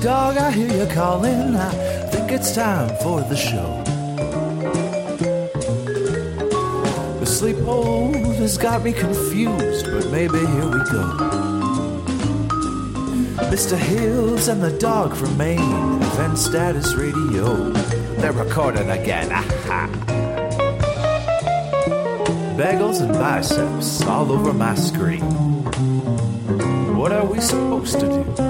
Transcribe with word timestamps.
dog, 0.00 0.36
I 0.36 0.50
hear 0.52 0.72
you 0.72 0.86
calling. 0.94 1.56
I 1.56 1.70
think 2.10 2.30
it's 2.30 2.54
time 2.54 2.88
for 3.02 3.20
the 3.22 3.36
show. 3.36 3.82
The 7.18 7.26
sleephold 7.26 8.14
has 8.36 8.56
got 8.56 8.84
me 8.84 8.92
confused, 8.92 9.86
but 9.86 10.10
maybe 10.10 10.38
here 10.38 10.66
we 10.66 10.82
go. 10.90 11.04
Mr. 13.50 13.76
Hills 13.76 14.46
and 14.48 14.62
the 14.62 14.76
dog 14.78 15.16
from 15.16 15.36
Maine, 15.36 16.02
event 16.02 16.38
status 16.38 16.94
radio. 16.94 17.72
They're 18.20 18.32
recording 18.32 18.90
again. 18.90 19.30
Ah, 19.32 19.44
Aha. 19.44 19.88
Bagels 22.56 23.00
and 23.00 23.12
biceps 23.12 24.02
all 24.02 24.30
over 24.30 24.52
my 24.52 24.74
screen. 24.74 25.22
What 26.96 27.12
are 27.12 27.24
we 27.24 27.40
supposed 27.40 28.00
to 28.00 28.06
do? 28.06 28.47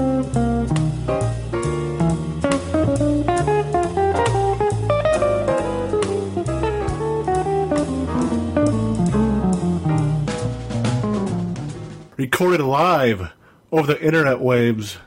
Recorded 12.39 12.63
live 12.63 13.33
over 13.69 13.85
the 13.85 14.01
internet 14.01 14.39
waves, 14.39 14.97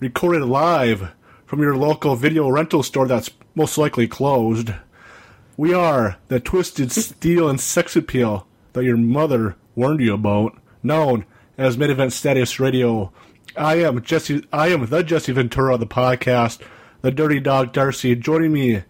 recorded 0.00 0.42
live 0.42 1.12
from 1.46 1.60
your 1.60 1.76
local 1.76 2.16
video 2.16 2.48
rental 2.48 2.82
store 2.82 3.06
that's 3.06 3.30
most 3.54 3.78
likely 3.78 4.08
closed. 4.08 4.74
We 5.56 5.72
are 5.72 6.16
the 6.26 6.40
twisted 6.40 6.90
steel 6.90 7.48
and 7.48 7.60
sex 7.60 7.94
appeal 7.94 8.48
that 8.72 8.82
your 8.82 8.96
mother 8.96 9.54
warned 9.76 10.00
you 10.00 10.12
about, 10.12 10.58
known 10.82 11.24
as 11.56 11.78
Mid 11.78 11.90
Event 11.90 12.14
Status 12.14 12.58
Radio. 12.58 13.12
I 13.56 13.76
am 13.76 14.02
Jesse. 14.02 14.44
I 14.52 14.70
am 14.70 14.86
the 14.86 15.04
Jesse 15.04 15.30
Ventura 15.30 15.74
of 15.74 15.80
the 15.80 15.86
podcast, 15.86 16.60
the 17.00 17.12
Dirty 17.12 17.38
Dog 17.38 17.72
Darcy. 17.72 18.16
Joining 18.16 18.52
me 18.52 18.82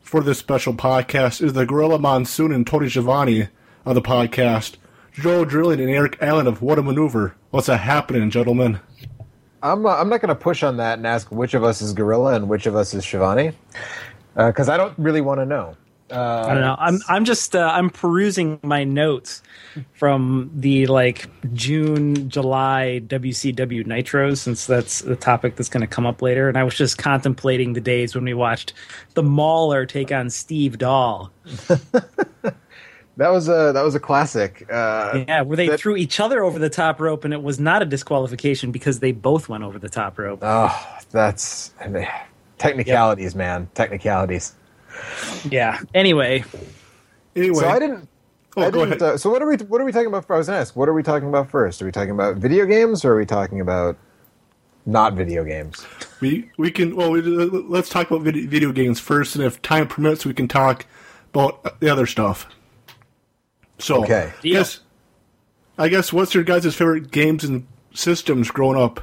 for 0.00 0.22
this 0.22 0.38
special 0.38 0.72
podcast 0.72 1.42
is 1.42 1.52
the 1.52 1.66
Gorilla 1.66 1.98
Monsoon 1.98 2.52
and 2.52 2.66
Tony 2.66 2.88
Schiavone 2.88 3.48
of 3.84 3.94
the 3.94 4.00
podcast. 4.00 4.76
Joe 5.20 5.44
Drilling 5.44 5.80
and 5.80 5.90
Eric 5.90 6.18
Allen 6.20 6.46
of 6.46 6.62
What 6.62 6.78
a 6.78 6.82
Maneuver. 6.82 7.34
What's 7.50 7.68
a 7.68 7.76
happening, 7.76 8.30
gentlemen? 8.30 8.78
I'm 9.64 9.84
uh, 9.84 9.96
I'm 9.96 10.08
not 10.08 10.20
going 10.20 10.28
to 10.28 10.36
push 10.36 10.62
on 10.62 10.76
that 10.76 10.98
and 10.98 11.06
ask 11.06 11.32
which 11.32 11.54
of 11.54 11.64
us 11.64 11.82
is 11.82 11.92
Gorilla 11.92 12.34
and 12.34 12.48
which 12.48 12.66
of 12.66 12.76
us 12.76 12.94
is 12.94 13.04
Schiavone, 13.04 13.52
because 14.36 14.68
I 14.68 14.76
don't 14.76 14.96
really 14.96 15.20
want 15.20 15.40
to 15.40 15.46
know. 15.46 15.76
Uh, 16.10 16.44
I 16.46 16.54
don't 16.54 16.62
know. 16.62 16.76
I'm 16.78 17.00
I'm 17.08 17.24
just 17.24 17.56
uh, 17.56 17.68
I'm 17.74 17.90
perusing 17.90 18.60
my 18.62 18.84
notes 18.84 19.42
from 19.92 20.52
the 20.54 20.86
like 20.86 21.28
June 21.52 22.30
July 22.30 23.02
WCW 23.04 23.84
Nitros 23.84 24.38
since 24.38 24.66
that's 24.66 25.00
the 25.00 25.16
topic 25.16 25.56
that's 25.56 25.68
going 25.68 25.80
to 25.80 25.88
come 25.88 26.06
up 26.06 26.22
later, 26.22 26.48
and 26.48 26.56
I 26.56 26.62
was 26.62 26.76
just 26.76 26.96
contemplating 26.96 27.72
the 27.72 27.80
days 27.80 28.14
when 28.14 28.24
we 28.24 28.34
watched 28.34 28.72
the 29.14 29.24
Mauler 29.24 29.84
take 29.84 30.12
on 30.12 30.30
Steve 30.30 30.78
Dahl. 30.78 31.32
That 33.18 33.30
was 33.32 33.48
a 33.48 33.72
that 33.74 33.82
was 33.82 33.94
a 33.96 34.00
classic. 34.00 34.64
Uh, 34.72 35.24
Yeah, 35.26 35.42
where 35.42 35.56
they 35.56 35.68
that- 35.68 35.80
threw 35.80 35.96
each 35.96 36.20
other 36.20 36.42
over 36.44 36.58
the 36.58 36.70
top 36.70 37.00
rope, 37.00 37.24
and 37.24 37.34
it 37.34 37.42
was 37.42 37.58
not 37.58 37.82
a 37.82 37.84
disqualification 37.84 38.70
because 38.70 39.00
they 39.00 39.10
both 39.12 39.48
went 39.48 39.64
over 39.64 39.76
the 39.78 39.88
top 39.88 40.18
rope. 40.18 40.38
Oh, 40.40 40.98
that's 41.10 41.72
technicalities, 42.58 43.34
man. 43.34 43.68
Technicalities. 43.74 44.54
Yeah. 45.50 45.80
Anyway, 45.94 46.44
Anyway, 47.36 47.54
So 47.60 47.68
I 47.68 47.78
didn't. 47.78 48.08
Oh, 48.56 48.62
I 48.62 48.70
go 48.70 48.84
didn't 48.84 49.02
ahead. 49.02 49.14
uh, 49.14 49.18
so 49.18 49.30
what 49.30 49.42
are 49.42 49.46
we 49.48 49.56
what 49.56 49.80
are 49.80 49.84
we 49.84 49.92
talking 49.92 50.06
about? 50.08 50.24
I 50.30 50.36
was 50.38 50.46
going 50.46 50.56
to 50.56 50.60
ask. 50.60 50.74
What 50.76 50.88
are 50.88 50.94
we 50.94 51.02
talking 51.02 51.28
about 51.28 51.50
first? 51.50 51.82
Are 51.82 51.84
we 51.86 51.92
talking 51.92 52.10
about 52.12 52.36
video 52.36 52.66
games 52.66 53.04
or 53.04 53.12
are 53.14 53.16
we 53.18 53.26
talking 53.26 53.60
about 53.60 53.96
not 54.86 55.14
video 55.14 55.44
games? 55.44 55.84
we 56.20 56.50
we 56.56 56.70
can 56.70 56.94
well 56.96 57.10
we, 57.10 57.20
let's 57.22 57.88
talk 57.88 58.08
about 58.10 58.22
video, 58.22 58.48
video 58.48 58.70
games 58.72 58.98
first, 59.00 59.34
and 59.34 59.44
if 59.44 59.60
time 59.62 59.86
permits, 59.88 60.24
we 60.24 60.34
can 60.34 60.46
talk 60.48 60.86
about 61.34 61.80
the 61.80 61.88
other 61.90 62.06
stuff. 62.06 62.46
So, 63.78 64.02
Okay. 64.02 64.32
I 64.38 64.42
guess 64.48 64.80
I 65.78 65.88
guess 65.88 66.12
what's 66.12 66.34
your 66.34 66.42
guys' 66.44 66.74
favorite 66.74 67.10
games 67.12 67.44
and 67.44 67.66
systems 67.94 68.50
growing 68.50 68.76
up? 68.80 69.00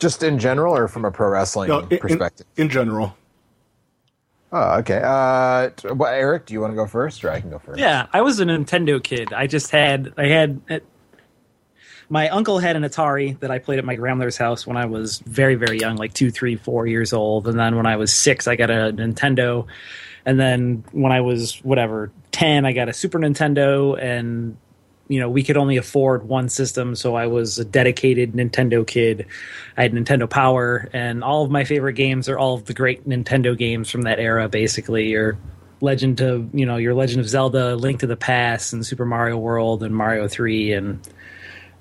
Just 0.00 0.22
in 0.24 0.38
general, 0.40 0.76
or 0.76 0.88
from 0.88 1.04
a 1.04 1.10
pro 1.12 1.28
wrestling 1.28 1.68
No, 1.68 1.78
in- 1.80 1.88
in- 1.90 1.98
perspective? 1.98 2.46
in 2.56 2.68
general. 2.68 3.16
Oh, 4.52 4.78
okay. 4.78 5.00
Uh, 5.02 5.70
well, 5.94 6.12
Eric, 6.12 6.46
do 6.46 6.54
you 6.54 6.60
want 6.60 6.72
to 6.72 6.76
go 6.76 6.86
first, 6.86 7.24
or 7.24 7.30
I 7.30 7.40
can 7.40 7.50
go 7.50 7.58
first? 7.58 7.78
Yeah, 7.78 8.06
I 8.12 8.20
was 8.22 8.38
a 8.40 8.44
Nintendo 8.44 9.02
kid. 9.02 9.32
I 9.32 9.46
just 9.46 9.70
had 9.70 10.12
I 10.16 10.26
had 10.26 10.60
my 12.08 12.28
uncle 12.28 12.58
had 12.58 12.76
an 12.76 12.82
Atari 12.82 13.38
that 13.40 13.50
I 13.50 13.58
played 13.58 13.78
at 13.78 13.84
my 13.84 13.94
grandmother's 13.94 14.36
house 14.36 14.66
when 14.66 14.76
I 14.76 14.84
was 14.86 15.18
very 15.20 15.54
very 15.54 15.78
young, 15.78 15.96
like 15.96 16.12
two, 16.14 16.30
three, 16.30 16.56
four 16.56 16.86
years 16.86 17.12
old, 17.12 17.48
and 17.48 17.58
then 17.58 17.76
when 17.76 17.86
I 17.86 17.96
was 17.96 18.12
six, 18.12 18.46
I 18.46 18.56
got 18.56 18.70
a 18.70 18.92
Nintendo, 18.92 19.66
and 20.26 20.38
then 20.38 20.84
when 20.92 21.12
I 21.12 21.20
was 21.20 21.56
whatever 21.64 22.10
ten, 22.32 22.64
I 22.64 22.72
got 22.72 22.88
a 22.88 22.92
Super 22.92 23.18
Nintendo, 23.18 24.00
and 24.00 24.56
you 25.08 25.20
know 25.20 25.28
we 25.28 25.42
could 25.42 25.56
only 25.56 25.76
afford 25.76 26.28
one 26.28 26.48
system, 26.48 26.94
so 26.94 27.14
I 27.14 27.26
was 27.26 27.58
a 27.58 27.64
dedicated 27.64 28.32
Nintendo 28.32 28.86
kid. 28.86 29.26
I 29.76 29.82
had 29.82 29.92
Nintendo 29.92 30.28
Power, 30.28 30.88
and 30.92 31.22
all 31.22 31.44
of 31.44 31.50
my 31.50 31.64
favorite 31.64 31.94
games 31.94 32.28
are 32.28 32.38
all 32.38 32.54
of 32.54 32.64
the 32.64 32.74
great 32.74 33.08
Nintendo 33.08 33.56
games 33.56 33.90
from 33.90 34.02
that 34.02 34.18
era, 34.18 34.48
basically. 34.48 35.08
Your 35.08 35.38
Legend 35.80 36.20
of 36.20 36.54
you 36.54 36.64
know 36.64 36.76
your 36.76 36.94
Legend 36.94 37.20
of 37.20 37.28
Zelda, 37.28 37.76
Link 37.76 38.00
to 38.00 38.06
the 38.06 38.16
Past, 38.16 38.72
and 38.72 38.84
Super 38.86 39.04
Mario 39.04 39.36
World, 39.36 39.82
and 39.82 39.94
Mario 39.94 40.28
Three, 40.28 40.72
and 40.72 41.06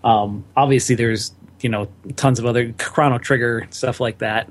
um, 0.04 0.44
obviously 0.58 0.96
there's 0.96 1.32
you 1.62 1.70
know 1.70 1.88
tons 2.18 2.40
of 2.40 2.46
other 2.46 2.74
Chrono 2.74 3.18
Trigger 3.18 3.68
stuff 3.70 4.00
like 4.00 4.18
that. 4.18 4.50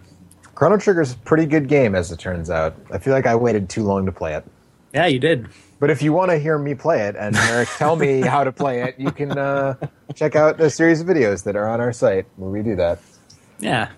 Chrono 0.63 0.77
Trigger's 0.77 1.15
a 1.15 1.17
pretty 1.17 1.45
good 1.45 1.67
game, 1.67 1.97
as 1.97 2.13
it 2.13 2.21
turns 2.21 2.49
out. 2.49 2.77
I 2.93 2.99
feel 2.99 3.13
like 3.13 3.27
I 3.27 3.35
waited 3.35 3.69
too 3.69 3.83
long 3.83 4.07
to 4.07 4.13
play 4.13 4.35
it. 4.35 4.45
Yeah, 4.95 5.07
you 5.07 5.19
did. 5.19 5.49
But 5.81 5.91
if 5.91 6.03
you 6.03 6.13
want 6.13 6.31
to 6.31 6.39
hear 6.39 6.57
me 6.57 6.77
play 6.77 7.01
it 7.01 7.17
and 7.17 7.35
Eric 7.35 7.69
tell 7.79 7.97
me 7.97 8.21
how 8.21 8.45
to 8.45 8.53
play 8.53 8.83
it, 8.83 8.95
you 8.97 9.11
can 9.11 9.37
uh, 9.37 9.75
check 10.15 10.37
out 10.37 10.61
a 10.61 10.71
series 10.71 11.01
of 11.01 11.09
videos 11.09 11.43
that 11.43 11.57
are 11.57 11.67
on 11.67 11.81
our 11.81 11.93
site 11.93 12.27
where 12.37 12.49
we 12.49 12.63
do 12.63 12.77
that. 12.77 13.01
Yeah. 13.59 13.91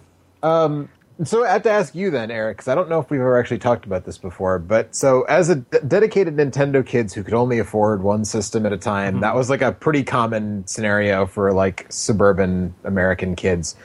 So 1.22 1.44
I 1.44 1.52
have 1.52 1.62
to 1.64 1.70
ask 1.70 1.94
you 1.94 2.10
then, 2.10 2.30
Eric, 2.30 2.56
because 2.56 2.68
I 2.68 2.74
don't 2.74 2.88
know 2.88 2.98
if 2.98 3.10
we've 3.10 3.20
ever 3.20 3.38
actually 3.38 3.58
talked 3.58 3.84
about 3.84 4.06
this 4.06 4.16
before. 4.16 4.58
But 4.58 4.96
so, 4.96 5.24
as 5.24 5.50
a 5.50 5.56
d- 5.56 5.78
dedicated 5.86 6.34
Nintendo 6.34 6.84
kids 6.84 7.12
who 7.12 7.22
could 7.22 7.34
only 7.34 7.58
afford 7.58 8.02
one 8.02 8.24
system 8.24 8.64
at 8.64 8.72
a 8.72 8.78
time, 8.78 9.20
that 9.20 9.34
was 9.34 9.50
like 9.50 9.60
a 9.60 9.70
pretty 9.70 10.02
common 10.02 10.66
scenario 10.66 11.26
for 11.26 11.52
like 11.52 11.84
suburban 11.90 12.74
American 12.84 13.36
kids. 13.36 13.76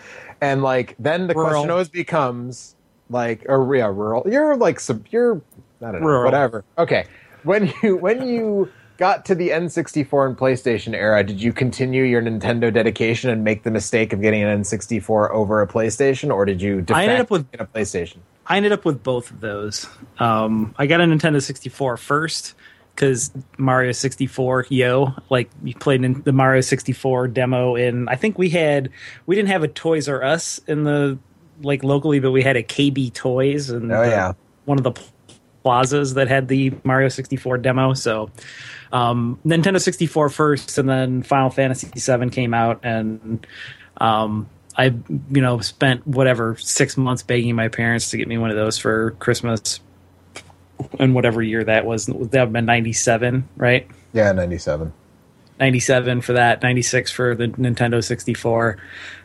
And 0.41 0.61
like, 0.63 0.95
then 0.99 1.27
the 1.27 1.33
Rural. 1.33 1.49
question 1.51 1.69
always 1.71 1.89
becomes 1.89 2.75
like, 3.09 3.45
or 3.49 3.75
yeah, 3.75 3.85
rural. 3.87 4.23
You're 4.29 4.55
like, 4.55 4.79
sub, 4.79 5.05
you're 5.09 5.41
I 5.81 5.91
don't 5.91 6.01
know, 6.01 6.07
Rural. 6.07 6.25
whatever. 6.25 6.63
Okay, 6.77 7.05
when 7.43 7.73
you 7.83 7.97
when 7.97 8.27
you 8.27 8.71
got 8.97 9.25
to 9.25 9.35
the 9.35 9.49
N64 9.49 10.27
and 10.27 10.37
PlayStation 10.37 10.93
era, 10.93 11.23
did 11.23 11.41
you 11.41 11.53
continue 11.53 12.03
your 12.03 12.21
Nintendo 12.21 12.71
dedication 12.73 13.29
and 13.29 13.43
make 13.45 13.63
the 13.63 13.71
mistake 13.71 14.11
of 14.13 14.21
getting 14.21 14.43
an 14.43 14.61
N64 14.61 15.31
over 15.31 15.61
a 15.61 15.67
PlayStation, 15.67 16.33
or 16.33 16.43
did 16.45 16.61
you 16.61 16.83
I 16.89 17.03
ended 17.03 17.21
up 17.21 17.31
with- 17.31 17.45
a 17.53 17.65
PlayStation? 17.65 18.17
I 18.47 18.57
ended 18.57 18.71
up 18.71 18.83
with 18.83 19.03
both 19.03 19.29
of 19.29 19.41
those. 19.41 19.87
Um, 20.17 20.73
I 20.77 20.87
got 20.87 21.01
a 21.01 21.03
Nintendo 21.03 21.39
64 21.41 21.97
first 21.97 22.55
because 22.99 23.31
Mario 23.57 23.93
64, 23.93 24.65
yo, 24.69 25.13
like 25.29 25.49
you 25.63 25.73
played 25.73 26.03
in 26.03 26.21
the 26.23 26.33
Mario 26.33 26.59
64 26.59 27.29
demo. 27.29 27.75
In 27.75 28.09
I 28.09 28.15
think 28.15 28.37
we 28.37 28.49
had 28.49 28.89
we 29.25 29.37
didn't 29.37 29.47
have 29.49 29.63
a 29.63 29.69
Toys 29.69 30.09
R 30.09 30.21
Us 30.21 30.59
in 30.67 30.83
the 30.83 31.17
like 31.61 31.81
locally, 31.81 32.19
but 32.19 32.31
we 32.31 32.43
had 32.43 32.57
a 32.57 32.63
KB 32.63 33.13
Toys 33.13 33.69
and 33.69 33.89
Oh, 33.91 34.03
yeah. 34.03 34.33
one 34.65 34.77
of 34.77 34.83
the 34.83 34.91
plazas 35.63 36.15
that 36.15 36.27
had 36.27 36.49
the 36.49 36.73
Mario 36.83 37.07
64 37.07 37.59
demo. 37.59 37.93
So 37.93 38.29
um, 38.91 39.39
Nintendo 39.45 39.79
64 39.79 40.29
first, 40.29 40.77
and 40.77 40.89
then 40.89 41.23
Final 41.23 41.49
Fantasy 41.49 41.87
7 41.97 42.29
came 42.31 42.53
out, 42.53 42.81
and 42.83 43.45
um, 43.97 44.49
I 44.77 44.85
you 44.85 45.41
know 45.41 45.59
spent 45.61 46.05
whatever 46.05 46.57
six 46.57 46.97
months 46.97 47.23
begging 47.23 47.55
my 47.55 47.69
parents 47.69 48.09
to 48.11 48.17
get 48.17 48.27
me 48.27 48.37
one 48.37 48.49
of 48.49 48.57
those 48.57 48.77
for 48.77 49.11
Christmas, 49.11 49.79
and 50.99 51.15
whatever 51.15 51.41
year 51.41 51.63
that 51.63 51.85
was. 51.85 52.05
That 52.05 52.17
would 52.17 52.33
have 52.33 52.53
been 52.53 52.65
97, 52.65 53.47
right? 53.57 53.87
Yeah, 54.13 54.31
ninety 54.31 54.57
seven. 54.57 54.93
97 55.59 56.21
for 56.21 56.33
that, 56.33 56.63
96 56.63 57.11
for 57.11 57.35
the 57.35 57.47
Nintendo 57.49 58.01
64. 58.03 58.77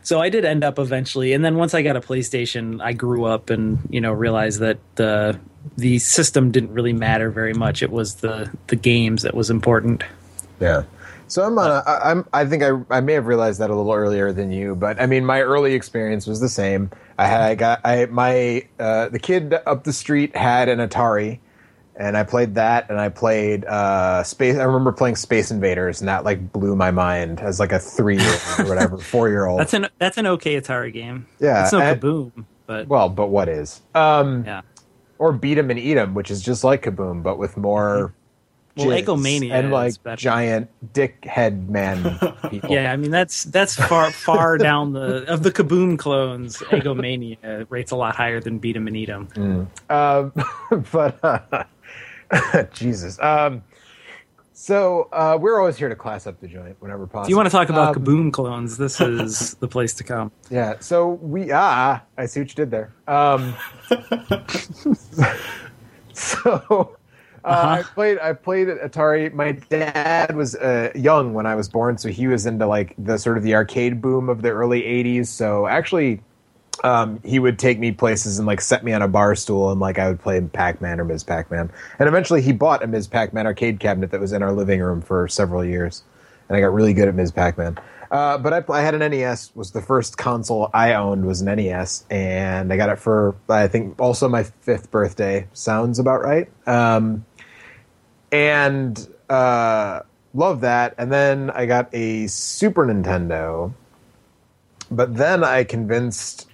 So 0.02 0.20
I 0.20 0.28
did 0.28 0.44
end 0.44 0.64
up 0.64 0.78
eventually, 0.78 1.32
and 1.32 1.44
then 1.44 1.56
once 1.56 1.74
I 1.74 1.82
got 1.82 1.96
a 1.96 2.00
PlayStation, 2.00 2.82
I 2.82 2.92
grew 2.92 3.24
up 3.24 3.50
and 3.50 3.78
you 3.88 4.00
know 4.00 4.12
realized 4.12 4.60
that 4.60 4.78
the 4.96 5.38
the 5.76 5.98
system 5.98 6.50
didn't 6.50 6.72
really 6.72 6.92
matter 6.92 7.30
very 7.30 7.54
much. 7.54 7.82
It 7.82 7.90
was 7.90 8.16
the 8.16 8.50
the 8.66 8.76
games 8.76 9.22
that 9.22 9.34
was 9.34 9.48
important. 9.48 10.02
Yeah. 10.60 10.82
So 11.28 11.42
I'm 11.42 11.58
on 11.58 11.70
a, 11.70 11.82
I, 11.86 12.10
I'm 12.10 12.28
I 12.32 12.44
think 12.44 12.62
I 12.62 12.72
I 12.90 13.00
may 13.00 13.14
have 13.14 13.26
realized 13.26 13.60
that 13.60 13.70
a 13.70 13.74
little 13.74 13.92
earlier 13.92 14.32
than 14.32 14.50
you, 14.50 14.74
but 14.74 15.00
I 15.00 15.06
mean 15.06 15.24
my 15.24 15.40
early 15.40 15.74
experience 15.74 16.26
was 16.26 16.40
the 16.40 16.48
same. 16.48 16.90
I 17.18 17.26
had 17.26 17.40
I 17.42 17.54
got 17.54 17.80
I 17.84 18.06
my 18.06 18.66
uh, 18.78 19.08
the 19.08 19.18
kid 19.18 19.54
up 19.66 19.84
the 19.84 19.92
street 19.92 20.34
had 20.36 20.68
an 20.68 20.78
Atari, 20.80 21.38
and 21.96 22.16
I 22.16 22.24
played 22.24 22.56
that, 22.56 22.90
and 22.90 23.00
I 23.00 23.08
played 23.08 23.64
uh, 23.64 24.22
Space. 24.24 24.56
I 24.56 24.64
remember 24.64 24.90
playing 24.92 25.16
Space 25.16 25.50
Invaders, 25.50 26.00
and 26.00 26.08
that 26.08 26.24
like 26.24 26.52
blew 26.52 26.74
my 26.76 26.90
mind 26.90 27.40
as 27.40 27.60
like 27.60 27.72
a 27.72 27.78
three 27.78 28.18
year 28.18 28.36
or 28.58 28.64
whatever, 28.66 28.98
four 29.12 29.28
year 29.28 29.46
old. 29.46 29.60
That's 29.60 29.74
an 29.74 29.88
that's 29.98 30.18
an 30.18 30.26
okay 30.26 30.60
Atari 30.60 30.92
game. 30.92 31.26
Yeah, 31.38 31.64
it's 31.64 31.72
no 31.72 31.80
and- 31.80 32.00
kaboom, 32.00 32.44
but 32.66 32.88
well, 32.88 33.08
but 33.08 33.28
what 33.28 33.48
is? 33.48 33.80
Um, 33.94 34.44
yeah. 34.44 34.62
or 35.18 35.32
Beat 35.32 35.58
'em 35.58 35.70
and 35.70 35.78
Eat 35.78 35.96
'em, 35.96 36.14
which 36.14 36.30
is 36.30 36.42
just 36.42 36.64
like 36.64 36.82
Kaboom, 36.82 37.22
but 37.22 37.38
with 37.38 37.56
more. 37.56 38.12
Well, 38.76 38.88
jizz 38.88 39.04
Eggomania 39.04 39.52
and 39.52 39.70
like 39.70 40.02
better. 40.02 40.16
giant 40.16 40.68
dick 40.92 41.24
head 41.24 41.70
man 41.70 42.18
people. 42.50 42.70
Yeah, 42.70 42.92
I 42.92 42.96
mean 42.96 43.10
that's 43.12 43.44
that's 43.44 43.74
far 43.76 44.10
far 44.10 44.58
down 44.70 44.92
the 44.92 45.24
of 45.32 45.42
the 45.44 45.52
Kaboom 45.52 45.96
clones. 45.98 46.58
Eggomania 46.58 47.66
rates 47.70 47.92
a 47.92 47.96
lot 47.96 48.16
higher 48.16 48.40
than 48.40 48.58
Beat 48.58 48.76
'em 48.76 48.88
and 48.88 48.96
Eat 48.96 49.08
'em. 49.10 49.28
Um, 49.88 50.32
but 50.92 51.18
uh, 51.22 51.64
Jesus. 52.72 53.20
Um, 53.20 53.62
so 54.56 55.08
uh, 55.12 55.36
we're 55.40 55.58
always 55.60 55.76
here 55.76 55.88
to 55.88 55.96
class 55.96 56.26
up 56.26 56.40
the 56.40 56.48
joint 56.48 56.76
whenever 56.80 57.06
possible. 57.06 57.24
If 57.26 57.30
you 57.30 57.36
want 57.36 57.46
to 57.46 57.50
talk 57.50 57.68
about 57.68 57.96
Um, 57.96 58.02
Kaboom 58.04 58.32
clones, 58.32 58.76
this 58.76 59.00
is 59.00 59.54
the 59.54 59.68
place 59.68 59.94
to 59.94 60.04
come. 60.04 60.30
Yeah. 60.50 60.74
So 60.80 61.10
we 61.10 61.50
ah, 61.52 62.00
I 62.16 62.26
see 62.26 62.40
what 62.40 62.48
you 62.50 62.54
did 62.54 62.70
there. 62.70 62.92
Um, 63.06 63.54
so. 66.12 66.96
Uh, 67.44 67.80
I 67.80 67.82
played. 67.82 68.18
I 68.20 68.32
played 68.32 68.70
at 68.70 68.80
Atari. 68.80 69.32
My 69.32 69.52
dad 69.52 70.34
was 70.34 70.54
uh, 70.54 70.90
young 70.94 71.34
when 71.34 71.44
I 71.44 71.54
was 71.54 71.68
born, 71.68 71.98
so 71.98 72.08
he 72.08 72.26
was 72.26 72.46
into 72.46 72.66
like 72.66 72.94
the 72.96 73.18
sort 73.18 73.36
of 73.36 73.42
the 73.42 73.54
arcade 73.54 74.00
boom 74.00 74.30
of 74.30 74.40
the 74.40 74.48
early 74.48 74.80
'80s. 74.80 75.26
So 75.26 75.66
actually, 75.66 76.22
um, 76.82 77.20
he 77.22 77.38
would 77.38 77.58
take 77.58 77.78
me 77.78 77.92
places 77.92 78.38
and 78.38 78.46
like 78.46 78.62
set 78.62 78.82
me 78.82 78.94
on 78.94 79.02
a 79.02 79.08
bar 79.08 79.34
stool, 79.34 79.70
and 79.70 79.78
like 79.78 79.98
I 79.98 80.08
would 80.08 80.20
play 80.20 80.40
Pac-Man 80.40 80.98
or 80.98 81.04
Ms. 81.04 81.22
Pac-Man. 81.22 81.70
And 81.98 82.08
eventually, 82.08 82.40
he 82.40 82.52
bought 82.52 82.82
a 82.82 82.86
Ms. 82.86 83.08
Pac-Man 83.08 83.46
arcade 83.46 83.78
cabinet 83.78 84.10
that 84.10 84.20
was 84.20 84.32
in 84.32 84.42
our 84.42 84.52
living 84.52 84.80
room 84.80 85.02
for 85.02 85.28
several 85.28 85.62
years, 85.62 86.02
and 86.48 86.56
I 86.56 86.60
got 86.60 86.72
really 86.72 86.94
good 86.94 87.08
at 87.08 87.14
Ms. 87.14 87.30
Pac-Man. 87.30 87.78
Uh, 88.10 88.38
but 88.38 88.52
I, 88.52 88.72
I 88.72 88.80
had 88.80 88.94
an 88.94 89.10
NES. 89.10 89.54
Was 89.54 89.72
the 89.72 89.82
first 89.82 90.16
console 90.16 90.70
I 90.72 90.94
owned 90.94 91.26
was 91.26 91.40
an 91.40 91.54
NES, 91.56 92.06
and 92.10 92.72
I 92.72 92.76
got 92.76 92.88
it 92.88 92.98
for 92.98 93.34
I 93.48 93.68
think 93.68 94.00
also 94.00 94.28
my 94.28 94.44
fifth 94.44 94.90
birthday. 94.90 95.46
Sounds 95.52 95.98
about 95.98 96.22
right. 96.22 96.48
Um, 96.66 97.24
and 98.34 99.08
uh, 99.30 100.00
love 100.34 100.62
that. 100.62 100.96
And 100.98 101.12
then 101.12 101.50
I 101.50 101.66
got 101.66 101.88
a 101.94 102.26
Super 102.26 102.84
Nintendo, 102.84 103.72
but 104.90 105.14
then 105.14 105.44
I 105.44 105.62
convinced 105.62 106.48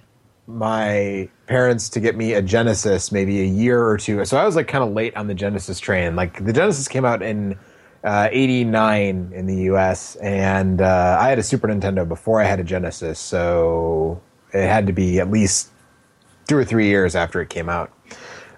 my 0.45 1.27
parents 1.47 1.89
to 1.89 1.99
get 1.99 2.15
me 2.15 2.33
a 2.33 2.41
Genesis 2.41 3.11
maybe 3.11 3.41
a 3.41 3.45
year 3.45 3.83
or 3.83 3.97
two. 3.97 4.23
So 4.25 4.37
I 4.37 4.45
was 4.45 4.55
like 4.55 4.67
kind 4.67 4.83
of 4.83 4.91
late 4.91 5.15
on 5.15 5.25
the 5.25 5.33
Genesis 5.33 5.79
train. 5.79 6.15
Like 6.15 6.45
the 6.45 6.53
Genesis 6.53 6.87
came 6.87 7.03
out 7.03 7.23
in 7.23 7.57
uh, 8.03 8.29
89 8.31 9.31
in 9.33 9.45
the 9.47 9.55
US, 9.71 10.15
and 10.17 10.81
uh, 10.81 11.17
I 11.19 11.29
had 11.29 11.39
a 11.39 11.43
Super 11.43 11.67
Nintendo 11.67 12.07
before 12.07 12.39
I 12.41 12.45
had 12.45 12.59
a 12.59 12.63
Genesis. 12.63 13.17
So 13.17 14.21
it 14.53 14.67
had 14.67 14.85
to 14.85 14.93
be 14.93 15.19
at 15.19 15.31
least 15.31 15.69
two 16.47 16.57
or 16.57 16.63
three 16.63 16.87
years 16.87 17.15
after 17.15 17.41
it 17.41 17.49
came 17.49 17.69
out. 17.69 17.91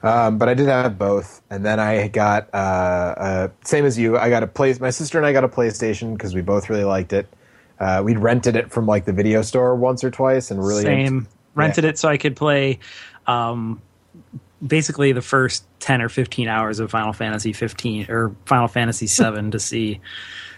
Um, 0.04 0.38
but 0.38 0.50
I 0.50 0.54
did 0.54 0.68
have 0.68 0.98
both, 0.98 1.42
and 1.50 1.66
then 1.66 1.80
I 1.80 2.10
got 2.10 2.50
uh, 2.54 2.58
uh, 2.58 3.48
same 3.64 3.86
as 3.86 3.98
you. 3.98 4.18
I 4.18 4.30
got 4.30 4.44
a 4.44 4.48
play. 4.48 4.76
My 4.80 4.90
sister 4.90 5.18
and 5.18 5.26
I 5.26 5.32
got 5.32 5.46
a 5.46 5.50
PlayStation 5.50 6.14
because 6.14 6.36
we 6.36 6.42
both 6.42 6.70
really 6.70 6.84
liked 6.84 7.14
it. 7.14 7.34
Uh, 7.80 8.02
we'd 8.04 8.20
rented 8.20 8.58
it 8.58 8.70
from 8.70 8.86
like 8.86 9.06
the 9.06 9.14
video 9.14 9.42
store 9.42 9.76
once 9.76 10.04
or 10.04 10.12
twice, 10.12 10.52
and 10.52 10.64
really 10.64 10.84
Same. 10.84 11.28
Rented 11.56 11.86
it 11.86 11.98
so 11.98 12.10
I 12.10 12.18
could 12.18 12.36
play 12.36 12.80
um, 13.28 13.82
basically 14.66 15.12
the 15.14 15.22
first 15.22 15.66
10 15.80 16.02
or 16.02 16.10
15 16.10 16.48
hours 16.48 16.80
of 16.80 16.92
Final 16.92 17.14
Fantasy 17.14 17.54
15 17.54 18.08
or 18.10 18.36
Final 18.46 18.68
Fantasy 18.68 19.08
7 19.08 19.52
to 19.52 19.60
see 19.60 20.02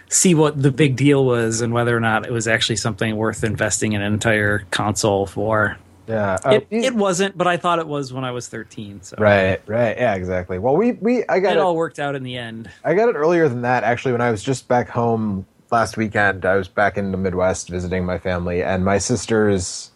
see 0.07 0.36
what 0.36 0.62
the 0.62 0.71
big 0.71 0.95
deal 0.95 1.25
was 1.25 1.62
and 1.62 1.74
whether 1.74 1.95
or 1.95 2.00
not 2.00 2.25
it 2.25 2.31
was 2.31 2.47
actually 2.47 2.75
something 2.75 3.15
worth 3.15 3.44
investing 3.44 3.95
an 3.95 4.01
entire 4.01 4.59
console 4.71 5.25
for. 5.25 5.77
Yeah, 6.07 6.38
uh, 6.44 6.52
It, 6.52 6.68
it 6.69 6.96
wasn't, 6.96 7.38
but 7.38 7.48
I 7.48 7.57
thought 7.57 7.80
it 7.80 7.88
was 7.88 8.13
when 8.13 8.24
I 8.24 8.31
was 8.31 8.48
13. 8.48 9.02
So 9.02 9.16
right, 9.19 9.62
right, 9.68 9.98
yeah, 9.98 10.16
exactly. 10.16 10.60
Well, 10.60 10.75
we 10.75 10.94
we 10.94 11.24
I 11.28 11.40
got 11.40 11.54
it 11.54 11.57
it. 11.57 11.60
all 11.60 11.75
worked 11.75 12.00
out 12.00 12.16
in 12.16 12.24
the 12.24 12.38
end. 12.38 12.69
I 12.84 12.94
got 12.94 13.10
it 13.10 13.13
earlier 13.16 13.50
than 13.50 13.62
that. 13.63 13.84
Actually, 13.84 14.12
when 14.12 14.22
I 14.22 14.30
was 14.31 14.44
just 14.44 14.68
back 14.68 14.90
home 14.90 15.46
last 15.72 15.98
weekend, 15.98 16.46
I 16.46 16.56
was 16.56 16.68
back 16.68 16.98
in 16.98 17.12
the 17.12 17.18
Midwest 17.18 17.69
visiting 17.69 18.06
my 18.06 18.18
family, 18.19 18.62
and 18.63 18.86
my 18.86 18.98
sister's 19.00 19.92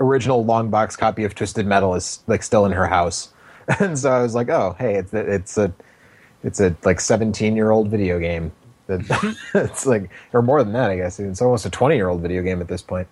original 0.00 0.44
long 0.44 0.70
box 0.70 0.96
copy 0.96 1.24
of 1.24 1.34
Twisted 1.34 1.66
Metal 1.66 1.94
is 1.94 2.20
like 2.26 2.42
still 2.42 2.66
in 2.66 2.72
her 2.72 2.86
house, 2.86 3.32
and 3.78 3.98
so 3.98 4.10
I 4.10 4.22
was 4.22 4.34
like, 4.34 4.48
oh, 4.48 4.74
hey, 4.78 4.96
it's 4.96 5.12
a, 5.12 5.32
it's 5.32 5.58
a 5.58 5.72
it's 6.42 6.60
a 6.60 6.76
like 6.84 7.00
seventeen 7.00 7.54
year 7.56 7.70
old 7.70 7.88
video 7.88 8.18
game. 8.18 8.52
It's 9.54 9.86
like 9.86 10.10
or 10.32 10.42
more 10.42 10.64
than 10.64 10.72
that, 10.72 10.90
I 10.90 10.96
guess. 10.96 11.20
It's 11.20 11.40
almost 11.40 11.66
a 11.66 11.70
twenty 11.70 11.94
year 11.94 12.08
old 12.08 12.20
video 12.22 12.42
game 12.42 12.60
at 12.60 12.66
this 12.66 12.82
point. 12.82 13.06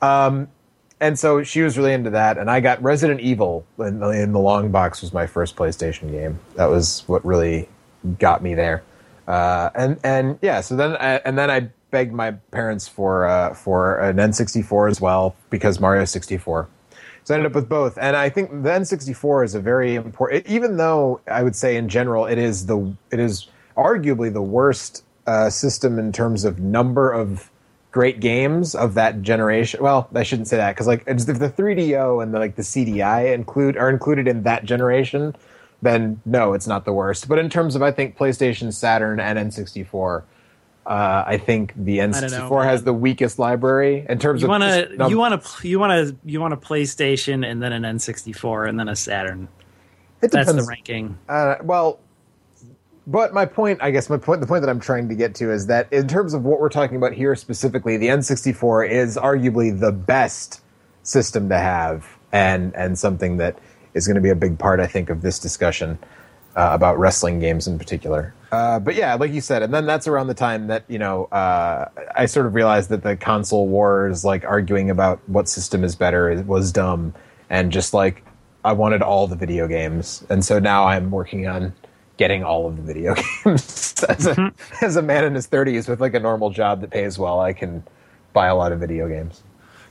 Um, 0.00 0.48
and 1.00 1.18
so 1.18 1.42
she 1.42 1.62
was 1.62 1.78
really 1.78 1.92
into 1.92 2.10
that, 2.10 2.38
and 2.38 2.50
I 2.50 2.60
got 2.60 2.82
Resident 2.82 3.20
Evil 3.20 3.64
in, 3.78 4.02
in 4.02 4.32
the 4.32 4.38
long 4.38 4.70
box 4.70 5.00
was 5.00 5.12
my 5.12 5.26
first 5.26 5.56
PlayStation 5.56 6.10
game. 6.10 6.38
That 6.56 6.66
was 6.66 7.04
what 7.06 7.24
really 7.24 7.68
got 8.18 8.42
me 8.42 8.54
there. 8.54 8.82
Uh, 9.26 9.70
and 9.74 9.98
and 10.02 10.38
yeah, 10.42 10.60
so 10.60 10.74
then 10.76 10.96
I, 10.96 11.16
and 11.24 11.38
then 11.38 11.50
I 11.50 11.68
begged 11.90 12.12
my 12.12 12.32
parents 12.50 12.88
for 12.88 13.26
uh, 13.26 13.54
for 13.54 13.98
an 13.98 14.16
N64 14.16 14.90
as 14.90 15.00
well 15.00 15.36
because 15.50 15.80
Mario 15.80 16.04
64. 16.04 16.68
So 17.24 17.34
I 17.34 17.36
ended 17.36 17.52
up 17.52 17.54
with 17.54 17.68
both, 17.68 17.98
and 18.00 18.16
I 18.16 18.30
think 18.30 18.50
the 18.50 18.70
N64 18.70 19.44
is 19.44 19.54
a 19.54 19.60
very 19.60 19.94
important. 19.96 20.46
Even 20.46 20.78
though 20.78 21.20
I 21.30 21.42
would 21.42 21.54
say 21.54 21.76
in 21.76 21.88
general 21.88 22.26
it 22.26 22.38
is 22.38 22.66
the 22.66 22.94
it 23.10 23.20
is 23.20 23.48
arguably 23.76 24.32
the 24.32 24.42
worst 24.42 25.04
uh, 25.26 25.50
system 25.50 25.98
in 25.98 26.10
terms 26.10 26.44
of 26.44 26.58
number 26.58 27.12
of 27.12 27.50
great 27.90 28.20
games 28.20 28.74
of 28.74 28.94
that 28.94 29.22
generation. 29.22 29.82
Well, 29.82 30.08
I 30.14 30.22
shouldn't 30.22 30.48
say 30.48 30.56
that 30.56 30.74
because 30.74 30.86
like 30.86 31.00
it's- 31.02 31.28
if 31.28 31.38
the 31.38 31.50
3DO 31.50 32.22
and 32.22 32.34
the, 32.34 32.38
like 32.38 32.56
the 32.56 32.62
CDI 32.62 33.32
include 33.34 33.76
are 33.76 33.88
included 33.90 34.28
in 34.28 34.42
that 34.42 34.64
generation, 34.64 35.34
then 35.82 36.20
no, 36.24 36.52
it's 36.52 36.66
not 36.66 36.84
the 36.84 36.92
worst. 36.92 37.28
But 37.28 37.38
in 37.38 37.48
terms 37.48 37.74
of 37.76 37.82
I 37.82 37.90
think 37.92 38.16
PlayStation, 38.16 38.72
Saturn, 38.72 39.20
and 39.20 39.38
N64. 39.38 40.22
Uh, 40.86 41.22
I 41.26 41.36
think 41.36 41.74
the 41.76 41.98
N64 41.98 42.50
know, 42.50 42.60
has 42.60 42.82
the 42.82 42.94
weakest 42.94 43.38
library 43.38 44.06
in 44.08 44.18
terms 44.18 44.40
You 44.40 44.46
of 44.46 44.48
want 44.48 44.62
just 44.62 45.10
you 45.10 45.18
want 45.18 45.42
to 45.44 45.68
you 45.68 45.78
want 45.78 46.08
to 46.08 46.16
you 46.24 46.40
want 46.40 46.54
a 46.54 46.56
PlayStation 46.56 47.46
and 47.46 47.62
then 47.62 47.74
an 47.74 47.82
N64 47.82 48.70
and 48.70 48.80
then 48.80 48.88
a 48.88 48.96
Saturn. 48.96 49.48
It 50.22 50.30
That's 50.30 50.50
the 50.50 50.62
ranking. 50.62 51.18
Uh, 51.28 51.56
well, 51.62 52.00
but 53.08 53.32
my 53.32 53.46
point, 53.46 53.78
I 53.80 53.90
guess, 53.90 54.10
my 54.10 54.18
point, 54.18 54.42
the 54.42 54.46
point 54.46 54.60
that 54.60 54.68
I'm 54.68 54.80
trying 54.80 55.08
to 55.08 55.14
get 55.14 55.34
to 55.36 55.50
is 55.50 55.66
that 55.68 55.90
in 55.90 56.06
terms 56.06 56.34
of 56.34 56.44
what 56.44 56.60
we're 56.60 56.68
talking 56.68 56.98
about 56.98 57.14
here 57.14 57.34
specifically, 57.34 57.96
the 57.96 58.08
N64 58.08 58.90
is 58.90 59.16
arguably 59.16 59.80
the 59.80 59.92
best 59.92 60.60
system 61.04 61.48
to 61.48 61.58
have, 61.58 62.06
and 62.32 62.74
and 62.76 62.98
something 62.98 63.38
that 63.38 63.58
is 63.94 64.06
going 64.06 64.16
to 64.16 64.20
be 64.20 64.28
a 64.28 64.34
big 64.34 64.58
part, 64.58 64.78
I 64.78 64.86
think, 64.86 65.08
of 65.08 65.22
this 65.22 65.38
discussion 65.38 65.98
uh, 66.54 66.68
about 66.72 66.98
wrestling 66.98 67.40
games 67.40 67.66
in 67.66 67.78
particular. 67.78 68.34
Uh, 68.52 68.78
but 68.78 68.94
yeah, 68.94 69.14
like 69.14 69.32
you 69.32 69.40
said, 69.40 69.62
and 69.62 69.72
then 69.72 69.86
that's 69.86 70.06
around 70.06 70.26
the 70.26 70.34
time 70.34 70.66
that 70.66 70.84
you 70.86 70.98
know 70.98 71.24
uh, 71.26 71.88
I 72.14 72.26
sort 72.26 72.44
of 72.44 72.54
realized 72.54 72.90
that 72.90 73.02
the 73.02 73.16
console 73.16 73.68
wars, 73.68 74.22
like 74.22 74.44
arguing 74.44 74.90
about 74.90 75.26
what 75.26 75.48
system 75.48 75.82
is 75.82 75.96
better, 75.96 76.44
was 76.46 76.72
dumb, 76.72 77.14
and 77.48 77.72
just 77.72 77.94
like 77.94 78.22
I 78.66 78.72
wanted 78.72 79.00
all 79.00 79.26
the 79.26 79.36
video 79.36 79.66
games, 79.66 80.26
and 80.28 80.44
so 80.44 80.58
now 80.58 80.86
I'm 80.86 81.10
working 81.10 81.46
on 81.46 81.72
getting 82.18 82.44
all 82.44 82.66
of 82.66 82.76
the 82.76 82.82
video 82.82 83.14
games 83.44 84.04
as 84.04 84.26
a 84.26 84.52
as 84.82 84.96
a 84.96 85.02
man 85.02 85.24
in 85.24 85.34
his 85.34 85.48
30s 85.48 85.88
with 85.88 86.00
like 86.00 86.14
a 86.14 86.20
normal 86.20 86.50
job 86.50 86.82
that 86.82 86.90
pays 86.90 87.18
well. 87.18 87.40
I 87.40 87.54
can 87.54 87.82
buy 88.34 88.48
a 88.48 88.54
lot 88.54 88.72
of 88.72 88.80
video 88.80 89.08
games. 89.08 89.42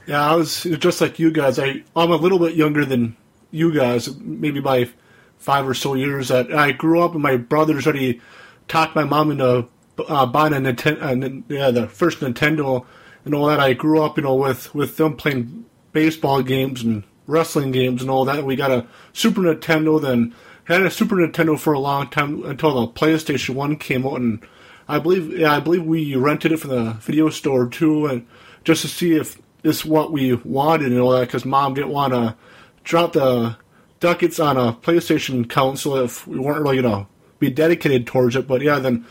Yeah, 0.05 0.29
I 0.29 0.35
was 0.35 0.63
just 0.63 1.01
like 1.01 1.17
you 1.17 1.31
guys. 1.31 1.57
I 1.57 1.83
I'm 1.95 2.11
a 2.11 2.15
little 2.15 2.39
bit 2.39 2.53
younger 2.55 2.85
than 2.85 3.17
you 3.49 3.73
guys, 3.73 4.15
maybe 4.19 4.59
by 4.59 4.89
five 5.37 5.67
or 5.67 5.73
so 5.73 5.95
years. 5.95 6.27
That 6.27 6.53
I 6.53 6.71
grew 6.71 7.01
up, 7.01 7.13
and 7.13 7.23
my 7.23 7.37
brothers 7.37 7.87
already 7.87 8.21
talked 8.67 8.95
my 8.95 9.03
mom 9.03 9.31
into 9.31 9.67
uh, 10.07 10.25
buying 10.25 10.53
a 10.53 10.57
Nintendo, 10.57 11.01
uh, 11.01 11.53
yeah, 11.53 11.71
the 11.71 11.87
first 11.87 12.19
Nintendo 12.19 12.85
and 13.25 13.33
all 13.33 13.47
that. 13.47 13.59
I 13.59 13.73
grew 13.73 14.01
up, 14.01 14.17
you 14.17 14.23
know, 14.23 14.35
with 14.35 14.73
with 14.73 14.97
them 14.97 15.15
playing 15.15 15.65
baseball 15.91 16.41
games 16.41 16.83
and 16.83 17.03
wrestling 17.25 17.71
games 17.71 18.01
and 18.01 18.09
all 18.09 18.25
that. 18.25 18.43
We 18.45 18.55
got 18.55 18.71
a 18.71 18.87
Super 19.13 19.41
Nintendo, 19.41 20.01
then 20.01 20.33
had 20.73 20.81
a 20.81 20.91
Super 20.91 21.15
Nintendo 21.15 21.57
for 21.57 21.73
a 21.73 21.79
long 21.79 22.09
time 22.09 22.43
until 22.43 22.81
the 22.81 22.87
PlayStation 22.87 23.55
One 23.55 23.77
came 23.77 24.05
out, 24.05 24.19
and 24.19 24.45
I 24.87 24.99
believe, 24.99 25.37
yeah, 25.37 25.55
I 25.55 25.59
believe 25.59 25.83
we 25.83 26.15
rented 26.15 26.51
it 26.51 26.59
from 26.59 26.71
the 26.71 26.91
video 26.93 27.29
store 27.29 27.67
too, 27.67 28.05
and 28.05 28.27
just 28.63 28.81
to 28.81 28.87
see 28.87 29.13
if 29.15 29.37
this 29.61 29.85
what 29.85 30.11
we 30.11 30.33
wanted 30.33 30.91
and 30.91 30.99
all 30.99 31.11
that, 31.11 31.27
because 31.27 31.45
mom 31.45 31.73
didn't 31.73 31.91
want 31.91 32.13
to 32.13 32.35
drop 32.83 33.13
the 33.13 33.57
ducats 33.99 34.39
on 34.39 34.57
a 34.57 34.73
PlayStation 34.73 35.49
console 35.49 35.97
if 35.97 36.27
we 36.27 36.39
weren't 36.39 36.61
really 36.61 36.81
gonna 36.81 37.07
be 37.39 37.49
dedicated 37.49 38.05
towards 38.05 38.35
it. 38.35 38.47
But 38.47 38.61
yeah, 38.61 38.79
then 38.79 39.05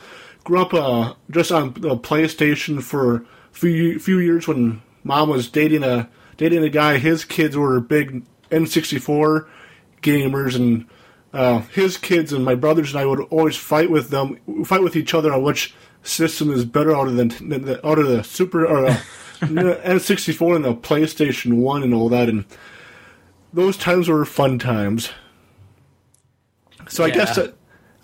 grew 0.44 0.60
up 0.60 0.74
uh, 0.74 1.14
just 1.30 1.52
on 1.52 1.74
the 1.74 1.96
PlayStation 1.96 2.82
for 2.82 3.16
a 3.16 3.24
few 3.52 3.98
few 3.98 4.18
years 4.18 4.46
when 4.46 4.82
mom 5.04 5.28
was 5.28 5.48
dating 5.48 5.82
a 5.82 6.08
dating 6.36 6.62
a 6.62 6.68
guy. 6.68 6.98
His 6.98 7.24
kids 7.24 7.56
were 7.56 7.80
big 7.80 8.24
N64 8.50 9.46
gamers, 10.02 10.54
and 10.54 10.86
uh, 11.36 11.60
his 11.72 11.98
kids 11.98 12.32
and 12.32 12.44
my 12.44 12.54
brothers 12.54 12.92
and 12.92 13.00
I 13.00 13.04
would 13.04 13.20
always 13.30 13.56
fight 13.56 13.90
with 13.90 14.08
them, 14.08 14.64
fight 14.64 14.82
with 14.82 14.96
each 14.96 15.12
other 15.14 15.32
on 15.32 15.42
which 15.42 15.74
system 16.02 16.50
is 16.50 16.64
better 16.64 16.96
out 16.96 17.08
of 17.08 17.16
the, 17.16 17.24
the 17.24 17.86
out 17.86 17.98
of 17.98 18.08
the 18.08 18.24
Super 18.24 18.66
or 18.66 18.86
uh, 18.86 18.96
N64 19.40 20.56
and 20.56 20.64
the 20.64 20.74
PlayStation 20.74 21.58
One 21.58 21.82
and 21.82 21.92
all 21.92 22.08
that, 22.08 22.28
and 22.28 22.44
those 23.52 23.76
times 23.76 24.08
were 24.08 24.24
fun 24.24 24.58
times. 24.58 25.10
So 26.88 27.04
I 27.04 27.10
guess 27.10 27.36
that, 27.36 27.54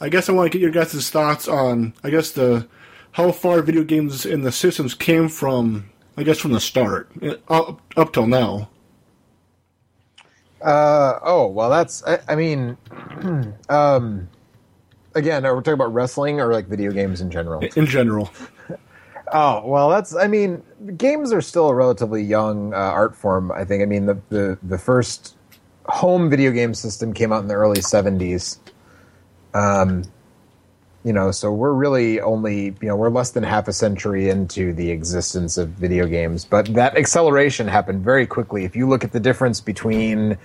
I 0.01 0.09
guess 0.09 0.29
I 0.29 0.33
want 0.33 0.51
to 0.51 0.59
get 0.59 0.63
your 0.63 0.73
guys' 0.73 1.09
thoughts 1.09 1.49
on 1.49 1.95
I 2.05 2.11
guess 2.11 2.33
the 2.33 2.69
how 3.13 3.33
far 3.33 3.63
video 3.63 3.85
games 3.85 4.27
in 4.27 4.43
the 4.43 4.53
systems 4.53 4.95
came 4.95 5.29
from. 5.29 5.89
I 6.15 6.25
guess 6.25 6.37
from 6.37 6.53
the 6.53 6.61
start 6.61 7.11
uh, 7.23 7.37
up, 7.49 7.81
up 7.97 8.13
till 8.13 8.27
now. 8.27 8.69
Uh, 10.63 11.19
oh 11.23 11.47
well, 11.47 11.71
that's 11.71 12.05
I, 12.05 12.21
I 12.29 12.37
mean, 12.37 12.77
um, 13.69 14.29
again, 15.15 15.45
are 15.45 15.55
we 15.57 15.61
talking 15.61 15.75
about 15.75 15.93
wrestling 15.93 16.41
or 16.41 16.53
like 16.53 16.67
video 16.67 16.93
games 16.93 17.21
in 17.21 17.31
general? 17.31 17.63
in 17.77 17.87
general. 17.87 18.31
Oh 19.35 19.67
well, 19.67 19.89
that's 19.89 20.15
I 20.15 20.27
mean, 20.27 20.63
games 20.99 21.33
are 21.33 21.41
still 21.41 21.69
a 21.69 21.75
relatively 21.75 22.23
young 22.23 22.75
uh, 22.75 22.77
art 22.77 23.17
form. 23.17 23.51
I 23.51 23.65
think. 23.65 23.83
I 23.83 23.87
mean, 23.87 24.05
the, 24.05 24.21
the 24.29 24.59
the 24.63 24.77
first 24.77 25.37
home 25.87 26.29
video 26.29 26.51
game 26.51 26.75
system 26.75 27.15
came 27.15 27.33
out 27.33 27.41
in 27.41 27.49
the 27.49 27.55
early 27.55 27.81
'70s. 27.81 28.59
Um, 29.55 30.05
you 31.05 31.13
know, 31.13 31.31
so 31.31 31.53
we're 31.53 31.73
really 31.73 32.21
only 32.21 32.67
you 32.81 32.89
know 32.89 32.97
we're 32.97 33.11
less 33.11 33.31
than 33.31 33.43
half 33.43 33.69
a 33.69 33.73
century 33.73 34.29
into 34.29 34.73
the 34.73 34.91
existence 34.91 35.59
of 35.59 35.71
video 35.71 36.07
games, 36.07 36.45
but 36.45 36.73
that 36.75 36.97
acceleration 36.97 37.69
happened 37.69 38.05
very 38.05 38.27
quickly. 38.27 38.65
If 38.65 38.77
you 38.77 38.89
look 38.89 39.05
at 39.05 39.13
the 39.13 39.21
difference 39.21 39.61
between 39.61 40.39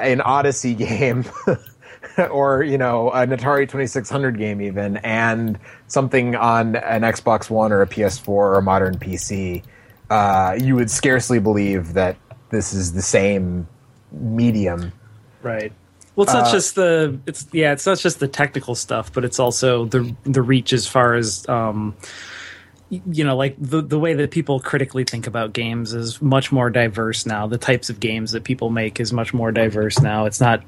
an 0.00 0.20
Odyssey 0.20 0.74
game. 0.86 1.24
or 2.30 2.64
you 2.64 2.76
know 2.76 3.10
an 3.12 3.30
Atari 3.30 3.62
2600 3.62 4.36
game 4.36 4.60
even 4.60 4.96
and 4.98 5.58
something 5.86 6.34
on 6.34 6.74
an 6.74 7.02
Xbox 7.02 7.48
One 7.48 7.72
or 7.72 7.80
a 7.80 7.86
PS4 7.86 8.28
or 8.28 8.58
a 8.58 8.62
modern 8.62 8.98
PC 8.98 9.62
uh, 10.10 10.58
you 10.60 10.74
would 10.74 10.90
scarcely 10.90 11.38
believe 11.38 11.94
that 11.94 12.16
this 12.50 12.74
is 12.74 12.92
the 12.92 13.00
same 13.00 13.68
medium 14.10 14.92
Right. 15.42 15.72
Well, 16.14 16.24
it's 16.24 16.34
not 16.34 16.48
Uh, 16.48 16.52
just 16.52 16.74
the 16.74 17.18
it's 17.26 17.46
yeah, 17.52 17.72
it's 17.72 17.86
not 17.86 17.98
just 17.98 18.20
the 18.20 18.28
technical 18.28 18.74
stuff, 18.74 19.12
but 19.12 19.24
it's 19.24 19.38
also 19.38 19.86
the 19.86 20.14
the 20.24 20.42
reach 20.42 20.72
as 20.72 20.86
far 20.86 21.14
as 21.14 21.48
um, 21.48 21.94
you 22.90 23.24
know, 23.24 23.34
like 23.34 23.56
the 23.58 23.80
the 23.80 23.98
way 23.98 24.12
that 24.12 24.30
people 24.30 24.60
critically 24.60 25.04
think 25.04 25.26
about 25.26 25.54
games 25.54 25.94
is 25.94 26.20
much 26.20 26.52
more 26.52 26.68
diverse 26.68 27.24
now. 27.24 27.46
The 27.46 27.56
types 27.56 27.88
of 27.88 27.98
games 28.00 28.32
that 28.32 28.44
people 28.44 28.68
make 28.68 29.00
is 29.00 29.10
much 29.14 29.32
more 29.32 29.50
diverse 29.50 29.98
now. 30.02 30.26
It's 30.26 30.38
not 30.42 30.62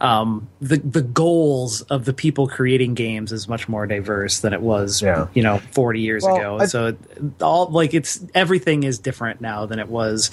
um, 0.00 0.48
the 0.62 0.78
the 0.78 1.02
goals 1.02 1.82
of 1.82 2.06
the 2.06 2.14
people 2.14 2.48
creating 2.48 2.94
games 2.94 3.30
is 3.32 3.46
much 3.46 3.68
more 3.68 3.86
diverse 3.86 4.40
than 4.40 4.54
it 4.54 4.62
was, 4.62 5.02
Yeah. 5.02 5.26
you 5.34 5.42
know, 5.42 5.58
forty 5.72 6.00
years 6.00 6.24
Well, 6.24 6.36
ago. 6.36 6.58
I- 6.60 6.64
so 6.66 6.86
it, 6.86 6.98
all 7.42 7.66
like 7.68 7.92
it's 7.92 8.24
everything 8.34 8.84
is 8.84 8.98
different 8.98 9.42
now 9.42 9.66
than 9.66 9.78
it 9.78 9.88
was. 9.88 10.30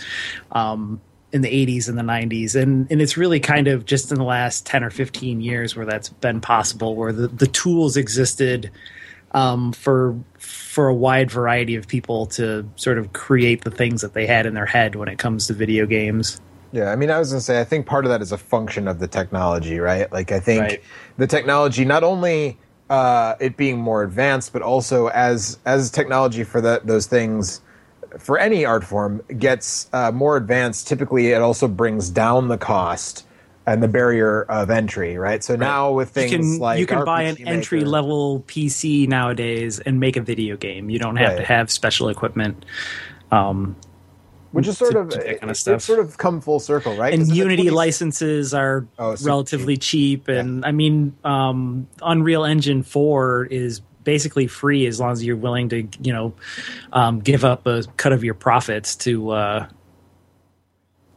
Um, 0.54 1.02
in 1.38 1.42
the 1.44 1.66
80s 1.66 1.88
and 1.88 1.98
the 1.98 2.04
90s 2.04 2.56
and 2.62 2.92
and 2.92 3.02
it's 3.02 3.16
really 3.16 3.40
kind 3.40 3.68
of 3.68 3.86
just 3.86 4.12
in 4.12 4.18
the 4.18 4.24
last 4.24 4.66
10 4.66 4.84
or 4.84 4.90
15 4.90 5.40
years 5.40 5.76
where 5.76 5.86
that's 5.86 6.10
been 6.10 6.42
possible 6.42 6.96
where 6.96 7.14
the, 7.14 7.28
the 7.28 7.48
tools 7.48 7.96
existed 7.96 8.72
um, 9.32 9.72
for 9.72 10.18
for 10.40 10.88
a 10.88 10.94
wide 10.96 11.30
variety 11.30 11.76
of 11.76 11.88
people 11.88 12.26
to 12.26 12.68
sort 12.76 12.98
of 12.98 13.14
create 13.14 13.64
the 13.64 13.72
things 13.72 14.02
that 14.02 14.14
they 14.14 14.26
had 14.26 14.46
in 14.46 14.54
their 14.56 14.66
head 14.66 14.96
when 14.96 15.08
it 15.08 15.18
comes 15.20 15.48
to 15.48 15.54
video 15.54 15.86
games 15.86 16.42
Yeah, 16.72 16.92
I 16.92 16.96
mean, 16.96 17.10
I 17.10 17.20
was 17.20 17.30
going 17.30 17.40
to 17.40 17.44
say, 17.46 17.62
I 17.62 17.64
think 17.64 17.86
part 17.86 18.06
of 18.06 18.10
that 18.10 18.22
is 18.22 18.32
a 18.32 18.38
function 18.38 18.88
of 18.88 19.00
the 19.00 19.08
technology, 19.08 19.80
right? 19.80 20.12
Like, 20.12 20.32
I 20.34 20.40
think 20.42 20.62
Right. 20.62 20.84
the 21.18 21.28
technology, 21.28 21.86
not 21.86 22.04
only 22.04 22.58
uh, 22.90 23.36
it 23.40 23.58
being 23.58 23.78
more 23.78 24.04
advanced, 24.04 24.54
but 24.54 24.62
also 24.62 25.08
as 25.08 25.60
as 25.66 25.92
technology 25.92 26.44
for 26.44 26.62
that 26.62 26.88
those 26.88 27.06
things, 27.06 27.62
for 28.20 28.38
any 28.40 28.66
art 28.66 28.84
form, 28.84 29.22
gets 29.38 29.90
uh, 29.94 30.12
more 30.12 30.38
advanced. 30.38 30.88
Typically, 30.88 31.32
it 31.32 31.42
also 31.42 31.68
brings 31.68 32.10
down 32.10 32.48
the 32.48 32.58
cost 32.58 33.26
and 33.66 33.84
the 33.84 33.88
barrier 33.88 34.44
of 34.44 34.70
entry, 34.70 35.18
right? 35.18 35.44
So 35.44 35.56
now 35.58 35.92
with 35.92 36.10
you 36.16 36.24
things 36.28 36.32
can 36.32 36.60
like 36.60 36.80
you 36.80 36.86
can 36.86 37.04
buy 37.04 37.24
an 37.24 37.36
Maker- 37.36 37.50
entry 37.50 37.82
level 37.84 38.42
PC 38.48 39.08
nowadays 39.10 39.80
and 39.80 40.00
make 40.00 40.16
a 40.16 40.22
video 40.22 40.56
game 40.56 40.90
you 40.90 40.98
don't 41.00 41.18
have 41.18 41.36
to 41.38 41.44
have 41.44 41.70
special 41.70 42.08
equipment 42.08 42.64
um, 43.32 43.76
which 44.52 44.68
is 44.68 44.78
sort 44.78 44.94
to 44.94 45.00
of 45.00 45.10
that 45.12 45.40
kind 45.42 45.52
of 45.52 45.58
stuff. 45.58 45.76
It's 45.76 45.86
sort 45.86 46.00
of 46.00 46.18
come 46.18 46.40
full 46.40 46.60
circle, 46.62 46.96
right? 46.96 47.14
and 47.14 47.28
Unity 47.28 47.66
20s 47.66 47.72
licenses 47.74 48.54
are 48.54 48.88
Oh, 48.98 49.16
super 49.16 49.28
relatively 49.28 49.76
cheap, 49.78 50.30
and 50.30 50.66
I 50.66 50.72
mean, 50.72 51.16
um, 51.26 51.88
Unreal 52.02 52.46
Engine 52.46 52.84
Four 52.84 53.46
is 53.52 53.82
basically 54.08 54.48
free 54.48 54.88
as 54.88 55.02
long 55.02 55.12
as 55.12 55.22
you're 55.22 55.36
willing 55.36 55.68
to, 55.68 55.86
you 56.02 56.14
know, 56.14 56.34
um, 56.94 57.20
give 57.20 57.44
up 57.44 57.68
a 57.68 57.84
cut 57.98 58.14
of 58.14 58.24
your 58.24 58.36
profits 58.36 58.96
to 58.96 59.32
uh, 59.32 59.68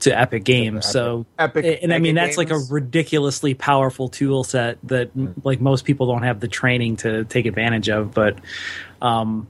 to 0.00 0.18
Epic 0.18 0.42
Games. 0.42 0.87
So, 0.87 1.25
Epic- 1.38 1.78
and 1.82 1.94
I 1.94 2.00
mean, 2.00 2.18
Epic 2.18 2.30
that's 2.30 2.37
like 2.37 2.50
a 2.50 2.59
ridiculously 2.68 3.54
powerful 3.54 4.09
tool 4.09 4.42
set 4.42 4.78
that 4.88 5.12
like 5.44 5.61
most 5.61 5.85
people 5.85 6.09
don't 6.09 6.25
have 6.25 6.40
the 6.40 6.49
training 6.49 6.97
to 6.97 7.25
take 7.25 7.47
advantage 7.47 7.88
of, 7.88 8.12
but. 8.12 8.38
Um, 9.00 9.47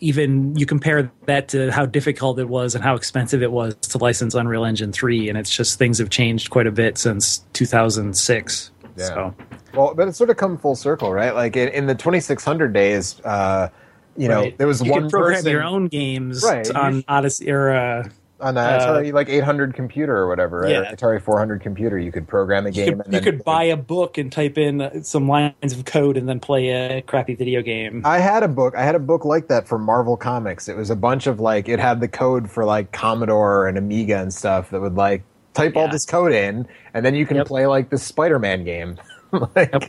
even 0.00 0.54
you 0.56 0.66
compare 0.66 1.10
that 1.26 1.48
to 1.48 1.70
how 1.70 1.86
difficult 1.86 2.38
it 2.38 2.48
was 2.48 2.74
and 2.74 2.84
how 2.84 2.94
expensive 2.94 3.42
it 3.42 3.50
was 3.50 3.74
to 3.76 3.96
license 3.96 4.34
Unreal 4.34 4.64
Engine 4.66 4.92
3 4.92 5.30
and 5.30 5.38
it's 5.38 5.48
just 5.48 5.78
things 5.78 5.96
have 5.98 6.10
changed 6.10 6.50
quite 6.50 6.66
a 6.66 6.72
bit 6.72 6.98
since 6.98 7.38
2006. 7.54 8.70
Yeah. 8.96 9.06
So, 9.06 9.34
Well, 9.74 9.94
but 9.94 10.08
it's 10.08 10.18
sort 10.18 10.30
of 10.30 10.36
come 10.36 10.56
full 10.56 10.76
circle, 10.76 11.12
right? 11.12 11.34
Like 11.34 11.56
in, 11.56 11.68
in 11.68 11.86
the 11.86 11.94
2600 11.94 12.72
days, 12.72 13.20
uh, 13.24 13.68
you 14.16 14.28
know, 14.28 14.42
right. 14.42 14.58
there 14.58 14.66
was 14.66 14.80
you 14.82 14.90
one 14.92 15.02
could 15.02 15.10
program 15.10 15.36
person 15.38 15.50
your 15.50 15.64
own 15.64 15.88
games 15.88 16.42
Right. 16.44 16.70
on 16.74 17.04
Odyssey 17.08 17.50
or 17.50 17.70
uh, 17.70 18.08
on 18.40 18.56
a 18.56 18.60
uh, 18.60 18.80
Atari 18.80 19.12
like 19.12 19.28
800 19.28 19.74
computer 19.74 20.16
or 20.16 20.28
whatever, 20.28 20.60
right? 20.60 20.70
Yeah. 20.70 20.92
Atari 20.94 21.20
400 21.20 21.60
computer. 21.60 21.98
You 21.98 22.12
could 22.12 22.28
program 22.28 22.66
a 22.66 22.68
you 22.68 22.74
game. 22.74 22.98
could, 22.98 23.06
and 23.06 23.14
you 23.14 23.20
could 23.20 23.42
buy 23.44 23.64
a 23.64 23.76
book 23.76 24.18
and 24.18 24.30
type 24.30 24.58
in 24.58 24.80
uh, 24.80 25.02
some 25.02 25.28
lines 25.28 25.72
of 25.72 25.84
code 25.84 26.16
and 26.16 26.28
then 26.28 26.40
play 26.40 26.68
a 26.68 27.02
crappy 27.02 27.34
video 27.34 27.62
game. 27.62 28.02
I 28.04 28.18
had 28.18 28.42
a 28.42 28.48
book. 28.48 28.74
I 28.76 28.82
had 28.84 28.94
a 28.94 29.00
book 29.00 29.24
like 29.24 29.48
that 29.48 29.66
for 29.66 29.78
Marvel 29.78 30.16
Comics. 30.16 30.68
It 30.68 30.76
was 30.76 30.90
a 30.90 30.96
bunch 30.96 31.26
of 31.26 31.40
like 31.40 31.68
it 31.68 31.78
had 31.80 32.00
the 32.00 32.08
code 32.08 32.50
for 32.50 32.64
like 32.64 32.92
Commodore 32.92 33.66
and 33.66 33.78
Amiga 33.78 34.18
and 34.18 34.32
stuff 34.32 34.70
that 34.70 34.80
would 34.80 34.94
like 34.96 35.22
type 35.54 35.76
all 35.76 35.88
this 35.88 36.04
code 36.04 36.32
in, 36.32 36.66
and 36.92 37.04
then 37.04 37.14
you 37.14 37.24
can 37.26 37.38
Yep. 37.38 37.46
play 37.46 37.66
like 37.66 37.90
this 37.90 38.02
Spider-Man 38.02 38.64
game. 38.64 38.96
like, 39.32 39.72
Yep. 39.72 39.84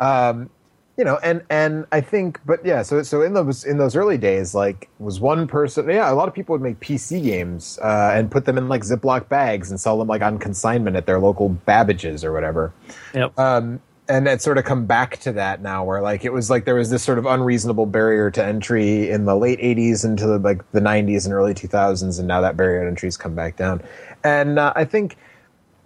um, 0.00 0.50
you 0.96 1.04
know, 1.04 1.18
and 1.24 1.42
and 1.50 1.86
I 1.90 2.00
think, 2.00 2.38
but 2.46 2.64
yeah, 2.64 2.82
so 2.82 3.02
so 3.02 3.22
in 3.22 3.34
those 3.34 3.64
in 3.64 3.78
those 3.78 3.96
early 3.96 4.16
days, 4.16 4.54
like 4.54 4.88
was 5.00 5.18
one 5.20 5.46
person. 5.48 5.88
Yeah, 5.90 6.10
a 6.12 6.14
lot 6.14 6.28
of 6.28 6.34
people 6.34 6.52
would 6.52 6.62
make 6.62 6.78
PC 6.78 7.20
games 7.22 7.80
uh, 7.82 8.12
and 8.14 8.30
put 8.30 8.44
them 8.44 8.56
in 8.58 8.68
like 8.68 8.82
Ziploc 8.82 9.28
bags 9.28 9.70
and 9.70 9.80
sell 9.80 9.98
them 9.98 10.06
like 10.06 10.22
on 10.22 10.38
consignment 10.38 10.94
at 10.96 11.06
their 11.06 11.18
local 11.18 11.48
Babbage's 11.48 12.24
or 12.24 12.32
whatever 12.32 12.72
Yep. 13.12 13.36
um, 13.38 13.80
and 14.08 14.28
it's 14.28 14.44
sort 14.44 14.58
of 14.58 14.64
come 14.64 14.84
back 14.86 15.16
to 15.18 15.32
that 15.32 15.62
now 15.62 15.82
where 15.84 16.02
like 16.02 16.24
it 16.24 16.32
was 16.32 16.50
like 16.50 16.64
there 16.66 16.74
was 16.74 16.90
this 16.90 17.02
sort 17.02 17.18
of 17.18 17.26
unreasonable 17.26 17.86
barrier 17.86 18.30
to 18.30 18.44
entry 18.44 19.08
in 19.10 19.24
the 19.24 19.34
late 19.36 19.58
80s 19.60 20.04
into 20.04 20.26
the 20.26 20.38
like 20.38 20.70
the 20.72 20.80
90s 20.80 21.24
and 21.24 21.32
early 21.34 21.54
2000s 21.54 22.18
and 22.18 22.28
now 22.28 22.40
that 22.42 22.56
barrier 22.56 22.82
to 22.82 22.88
entry's 22.88 23.16
come 23.16 23.34
back 23.34 23.56
down. 23.56 23.82
And 24.22 24.58
uh, 24.58 24.72
i 24.76 24.84
think 24.84 25.16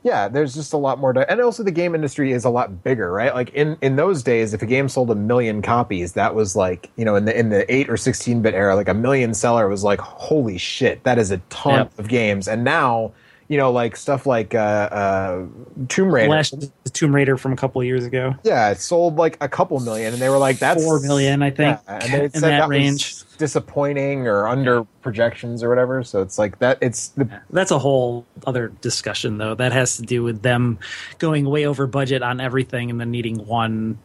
yeah 0.04 0.28
there's 0.28 0.54
just 0.54 0.72
a 0.72 0.76
lot 0.76 0.98
more 0.98 1.12
to, 1.12 1.28
and 1.30 1.40
also 1.40 1.62
the 1.62 1.70
game 1.72 1.94
industry 1.94 2.32
is 2.32 2.44
a 2.44 2.50
lot 2.50 2.82
bigger 2.84 3.12
right? 3.12 3.34
Like 3.34 3.50
in 3.50 3.76
in 3.82 3.96
those 3.96 4.22
days 4.22 4.54
if 4.54 4.62
a 4.62 4.66
game 4.66 4.88
sold 4.88 5.10
a 5.10 5.14
million 5.16 5.60
copies 5.60 6.12
that 6.14 6.34
was 6.34 6.56
like 6.56 6.90
you 6.96 7.04
know 7.04 7.16
in 7.16 7.24
the 7.24 7.38
in 7.38 7.50
the 7.50 7.72
8 7.72 7.90
or 7.90 7.96
16 7.96 8.42
bit 8.42 8.54
era 8.54 8.74
like 8.76 8.88
a 8.88 8.94
million 8.94 9.34
seller 9.34 9.68
was 9.68 9.84
like 9.84 10.00
holy 10.00 10.56
shit 10.58 11.02
that 11.04 11.18
is 11.18 11.30
a 11.30 11.38
ton 11.50 11.74
Yep. 11.74 11.98
of 11.98 12.08
games. 12.08 12.48
And 12.48 12.64
now 12.64 13.12
you 13.48 13.56
know 13.56 13.72
like 13.72 13.96
stuff 13.96 14.26
like 14.26 14.54
uh, 14.54 14.58
uh 14.58 15.46
tomb 15.88 16.14
raider 16.14 16.28
Last 16.30 16.70
Tomb 16.90 17.14
Raider 17.14 17.36
from 17.36 17.52
a 17.52 17.56
couple 17.56 17.80
of 17.80 17.86
years 17.86 18.04
ago. 18.04 18.34
yeah, 18.44 18.70
it 18.70 18.80
sold 18.80 19.16
like 19.16 19.36
a 19.40 19.48
couple 19.48 19.78
million, 19.80 20.12
and 20.12 20.20
they 20.22 20.28
were 20.28 20.38
like, 20.38 20.58
"That's 20.58 20.82
Four 20.84 21.00
million, 21.00 21.42
I 21.42 21.50
think, 21.50 21.78
Yeah, 21.86 21.98
and 22.02 22.12
they 22.12 22.24
in 22.24 22.30
said 22.30 22.42
that 22.42 22.58
that 22.60 22.68
range. 22.68 23.22
disappointing 23.38 24.26
or 24.26 24.46
under 24.48 24.84
projections 25.02 25.62
or 25.62 25.68
whatever. 25.68 26.02
So 26.02 26.22
it's 26.22 26.38
like 26.38 26.58
that. 26.58 26.78
It's 26.80 27.08
the 27.08 27.28
That's 27.50 27.70
a 27.70 27.78
whole 27.78 28.26
other 28.46 28.68
discussion, 28.80 29.38
though. 29.38 29.54
That 29.54 29.72
has 29.72 29.96
to 29.96 30.02
do 30.02 30.22
with 30.22 30.42
them 30.42 30.78
going 31.18 31.48
way 31.48 31.66
over 31.66 31.86
budget 31.86 32.22
on 32.22 32.40
everything 32.40 32.90
and 32.90 33.00
then 33.00 33.10
needing 33.10 33.46
one 33.46 33.98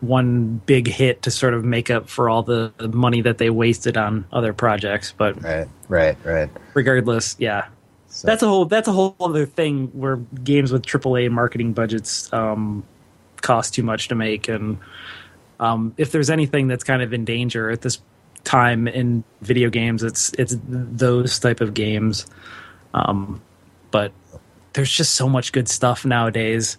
one 0.00 0.60
big 0.66 0.86
hit 0.86 1.22
to 1.22 1.30
sort 1.30 1.54
of 1.54 1.64
make 1.64 1.90
up 1.90 2.06
for 2.08 2.28
all 2.28 2.42
the, 2.42 2.70
the 2.76 2.86
money 2.88 3.22
that 3.22 3.38
they 3.38 3.48
wasted 3.48 3.96
on 3.96 4.26
other 4.30 4.52
projects. 4.52 5.14
But 5.16 5.42
right, 5.42 5.66
right, 5.88 6.16
right. 6.22 6.50
regardless, 6.74 7.34
yeah, 7.38 7.66
So, 8.16 8.26
that's 8.26 8.42
a 8.42 8.48
whole 8.48 8.64
that's 8.64 8.88
a 8.88 8.92
whole 8.92 9.14
other 9.20 9.44
thing 9.44 9.88
where 9.88 10.16
games 10.42 10.72
with 10.72 10.86
AAA 10.86 11.30
marketing 11.30 11.74
budgets 11.74 12.32
um, 12.32 12.82
cost 13.42 13.74
too 13.74 13.82
much 13.82 14.08
to 14.08 14.14
make, 14.14 14.48
and 14.48 14.78
um, 15.60 15.92
if 15.98 16.12
there's 16.12 16.30
anything 16.30 16.66
that's 16.66 16.82
kind 16.82 17.02
of 17.02 17.12
in 17.12 17.26
danger 17.26 17.68
at 17.68 17.82
this 17.82 18.00
time 18.44 18.88
in 18.88 19.22
video 19.42 19.68
games, 19.68 20.02
it's 20.02 20.32
it's 20.38 20.56
those 20.66 21.38
type 21.38 21.60
of 21.60 21.74
games. 21.74 22.24
Um, 22.94 23.42
but 23.90 24.12
there's 24.72 24.90
just 24.90 25.14
so 25.14 25.28
much 25.28 25.52
good 25.52 25.68
stuff 25.68 26.06
nowadays. 26.06 26.78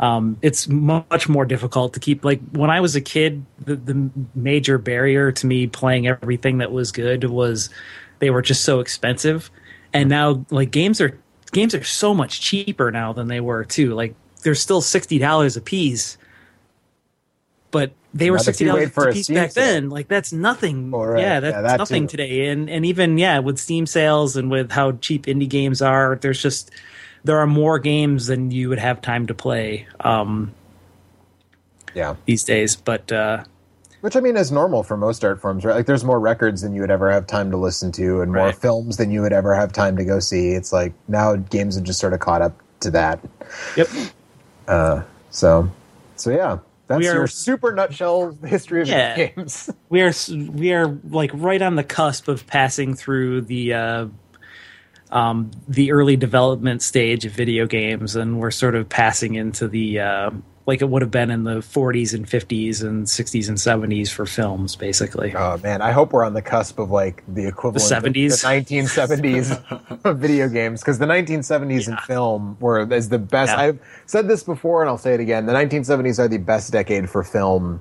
um, 0.00 0.38
it's 0.42 0.68
much 0.68 1.28
more 1.28 1.44
difficult 1.44 1.92
to 1.94 2.00
keep. 2.00 2.24
Like 2.24 2.40
when 2.52 2.70
I 2.70 2.80
was 2.80 2.94
a 2.94 3.00
kid, 3.00 3.44
the, 3.58 3.76
the 3.76 4.10
major 4.34 4.78
barrier 4.78 5.32
to 5.32 5.46
me 5.46 5.66
playing 5.66 6.06
everything 6.06 6.58
that 6.58 6.70
was 6.70 6.92
good 6.92 7.24
was 7.24 7.68
they 8.20 8.30
were 8.30 8.42
just 8.42 8.64
so 8.64 8.80
expensive, 8.80 9.50
and 10.00 10.08
now 10.08 10.44
like 10.50 10.70
games 10.70 11.00
are 11.00 11.18
games 11.52 11.74
are 11.74 11.84
so 11.84 12.14
much 12.14 12.40
cheaper 12.40 12.90
now 12.90 13.12
than 13.12 13.28
they 13.28 13.40
were 13.40 13.64
too. 13.64 13.94
Like 13.94 14.14
they're 14.42 14.54
still 14.54 14.80
sixty 14.80 15.18
dollars 15.18 15.56
a 15.56 15.60
piece, 15.60 16.18
but 17.70 17.92
they 18.14 18.30
were 18.30 18.38
sixty 18.38 18.64
dollars 18.64 18.90
a 18.96 19.12
piece 19.12 19.28
back 19.28 19.52
sale. 19.52 19.64
then. 19.64 19.90
Like 19.90 20.08
that's 20.08 20.32
nothing. 20.32 20.90
Right. 20.90 21.20
Yeah, 21.20 21.40
that's 21.40 21.54
Yeah, 21.54 21.60
that 21.62 21.78
nothing 21.78 22.06
too. 22.06 22.16
today. 22.16 22.48
And 22.48 22.68
and 22.70 22.84
even 22.86 23.18
yeah, 23.18 23.38
with 23.40 23.58
Steam 23.58 23.86
sales 23.86 24.36
and 24.36 24.50
with 24.50 24.70
how 24.72 24.92
cheap 24.92 25.26
indie 25.26 25.48
games 25.48 25.82
are, 25.82 26.16
there's 26.20 26.40
just 26.42 26.70
there 27.24 27.38
are 27.38 27.46
more 27.46 27.78
games 27.78 28.26
than 28.28 28.50
you 28.50 28.68
would 28.68 28.78
have 28.78 29.00
time 29.02 29.26
to 29.26 29.34
play 29.34 29.86
um, 30.00 30.54
Yeah. 31.94 32.14
these 32.26 32.44
days. 32.44 32.76
But 32.76 33.10
uh, 33.12 33.44
Which 34.00 34.14
I 34.16 34.20
mean 34.20 34.36
is 34.36 34.52
normal 34.52 34.82
for 34.84 34.96
most 34.96 35.24
art 35.24 35.40
forms, 35.40 35.64
right? 35.64 35.74
Like 35.74 35.86
there's 35.86 36.04
more 36.04 36.20
records 36.20 36.62
than 36.62 36.72
you 36.74 36.80
would 36.82 36.90
ever 36.90 37.10
have 37.10 37.26
time 37.26 37.50
to 37.50 37.56
listen 37.56 37.90
to, 37.92 38.20
and 38.20 38.32
more 38.32 38.46
Right. 38.46 38.54
films 38.54 38.96
than 38.96 39.10
you 39.10 39.22
would 39.22 39.32
ever 39.32 39.54
have 39.54 39.72
time 39.72 39.96
to 39.96 40.04
go 40.04 40.20
see. 40.20 40.50
It's 40.50 40.72
like 40.72 40.92
now 41.08 41.34
games 41.36 41.74
have 41.74 41.84
just 41.84 41.98
sort 41.98 42.12
of 42.12 42.20
caught 42.20 42.40
up 42.42 42.56
to 42.80 42.90
that. 42.92 43.18
yep, 43.76 43.88
So, 45.30 45.68
so 46.16 46.30
yeah, 46.30 46.58
that's 46.86 46.98
We 47.00 47.08
are- 47.08 47.14
your 47.14 47.26
super 47.26 47.72
nutshell 47.72 48.36
history 48.44 48.82
of 48.82 48.88
Yeah. 48.88 49.16
games. 49.16 49.68
we 49.88 50.00
are 50.02 50.12
we 50.52 50.72
are 50.72 50.96
like 51.10 51.30
right 51.34 51.60
on 51.60 51.74
the 51.76 51.84
cusp 51.84 52.28
of 52.28 52.46
passing 52.46 52.94
through 52.94 53.42
the 53.42 53.74
uh, 53.74 54.06
um, 55.10 55.50
the 55.66 55.90
early 55.90 56.16
development 56.16 56.82
stage 56.82 57.24
of 57.24 57.32
video 57.32 57.66
games, 57.66 58.14
and 58.14 58.38
we're 58.38 58.50
sort 58.50 58.74
of 58.74 58.88
passing 58.88 59.34
into 59.36 59.66
the 59.66 60.00
uh, 60.00 60.30
like 60.68 60.82
it 60.82 60.88
would 60.90 61.00
have 61.00 61.10
been 61.10 61.30
in 61.30 61.44
the 61.44 61.56
40s 61.56 62.12
and 62.12 62.26
50s 62.26 62.82
and 62.82 63.06
60s 63.06 63.48
and 63.48 63.56
70s 63.56 64.10
for 64.10 64.26
films, 64.26 64.76
basically. 64.76 65.34
Oh 65.34 65.56
man, 65.62 65.80
I 65.80 65.92
hope 65.92 66.12
we're 66.12 66.24
on 66.24 66.34
the 66.34 66.42
cusp 66.42 66.78
of 66.78 66.90
like 66.90 67.24
the 67.26 67.46
equivalent 67.46 67.88
The 67.88 67.96
of 67.96 68.02
70s? 68.04 68.42
the 68.42 68.76
1970s 68.76 70.04
of 70.04 70.18
video 70.18 70.46
games 70.46 70.82
because 70.82 70.98
the 70.98 71.06
1970s 71.06 71.88
in 71.88 71.96
film 72.06 72.58
were 72.60 72.92
is 72.92 73.08
the 73.08 73.18
best. 73.18 73.52
Yeah. 73.52 73.60
I've 73.60 73.78
said 74.04 74.28
this 74.28 74.42
before 74.42 74.82
and 74.82 74.90
I'll 74.90 74.98
say 74.98 75.14
it 75.14 75.20
again. 75.20 75.46
The 75.46 75.54
1970s 75.54 76.18
are 76.18 76.28
the 76.28 76.36
best 76.36 76.70
decade 76.70 77.08
for 77.08 77.24
film 77.24 77.80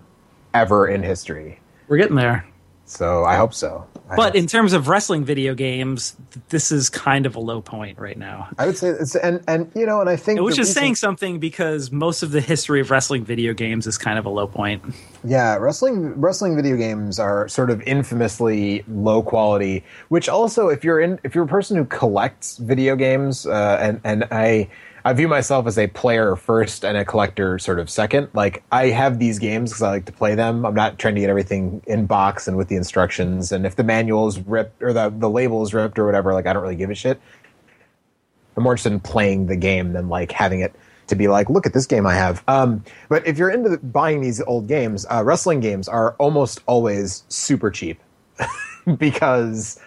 ever 0.54 0.88
in 0.88 1.04
history. 1.04 1.60
We're 1.90 1.98
getting 1.98 2.16
there. 2.16 2.48
So 2.90 3.26
I 3.26 3.36
hope 3.36 3.54
so. 3.54 3.86
I 4.10 4.16
But 4.16 4.26
hope 4.28 4.36
in 4.36 4.48
terms 4.48 4.72
of 4.72 4.88
wrestling 4.88 5.26
video 5.26 5.54
games, 5.54 6.16
this 6.48 6.72
is 6.72 6.90
kind 6.90 7.26
of 7.26 7.36
a 7.36 7.40
low 7.42 7.60
point 7.62 8.00
right 8.00 8.18
now. 8.18 8.48
I 8.58 8.66
would 8.66 8.78
say 8.78 8.88
it's 8.88 9.14
and 9.18 9.44
and 9.46 9.70
you 9.76 9.86
know, 9.86 10.00
and 10.00 10.10
I 10.10 10.16
think 10.16 10.40
Which 10.40 10.54
is 10.54 10.60
reason- 10.60 10.74
saying 10.74 10.96
something 10.96 11.38
because 11.40 11.92
most 11.92 12.24
of 12.24 12.32
the 12.32 12.40
history 12.40 12.80
of 12.80 12.90
wrestling 12.90 13.26
video 13.26 13.54
games 13.54 13.86
is 13.88 13.98
kind 13.98 14.18
of 14.18 14.26
a 14.26 14.30
low 14.30 14.48
point. 14.48 14.82
yeah, 15.26 15.58
wrestling 15.58 16.14
wrestling 16.20 16.56
video 16.56 16.78
games 16.78 17.20
are 17.20 17.50
sort 17.50 17.70
of 17.70 17.82
infamously 17.82 18.86
low 18.88 19.22
quality. 19.22 19.84
Which 20.08 20.30
also, 20.30 20.70
if 20.70 20.86
you're 20.86 21.02
in 21.02 21.20
if 21.26 21.36
you're 21.36 21.44
a 21.44 21.48
person 21.48 21.76
who 21.76 21.84
collects 21.84 22.56
video 22.58 22.96
games, 22.96 23.46
uh, 23.46 23.78
and 23.82 24.00
and 24.06 24.24
I 24.32 24.70
I 25.08 25.14
view 25.14 25.30
myself 25.30 25.68
as 25.68 25.78
a 25.78 25.88
player 25.88 26.36
first 26.36 26.84
and 26.84 26.98
a 26.98 27.06
collector 27.06 27.58
sort 27.60 27.80
of 27.80 27.90
second. 27.90 28.28
Like 28.34 28.62
I 28.74 28.88
have 28.88 29.20
these 29.20 29.40
games 29.40 29.72
because 29.72 29.82
I 29.82 29.90
like 29.90 30.06
to 30.08 30.12
play 30.12 30.36
them. 30.36 30.66
I'm 30.66 30.76
not 30.76 31.00
trying 31.00 31.16
to 31.16 31.22
get 31.22 31.30
everything 31.30 31.82
in 31.88 32.08
box 32.08 32.46
and 32.46 32.58
with 32.58 32.68
the 32.68 32.76
instructions. 32.76 33.54
And 33.54 33.66
if 33.66 33.78
the 33.78 33.86
manual 33.86 34.28
is 34.28 34.38
ripped 34.38 34.84
or 34.84 34.92
the 34.92 35.10
the 35.10 35.30
label 35.30 35.64
is 35.64 35.74
ripped 35.74 35.98
or 35.98 36.06
whatever, 36.06 36.34
like 36.34 36.46
I 36.46 36.52
don't 36.52 36.62
really 36.62 36.76
give 36.76 36.90
a 36.90 36.94
shit. 36.94 37.22
I'm 38.58 38.64
more 38.64 38.74
interested 38.74 38.92
in 38.92 39.00
playing 39.00 39.46
the 39.46 39.56
game 39.56 39.94
than 39.94 40.10
like 40.10 40.34
having 40.34 40.60
it 40.60 40.76
to 41.08 41.16
be 41.16 41.30
like, 41.30 41.50
look 41.50 41.66
at 41.66 41.72
this 41.74 41.86
game 41.86 42.06
I 42.06 42.16
have. 42.16 42.44
Um, 42.50 42.84
but 43.08 43.26
if 43.26 43.38
you're 43.38 43.50
into 43.50 43.78
buying 43.78 44.20
these 44.20 44.42
old 44.42 44.68
games, 44.68 45.06
uh, 45.10 45.24
wrestling 45.24 45.62
games 45.62 45.88
are 45.88 46.16
almost 46.16 46.60
always 46.66 47.24
super 47.30 47.72
cheap 47.72 48.02
because 48.98 49.80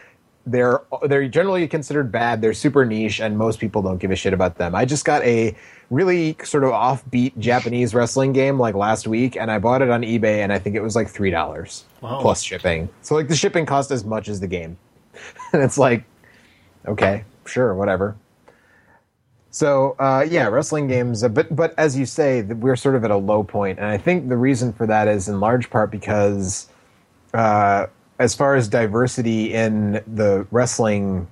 they're 0.47 0.81
they're 1.07 1.29
generally 1.29 1.69
considered 1.69 2.11
bad. 2.11 2.41
They're 2.41 2.55
super 2.55 2.85
niche, 2.85 3.21
and 3.21 3.37
most 3.37 3.59
people 3.61 3.83
don't 3.83 3.99
give 3.99 4.11
a 4.11 4.17
shit 4.17 4.33
about 4.33 4.57
them. 4.57 4.75
I 4.75 4.85
just 4.85 5.05
got 5.05 5.23
a 5.23 5.55
really 5.91 6.37
sort 6.45 6.65
of 6.65 6.71
offbeat 6.71 7.37
Japanese 7.39 7.95
wrestling 7.95 8.33
game 8.33 8.59
like 8.59 8.75
last 8.75 9.07
week, 9.07 9.37
and 9.37 9.51
I 9.51 9.59
bought 9.59 9.83
it 9.83 9.91
on 9.91 10.03
eBay, 10.03 10.39
and 10.39 10.53
I 10.53 10.59
think 10.59 10.77
it 10.77 10.81
was 10.83 10.97
like 10.97 11.09
three 11.09 11.31
dollars 11.31 11.85
Wow. 12.01 12.21
plus 12.21 12.43
shipping. 12.43 12.89
So 13.03 13.15
like 13.15 13.29
the 13.29 13.37
shipping 13.37 13.67
cost 13.67 13.91
as 13.91 14.05
much 14.05 14.29
as 14.29 14.41
the 14.41 14.47
game, 14.49 14.77
and 15.53 15.63
it's 15.63 15.77
like, 15.79 16.05
okay, 16.87 17.25
sure, 17.45 17.75
whatever. 17.75 18.17
So 19.53 19.97
uh, 19.99 20.25
yeah, 20.29 20.47
wrestling 20.47 20.87
games, 20.87 21.23
but 21.27 21.55
but 21.55 21.75
as 21.77 21.99
you 21.99 22.07
say, 22.07 22.43
we're 22.43 22.77
sort 22.77 22.95
of 22.95 23.05
at 23.05 23.11
a 23.11 23.17
low 23.17 23.43
point, 23.43 23.79
and 23.79 23.89
I 23.89 23.99
think 23.99 24.29
the 24.29 24.37
reason 24.37 24.73
for 24.73 24.87
that 24.87 25.09
is 25.09 25.29
in 25.29 25.41
large 25.41 25.71
part 25.71 25.91
because, 25.91 26.69
uh, 27.35 27.87
as 28.21 28.35
far 28.35 28.55
as 28.55 28.69
diversity 28.69 29.53
in 29.53 30.03
the 30.07 30.47
wrestling 30.51 31.27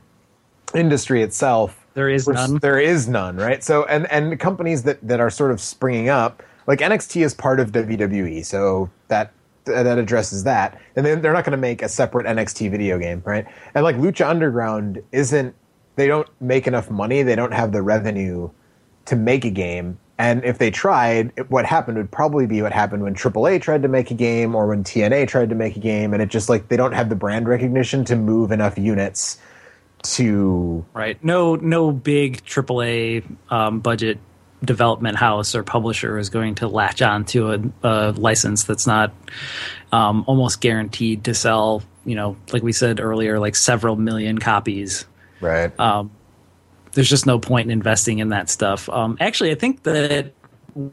industry 0.75 1.23
itself, 1.23 1.87
There 1.95 2.09
is 2.09 2.27
none. 2.27 2.59
There 2.59 2.81
is 2.81 3.09
none, 3.09 3.37
right? 3.37 3.63
So 3.63 3.85
and 3.85 4.11
and 4.11 4.41
companies 4.41 4.83
that 4.85 4.99
that 5.07 5.21
are 5.21 5.31
sort 5.31 5.51
of 5.51 5.61
springing 5.61 6.09
up, 6.09 6.43
like 6.67 6.81
NXT 6.81 7.25
is 7.25 7.35
part 7.35 7.61
of 7.61 7.73
WWE, 7.73 8.45
so 8.45 8.91
that 9.09 9.33
that 9.67 9.99
addresses 9.99 10.45
that, 10.45 10.81
and 10.97 11.05
then 11.05 11.21
they're 11.21 11.35
not 11.35 11.45
going 11.45 11.53
to 11.53 11.59
make 11.59 11.83
a 11.83 11.89
separate 11.89 12.27
NXT 12.27 12.71
video 12.71 12.99
game, 12.99 13.23
right? 13.27 13.47
And 13.75 13.85
like 13.85 13.97
Lucha 13.97 14.27
Underground 14.27 15.03
isn't, 15.13 15.55
they 15.97 16.07
don't 16.07 16.29
make 16.41 16.67
enough 16.67 16.91
money, 16.91 17.23
they 17.23 17.37
don't 17.37 17.53
have 17.53 17.73
the 17.73 17.83
revenue 17.83 18.49
to 19.05 19.17
make 19.17 19.45
a 19.45 19.51
game. 19.51 19.99
And 20.19 20.45
if 20.45 20.59
they 20.59 20.71
tried, 20.71 21.33
it- 21.37 21.51
what 21.51 21.65
happened 21.65 21.97
would 21.97 22.11
probably 22.11 22.47
be 22.47 22.61
what 22.61 22.73
happened 22.73 23.03
when 23.05 23.15
AAA 23.15 23.61
tried 23.61 23.83
to 23.83 23.89
make 23.89 24.11
a 24.11 24.15
game 24.15 24.55
or 24.55 24.67
when 24.67 24.83
TNA 24.85 25.29
tried 25.29 25.49
to 25.51 25.55
make 25.55 25.77
a 25.77 25.81
game, 25.81 26.13
and 26.13 26.21
it 26.23 26.29
just 26.29 26.49
like 26.49 26.69
they 26.69 26.77
don't 26.77 26.93
have 26.93 27.09
the 27.09 27.17
brand 27.17 27.49
recognition 27.49 28.05
to 28.07 28.17
move 28.17 28.51
enough 28.51 28.77
units 28.77 29.39
to 30.03 30.85
Right. 30.95 31.23
No 31.25 31.57
no 31.57 31.93
big 31.93 32.45
AAA 32.45 33.25
um, 33.51 33.81
budget 33.81 34.19
development 34.65 35.17
house 35.17 35.55
or 35.55 35.63
publisher 35.63 36.19
is 36.19 36.31
going 36.31 36.57
to 36.57 36.67
latch 36.69 37.01
on 37.01 37.25
to 37.25 37.53
a, 37.53 37.61
a 37.85 38.11
license 38.13 38.65
that's 38.65 38.87
not 38.89 39.13
um, 39.93 40.25
almost 40.27 40.61
guaranteed 40.61 41.25
to 41.25 41.35
sell, 41.35 41.83
you 42.05 42.17
know, 42.17 42.37
like 42.53 42.63
we 42.65 42.73
said 42.73 42.99
earlier, 42.99 43.39
like 43.39 43.55
several 43.55 43.95
million 43.95 44.39
copies. 44.39 45.05
right. 45.41 45.79
There's 46.99 47.09
just 47.09 47.27
no 47.27 47.39
point 47.39 47.67
in 47.67 47.71
investing 47.71 48.19
in 48.19 48.31
that 48.31 48.51
stuff. 48.51 48.89
Um, 48.89 49.17
actually, 49.21 49.53
I 49.53 49.55
think 49.55 49.85
that 49.85 50.33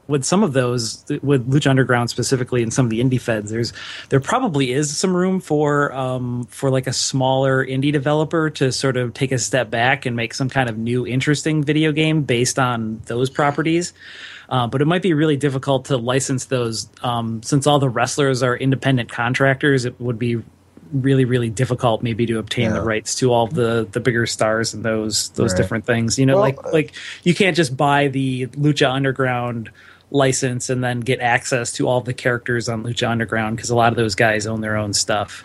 with 0.06 0.24
some 0.24 0.44
of 0.44 0.54
those, 0.54 1.04
with 1.24 1.50
Lucha 1.50 1.68
Underground 1.68 2.12
specifically, 2.12 2.62
and 2.62 2.72
some 2.72 2.86
of 2.86 2.92
the 2.92 3.00
indie 3.00 3.20
feds, 3.20 3.50
there's 3.50 3.74
there 4.10 4.20
probably 4.20 4.72
is 4.72 4.96
some 4.96 5.18
room 5.18 5.40
for 5.40 5.92
um, 5.94 6.46
for 6.52 6.70
like 6.70 6.86
a 6.86 6.94
smaller 6.94 7.66
indie 7.66 7.92
developer 7.92 8.52
to 8.52 8.72
sort 8.72 8.98
of 8.98 9.16
take 9.16 9.32
a 9.32 9.40
step 9.40 9.72
back 9.72 10.06
and 10.06 10.16
make 10.16 10.36
some 10.36 10.48
kind 10.48 10.70
of 10.70 10.78
new, 10.78 11.08
interesting 11.08 11.64
video 11.64 11.92
game 11.92 12.22
based 12.22 12.60
on 12.60 13.02
those 13.08 13.32
properties. 13.32 13.92
Uh, 14.48 14.68
but 14.68 14.84
it 14.84 14.86
might 14.86 15.02
be 15.02 15.16
really 15.16 15.38
difficult 15.38 15.86
to 15.86 15.98
license 15.98 16.46
those 16.46 16.88
um, 17.02 17.42
since 17.42 17.66
all 17.66 17.80
the 17.80 17.90
wrestlers 17.90 18.44
are 18.44 18.56
independent 18.56 19.10
contractors. 19.10 19.86
It 19.86 20.00
would 20.00 20.20
be 20.20 20.44
really 21.02 21.26
really 21.26 21.50
difficult 21.50 22.02
maybe 22.02 22.26
to 22.26 22.40
obtain 22.40 22.72
the 22.74 22.82
rights 22.82 23.16
to 23.16 23.32
all 23.34 23.48
the 23.48 23.88
the 23.92 24.00
bigger 24.00 24.26
stars 24.26 24.74
and 24.74 24.84
those 24.86 25.30
those 25.32 25.52
Right. 25.52 25.58
different 25.58 25.86
things 25.86 26.18
you 26.18 26.26
know 26.26 26.34
Well, 26.36 26.42
like 26.44 26.58
uh, 26.66 26.70
like 26.72 26.94
you 27.24 27.36
can't 27.36 27.56
just 27.56 27.76
buy 27.76 28.08
the 28.08 28.48
lucha 28.48 28.90
underground 28.90 29.72
license 30.12 30.70
and 30.70 30.84
then 30.84 31.02
get 31.02 31.20
access 31.20 31.72
to 31.74 31.88
all 31.88 32.00
the 32.02 32.14
characters 32.14 32.70
on 32.70 32.84
lucha 32.84 33.10
underground 33.10 33.56
because 33.58 33.70
a 33.70 33.76
lot 33.76 33.92
of 33.92 33.98
those 33.98 34.16
guys 34.16 34.48
own 34.48 34.62
their 34.62 34.78
own 34.78 34.94
stuff 34.94 35.44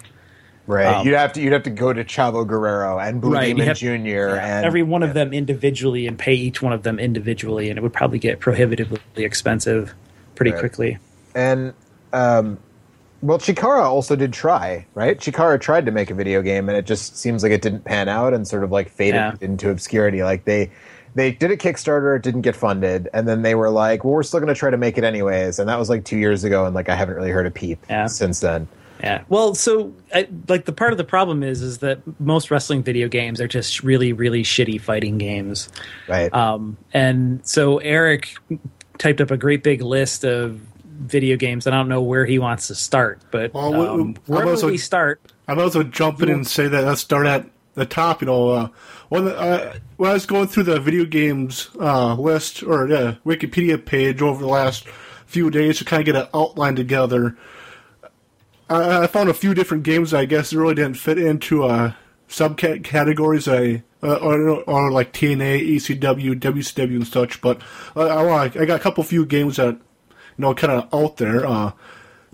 Right. 0.66 0.86
Um, 0.98 1.04
you'd 1.06 1.16
have 1.16 1.32
to 1.32 1.40
you'd 1.40 1.52
have 1.52 1.64
to 1.64 1.70
go 1.70 1.92
to 1.92 2.04
Chavo 2.04 2.46
Guerrero 2.46 2.98
and 3.00 3.20
Blue 3.20 3.32
Right, 3.32 3.56
Demon 3.56 3.74
Jr. 3.74 4.36
and 4.36 4.64
every 4.64 4.84
one 4.84 5.02
of 5.02 5.14
them 5.14 5.32
individually 5.32 6.06
and 6.06 6.16
pay 6.16 6.34
each 6.34 6.62
one 6.62 6.72
of 6.72 6.84
them 6.84 7.00
individually 7.00 7.70
and 7.70 7.78
it 7.78 7.82
would 7.82 7.92
probably 7.94 8.20
get 8.20 8.38
prohibitively 8.38 9.00
expensive 9.16 9.94
pretty 10.36 10.52
Right. 10.52 10.60
quickly 10.60 10.98
and 11.34 11.74
um, 12.12 12.58
well, 13.22 13.38
Chikara 13.38 13.84
also 13.84 14.16
did 14.16 14.32
try, 14.32 14.86
right? 14.94 15.18
Chikara 15.18 15.60
tried 15.60 15.86
to 15.86 15.92
make 15.92 16.10
a 16.10 16.14
video 16.14 16.42
game, 16.42 16.68
and 16.68 16.76
it 16.78 16.86
just 16.86 17.16
seems 17.18 17.42
like 17.42 17.52
it 17.52 17.62
didn't 17.62 17.84
pan 17.84 18.08
out, 18.08 18.32
and 18.34 18.46
sort 18.46 18.64
of 18.64 18.70
like 18.72 18.88
faded 18.88 19.14
Yeah. 19.16 19.34
into 19.40 19.70
obscurity. 19.70 20.22
Like 20.22 20.44
they 20.44 20.70
they 21.16 21.32
did 21.32 21.50
a 21.50 21.56
Kickstarter, 21.56 22.16
it 22.16 22.22
didn't 22.22 22.42
get 22.42 22.54
funded, 22.54 23.08
and 23.12 23.26
then 23.26 23.42
they 23.42 23.54
were 23.54 23.68
like, 23.70 24.04
"Well, 24.04 24.14
we're 24.14 24.22
still 24.22 24.38
going 24.40 24.52
to 24.52 24.58
try 24.58 24.70
to 24.70 24.76
make 24.76 24.96
it 24.96 25.04
anyways," 25.04 25.58
and 25.58 25.68
that 25.68 25.78
was 25.78 25.88
like 25.90 26.04
two 26.04 26.16
years 26.18 26.44
ago, 26.44 26.64
and 26.66 26.74
like 26.74 26.88
I 26.88 26.94
haven't 26.94 27.16
really 27.16 27.30
heard 27.30 27.46
a 27.46 27.50
peep 27.50 27.78
Yeah. 27.90 28.06
since 28.06 28.40
then. 28.40 28.68
Yeah. 29.02 29.22
Well, 29.30 29.54
so 29.54 29.92
I, 30.14 30.28
like 30.48 30.66
the 30.66 30.72
part 30.72 30.92
of 30.92 30.98
the 30.98 31.04
problem 31.04 31.42
is 31.42 31.62
is 31.62 31.78
that 31.78 32.00
most 32.20 32.50
wrestling 32.50 32.82
video 32.82 33.08
games 33.08 33.40
are 33.40 33.48
just 33.48 33.82
really 33.82 34.12
really 34.12 34.42
shitty 34.42 34.80
fighting 34.80 35.18
games. 35.18 35.68
Right? 36.08 36.32
Um, 36.34 36.76
and 36.92 37.40
so 37.44 37.78
Eric 37.78 38.34
typed 38.98 39.20
up 39.22 39.30
a 39.30 39.36
great 39.38 39.62
big 39.62 39.80
list 39.82 40.24
of 40.24 40.60
video 41.00 41.36
games. 41.36 41.66
and 41.66 41.74
I 41.74 41.78
don't 41.78 41.88
know 41.88 42.02
where 42.02 42.24
he 42.26 42.38
wants 42.38 42.68
to 42.68 42.74
start, 42.74 43.20
but 43.30 43.52
Well, 43.54 43.72
we- 43.72 43.86
um, 43.86 44.16
also- 44.28 44.68
we 44.68 44.76
start, 44.78 45.20
I'm 45.48 45.58
also 45.58 45.82
jump 45.82 46.22
in 46.22 46.28
and 46.28 46.46
say 46.46 46.68
that 46.68 46.84
let's 46.84 47.00
start 47.00 47.26
at 47.26 47.46
the 47.74 47.86
top, 47.86 48.20
you 48.20 48.26
know, 48.26 48.48
uh, 48.50 48.68
when 49.08 49.26
uh, 49.28 49.74
when 49.96 50.10
I 50.10 50.14
was 50.14 50.26
going 50.26 50.46
through 50.48 50.64
the 50.64 50.78
video 50.80 51.04
games 51.04 51.70
uh, 51.80 52.14
list 52.14 52.62
or 52.62 52.86
the 52.86 53.18
Wikipedia 53.26 53.82
page 53.84 54.20
over 54.22 54.40
the 54.40 54.48
last 54.50 54.86
few 55.26 55.50
days 55.50 55.78
to 55.78 55.84
kind 55.84 56.00
of 56.00 56.06
get 56.06 56.16
an 56.16 56.28
outline 56.34 56.76
together, 56.76 57.36
I, 58.68 59.02
I 59.02 59.06
found 59.06 59.28
a 59.28 59.34
few 59.34 59.54
different 59.54 59.82
games 59.84 60.10
that 60.12 60.18
I 60.20 60.24
guess 60.26 60.52
really 60.52 60.74
didn't 60.74 60.94
fit 60.98 61.18
into 61.18 61.64
uh, 61.64 61.92
subcategories. 62.28 63.50
I 63.50 63.82
uh, 64.02 64.14
or, 64.16 64.62
or 64.62 64.90
like 64.90 65.12
TNA, 65.12 65.60
ECW, 65.76 66.34
WCW, 66.40 66.96
and 66.96 67.06
such. 67.06 67.40
But 67.42 67.60
uh, 67.94 68.06
I, 68.06 68.44
I 68.44 68.48
got 68.64 68.70
a 68.80 68.82
couple 68.82 69.04
few 69.04 69.26
games 69.26 69.56
that 69.56 69.78
know 70.38 70.54
kind 70.54 70.72
of 70.72 70.94
out 70.94 71.16
there. 71.16 71.46
Uh, 71.46 71.72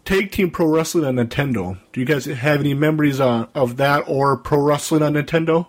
Tag 0.04 0.30
Team 0.30 0.50
Pro 0.52 0.66
Wrestling 0.66 1.04
on 1.04 1.16
Nintendo. 1.16 1.78
Do 1.92 2.00
you 2.00 2.06
guys 2.06 2.26
have 2.26 2.61
any 2.61 2.74
memories 2.74 3.20
uh, 3.20 3.46
of 3.54 3.76
that 3.78 4.04
or 4.06 4.37
pro 4.37 4.61
wrestling 4.61 5.02
on 5.02 5.14
Nintendo? 5.14 5.66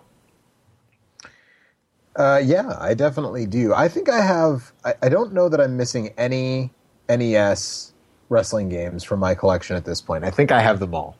Uh, 2.14 2.40
yeah, 2.44 2.76
I 2.78 2.94
definitely 2.94 3.46
do. 3.46 3.74
I 3.74 3.88
think 3.88 4.08
I 4.08 4.20
have. 4.20 4.72
I, 4.84 4.94
I 5.02 5.08
don't 5.08 5.32
know 5.32 5.48
that 5.48 5.60
I'm 5.60 5.76
missing 5.76 6.10
any 6.16 6.70
NES 7.08 7.92
wrestling 8.28 8.68
games 8.68 9.02
from 9.04 9.20
my 9.20 9.34
collection 9.34 9.76
at 9.76 9.84
this 9.84 10.00
point. 10.00 10.24
I 10.24 10.30
think 10.30 10.52
I 10.52 10.60
have 10.60 10.78
them 10.80 10.94
all. 10.94 11.16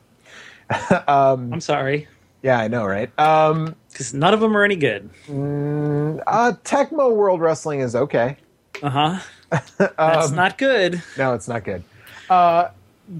um, 1.07 1.53
I'm 1.53 1.61
sorry. 1.61 2.07
Yeah, 2.41 2.59
I 2.59 2.67
know, 2.69 2.85
right? 2.85 3.17
Um, 3.19 3.75
because 3.89 4.13
none 4.13 4.33
of 4.33 4.39
them 4.39 4.55
are 4.55 4.63
any 4.63 4.75
good. 4.77 5.09
Mm, 5.27 6.23
uh, 6.25 6.53
Tecmo 6.63 7.13
World 7.13 7.41
Wrestling 7.41 7.81
is 7.81 7.95
okay. 7.95 8.37
Uh 8.81 8.89
huh. 8.89 9.19
That's 9.77 10.29
um, 10.29 10.35
not 10.35 10.57
good. 10.57 11.01
No, 11.17 11.33
it's 11.33 11.47
not 11.47 11.63
good. 11.63 11.83
Uh, 12.29 12.69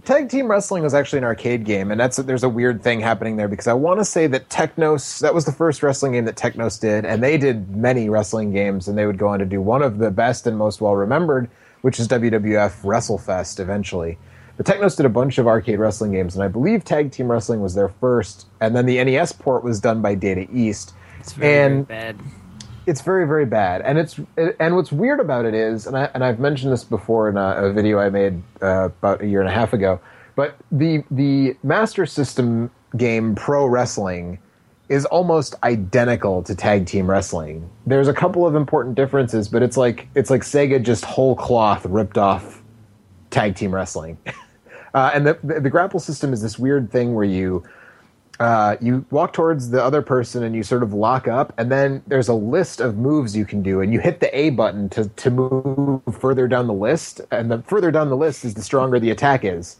Tag 0.06 0.30
Team 0.30 0.50
Wrestling 0.50 0.84
was 0.84 0.94
actually 0.94 1.18
an 1.18 1.24
arcade 1.24 1.66
game, 1.66 1.90
and 1.90 2.00
that's 2.00 2.18
there's 2.18 2.44
a 2.44 2.50
weird 2.50 2.84
thing 2.84 3.00
happening 3.00 3.38
there 3.38 3.48
because 3.48 3.66
I 3.66 3.74
want 3.74 4.00
to 4.00 4.06
say 4.06 4.28
that 4.28 4.48
Technos 4.48 5.18
that 5.20 5.34
was 5.34 5.46
the 5.46 5.52
first 5.52 5.82
wrestling 5.82 6.12
game 6.12 6.26
that 6.26 6.36
Technos 6.36 6.78
did, 6.78 7.06
and 7.06 7.24
they 7.24 7.40
did 7.40 7.76
many 7.76 8.08
wrestling 8.08 8.54
games, 8.54 8.88
and 8.88 8.96
they 8.96 9.08
would 9.08 9.18
go 9.18 9.30
on 9.30 9.40
to 9.40 9.46
do 9.46 9.60
one 9.60 9.82
of 9.82 9.98
the 9.98 10.12
best 10.12 10.46
and 10.46 10.60
most 10.60 10.80
well 10.80 10.96
remembered, 10.96 11.50
which 11.82 12.00
is 12.00 12.08
WWF 12.08 12.84
WrestleFest 12.84 13.60
eventually. 13.60 14.20
But 14.58 14.68
Technos 14.68 14.96
did 14.96 15.08
a 15.08 15.10
bunch 15.10 15.40
of 15.40 15.48
arcade 15.48 15.80
wrestling 15.80 16.12
games, 16.12 16.36
and 16.36 16.44
I 16.44 16.50
believe 16.50 16.84
Tag 16.84 17.12
Team 17.12 17.32
Wrestling 17.32 17.62
was 17.62 17.74
their 17.74 17.90
first, 17.90 18.46
and 18.62 18.76
then 18.76 18.86
the 18.86 19.04
NES 19.04 19.32
port 19.32 19.64
was 19.64 19.80
done 19.80 20.04
by 20.04 20.14
Data 20.14 20.46
East. 20.54 20.94
It's 21.20 21.34
very, 21.34 21.66
and 21.66 21.88
very 21.88 22.14
bad. 22.14 22.20
It's 22.90 23.02
very, 23.02 23.28
very 23.28 23.46
bad, 23.46 23.82
and 23.82 24.00
it's 24.00 24.20
and 24.60 24.76
what's 24.76 24.92
weird 24.92 25.20
about 25.20 25.46
it 25.46 25.54
is, 25.54 25.86
and 25.86 25.96
I 25.96 26.10
and 26.14 26.24
I've 26.24 26.40
mentioned 26.40 26.74
this 26.74 26.84
before 26.84 27.30
in 27.30 27.38
a, 27.38 27.66
a 27.66 27.74
video 27.74 28.00
I 28.00 28.10
made 28.10 28.42
uh, 28.62 28.86
about 28.86 29.22
a 29.22 29.28
year 29.28 29.42
and 29.42 29.50
a 29.50 29.54
half 29.54 29.74
ago, 29.74 30.00
but 30.36 30.56
the 30.72 31.04
the 31.12 31.56
Master 31.62 32.08
System 32.08 32.72
game 32.98 33.36
Pro 33.36 33.68
Wrestling 33.68 34.40
is 34.90 35.06
almost 35.06 35.54
identical 35.62 36.42
to 36.42 36.56
tag 36.56 36.88
team 36.88 37.08
wrestling. 37.08 37.70
There's 37.86 38.08
a 38.08 38.14
couple 38.14 38.48
of 38.48 38.56
important 38.56 38.96
differences, 38.96 39.48
but 39.48 39.62
it's 39.62 39.78
like 39.78 40.08
it's 40.16 40.32
like 40.32 40.42
Sega 40.42 40.82
just 40.82 41.06
whole 41.06 41.36
cloth 41.36 41.86
ripped 41.86 42.18
off 42.18 42.64
tag 43.30 43.56
team 43.56 43.74
wrestling. 43.74 44.18
Uh, 44.92 45.12
and 45.14 45.28
the, 45.28 45.38
the, 45.44 45.60
the 45.60 45.70
grapple 45.70 46.00
system 46.00 46.34
is 46.34 46.42
this 46.42 46.58
weird 46.58 46.92
thing 46.92 47.14
where 47.14 47.24
you 47.24 47.64
uh, 48.40 48.78
you 48.80 49.06
walk 49.12 49.34
towards 49.34 49.70
the 49.70 49.84
other 49.84 50.02
person 50.02 50.44
and 50.44 50.56
you 50.56 50.64
sort 50.64 50.82
of 50.82 50.94
lock 50.94 51.28
up, 51.28 51.54
and 51.58 51.70
then 51.70 52.02
there's 52.08 52.30
a 52.30 52.34
list 52.34 52.80
of 52.80 52.98
moves 52.98 53.36
you 53.36 53.46
can 53.46 53.62
do, 53.62 53.82
and 53.82 53.92
you 53.92 54.00
hit 54.00 54.22
the 54.22 54.38
A 54.38 54.52
button 54.52 54.90
to 54.90 55.10
to 55.10 55.30
move 55.30 56.02
further 56.20 56.48
down 56.48 56.68
the 56.68 56.74
list, 56.74 57.22
and 57.32 57.52
the 57.52 57.62
further 57.64 57.92
down 57.92 58.10
the 58.10 58.18
list 58.18 58.46
is 58.46 58.54
the 58.54 58.62
stronger 58.62 59.00
the 59.00 59.12
attack 59.12 59.44
is. 59.44 59.78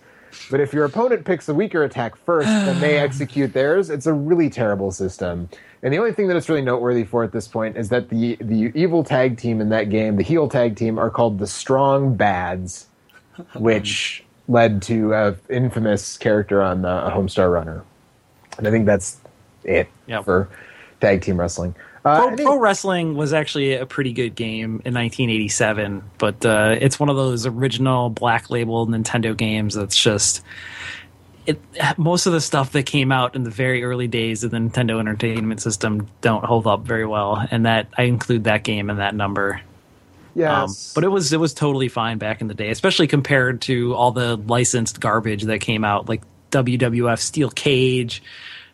But 0.52 0.60
if 0.60 0.74
your 0.74 0.86
opponent 0.86 1.26
picks 1.26 1.46
the 1.46 1.54
weaker 1.54 1.84
attack 1.84 2.16
first, 2.16 2.48
then 2.48 2.80
they 2.80 2.98
execute 3.00 3.54
theirs. 3.54 3.90
It's 3.90 4.06
a 4.06 4.14
really 4.14 4.50
terrible 4.50 4.92
system. 4.92 5.50
And 5.82 5.94
the 5.94 5.98
only 5.98 6.12
thing 6.12 6.28
that 6.28 6.36
it's 6.36 6.50
really 6.50 6.62
noteworthy 6.62 7.06
for 7.06 7.24
at 7.24 7.32
this 7.32 7.48
point 7.48 7.78
is 7.78 7.90
that 7.90 8.10
the 8.10 8.36
the 8.42 8.72
evil 8.76 9.04
tag 9.04 9.38
team 9.38 9.62
in 9.62 9.70
that 9.70 9.90
game, 9.90 10.18
the 10.18 10.24
heel 10.24 10.50
tag 10.50 10.76
team, 10.76 11.00
are 11.00 11.10
called 11.10 11.40
the 11.40 11.48
Strong 11.48 12.16
Bads, 12.16 12.88
which 13.56 14.24
led 14.50 14.82
to 14.82 15.14
an 15.14 15.38
infamous 15.50 16.18
character 16.18 16.62
on 16.62 16.82
the 16.82 16.90
Homestar 16.90 17.52
Runner. 17.54 17.84
And 18.60 18.68
I 18.68 18.72
think 18.72 18.86
that's 18.86 19.18
it 19.64 19.90
yep. 20.06 20.26
for 20.26 20.50
tag 21.02 21.22
team 21.22 21.40
wrestling. 21.40 21.74
Uh, 22.06 22.28
pro, 22.28 22.36
pro, 22.36 22.60
wrestling 22.60 23.16
was 23.16 23.34
actually 23.34 23.74
a 23.74 23.86
pretty 23.86 24.14
good 24.14 24.36
game 24.36 24.82
in 24.86 24.94
1987, 24.94 26.04
but 26.18 26.46
uh, 26.46 26.76
it's 26.80 27.00
one 27.00 27.10
of 27.10 27.16
those 27.16 27.46
original 27.46 28.10
black 28.10 28.50
label 28.50 28.88
Nintendo 28.88 29.36
games 29.36 29.76
that's 29.76 29.98
just. 29.98 30.44
It, 31.46 31.60
most 31.98 32.28
of 32.28 32.34
the 32.34 32.42
stuff 32.42 32.74
that 32.74 32.84
came 32.84 33.12
out 33.12 33.36
in 33.36 33.44
the 33.44 33.50
very 33.50 33.84
early 33.84 34.08
days 34.08 34.44
of 34.44 34.52
the 34.52 34.58
Nintendo 34.58 35.00
Entertainment 35.00 35.62
System 35.62 36.08
don't 36.22 36.46
hold 36.46 36.68
up 36.68 36.82
very 36.82 37.08
well, 37.08 37.44
and 37.50 37.66
that 37.66 37.88
I 37.98 38.04
include 38.04 38.44
that 38.44 38.64
game 38.64 38.90
in 38.90 38.98
that 38.98 39.16
number. 39.16 39.60
Yeah, 40.36 40.64
um, 40.64 40.76
but 40.94 41.04
it 41.04 41.08
was 41.08 41.34
it 41.34 41.40
was 41.40 41.54
totally 41.54 41.88
fine 41.88 42.20
back 42.20 42.42
in 42.42 42.48
the 42.48 42.54
day, 42.54 42.70
especially 42.70 43.08
compared 43.08 43.62
to 43.62 43.96
all 43.96 44.12
the 44.12 44.36
licensed 44.36 45.00
garbage 45.00 45.44
that 45.44 45.60
came 45.60 45.84
out, 45.84 46.08
like 46.08 46.22
WWF 46.52 47.20
Steel 47.20 47.50
Cage 47.50 48.22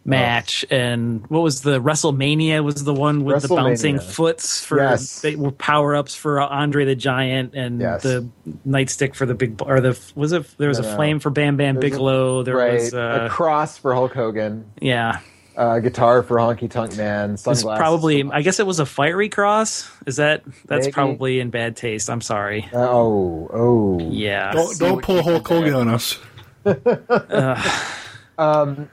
match 0.06 0.64
oh. 0.72 0.76
and 0.76 1.26
what 1.28 1.42
was 1.42 1.64
the 1.64 1.82
WrestleMania 1.82 2.64
was 2.64 2.84
the 2.84 2.94
one 2.94 3.24
with 3.24 3.42
the 3.42 3.48
bouncing 3.48 4.00
foots 4.00 4.64
for 4.64 4.78
yes. 4.78 5.22
they 5.22 5.36
were 5.36 5.52
power 5.52 5.96
ups 5.96 6.14
for 6.14 6.40
Andre 6.40 6.86
the 6.86 6.96
Giant 6.96 7.56
and 7.56 7.82
yes. 7.82 8.04
the 8.04 8.30
nightstick 8.68 9.16
for 9.16 9.26
the 9.26 9.34
big 9.34 9.62
or 9.64 9.82
the 9.82 10.00
was 10.14 10.32
it 10.32 10.46
there 10.60 10.70
was 10.70 10.80
no, 10.80 10.88
a 10.88 10.96
flame 10.96 11.18
no. 11.18 11.22
for 11.22 11.32
Bam 11.32 11.58
Bam 11.58 11.80
Bigelow 11.80 12.44
there 12.44 12.56
right. 12.56 12.74
was 12.74 12.94
uh, 12.94 13.26
a 13.26 13.30
cross 13.30 13.80
for 13.80 13.96
Hulk 13.96 14.14
Hogan 14.14 14.70
yeah 14.80 15.22
uh, 15.58 15.80
guitar 15.80 16.22
for 16.22 16.36
Honky 16.36 16.70
Tonk 16.70 16.98
Man. 16.98 17.38
Sunglasses. 17.38 17.64
It's 17.64 17.78
probably. 17.78 18.30
I 18.30 18.42
guess 18.42 18.60
it 18.60 18.68
was 18.68 18.82
a 18.82 18.86
fiery 18.86 19.30
cross. 19.30 19.90
Is 20.06 20.18
that? 20.18 20.44
That's 20.66 20.88
Maybe. 20.88 20.92
probably 20.92 21.40
in 21.40 21.50
bad 21.50 21.78
taste. 21.78 22.10
I'm 22.10 22.20
sorry. 22.20 22.68
Uh, 22.74 22.80
oh, 22.80 23.50
oh. 23.54 24.00
Yeah. 24.12 24.52
Don't, 24.52 24.78
don't 24.78 25.02
pull 25.02 25.24
Hulk 25.24 25.48
Hogan 25.48 25.74
on 25.74 25.88
us. 25.88 26.20
Uh, 26.65 27.89
um, 28.38 28.89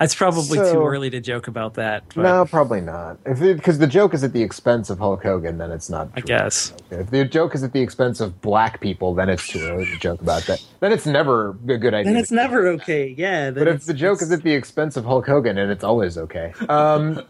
it's 0.00 0.14
probably 0.14 0.58
so, 0.58 0.72
too 0.72 0.84
early 0.84 1.08
to 1.10 1.20
joke 1.20 1.46
about 1.46 1.74
that. 1.74 2.04
But. 2.14 2.22
No, 2.22 2.44
probably 2.44 2.80
not. 2.80 3.22
Because 3.24 3.78
the 3.78 3.86
joke 3.86 4.12
is 4.12 4.24
at 4.24 4.32
the 4.32 4.42
expense 4.42 4.90
of 4.90 4.98
Hulk 4.98 5.22
Hogan, 5.22 5.56
then 5.58 5.70
it's 5.70 5.88
not. 5.88 6.12
True. 6.12 6.22
I 6.22 6.26
guess. 6.26 6.74
If 6.90 7.10
the 7.10 7.24
joke 7.24 7.54
is 7.54 7.62
at 7.62 7.72
the 7.72 7.80
expense 7.80 8.20
of 8.20 8.40
black 8.40 8.80
people, 8.80 9.14
then 9.14 9.28
it's 9.28 9.46
too 9.46 9.60
early 9.60 9.86
to 9.86 9.96
joke 9.98 10.20
about 10.20 10.42
that. 10.44 10.64
Then 10.80 10.92
it's 10.92 11.06
never 11.06 11.50
a 11.50 11.78
good 11.78 11.94
idea. 11.94 12.12
Then 12.12 12.20
it's 12.20 12.32
never 12.32 12.66
okay. 12.68 13.14
Yeah. 13.16 13.52
But 13.52 13.68
if 13.68 13.84
the 13.84 13.94
joke 13.94 14.20
is 14.20 14.32
at 14.32 14.42
the 14.42 14.52
expense 14.52 14.96
of 14.96 15.04
Hulk 15.04 15.26
Hogan, 15.26 15.58
and 15.58 15.70
it's 15.70 15.84
always 15.84 16.18
okay. 16.18 16.52
Um, 16.68 17.22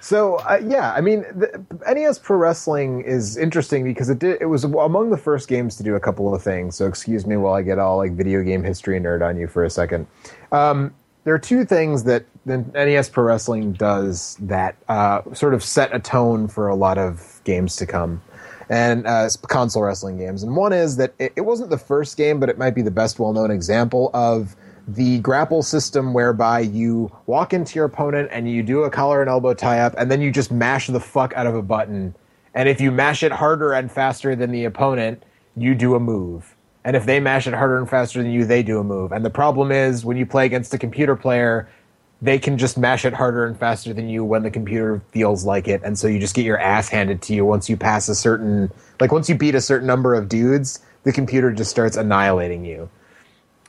so 0.00 0.36
uh, 0.36 0.60
yeah, 0.64 0.92
I 0.92 1.00
mean, 1.00 1.20
the, 1.34 1.64
NES 1.86 2.18
Pro 2.18 2.36
Wrestling 2.36 3.02
is 3.02 3.36
interesting 3.36 3.84
because 3.84 4.08
it 4.08 4.18
did. 4.18 4.40
It 4.40 4.46
was 4.46 4.64
among 4.64 5.10
the 5.10 5.18
first 5.18 5.48
games 5.48 5.76
to 5.76 5.82
do 5.82 5.94
a 5.94 6.00
couple 6.00 6.34
of 6.34 6.42
things. 6.42 6.74
So 6.76 6.86
excuse 6.86 7.26
me 7.26 7.36
while 7.36 7.54
I 7.54 7.62
get 7.62 7.78
all 7.78 7.98
like 7.98 8.12
video 8.12 8.42
game 8.42 8.62
history 8.62 8.98
nerd 8.98 9.26
on 9.26 9.36
you 9.36 9.46
for 9.46 9.64
a 9.64 9.70
second. 9.70 10.06
Um, 10.52 10.94
there 11.24 11.34
are 11.34 11.38
two 11.38 11.64
things 11.64 12.04
that 12.04 12.24
the 12.46 12.58
NES 12.72 13.10
Pro 13.10 13.24
Wrestling 13.24 13.72
does 13.72 14.36
that 14.40 14.76
uh, 14.88 15.22
sort 15.34 15.52
of 15.52 15.62
set 15.62 15.94
a 15.94 15.98
tone 15.98 16.48
for 16.48 16.68
a 16.68 16.74
lot 16.74 16.96
of 16.96 17.40
games 17.44 17.76
to 17.76 17.86
come, 17.86 18.22
and 18.70 19.06
uh, 19.06 19.28
console 19.48 19.82
wrestling 19.82 20.16
games. 20.16 20.42
And 20.42 20.56
one 20.56 20.72
is 20.72 20.96
that 20.96 21.12
it, 21.18 21.32
it 21.36 21.42
wasn't 21.42 21.70
the 21.70 21.78
first 21.78 22.16
game, 22.16 22.40
but 22.40 22.48
it 22.48 22.56
might 22.56 22.74
be 22.74 22.82
the 22.82 22.90
best 22.90 23.18
well-known 23.18 23.50
example 23.50 24.10
of 24.14 24.56
the 24.94 25.18
grapple 25.20 25.62
system 25.62 26.14
whereby 26.14 26.60
you 26.60 27.10
walk 27.26 27.52
into 27.52 27.76
your 27.76 27.84
opponent 27.84 28.28
and 28.32 28.50
you 28.50 28.62
do 28.62 28.82
a 28.82 28.90
collar 28.90 29.20
and 29.20 29.30
elbow 29.30 29.54
tie 29.54 29.80
up, 29.80 29.94
and 29.98 30.10
then 30.10 30.20
you 30.20 30.30
just 30.30 30.50
mash 30.50 30.86
the 30.86 31.00
fuck 31.00 31.32
out 31.34 31.46
of 31.46 31.54
a 31.54 31.62
button. 31.62 32.14
And 32.54 32.68
if 32.68 32.80
you 32.80 32.90
mash 32.90 33.22
it 33.22 33.32
harder 33.32 33.72
and 33.72 33.90
faster 33.90 34.34
than 34.34 34.50
the 34.50 34.64
opponent, 34.64 35.22
you 35.56 35.74
do 35.74 35.94
a 35.94 36.00
move 36.00 36.56
and 36.84 36.96
if 36.96 37.06
they 37.06 37.20
mash 37.20 37.46
it 37.46 37.54
harder 37.54 37.78
and 37.78 37.88
faster 37.88 38.22
than 38.22 38.32
you, 38.32 38.44
they 38.44 38.62
do 38.62 38.78
a 38.78 38.84
move. 38.84 39.12
And 39.12 39.24
the 39.24 39.30
problem 39.30 39.70
is 39.70 40.04
when 40.04 40.16
you 40.16 40.24
play 40.24 40.46
against 40.46 40.72
a 40.72 40.78
computer 40.78 41.14
player, 41.14 41.68
they 42.22 42.38
can 42.38 42.58
just 42.58 42.78
mash 42.78 43.04
it 43.04 43.12
harder 43.12 43.44
and 43.44 43.58
faster 43.58 43.92
than 43.92 44.08
you 44.08 44.24
when 44.24 44.42
the 44.42 44.50
computer 44.50 45.02
feels 45.12 45.44
like 45.44 45.68
it, 45.68 45.80
and 45.82 45.98
so 45.98 46.06
you 46.06 46.18
just 46.18 46.34
get 46.34 46.44
your 46.44 46.58
ass 46.58 46.88
handed 46.88 47.22
to 47.22 47.34
you 47.34 47.46
once 47.46 47.70
you 47.70 47.78
pass 47.78 48.10
a 48.10 48.14
certain 48.14 48.70
like 49.00 49.10
once 49.10 49.30
you 49.30 49.34
beat 49.34 49.54
a 49.54 49.60
certain 49.60 49.86
number 49.86 50.14
of 50.14 50.28
dudes, 50.28 50.80
the 51.04 51.12
computer 51.12 51.50
just 51.50 51.70
starts 51.70 51.96
annihilating 51.96 52.64
you 52.64 52.90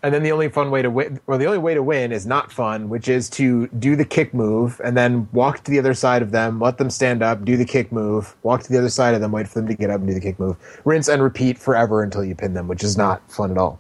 and 0.04 0.14
then 0.14 0.24
the 0.24 0.32
only 0.32 0.50
fun 0.50 0.72
way 0.72 0.82
to 0.82 0.90
win, 0.90 1.20
or 1.28 1.38
the 1.38 1.46
only 1.46 1.60
way 1.60 1.74
to 1.74 1.84
win 1.84 2.12
is 2.12 2.26
not 2.26 2.52
fun, 2.52 2.90
which 2.90 3.08
is 3.08 3.30
to 3.32 3.68
do 3.68 3.96
the 3.96 4.06
kick 4.06 4.34
move 4.34 4.82
and 4.84 4.98
then 4.98 5.30
walk 5.32 5.64
to 5.64 5.72
the 5.72 5.78
other 5.78 5.94
side 5.94 6.22
of 6.22 6.32
them, 6.32 6.60
let 6.60 6.78
them 6.78 6.90
stand 6.90 7.22
up, 7.22 7.46
do 7.46 7.56
the 7.56 7.66
kick 7.66 7.92
move, 7.92 8.36
walk 8.42 8.64
to 8.64 8.72
the 8.72 8.80
other 8.80 8.90
side 8.90 9.14
of 9.14 9.22
them, 9.22 9.32
wait 9.32 9.48
for 9.48 9.60
them 9.60 9.68
to 9.68 9.76
get 9.76 9.90
up 9.90 10.00
and 10.00 10.08
do 10.08 10.14
the 10.14 10.22
kick 10.22 10.40
move, 10.40 10.58
rinse 10.86 11.08
and 11.08 11.22
repeat 11.22 11.58
forever 11.58 12.02
until 12.02 12.24
you 12.24 12.34
pin 12.34 12.54
them, 12.54 12.68
which 12.68 12.84
is 12.84 12.98
not 12.98 13.22
fun 13.32 13.52
at 13.52 13.58
all. 13.58 13.80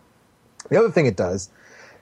The 0.69 0.77
other 0.77 0.91
thing 0.91 1.07
it 1.07 1.17
does 1.17 1.49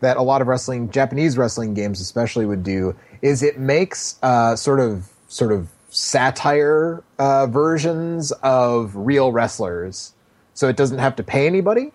that 0.02 0.18
a 0.18 0.22
lot 0.22 0.42
of 0.42 0.48
wrestling, 0.48 0.90
Japanese 0.92 1.38
wrestling 1.38 1.74
games 1.74 2.02
especially 2.02 2.46
would 2.46 2.64
do, 2.64 2.96
is 3.22 3.42
it 3.42 3.58
makes 3.58 4.18
uh, 4.22 4.56
sort 4.56 4.80
of 4.80 5.10
sort 5.28 5.52
of 5.52 5.70
satire 5.90 7.04
uh, 7.18 7.48
versions 7.48 8.32
of 8.44 8.96
real 8.96 9.32
wrestlers, 9.32 10.14
so 10.54 10.68
it 10.68 10.76
doesn't 10.76 11.00
have 11.00 11.16
to 11.16 11.24
pay 11.24 11.48
anybody 11.48 11.92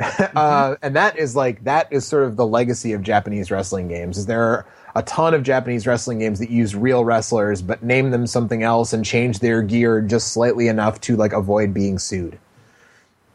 uh, 0.34 0.76
and 0.82 0.96
that 0.96 1.18
is 1.18 1.36
like 1.36 1.64
that 1.64 1.92
is 1.92 2.06
sort 2.06 2.24
of 2.24 2.36
the 2.36 2.46
legacy 2.46 2.92
of 2.92 3.02
Japanese 3.02 3.50
wrestling 3.50 3.88
games. 3.88 4.16
Is 4.16 4.26
there 4.26 4.42
are 4.42 4.66
a 4.94 5.02
ton 5.02 5.34
of 5.34 5.42
Japanese 5.42 5.86
wrestling 5.86 6.18
games 6.18 6.38
that 6.38 6.50
use 6.50 6.74
real 6.74 7.04
wrestlers 7.04 7.62
but 7.62 7.82
name 7.82 8.10
them 8.10 8.26
something 8.26 8.62
else 8.62 8.92
and 8.92 9.04
change 9.04 9.38
their 9.38 9.62
gear 9.62 10.00
just 10.00 10.32
slightly 10.32 10.68
enough 10.68 11.00
to 11.00 11.16
like 11.16 11.32
avoid 11.32 11.72
being 11.72 11.98
sued. 11.98 12.38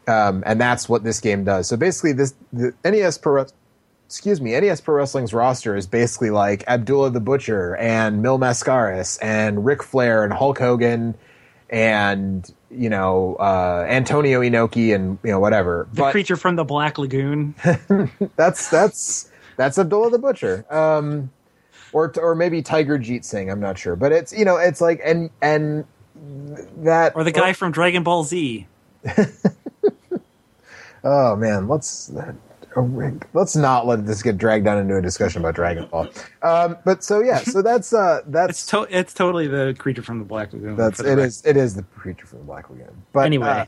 Um, 0.08 0.42
and 0.46 0.60
that's 0.60 0.88
what 0.88 1.02
this 1.02 1.20
game 1.20 1.44
does. 1.44 1.66
So 1.68 1.76
basically, 1.76 2.12
this 2.12 2.34
the 2.52 2.72
NES 2.84 3.18
Pro, 3.18 3.46
excuse 4.06 4.40
me, 4.40 4.58
NES 4.58 4.80
Pro 4.80 4.96
Wrestling's 4.96 5.34
roster 5.34 5.76
is 5.76 5.86
basically 5.86 6.30
like 6.30 6.64
Abdullah 6.68 7.10
the 7.10 7.20
Butcher 7.20 7.76
and 7.76 8.22
Mil 8.22 8.38
Mascaras 8.38 9.18
and 9.20 9.64
Ric 9.64 9.82
Flair 9.82 10.24
and 10.24 10.32
Hulk 10.32 10.58
Hogan 10.58 11.16
and 11.70 12.52
you 12.76 12.90
know 12.90 13.36
uh, 13.36 13.86
Antonio 13.88 14.40
Inoki 14.40 14.94
and 14.94 15.18
you 15.22 15.30
know 15.30 15.40
whatever. 15.40 15.88
The 15.92 16.02
But 16.02 16.12
creature 16.12 16.36
from 16.36 16.56
the 16.56 16.64
Black 16.64 16.98
Lagoon. 16.98 17.54
that's 18.36 18.68
that's 18.68 19.30
that's 19.56 19.78
Abdullah 19.78 20.10
the 20.10 20.18
Butcher. 20.18 20.64
Um, 20.70 21.30
or 21.92 22.12
or 22.18 22.34
maybe 22.34 22.62
Tiger 22.62 22.98
Jeet 22.98 23.24
Singh. 23.24 23.50
I'm 23.50 23.60
not 23.60 23.78
sure, 23.78 23.96
but 23.96 24.12
it's 24.12 24.32
you 24.32 24.44
know 24.44 24.56
it's 24.56 24.80
like 24.80 25.00
and 25.04 25.30
and 25.40 25.84
that 26.78 27.16
or 27.16 27.24
the 27.24 27.32
guy 27.32 27.52
from 27.52 27.72
Dragon 27.72 28.02
Ball 28.02 28.24
Z. 28.24 28.66
Oh 31.06 31.36
man, 31.36 31.68
let's 31.68 32.10
let's 33.34 33.56
not 33.56 33.86
let 33.86 34.06
this 34.06 34.22
get 34.22 34.38
dragged 34.38 34.64
down 34.64 34.78
into 34.78 34.96
a 34.96 35.02
discussion 35.02 35.40
about 35.40 35.54
Dragon 35.54 35.86
Ball. 35.86 36.08
Um, 36.42 36.76
but 36.84 37.02
so 37.02 37.20
yeah, 37.20 37.38
so 37.38 37.62
that's 37.62 37.92
uh, 37.92 38.20
It's 38.26 38.30
that's 38.32 38.66
to- 38.66 38.86
it's 38.90 39.14
totally 39.14 39.46
the 39.46 39.74
creature 39.78 40.02
from 40.02 40.18
the 40.18 40.24
Black 40.24 40.52
Lagoon. 40.52 40.76
that's 40.76 41.00
it 41.00 41.18
is 41.18 41.42
it 41.44 41.56
is 41.56 41.74
the 41.74 41.82
creature 41.82 42.26
from 42.26 42.38
the 42.40 42.44
Black 42.44 42.68
Lagoon. 42.70 43.02
But 43.12 43.26
Anyway. 43.26 43.48
uh, 43.48 43.64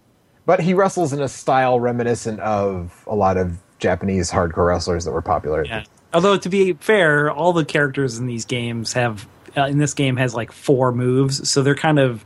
but 0.46 0.60
he 0.60 0.74
wrestles 0.74 1.12
in 1.12 1.20
a 1.20 1.28
style 1.28 1.78
reminiscent 1.80 2.40
of 2.40 3.04
a 3.06 3.14
lot 3.14 3.36
of 3.36 3.58
Japanese 3.78 4.30
hardcore 4.30 4.66
wrestlers 4.68 5.04
that 5.04 5.12
were 5.12 5.22
popular. 5.22 5.64
Yeah. 5.64 5.84
Although 6.12 6.38
to 6.38 6.48
be 6.48 6.72
fair, 6.74 7.30
all 7.30 7.52
the 7.52 7.64
characters 7.64 8.18
in 8.18 8.26
these 8.26 8.44
games 8.44 8.92
have 8.94 9.26
uh, 9.56 9.64
in 9.64 9.78
this 9.78 9.94
game 9.94 10.16
has 10.16 10.34
like 10.34 10.52
four 10.52 10.92
moves, 10.92 11.48
so 11.48 11.62
they're 11.62 11.74
kind 11.74 11.98
of 11.98 12.22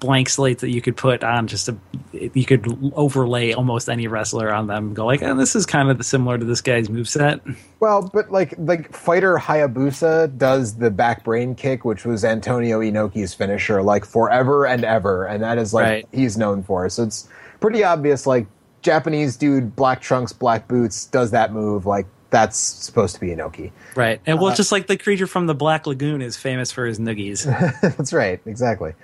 blank 0.00 0.28
slates 0.28 0.60
that 0.60 0.70
you 0.70 0.80
could 0.80 0.96
put 0.96 1.22
on 1.24 1.46
just 1.46 1.68
a 1.68 1.76
you 2.12 2.44
could 2.44 2.66
overlay 2.94 3.52
almost 3.52 3.88
any 3.88 4.08
wrestler 4.08 4.52
on 4.52 4.66
them 4.66 4.88
and 4.88 4.96
go 4.96 5.04
like 5.06 5.22
oh, 5.22 5.34
this 5.34 5.54
is 5.54 5.66
kind 5.66 5.90
of 5.90 6.04
similar 6.04 6.38
to 6.38 6.44
this 6.44 6.60
guy's 6.60 6.88
moveset. 6.88 7.40
Well, 7.80 8.10
but 8.12 8.30
like 8.32 8.54
like 8.58 8.92
fighter 8.94 9.36
Hayabusa 9.36 10.36
does 10.38 10.76
the 10.76 10.90
back 10.90 11.24
brain 11.24 11.54
kick, 11.54 11.84
which 11.84 12.04
was 12.04 12.24
Antonio 12.24 12.80
Inoki's 12.80 13.34
finisher, 13.34 13.82
like 13.82 14.04
forever 14.04 14.66
and 14.66 14.84
ever, 14.84 15.24
and 15.26 15.42
that 15.42 15.58
is 15.58 15.74
like 15.74 15.84
Right. 15.86 16.08
he's 16.12 16.36
known 16.38 16.62
for. 16.62 16.88
So 16.88 17.02
it's 17.04 17.28
pretty 17.60 17.84
obvious. 17.84 18.26
Like 18.26 18.46
Japanese 18.82 19.36
dude, 19.36 19.74
black 19.76 20.00
trunks, 20.00 20.32
black 20.32 20.68
boots, 20.68 21.06
does 21.06 21.32
that 21.32 21.52
move. 21.52 21.86
Like 21.86 22.06
that's 22.30 22.58
supposed 22.58 23.14
to 23.14 23.20
be 23.20 23.28
Inoki. 23.28 23.70
Right. 23.94 24.20
And 24.26 24.38
Uh, 24.38 24.42
well 24.42 24.54
just 24.54 24.72
like 24.72 24.88
the 24.88 24.96
creature 24.96 25.26
from 25.28 25.46
the 25.46 25.54
Black 25.54 25.86
Lagoon 25.86 26.20
is 26.22 26.36
famous 26.36 26.72
for 26.72 26.84
his 26.84 26.98
noogies. 26.98 27.44
that's 27.96 28.12
right, 28.12 28.40
exactly. 28.46 28.94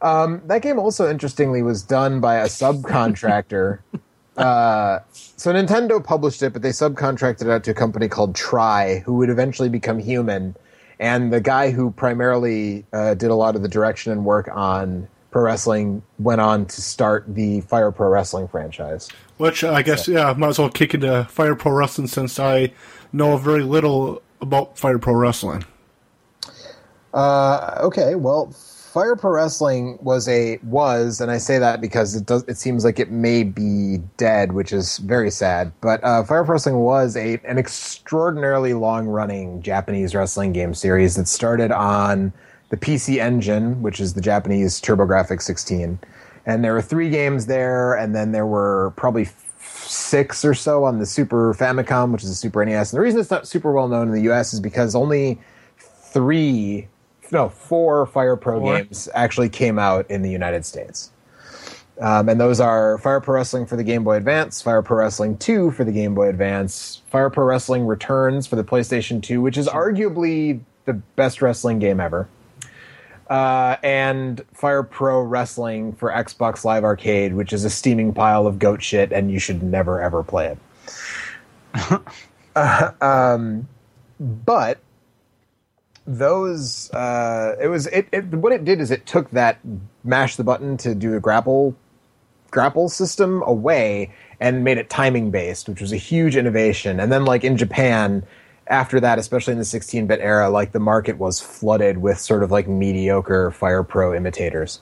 Um, 0.00 0.42
that 0.46 0.62
game 0.62 0.78
also 0.78 1.10
interestingly 1.10 1.62
was 1.62 1.82
done 1.82 2.20
by 2.20 2.36
a 2.36 2.44
subcontractor. 2.44 3.80
uh, 4.36 5.00
so 5.10 5.52
Nintendo 5.52 6.02
published 6.02 6.42
it, 6.42 6.52
but 6.52 6.62
they 6.62 6.70
subcontracted 6.70 7.42
it 7.42 7.48
out 7.48 7.64
to 7.64 7.72
a 7.72 7.74
company 7.74 8.08
called 8.08 8.34
Try, 8.34 9.00
who 9.00 9.14
would 9.14 9.30
eventually 9.30 9.68
become 9.68 9.98
Human. 9.98 10.54
And 11.00 11.32
the 11.32 11.40
guy 11.40 11.70
who 11.70 11.90
primarily 11.92 12.84
uh, 12.92 13.14
did 13.14 13.30
a 13.30 13.34
lot 13.34 13.56
of 13.56 13.62
the 13.62 13.68
direction 13.68 14.12
and 14.12 14.24
work 14.24 14.48
on 14.52 15.08
pro 15.30 15.42
wrestling 15.42 16.02
went 16.18 16.40
on 16.40 16.66
to 16.66 16.82
start 16.82 17.24
the 17.28 17.60
Fire 17.62 17.92
Pro 17.92 18.08
Wrestling 18.08 18.48
franchise. 18.48 19.08
Which 19.36 19.62
I 19.62 19.82
guess, 19.82 20.08
yeah, 20.08 20.32
might 20.36 20.48
as 20.48 20.58
well 20.58 20.70
kick 20.70 20.94
into 20.94 21.24
Fire 21.30 21.54
Pro 21.54 21.72
Wrestling 21.72 22.08
since 22.08 22.40
I 22.40 22.72
know 23.12 23.36
very 23.36 23.62
little 23.62 24.22
about 24.40 24.78
Fire 24.78 24.98
Pro 24.98 25.14
Wrestling. 25.14 25.64
Uh, 27.14 27.78
okay, 27.80 28.14
well, 28.14 28.52
Fire 28.88 29.16
Pro 29.16 29.32
Wrestling 29.32 29.98
was 30.00 30.26
a 30.28 30.58
was, 30.62 31.20
and 31.20 31.30
I 31.30 31.36
say 31.36 31.58
that 31.58 31.80
because 31.80 32.16
it 32.16 32.24
does. 32.24 32.42
It 32.48 32.56
seems 32.56 32.84
like 32.84 32.98
it 32.98 33.10
may 33.10 33.42
be 33.42 33.98
dead, 34.16 34.52
which 34.52 34.72
is 34.72 34.96
very 34.98 35.30
sad. 35.30 35.72
But 35.82 36.02
uh, 36.02 36.24
Fire 36.24 36.42
Pro 36.42 36.54
Wrestling 36.54 36.76
was 36.76 37.14
a 37.14 37.38
an 37.44 37.58
extraordinarily 37.58 38.72
long 38.72 39.06
running 39.06 39.60
Japanese 39.60 40.14
wrestling 40.14 40.54
game 40.54 40.72
series 40.72 41.16
that 41.16 41.28
started 41.28 41.70
on 41.70 42.32
the 42.70 42.78
PC 42.78 43.20
Engine, 43.20 43.82
which 43.82 44.00
is 44.00 44.14
the 44.14 44.22
Japanese 44.22 44.80
TurboGrafx 44.80 45.42
16, 45.42 45.98
and 46.46 46.64
there 46.64 46.72
were 46.72 46.82
three 46.82 47.10
games 47.10 47.44
there, 47.44 47.94
and 47.94 48.14
then 48.16 48.32
there 48.32 48.46
were 48.46 48.94
probably 48.96 49.28
six 49.60 50.46
or 50.46 50.54
so 50.54 50.84
on 50.84 50.98
the 50.98 51.06
Super 51.06 51.52
Famicom, 51.52 52.10
which 52.10 52.24
is 52.24 52.30
a 52.30 52.34
Super 52.34 52.64
NES. 52.64 52.92
And 52.92 52.98
the 52.98 53.02
reason 53.02 53.20
it's 53.20 53.30
not 53.30 53.46
super 53.46 53.70
well 53.70 53.88
known 53.88 54.08
in 54.08 54.14
the 54.14 54.22
U.S. 54.22 54.54
is 54.54 54.60
because 54.60 54.94
only 54.94 55.38
three, 55.78 56.88
no, 57.30 57.48
four 57.48 58.06
Fire 58.06 58.36
Pro 58.36 58.60
Four? 58.60 58.76
games 58.76 59.08
actually 59.14 59.48
came 59.48 59.78
out 59.78 60.10
in 60.10 60.22
the 60.22 60.30
United 60.30 60.64
States. 60.64 61.10
Um, 62.00 62.28
and 62.28 62.40
those 62.40 62.60
are 62.60 62.98
Fire 62.98 63.20
Pro 63.20 63.34
Wrestling 63.34 63.66
for 63.66 63.76
the 63.76 63.82
Game 63.82 64.04
Boy 64.04 64.16
Advance, 64.16 64.62
Fire 64.62 64.82
Pro 64.82 64.98
Wrestling 64.98 65.36
2 65.36 65.72
for 65.72 65.84
the 65.84 65.90
Game 65.90 66.14
Boy 66.14 66.28
Advance, 66.28 67.02
Fire 67.10 67.28
Pro 67.28 67.44
Wrestling 67.44 67.86
Returns 67.86 68.46
for 68.46 68.54
the 68.54 68.62
PlayStation 68.62 69.20
2, 69.20 69.40
which 69.40 69.58
is 69.58 69.66
arguably 69.66 70.60
the 70.84 70.92
best 70.92 71.42
wrestling 71.42 71.80
game 71.80 71.98
ever. 71.98 72.28
Uh, 73.28 73.76
and 73.82 74.42
Fire 74.54 74.82
Pro 74.84 75.20
Wrestling 75.20 75.92
for 75.92 76.10
Xbox 76.10 76.64
Live 76.64 76.84
Arcade, 76.84 77.34
which 77.34 77.52
is 77.52 77.64
a 77.64 77.70
steaming 77.70 78.14
pile 78.14 78.46
of 78.46 78.58
goat 78.58 78.82
shit, 78.82 79.12
and 79.12 79.30
you 79.30 79.38
should 79.38 79.62
never 79.62 80.00
ever 80.00 80.22
play 80.22 80.56
it. 81.74 82.00
Uh, 82.56 82.90
um, 83.00 83.68
but 84.18 84.80
those 86.08 86.90
uh, 86.92 87.54
it 87.60 87.68
was 87.68 87.86
it, 87.88 88.08
it 88.12 88.24
what 88.30 88.52
it 88.52 88.64
did 88.64 88.80
is 88.80 88.90
it 88.90 89.04
took 89.04 89.30
that 89.30 89.58
mash 90.02 90.36
the 90.36 90.44
button 90.44 90.78
to 90.78 90.94
do 90.94 91.14
a 91.14 91.20
grapple 91.20 91.76
grapple 92.50 92.88
system 92.88 93.42
away 93.42 94.10
and 94.40 94.64
made 94.64 94.78
it 94.78 94.88
timing 94.88 95.30
based 95.30 95.68
which 95.68 95.82
was 95.82 95.92
a 95.92 95.96
huge 95.96 96.34
innovation. 96.34 96.98
And 96.98 97.12
then 97.12 97.26
like 97.26 97.44
in 97.44 97.58
japan 97.58 98.24
after 98.68 98.98
that 99.00 99.18
especially 99.18 99.52
in 99.52 99.58
the 99.58 99.64
16-bit 99.64 100.20
era 100.20 100.48
like 100.48 100.72
the 100.72 100.80
market 100.80 101.18
was 101.18 101.40
flooded 101.40 101.98
with 101.98 102.18
sort 102.18 102.42
of 102.42 102.50
like 102.50 102.66
mediocre 102.66 103.50
fire 103.50 103.82
pro 103.82 104.14
imitators. 104.14 104.80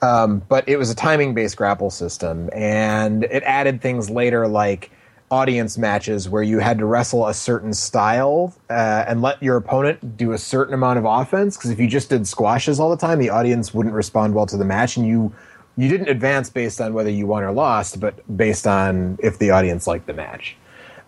Um, 0.00 0.42
but 0.48 0.66
it 0.66 0.78
was 0.78 0.90
a 0.90 0.94
timing 0.94 1.34
based 1.34 1.58
grapple 1.58 1.90
system 1.90 2.48
and 2.54 3.24
it 3.24 3.42
added 3.42 3.82
things 3.82 4.08
later 4.08 4.48
like 4.48 4.90
audience 5.30 5.78
matches 5.78 6.28
where 6.28 6.42
you 6.42 6.58
had 6.58 6.78
to 6.78 6.84
wrestle 6.84 7.26
a 7.28 7.34
certain 7.34 7.72
style 7.72 8.52
uh, 8.68 9.04
and 9.06 9.22
let 9.22 9.40
your 9.42 9.56
opponent 9.56 10.16
do 10.16 10.32
a 10.32 10.38
certain 10.38 10.74
amount 10.74 10.98
of 10.98 11.04
offense 11.04 11.56
because 11.56 11.70
if 11.70 11.78
you 11.78 11.86
just 11.86 12.08
did 12.10 12.26
squashes 12.26 12.80
all 12.80 12.90
the 12.90 12.96
time 12.96 13.18
the 13.20 13.30
audience 13.30 13.72
wouldn't 13.72 13.94
respond 13.94 14.34
well 14.34 14.46
to 14.46 14.56
the 14.56 14.64
match 14.64 14.96
and 14.96 15.06
you 15.06 15.32
you 15.76 15.88
didn't 15.88 16.08
advance 16.08 16.50
based 16.50 16.80
on 16.80 16.92
whether 16.94 17.10
you 17.10 17.26
won 17.28 17.44
or 17.44 17.52
lost 17.52 18.00
but 18.00 18.36
based 18.36 18.66
on 18.66 19.16
if 19.22 19.38
the 19.38 19.50
audience 19.50 19.86
liked 19.86 20.06
the 20.06 20.12
match 20.14 20.56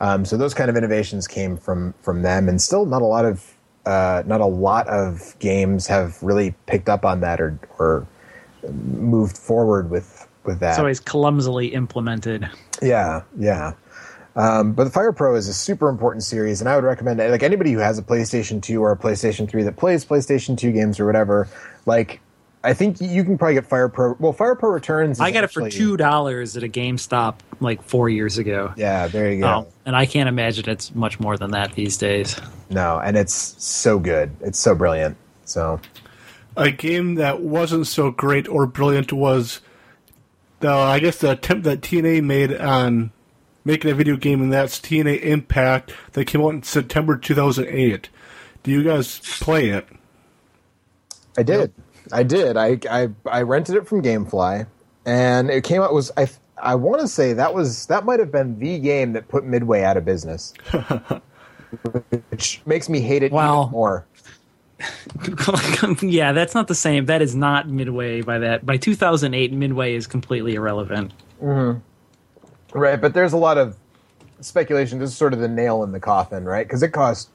um, 0.00 0.24
so 0.24 0.36
those 0.36 0.54
kind 0.54 0.70
of 0.70 0.76
innovations 0.76 1.26
came 1.26 1.56
from 1.56 1.92
from 2.00 2.22
them 2.22 2.48
and 2.48 2.62
still 2.62 2.86
not 2.86 3.02
a 3.02 3.06
lot 3.06 3.24
of 3.24 3.54
uh, 3.86 4.22
not 4.24 4.40
a 4.40 4.46
lot 4.46 4.86
of 4.86 5.34
games 5.40 5.88
have 5.88 6.22
really 6.22 6.54
picked 6.66 6.88
up 6.88 7.04
on 7.04 7.20
that 7.20 7.40
or 7.40 7.58
or 7.80 8.06
moved 8.72 9.36
forward 9.36 9.90
with 9.90 10.28
with 10.44 10.60
that 10.60 10.70
It's 10.70 10.78
always 10.78 11.00
clumsily 11.00 11.68
implemented. 11.74 12.48
yeah, 12.80 13.22
yeah. 13.36 13.72
Um, 14.34 14.72
but 14.72 14.84
the 14.84 14.90
Fire 14.90 15.12
Pro 15.12 15.34
is 15.34 15.48
a 15.48 15.54
super 15.54 15.88
important 15.88 16.24
series, 16.24 16.60
and 16.60 16.68
I 16.68 16.74
would 16.74 16.84
recommend. 16.84 17.18
Like 17.18 17.42
anybody 17.42 17.72
who 17.72 17.78
has 17.80 17.98
a 17.98 18.02
PlayStation 18.02 18.62
2 18.62 18.82
or 18.82 18.92
a 18.92 18.96
PlayStation 18.96 19.48
3 19.48 19.62
that 19.64 19.76
plays 19.76 20.04
PlayStation 20.04 20.56
2 20.56 20.72
games 20.72 20.98
or 20.98 21.06
whatever, 21.06 21.48
like 21.84 22.20
I 22.64 22.74
think 22.74 23.00
you 23.00 23.24
can 23.24 23.36
probably 23.38 23.54
get 23.54 23.66
Fire 23.66 23.88
Pro. 23.88 24.14
Well, 24.18 24.32
Fire 24.32 24.54
Pro 24.54 24.70
Returns. 24.70 25.18
Is 25.18 25.20
I 25.20 25.32
got 25.32 25.44
it 25.44 25.50
for 25.50 25.68
two 25.68 25.96
dollars 25.96 26.56
at 26.56 26.62
a 26.62 26.68
GameStop 26.68 27.36
like 27.60 27.82
four 27.82 28.08
years 28.08 28.38
ago. 28.38 28.72
Yeah, 28.76 29.08
there 29.08 29.30
you 29.32 29.40
go. 29.40 29.48
Um, 29.48 29.66
and 29.84 29.96
I 29.96 30.06
can't 30.06 30.28
imagine 30.28 30.68
it's 30.68 30.94
much 30.94 31.18
more 31.18 31.36
than 31.36 31.50
that 31.52 31.72
these 31.74 31.96
days. 31.96 32.40
No, 32.70 33.00
and 33.00 33.16
it's 33.16 33.34
so 33.62 33.98
good. 33.98 34.30
It's 34.40 34.58
so 34.58 34.74
brilliant. 34.74 35.16
So 35.44 35.80
A 36.56 36.70
game 36.70 37.16
that 37.16 37.40
wasn't 37.40 37.86
so 37.86 38.10
great 38.10 38.48
or 38.48 38.66
brilliant 38.66 39.12
was 39.12 39.60
the 40.60 40.70
I 40.70 41.00
guess 41.00 41.18
the 41.18 41.32
attempt 41.32 41.64
that 41.64 41.80
TNA 41.80 42.22
made 42.22 42.56
on 42.56 43.11
making 43.64 43.90
a 43.90 43.94
video 43.94 44.16
game, 44.16 44.42
and 44.42 44.52
that's 44.52 44.80
TNA 44.80 45.22
Impact 45.22 45.92
that 46.12 46.24
came 46.26 46.40
out 46.42 46.50
in 46.50 46.62
September 46.62 47.16
2008. 47.16 48.08
Do 48.62 48.70
you 48.70 48.82
guys 48.82 49.18
play 49.40 49.68
it? 49.70 49.86
I 51.36 51.42
did. 51.42 51.72
I 52.12 52.22
did. 52.22 52.56
I, 52.56 52.78
I 52.90 53.08
I 53.26 53.42
rented 53.42 53.76
it 53.76 53.86
from 53.88 54.02
GameFly, 54.02 54.66
and 55.06 55.50
it 55.50 55.64
came 55.64 55.80
out 55.82 55.92
was 55.94 56.10
I 56.16 56.28
I 56.60 56.74
want 56.74 57.00
to 57.00 57.08
say 57.08 57.32
that 57.32 57.54
was 57.54 57.86
that 57.86 58.04
might 58.04 58.20
have 58.20 58.30
been 58.30 58.58
the 58.58 58.78
game 58.78 59.12
that 59.14 59.28
put 59.28 59.44
Midway 59.44 59.82
out 59.82 59.96
of 59.96 60.04
business, 60.04 60.52
which 62.30 62.60
makes 62.66 62.88
me 62.88 63.00
hate 63.00 63.22
it 63.22 63.32
Wow. 63.32 63.62
even 63.62 63.72
more. 63.72 64.06
yeah, 66.02 66.32
that's 66.32 66.54
not 66.54 66.66
the 66.68 66.74
same. 66.74 67.06
That 67.06 67.22
is 67.22 67.34
not 67.36 67.68
Midway 67.68 68.20
by 68.20 68.38
that. 68.40 68.66
By 68.66 68.76
2008, 68.76 69.52
Midway 69.52 69.94
is 69.94 70.06
completely 70.06 70.54
irrelevant. 70.54 71.12
Mm-hmm. 71.42 71.78
Right, 72.72 73.00
but 73.00 73.14
there's 73.14 73.32
a 73.32 73.36
lot 73.38 73.58
of 73.58 73.76
speculation. 74.40 74.98
This 74.98 75.10
is 75.10 75.16
sort 75.16 75.32
of 75.32 75.40
the 75.40 75.48
nail 75.48 75.82
in 75.84 75.92
the 75.92 76.00
coffin, 76.00 76.44
right? 76.44 76.66
Because 76.66 76.82
it 76.82 76.88
cost 76.88 77.30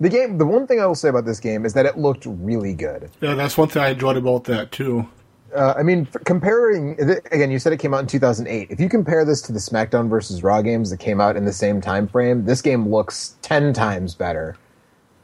The 0.00 0.08
game. 0.08 0.38
The 0.38 0.46
one 0.46 0.66
thing 0.66 0.80
I 0.80 0.86
will 0.86 0.94
say 0.94 1.08
about 1.08 1.24
this 1.24 1.40
game 1.40 1.64
is 1.64 1.72
that 1.74 1.86
it 1.86 1.96
looked 1.98 2.26
really 2.26 2.74
good. 2.74 3.10
Yeah, 3.20 3.34
that's 3.34 3.56
one 3.56 3.68
thing 3.68 3.82
I 3.82 3.88
enjoyed 3.90 4.16
about 4.16 4.44
that 4.44 4.72
too. 4.72 5.08
Uh, 5.54 5.74
I 5.76 5.82
mean, 5.82 6.06
comparing 6.24 7.00
again, 7.00 7.50
you 7.50 7.58
said 7.58 7.72
it 7.72 7.78
came 7.78 7.94
out 7.94 8.00
in 8.00 8.06
2008. 8.06 8.70
If 8.70 8.80
you 8.80 8.88
compare 8.88 9.24
this 9.24 9.40
to 9.42 9.52
the 9.52 9.58
SmackDown 9.58 10.08
versus 10.10 10.42
Raw 10.42 10.60
games 10.60 10.90
that 10.90 10.98
came 10.98 11.20
out 11.20 11.36
in 11.36 11.44
the 11.44 11.52
same 11.52 11.80
time 11.80 12.08
frame, 12.08 12.44
this 12.44 12.60
game 12.60 12.88
looks 12.88 13.36
ten 13.42 13.72
times 13.72 14.14
better 14.14 14.56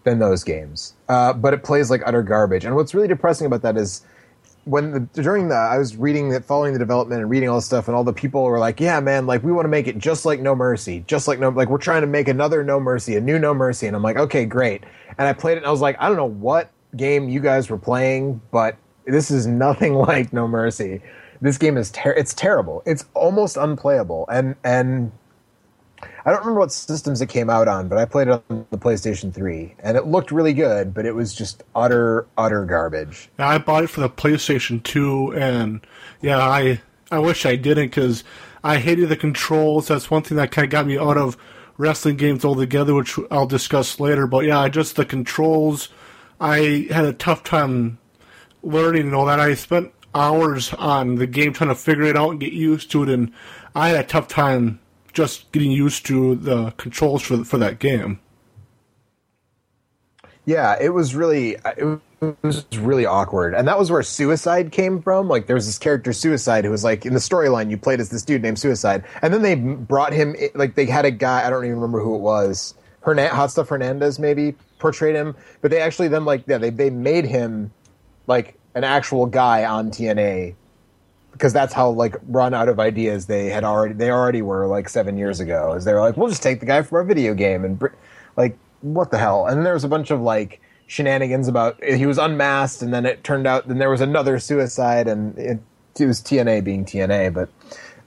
than 0.04 0.18
those 0.20 0.42
games. 0.42 0.94
Uh, 1.08 1.32
but 1.32 1.52
it 1.52 1.62
plays 1.62 1.90
like 1.90 2.02
utter 2.06 2.22
garbage. 2.22 2.64
And 2.64 2.74
what's 2.74 2.94
really 2.94 3.08
depressing 3.08 3.46
about 3.46 3.62
that 3.62 3.76
is 3.76 4.04
when 4.64 4.92
the, 4.92 5.00
during 5.22 5.48
the 5.48 5.54
I 5.54 5.78
was 5.78 5.96
reading 5.96 6.30
that, 6.30 6.44
following 6.44 6.72
the 6.72 6.78
development 6.78 7.20
and 7.20 7.30
reading 7.30 7.48
all 7.48 7.56
this 7.56 7.66
stuff, 7.66 7.88
and 7.88 7.96
all 7.96 8.04
the 8.04 8.12
people 8.12 8.42
were 8.44 8.58
like, 8.58 8.80
"Yeah, 8.80 9.00
man, 9.00 9.26
like 9.26 9.42
we 9.42 9.52
want 9.52 9.64
to 9.64 9.70
make 9.70 9.88
it 9.88 9.98
just 9.98 10.24
like 10.24 10.40
No 10.40 10.54
Mercy, 10.54 11.04
just 11.06 11.26
like 11.26 11.38
No, 11.38 11.48
like 11.48 11.68
we're 11.68 11.78
trying 11.78 12.02
to 12.02 12.06
make 12.06 12.28
another 12.28 12.62
No 12.62 12.78
Mercy, 12.78 13.16
a 13.16 13.20
new 13.20 13.38
No 13.38 13.54
Mercy." 13.54 13.86
And 13.86 13.96
I'm 13.96 14.02
like, 14.02 14.16
"Okay, 14.16 14.44
great." 14.44 14.84
And 15.18 15.28
I 15.28 15.32
played 15.32 15.54
it, 15.54 15.58
and 15.58 15.66
I 15.66 15.70
was 15.70 15.80
like, 15.80 15.96
"I 16.00 16.08
don't 16.08 16.16
know 16.16 16.26
what 16.26 16.70
game 16.96 17.28
you 17.28 17.40
guys 17.40 17.70
were 17.70 17.78
playing, 17.78 18.40
but 18.50 18.76
this 19.06 19.30
is 19.30 19.46
nothing 19.46 19.94
like 20.08 20.32
No 20.32 20.46
Mercy. 20.46 21.00
This 21.40 21.58
game 21.58 21.76
is 21.76 21.90
ter- 21.90 22.12
it's 22.12 22.34
terrible. 22.34 22.82
It's 22.86 23.04
almost 23.14 23.56
unplayable. 23.56 24.26
And 24.30 24.54
and 24.64 25.10
I 26.24 26.30
don't 26.30 26.40
remember 26.40 26.60
what 26.60 26.72
systems 26.72 27.20
it 27.20 27.28
came 27.28 27.50
out 27.50 27.68
on, 27.68 27.88
but 27.88 27.98
I 27.98 28.04
played 28.04 28.28
it 28.28 28.42
on 28.48 28.66
the 28.70 28.78
PlayStation 28.78 29.32
3 29.32 29.74
and 29.80 29.96
it 29.96 30.06
looked 30.06 30.30
really 30.30 30.52
good, 30.52 30.94
but 30.94 31.06
it 31.06 31.14
was 31.14 31.34
just 31.34 31.62
utter 31.74 32.26
utter 32.36 32.64
garbage. 32.64 33.28
I 33.38 33.58
bought 33.58 33.84
it 33.84 33.90
for 33.90 34.00
the 34.00 34.10
PlayStation 34.10 34.82
2, 34.82 35.34
and 35.34 35.86
yeah, 36.20 36.38
I 36.38 36.80
I 37.10 37.18
wish 37.18 37.44
I 37.44 37.56
didn't 37.56 37.88
because 37.88 38.24
I 38.64 38.78
hated 38.78 39.08
the 39.08 39.16
controls. 39.16 39.88
That's 39.88 40.10
one 40.10 40.22
thing 40.22 40.36
that 40.36 40.50
kind 40.50 40.64
of 40.64 40.70
got 40.70 40.86
me 40.86 40.98
out 40.98 41.16
of 41.16 41.36
wrestling 41.76 42.16
games 42.16 42.44
altogether, 42.44 42.94
which 42.94 43.18
I'll 43.30 43.46
discuss 43.46 43.98
later. 43.98 44.26
But 44.26 44.44
yeah, 44.44 44.68
just 44.68 44.96
the 44.96 45.04
controls. 45.04 45.88
I 46.40 46.86
had 46.90 47.04
a 47.04 47.12
tough 47.12 47.44
time 47.44 47.98
learning 48.62 49.06
and 49.06 49.14
all 49.14 49.26
that. 49.26 49.40
I 49.40 49.54
spent 49.54 49.92
hours 50.14 50.72
on 50.74 51.16
the 51.16 51.26
game 51.26 51.52
trying 51.52 51.70
to 51.70 51.74
figure 51.74 52.04
it 52.04 52.16
out 52.16 52.30
and 52.30 52.40
get 52.40 52.52
used 52.52 52.90
to 52.92 53.02
it, 53.02 53.08
and 53.08 53.32
I 53.74 53.88
had 53.90 54.04
a 54.04 54.08
tough 54.08 54.28
time 54.28 54.80
just 55.12 55.52
getting 55.52 55.70
used 55.70 56.06
to 56.06 56.34
the 56.36 56.72
controls 56.72 57.22
for 57.22 57.44
for 57.44 57.58
that 57.58 57.78
game. 57.78 58.20
Yeah, 60.44 60.76
it 60.80 60.90
was 60.90 61.14
really 61.14 61.56
it 61.76 62.00
was 62.42 62.66
really 62.76 63.06
awkward, 63.06 63.54
and 63.54 63.66
that 63.68 63.78
was 63.78 63.90
where 63.90 64.02
Suicide 64.02 64.72
came 64.72 65.00
from. 65.00 65.28
Like, 65.28 65.46
there 65.46 65.54
was 65.56 65.66
this 65.66 65.78
character 65.78 66.12
Suicide 66.12 66.64
who 66.64 66.70
was 66.70 66.84
like 66.84 67.06
in 67.06 67.14
the 67.14 67.20
storyline 67.20 67.70
you 67.70 67.76
played 67.76 68.00
as 68.00 68.10
this 68.10 68.24
dude 68.24 68.42
named 68.42 68.58
Suicide, 68.58 69.04
and 69.22 69.32
then 69.32 69.42
they 69.42 69.54
brought 69.54 70.12
him 70.12 70.34
like 70.54 70.74
they 70.74 70.86
had 70.86 71.04
a 71.04 71.10
guy 71.10 71.46
I 71.46 71.50
don't 71.50 71.64
even 71.64 71.76
remember 71.76 72.00
who 72.00 72.14
it 72.16 72.20
was, 72.20 72.74
Hernan- 73.02 73.30
Hot 73.30 73.50
Stuff 73.50 73.68
Hernandez 73.68 74.18
maybe 74.18 74.54
portrayed 74.78 75.14
him, 75.14 75.36
but 75.60 75.70
they 75.70 75.80
actually 75.80 76.08
then 76.08 76.24
like 76.24 76.42
yeah 76.46 76.58
they 76.58 76.70
they 76.70 76.90
made 76.90 77.24
him 77.24 77.72
like 78.26 78.58
an 78.74 78.84
actual 78.84 79.26
guy 79.26 79.64
on 79.64 79.90
TNA 79.90 80.54
because 81.32 81.52
that's 81.52 81.72
how 81.72 81.90
like 81.90 82.16
run 82.28 82.54
out 82.54 82.68
of 82.68 82.78
ideas 82.78 83.26
they 83.26 83.46
had 83.46 83.64
already 83.64 83.94
they 83.94 84.10
already 84.10 84.42
were 84.42 84.66
like 84.66 84.88
seven 84.88 85.16
years 85.16 85.40
ago. 85.40 85.74
Is 85.74 85.84
they 85.84 85.92
were 85.94 86.00
like, 86.00 86.16
we'll 86.16 86.28
just 86.28 86.42
take 86.42 86.60
the 86.60 86.66
guy 86.66 86.82
from 86.82 86.96
our 86.96 87.04
video 87.04 87.34
game 87.34 87.64
and 87.64 87.78
br-. 87.78 87.88
like 88.36 88.56
what 88.82 89.10
the 89.10 89.18
hell? 89.18 89.46
And 89.46 89.64
there 89.64 89.74
was 89.74 89.84
a 89.84 89.88
bunch 89.88 90.10
of 90.10 90.20
like 90.20 90.60
shenanigans 90.86 91.48
about 91.48 91.82
he 91.82 92.06
was 92.06 92.18
unmasked, 92.18 92.82
and 92.82 92.92
then 92.92 93.06
it 93.06 93.24
turned 93.24 93.46
out 93.46 93.68
then 93.68 93.78
there 93.78 93.90
was 93.90 94.00
another 94.00 94.38
suicide, 94.38 95.08
and 95.08 95.36
it, 95.38 95.60
it 95.98 96.06
was 96.06 96.20
TNA 96.20 96.64
being 96.64 96.84
TNA. 96.84 97.32
But 97.32 97.48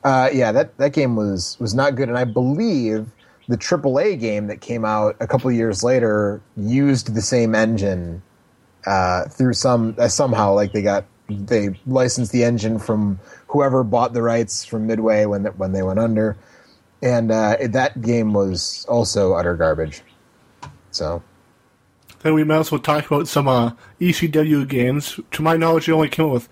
uh, 0.03 0.29
yeah, 0.31 0.51
that 0.51 0.77
that 0.77 0.93
game 0.93 1.15
was 1.15 1.57
was 1.59 1.73
not 1.73 1.95
good, 1.95 2.09
and 2.09 2.17
I 2.17 2.25
believe 2.25 3.07
the 3.47 3.57
AAA 3.57 4.19
game 4.19 4.47
that 4.47 4.61
came 4.61 4.85
out 4.85 5.15
a 5.19 5.27
couple 5.27 5.51
years 5.51 5.83
later 5.83 6.41
used 6.57 7.13
the 7.13 7.21
same 7.21 7.53
engine 7.53 8.21
uh, 8.85 9.25
through 9.25 9.53
some 9.53 9.95
uh, 9.97 10.07
somehow 10.07 10.53
like 10.53 10.71
they 10.73 10.81
got 10.81 11.05
they 11.29 11.79
licensed 11.85 12.31
the 12.31 12.43
engine 12.43 12.79
from 12.79 13.19
whoever 13.47 13.83
bought 13.83 14.13
the 14.13 14.21
rights 14.21 14.65
from 14.65 14.87
Midway 14.87 15.25
when 15.25 15.45
when 15.45 15.71
they 15.71 15.83
went 15.83 15.99
under, 15.99 16.37
and 17.01 17.31
uh, 17.31 17.57
that 17.69 18.01
game 18.01 18.33
was 18.33 18.85
also 18.87 19.33
utter 19.33 19.55
garbage. 19.55 20.01
So 20.91 21.23
then 22.21 22.33
we 22.33 22.43
might 22.43 22.59
as 22.59 22.71
well 22.71 22.81
talk 22.81 23.05
about 23.05 23.27
some 23.27 23.47
uh, 23.47 23.73
ECW 23.99 24.67
games. 24.67 25.19
To 25.31 25.41
my 25.41 25.57
knowledge, 25.57 25.85
they 25.85 25.93
only 25.93 26.09
came 26.09 26.25
out 26.25 26.31
with 26.31 26.49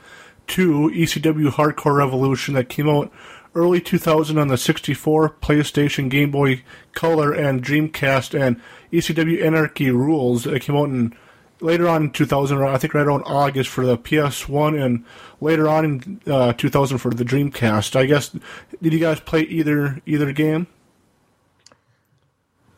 two 0.48 0.92
ECW 0.94 1.50
Hardcore 1.50 1.98
Revolution 1.98 2.54
that 2.56 2.70
came 2.70 2.90
out 2.90 3.12
early 3.56 3.80
2000 3.80 4.38
on 4.38 4.48
the 4.48 4.58
64, 4.58 5.30
PlayStation, 5.42 6.10
Game 6.10 6.32
Boy 6.32 6.64
Color, 6.94 7.34
and 7.34 7.64
Dreamcast, 7.64 8.40
and 8.40 8.60
ECW 8.92 9.44
Anarchy 9.44 9.92
Rules 9.92 10.44
that 10.44 10.62
came 10.62 10.76
out 10.76 10.90
in 10.90 11.16
later 11.64 11.88
on 11.88 12.04
in 12.04 12.12
2000, 12.12 12.62
I 12.62 12.78
think 12.78 12.94
right 12.94 13.06
around 13.06 13.24
August 13.24 13.70
for 13.70 13.86
the 13.86 13.98
PS1, 13.98 14.84
and 14.84 15.04
later 15.42 15.68
on 15.68 15.86
in 15.86 16.22
uh, 16.32 16.54
2000 16.54 16.98
for 16.98 17.12
the 17.12 17.24
Dreamcast. 17.24 17.96
I 17.96 18.06
guess 18.06 18.36
did 18.82 18.94
you 18.94 19.00
guys 19.00 19.20
play 19.20 19.42
either 19.42 20.02
either 20.06 20.32
game? 20.34 20.68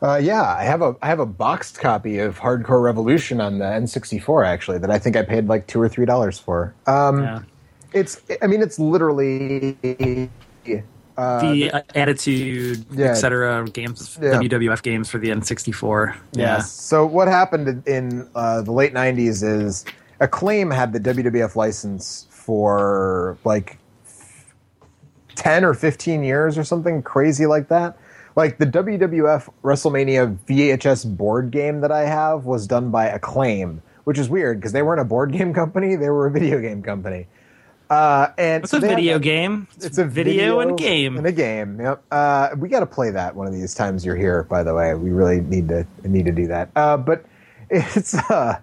Uh, 0.00 0.16
yeah, 0.16 0.42
I 0.42 0.64
have 0.64 0.82
a 0.82 0.94
I 1.02 1.08
have 1.08 1.20
a 1.20 1.26
boxed 1.26 1.78
copy 1.78 2.18
of 2.18 2.38
Hardcore 2.38 2.82
Revolution 2.82 3.40
on 3.40 3.58
the 3.58 3.64
N64 3.64 4.46
actually 4.46 4.78
that 4.78 4.90
I 4.90 4.98
think 4.98 5.16
I 5.16 5.22
paid 5.22 5.48
like 5.48 5.66
two 5.66 5.80
or 5.80 5.88
three 5.88 6.06
dollars 6.06 6.38
for. 6.38 6.74
Um, 6.86 7.22
yeah. 7.22 7.42
It's 7.92 8.20
I 8.42 8.46
mean 8.46 8.62
it's 8.62 8.78
literally 8.78 9.76
uh, 11.16 11.40
the 11.40 11.70
uh, 11.70 11.82
Attitude, 11.94 12.84
yeah, 12.90 13.06
etc. 13.06 13.66
games, 13.70 14.18
yeah. 14.20 14.34
WWF 14.34 14.82
games 14.82 15.08
for 15.08 15.18
the 15.18 15.28
N64. 15.28 16.14
Yeah. 16.14 16.20
Yes. 16.32 16.70
So 16.70 17.06
what 17.06 17.28
happened 17.28 17.86
in 17.86 18.28
uh, 18.34 18.62
the 18.62 18.72
late 18.72 18.92
'90s 18.92 19.42
is 19.42 19.84
Acclaim 20.20 20.70
had 20.70 20.92
the 20.92 21.00
WWF 21.00 21.56
license 21.56 22.26
for 22.30 23.38
like 23.44 23.78
ten 25.34 25.64
or 25.64 25.74
fifteen 25.74 26.22
years 26.22 26.58
or 26.58 26.64
something 26.64 27.02
crazy 27.02 27.46
like 27.46 27.68
that. 27.68 27.98
Like 28.34 28.58
the 28.58 28.66
WWF 28.66 29.48
WrestleMania 29.64 30.36
VHS 30.46 31.16
board 31.16 31.50
game 31.50 31.80
that 31.80 31.90
I 31.90 32.02
have 32.02 32.44
was 32.44 32.66
done 32.66 32.90
by 32.90 33.06
Acclaim, 33.06 33.80
which 34.04 34.18
is 34.18 34.28
weird 34.28 34.58
because 34.58 34.72
they 34.72 34.82
weren't 34.82 35.00
a 35.00 35.04
board 35.04 35.32
game 35.38 35.54
company; 35.54 35.96
they 35.96 36.10
were 36.10 36.26
a 36.26 36.30
video 36.30 36.60
game 36.60 36.82
company. 36.82 37.26
Uh, 37.88 38.28
and 38.36 38.64
it's 38.64 38.72
so 38.72 38.78
a 38.78 38.80
video 38.80 39.14
have, 39.14 39.22
game. 39.22 39.68
It's, 39.76 39.86
it's 39.86 39.98
a 39.98 40.04
video, 40.04 40.32
video 40.32 40.60
and 40.60 40.78
game. 40.78 41.16
And 41.16 41.26
a 41.26 41.32
game. 41.32 41.80
Yep. 41.80 42.02
Uh, 42.10 42.48
we 42.58 42.68
got 42.68 42.80
to 42.80 42.86
play 42.86 43.10
that 43.10 43.34
one 43.36 43.46
of 43.46 43.52
these 43.52 43.74
times 43.74 44.04
you're 44.04 44.16
here. 44.16 44.42
By 44.44 44.62
the 44.62 44.74
way, 44.74 44.94
we 44.94 45.10
really 45.10 45.40
need 45.40 45.68
to 45.68 45.86
need 46.04 46.26
to 46.26 46.32
do 46.32 46.48
that. 46.48 46.70
Uh, 46.74 46.96
but 46.96 47.24
it's 47.70 48.14
uh, 48.30 48.60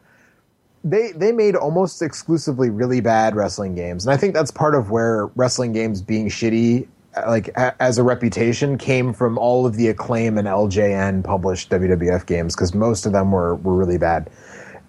they 0.83 1.13
they 1.13 1.31
made 1.31 1.55
almost 1.55 2.01
exclusively 2.01 2.69
really 2.69 2.99
bad 2.99 3.35
wrestling 3.35 3.75
games, 3.75 4.05
and 4.05 4.13
I 4.13 4.17
think 4.17 4.33
that's 4.33 4.51
part 4.51 4.75
of 4.75 4.91
where 4.91 5.27
wrestling 5.35 5.71
games 5.71 6.01
being 6.01 6.27
shitty, 6.27 6.87
uh, 7.15 7.23
like 7.27 7.47
a, 7.49 7.81
as 7.81 7.97
a 7.97 8.03
reputation, 8.03 8.77
came 8.77 9.13
from 9.13 9.37
all 9.37 9.65
of 9.65 9.75
the 9.75 9.87
acclaim 9.87 10.37
and 10.37 10.47
LJN 10.47 11.23
published 11.23 11.69
WWF 11.69 12.25
games 12.25 12.55
because 12.55 12.73
most 12.73 13.05
of 13.05 13.13
them 13.13 13.31
were 13.31 13.55
were 13.55 13.75
really 13.75 13.97
bad, 13.97 14.29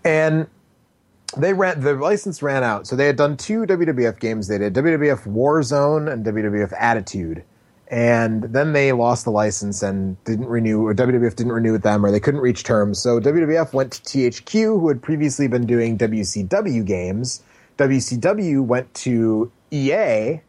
and 0.05 0.49
they 1.37 1.53
ran 1.53 1.81
the 1.81 1.95
license 1.95 2.43
ran 2.43 2.63
out, 2.63 2.87
so 2.87 2.97
they 2.97 3.07
had 3.07 3.17
done 3.17 3.37
two 3.37 3.67
WWF 3.67 4.19
games. 4.19 4.49
They 4.49 4.59
did 4.59 4.75
WWF 4.75 5.27
Warzone 5.27 6.13
and 6.13 6.25
WWF 6.25 6.73
Attitude, 6.79 7.45
and 7.89 8.43
then 8.45 8.73
they 8.73 8.93
lost 8.93 9.25
the 9.25 9.31
license 9.31 9.83
and 9.83 10.23
didn't 10.25 10.47
renew. 10.47 10.87
Or 10.87 10.95
WWF 10.95 11.37
didn't 11.37 11.53
renew 11.53 11.73
with 11.73 11.83
them, 11.83 12.05
or 12.05 12.11
they 12.11 12.21
couldn't 12.21 12.41
reach 12.41 12.65
terms. 12.65 12.99
So 12.99 13.21
WWF 13.21 13.73
went 13.73 13.93
to 13.93 14.03
THQ, 14.03 14.81
who 14.81 14.89
had 14.89 15.03
previously 15.03 15.49
been 15.49 15.67
doing 15.67 15.99
WCW 15.99 16.85
games. 16.85 17.43
WCW 17.79 18.65
went 18.65 18.93
to 18.95 19.51
EA, 19.71 20.41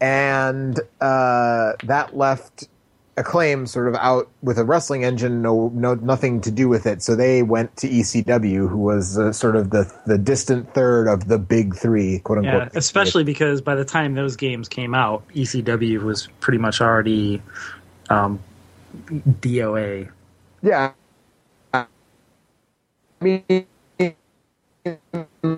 and 0.00 0.80
uh, 1.00 1.72
that 1.84 2.16
left 2.16 2.68
acclaim 3.20 3.66
sort 3.66 3.86
of 3.86 3.94
out 3.96 4.28
with 4.42 4.58
a 4.58 4.64
wrestling 4.64 5.04
engine, 5.04 5.42
no, 5.42 5.70
no, 5.74 5.94
nothing 5.94 6.40
to 6.40 6.50
do 6.50 6.68
with 6.68 6.86
it. 6.86 7.02
So 7.02 7.14
they 7.14 7.42
went 7.42 7.76
to 7.76 7.88
ECW, 7.88 8.68
who 8.68 8.78
was 8.78 9.18
uh, 9.18 9.32
sort 9.32 9.56
of 9.56 9.70
the 9.70 9.92
the 10.06 10.18
distant 10.18 10.72
third 10.72 11.06
of 11.06 11.28
the 11.28 11.38
big 11.38 11.76
three, 11.76 12.20
quote 12.20 12.38
unquote. 12.38 12.70
Yeah, 12.72 12.78
especially 12.78 13.22
because 13.24 13.60
by 13.60 13.74
the 13.74 13.84
time 13.84 14.14
those 14.14 14.36
games 14.36 14.68
came 14.68 14.94
out, 14.94 15.22
ECW 15.28 16.02
was 16.02 16.28
pretty 16.40 16.58
much 16.58 16.80
already 16.80 17.42
um, 18.08 18.40
DOA. 19.06 20.10
Yeah, 20.62 20.92
I 21.74 21.86
mean 23.20 23.66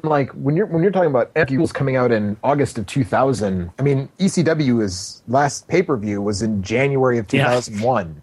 like 0.05 0.31
when 0.33 0.57
you're 0.57 0.67
when 0.67 0.83
you're 0.83 0.93
talking 0.93 1.11
about 1.11 1.31
Eagles 1.51 1.73
coming 1.73 1.97
out 1.97 2.13
in 2.13 2.37
August 2.43 2.79
of 2.79 2.87
2000, 2.87 3.71
I 3.79 3.83
mean 3.83 4.09
ECW 4.19 4.83
is 4.83 5.23
last 5.29 5.69
pay 5.69 5.83
per 5.83 5.97
view 5.97 6.21
was 6.21 6.43
in 6.43 6.63
January 6.63 7.19
of 7.19 7.29
2001. 7.29 8.23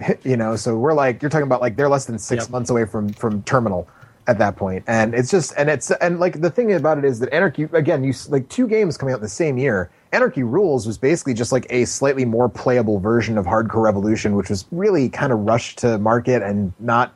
Yeah. 0.00 0.14
you 0.24 0.36
know, 0.36 0.56
so 0.56 0.76
we're 0.76 0.94
like 0.94 1.22
you're 1.22 1.30
talking 1.30 1.46
about 1.46 1.60
like 1.60 1.76
they're 1.76 1.88
less 1.88 2.06
than 2.06 2.18
six 2.18 2.44
yep. 2.44 2.50
months 2.50 2.70
away 2.70 2.84
from 2.84 3.10
from 3.10 3.42
terminal 3.44 3.88
at 4.26 4.38
that 4.38 4.56
point, 4.56 4.82
and 4.86 5.14
it's 5.14 5.30
just 5.30 5.52
and 5.56 5.68
it's 5.68 5.90
and 5.90 6.18
like 6.18 6.40
the 6.40 6.50
thing 6.50 6.72
about 6.72 6.98
it 6.98 7.04
is 7.04 7.20
that 7.20 7.32
Anarchy 7.32 7.64
again, 7.72 8.02
you 8.02 8.12
like 8.28 8.48
two 8.48 8.66
games 8.66 8.96
coming 8.96 9.12
out 9.12 9.18
in 9.18 9.22
the 9.22 9.28
same 9.28 9.58
year. 9.58 9.90
Anarchy 10.12 10.42
Rules 10.42 10.86
was 10.86 10.96
basically 10.96 11.34
just 11.34 11.52
like 11.52 11.66
a 11.70 11.84
slightly 11.84 12.24
more 12.24 12.48
playable 12.48 13.00
version 13.00 13.36
of 13.36 13.46
Hardcore 13.46 13.82
Revolution, 13.82 14.36
which 14.36 14.48
was 14.48 14.64
really 14.70 15.08
kind 15.08 15.32
of 15.32 15.40
rushed 15.40 15.78
to 15.78 15.98
market 15.98 16.42
and 16.42 16.72
not 16.78 17.14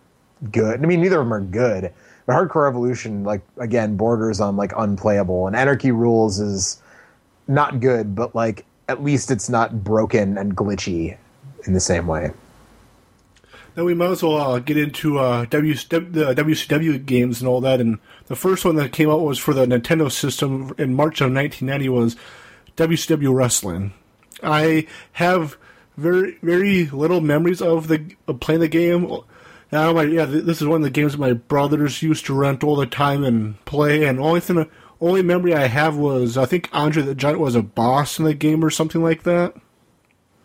good. 0.51 0.83
I 0.83 0.87
mean, 0.87 1.01
neither 1.01 1.21
of 1.21 1.27
them 1.27 1.33
are 1.33 1.41
good. 1.41 1.93
But 2.29 2.35
Hardcore 2.35 2.65
Revolution, 2.65 3.25
like 3.25 3.41
again, 3.57 3.97
borders 3.97 4.39
on 4.39 4.59
like 4.59 4.75
unplayable, 4.77 5.47
and 5.47 5.57
Anarchy 5.57 5.93
Rules 5.93 6.39
is 6.39 6.83
not 7.49 7.81
good, 7.81 8.15
but 8.15 8.35
like 8.35 8.67
at 8.87 9.03
least 9.03 9.31
it's 9.31 9.49
not 9.49 9.83
broken 9.83 10.37
and 10.37 10.55
glitchy 10.55 11.17
in 11.65 11.73
the 11.73 11.81
same 11.81 12.07
way. 12.07 12.33
Now 13.75 13.85
we 13.85 13.95
might 13.95 14.11
as 14.11 14.23
well 14.23 14.37
uh, 14.37 14.59
get 14.59 14.77
into 14.77 15.19
uh, 15.19 15.47
w- 15.47 15.73
the 15.73 16.35
WCW 16.37 17.07
games 17.07 17.41
and 17.41 17.49
all 17.49 17.63
that. 17.63 17.81
And 17.81 17.99
the 18.27 18.37
first 18.37 18.63
one 18.63 18.77
that 18.77 18.93
came 18.93 19.09
out 19.09 19.23
was 19.23 19.39
for 19.39 19.55
the 19.55 19.65
Nintendo 19.65 20.13
system 20.13 20.75
in 20.77 20.93
March 20.93 21.23
of 21.23 21.33
1990 21.33 21.89
was 21.89 22.15
WCW 22.77 23.35
Wrestling. 23.35 23.95
I 24.43 24.87
have 25.13 25.57
very 25.97 26.37
very 26.43 26.89
little 26.89 27.23
memories 27.23 27.63
of 27.63 27.89
the 27.89 28.15
of 28.27 28.39
playing 28.41 28.61
the 28.61 28.69
game. 28.69 29.23
Now, 29.71 29.93
my 29.93 30.05
yeah, 30.05 30.25
this 30.25 30.63
is 30.63 30.67
one 30.67 30.81
of 30.81 30.85
the 30.85 30.91
games 30.91 31.19
my 31.19 31.35
brothers 31.35 32.03
used 32.03 32.27
to 32.27 32.35
rent 32.35 32.65
all 32.65 32.77
the 32.77 32.87
time 32.87 33.23
and 33.23 33.63
play. 33.67 34.05
And 34.05 34.19
only 34.19 34.41
thing, 34.41 34.69
only 35.01 35.23
memory 35.23 35.55
I 35.55 35.67
have 35.67 35.97
was 35.97 36.39
I 36.39 36.47
think 36.47 36.69
Andre 36.73 37.03
the 37.03 37.15
Giant 37.15 37.39
was 37.39 37.55
a 37.55 37.63
boss 37.63 38.19
in 38.19 38.25
the 38.25 38.35
game 38.35 38.65
or 38.65 38.71
something 38.71 39.03
like 39.03 39.25
that. 39.25 39.55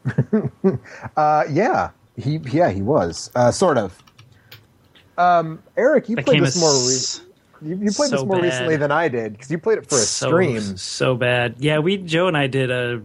uh, 1.15 1.43
yeah, 1.49 1.91
he 2.17 2.39
yeah 2.51 2.69
he 2.69 2.82
was 2.82 3.32
uh, 3.36 3.51
sort 3.51 3.78
of. 3.78 3.97
Um, 5.17 5.61
Eric, 5.78 6.09
you 6.09 6.15
That 6.15 6.26
played 6.26 6.43
this 6.43 6.59
more. 6.59 6.71
Re- 6.71 7.69
you, 7.69 7.86
you 7.86 7.91
played 7.91 8.11
this 8.11 8.24
more 8.24 8.38
bad. 8.38 8.43
recently 8.43 8.76
than 8.76 8.91
I 8.91 9.07
did 9.07 9.34
because 9.34 9.49
you 9.49 9.57
played 9.57 9.78
it 9.78 9.88
for 9.88 9.95
a 9.95 9.99
so, 9.99 10.28
stream. 10.28 10.59
So 10.78 11.15
bad. 11.15 11.55
Yeah, 11.59 11.80
we 11.80 11.97
Joe 11.97 12.28
and 12.28 12.36
I 12.36 12.47
did 12.47 12.71
a. 12.71 13.01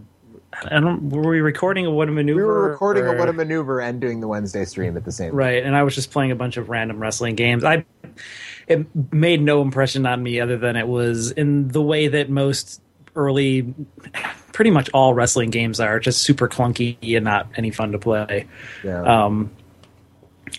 I 0.53 0.79
don't. 0.79 1.09
Were 1.09 1.29
we 1.29 1.41
recording 1.41 1.85
a 1.85 1.91
what 1.91 2.09
a 2.09 2.11
maneuver? 2.11 2.39
We 2.41 2.43
were 2.45 2.69
recording 2.71 3.03
or- 3.03 3.15
a 3.15 3.19
what 3.19 3.29
a 3.29 3.33
maneuver 3.33 3.79
and 3.81 4.01
doing 4.01 4.19
the 4.19 4.27
Wednesday 4.27 4.65
stream 4.65 4.97
at 4.97 5.05
the 5.05 5.11
same. 5.11 5.29
time. 5.29 5.37
Right, 5.37 5.63
and 5.63 5.75
I 5.75 5.83
was 5.83 5.95
just 5.95 6.11
playing 6.11 6.31
a 6.31 6.35
bunch 6.35 6.57
of 6.57 6.69
random 6.69 6.99
wrestling 6.99 7.35
games. 7.35 7.63
I 7.63 7.85
it 8.67 8.87
made 9.13 9.41
no 9.41 9.61
impression 9.61 10.05
on 10.05 10.21
me 10.21 10.39
other 10.39 10.57
than 10.57 10.75
it 10.75 10.87
was 10.87 11.31
in 11.31 11.67
the 11.69 11.81
way 11.81 12.07
that 12.07 12.29
most 12.29 12.81
early 13.15 13.73
pretty 14.53 14.71
much 14.71 14.89
all 14.93 15.13
wrestling 15.13 15.49
games 15.49 15.79
are 15.79 15.99
just 15.99 16.21
super 16.21 16.47
clunky 16.47 16.97
and 17.15 17.25
not 17.25 17.47
any 17.55 17.71
fun 17.71 17.91
to 17.93 17.99
play. 17.99 18.47
Yeah. 18.83 19.01
Um 19.25 19.51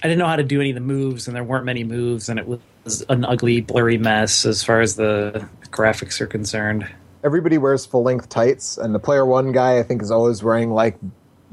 I 0.03 0.09
didn't 0.09 0.19
know 0.19 0.27
how 0.27 0.37
to 0.37 0.45
do 0.45 0.61
any 0.61 0.71
of 0.71 0.75
the 0.75 0.81
moves 0.81 1.27
and 1.27 1.37
there 1.37 1.45
weren't 1.45 1.65
many 1.65 1.85
moves 1.85 2.29
and 2.29 2.39
it 2.39 2.47
was 2.49 3.05
an 3.09 3.25
ugly 3.25 3.61
blurry 3.61 3.99
mess 3.99 4.45
as 4.47 4.63
far 4.65 4.81
as 4.81 4.97
the 4.97 5.47
graphics 5.71 6.21
are 6.21 6.27
concerned. 6.27 6.89
Everybody 7.23 7.59
wears 7.59 7.85
full 7.85 8.03
length 8.03 8.29
tights, 8.29 8.79
and 8.79 8.95
the 8.95 8.99
player 8.99 9.27
one 9.27 9.53
guy 9.53 9.79
I 9.79 9.83
think 9.83 10.03
is 10.03 10.11
always 10.11 10.43
wearing 10.43 10.71
like 10.71 10.97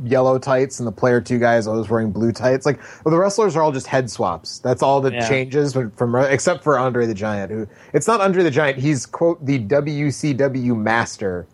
yellow 0.04 0.38
tights, 0.40 0.80
and 0.80 0.88
the 0.88 0.92
player 0.92 1.20
two 1.20 1.40
guy 1.40 1.58
is 1.58 1.68
always 1.68 1.90
wearing 1.90 2.12
blue 2.12 2.32
tights. 2.32 2.66
Like 2.66 2.80
well, 3.04 3.12
the 3.12 3.20
wrestlers 3.20 3.56
are 3.56 3.62
all 3.64 3.72
just 3.72 3.88
head 3.88 4.10
swaps. 4.10 4.60
That's 4.60 4.82
all 4.82 5.02
that 5.02 5.14
Yeah. 5.14 5.28
changes 5.28 5.74
from, 5.74 5.92
from 5.92 6.16
except 6.16 6.64
for 6.64 6.78
Andre 6.80 7.06
the 7.06 7.14
Giant, 7.14 7.52
who 7.52 7.68
it's 7.94 8.08
not 8.08 8.22
Andre 8.22 8.44
the 8.44 8.52
Giant. 8.52 8.80
He's 8.80 9.06
quote 9.06 9.46
the 9.46 9.60
WCW 9.60 10.76
master 10.78 11.48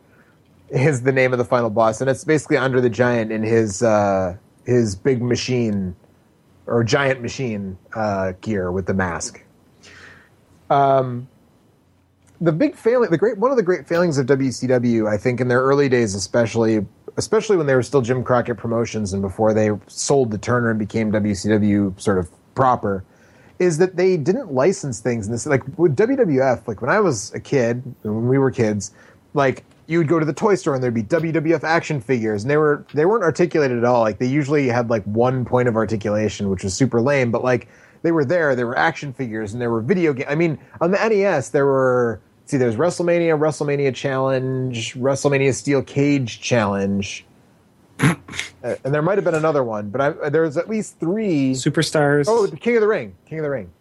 is 0.69 1.03
the 1.03 1.11
name 1.11 1.31
of 1.33 1.37
the 1.39 1.45
final 1.45 1.69
boss, 1.69 2.01
and 2.01 2.09
it's 2.09 2.23
basically 2.23 2.57
Andre 2.57 2.81
the 2.81 2.89
Giant 2.89 3.31
in 3.31 3.43
his 3.43 3.81
uh, 3.81 4.35
his 4.65 4.95
big 4.95 5.21
machine 5.21 5.95
or 6.67 6.83
giant 6.83 7.21
machine 7.21 7.77
uh, 7.93 8.33
gear 8.41 8.71
with 8.71 8.85
the 8.85 8.93
mask. 8.93 9.43
Um, 10.69 11.27
the 12.43 12.51
big 12.51 12.75
failing, 12.75 13.09
the 13.09 13.17
great 13.17 13.37
one 13.37 13.51
of 13.51 13.57
the 13.57 13.63
great 13.63 13.87
failings 13.87 14.17
of 14.17 14.25
WCW, 14.25 15.09
I 15.09 15.17
think, 15.17 15.39
in 15.39 15.47
their 15.47 15.61
early 15.61 15.87
days, 15.87 16.13
especially, 16.13 16.85
especially 17.15 17.55
when 17.55 17.67
they 17.67 17.75
were 17.75 17.83
still 17.83 18.01
Jim 18.01 18.21
Crockett 18.21 18.57
Promotions 18.57 19.13
and 19.13 19.21
before 19.21 19.53
they 19.53 19.69
sold 19.87 20.29
to 20.31 20.37
Turner 20.37 20.69
and 20.69 20.77
became 20.77 21.09
WCW 21.09 21.99
sort 21.99 22.19
of 22.19 22.29
proper, 22.53 23.05
is 23.59 23.77
that 23.77 23.95
they 23.95 24.17
didn't 24.17 24.51
license 24.51 24.99
things. 24.99 25.29
This, 25.29 25.45
like 25.45 25.63
with 25.77 25.95
WWF, 25.95 26.67
like 26.67 26.81
when 26.81 26.91
I 26.91 26.99
was 26.99 27.33
a 27.33 27.39
kid, 27.39 27.81
when 28.01 28.27
we 28.27 28.37
were 28.37 28.51
kids, 28.51 28.91
like 29.33 29.63
you 29.87 29.97
would 29.99 30.09
go 30.09 30.19
to 30.19 30.25
the 30.25 30.33
toy 30.33 30.55
store 30.55 30.75
and 30.75 30.83
there'd 30.83 30.93
be 30.93 31.03
WWF 31.03 31.63
action 31.63 32.01
figures, 32.01 32.43
and 32.43 32.51
they 32.51 32.57
were 32.57 32.85
they 32.93 33.05
weren't 33.05 33.23
articulated 33.23 33.77
at 33.77 33.85
all. 33.85 34.01
Like 34.01 34.19
they 34.19 34.27
usually 34.27 34.67
had 34.67 34.89
like 34.89 35.03
one 35.05 35.45
point 35.45 35.69
of 35.69 35.77
articulation, 35.77 36.49
which 36.49 36.65
was 36.65 36.73
super 36.73 36.99
lame, 36.99 37.31
but 37.31 37.41
like 37.41 37.69
they 38.01 38.11
were 38.11 38.25
there. 38.25 38.53
There 38.53 38.67
were 38.67 38.77
action 38.77 39.13
figures 39.13 39.53
and 39.53 39.61
there 39.61 39.71
were 39.71 39.81
video 39.81 40.11
games. 40.11 40.27
I 40.29 40.35
mean, 40.35 40.59
on 40.81 40.91
the 40.91 40.97
NES, 40.97 41.49
there 41.49 41.65
were 41.65 42.21
see, 42.45 42.57
there's 42.57 42.75
WrestleMania, 42.75 43.37
WrestleMania 43.37 43.93
Challenge, 43.93 44.95
WrestleMania 44.95 45.53
Steel 45.53 45.81
Cage 45.81 46.41
Challenge, 46.41 47.25
uh, 47.99 48.15
and 48.63 48.93
there 48.93 49.01
might 49.01 49.17
have 49.17 49.25
been 49.25 49.35
another 49.35 49.63
one, 49.63 49.89
but 49.89 50.01
I, 50.01 50.29
there's 50.29 50.57
at 50.57 50.69
least 50.69 50.99
three. 50.99 51.51
Superstars. 51.53 52.25
Oh, 52.27 52.47
the 52.47 52.57
King 52.57 52.75
of 52.77 52.81
the 52.81 52.87
Ring, 52.87 53.15
King 53.25 53.39
of 53.39 53.43
the 53.43 53.49
Ring. 53.49 53.71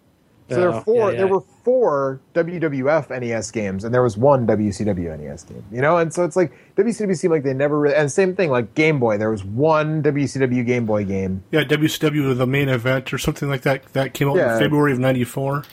So 0.51 0.57
there 0.57 0.69
Oh, 0.69 0.73
were 0.75 0.81
four. 0.83 1.13
yeah, 1.13 1.19
There 1.19 1.27
were 1.29 1.41
four 1.65 2.21
WWF 2.35 3.09
NES 3.09 3.51
games, 3.53 3.85
and 3.85 3.95
there 3.95 4.03
was 4.03 4.19
one 4.19 4.47
WCW 4.47 5.19
NES 5.19 5.45
game. 5.45 5.65
You 5.73 5.81
know, 5.81 5.97
and 5.97 6.13
so 6.13 6.25
it's 6.25 6.37
like 6.37 6.53
WCW 6.77 7.17
seemed 7.17 7.33
like 7.33 7.43
they 7.45 7.55
never. 7.55 7.79
Really, 7.81 7.95
and 7.95 8.13
same 8.13 8.35
thing 8.37 8.51
like 8.51 8.75
Game 8.75 8.99
Boy. 9.01 9.17
There 9.17 9.31
was 9.31 9.45
one 9.45 10.03
WCW 10.03 10.67
Game 10.67 10.85
Boy 10.85 11.05
game. 11.05 11.43
Yeah, 11.53 11.65
WCW 11.65 12.37
the 12.37 12.47
main 12.47 12.69
event 12.69 13.15
or 13.15 13.19
something 13.19 13.49
like 13.49 13.63
that 13.63 13.85
that 13.95 14.13
came 14.13 14.29
out 14.29 14.37
Yeah. 14.37 14.55
in 14.55 14.61
February 14.61 14.93
of 14.93 14.99
'94. 14.99 15.65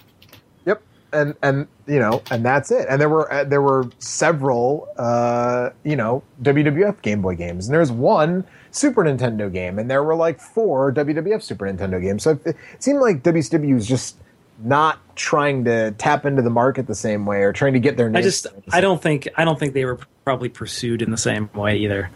And 1.12 1.36
and 1.41 1.68
you 1.88 1.99
know, 1.99 2.22
and 2.30 2.45
that's 2.45 2.72
it. 2.72 2.86
And 2.89 3.01
there 3.01 3.10
were 3.10 3.32
uh, 3.32 3.43
there 3.43 3.62
were 3.62 3.89
several 3.99 4.88
uh, 4.97 5.72
you 5.84 5.95
know 5.95 6.24
WWF 6.43 7.01
Game 7.01 7.22
Boy 7.22 7.36
games, 7.36 7.68
and 7.68 7.74
there's 7.74 7.91
one 7.91 8.45
Super 8.72 9.03
Nintendo 9.03 9.51
game, 9.51 9.80
and 9.80 9.89
there 9.89 10.03
were 10.03 10.16
like 10.16 10.39
four 10.39 10.93
WWF 10.93 11.41
Super 11.41 11.66
Nintendo 11.66 12.01
games. 12.01 12.24
So 12.24 12.32
it, 12.32 12.45
it 12.45 12.84
seemed 12.84 12.99
like 12.99 13.24
WCW 13.24 13.74
was 13.74 13.88
just 13.88 14.18
not 14.62 14.99
trying 15.16 15.66
to 15.66 15.91
tap 15.91 16.26
into 16.26 16.41
the 16.41 16.49
market 16.49 16.88
the 16.88 16.95
same 16.95 17.26
way 17.26 17.43
or 17.43 17.53
trying 17.53 17.74
to 17.74 17.80
get 17.80 17.97
their 17.97 18.10
name. 18.10 18.18
I 18.18 18.22
just 18.22 18.47
I 18.72 18.82
don't 18.82 19.01
think 19.01 19.28
I 19.36 19.45
don't 19.45 19.60
think 19.60 19.74
they 19.74 19.86
were 19.86 19.99
probably 20.26 20.49
pursued 20.49 21.01
in 21.01 21.12
the 21.12 21.18
same 21.18 21.49
way 21.53 21.78
either. 21.78 22.10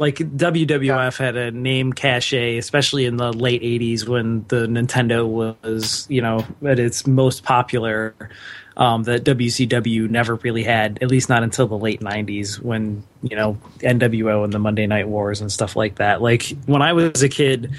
Like 0.00 0.16
WWF 0.16 1.18
had 1.18 1.36
a 1.36 1.50
name 1.50 1.92
cachet, 1.92 2.56
especially 2.56 3.04
in 3.04 3.18
the 3.18 3.34
late 3.34 3.60
'80s 3.62 4.08
when 4.08 4.46
the 4.48 4.66
Nintendo 4.66 5.28
was, 5.28 6.06
you 6.08 6.22
know, 6.22 6.42
at 6.66 6.78
its 6.78 7.06
most 7.06 7.42
popular. 7.44 8.14
Um, 8.76 9.02
that 9.02 9.24
WCW 9.24 10.08
never 10.08 10.36
really 10.36 10.62
had, 10.62 11.00
at 11.02 11.10
least 11.10 11.28
not 11.28 11.42
until 11.42 11.66
the 11.66 11.76
late 11.76 12.00
'90s, 12.00 12.58
when 12.62 13.04
you 13.20 13.36
know 13.36 13.58
NWO 13.80 14.42
and 14.42 14.54
the 14.54 14.58
Monday 14.58 14.86
Night 14.86 15.06
Wars 15.06 15.42
and 15.42 15.52
stuff 15.52 15.76
like 15.76 15.96
that. 15.96 16.22
Like 16.22 16.44
when 16.64 16.80
I 16.80 16.94
was 16.94 17.22
a 17.22 17.28
kid, 17.28 17.74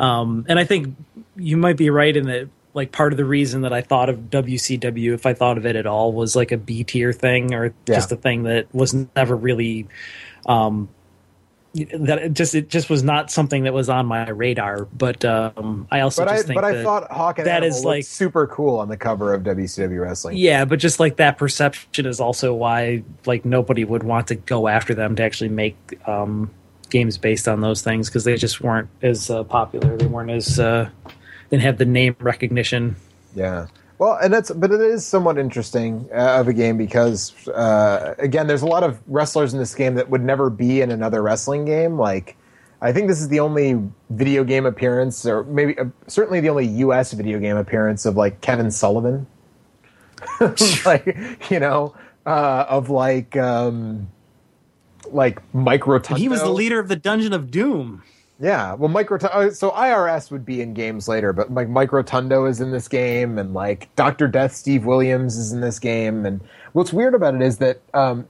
um, 0.00 0.46
and 0.48 0.58
I 0.58 0.64
think 0.64 0.96
you 1.36 1.58
might 1.58 1.76
be 1.76 1.90
right 1.90 2.16
in 2.16 2.24
that 2.28 2.48
like 2.72 2.90
part 2.90 3.12
of 3.12 3.18
the 3.18 3.24
reason 3.26 3.62
that 3.62 3.74
I 3.74 3.82
thought 3.82 4.08
of 4.08 4.30
WCW, 4.30 5.12
if 5.12 5.26
I 5.26 5.34
thought 5.34 5.58
of 5.58 5.66
it 5.66 5.76
at 5.76 5.86
all, 5.86 6.12
was 6.12 6.34
like 6.34 6.52
a 6.52 6.56
B 6.56 6.84
tier 6.84 7.12
thing 7.12 7.52
or 7.52 7.66
Yeah. 7.86 7.96
just 7.96 8.12
a 8.12 8.16
thing 8.16 8.44
that 8.44 8.72
was 8.74 8.94
never 9.14 9.36
really 9.36 9.88
um 10.46 10.88
that 11.84 12.18
it 12.18 12.32
just 12.32 12.54
it 12.54 12.68
just 12.70 12.88
was 12.90 13.02
not 13.02 13.30
something 13.30 13.64
that 13.64 13.72
was 13.74 13.88
on 13.88 14.06
my 14.06 14.28
radar. 14.30 14.84
But 14.86 15.24
um 15.24 15.86
I 15.90 16.00
also 16.00 16.22
But 16.24 16.32
I 16.32 16.36
just 16.36 16.46
think 16.48 16.56
but 16.56 16.64
I 16.64 16.82
thought 16.82 17.10
Hawk 17.10 17.38
and 17.38 17.46
that 17.46 17.62
Animal 17.62 17.78
is 17.78 17.84
like- 17.84 18.04
super 18.04 18.46
cool 18.46 18.78
on 18.78 18.88
the 18.88 18.96
cover 18.96 19.34
of 19.34 19.42
WCW 19.42 20.00
Wrestling. 20.00 20.36
yeah, 20.36 20.64
but 20.64 20.78
just 20.78 20.98
like 21.00 21.16
that 21.16 21.38
perception 21.38 22.06
is 22.06 22.20
also 22.20 22.54
why 22.54 23.02
like 23.26 23.44
nobody 23.44 23.84
would 23.84 24.02
want 24.02 24.28
to 24.28 24.34
go 24.34 24.68
after 24.68 24.94
them 24.94 25.16
to 25.16 25.22
actually 25.22 25.50
make 25.50 25.76
um 26.06 26.50
games 26.88 27.18
based 27.18 27.48
on 27.48 27.60
those 27.60 27.82
things 27.82 28.08
because 28.08 28.24
they 28.24 28.36
just 28.36 28.60
weren't 28.60 28.88
as 29.02 29.28
uh, 29.28 29.42
popular. 29.44 29.96
They 29.96 30.06
weren't 30.06 30.30
as 30.30 30.58
uh 30.60 30.88
didn't 31.50 31.62
have 31.62 31.78
the 31.78 31.84
name 31.84 32.16
recognition. 32.20 32.96
Yeah. 33.34 33.66
Well, 33.98 34.18
and 34.22 34.32
that's 34.32 34.50
but 34.50 34.70
it 34.72 34.80
is 34.80 35.06
somewhat 35.06 35.38
interesting 35.38 36.08
uh, 36.12 36.40
of 36.40 36.48
a 36.48 36.52
game 36.52 36.76
because 36.76 37.48
uh, 37.48 38.14
again, 38.18 38.46
there's 38.46 38.62
a 38.62 38.66
lot 38.66 38.82
of 38.82 39.00
wrestlers 39.06 39.54
in 39.54 39.58
this 39.58 39.74
game 39.74 39.94
that 39.94 40.10
would 40.10 40.22
never 40.22 40.50
be 40.50 40.82
in 40.82 40.90
another 40.90 41.22
wrestling 41.22 41.64
game. 41.64 41.98
Like, 41.98 42.36
I 42.82 42.92
think 42.92 43.08
this 43.08 43.20
is 43.20 43.28
the 43.28 43.40
only 43.40 43.80
video 44.10 44.44
game 44.44 44.66
appearance, 44.66 45.24
or 45.24 45.44
maybe 45.44 45.78
uh, 45.78 45.86
certainly 46.08 46.40
the 46.40 46.50
only 46.50 46.66
U.S. 46.66 47.12
video 47.12 47.38
game 47.38 47.56
appearance 47.56 48.04
of 48.04 48.16
like 48.16 48.40
Kevin 48.42 48.70
Sullivan. 48.70 49.26
like, 50.84 51.16
you 51.50 51.58
know, 51.58 51.94
uh, 52.26 52.66
of 52.68 52.90
like 52.90 53.34
um, 53.36 54.08
like 55.10 55.40
Mike 55.54 55.86
Rotundo. 55.86 56.20
He 56.20 56.28
was 56.28 56.42
the 56.42 56.50
leader 56.50 56.78
of 56.78 56.88
the 56.88 56.96
Dungeon 56.96 57.32
of 57.32 57.50
Doom. 57.50 58.02
Yeah, 58.38 58.74
well, 58.74 58.90
Mike 58.90 59.10
Rotundo. 59.10 59.50
So 59.50 59.70
IRS 59.70 60.30
would 60.30 60.44
be 60.44 60.60
in 60.60 60.74
games 60.74 61.08
later, 61.08 61.32
but 61.32 61.52
like 61.52 61.68
Mike 61.68 61.92
Rotundo 61.92 62.44
is 62.44 62.60
in 62.60 62.70
this 62.70 62.86
game, 62.86 63.38
and 63.38 63.54
like 63.54 63.94
Doctor 63.96 64.28
Death, 64.28 64.54
Steve 64.54 64.84
Williams 64.84 65.38
is 65.38 65.52
in 65.52 65.60
this 65.62 65.78
game. 65.78 66.26
And 66.26 66.42
what's 66.72 66.92
weird 66.92 67.14
about 67.14 67.34
it 67.34 67.40
is 67.40 67.58
that 67.58 67.80
um, 67.94 68.28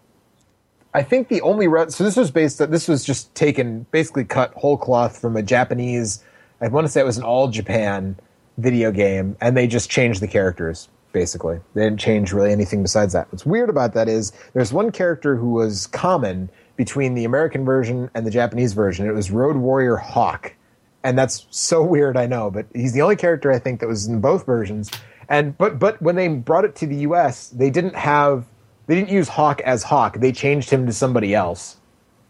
I 0.94 1.02
think 1.02 1.28
the 1.28 1.40
only 1.40 1.66
re- 1.66 1.90
so 1.90 2.04
this 2.04 2.16
was 2.16 2.30
based. 2.30 2.58
This 2.70 2.86
was 2.86 3.04
just 3.04 3.34
taken, 3.34 3.84
basically 3.90 4.24
cut 4.24 4.54
whole 4.54 4.78
cloth 4.78 5.20
from 5.20 5.36
a 5.36 5.42
Japanese. 5.42 6.22
I 6.60 6.68
want 6.68 6.86
to 6.86 6.92
say 6.92 7.00
it 7.00 7.04
was 7.04 7.18
an 7.18 7.24
all 7.24 7.48
Japan 7.48 8.16
video 8.58 8.92
game, 8.92 9.36
and 9.40 9.56
they 9.56 9.66
just 9.66 9.90
changed 9.90 10.22
the 10.22 10.28
characters. 10.28 10.88
Basically, 11.12 11.58
they 11.74 11.82
didn't 11.82 11.98
change 11.98 12.32
really 12.32 12.52
anything 12.52 12.82
besides 12.82 13.12
that. 13.12 13.30
What's 13.32 13.44
weird 13.44 13.70
about 13.70 13.94
that 13.94 14.08
is 14.08 14.32
there's 14.52 14.72
one 14.72 14.92
character 14.92 15.34
who 15.34 15.50
was 15.50 15.86
common 15.88 16.48
between 16.76 17.14
the 17.14 17.24
American 17.24 17.64
version 17.64 18.10
and 18.14 18.26
the 18.26 18.30
Japanese 18.30 18.72
version. 18.72 19.06
It 19.06 19.12
was 19.12 19.30
Road 19.30 19.56
Warrior 19.56 19.96
Hawk, 19.96 20.54
and 21.02 21.18
that's 21.18 21.46
so 21.50 21.82
weird. 21.82 22.16
I 22.16 22.26
know, 22.26 22.50
but 22.50 22.66
he's 22.74 22.92
the 22.92 23.02
only 23.02 23.16
character 23.16 23.50
I 23.52 23.58
think 23.58 23.80
that 23.80 23.88
was 23.88 24.06
in 24.06 24.20
both 24.20 24.46
versions. 24.46 24.90
And 25.28 25.56
but 25.58 25.78
but 25.78 26.00
when 26.00 26.16
they 26.16 26.28
brought 26.28 26.64
it 26.64 26.76
to 26.76 26.86
the 26.86 26.96
U.S., 26.96 27.48
they 27.48 27.70
didn't 27.70 27.96
have 27.96 28.44
they 28.86 28.94
didn't 28.94 29.10
use 29.10 29.28
Hawk 29.28 29.60
as 29.62 29.82
Hawk. 29.82 30.18
They 30.18 30.32
changed 30.32 30.70
him 30.70 30.86
to 30.86 30.92
somebody 30.92 31.34
else, 31.34 31.78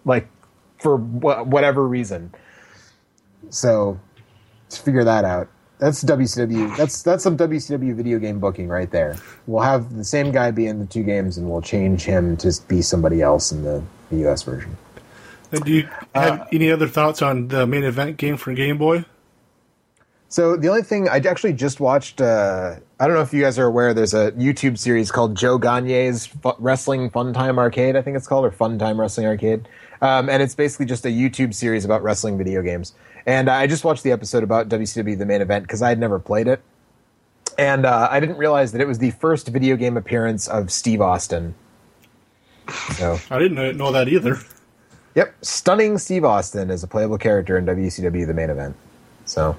like 0.05 0.29
for 0.79 0.99
wh- 0.99 1.47
whatever 1.47 1.87
reason. 1.87 2.33
So, 3.51 4.01
let's 4.65 4.79
figure 4.79 5.05
that 5.05 5.25
out. 5.25 5.49
That's 5.79 6.03
WCW. 6.05 6.75
That's 6.77 7.03
that's 7.03 7.23
some 7.23 7.37
WCW 7.37 7.95
video 7.95 8.19
game 8.19 8.41
booking 8.41 8.69
right 8.69 8.91
there. 8.91 9.17
We'll 9.47 9.63
have 9.63 9.95
the 9.95 10.05
same 10.05 10.33
guy 10.33 10.51
be 10.51 10.67
in 10.67 10.79
the 10.79 10.87
two 10.87 11.03
games, 11.03 11.37
and 11.37 11.51
we'll 11.51 11.61
change 11.61 12.05
him 12.05 12.37
to 12.39 12.53
be 12.67 12.81
somebody 12.81 13.21
else 13.21 13.53
in 13.53 13.63
the, 13.63 13.83
the 14.11 14.27
US 14.29 14.43
version. 14.43 14.77
And 15.53 15.65
do 15.65 15.73
you 15.73 15.89
have 16.15 16.49
any 16.53 16.71
other 16.71 16.89
thoughts 16.89 17.23
on 17.23 17.49
the 17.49 17.67
main 17.67 17.85
event 17.85 18.17
game 18.17 18.37
for 18.37 18.53
Game 18.55 18.79
Boy? 18.79 19.05
So 20.29 20.57
the 20.57 20.69
only 20.69 20.83
thing 20.83 21.09
I 21.09 21.19
actually 21.19 21.53
just 21.53 21.79
watched, 21.79 22.21
uh, 22.21 22.77
I 22.99 23.07
don't 23.07 23.15
know 23.15 23.23
if 23.23 23.33
you 23.33 23.43
guys 23.43 23.59
are 23.59 23.67
aware, 23.67 23.95
there's 23.95 24.13
a 24.13 24.33
YouTube 24.33 24.77
series 24.77 25.13
called 25.13 25.37
Joe 25.37 25.57
Gagne's 25.57 26.27
Fu- 26.27 26.57
Wrestling 26.59 27.11
Fun 27.11 27.33
Time 27.33 27.59
Arcade, 27.59 27.95
I 27.95 28.03
think 28.03 28.17
it's 28.17 28.27
called, 28.27 28.45
or 28.45 28.51
Fun 28.51 28.77
Time 28.79 29.01
Wrestling 29.01 29.27
Arcade. 29.27 29.69
Um, 30.03 30.29
and 30.29 30.43
it's 30.43 30.55
basically 30.55 30.87
just 30.87 31.07
a 31.07 31.11
YouTube 31.11 31.55
series 31.55 31.85
about 31.85 32.03
wrestling 32.03 32.37
video 32.37 32.61
games. 32.61 32.93
And 33.27 33.51
I 33.51 33.67
just 33.67 33.85
watched 33.85 34.05
the 34.05 34.13
episode 34.13 34.45
about 34.45 34.69
WCW, 34.69 35.19
the 35.19 35.27
main 35.27 35.43
event, 35.43 35.65
because 35.65 35.83
I 35.83 35.89
had 35.89 35.99
never 35.99 36.19
played 36.19 36.47
it. 36.47 36.63
And 37.59 37.85
uh, 37.85 38.09
I 38.11 38.21
didn't 38.21 38.37
realize 38.37 38.73
that 38.73 38.81
it 38.81 38.87
was 38.87 38.99
the 38.99 39.11
first 39.13 39.49
video 39.49 39.77
game 39.77 39.97
appearance 39.97 40.47
of 40.47 40.71
Steve 40.71 41.01
Austin. 41.01 41.55
So, 42.95 43.19
I 43.31 43.39
didn't 43.39 43.77
know 43.77 43.93
that 43.93 44.09
either. 44.09 44.39
yep, 45.15 45.35
stunning 45.43 45.99
Steve 45.99 46.25
Austin 46.25 46.71
is 46.71 46.85
a 46.85 46.87
playable 46.87 47.19
character 47.19 47.59
in 47.59 47.67
WCW, 47.67 48.27
the 48.27 48.35
main 48.35 48.51
event. 48.51 48.77
So, 49.25 49.57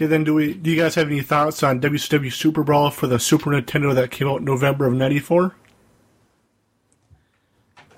Okay, 0.00 0.06
then 0.06 0.24
do 0.24 0.34
we? 0.34 0.54
Do 0.54 0.70
you 0.70 0.80
guys 0.80 0.94
have 0.94 1.08
any 1.08 1.20
thoughts 1.20 1.62
on 1.62 1.80
WCW 1.80 2.32
Super 2.32 2.62
Brawl 2.62 2.90
for 2.90 3.06
the 3.06 3.18
Super 3.18 3.50
Nintendo 3.50 3.94
that 3.94 4.10
came 4.10 4.28
out 4.28 4.38
in 4.38 4.44
November 4.46 4.86
of 4.86 4.94
'94? 4.94 5.54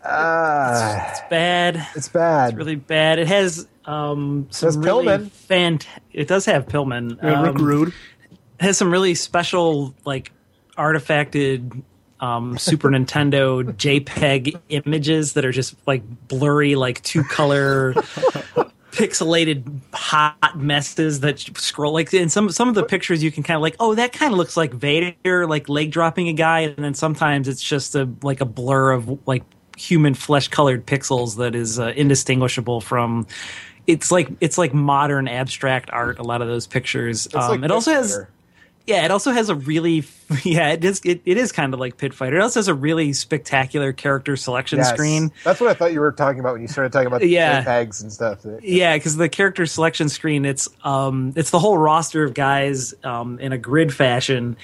Uh, 0.04 1.06
It's 1.10 1.20
bad. 1.30 1.86
it's 1.94 2.08
bad. 2.08 2.50
It's 2.50 2.56
really 2.58 2.76
bad. 2.76 3.18
It 3.18 3.28
has 3.28 3.66
um, 3.84 4.46
some 4.50 4.68
has 4.68 4.78
really 4.78 5.06
Pillman. 5.06 5.30
fant- 5.48 5.86
It 6.12 6.28
does 6.28 6.44
have 6.46 6.66
Pillman. 6.66 7.18
Yeah, 7.22 7.42
Rick 7.42 7.56
Um, 7.56 7.64
Rude. 7.64 7.88
it 7.88 8.62
has 8.64 8.78
some 8.78 8.90
really 8.90 9.14
special 9.14 9.94
like 10.04 10.32
artifacted 10.78 11.82
um, 12.20 12.56
Super 12.58 12.88
Nintendo 12.88 13.62
JPEG 13.64 14.58
images 14.68 15.32
that 15.34 15.44
are 15.44 15.52
just 15.52 15.74
like 15.86 16.02
blurry, 16.28 16.74
like 16.76 17.02
two 17.02 17.24
color 17.24 17.94
pixelated 18.92 19.80
hot 19.94 20.58
messes 20.58 21.20
that 21.20 21.38
scroll 21.40 21.94
like 21.94 22.12
in 22.12 22.28
some 22.28 22.50
some 22.50 22.68
of 22.68 22.74
the 22.74 22.84
pictures 22.84 23.22
you 23.22 23.32
can 23.32 23.42
kind 23.42 23.56
of 23.56 23.62
like 23.62 23.74
oh 23.80 23.94
that 23.94 24.12
kind 24.12 24.32
of 24.32 24.36
looks 24.38 24.54
like 24.54 24.72
Vader 24.74 25.46
like 25.46 25.66
leg 25.70 25.90
dropping 25.90 26.28
a 26.28 26.34
guy 26.34 26.60
and 26.60 26.76
then 26.76 26.92
sometimes 26.92 27.48
it's 27.48 27.62
just 27.62 27.94
a 27.94 28.06
like 28.22 28.42
a 28.42 28.44
blur 28.44 28.92
of 28.92 29.26
like 29.26 29.44
human 29.76 30.14
flesh 30.14 30.48
colored 30.48 30.86
pixels 30.86 31.36
that 31.36 31.54
is 31.54 31.78
uh, 31.78 31.92
indistinguishable 31.96 32.80
from 32.80 33.26
it's 33.86 34.12
like 34.12 34.28
it's 34.40 34.58
like 34.58 34.72
modern 34.72 35.26
abstract 35.28 35.90
art 35.90 36.18
a 36.18 36.22
lot 36.22 36.42
of 36.42 36.48
those 36.48 36.66
pictures 36.66 37.26
um, 37.34 37.50
like 37.50 37.64
it 37.64 37.70
also 37.70 37.92
has 37.92 38.26
yeah, 38.86 39.04
it 39.04 39.10
also 39.10 39.30
has 39.30 39.48
a 39.48 39.54
really 39.54 40.04
yeah, 40.42 40.70
it 40.70 40.84
is 40.84 41.00
it, 41.04 41.22
it 41.24 41.36
is 41.36 41.52
kind 41.52 41.72
of 41.72 41.80
like 41.80 41.96
Pit 41.98 42.12
Fighter. 42.14 42.38
It 42.38 42.42
also 42.42 42.58
has 42.58 42.68
a 42.68 42.74
really 42.74 43.12
spectacular 43.12 43.92
character 43.92 44.36
selection 44.36 44.78
Yes. 44.78 44.90
screen. 44.92 45.30
That's 45.44 45.60
what 45.60 45.70
I 45.70 45.74
thought 45.74 45.92
you 45.92 46.00
were 46.00 46.12
talking 46.12 46.40
about 46.40 46.54
when 46.54 46.62
you 46.62 46.68
started 46.68 46.92
talking 46.92 47.06
about 47.06 47.20
the 47.20 47.28
Yeah. 47.28 47.62
JPEGs 47.62 48.02
and 48.02 48.12
stuff. 48.12 48.44
Yeah, 48.60 48.96
because 48.96 49.16
the 49.16 49.28
character 49.28 49.66
selection 49.66 50.08
screen, 50.08 50.44
it's 50.44 50.68
um 50.82 51.32
it's 51.36 51.50
the 51.50 51.58
whole 51.58 51.78
roster 51.78 52.24
of 52.24 52.34
guys 52.34 52.92
um 53.04 53.38
in 53.38 53.52
a 53.52 53.58
grid 53.58 53.94
fashion, 53.94 54.56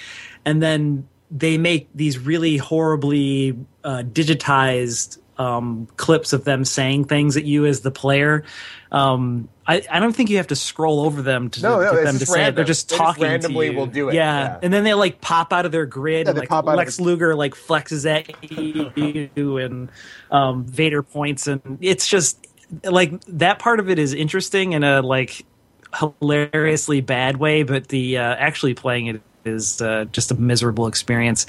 and 0.45 0.61
then 0.61 1.07
they 1.31 1.59
make 1.59 1.89
these 1.95 2.19
really 2.19 2.57
horribly 2.57 3.59
uh, 3.85 4.03
digitized 4.05 5.19
um, 5.37 5.87
clips 5.97 6.33
of 6.33 6.45
them 6.45 6.65
saying 6.65 7.05
things 7.05 7.37
at 7.37 7.45
you 7.45 7.65
as 7.67 7.81
the 7.81 7.91
player. 7.93 8.45
Um, 8.91 9.49
I, 9.67 9.83
I 9.91 10.01
don't 10.01 10.13
think 10.17 10.31
you 10.31 10.39
have 10.39 10.49
to 10.49 10.57
scroll 10.57 11.01
over 11.01 11.23
them 11.23 11.51
to 11.51 11.63
No, 11.63 11.81
no, 11.81 11.93
get 11.93 12.05
them 12.05 12.15
to 12.15 12.19
just 12.21 12.33
say 12.33 12.47
it. 12.47 12.55
They're 12.57 12.65
just 12.65 12.89
They 12.89 12.95
just 12.95 12.99
talking 12.99 13.25
randomly 13.25 13.67
to 13.69 13.73
you. 13.73 13.79
will 13.79 13.87
do 13.87 14.09
it, 14.09 14.15
Yeah. 14.15 14.41
yeah. 14.43 14.59
and 14.63 14.73
then 14.73 14.83
they 14.83 14.95
like 14.95 15.21
pop 15.21 15.53
out 15.53 15.67
of 15.67 15.71
their 15.73 15.87
grid. 15.87 16.27
Yeah, 16.27 16.31
and 16.31 16.39
like 16.41 16.49
pop 16.49 16.67
out 16.67 16.73
of 16.73 16.77
Lex 16.79 16.97
the- 16.97 17.03
Luger 17.05 17.35
like 17.37 17.55
flexes 17.55 18.05
at 18.11 18.51
you, 19.37 19.59
and 19.59 19.91
um, 20.31 20.65
Vader 20.65 21.03
points, 21.03 21.47
and 21.47 21.79
it's 21.83 22.09
just 22.09 22.45
like 22.85 23.23
that 23.27 23.59
part 23.59 23.79
of 23.81 23.89
it 23.91 23.99
is 23.99 24.15
interesting 24.15 24.73
in 24.73 24.83
a 24.83 25.03
like 25.03 25.45
hilariously 25.95 27.01
bad 27.01 27.37
way, 27.37 27.63
but 27.63 27.89
the 27.89 28.19
uh, 28.19 28.23
actually 28.23 28.75
playing 28.75 29.07
it 29.07 29.21
is 29.49 29.81
uh, 29.83 30.05
just 30.13 30.31
a 30.31 30.35
miserable 30.35 30.87
experience. 30.87 31.47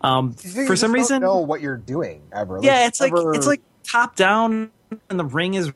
Um, 0.00 0.34
You 0.42 0.50
just 0.52 0.66
for 0.66 0.76
some 0.76 0.90
don't 0.90 1.00
reason, 1.00 1.22
know 1.22 1.38
what 1.38 1.60
you're 1.60 1.76
doing 1.76 2.22
ever. 2.32 2.58
yeah, 2.62 2.86
it's 2.86 3.00
like 3.00 3.12
ever- 3.12 3.34
it's 3.34 3.46
like 3.46 3.60
top 3.84 4.16
down, 4.16 4.70
and 5.10 5.18
the 5.20 5.24
ring 5.24 5.54
is 5.54 5.72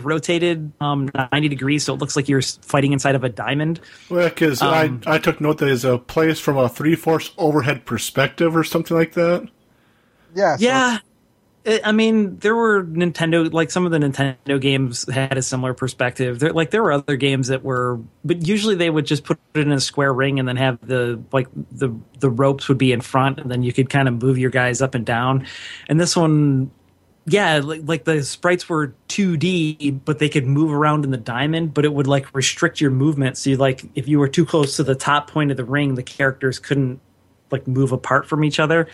rotated 0.00 0.72
um 0.78 1.10
90 1.32 1.48
degrees 1.48 1.82
so 1.82 1.94
it 1.94 2.00
looks 2.00 2.16
like 2.16 2.28
you're 2.28 2.42
fighting 2.42 2.92
inside 2.92 3.14
of 3.14 3.24
a 3.24 3.30
diamond 3.30 3.80
Well, 4.10 4.28
because 4.28 4.60
um, 4.60 5.00
I 5.06 5.14
I 5.14 5.18
took 5.18 5.40
note 5.40 5.56
that 5.56 5.64
there's 5.64 5.86
a 5.86 5.96
place 5.96 6.38
from 6.38 6.58
a 6.58 6.68
three 6.68 6.94
fourths 6.94 7.30
overhead 7.38 7.86
perspective 7.86 8.54
or 8.54 8.62
something 8.62 8.94
like 8.94 9.14
that. 9.14 9.48
yeah, 10.34 10.56
so 10.56 10.62
yeah 10.66 10.98
I- 11.66 11.80
I 11.84 11.92
mean, 11.92 12.38
there 12.38 12.54
were 12.54 12.84
Nintendo, 12.84 13.52
like 13.52 13.70
some 13.70 13.84
of 13.86 13.92
the 13.92 13.98
Nintendo 13.98 14.60
games 14.60 15.10
had 15.12 15.36
a 15.36 15.42
similar 15.42 15.74
perspective. 15.74 16.38
There, 16.38 16.52
like 16.52 16.70
there 16.70 16.82
were 16.82 16.92
other 16.92 17.16
games 17.16 17.48
that 17.48 17.64
were, 17.64 17.98
but 18.24 18.46
usually 18.46 18.76
they 18.76 18.88
would 18.88 19.06
just 19.06 19.24
put 19.24 19.38
it 19.54 19.60
in 19.60 19.72
a 19.72 19.80
square 19.80 20.12
ring 20.12 20.38
and 20.38 20.46
then 20.48 20.56
have 20.56 20.78
the 20.86 21.20
like 21.32 21.48
the 21.72 21.90
the 22.20 22.30
ropes 22.30 22.68
would 22.68 22.78
be 22.78 22.92
in 22.92 23.00
front, 23.00 23.40
and 23.40 23.50
then 23.50 23.62
you 23.62 23.72
could 23.72 23.90
kind 23.90 24.06
of 24.08 24.22
move 24.22 24.38
your 24.38 24.50
guys 24.50 24.80
up 24.80 24.94
and 24.94 25.04
down. 25.04 25.46
And 25.88 25.98
this 25.98 26.14
one, 26.16 26.70
yeah, 27.26 27.58
like, 27.58 27.82
like 27.84 28.04
the 28.04 28.22
sprites 28.22 28.68
were 28.68 28.94
2D, 29.08 30.04
but 30.04 30.20
they 30.20 30.28
could 30.28 30.46
move 30.46 30.72
around 30.72 31.04
in 31.04 31.10
the 31.10 31.16
diamond, 31.16 31.74
but 31.74 31.84
it 31.84 31.92
would 31.92 32.06
like 32.06 32.32
restrict 32.34 32.80
your 32.80 32.92
movement. 32.92 33.38
So 33.38 33.50
you 33.50 33.56
like 33.56 33.84
if 33.96 34.06
you 34.06 34.20
were 34.20 34.28
too 34.28 34.46
close 34.46 34.76
to 34.76 34.84
the 34.84 34.94
top 34.94 35.28
point 35.30 35.50
of 35.50 35.56
the 35.56 35.64
ring, 35.64 35.96
the 35.96 36.04
characters 36.04 36.60
couldn't 36.60 37.00
like 37.50 37.66
move 37.66 37.90
apart 37.92 38.28
from 38.28 38.44
each 38.44 38.60
other. 38.60 38.88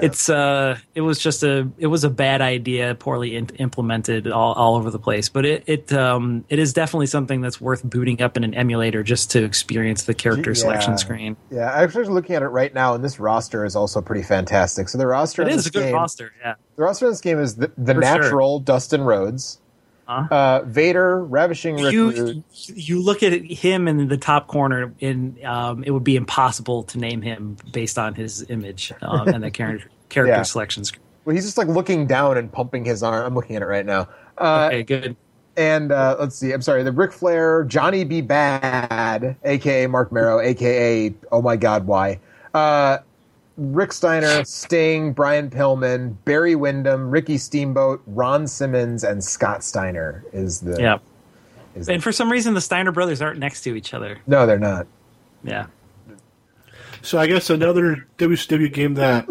It's 0.00 0.28
uh, 0.28 0.78
it 0.94 1.00
was 1.02 1.18
just 1.18 1.42
a 1.42 1.68
it 1.78 1.88
was 1.88 2.04
a 2.04 2.10
bad 2.10 2.40
idea, 2.40 2.94
poorly 2.94 3.36
in- 3.36 3.48
implemented 3.58 4.26
all, 4.28 4.52
all 4.54 4.76
over 4.76 4.90
the 4.90 4.98
place. 4.98 5.28
But 5.28 5.44
it 5.44 5.64
it 5.66 5.92
um 5.92 6.44
it 6.48 6.58
is 6.58 6.72
definitely 6.72 7.06
something 7.06 7.40
that's 7.40 7.60
worth 7.60 7.82
booting 7.82 8.22
up 8.22 8.36
in 8.36 8.44
an 8.44 8.54
emulator 8.54 9.02
just 9.02 9.30
to 9.32 9.44
experience 9.44 10.04
the 10.04 10.14
character 10.14 10.54
selection 10.54 10.96
screen. 10.98 11.36
yeah. 11.50 11.72
I'm 11.72 11.84
actually 11.84 12.04
looking 12.06 12.36
at 12.36 12.42
it 12.42 12.48
right 12.48 12.72
now, 12.72 12.94
and 12.94 13.02
this 13.04 13.18
roster 13.18 13.64
is 13.64 13.74
also 13.76 14.00
pretty 14.00 14.22
fantastic. 14.22 14.88
So 14.88 14.98
the 14.98 15.06
roster, 15.06 15.42
It 15.42 15.48
is 15.48 15.56
this 15.56 15.66
a 15.66 15.70
good 15.70 15.84
game, 15.86 15.94
roster, 15.94 16.32
yeah. 16.40 16.54
The 16.76 16.82
roster 16.82 17.06
in 17.06 17.12
this 17.12 17.20
game 17.20 17.38
is 17.38 17.56
the, 17.56 17.72
the 17.76 17.94
For 17.94 18.00
sure. 18.00 18.00
natural 18.00 18.60
Dustin 18.60 19.02
Rhodes? 19.02 19.60
Uh, 20.08 20.62
Vader, 20.66 21.24
Ravishing 21.24 21.76
Rick 21.76 21.92
You 21.94 22.10
Rude. 22.10 22.44
you 22.66 23.00
look 23.02 23.22
at 23.22 23.32
him 23.32 23.88
in 23.88 24.08
the 24.08 24.16
top 24.18 24.46
corner, 24.46 24.92
and 25.00 25.42
um, 25.44 25.82
it 25.84 25.90
would 25.90 26.04
be 26.04 26.16
impossible 26.16 26.82
to 26.84 26.98
name 26.98 27.22
him 27.22 27.56
based 27.72 27.98
on 27.98 28.14
his 28.14 28.44
image 28.50 28.92
um, 29.00 29.28
and 29.28 29.42
the 29.42 29.50
character 29.50 29.88
character 30.10 30.34
Yeah. 30.36 30.42
selection 30.42 30.84
screen. 30.84 31.02
Well, 31.24 31.34
he's 31.34 31.44
just 31.44 31.56
like 31.56 31.68
looking 31.68 32.06
down 32.06 32.36
and 32.36 32.52
pumping 32.52 32.84
his 32.84 33.02
arm. 33.02 33.24
I'm 33.24 33.34
looking 33.34 33.56
at 33.56 33.62
it 33.62 33.66
right 33.66 33.86
now. 33.86 34.08
Uh, 34.36 34.66
Okay, 34.70 34.82
good. 34.82 35.16
and 35.56 35.92
uh, 35.92 36.16
let's 36.18 36.36
see. 36.36 36.52
I'm 36.52 36.62
sorry. 36.62 36.82
The 36.82 36.92
Ric 36.92 37.12
Flair, 37.12 37.64
Johnny 37.64 38.04
B. 38.04 38.20
Bad, 38.20 39.36
aka 39.44 39.86
Marc 39.86 40.10
Mero, 40.12 40.40
aka 40.40 41.14
Oh 41.30 41.40
my 41.40 41.56
God, 41.56 41.86
why? 41.86 42.18
Rick 43.56 43.92
Steiner, 43.92 44.44
Sting, 44.44 45.12
Brian 45.12 45.50
Pillman, 45.50 46.16
Barry 46.24 46.54
Windham, 46.54 47.10
Ricky 47.10 47.38
Steamboat, 47.38 48.02
Ron 48.06 48.46
Simmons, 48.46 49.04
and 49.04 49.22
Scott 49.22 49.62
Steiner 49.62 50.24
is 50.32 50.60
the. 50.60 50.80
Yeah. 50.80 50.98
Is 51.74 51.88
And 51.88 52.02
for 52.02 52.12
some 52.12 52.30
reason, 52.30 52.54
the 52.54 52.60
Steiner 52.60 52.92
brothers 52.92 53.22
aren't 53.22 53.38
next 53.38 53.62
to 53.62 53.74
each 53.74 53.94
other. 53.94 54.18
no, 54.26 54.46
they're 54.46 54.58
not. 54.58 54.86
Yeah. 55.44 55.66
So 57.00 57.18
I 57.18 57.26
guess 57.26 57.50
another 57.50 58.06
WCW 58.18 58.72
game 58.72 58.94
that 58.94 59.28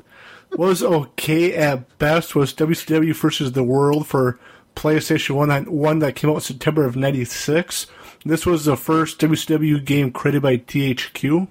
was 0.51 0.83
okay 0.83 1.53
at 1.55 1.97
best 1.99 2.35
was 2.35 2.53
WCW 2.53 3.15
versus 3.15 3.53
the 3.53 3.63
World 3.63 4.07
for 4.07 4.37
PlayStation 4.75 5.35
One. 5.35 5.49
That 5.49 5.69
one 5.69 5.99
that 5.99 6.15
came 6.15 6.29
out 6.29 6.35
in 6.35 6.41
September 6.41 6.85
of 6.85 6.95
'96. 6.95 7.87
This 8.25 8.45
was 8.45 8.65
the 8.65 8.75
first 8.75 9.19
WCW 9.19 9.83
game 9.83 10.11
created 10.11 10.41
by 10.41 10.57
THQ, 10.57 11.47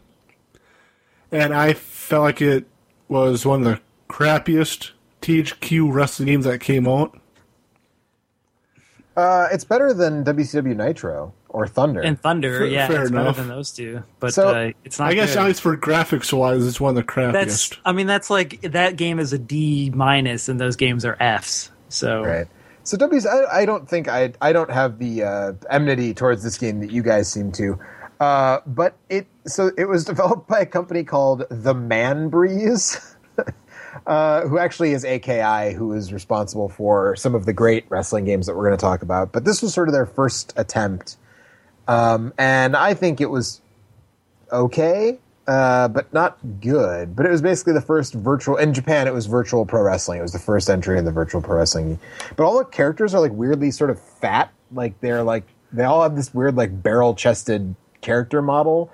and 1.33 1.55
I 1.55 1.72
felt 1.74 2.22
like 2.22 2.41
it 2.43 2.66
was 3.09 3.45
one 3.47 3.66
of 3.66 3.72
the 3.72 3.81
crappiest 4.09 4.91
THQ 5.22 5.93
wrestling 5.93 6.26
games 6.28 6.45
that 6.45 6.61
came 6.61 6.87
out. 6.89 7.18
Uh, 9.16 9.49
it's 9.53 9.64
better 9.64 9.93
than 9.93 10.24
WCW 10.24 10.76
Nitro 10.76 11.35
or 11.49 11.66
Thunder. 11.66 12.01
And 12.01 12.18
Thunder, 12.20 12.59
Fair- 12.59 12.66
yeah, 12.66 12.87
fair 12.87 13.03
it's 13.03 13.11
enough. 13.11 13.37
better 13.37 13.41
than 13.41 13.49
those 13.49 13.70
two. 13.72 14.03
But 14.20 14.33
So, 14.33 14.49
uh, 14.49 14.70
it's 14.85 14.99
not. 14.99 15.09
I 15.11 15.14
guess 15.14 15.35
good. 15.35 15.41
at 15.41 15.47
least 15.47 15.61
for 15.62 15.76
graphics 15.76 16.33
wise, 16.33 16.64
it's 16.66 16.81
one 16.81 16.91
of 16.91 16.95
the 17.07 17.12
crappiest. 17.12 17.33
that's. 17.33 17.70
I 17.85 17.93
mean, 17.93 18.07
that's 18.07 18.31
like 18.31 18.61
that 18.62 18.97
game 18.97 19.18
is 19.18 19.33
a 19.33 19.39
D 19.39 19.91
minus, 19.95 20.49
and 20.49 20.61
those 20.61 20.76
games 20.76 21.05
are 21.05 21.16
Fs. 21.20 21.70
So 21.89 22.22
right. 22.24 22.47
So 22.85 22.97
W's, 22.97 23.26
I, 23.26 23.45
I 23.61 23.66
don't 23.66 23.89
think 23.89 24.09
I 24.09 24.33
I 24.41 24.53
don't 24.53 24.70
have 24.70 24.99
the 24.99 25.22
uh, 25.24 25.53
enmity 25.68 26.14
towards 26.14 26.43
this 26.43 26.57
game 26.57 26.81
that 26.81 26.91
you 26.91 27.03
guys 27.03 27.31
seem 27.31 27.53
to, 27.53 27.78
uh, 28.21 28.61
but 28.66 28.97
it 29.09 29.27
so 29.47 29.71
it 29.77 29.87
was 29.87 30.05
developed 30.12 30.49
by 30.49 30.61
a 30.61 30.66
company 30.66 31.03
called 31.03 31.45
The 31.51 31.75
Man 31.75 32.29
Breeze, 32.29 33.16
uh, 34.07 34.43
who 34.43 34.59
actually 34.59 34.93
is 34.93 35.05
AKI, 35.05 35.75
who 35.75 35.93
is 35.93 36.12
responsible 36.12 36.68
for 36.68 37.16
some 37.16 37.35
of 37.35 37.47
the 37.47 37.53
great 37.53 37.85
wrestling 37.89 38.25
games 38.25 38.47
that 38.47 38.55
we're 38.55 38.66
going 38.66 38.79
to 38.79 38.81
talk 38.81 39.03
about. 39.03 39.33
But 39.33 39.45
this 39.45 39.62
was 39.62 39.75
sort 39.75 39.89
of 39.89 39.93
their 39.93 40.07
first 40.07 40.53
attempt, 40.57 41.16
um, 41.89 42.33
and 42.39 42.77
I 42.77 42.95
think 42.95 43.21
it 43.21 43.31
was 43.31 43.61
okay 44.53 45.18
uh, 45.51 45.89
but 45.89 46.12
not 46.12 46.39
good. 46.61 47.16
But 47.16 47.27
it 47.27 47.31
was 47.31 47.43
basically 47.43 47.73
the 47.73 47.81
first 47.81 48.14
virtual 48.14 48.57
in 48.57 48.73
Japan. 48.73 49.09
It 49.09 49.14
was 49.14 49.27
virtual 49.27 49.66
pro 49.66 49.83
wrestling. 49.83 50.21
It 50.21 50.23
was 50.23 50.33
the 50.33 50.39
first 50.39 50.71
entry 50.71 50.97
in 50.97 51.05
the 51.05 51.11
virtual 51.11 51.43
pro 51.43 51.57
wrestling. 51.57 51.99
But 52.37 52.45
all 52.45 52.59
the 52.59 52.64
characters 52.64 53.14
are 53.14 53.21
like 53.21 53.33
weirdly 53.33 53.73
sort 53.73 53.91
of 53.91 54.01
fat. 54.01 54.53
Like 54.71 55.01
they're 55.01 55.25
like 55.25 55.43
they 55.73 55.83
all 55.83 56.03
have 56.05 56.14
this 56.14 56.33
weird 56.33 56.55
like 56.55 56.83
barrel 56.83 57.14
chested 57.14 57.75
character 58.01 58.42
model. 58.42 58.90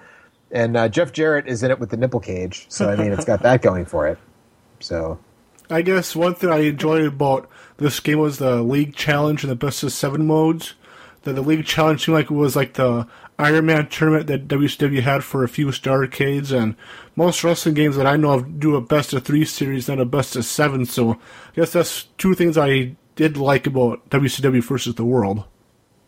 And 0.51 0.77
uh, 0.77 0.89
Jeff 0.89 1.13
Jarrett 1.13 1.49
is 1.49 1.63
in 1.63 1.71
it 1.71 1.81
with 1.81 1.91
the 1.91 1.97
nipple 1.97 2.21
cage, 2.21 2.67
so 2.69 2.89
I 2.89 2.97
mean 2.97 3.13
it's 3.13 3.25
got 3.25 3.43
that 3.43 3.63
going 3.63 3.85
for 3.85 4.07
it. 4.07 4.17
So 4.79 5.19
I 5.69 5.83
guess 5.83 6.15
one 6.15 6.35
thing 6.35 6.51
I 6.51 6.59
enjoyed 6.59 7.05
about 7.05 7.51
this 7.79 7.99
game 7.99 8.19
was 8.19 8.39
the 8.39 8.63
league 8.63 8.95
challenge 8.95 9.43
and 9.43 9.51
the 9.51 9.57
best 9.57 9.83
of 9.83 9.93
seven 9.93 10.27
modes. 10.27 10.75
That 11.23 11.33
the 11.33 11.43
league 11.43 11.67
challenge 11.67 12.05
seemed 12.05 12.15
like 12.15 12.31
it 12.31 12.35
was 12.35 12.55
like 12.55 12.75
the 12.75 13.09
Iron 13.39 13.67
Man 13.67 13.89
tournament 13.89 14.29
that 14.29 14.47
WCW 14.47 15.03
had 15.03 15.25
for 15.25 15.43
a 15.43 15.49
few 15.49 15.67
Starrcades, 15.67 16.57
and 16.57 16.77
most 17.17 17.43
wrestling 17.43 17.75
games 17.75 17.97
that 17.97 18.07
I 18.07 18.17
know 18.17 18.33
of 18.33 18.61
do 18.61 18.77
a 18.77 18.81
best 18.81 19.13
of 19.13 19.25
three 19.25 19.45
series, 19.45 19.89
not 19.89 19.99
a 19.99 20.05
best 20.05 20.37
of 20.37 20.45
seven. 20.45 20.87
So 20.87 21.13
I 21.13 21.17
guess 21.55 21.73
that's 21.73 22.05
two 22.19 22.35
things 22.35 22.57
I 22.57 22.95
did 23.17 23.37
like 23.37 23.67
about 23.67 24.09
WCW 24.11 24.63
versus 24.63 24.95
the 24.95 25.05
World. 25.05 25.45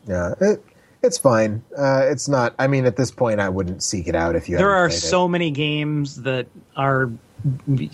yeah, 0.06 0.34
it, 0.40 0.64
it's 1.02 1.18
fine. 1.18 1.62
Uh, 1.76 2.02
it's 2.04 2.28
not. 2.28 2.54
I 2.58 2.66
mean, 2.66 2.84
at 2.86 2.96
this 2.96 3.10
point, 3.10 3.40
I 3.40 3.48
wouldn't 3.48 3.82
seek 3.82 4.08
it 4.08 4.14
out 4.14 4.34
if 4.36 4.48
you. 4.48 4.56
There 4.56 4.70
are 4.74 4.88
played 4.88 4.96
it. 4.98 5.00
so 5.00 5.28
many 5.28 5.50
games 5.50 6.22
that 6.22 6.46
are 6.76 7.10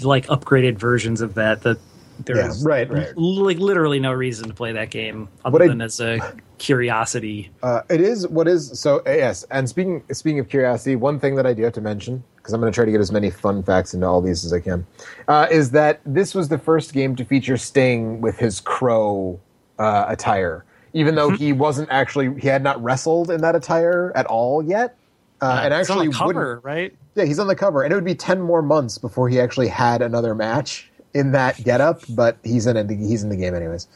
like 0.03 0.27
upgraded 0.29 0.79
versions 0.79 1.21
of 1.21 1.35
that 1.35 1.63
that 1.63 1.79
there's 2.25 2.63
Yeah, 2.63 2.69
right, 2.69 2.91
right. 2.91 3.17
like 3.17 3.59
literally 3.59 3.99
no 4.01 4.13
reason 4.13 4.49
to 4.49 4.55
play 4.55 4.73
that 4.73 4.91
game 4.91 5.29
other 5.45 5.53
What 5.53 5.63
I- 5.63 5.69
than 5.69 5.81
as 5.83 6.01
a 6.01 6.19
curiosity. 6.59 7.51
Uh, 7.63 7.83
it 7.91 8.01
is 8.01 8.27
what 8.29 8.49
is 8.49 8.79
so 8.81 8.99
uh, 9.07 9.11
yes. 9.11 9.45
And 9.51 9.69
speaking 9.69 10.03
speaking 10.13 10.39
of 10.41 10.49
curiosity, 10.49 10.97
one 10.97 11.19
thing 11.21 11.35
that 11.35 11.47
I 11.47 11.53
do 11.53 11.63
have 11.65 11.73
to 11.75 11.81
mention 11.81 12.23
because 12.37 12.53
I'm 12.55 12.61
going 12.61 12.73
to 12.73 12.75
try 12.75 12.85
to 12.85 12.91
get 12.91 13.01
as 13.01 13.11
many 13.13 13.31
fun 13.31 13.63
facts 13.63 13.95
into 13.95 14.07
all 14.07 14.21
these 14.21 14.45
as 14.45 14.53
I 14.53 14.61
can 14.61 14.87
uh, 15.29 15.47
is 15.51 15.71
that 15.73 16.01
this 16.07 16.35
was 16.35 16.49
the 16.49 16.59
first 16.59 16.93
game 16.93 17.17
to 17.17 17.25
feature 17.25 17.57
Sting 17.57 18.21
with 18.21 18.39
his 18.39 18.61
crow 18.61 19.39
uh, 19.79 20.05
attire, 20.09 20.65
even 20.95 21.15
though 21.15 21.29
he 21.31 21.53
wasn't 21.53 21.91
actually 21.91 22.41
he 22.41 22.49
had 22.49 22.63
not 22.63 22.83
wrestled 22.83 23.31
in 23.31 23.43
that 23.43 23.55
attire 23.55 24.11
at 24.15 24.25
all 24.27 24.63
yet. 24.63 24.97
Uh, 25.43 25.61
and 25.65 25.75
It's 25.75 25.91
on 25.91 25.99
actually, 25.99 26.09
the 26.09 26.15
cover, 26.15 26.35
wouldn't- 26.55 26.65
right? 26.65 26.95
yeah, 27.17 27.25
he's 27.25 27.39
on 27.39 27.49
the 27.49 27.57
cover, 27.57 27.83
and 27.83 27.93
it 27.93 27.95
would 27.97 28.05
be 28.05 28.15
ten 28.15 28.41
more 28.41 28.63
months 28.63 28.97
before 28.97 29.29
he 29.29 29.39
actually 29.41 29.69
had 29.69 30.01
another 30.01 30.35
match 30.35 30.91
in 31.13 31.33
that 31.33 31.63
getup. 31.63 32.01
But 32.09 32.39
he's 32.43 32.67
in 32.67 32.77
it. 32.79 32.89
He's 32.89 33.23
in 33.23 33.29
the 33.29 33.37
game 33.37 33.55
anyways. 33.55 33.87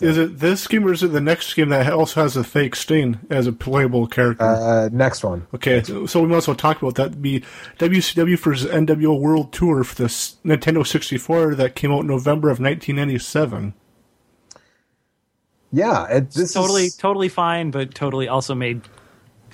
Is 0.00 0.16
it 0.16 0.38
this 0.38 0.68
game 0.68 0.86
or 0.86 0.92
is 0.92 1.02
it 1.02 1.08
the 1.08 1.20
next 1.20 1.54
game 1.54 1.70
that 1.70 1.92
also 1.92 2.22
has 2.22 2.36
a 2.36 2.44
fake 2.44 2.76
Sting 2.76 3.18
as 3.30 3.48
a 3.48 3.52
playable 3.52 4.06
character? 4.06 4.44
Uh, 4.44 4.88
next 4.92 5.24
one. 5.24 5.48
okay, 5.56 5.82
so 5.82 6.20
we 6.20 6.28
might 6.28 6.36
as 6.36 6.46
well 6.46 6.54
talk 6.54 6.80
about 6.80 6.94
that. 6.94 7.20
Be 7.20 7.42
WCW 7.80 8.38
versus 8.38 8.70
NWO 8.70 9.18
World 9.18 9.52
Tour 9.52 9.82
for 9.82 9.96
the 9.96 10.04
Nintendo 10.44 10.86
64 10.86 11.56
that 11.56 11.74
came 11.74 11.90
out 11.90 12.02
in 12.02 12.06
November 12.06 12.48
of 12.48 12.60
1997. 12.60 13.74
Yeah, 15.72 16.06
it, 16.08 16.30
this 16.30 16.52
totally, 16.52 16.84
is, 16.86 16.96
totally 16.96 17.28
fine, 17.28 17.70
but 17.70 17.94
totally 17.94 18.28
also 18.28 18.54
made 18.54 18.82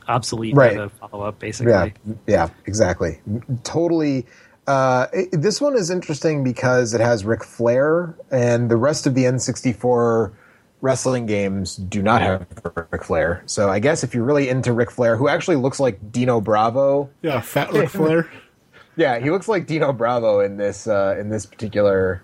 obsolete 0.07 0.55
Right. 0.55 0.77
by 0.77 0.83
the 0.85 0.89
follow 0.91 1.25
up, 1.25 1.39
basically. 1.39 1.73
Yeah, 1.73 1.89
yeah, 2.27 2.49
exactly. 2.67 3.21
Totally. 3.65 4.27
Uh, 4.67 5.07
it- 5.13 5.33
this 5.43 5.61
one 5.61 5.77
is 5.77 5.91
interesting 5.91 6.45
because 6.45 6.95
it 6.95 7.01
has 7.01 7.25
Ric 7.25 7.43
Flair, 7.45 8.15
and 8.31 8.71
the 8.71 8.77
rest 8.77 9.07
of 9.07 9.15
the 9.15 9.25
N64 9.25 10.33
wrestling 10.81 11.25
games 11.27 11.77
do 11.77 12.03
not 12.03 12.21
have 12.23 12.47
Ric 12.93 13.05
Flair. 13.05 13.43
So 13.47 13.71
I 13.71 13.79
guess 13.79 14.05
if 14.05 14.15
you're 14.15 14.25
really 14.25 14.49
into 14.49 14.73
Ric 14.73 14.91
Flair, 14.91 15.17
who 15.17 15.29
actually 15.29 15.57
looks 15.57 15.81
like 15.81 16.13
Dino 16.13 16.41
Bravo, 16.41 17.11
Yeah, 17.23 17.41
Fat 17.41 17.73
Ric 17.73 17.89
Flair. 17.89 18.31
yeah, 18.97 19.19
he 19.19 19.31
looks 19.31 19.49
like 19.49 19.67
Dino 19.67 19.93
Bravo 19.93 20.41
in 20.41 20.59
this 20.59 20.87
uh, 20.87 21.17
in 21.19 21.31
this 21.31 21.47
particular 21.47 22.23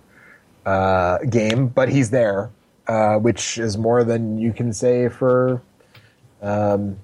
uh, 0.66 1.18
game, 1.30 1.68
but 1.68 1.88
he's 1.88 2.11
there, 2.11 2.51
uh, 2.87 3.16
which 3.16 3.59
is 3.59 3.78
more 3.78 4.05
than 4.05 4.39
you 4.39 4.53
can 4.53 4.72
say 4.72 5.09
for 5.09 5.62
um, 6.43 6.99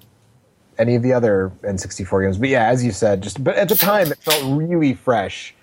any 0.77 0.95
of 0.95 1.03
the 1.03 1.13
other 1.13 1.51
N64 1.63 2.25
games. 2.25 2.37
But 2.37 2.49
yeah, 2.49 2.67
as 2.67 2.83
you 2.83 2.91
said, 2.91 3.21
just 3.21 3.43
but 3.43 3.55
at 3.55 3.69
the 3.69 3.75
time 3.75 4.11
it 4.11 4.17
felt 4.19 4.43
really 4.57 4.93
fresh. 4.93 5.53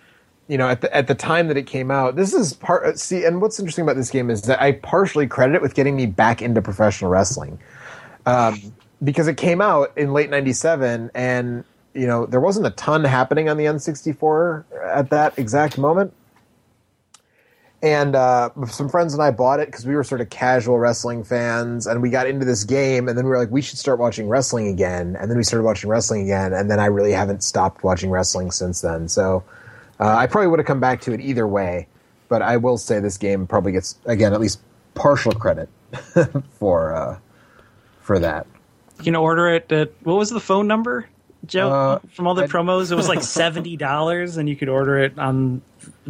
You 0.49 0.59
know, 0.59 0.69
at 0.69 0.83
the 0.83 0.95
at 0.95 1.07
the 1.07 1.15
time 1.15 1.49
that 1.49 1.57
it 1.57 1.67
came 1.67 1.91
out, 1.91 2.17
this 2.17 2.35
is 2.35 2.53
part. 2.53 2.85
uh, 2.85 2.95
See, 2.97 3.25
and 3.25 3.41
what's 3.41 3.59
interesting 3.59 3.83
about 3.83 3.97
this 3.97 4.11
game 4.11 4.29
is 4.31 4.43
that 4.43 4.61
I 4.61 4.73
partially 4.73 5.27
credit 5.27 5.57
it 5.57 5.63
with 5.63 5.75
getting 5.75 5.97
me 5.97 6.07
back 6.07 6.43
into 6.43 6.61
professional 6.61 7.11
wrestling 7.11 7.59
um, 8.27 8.61
because 9.03 9.27
it 9.27 9.39
came 9.39 9.63
out 9.63 9.97
in 9.97 10.13
late 10.13 10.29
'97, 10.29 11.11
and 11.15 11.65
you 11.95 12.07
know 12.07 12.27
there 12.27 12.41
wasn't 12.41 12.67
a 12.67 12.71
ton 12.73 13.05
happening 13.05 13.49
on 13.49 13.57
the 13.57 13.65
N64 13.65 14.65
at 14.93 15.09
that 15.11 15.39
exact 15.39 15.79
moment. 15.79 16.13
And 17.85 18.17
uh, 18.17 18.49
some 18.71 18.89
friends 18.89 19.13
and 19.13 19.23
I 19.23 19.31
bought 19.31 19.61
it 19.61 19.67
because 19.67 19.85
we 19.85 19.95
were 19.95 20.05
sort 20.05 20.23
of 20.23 20.31
casual 20.31 20.79
wrestling 20.79 21.23
fans, 21.23 21.87
and 21.87 22.01
we 22.01 22.09
got 22.09 22.27
into 22.27 22.47
this 22.47 22.65
game, 22.65 23.09
and 23.11 23.19
then 23.19 23.27
we 23.27 23.31
were 23.31 23.37
like, 23.37 23.51
we 23.51 23.61
should 23.61 23.77
start 23.79 23.99
watching 23.99 24.27
wrestling 24.27 24.69
again. 24.69 25.19
And 25.21 25.31
then 25.31 25.37
we 25.37 25.43
started 25.45 25.65
watching 25.65 25.91
wrestling 25.91 26.23
again, 26.23 26.55
and 26.55 26.71
then 26.71 26.81
I 26.81 26.87
really 26.87 27.13
haven't 27.13 27.45
stopped 27.45 27.85
watching 27.85 28.09
wrestling 28.09 28.53
since 28.53 28.81
then. 28.81 29.07
So 29.09 29.45
uh, 30.01 30.17
I 30.17 30.27
probably 30.27 30.47
would 30.49 30.61
have 30.61 30.67
come 30.67 30.81
back 30.81 31.03
to 31.03 31.13
it 31.13 31.21
either 31.21 31.47
way, 31.47 31.87
but 32.31 32.41
I 32.41 32.57
will 32.57 32.79
say 32.79 33.01
this 33.01 33.19
game 33.19 33.47
probably 33.47 33.73
gets 33.73 33.97
again 34.07 34.33
at 34.33 34.41
least 34.41 34.61
partial 34.95 35.33
credit 35.33 35.69
for 36.59 36.95
uh, 36.95 37.19
for 38.01 38.19
that. 38.19 38.47
You 38.97 39.05
can 39.05 39.17
order 39.17 39.49
it 39.49 39.71
at 39.71 39.93
what 40.05 40.17
was 40.17 40.31
the 40.31 40.41
phone 40.41 40.67
number, 40.67 41.07
Joe? 41.45 41.71
Uh, 41.71 41.99
From 42.15 42.29
all 42.29 42.35
the 42.35 42.45
I- 42.45 42.47
promos, 42.47 42.91
it 42.91 42.95
was 42.95 43.09
like 43.09 43.23
seventy 43.43 43.77
dollars, 43.77 44.39
and 44.39 44.49
you 44.49 44.57
could 44.57 44.71
order 44.71 44.99
it 45.01 45.19
on 45.19 45.61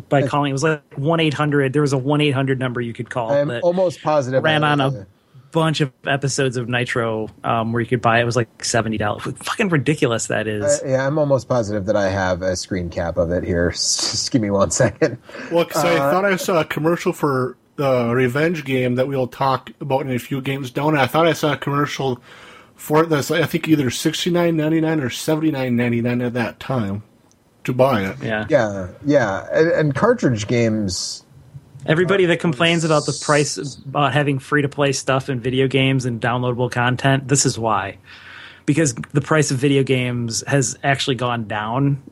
by 0.09 0.27
calling. 0.27 0.51
It 0.51 0.55
was 0.55 0.63
like 0.63 0.83
one 0.97 1.21
eight 1.21 1.35
hundred. 1.35 1.73
There 1.73 1.83
was 1.83 1.93
a 1.93 1.99
one 1.99 2.21
eight 2.21 2.33
hundred 2.33 2.59
number 2.59 2.81
you 2.81 2.93
could 2.93 3.11
call 3.11 3.33
I'm 3.33 3.49
that 3.49 3.63
almost 3.63 4.03
positive 4.03 4.43
ran 4.43 4.65
on 4.65 4.81
a 4.81 5.07
bunch 5.53 5.81
of 5.81 5.93
episodes 6.05 6.57
of 6.57 6.69
Nitro 6.69 7.29
um, 7.45 7.73
where 7.73 7.81
you 7.81 7.87
could 7.87 8.03
buy 8.03 8.19
it. 8.19 8.23
It 8.23 8.25
was 8.25 8.37
like 8.37 8.65
seventy 8.65 8.99
dollars. 8.99 9.23
Fucking 9.23 9.69
ridiculous 9.69 10.27
that 10.27 10.47
is. 10.49 10.65
Uh, 10.65 10.87
yeah, 10.87 11.07
I'm 11.07 11.19
almost 11.19 11.49
positive 11.49 11.87
that 11.87 11.97
I 11.97 12.09
have 12.11 12.43
a 12.43 12.57
screen 12.57 12.91
cap 12.91 13.17
of 13.17 13.31
it 13.31 13.45
here. 13.45 13.71
Just 13.73 14.31
give 14.31 14.43
me 14.43 14.51
one 14.51 14.71
second. 14.71 15.19
Well, 15.53 15.65
'cause 15.65 15.85
I 15.85 15.97
thought 15.99 16.25
I 16.25 16.37
saw 16.37 16.61
a 16.61 16.65
commercial 16.65 17.13
for 17.13 17.57
the 17.77 18.13
Revenge 18.15 18.65
game 18.65 18.95
that 18.97 19.09
we'll 19.09 19.27
talk 19.27 19.71
about 19.81 20.03
in 20.03 20.11
a 20.13 20.19
few 20.19 20.41
games 20.41 20.71
down. 20.71 20.97
I 20.97 21.07
thought 21.07 21.27
I 21.27 21.33
saw 21.33 21.53
a 21.53 21.57
commercial 21.57 22.21
for 22.77 23.05
it 23.05 23.09
that's 23.09 23.31
I 23.31 23.45
think 23.47 23.69
either 23.69 23.91
sixty 23.91 24.31
nine 24.31 24.57
ninety 24.57 24.81
nine 24.81 25.01
or 25.01 25.09
seventy 25.11 25.51
nine 25.53 25.77
ninety 25.77 26.01
nine 26.01 26.21
at 26.21 26.35
that 26.35 26.59
time 26.59 27.05
to 27.65 27.73
buy 27.73 28.03
it. 28.05 28.23
yeah. 28.23 28.47
Yeah, 28.49 28.89
yeah, 29.05 29.47
and, 29.53 29.69
and 29.71 29.95
cartridge 29.95 30.47
games. 30.47 31.25
Everybody 31.87 32.25
that 32.27 32.41
complains 32.41 32.85
about 32.85 33.05
the 33.05 33.19
price 33.25 33.59
about 33.59 34.15
having 34.15 34.39
free 34.39 34.63
to 34.63 34.69
play 34.69 34.93
stuff 34.93 35.29
in 35.29 35.41
video 35.41 35.69
games 35.69 36.07
and 36.07 36.21
downloadable 36.21 36.71
content, 36.71 37.29
this 37.29 37.45
is 37.45 37.59
why. 37.59 37.99
Because 38.65 38.95
the 39.13 39.21
price 39.21 39.51
of 39.51 39.59
video 39.59 39.83
games 39.83 40.43
has 40.47 40.79
actually 40.83 41.17
gone 41.17 41.47
down 41.47 42.03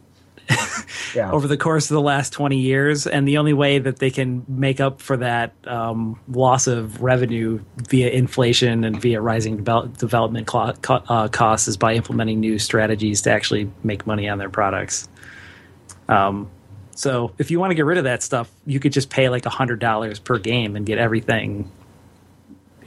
Yeah, 1.14 1.30
over 1.30 1.46
the 1.46 1.56
course 1.56 1.90
of 1.90 1.94
the 1.94 2.00
last 2.02 2.32
20 2.32 2.58
years. 2.58 3.06
And 3.06 3.26
the 3.28 3.38
only 3.38 3.52
way 3.54 3.78
that 3.78 3.98
they 3.98 4.10
can 4.10 4.44
make 4.48 4.80
up 4.80 5.00
for 5.00 5.16
that 5.18 5.54
um, 5.66 6.18
loss 6.28 6.66
of 6.66 7.00
revenue 7.02 7.60
via 7.88 8.10
inflation 8.10 8.84
and 8.84 9.00
via 9.00 9.20
rising 9.20 9.62
devel- 9.64 9.96
development 9.96 10.46
clo- 10.46 10.74
co- 10.82 11.02
uh, 11.08 11.28
costs 11.28 11.68
is 11.68 11.76
by 11.76 11.94
implementing 11.94 12.40
new 12.40 12.58
strategies 12.58 13.22
to 13.22 13.30
actually 13.30 13.70
make 13.84 14.06
money 14.06 14.28
on 14.28 14.38
their 14.38 14.50
products. 14.50 15.08
Um, 16.12 16.50
so 16.94 17.32
if 17.38 17.50
you 17.50 17.58
want 17.58 17.70
to 17.70 17.74
get 17.74 17.84
rid 17.84 17.98
of 17.98 18.04
that 18.04 18.22
stuff, 18.22 18.50
you 18.66 18.78
could 18.78 18.92
just 18.92 19.10
pay 19.10 19.28
like 19.28 19.44
$100 19.44 20.24
per 20.24 20.38
game 20.38 20.76
and 20.76 20.84
get 20.84 20.98
everything 20.98 21.70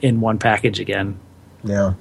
in 0.02 0.20
one 0.20 0.38
package 0.38 0.80
again. 0.80 1.18
yeah, 1.64 1.94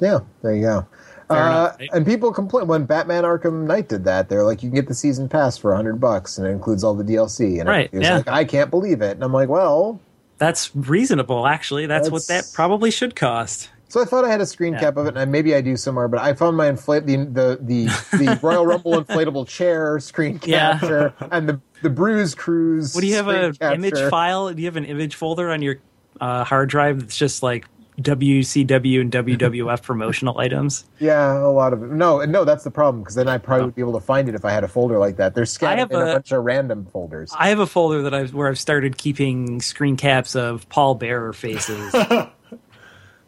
yeah. 0.00 0.20
There 0.42 0.54
you 0.54 0.62
go. 0.62 0.86
Uh. 1.28 1.72
And 1.92 2.06
people 2.06 2.32
complain 2.32 2.68
when 2.68 2.84
Batman 2.84 3.24
Arkham 3.24 3.66
Knight 3.66 3.88
did 3.88 4.04
that. 4.04 4.28
They're 4.28 4.44
like, 4.44 4.62
you 4.62 4.68
can 4.68 4.76
get 4.76 4.86
the 4.86 4.94
season 4.94 5.28
pass 5.28 5.56
for 5.58 5.74
hundred 5.74 6.00
bucks, 6.00 6.38
and 6.38 6.46
it 6.46 6.50
includes 6.50 6.84
all 6.84 6.94
the 6.94 7.04
DLC. 7.04 7.58
And 7.58 7.68
Right, 7.68 7.88
it 7.90 7.98
was 7.98 8.06
yeah. 8.06 8.16
like, 8.18 8.28
I 8.28 8.44
can't 8.44 8.70
believe 8.70 9.02
it. 9.02 9.12
And 9.12 9.24
I'm 9.24 9.32
like, 9.32 9.48
well, 9.48 10.00
That's 10.38 10.74
reasonable, 10.76 11.46
actually. 11.46 11.86
That's, 11.86 12.10
what 12.10 12.26
that 12.28 12.50
probably 12.54 12.90
should 12.90 13.16
cost. 13.16 13.70
So 13.88 14.00
I 14.02 14.04
thought 14.04 14.24
I 14.24 14.30
had 14.30 14.40
a 14.40 14.46
screen 14.46 14.72
Yeah. 14.74 14.80
cap 14.80 14.96
of 14.96 15.06
it, 15.06 15.16
and 15.16 15.30
maybe 15.30 15.54
I 15.54 15.60
do 15.60 15.76
somewhere. 15.76 16.08
But 16.08 16.20
I 16.20 16.34
found 16.34 16.56
my 16.56 16.66
inflate 16.68 17.06
the 17.06 17.16
the 17.18 17.58
the, 17.60 17.84
the 18.18 18.38
Royal 18.42 18.66
Rumble 18.66 18.92
inflatable 19.02 19.46
chair 19.48 19.98
screen 20.00 20.40
Yeah. 20.44 20.72
capture 20.78 21.14
and 21.30 21.48
the 21.48 21.60
the 21.82 21.90
Bruise 21.90 22.34
Cruise. 22.34 22.94
What 22.94 23.02
do 23.02 23.06
you 23.06 23.14
have 23.16 23.26
screen 23.26 23.70
a 23.70 23.74
image 23.74 24.10
file? 24.10 24.52
Do 24.52 24.60
you 24.60 24.66
have 24.66 24.76
an 24.76 24.84
image 24.86 25.14
folder 25.14 25.50
on 25.50 25.62
your 25.62 25.76
uh, 26.20 26.44
hard 26.44 26.68
drive 26.68 26.98
that's 27.00 27.16
just 27.16 27.42
like 27.42 27.66
WCW 28.00 29.00
and 29.00 29.10
WWF 29.10 29.82
promotional 29.82 30.38
items. 30.38 30.84
Yeah, 30.98 31.36
a 31.38 31.48
lot 31.48 31.74
of 31.74 31.82
it. 31.82 31.90
No, 31.90 32.24
no, 32.24 32.44
that's 32.46 32.64
the 32.64 32.70
problem 32.70 33.02
because 33.02 33.14
then 33.16 33.28
I 33.28 33.36
probably 33.36 33.66
would 33.66 33.74
be 33.74 33.82
able 33.82 33.92
to 33.94 34.00
find 34.04 34.28
it 34.30 34.34
if 34.34 34.44
I 34.46 34.50
had 34.50 34.64
a 34.64 34.68
folder 34.68 34.98
like 34.98 35.16
that. 35.18 35.34
They're 35.34 35.44
scattered 35.44 35.78
have 35.78 35.90
in 35.90 35.96
a, 35.98 36.00
a- 36.00 36.12
bunch 36.14 36.32
of 36.32 36.42
random 36.42 36.86
folders. 36.86 37.32
I 37.38 37.50
have 37.50 37.58
a 37.58 37.66
folder 37.66 38.00
that 38.02 38.14
I've 38.14 38.32
where 38.34 38.48
I've 38.48 38.58
started 38.58 38.96
keeping 38.96 39.60
screen 39.60 39.96
caps 39.98 40.34
of 40.34 40.66
Paul 40.70 40.94
Bearer 40.94 41.34
faces. 41.34 41.94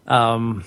Um, 0.08 0.64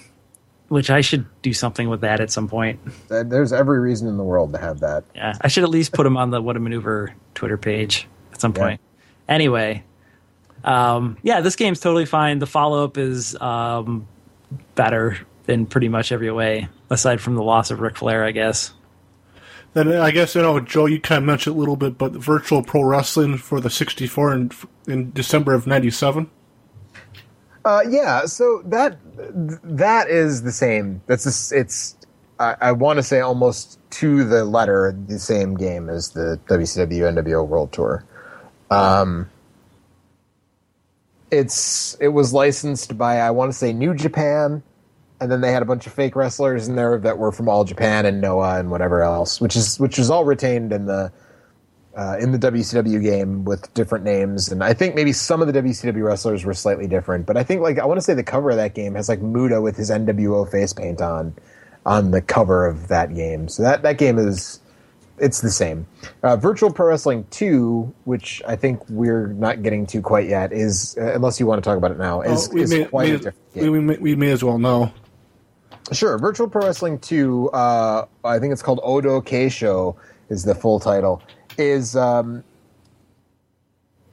which 0.69 0.89
I 0.89 1.01
should 1.01 1.25
do 1.41 1.51
something 1.53 1.89
with 1.89 2.01
that 2.01 2.21
at 2.21 2.31
some 2.31 2.47
point. 2.47 2.79
Uh, 3.09 3.23
There's 3.23 3.51
every 3.51 3.79
reason 3.79 4.07
in 4.07 4.15
the 4.17 4.23
world 4.23 4.53
to 4.53 4.59
have 4.59 4.79
that. 4.79 5.03
Yeah, 5.13 5.33
I 5.41 5.49
should 5.49 5.63
at 5.63 5.69
least 5.69 5.91
put 5.91 6.03
them 6.03 6.15
on 6.15 6.29
the 6.29 6.41
What 6.41 6.55
a 6.55 6.59
Maneuver 6.59 7.13
Twitter 7.35 7.57
page 7.57 8.07
at 8.31 8.39
some 8.39 8.53
Yeah. 8.55 8.61
point. 8.61 8.81
Anyway, 9.27 9.83
um, 10.63 11.17
yeah, 11.23 11.41
this 11.41 11.55
game's 11.57 11.79
totally 11.81 12.05
fine. 12.05 12.39
The 12.39 12.47
follow 12.47 12.83
up 12.85 12.97
is 12.97 13.35
um, 13.41 14.07
better 14.75 15.17
in 15.47 15.65
pretty 15.65 15.89
much 15.89 16.11
every 16.11 16.31
way, 16.31 16.69
aside 16.89 17.19
from 17.19 17.35
the 17.35 17.43
loss 17.43 17.71
of 17.71 17.79
Ric 17.81 17.97
Flair, 17.97 18.23
I 18.23 18.31
guess. 18.31 18.71
Then 19.73 19.91
I 19.93 20.11
guess 20.11 20.35
you 20.35 20.41
know, 20.41 20.59
Joe, 20.59 20.85
you 20.85 20.99
kind 20.99 21.19
of 21.19 21.23
mentioned 21.25 21.55
it 21.55 21.57
a 21.57 21.59
little 21.59 21.77
bit, 21.77 21.97
but 21.97 22.11
virtual 22.11 22.61
pro 22.61 22.83
wrestling 22.83 23.37
for 23.37 23.61
the 23.61 23.69
64 23.69 24.33
in, 24.33 24.51
in 24.85 25.11
December 25.13 25.53
of 25.53 25.65
'97. 25.65 26.29
Uh, 27.63 27.83
yeah, 27.87 28.25
so 28.25 28.61
that 28.65 28.97
that 29.63 30.09
is 30.09 30.43
the 30.43 30.51
same. 30.51 31.01
That's 31.07 31.25
just, 31.25 31.51
it's. 31.51 31.95
I, 32.39 32.55
I 32.59 32.71
want 32.71 32.97
to 32.97 33.03
say 33.03 33.19
almost 33.19 33.77
to 33.91 34.23
the 34.23 34.45
letter 34.45 34.97
the 35.07 35.19
same 35.19 35.55
game 35.55 35.89
as 35.89 36.09
the 36.09 36.39
WCW 36.47 37.13
NWO 37.13 37.47
World 37.47 37.71
Tour. 37.71 38.03
Um, 38.71 39.29
it's 41.29 41.95
it 41.99 42.09
was 42.09 42.33
licensed 42.33 42.97
by 42.97 43.19
I 43.19 43.29
want 43.31 43.51
to 43.51 43.57
say 43.57 43.73
New 43.73 43.93
Japan, 43.93 44.63
and 45.19 45.31
then 45.31 45.41
they 45.41 45.51
had 45.51 45.61
a 45.61 45.65
bunch 45.65 45.85
of 45.85 45.93
fake 45.93 46.15
wrestlers 46.15 46.67
in 46.67 46.75
there 46.75 46.97
that 46.97 47.19
were 47.19 47.31
from 47.31 47.47
All 47.47 47.63
Japan 47.63 48.07
and 48.07 48.21
Noah 48.21 48.59
and 48.59 48.71
whatever 48.71 49.03
else, 49.03 49.39
which 49.39 49.55
is 49.55 49.79
which 49.79 49.99
was 49.99 50.09
all 50.09 50.25
retained 50.25 50.73
in 50.73 50.87
the 50.87 51.11
uh, 51.95 52.17
in 52.19 52.31
the 52.31 52.39
WCW 52.39 53.01
game 53.01 53.43
with 53.45 53.73
different 53.73 54.05
names, 54.05 54.51
and 54.51 54.63
I 54.63 54.73
think 54.73 54.95
maybe 54.95 55.11
some 55.13 55.41
of 55.41 55.51
the 55.51 55.61
WCW 55.61 56.03
wrestlers 56.03 56.45
were 56.45 56.53
slightly 56.53 56.87
different. 56.87 57.25
But 57.25 57.37
I 57.37 57.43
think 57.43 57.61
like 57.61 57.79
I 57.79 57.85
want 57.85 57.97
to 57.97 58.01
say 58.01 58.13
the 58.13 58.23
cover 58.23 58.49
of 58.49 58.57
that 58.57 58.73
game 58.73 58.95
has 58.95 59.09
like 59.09 59.21
Muta 59.21 59.61
with 59.61 59.75
his 59.77 59.89
NWO 59.89 60.49
face 60.49 60.73
paint 60.73 61.01
on 61.01 61.35
on 61.85 62.11
the 62.11 62.21
cover 62.21 62.65
of 62.65 62.87
that 62.89 63.13
game. 63.15 63.47
So 63.49 63.63
that 63.63 63.81
that 63.83 63.97
game 63.97 64.17
is 64.17 64.59
it's 65.17 65.41
the 65.41 65.51
same. 65.51 65.85
Uh, 66.23 66.35
Virtual 66.35 66.71
Pro 66.73 66.87
Wrestling 66.87 67.25
Two, 67.29 67.93
which 68.05 68.41
I 68.47 68.55
think 68.55 68.81
we're 68.89 69.27
not 69.27 69.61
getting 69.61 69.85
to 69.87 70.01
quite 70.01 70.27
yet, 70.27 70.51
is 70.53 70.97
uh, 70.99 71.13
unless 71.13 71.39
you 71.39 71.45
want 71.45 71.63
to 71.63 71.67
talk 71.69 71.77
about 71.77 71.91
it 71.91 71.97
now, 71.99 72.21
is, 72.21 72.47
Oh, 72.49 72.53
we, 72.53 72.61
is 72.63 72.69
may, 72.71 72.85
quite 72.85 73.09
a 73.09 73.11
may- 73.11 73.17
different 73.17 73.37
we, 73.53 73.61
game. 73.61 73.71
we, 73.71 73.79
may, 73.79 73.97
we 73.97 74.15
may 74.15 74.31
as 74.31 74.43
well 74.43 74.57
know. 74.57 74.91
Sure, 75.91 76.17
Virtual 76.17 76.47
Pro 76.47 76.63
Wrestling 76.65 76.99
2, 76.99 77.49
uh, 77.49 78.05
I 78.23 78.39
think 78.39 78.53
it's 78.53 78.61
called 78.61 78.79
Odo 78.81 79.19
Keisho 79.19 79.95
is 80.29 80.43
the 80.43 80.55
full 80.55 80.79
title. 80.79 81.21
Is 81.57 81.95
um 81.95 82.43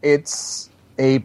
it's 0.02 0.70
a 0.98 1.24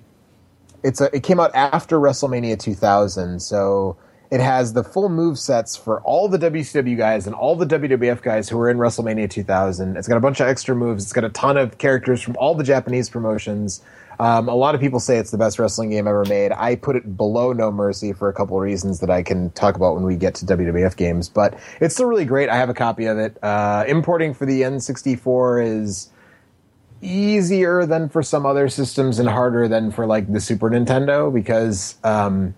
it's 0.83 1.01
a 1.01 1.15
it 1.15 1.23
came 1.23 1.39
out 1.39 1.51
after 1.55 1.97
WrestleMania 1.99 2.59
2000, 2.59 3.39
so 3.41 3.97
it 4.31 4.39
has 4.39 4.73
the 4.73 4.83
full 4.83 5.09
move 5.09 5.37
sets 5.37 5.75
for 5.75 6.01
all 6.01 6.27
the 6.27 6.39
WCW 6.39 6.97
guys 6.97 7.27
and 7.27 7.35
all 7.35 7.55
the 7.55 7.65
WWF 7.65 8.21
guys 8.21 8.49
who 8.49 8.57
were 8.57 8.69
in 8.69 8.77
WrestleMania 8.77 9.29
2000. 9.29 9.95
It's 9.95 10.07
got 10.07 10.17
a 10.17 10.21
bunch 10.21 10.39
of 10.39 10.47
extra 10.47 10.75
moves. 10.75 11.03
It's 11.03 11.13
got 11.13 11.23
a 11.23 11.29
ton 11.29 11.55
of 11.55 11.77
characters 11.77 12.21
from 12.21 12.35
all 12.37 12.55
the 12.55 12.63
Japanese 12.63 13.09
promotions. 13.09 13.81
Um, 14.19 14.47
a 14.47 14.55
lot 14.55 14.75
of 14.75 14.81
people 14.81 14.99
say 14.99 15.17
it's 15.17 15.31
the 15.31 15.37
best 15.37 15.59
wrestling 15.59 15.89
game 15.89 16.07
ever 16.07 16.25
made. 16.25 16.51
I 16.51 16.75
put 16.75 16.95
it 16.95 17.17
below 17.17 17.53
No 17.53 17.71
Mercy 17.71 18.13
for 18.13 18.29
a 18.29 18.33
couple 18.33 18.59
reasons 18.59 18.99
that 18.99 19.09
I 19.09 19.23
can 19.23 19.49
talk 19.51 19.75
about 19.75 19.95
when 19.95 20.03
we 20.03 20.15
get 20.15 20.35
to 20.35 20.45
WWF 20.45 20.95
games, 20.95 21.29
but 21.29 21.57
it's 21.81 21.95
still 21.95 22.07
really 22.07 22.25
great. 22.25 22.49
I 22.49 22.55
have 22.55 22.69
a 22.69 22.73
copy 22.73 23.05
of 23.05 23.17
it. 23.17 23.37
Uh, 23.43 23.85
importing 23.87 24.33
for 24.33 24.45
the 24.45 24.61
N64 24.61 25.65
is 25.65 26.09
easier 27.01 27.85
than 27.85 28.07
for 28.09 28.23
some 28.23 28.45
other 28.45 28.69
systems 28.69 29.19
and 29.19 29.27
harder 29.27 29.67
than 29.67 29.91
for 29.91 30.05
like 30.05 30.31
the 30.31 30.39
Super 30.39 30.69
Nintendo 30.69 31.33
because 31.33 31.95
um, 32.03 32.55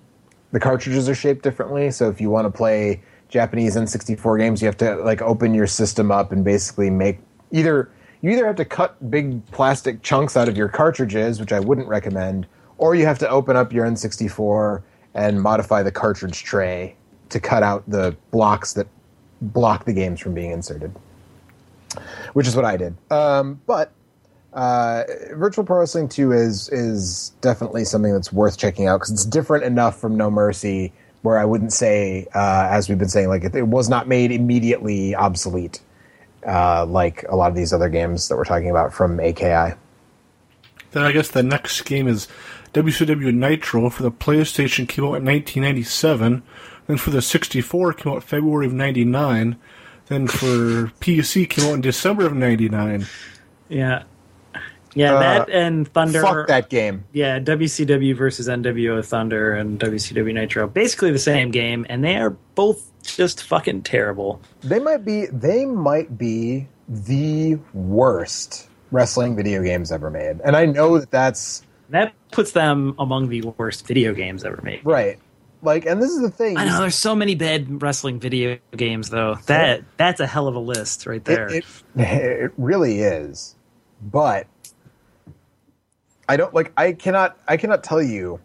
the 0.52 0.60
cartridges 0.60 1.10
are 1.10 1.16
shaped 1.16 1.44
differently. 1.44 1.92
So 1.92 2.10
if 2.10 2.22
you 2.22 2.30
want 2.30 2.46
to 2.46 2.56
play 2.56 3.02
Japanese 3.30 3.76
N64 3.76 4.40
games, 4.40 4.62
you 4.62 4.68
have 4.68 4.78
to 4.78 4.96
like 4.98 5.22
open 5.22 5.54
your 5.54 5.68
system 5.68 6.12
up 6.12 6.32
and 6.32 6.44
basically 6.44 6.90
make 6.90 7.20
either 7.52 7.90
you 8.26 8.32
either 8.32 8.48
have 8.48 8.56
to 8.56 8.66
cut 8.66 9.12
big 9.12 9.46
plastic 9.52 10.02
chunks 10.02 10.36
out 10.36 10.50
of 10.50 10.58
your 10.58 10.68
cartridges, 10.68 11.40
which 11.40 11.52
I 11.52 11.60
wouldn't 11.60 11.88
recommend, 11.88 12.48
or 12.80 12.96
you 12.96 13.06
have 13.06 13.20
to 13.20 13.30
open 13.30 13.56
up 13.56 13.72
your 13.72 13.86
N64 13.86 14.82
and 15.14 15.40
modify 15.40 15.84
the 15.84 15.92
cartridge 15.92 16.44
tray 16.44 16.96
to 17.30 17.40
cut 17.40 17.62
out 17.62 17.88
the 17.88 18.18
blocks 18.32 18.74
that 18.74 18.88
block 19.42 19.86
the 19.86 19.94
games 19.94 20.20
from 20.20 20.34
being 20.34 20.50
inserted. 20.50 20.92
Which 22.34 22.48
is 22.48 22.56
what 22.56 22.66
I 22.66 22.78
did. 22.78 22.96
Um, 23.12 23.62
but 23.68 23.92
uh, 24.54 25.04
Virtual 25.34 25.64
Pro 25.64 25.78
Wrestling 25.78 26.10
2 26.10 26.32
is 26.32 26.68
is 26.70 27.30
definitely 27.42 27.86
something 27.86 28.12
that's 28.12 28.34
worth 28.34 28.58
checking 28.58 28.88
out 28.88 29.02
because 29.02 29.12
it's 29.12 29.26
different 29.26 29.66
enough 29.66 30.00
from 30.02 30.18
No 30.18 30.32
Mercy 30.32 30.92
where 31.22 31.38
I 31.38 31.46
wouldn't 31.46 31.74
say, 31.74 32.26
uh, 32.34 32.68
as 32.72 32.90
we've 32.90 32.98
been 32.98 33.08
saying, 33.08 33.30
like 33.30 33.44
it, 33.44 33.56
it 33.56 33.68
was 33.68 33.88
not 33.88 34.08
made 34.08 34.32
immediately 34.32 35.14
obsolete 35.14 35.80
uh, 36.46 36.86
like 36.86 37.24
a 37.30 37.36
lot 37.36 37.50
of 37.50 37.56
these 37.56 37.74
other 37.74 37.90
games 37.90 38.28
that 38.28 38.36
we're 38.36 38.46
talking 38.46 38.70
about 38.70 38.94
from 38.94 39.20
AKI. 39.20 39.76
Then 40.92 41.04
I 41.04 41.12
guess 41.12 41.30
the 41.30 41.44
next 41.44 41.82
game 41.82 42.08
is 42.08 42.28
WCW 42.74 43.34
Nitro 43.34 43.90
for 43.90 44.04
the 44.04 44.12
PlayStation 44.12 44.88
came 44.88 45.04
out 45.04 45.16
in 45.16 45.26
1997. 45.26 46.44
Then 46.88 46.98
for 46.98 47.10
the 47.10 47.22
64 47.22 47.94
came 47.94 48.14
out 48.14 48.24
February 48.24 48.68
of 48.68 48.74
99. 48.74 49.58
Then 50.08 50.28
for 50.28 50.92
PC 51.02 51.50
came 51.50 51.66
out 51.66 51.74
in 51.74 51.82
December 51.82 52.26
of 52.26 52.34
99. 52.34 53.08
Yeah. 53.70 54.04
Yeah, 54.96 55.14
Uh, 55.16 55.20
that 55.20 55.50
and 55.50 55.88
Thunder. 55.90 56.22
Fuck 56.22 56.48
that 56.48 56.70
game. 56.70 57.04
Yeah, 57.14 57.40
WCW 57.40 58.16
versus 58.16 58.48
NWO 58.48 59.06
Thunder 59.06 59.54
and 59.54 59.80
WCW 59.80 60.34
Nitro. 60.34 60.68
Basically 60.68 61.12
the 61.12 61.20
same 61.20 61.52
game, 61.52 61.86
and 61.90 62.04
they 62.04 62.16
are 62.16 62.32
both 62.56 62.92
just 63.04 63.44
fucking 63.44 63.84
terrible. 63.84 64.42
They 64.62 64.80
might 64.80 65.06
be. 65.06 65.28
They 65.28 65.66
might 65.66 66.18
be 66.18 66.68
the 66.88 67.58
worst 67.74 68.70
wrestling 68.92 69.36
video 69.36 69.62
games 69.64 69.92
ever 69.92 70.10
made, 70.10 70.40
and 70.44 70.56
I 70.56 70.66
know 70.66 70.98
that 71.00 71.12
that's 71.12 71.64
That 71.90 72.14
puts 72.32 72.52
them 72.54 72.96
among 72.98 73.30
the 73.30 73.42
worst 73.58 73.86
video 73.88 74.14
games 74.14 74.44
ever 74.44 74.62
made. 74.64 74.82
right. 74.86 75.20
Like, 75.62 75.88
and 75.88 76.00
this 76.00 76.12
is 76.12 76.22
the 76.22 76.30
thing. 76.30 76.58
I 76.58 76.66
know 76.66 76.80
there's 76.82 76.94
so 76.94 77.16
many 77.16 77.34
bad 77.34 77.82
wrestling 77.82 78.20
video 78.20 78.60
games 78.78 79.10
though. 79.10 79.36
That 79.48 79.84
that's 79.98 80.20
a 80.20 80.28
hell 80.28 80.48
of 80.48 80.54
a 80.56 80.60
list 80.60 81.08
right 81.08 81.24
there. 81.26 81.48
It, 81.48 81.66
it, 81.66 81.66
it 82.02 82.52
really 82.58 83.00
is, 83.00 83.56
but 84.00 84.46
I 86.28 86.38
don't 86.38 86.54
like. 86.54 86.72
I 86.78 86.94
cannot. 86.94 87.38
I 87.48 87.58
cannot 87.58 87.84
tell 87.84 88.02
you 88.02 88.40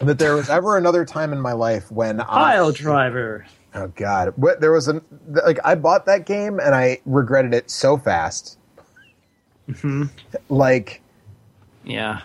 that 0.00 0.18
there 0.18 0.34
was 0.34 0.48
ever 0.50 0.76
another 0.76 1.04
time 1.04 1.32
in 1.32 1.40
my 1.40 1.52
life 1.52 1.90
when 1.90 2.18
Pile 2.18 2.68
I. 2.68 2.72
driver. 2.72 3.46
Oh 3.74 3.88
God! 3.88 4.32
What, 4.36 4.60
there 4.60 4.72
was 4.72 4.88
an 4.88 5.00
like 5.28 5.58
I 5.64 5.74
bought 5.74 6.06
that 6.06 6.26
game 6.26 6.58
and 6.60 6.74
I 6.74 7.00
regretted 7.06 7.52
it 7.54 7.70
so 7.70 7.96
fast. 7.96 8.58
Mhm 9.70 10.10
like 10.48 11.00
Yeah. 11.84 12.20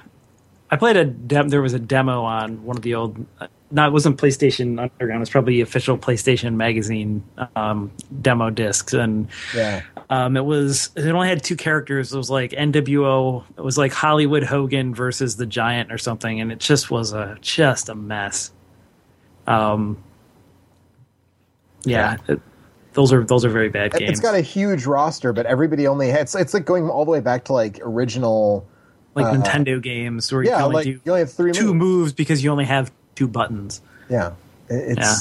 I 0.71 0.75
played 0.75 0.97
a 0.97 1.05
dem- 1.05 1.49
there 1.49 1.61
was 1.63 1.73
a 1.73 1.79
demo 1.79 2.21
on 2.23 2.63
one 2.63 2.77
of 2.77 2.83
the 2.83 2.93
old 2.95 3.25
uh, 3.39 3.47
no, 3.71 3.87
it 3.87 3.91
wasn't 3.93 4.17
PlayStation 4.17 4.79
Underground. 4.79 5.21
It's 5.21 5.31
probably 5.31 5.61
official 5.61 5.97
PlayStation 5.97 6.55
magazine 6.55 7.23
um, 7.55 7.91
demo 8.21 8.49
discs, 8.49 8.93
and 8.93 9.27
yeah, 9.55 9.81
um, 10.09 10.35
it 10.37 10.43
was 10.45 10.89
it 10.95 11.05
only 11.09 11.27
had 11.27 11.43
two 11.43 11.55
characters. 11.55 12.13
It 12.13 12.17
was 12.17 12.29
like 12.29 12.51
NWO. 12.51 13.43
It 13.57 13.61
was 13.63 13.77
like 13.77 13.91
Hollywood 13.93 14.43
Hogan 14.43 14.93
versus 14.95 15.35
the 15.35 15.45
Giant 15.45 15.91
or 15.91 15.97
something, 15.97 16.41
and 16.41 16.51
it 16.51 16.59
just 16.59 16.89
was 16.89 17.13
a 17.13 17.37
just 17.41 17.89
a 17.89 17.95
mess. 17.95 18.51
Um, 19.47 19.97
yeah, 21.85 22.17
it, 22.27 22.39
those 22.93 23.13
are 23.13 23.23
those 23.23 23.45
are 23.45 23.49
very 23.49 23.69
bad 23.69 23.93
games. 23.93 24.09
it's 24.11 24.19
got 24.19 24.35
a 24.35 24.41
huge 24.41 24.85
roster, 24.85 25.31
but 25.33 25.45
everybody 25.45 25.87
only 25.87 26.09
had. 26.09 26.21
It's, 26.21 26.35
it's 26.35 26.53
like 26.53 26.65
going 26.65 26.89
all 26.89 27.05
the 27.05 27.11
way 27.11 27.19
back 27.21 27.45
to 27.45 27.53
like 27.53 27.79
original. 27.81 28.67
like 29.15 29.25
uh, 29.25 29.33
Nintendo 29.33 29.81
games 29.81 30.31
where 30.31 30.43
you 30.43 30.49
Yeah, 30.49 30.57
can 30.57 30.63
only 30.65 30.75
like 30.75 30.83
do 30.85 30.91
you 30.91 31.01
only 31.07 31.19
have 31.21 31.31
three 31.31 31.51
two 31.51 31.73
moves. 31.73 31.79
moves 31.79 32.13
because 32.13 32.43
you 32.43 32.51
only 32.51 32.65
have 32.65 32.91
two 33.15 33.27
buttons. 33.27 33.81
Yeah, 34.09 34.31
It- 34.69 34.97
it's 34.97 34.99
Yeah. 34.99 35.15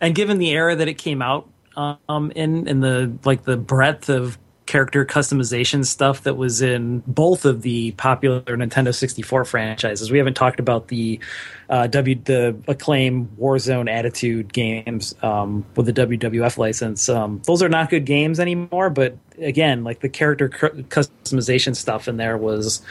and 0.00 0.14
given 0.14 0.38
the 0.38 0.50
era 0.50 0.76
that 0.76 0.88
it 0.88 0.94
came 0.98 1.22
out 1.22 1.48
um, 1.78 2.32
in 2.32 2.68
and 2.68 2.82
the 2.82 3.12
like 3.24 3.44
the 3.44 3.56
breadth 3.56 4.08
of 4.08 4.38
character 4.68 5.02
customization 5.06 5.84
stuff 5.84 6.24
that 6.24 6.34
was 6.34 6.60
in 6.60 7.02
both 7.06 7.46
of 7.46 7.62
the 7.62 7.90
popular 7.92 8.42
Nintendo 8.42 8.94
64 8.94 9.46
franchises. 9.46 10.10
We 10.12 10.18
haven't 10.18 10.34
talked 10.34 10.60
about 10.60 10.88
the 10.88 11.18
uh, 11.70 11.86
W 11.86 12.20
the 12.24 12.54
acclaim 12.68 13.28
Warzone 13.40 13.90
Attitude 13.90 14.52
games 14.52 15.14
um, 15.22 15.64
with 15.74 15.86
the 15.86 15.92
WWF 15.94 16.58
license. 16.58 17.08
Um, 17.08 17.40
those 17.46 17.62
are 17.62 17.70
not 17.70 17.88
good 17.88 18.04
games 18.04 18.38
anymore, 18.38 18.90
but 18.90 19.16
again, 19.38 19.84
like 19.84 20.00
the 20.00 20.08
character 20.10 20.50
cu- 20.50 20.82
customization 20.84 21.74
stuff 21.74 22.06
in 22.06 22.18
there 22.18 22.36
was 22.36 22.82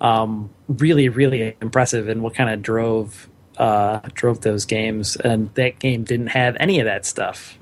um, 0.00 0.48
really, 0.68 1.10
really 1.10 1.54
impressive 1.60 2.08
and 2.08 2.22
what 2.22 2.34
kind 2.34 2.48
of 2.48 2.62
drove 2.62 3.28
uh, 3.58 4.00
drove 4.14 4.40
those 4.40 4.64
games. 4.64 5.16
And 5.16 5.54
that 5.54 5.78
game 5.78 6.04
didn't 6.04 6.28
have 6.28 6.56
any 6.58 6.80
of 6.80 6.86
that 6.86 7.04
stuff. 7.04 7.58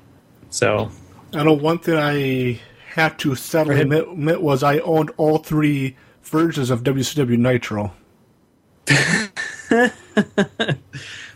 So 0.49 0.91
I 1.33 1.43
know 1.43 1.53
one 1.53 1.79
thing 1.79 1.97
I 1.97 2.59
had 2.93 3.19
to 3.19 3.35
sadly 3.35 3.75
ahead. 3.75 3.85
admit, 3.85 4.07
admit 4.07 4.41
was 4.41 4.63
I 4.63 4.79
owned 4.79 5.11
all 5.17 5.37
three 5.37 5.95
versions 6.23 6.69
of 6.69 6.83
WCW 6.83 7.37
Nitro. 7.37 7.93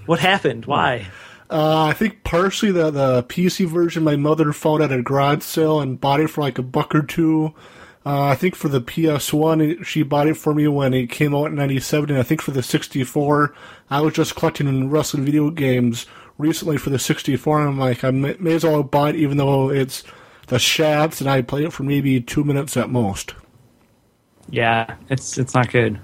what 0.05 0.20
happened? 0.20 0.66
Why? 0.66 1.07
Uh, 1.49 1.86
I 1.86 1.93
think 1.93 2.24
partially 2.24 2.72
the 2.72 2.89
the 2.89 3.24
PC 3.24 3.68
version 3.68 4.03
my 4.03 4.16
mother 4.16 4.51
found 4.53 4.82
at 4.82 4.91
a 4.91 5.03
garage 5.03 5.43
sale 5.43 5.80
and 5.80 6.01
bought 6.01 6.20
it 6.20 6.30
for 6.30 6.41
like 6.41 6.57
a 6.57 6.64
buck 6.64 6.95
or 6.95 7.03
two. 7.03 7.53
Uh, 8.05 8.24
I 8.24 8.36
think 8.36 8.55
for 8.55 8.68
the 8.68 8.82
PS1, 8.82 9.86
she 9.86 10.03
bought 10.03 10.28
it 10.28 10.36
for 10.36 10.53
me 10.53 10.68
when 10.68 10.93
it 10.93 11.09
came 11.09 11.34
out 11.34 11.45
in 11.45 11.55
'97, 11.55 12.09
and 12.09 12.20
I 12.20 12.24
think 12.24 12.41
for 12.41 12.51
the 12.51 12.64
64, 12.64 13.53
I 13.89 14.01
was 14.01 14.14
just 14.14 14.36
collecting 14.36 14.89
wrestling 14.89 15.24
video 15.24 15.49
games 15.51 16.05
recently 16.43 16.77
for 16.77 16.89
the 16.91 16.99
64, 16.99 17.59
and 17.61 17.69
I'm 17.69 17.79
like, 17.79 18.03
I 18.03 18.11
may, 18.11 18.35
may 18.39 18.53
as 18.53 18.63
well 18.63 18.83
buy 18.83 19.09
it 19.09 19.15
even 19.15 19.37
though 19.37 19.69
it's 19.69 20.03
the 20.47 20.57
Shats, 20.57 21.21
and 21.21 21.29
I 21.29 21.41
played 21.41 21.65
it 21.65 21.73
for 21.73 21.83
maybe 21.83 22.19
two 22.21 22.43
minutes 22.43 22.77
at 22.77 22.89
most. 22.89 23.33
Yeah, 24.49 24.95
it's 25.09 25.37
it's 25.37 25.53
not 25.53 25.71
good. 25.71 25.99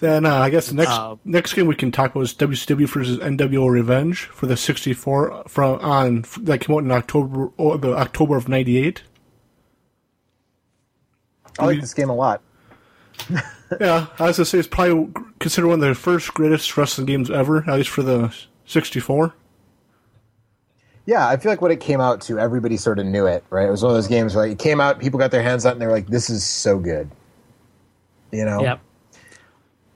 Then 0.00 0.24
uh, 0.24 0.36
I 0.36 0.50
guess 0.50 0.68
the 0.68 0.76
next 0.76 0.90
Uh, 0.90 1.16
next 1.24 1.54
game 1.54 1.66
we 1.66 1.74
can 1.74 1.90
talk 1.90 2.12
about 2.12 2.22
is 2.22 2.34
WCW 2.34 2.88
versus 2.88 3.18
NWO 3.18 3.68
Revenge 3.68 4.26
for 4.26 4.46
the 4.46 4.56
64 4.56 5.42
from 5.48 5.80
on 5.80 6.24
that 6.40 6.60
came 6.60 6.76
out 6.76 6.84
in 6.84 6.92
October 6.92 7.50
or 7.56 7.76
the 7.76 7.96
October 7.96 8.36
of 8.36 8.48
'98. 8.48 9.02
I 11.58 11.66
like 11.66 11.80
this 11.80 11.94
game 11.94 12.10
a 12.10 12.14
lot. 12.14 12.40
Yeah, 13.80 14.06
as 14.14 14.20
I 14.20 14.26
was 14.28 14.36
gonna 14.38 14.46
say 14.46 14.58
it's 14.60 14.68
probably 14.68 15.12
considered 15.40 15.68
one 15.68 15.82
of 15.82 15.86
the 15.86 15.94
first 15.94 16.32
greatest 16.32 16.74
wrestling 16.78 17.06
games 17.06 17.30
ever, 17.30 17.58
at 17.68 17.74
least 17.76 17.90
for 17.90 18.02
the 18.02 18.34
64. 18.68 19.34
Yeah, 21.06 21.26
I 21.26 21.38
feel 21.38 21.50
like 21.50 21.62
when 21.62 21.72
it 21.72 21.80
came 21.80 22.02
out 22.02 22.20
to, 22.22 22.38
everybody 22.38 22.76
sort 22.76 22.98
of 22.98 23.06
knew 23.06 23.26
it, 23.26 23.42
right? 23.48 23.66
It 23.66 23.70
was 23.70 23.82
one 23.82 23.90
of 23.90 23.96
those 23.96 24.08
games 24.08 24.34
where 24.34 24.44
like, 24.44 24.52
it 24.52 24.58
came 24.58 24.78
out, 24.78 24.98
people 24.98 25.18
got 25.18 25.30
their 25.30 25.42
hands 25.42 25.64
on 25.64 25.70
it, 25.70 25.72
and 25.72 25.80
they 25.80 25.86
were 25.86 25.92
like, 25.92 26.08
"This 26.08 26.28
is 26.28 26.44
so 26.44 26.78
good," 26.78 27.10
you 28.30 28.44
know. 28.44 28.60
Yep. 28.60 28.80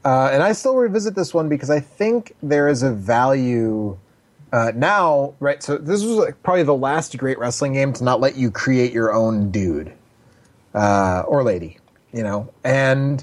Uh, 0.05 0.31
and 0.33 0.43
I 0.43 0.53
still 0.53 0.75
revisit 0.75 1.15
this 1.15 1.35
one 1.35 1.51
because 1.51 1.69
I 1.69 1.81
think 1.81 2.35
there 2.43 2.67
is 2.67 2.83
a 2.83 2.91
value 2.91 3.99
uh, 4.53 4.73
now, 4.75 5.35
right? 5.39 5.63
So 5.63 5.77
this 5.77 6.03
was 6.03 6.17
like 6.17 6.43
probably 6.43 6.63
the 6.63 6.75
last 6.75 7.17
great 7.19 7.39
wrestling 7.39 7.75
game 7.75 7.93
to 7.93 8.05
not 8.05 8.21
let 8.21 8.37
you 8.37 8.51
create 8.51 8.93
your 8.93 9.13
own 9.13 9.51
dude 9.51 9.93
uh, 10.75 11.25
or 11.27 11.45
lady, 11.45 11.79
you 12.13 12.23
know. 12.23 12.51
And 12.65 13.23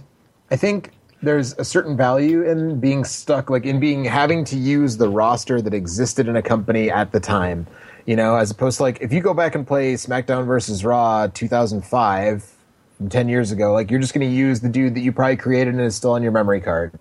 I 0.51 0.55
think 0.55 0.91
there's 1.22 1.53
a 1.57 1.65
certain 1.65 1.97
value 1.97 2.43
in 2.43 2.80
being 2.80 3.03
stuck, 3.03 3.49
like 3.49 3.65
in 3.65 3.80
being 3.80 4.05
having 4.05 4.43
to 4.45 4.57
use 4.57 4.97
the 4.97 5.09
roster 5.09 5.61
that 5.61 5.74
existed 5.74 6.28
in 6.28 6.36
a 6.36 6.41
company 6.41 6.89
at 6.89 7.11
the 7.11 7.20
time, 7.20 7.67
you 8.05 8.15
know, 8.15 8.36
as 8.36 8.51
opposed 8.51 8.78
to 8.78 8.84
like 8.84 8.99
if 9.01 9.11
you 9.11 9.22
go 9.22 9.34
back 9.34 9.55
and 9.55 9.67
play 9.67 9.95
SmackDown 9.95 10.45
versus 10.45 10.86
Raw 10.86 11.28
2005 11.28 12.55
from 12.97 13.09
10 13.09 13.30
years 13.30 13.51
ago, 13.51 13.74
like 13.74 13.91
you're 13.91 13.99
just 13.99 14.13
going 14.13 14.28
to 14.28 14.34
use 14.34 14.61
the 14.61 14.70
dude 14.70 14.95
that 14.95 15.01
you 15.01 15.11
probably 15.11 15.38
created 15.38 15.74
and 15.74 15.84
is 15.84 15.95
still 15.95 16.11
on 16.11 16.24
your 16.24 16.32
memory 16.32 16.61
card 16.61 16.97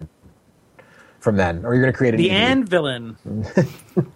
from 1.21 1.37
then, 1.37 1.64
or 1.64 1.75
you're 1.75 1.83
going 1.83 1.93
to 1.93 1.97
create 1.97 2.14
a 2.14 2.16
The 2.16 2.29
new 2.29 2.55
dude. 2.57 2.69
Villain. 2.69 3.16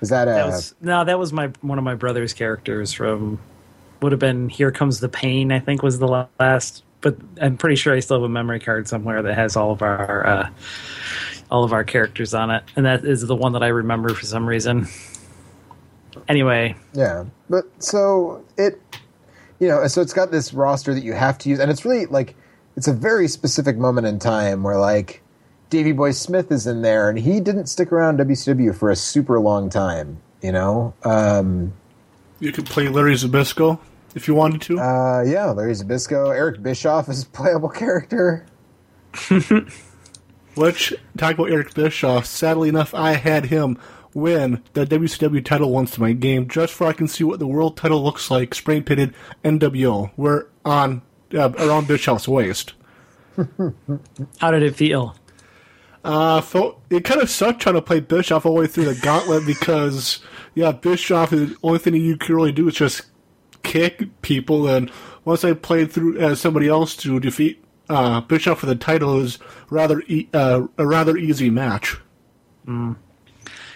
Is 0.00 0.08
that 0.08 0.28
a 0.28 0.30
That 0.30 0.46
was 0.46 0.74
no, 0.80 1.04
that 1.04 1.18
was 1.18 1.32
my 1.32 1.50
one 1.60 1.78
of 1.78 1.84
my 1.84 1.94
brother's 1.94 2.32
characters 2.32 2.92
from 2.92 3.38
would 4.00 4.12
have 4.12 4.18
been 4.18 4.48
Here 4.48 4.70
Comes 4.70 5.00
the 5.00 5.08
Pain. 5.08 5.52
I 5.52 5.60
think 5.60 5.82
was 5.82 5.98
the 5.98 6.26
last, 6.38 6.84
but 7.00 7.16
I'm 7.40 7.56
pretty 7.56 7.76
sure 7.76 7.94
I 7.94 8.00
still 8.00 8.18
have 8.18 8.24
a 8.24 8.28
memory 8.28 8.60
card 8.60 8.88
somewhere 8.88 9.22
that 9.22 9.34
has 9.34 9.56
all 9.56 9.72
of 9.72 9.82
our 9.82 10.26
uh, 10.26 10.50
all 11.50 11.64
of 11.64 11.72
our 11.72 11.84
characters 11.84 12.34
on 12.34 12.50
it, 12.50 12.62
and 12.76 12.86
that 12.86 13.04
is 13.04 13.26
the 13.26 13.36
one 13.36 13.52
that 13.52 13.62
I 13.62 13.68
remember 13.68 14.14
for 14.14 14.26
some 14.26 14.46
reason. 14.46 14.86
Anyway, 16.28 16.76
Yeah, 16.92 17.24
but 17.48 17.64
so 17.82 18.44
it, 18.56 18.80
you 19.58 19.68
know, 19.68 19.86
so 19.86 20.00
it's 20.00 20.12
got 20.12 20.30
this 20.30 20.52
roster 20.52 20.94
that 20.94 21.04
you 21.04 21.12
have 21.12 21.38
to 21.38 21.48
use, 21.48 21.58
and 21.58 21.70
it's 21.70 21.84
really 21.84 22.06
like 22.06 22.36
it's 22.76 22.88
a 22.88 22.92
very 22.92 23.28
specific 23.28 23.76
moment 23.76 24.06
in 24.06 24.18
time 24.18 24.62
where 24.62 24.78
like 24.78 25.22
Davy 25.70 25.92
Boy 25.92 26.10
Smith 26.10 26.50
is 26.52 26.66
in 26.66 26.82
there, 26.82 27.08
and 27.08 27.18
he 27.18 27.40
didn't 27.40 27.66
stick 27.66 27.92
around 27.92 28.18
WCW 28.18 28.74
for 28.74 28.90
a 28.90 28.96
super 28.96 29.40
long 29.40 29.70
time. 29.70 30.20
You 30.42 30.52
know, 30.52 30.94
um, 31.04 31.72
You 32.38 32.52
could 32.52 32.66
play 32.66 32.88
Larry 32.88 33.14
Zbyszko 33.14 33.78
if 34.14 34.28
you 34.28 34.34
wanted 34.34 34.60
to. 34.62 34.78
uh, 34.78 35.22
yeah, 35.26 35.46
Larry 35.50 35.72
Zbyszko, 35.72 36.34
Eric 36.34 36.62
Bischoff 36.62 37.08
is 37.08 37.22
a 37.22 37.26
playable 37.26 37.68
character. 37.68 38.46
Which 40.54 40.94
talk 41.16 41.34
about 41.34 41.50
Eric 41.50 41.74
Bischoff. 41.74 42.26
Sadly 42.26 42.68
enough, 42.68 42.92
I 42.94 43.12
had 43.12 43.46
him 43.46 43.78
win 44.14 44.62
the 44.72 44.84
WCW 44.84 45.44
title 45.44 45.70
once 45.70 45.96
in 45.96 46.02
my 46.02 46.12
game, 46.12 46.48
just 46.48 46.76
so 46.76 46.86
I 46.86 46.92
can 46.92 47.08
see 47.08 47.24
what 47.24 47.38
the 47.38 47.46
world 47.46 47.76
title 47.76 48.02
looks 48.02 48.30
like. 48.30 48.54
Spray 48.54 48.80
painted 48.80 49.14
NWO. 49.44 50.10
We're 50.16 50.46
on 50.64 51.02
uh, 51.32 51.52
around 51.58 51.88
Bischoff's 51.88 52.28
waist. 52.28 52.74
how 54.38 54.50
did 54.50 54.62
it 54.62 54.74
feel? 54.74 55.16
Uh, 56.02 56.40
felt, 56.40 56.80
it 56.88 57.04
kind 57.04 57.20
of 57.20 57.28
sucked 57.28 57.60
trying 57.60 57.74
to 57.74 57.82
play 57.82 58.00
Bischoff 58.00 58.46
all 58.46 58.54
the 58.54 58.60
way 58.60 58.66
through 58.66 58.86
the 58.86 59.00
gauntlet 59.02 59.46
because, 59.46 60.20
yeah, 60.54 60.72
Bischoff, 60.72 61.30
the 61.30 61.54
only 61.62 61.78
thing 61.78 61.94
you 61.94 62.16
can 62.16 62.34
really 62.34 62.52
do 62.52 62.66
is 62.68 62.74
just 62.74 63.02
kick 63.62 64.08
people. 64.22 64.66
And 64.68 64.90
once 65.24 65.44
I 65.44 65.52
played 65.54 65.90
through 65.92 66.18
as 66.18 66.40
somebody 66.40 66.68
else 66.68 66.96
to 66.98 67.20
defeat 67.20 67.62
uh, 67.88 68.20
Bischoff 68.22 68.60
for 68.60 68.66
the 68.66 68.74
title, 68.76 69.20
is 69.20 69.38
rather 69.70 70.02
e- 70.06 70.28
uh, 70.32 70.66
a 70.78 70.86
rather 70.86 71.16
easy 71.16 71.50
match. 71.50 71.96
You 72.66 72.96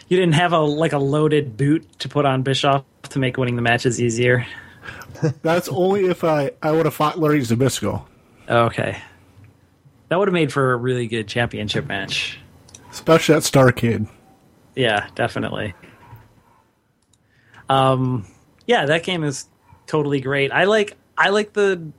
didn't 0.09 0.35
have 0.35 0.53
a 0.53 0.61
like 0.61 0.93
a 0.93 0.99
loaded 0.99 1.57
boot 1.57 1.99
to 1.99 2.09
put 2.09 2.25
on 2.27 2.43
Bischoff 2.43 2.85
to 3.09 3.19
make 3.19 3.37
winning 3.37 3.57
the 3.57 3.63
matches 3.63 4.01
easier. 4.01 4.47
That's 5.43 5.69
only 5.69 6.07
if 6.07 6.23
I, 6.25 6.53
I 6.63 6.71
would 6.71 6.85
have 6.85 6.95
fought 6.95 7.19
Larry 7.19 7.41
Zbyszko, 7.41 8.05
Okay, 8.49 8.99
that 10.09 10.19
would 10.19 10.29
have 10.29 10.33
made 10.35 10.53
for 10.53 10.73
a 10.75 10.77
really 10.77 11.07
good 11.09 11.27
championship 11.27 11.87
match. 11.87 12.39
especially 12.93 13.35
at 13.35 13.43
Starrcade. 13.43 14.07
Yeah, 14.77 15.09
definitely. 15.15 15.75
Um, 17.69 18.27
yeah, 18.67 18.87
that 18.87 19.03
game 19.03 19.25
is 19.25 19.47
totally 19.87 20.21
great. 20.21 20.53
I 20.53 20.65
like 20.65 20.97
I 21.17 21.31
like 21.31 21.53
the. 21.53 21.91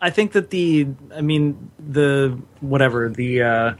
I 0.00 0.10
think 0.10 0.32
that 0.32 0.50
the 0.50 0.88
I 1.14 1.20
mean 1.20 1.70
the 1.78 2.38
whatever 2.60 3.08
the 3.08 3.42
uh, 3.42 3.74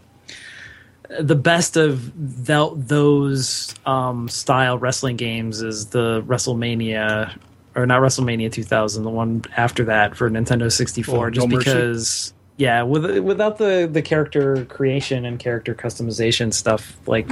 the 1.18 1.34
best 1.34 1.76
of 1.76 2.12
tho- 2.47 2.74
those 2.76 3.74
um, 3.86 4.28
style 4.28 4.78
wrestling 4.78 5.16
games 5.16 5.62
is 5.62 5.86
the 5.86 6.22
WrestleMania 6.26 7.36
or 7.74 7.86
not 7.86 8.03
WrestleMania 8.03 8.53
2000, 8.53 9.03
the 9.05 9.11
one 9.11 9.43
after 9.57 9.84
that 9.84 10.16
for 10.16 10.28
Nintendo 10.30 10.70
64. 10.70 11.26
Oh, 11.26 11.30
just 11.30 11.49
No 11.49 11.59
because, 11.59 12.34
yeah, 12.57 12.82
with, 12.82 13.18
without 13.20 13.59
the 13.59 13.88
the 13.91 14.03
character 14.03 14.64
creation 14.66 15.24
and 15.24 15.38
character 15.38 15.74
customization 15.74 16.53
stuff, 16.53 16.97
like 17.07 17.28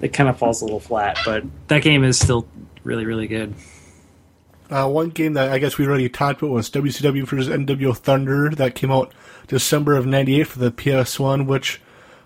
it 0.00 0.12
kind 0.12 0.28
of 0.28 0.38
falls 0.38 0.60
a 0.60 0.64
little 0.64 0.80
flat. 0.80 1.18
But 1.24 1.44
that 1.68 1.82
game 1.82 2.04
is 2.04 2.18
still 2.18 2.46
really 2.84 3.04
really 3.04 3.26
good. 3.26 3.54
Uh, 4.70 4.88
one 4.88 5.08
game 5.10 5.32
that 5.34 5.50
I 5.50 5.58
guess 5.58 5.78
we 5.78 5.86
already 5.86 6.08
talked 6.08 6.42
about 6.42 6.50
was 6.52 6.70
WCW 6.70 7.26
vs. 7.26 7.48
NWO 7.48 7.96
Thunder 7.96 8.50
that 8.50 8.74
came 8.74 8.90
out 8.90 9.12
December 9.46 9.96
of 9.96 10.06
'98 10.06 10.46
for 10.46 10.58
the 10.58 10.70
PS1, 10.70 11.46
which 11.46 11.80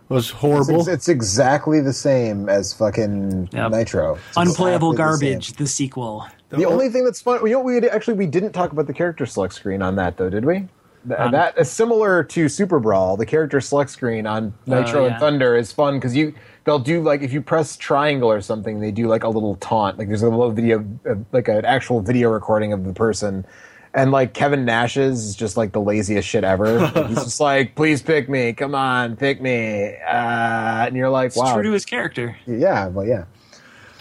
was 0.08 0.24
It's, 0.30 0.30
horrible. 0.38 0.80
ex- 0.80 0.88
it's 0.88 1.08
exactly 1.08 1.80
the 1.80 1.92
same 1.92 2.48
as 2.48 2.72
fucking 2.74 3.48
Yep. 3.52 3.70
Nitro. 3.70 4.18
It's 4.28 4.36
Unplayable 4.36 4.92
exactly 4.92 5.28
garbage. 5.30 5.52
The 5.54 5.66
sequel. 5.66 6.26
The 6.50 6.66
only 6.66 6.88
thing 6.90 7.04
that's 7.04 7.22
fun, 7.22 7.40
you 7.46 7.52
know, 7.54 7.60
we 7.60 7.78
actually 7.88 8.14
we 8.14 8.26
didn't 8.26 8.52
talk 8.52 8.72
about 8.72 8.86
the 8.86 8.92
character 8.92 9.24
select 9.24 9.54
screen 9.54 9.80
on 9.80 9.96
that 9.96 10.16
though, 10.18 10.28
did 10.28 10.44
we? 10.44 10.66
Th- 11.08 11.18
Um, 11.18 11.30
that 11.32 11.56
is 11.58 11.70
similar 11.70 12.22
to 12.24 12.48
Super 12.48 12.78
Brawl. 12.78 13.16
The 13.16 13.24
character 13.24 13.60
select 13.60 13.90
screen 13.90 14.26
on 14.26 14.52
Nitro 14.66 15.04
Oh, 15.04 15.06
and. 15.06 15.18
Thunder 15.18 15.56
is 15.56 15.72
fun 15.72 15.94
because 15.94 16.14
you 16.14 16.34
they'll 16.64 16.78
do 16.78 17.02
like 17.02 17.22
if 17.22 17.32
you 17.32 17.42
press 17.42 17.76
triangle 17.76 18.30
or 18.30 18.40
something, 18.40 18.80
they 18.80 18.90
do 18.90 19.06
like 19.08 19.24
a 19.24 19.28
little 19.28 19.56
taunt. 19.56 19.98
Like 19.98 20.08
there's 20.08 20.22
a 20.22 20.28
little 20.28 20.50
video, 20.50 20.84
uh, 21.08 21.14
like 21.32 21.48
an 21.48 21.64
actual 21.64 22.00
video 22.00 22.30
recording 22.30 22.72
of 22.72 22.84
the 22.84 22.92
person. 22.92 23.44
And 23.94 24.10
like 24.10 24.32
Kevin 24.32 24.64
Nash's 24.64 25.22
is 25.22 25.36
just 25.36 25.58
like 25.58 25.72
the 25.72 25.80
laziest 25.80 26.26
shit 26.26 26.44
ever. 26.44 26.78
Like, 26.80 27.06
he's 27.08 27.24
just 27.24 27.40
like, 27.40 27.74
"Please 27.74 28.00
pick 28.00 28.26
me, 28.26 28.54
come 28.54 28.74
on, 28.74 29.16
pick 29.16 29.42
me," 29.42 29.94
uh, 29.96 30.86
and 30.86 30.96
you're 30.96 31.10
like, 31.10 31.26
It's 31.28 31.36
"Wow, 31.36 31.52
true 31.54 31.64
to 31.64 31.72
his 31.72 31.84
character. 31.84 32.36
yeah, 32.46 32.88
well, 32.88 33.06
yeah." 33.06 33.24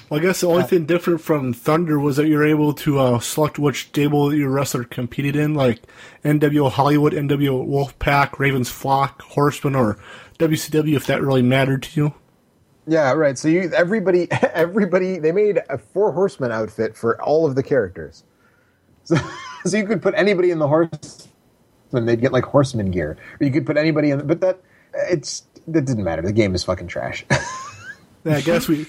Well, 0.09 0.19
I 0.19 0.23
guess 0.23 0.41
the 0.41 0.47
only 0.47 0.63
thing 0.63 0.85
different 0.85 1.21
from 1.21 1.53
Thunder 1.53 1.97
was 1.99 2.17
that 2.17 2.27
you're 2.27 2.45
able 2.45 2.73
to 2.73 2.99
uh, 2.99 3.19
select 3.19 3.59
which 3.59 3.87
stable 3.87 4.33
your 4.33 4.49
wrestler 4.49 4.83
competed 4.83 5.35
in, 5.37 5.53
like 5.55 5.81
NWO 6.23 6.69
Hollywood, 6.71 7.13
NWO 7.13 7.65
Wolfpack, 7.67 8.37
Ravens 8.37 8.69
Flock, 8.69 9.21
Horseman, 9.21 9.73
or 9.75 9.97
WCW, 10.37 10.95
if 10.95 11.05
that 11.07 11.21
really 11.21 11.41
mattered 11.41 11.83
to 11.83 11.99
you. 11.99 12.13
Yeah, 12.91 13.13
right. 13.13 13.37
So 13.37 13.47
you 13.47 13.71
everybody 13.73 14.29
everybody 14.53 15.17
they 15.17 15.31
made 15.31 15.61
a 15.69 15.77
four 15.77 16.11
horsemen 16.11 16.51
outfit 16.51 16.97
for 16.97 17.19
all 17.21 17.45
of 17.45 17.55
the 17.55 17.63
characters. 17.63 18.23
So, 19.03 19.15
so 19.65 19.77
you 19.77 19.87
could 19.87 20.03
put 20.03 20.13
anybody 20.13 20.51
in 20.51 20.59
the 20.59 20.67
horse 20.67 21.27
and 21.91 22.07
they'd 22.07 22.21
get 22.21 22.31
like 22.31 22.43
horseman 22.43 22.91
gear. 22.91 23.17
Or 23.39 23.45
you 23.45 23.51
could 23.51 23.65
put 23.65 23.75
anybody 23.75 24.11
in, 24.11 24.27
but 24.27 24.41
that 24.41 24.61
it's 24.93 25.43
it 25.67 25.85
didn't 25.85 26.03
matter. 26.03 26.21
The 26.21 26.31
game 26.31 26.53
is 26.53 26.63
fucking 26.63 26.87
trash. 26.87 27.25
Yeah, 28.23 28.35
I 28.35 28.41
guess 28.41 28.67
we. 28.67 28.85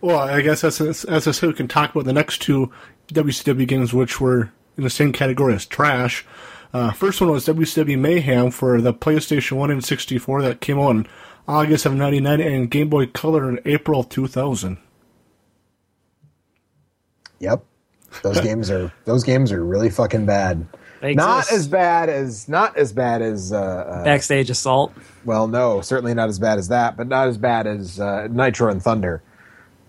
Well, 0.00 0.16
I 0.16 0.40
guess 0.40 0.62
as 0.62 0.80
as 0.80 1.26
I 1.26 1.32
said, 1.32 1.48
we 1.48 1.54
can 1.54 1.66
talk 1.66 1.90
about 1.90 2.04
the 2.04 2.12
next 2.12 2.40
two 2.40 2.70
WCW 3.08 3.66
games, 3.66 3.92
which 3.92 4.20
were 4.20 4.52
in 4.76 4.84
the 4.84 4.90
same 4.90 5.12
category 5.12 5.54
as 5.54 5.66
trash. 5.66 6.24
Uh, 6.72 6.92
first 6.92 7.20
one 7.20 7.30
was 7.30 7.46
WCW 7.46 7.98
Mayhem 7.98 8.52
for 8.52 8.80
the 8.80 8.94
PlayStation 8.94 9.56
1 9.56 9.72
and 9.72 9.84
64 9.84 10.42
that 10.42 10.60
came 10.60 10.78
out 10.78 10.90
in 10.90 11.06
August 11.46 11.84
of 11.86 11.94
99 11.94 12.40
and 12.40 12.70
Game 12.70 12.88
Boy 12.88 13.06
Color 13.06 13.48
in 13.50 13.60
April 13.64 14.02
2000. 14.04 14.78
yep, 17.40 17.62
those 18.22 18.40
games 18.42 18.70
are 18.70 18.92
those 19.04 19.24
games 19.24 19.52
are 19.52 19.64
really 19.64 19.90
fucking 19.90 20.26
bad. 20.26 20.66
They 21.00 21.14
Not 21.14 21.40
exist. 21.40 21.52
as 21.58 21.68
bad 21.68 22.08
as 22.08 22.48
not 22.48 22.78
as 22.78 22.92
bad 22.92 23.20
as 23.20 23.52
uh, 23.52 23.58
uh, 23.58 24.04
backstage 24.04 24.48
assault. 24.48 24.92
well, 25.26 25.46
no, 25.48 25.82
certainly 25.82 26.14
not 26.14 26.28
as 26.30 26.38
bad 26.38 26.58
as 26.58 26.68
that, 26.68 26.96
but 26.96 27.08
not 27.08 27.28
as 27.28 27.36
bad 27.36 27.66
as 27.66 28.00
uh, 28.00 28.26
Nitro 28.30 28.70
and 28.70 28.82
Thunder, 28.82 29.22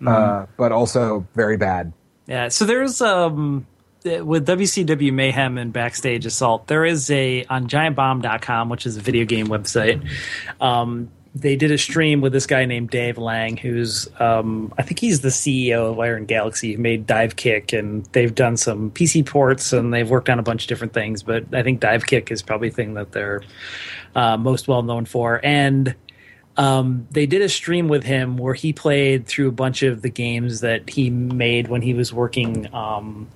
uh, 0.06 0.44
but 0.58 0.72
also 0.72 1.26
very 1.34 1.56
bad. 1.56 1.94
Yeah, 2.26 2.48
so 2.48 2.66
there's 2.66 3.00
um 3.00 3.66
with 4.04 4.46
WCW 4.46 5.12
Mayhem 5.12 5.56
and 5.56 5.72
Backstage 5.72 6.26
Assault, 6.26 6.66
there 6.66 6.84
is 6.84 7.10
a 7.10 7.44
on 7.46 7.66
giantbomb.com, 7.66 8.68
which 8.68 8.84
is 8.84 8.98
a 8.98 9.00
video 9.00 9.24
game 9.24 9.46
website. 9.46 10.06
Um 10.60 11.08
they 11.36 11.54
did 11.54 11.70
a 11.70 11.76
stream 11.76 12.22
with 12.22 12.32
this 12.32 12.46
guy 12.46 12.64
named 12.64 12.88
Dave 12.88 13.18
Lang, 13.18 13.58
who's 13.58 14.08
um, 14.18 14.72
I 14.78 14.82
think 14.82 14.98
he's 14.98 15.20
the 15.20 15.28
CEO 15.28 15.90
of 15.90 15.98
Iron 15.98 16.24
Galaxy, 16.24 16.72
who 16.72 16.80
made 16.80 17.06
Divekick, 17.06 17.78
and 17.78 18.06
they've 18.06 18.34
done 18.34 18.56
some 18.56 18.90
PC 18.90 19.26
ports 19.26 19.74
and 19.74 19.92
they've 19.92 20.08
worked 20.08 20.30
on 20.30 20.38
a 20.38 20.42
bunch 20.42 20.62
of 20.62 20.68
different 20.68 20.94
things. 20.94 21.22
But 21.22 21.52
I 21.52 21.62
think 21.62 21.80
Divekick 21.80 22.30
is 22.30 22.42
probably 22.42 22.70
the 22.70 22.74
thing 22.74 22.94
that 22.94 23.12
they're 23.12 23.42
uh, 24.14 24.38
most 24.38 24.66
well 24.66 24.82
known 24.82 25.04
for. 25.04 25.38
And 25.44 25.94
um, 26.56 27.06
they 27.10 27.26
did 27.26 27.42
a 27.42 27.50
stream 27.50 27.88
with 27.88 28.02
him 28.02 28.38
where 28.38 28.54
he 28.54 28.72
played 28.72 29.26
through 29.26 29.48
a 29.48 29.52
bunch 29.52 29.82
of 29.82 30.00
the 30.00 30.08
games 30.08 30.60
that 30.60 30.88
he 30.88 31.10
made 31.10 31.68
when 31.68 31.82
he 31.82 31.92
was 31.92 32.14
working 32.14 32.72
um, 32.74 33.28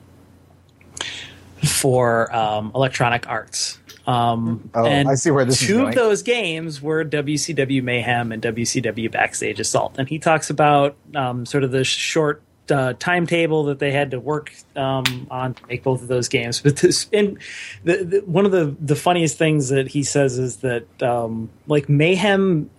for 1.63 2.35
um, 2.35 2.73
Electronic 2.75 3.29
Arts. 3.29 3.79
Um, 4.11 4.71
Oh, 4.75 4.87
and 4.87 5.09
I 5.09 5.15
see 5.15 5.31
where 5.31 5.45
this 5.45 5.61
is 5.61 5.69
two 5.69 5.87
of 5.87 5.95
those 5.95 6.23
games 6.23 6.83
were 6.83 7.05
WCW 7.05 7.83
Mayhem 7.83 8.33
and 8.33 8.43
WCW 8.43 9.11
Backstage 9.11 9.61
Assault, 9.61 9.97
and 9.99 10.09
he 10.09 10.19
talks 10.19 10.51
about 10.51 10.97
um, 11.15 11.47
sort 11.47 11.65
of 11.65 11.71
the 11.71 11.85
short 11.85 12.43
uh, 12.71 12.95
timetable 12.99 13.65
that 13.65 13.79
they 13.79 13.93
had 13.93 14.13
to 14.13 14.21
work 14.21 14.53
um, 14.77 15.27
on 15.31 15.55
to 15.55 15.67
make 15.67 15.83
both 15.83 16.03
of 16.03 16.09
those 16.09 16.29
games. 16.29 16.61
But 16.61 16.77
this, 16.77 17.09
and 17.13 17.39
the, 17.85 18.05
the, 18.05 18.21
one 18.21 18.47
of 18.47 18.53
the 18.53 18.77
the 18.81 18.97
funniest 18.97 19.39
things 19.39 19.69
that 19.69 19.89
he 19.89 20.03
says 20.03 20.39
is 20.39 20.59
that 20.59 21.03
um, 21.03 21.51
like 21.67 21.89
Mayhem 21.89 22.71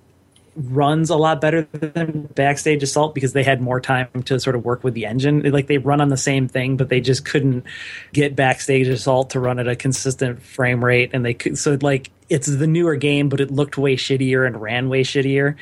runs 0.55 1.09
a 1.09 1.15
lot 1.15 1.39
better 1.39 1.63
than 1.71 2.23
backstage 2.35 2.83
assault 2.83 3.15
because 3.15 3.33
they 3.33 3.43
had 3.43 3.61
more 3.61 3.79
time 3.79 4.09
to 4.23 4.39
sort 4.39 4.55
of 4.55 4.65
work 4.65 4.83
with 4.83 4.93
the 4.93 5.05
engine. 5.05 5.41
Like 5.49 5.67
they 5.67 5.77
run 5.77 6.01
on 6.01 6.09
the 6.09 6.17
same 6.17 6.47
thing 6.47 6.77
but 6.77 6.89
they 6.89 6.99
just 6.99 7.23
couldn't 7.25 7.65
get 8.11 8.35
backstage 8.35 8.87
assault 8.87 9.31
to 9.31 9.39
run 9.39 9.59
at 9.59 9.67
a 9.67 9.75
consistent 9.75 10.41
frame 10.41 10.83
rate. 10.83 11.11
And 11.13 11.23
they 11.23 11.33
could 11.33 11.57
so 11.57 11.77
like 11.81 12.11
it's 12.29 12.47
the 12.47 12.67
newer 12.67 12.95
game 12.95 13.29
but 13.29 13.39
it 13.39 13.51
looked 13.51 13.77
way 13.77 13.95
shittier 13.95 14.45
and 14.45 14.61
ran 14.61 14.89
way 14.89 15.03
shittier. 15.03 15.55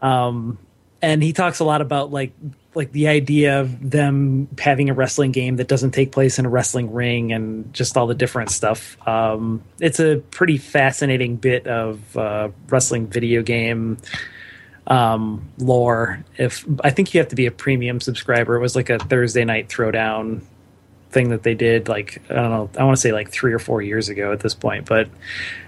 Um 0.00 0.58
and 1.02 1.22
he 1.22 1.34
talks 1.34 1.60
a 1.60 1.64
lot 1.64 1.82
about 1.82 2.10
like 2.10 2.32
like 2.74 2.92
the 2.92 3.08
idea 3.08 3.60
of 3.60 3.90
them 3.90 4.48
having 4.58 4.90
a 4.90 4.94
wrestling 4.94 5.32
game 5.32 5.56
that 5.56 5.68
doesn't 5.68 5.92
take 5.92 6.12
place 6.12 6.38
in 6.38 6.46
a 6.46 6.48
wrestling 6.48 6.92
ring 6.92 7.32
and 7.32 7.72
just 7.72 7.96
all 7.96 8.06
the 8.06 8.14
different 8.14 8.50
stuff. 8.50 8.96
Um, 9.06 9.62
it's 9.80 10.00
a 10.00 10.16
pretty 10.30 10.58
fascinating 10.58 11.36
bit 11.36 11.66
of 11.66 12.16
uh, 12.16 12.48
wrestling 12.68 13.06
video 13.06 13.42
game 13.42 13.98
um, 14.86 15.48
lore. 15.58 16.24
If 16.36 16.64
I 16.82 16.90
think 16.90 17.14
you 17.14 17.20
have 17.20 17.28
to 17.28 17.36
be 17.36 17.46
a 17.46 17.52
premium 17.52 18.00
subscriber, 18.00 18.56
it 18.56 18.60
was 18.60 18.76
like 18.76 18.90
a 18.90 18.98
Thursday 18.98 19.44
night 19.44 19.68
throwdown 19.68 20.42
thing 21.10 21.30
that 21.30 21.42
they 21.42 21.54
did. 21.54 21.88
Like 21.88 22.22
I 22.30 22.34
don't 22.34 22.50
know, 22.50 22.70
I 22.78 22.84
want 22.84 22.96
to 22.96 23.00
say 23.00 23.12
like 23.12 23.30
three 23.30 23.52
or 23.52 23.58
four 23.58 23.82
years 23.82 24.08
ago 24.08 24.32
at 24.32 24.40
this 24.40 24.54
point, 24.54 24.86
but. 24.86 25.08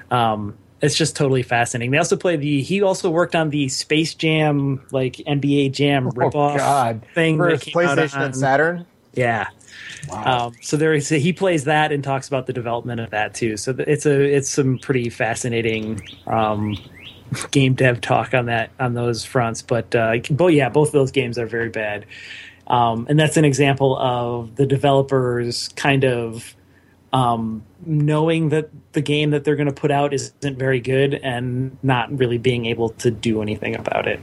Um, 0.09 0.57
it's 0.83 0.97
just 0.97 1.17
totally 1.17 1.43
fascinating. 1.43 1.91
They 1.91 1.99
also 1.99 2.17
play 2.17 2.37
the. 2.37 2.63
He 2.63 2.83
also 2.83 3.11
worked 3.11 3.35
on 3.35 3.51
the 3.51 3.69
Space 3.69 4.15
Jam, 4.15 4.85
like 4.91 5.15
NBA 5.17 5.73
Jam 5.73 6.11
ripoff 6.13 6.55
oh 6.55 6.57
God! 6.57 7.03
thing 7.15 7.39
for 7.39 7.51
that 7.51 7.61
came 7.61 7.77
out 7.77 7.99
PlayStation 7.99 8.17
on- 8.17 8.23
and 8.23 8.37
Saturn. 8.37 8.87
Yeah. 9.15 9.49
Um, 10.13 10.53
so 10.61 10.77
there 10.77 10.95
is 10.95 11.09
he 11.09 11.33
plays 11.33 11.65
that 11.65 11.91
and 11.91 12.05
talks 12.05 12.29
about 12.29 12.47
the 12.47 12.53
development 12.53 13.01
of 13.01 13.11
that 13.11 13.35
too. 13.35 13.57
So 13.57 13.75
it's 13.79 14.07
a 14.07 14.21
it's 14.21 14.49
some 14.49 14.79
pretty 14.79 15.09
fascinating 15.09 16.01
um, 16.27 16.77
game 17.51 17.75
dev 17.75 18.01
talk 18.01 18.35
on 18.35 18.47
that 18.47 18.71
on 18.79 18.95
those 18.95 19.25
fronts. 19.25 19.63
But 19.63 19.95
uh, 19.95 20.19
but 20.31 20.49
yeah, 20.49 20.69
both 20.69 20.89
of 20.89 20.93
those 20.93 21.11
games 21.11 21.39
are 21.39 21.47
very 21.47 21.71
bad, 21.71 22.07
um, 22.67 23.07
and 23.09 23.19
that's 23.19 23.37
an 23.37 23.45
example 23.45 23.97
of 23.99 24.57
the 24.57 24.67
developers 24.67 25.69
kind 25.77 26.05
of 26.05 26.56
um, 27.17 27.65
knowing 27.87 28.51
that 28.51 28.69
the 28.93 29.01
game 29.01 29.31
that 29.31 29.43
they're 29.43 29.57
going 29.57 29.69
to 29.69 29.73
put 29.73 29.91
out 29.91 30.13
isn't 30.13 30.59
very 30.59 30.81
good 30.81 31.15
and 31.15 31.79
not 31.83 32.15
really 32.19 32.37
being 32.37 32.67
able 32.67 32.91
to 32.91 33.11
do 33.11 33.41
anything 33.41 33.75
about 33.75 34.07
it. 34.07 34.21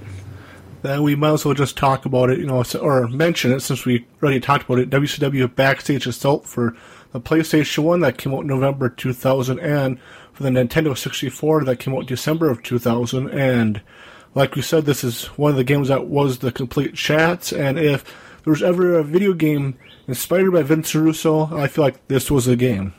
Then 0.84 1.02
we 1.02 1.16
might 1.16 1.32
as 1.32 1.44
well 1.44 1.56
just 1.56 1.76
talk 1.76 2.06
about 2.06 2.30
it, 2.30 2.38
you 2.38 2.46
know, 2.46 2.64
or 2.80 3.08
mention 3.08 3.52
it 3.52 3.62
since 3.62 3.84
we 3.84 4.06
already 4.22 4.40
talked 4.40 4.66
about 4.66 4.78
it. 4.78 4.92
WCW 4.92 5.56
Backstage 5.56 6.06
Assault 6.06 6.46
for 6.46 6.78
the 7.14 7.20
PlayStation 7.20 7.80
1 7.80 8.02
that 8.02 8.20
came 8.20 8.32
out 8.32 8.46
November 8.46 8.90
2000 8.90 9.60
and 9.60 10.00
for 10.34 10.44
the 10.44 10.50
Nintendo 10.50 10.96
64 10.96 11.64
that 11.64 11.78
came 11.78 11.96
out 11.96 12.06
December 12.06 12.48
of 12.52 12.62
2000. 12.62 13.30
And 13.30 13.82
like 14.36 14.54
we 14.54 14.62
said, 14.62 14.86
this 14.86 15.04
is 15.04 15.26
one 15.38 15.50
of 15.50 15.58
the 15.58 15.64
games 15.64 15.88
that 15.88 16.06
was 16.06 16.40
the 16.40 16.52
complete 16.52 16.94
chats. 16.94 17.52
And 17.52 17.80
if 17.80 18.04
there 18.44 18.52
was 18.52 18.62
ever 18.62 19.00
a 19.00 19.04
video 19.04 19.34
game 19.34 19.80
inspired 20.08 20.52
by 20.52 20.64
Vince 20.64 20.94
Russo, 20.96 21.56
I 21.56 21.68
feel 21.68 21.84
like 21.84 22.08
this 22.08 22.30
was 22.30 22.48
a 22.48 22.56
game. 22.56 22.94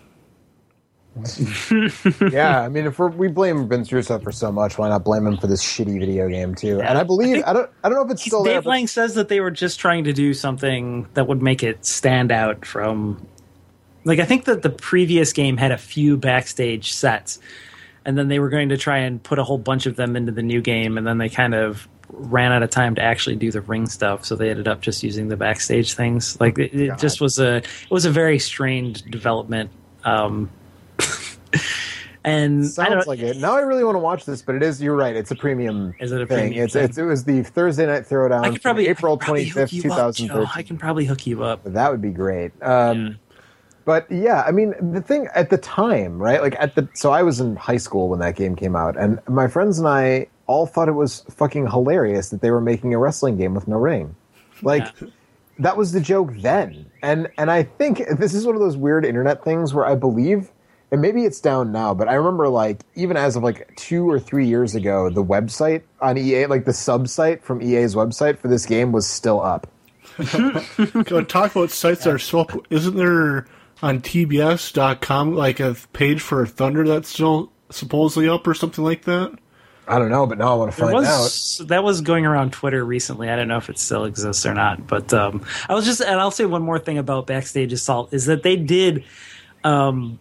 yeah, 2.33 2.61
I 2.61 2.69
mean, 2.69 2.87
if 2.87 2.99
we're, 2.99 3.09
we 3.09 3.29
blame 3.29 3.69
Vince 3.69 3.93
Russo 3.93 4.19
for 4.19 4.33
so 4.33 4.51
much, 4.51 4.79
why 4.79 4.89
not 4.89 5.05
blame 5.05 5.27
him 5.27 5.37
for 5.37 5.47
this 5.47 5.63
shitty 5.63 6.01
video 6.01 6.29
game 6.29 6.57
too? 6.57 6.81
And 6.81 6.99
I 6.99 7.05
believe 7.05 7.45
I, 7.47 7.53
don't 7.53 7.71
I 7.85 7.89
don't 7.89 7.99
know 7.99 8.05
if 8.05 8.11
it's 8.11 8.25
still 8.25 8.43
there. 8.43 8.55
Dave 8.55 8.65
but- 8.65 8.71
Lang 8.71 8.87
says 8.89 9.15
that 9.15 9.29
they 9.29 9.41
were 9.41 9.53
just 9.53 9.79
trying 9.79 10.05
to 10.05 10.13
do 10.13 10.35
something 10.35 11.07
that 11.15 11.29
would 11.29 11.41
make 11.41 11.63
it 11.63 11.85
stand 11.85 12.33
out 12.33 12.67
from. 12.67 13.25
Like 14.05 14.19
I 14.19 14.25
think 14.25 14.45
that 14.47 14.63
the 14.63 14.71
previous 14.71 15.33
game 15.33 15.57
had 15.57 15.71
a 15.71 15.79
few 15.79 16.17
backstage 16.17 16.93
sets, 16.93 17.39
and 18.05 18.19
then 18.19 18.27
they 18.27 18.41
were 18.41 18.51
going 18.51 18.71
to 18.71 18.77
try 18.77 18.99
and 18.99 19.23
put 19.23 19.39
a 19.39 19.45
whole 19.45 19.59
bunch 19.59 19.87
of 19.87 19.95
them 19.95 20.17
into 20.17 20.33
the 20.33 20.43
new 20.43 20.61
game, 20.61 20.99
and 20.99 21.07
then 21.07 21.19
they 21.19 21.29
kind 21.29 21.55
of 21.55 21.89
ran 22.17 22.53
out 22.53 22.63
of 22.63 22.71
time 22.71 22.95
to 22.95 23.03
actually 23.03 23.37
do 23.37 23.51
the 23.51 23.61
ring 23.61 23.87
stuff, 23.87 24.25
so 24.25 24.37
they 24.37 24.51
ended 24.51 24.69
up 24.69 24.81
just 24.81 25.03
using 25.03 25.29
the 25.29 25.37
backstage 25.37 25.95
things. 25.95 26.39
Like 26.41 26.59
it, 26.59 26.75
it 26.75 26.99
just 26.99 27.21
was 27.21 27.39
a 27.39 27.57
it 27.57 27.91
was 27.91 28.05
a 28.05 28.11
very 28.11 28.39
strained 28.39 29.05
development. 29.11 29.71
Um, 30.05 30.51
and 32.25 32.67
Sounds 32.67 33.07
like 33.07 33.21
it. 33.21 33.37
Now 33.37 33.55
I 33.57 33.61
really 33.61 33.85
want 33.85 33.97
to 33.97 34.01
watch 34.01 34.25
this, 34.25 34.43
but 34.43 34.55
it 34.55 34.63
is. 34.63 34.81
You're 34.83 34.97
right. 34.97 35.15
It's 35.15 35.31
a 35.31 35.37
premium. 35.37 35.95
Is 36.01 36.13
it 36.13 36.21
a 36.21 36.27
thing? 36.27 36.39
premium 36.49 36.65
It's, 36.65 36.73
thing? 36.73 36.85
it's 36.85 36.99
it 36.99 37.05
was 37.05 37.25
the 37.25 37.43
Thursday 37.43 37.87
night 37.87 38.05
throwdown. 38.05 38.45
I 38.45 38.51
could 38.51 38.63
probably 38.63 38.89
April 38.89 39.13
I 39.13 39.17
could 39.17 39.25
probably 39.25 39.51
twenty 39.51 39.67
fifth, 39.69 39.83
two 39.83 39.89
thousand 39.89 40.29
thirteen. 40.29 40.49
I 40.55 40.63
can 40.63 40.79
probably 40.79 41.05
hook 41.05 41.27
you 41.27 41.43
up. 41.43 41.63
That 41.65 41.91
would 41.91 42.03
be 42.03 42.11
great. 42.11 42.53
Um, 42.63 43.07
Yeah. 43.07 43.15
But 43.87 44.11
yeah, 44.11 44.43
I 44.47 44.51
mean, 44.51 44.75
the 44.93 45.03
thing 45.03 45.29
at 45.35 45.51
the 45.51 45.59
time, 45.59 46.19
right? 46.19 46.41
Like 46.41 46.57
at 46.59 46.75
the 46.75 46.89
so 46.95 47.13
I 47.13 47.23
was 47.23 47.39
in 47.41 47.55
high 47.57 47.77
school 47.77 48.09
when 48.09 48.19
that 48.21 48.35
game 48.35 48.57
came 48.57 48.75
out, 48.75 48.97
and 48.97 49.21
my 49.29 49.47
friends 49.47 49.79
and 49.79 49.87
I 49.87 50.29
all 50.47 50.67
thought 50.67 50.89
it 50.89 50.93
was 50.93 51.25
fucking 51.31 51.69
hilarious 51.69 52.31
that 52.31 52.41
they 52.41 52.51
were 52.51 52.61
making 52.61 52.95
a 52.95 52.99
wrestling 52.99 53.37
game 53.37 53.55
with 53.55 53.69
no 53.69 53.77
ring. 53.77 54.15
Like 54.63 54.87
that 55.59 55.77
was 55.77 55.93
the 55.93 56.01
joke 56.01 56.31
then, 56.37 56.91
and 57.03 57.29
and 57.39 57.51
I 57.51 57.65
think 57.65 58.03
this 58.19 58.35
is 58.35 58.47
one 58.47 58.55
of 58.55 58.61
those 58.61 58.77
weird 58.77 59.05
internet 59.05 59.45
things 59.45 59.75
where 59.75 59.87
I 59.87 59.95
believe. 59.95 60.51
And 60.93 61.03
maybe 61.03 61.25
it's 61.25 61.41
down 61.41 61.73
now, 61.73 61.93
but 61.93 62.09
I 62.09 62.15
remember 62.15 62.49
like 62.49 62.83
even 62.95 63.17
as 63.17 63.35
of 63.35 63.43
like 63.43 63.75
two 63.75 64.09
or 64.09 64.21
three 64.21 64.47
years 64.47 64.77
ago, 64.77 65.11
the 65.11 65.25
website 65.25 65.83
on 66.01 66.17
EA, 66.17 66.47
like 66.47 66.67
the 66.67 66.73
sub 66.73 67.09
site 67.09 67.43
from 67.43 67.61
EA's 67.61 67.97
website 67.97 68.39
for 68.39 68.47
this 68.47 68.65
game 68.65 68.93
was 68.93 69.09
still 69.09 69.41
up. 69.41 69.67
Go 71.05 71.23
talk 71.23 71.57
about 71.57 71.71
sites 71.71 72.05
that 72.05 72.15
are 72.15 72.19
so. 72.19 72.47
Isn't 72.71 72.95
there 72.95 73.47
on 73.83 74.01
TBS.com 74.03 75.35
like 75.35 75.59
a 75.59 75.77
page 75.93 76.21
for 76.21 76.47
Thunder 76.47 76.87
that's 76.87 77.09
still 77.09 77.51
supposedly 77.71 78.29
up 78.29 78.47
or 78.47 78.55
something 78.55 78.85
like 78.85 79.03
that? 79.03 79.37
I 79.87 79.99
don't 79.99 80.11
know, 80.11 80.27
but 80.27 80.39
now 80.39 80.53
I 80.53 80.57
want 80.57 80.73
to 80.73 80.79
find 80.79 80.95
out. 81.05 81.69
that 81.69 81.85
was 81.85 82.01
going 82.01 82.25
around 82.25 82.53
Twitter 82.53 82.85
recently. 82.85 83.29
I 83.29 83.37
don't 83.37 83.49
know 83.49 83.59
if 83.59 83.69
it 83.69 83.79
still 83.79 84.05
exists 84.05 84.47
or 84.47 84.55
not, 84.55 84.87
but 84.87 85.13
um, 85.13 85.45
I 85.69 85.75
was 85.75 85.85
just 85.85 86.01
and 86.01 86.19
I'll 86.19 86.31
say 86.31 86.47
one 86.47 86.63
more 86.63 86.79
thing 86.79 86.99
about 86.99 87.27
Backstage 87.27 87.73
Assault 87.73 88.13
is 88.15 88.27
that 88.27 88.43
they 88.43 88.57
did. 88.57 89.05
Um, 89.63 90.19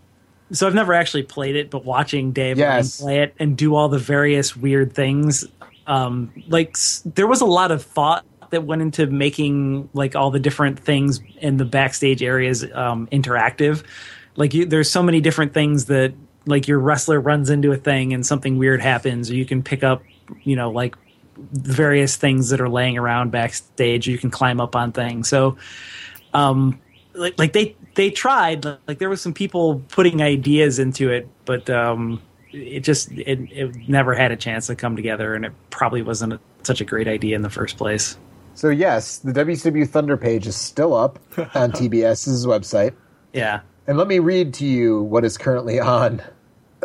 so 0.52 0.68
I've 0.68 0.76
never 0.76 0.94
actually 0.94 1.24
played 1.24 1.56
it, 1.56 1.70
but 1.70 1.86
watching 1.86 2.32
Dave 2.32 2.58
Yes. 2.58 3.00
Play 3.02 3.22
it 3.22 3.36
and 3.40 3.58
do 3.58 3.76
all 3.76 3.90
the 3.90 3.98
various 4.00 4.56
weird 4.56 4.94
things, 4.94 5.46
um, 5.88 6.32
like 6.48 6.78
there 7.06 7.28
was 7.28 7.42
a 7.42 7.46
lot 7.46 7.72
of 7.72 7.84
thought 7.84 8.26
that 8.52 8.64
went 8.64 8.82
into 8.82 9.08
making 9.08 9.90
like 9.94 10.16
all 10.16 10.30
the 10.30 10.40
different 10.40 10.80
things 10.80 11.22
in 11.40 11.58
the 11.58 11.66
backstage 11.66 12.22
areas 12.22 12.64
um, 12.74 13.08
interactive. 13.08 13.84
Like 14.36 14.54
you, 14.54 14.66
there's 14.66 14.92
so 14.92 15.02
many 15.02 15.22
different 15.22 15.54
things 15.54 15.86
that 15.86 16.14
like 16.46 16.68
your 16.68 16.80
wrestler 16.80 17.20
runs 17.20 17.50
into 17.50 17.72
a 17.72 17.78
thing 17.78 18.14
and 18.14 18.26
something 18.26 18.58
weird 18.58 18.82
happens, 18.82 19.30
or 19.30 19.36
you 19.36 19.46
can 19.46 19.64
pick 19.64 19.84
up, 19.84 20.04
you 20.44 20.56
know, 20.56 20.70
like 20.72 20.96
various 21.38 22.16
things 22.16 22.50
that 22.50 22.62
are 22.62 22.70
laying 22.70 22.98
around 22.98 23.32
backstage. 23.32 24.08
You 24.08 24.18
can 24.18 24.30
climb 24.30 24.60
up 24.60 24.76
on 24.76 24.92
things. 24.92 25.28
So, 25.28 25.58
um, 26.34 26.80
like 27.14 27.38
like 27.38 27.54
they 27.54 27.76
they 27.96 28.10
tried. 28.10 28.66
Like 28.88 29.00
there 29.00 29.10
was 29.10 29.22
some 29.22 29.34
people 29.34 29.82
putting 29.90 30.22
ideas 30.22 30.80
into 30.80 31.12
it, 31.12 31.28
but 31.46 31.70
um, 31.70 32.22
it 32.52 32.82
just 32.82 33.12
it, 33.12 33.40
it 33.52 33.88
never 33.88 34.14
had 34.14 34.32
a 34.32 34.36
chance 34.36 34.68
to 34.68 34.76
come 34.76 34.96
together, 34.96 35.34
and 35.34 35.46
it 35.46 35.54
probably 35.70 36.02
wasn't 36.02 36.34
a, 36.34 36.40
such 36.64 36.82
a 36.82 36.86
great 36.86 37.08
idea 37.08 37.36
in 37.36 37.42
the 37.42 37.50
first 37.50 37.78
place. 37.78 38.18
So 38.56 38.70
yes, 38.70 39.18
the 39.18 39.32
WCW 39.32 39.88
Thunder 39.88 40.18
page 40.18 40.46
is 40.46 40.56
still 40.56 40.94
up 40.94 41.20
on 41.56 41.72
TBS's 41.72 42.46
website. 42.46 42.94
Yeah, 43.34 43.62
And 43.88 43.98
let 43.98 44.08
me 44.08 44.20
read 44.20 44.54
to 44.56 44.66
you 44.66 45.02
what 45.02 45.26
is 45.26 45.38
currently 45.38 45.80
on 45.80 46.22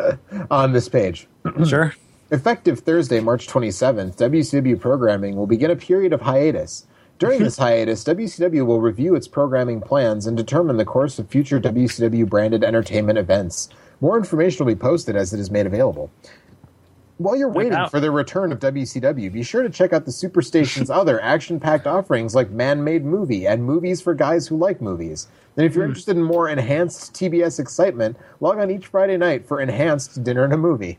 on 0.51 0.73
this 0.73 0.89
page. 0.89 1.27
sure. 1.67 1.95
Effective 2.31 2.79
Thursday, 2.79 3.19
March 3.19 3.47
27th, 3.47 4.17
WCW 4.17 4.79
programming 4.79 5.35
will 5.35 5.47
begin 5.47 5.71
a 5.71 5.75
period 5.75 6.13
of 6.13 6.21
hiatus. 6.21 6.85
During 7.17 7.43
this 7.43 7.57
hiatus, 7.59 8.03
WCW 8.03 8.65
will 8.65 8.81
review 8.81 9.15
its 9.15 9.27
programming 9.27 9.81
plans 9.81 10.27
and 10.27 10.37
determine 10.37 10.77
the 10.77 10.85
course 10.85 11.17
of 11.17 11.27
future 11.27 11.59
WCW 11.59 12.29
branded 12.29 12.63
entertainment 12.63 13.17
events. 13.17 13.69
More 13.99 14.17
information 14.17 14.63
will 14.63 14.73
be 14.73 14.79
posted 14.79 15.15
as 15.15 15.33
it 15.33 15.39
is 15.39 15.51
made 15.51 15.65
available. 15.65 16.11
While 17.19 17.35
you're 17.35 17.49
waiting 17.49 17.85
for 17.89 17.99
the 17.99 18.11
return 18.11 18.53
of 18.53 18.59
WCW, 18.59 19.29
be 19.33 19.43
sure 19.43 19.61
to 19.61 19.69
check 19.69 19.91
out 19.91 20.05
the 20.05 20.11
Superstation's 20.11 20.89
other 20.89 21.21
action 21.21 21.59
packed 21.59 21.85
offerings 21.85 22.33
like 22.33 22.49
Man 22.49 22.81
Made 22.81 23.03
Movie 23.03 23.45
and 23.45 23.61
movies 23.61 23.99
for 24.01 24.13
guys 24.13 24.47
who 24.47 24.55
like 24.57 24.79
movies. 24.79 25.27
And 25.57 25.65
if 25.65 25.75
you're 25.75 25.83
interested 25.83 26.15
in 26.15 26.23
more 26.23 26.47
enhanced 26.47 27.13
TBS 27.13 27.59
excitement, 27.59 28.15
log 28.39 28.57
on 28.57 28.71
each 28.71 28.87
Friday 28.87 29.17
night 29.17 29.45
for 29.45 29.59
enhanced 29.59 30.23
dinner 30.23 30.45
and 30.45 30.53
a 30.53 30.57
movie. 30.57 30.97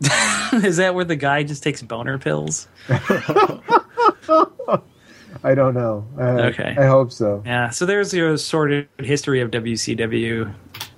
Is 0.52 0.78
that 0.78 0.96
where 0.96 1.04
the 1.04 1.14
guy 1.14 1.44
just 1.44 1.62
takes 1.62 1.82
boner 1.82 2.18
pills? 2.18 2.66
I 5.44 5.54
don't 5.54 5.74
know. 5.74 6.04
Uh, 6.18 6.48
Okay. 6.50 6.74
I 6.76 6.86
hope 6.86 7.12
so. 7.12 7.44
Yeah. 7.46 7.70
So 7.70 7.86
there's 7.86 8.12
your 8.12 8.36
sordid 8.36 8.88
history 8.98 9.40
of 9.40 9.52
WCW 9.52 10.52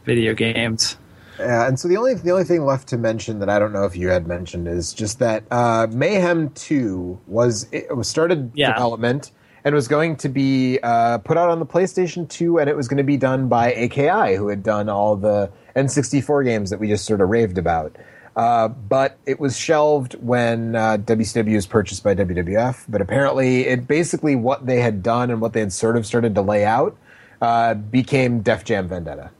video 0.06 0.32
games. 0.32 0.96
Yeah, 1.38 1.66
and 1.66 1.78
so 1.78 1.88
the 1.88 1.96
only 1.96 2.14
the 2.14 2.30
only 2.30 2.44
thing 2.44 2.64
left 2.64 2.88
to 2.88 2.98
mention 2.98 3.40
that 3.40 3.48
I 3.48 3.58
don't 3.58 3.72
know 3.72 3.84
if 3.84 3.96
you 3.96 4.08
had 4.08 4.26
mentioned 4.26 4.68
is 4.68 4.92
just 4.92 5.18
that 5.18 5.44
uh, 5.50 5.86
Mayhem 5.90 6.50
Two 6.50 7.20
was 7.26 7.66
it 7.72 7.96
was 7.96 8.08
started 8.08 8.52
Yeah. 8.54 8.72
development 8.72 9.32
and 9.64 9.74
was 9.74 9.88
going 9.88 10.16
to 10.16 10.28
be 10.28 10.78
uh, 10.82 11.18
put 11.18 11.36
out 11.36 11.48
on 11.48 11.58
the 11.58 11.66
PlayStation 11.66 12.28
Two, 12.28 12.58
and 12.58 12.68
it 12.70 12.76
was 12.76 12.86
going 12.86 12.98
to 12.98 13.02
be 13.04 13.16
done 13.16 13.48
by 13.48 13.72
AKI, 13.72 14.36
who 14.36 14.48
had 14.48 14.62
done 14.62 14.88
all 14.88 15.16
the 15.16 15.50
N64 15.74 16.44
games 16.44 16.70
that 16.70 16.78
we 16.78 16.86
just 16.88 17.04
sort 17.04 17.20
of 17.20 17.28
raved 17.30 17.58
about. 17.58 17.96
Uh, 18.36 18.66
but 18.68 19.16
it 19.26 19.38
was 19.38 19.56
shelved 19.56 20.14
when 20.20 20.74
uh, 20.74 20.96
WCW 20.98 21.54
was 21.54 21.66
purchased 21.66 22.02
by 22.02 22.14
WWF. 22.16 22.84
But 22.88 23.00
apparently, 23.00 23.66
it 23.66 23.86
basically 23.86 24.34
what 24.36 24.66
they 24.66 24.80
had 24.80 25.02
done 25.02 25.30
and 25.30 25.40
what 25.40 25.52
they 25.52 25.60
had 25.60 25.72
sort 25.72 25.96
of 25.96 26.04
started 26.04 26.34
to 26.34 26.42
lay 26.42 26.64
out 26.64 26.96
uh, 27.40 27.74
became 27.74 28.40
Def 28.40 28.64
Jam 28.64 28.88
Vendetta. 28.88 29.30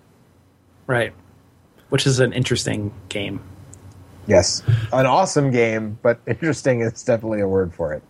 Right. 0.86 1.12
Which 1.94 2.08
is 2.08 2.18
an 2.18 2.32
interesting 2.32 2.92
game. 3.08 3.38
Yes, 4.26 4.64
an 4.92 5.06
awesome 5.06 5.52
game, 5.52 5.96
but 6.02 6.18
interesting 6.26 6.80
is 6.80 7.04
definitely 7.04 7.40
a 7.40 7.46
word 7.46 7.72
for 7.72 7.92
it. 7.92 8.02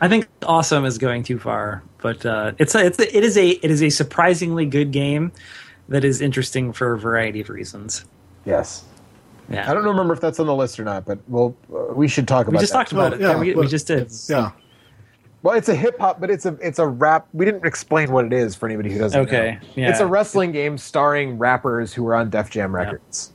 I 0.00 0.08
think 0.08 0.26
awesome 0.46 0.86
is 0.86 0.96
going 0.96 1.22
too 1.22 1.38
far, 1.38 1.82
but 1.98 2.24
uh, 2.24 2.52
it's 2.56 2.74
a, 2.74 2.86
it's 2.86 2.98
a, 2.98 3.14
it 3.14 3.22
is 3.22 3.36
a 3.36 3.48
it 3.50 3.70
is 3.70 3.82
a 3.82 3.90
surprisingly 3.90 4.64
good 4.64 4.92
game 4.92 5.30
that 5.90 6.04
is 6.04 6.22
interesting 6.22 6.72
for 6.72 6.94
a 6.94 6.98
variety 6.98 7.42
of 7.42 7.50
reasons. 7.50 8.06
Yes, 8.46 8.82
Yeah. 9.50 9.70
I 9.70 9.74
don't 9.74 9.84
remember 9.84 10.14
if 10.14 10.20
that's 10.22 10.40
on 10.40 10.46
the 10.46 10.54
list 10.54 10.80
or 10.80 10.84
not, 10.84 11.04
but 11.04 11.18
we'll 11.28 11.54
uh, 11.70 11.92
we 11.92 12.08
should 12.08 12.26
talk 12.26 12.46
about. 12.48 12.56
we 12.56 12.62
just 12.62 12.72
that. 12.72 12.78
talked 12.78 12.92
about 12.92 13.12
Oh, 13.12 13.16
it. 13.16 13.20
yeah, 13.20 13.32
Yeah, 13.32 13.38
we, 13.40 13.54
we 13.56 13.66
just 13.66 13.88
did. 13.88 14.10
Yeah. 14.26 14.52
Well, 15.42 15.56
it's 15.56 15.70
a 15.70 15.74
hip 15.74 15.98
hop, 15.98 16.20
but 16.20 16.30
it's 16.30 16.44
a 16.44 16.56
it's 16.60 16.78
a 16.78 16.86
rap. 16.86 17.26
We 17.32 17.46
didn't 17.46 17.64
explain 17.64 18.12
what 18.12 18.26
it 18.26 18.32
is 18.32 18.54
for 18.54 18.66
anybody 18.66 18.92
who 18.92 18.98
doesn't. 18.98 19.20
Okay, 19.20 19.58
know. 19.60 19.68
yeah. 19.74 19.90
it's 19.90 20.00
a 20.00 20.06
wrestling 20.06 20.52
game 20.52 20.76
starring 20.76 21.38
rappers 21.38 21.94
who 21.94 22.02
were 22.02 22.14
on 22.14 22.28
Def 22.28 22.50
Jam 22.50 22.74
Records. 22.74 23.32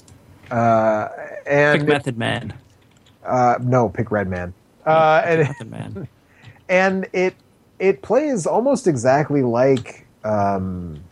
Uh, 0.51 1.08
and 1.47 1.82
Pick 1.82 1.88
Method 1.88 2.18
Man. 2.18 2.53
uh, 3.26 3.56
no, 3.62 3.89
pick 3.89 4.12
Redman. 4.12 4.53
Uh, 4.86 5.24
and 5.26 5.39
Method 5.41 5.72
Man. 5.72 6.08
and 6.70 7.08
it 7.12 7.36
it 7.80 8.03
plays 8.03 8.45
almost 8.45 8.86
exactly 8.86 9.41
like 9.41 10.06
um, 10.24 11.03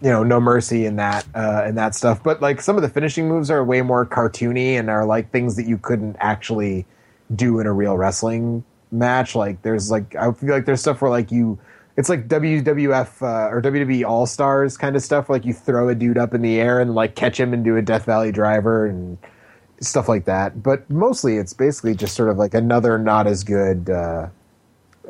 you 0.00 0.08
know 0.08 0.24
No 0.24 0.40
Mercy 0.40 0.86
and 0.86 0.98
that 0.98 1.26
uh, 1.34 1.62
and 1.66 1.76
that 1.76 1.94
stuff, 1.94 2.22
but 2.22 2.40
like 2.40 2.62
some 2.62 2.76
of 2.76 2.82
the 2.82 2.88
finishing 2.88 3.28
moves 3.28 3.50
are 3.50 3.62
way 3.62 3.82
more 3.82 4.06
cartoony 4.06 4.78
and 4.78 4.88
are 4.88 5.04
like 5.04 5.30
things 5.30 5.56
that 5.56 5.66
you 5.66 5.76
couldn't 5.76 6.16
actually 6.20 6.86
do 7.34 7.60
in 7.60 7.66
a 7.66 7.72
real 7.72 7.98
wrestling 7.98 8.64
match. 8.90 9.34
Like 9.34 9.62
there's 9.62 9.90
like 9.90 10.14
I 10.16 10.32
feel 10.32 10.50
like 10.50 10.64
there's 10.66 10.80
stuff 10.80 11.00
where 11.02 11.10
like 11.10 11.30
you. 11.30 11.58
It's 11.96 12.10
like 12.10 12.28
WWF 12.28 13.22
uh, 13.22 13.48
or 13.50 13.62
WWE 13.62 14.06
All 14.06 14.26
Stars 14.26 14.76
kind 14.76 14.96
of 14.96 15.02
stuff. 15.02 15.30
Like 15.30 15.46
you 15.46 15.54
throw 15.54 15.88
a 15.88 15.94
dude 15.94 16.18
up 16.18 16.34
in 16.34 16.42
the 16.42 16.60
air 16.60 16.78
and 16.78 16.94
like 16.94 17.14
catch 17.14 17.40
him 17.40 17.54
and 17.54 17.64
do 17.64 17.76
a 17.78 17.80
Death 17.82 18.04
Valley 18.04 18.30
driver 18.30 18.84
and 18.84 19.16
stuff 19.80 20.06
like 20.06 20.26
that. 20.26 20.62
But 20.62 20.88
mostly, 20.90 21.38
it's 21.38 21.54
basically 21.54 21.94
just 21.94 22.14
sort 22.14 22.28
of 22.28 22.36
like 22.36 22.52
another 22.52 22.98
not 22.98 23.26
as 23.26 23.44
good 23.44 23.88
uh, 23.88 24.28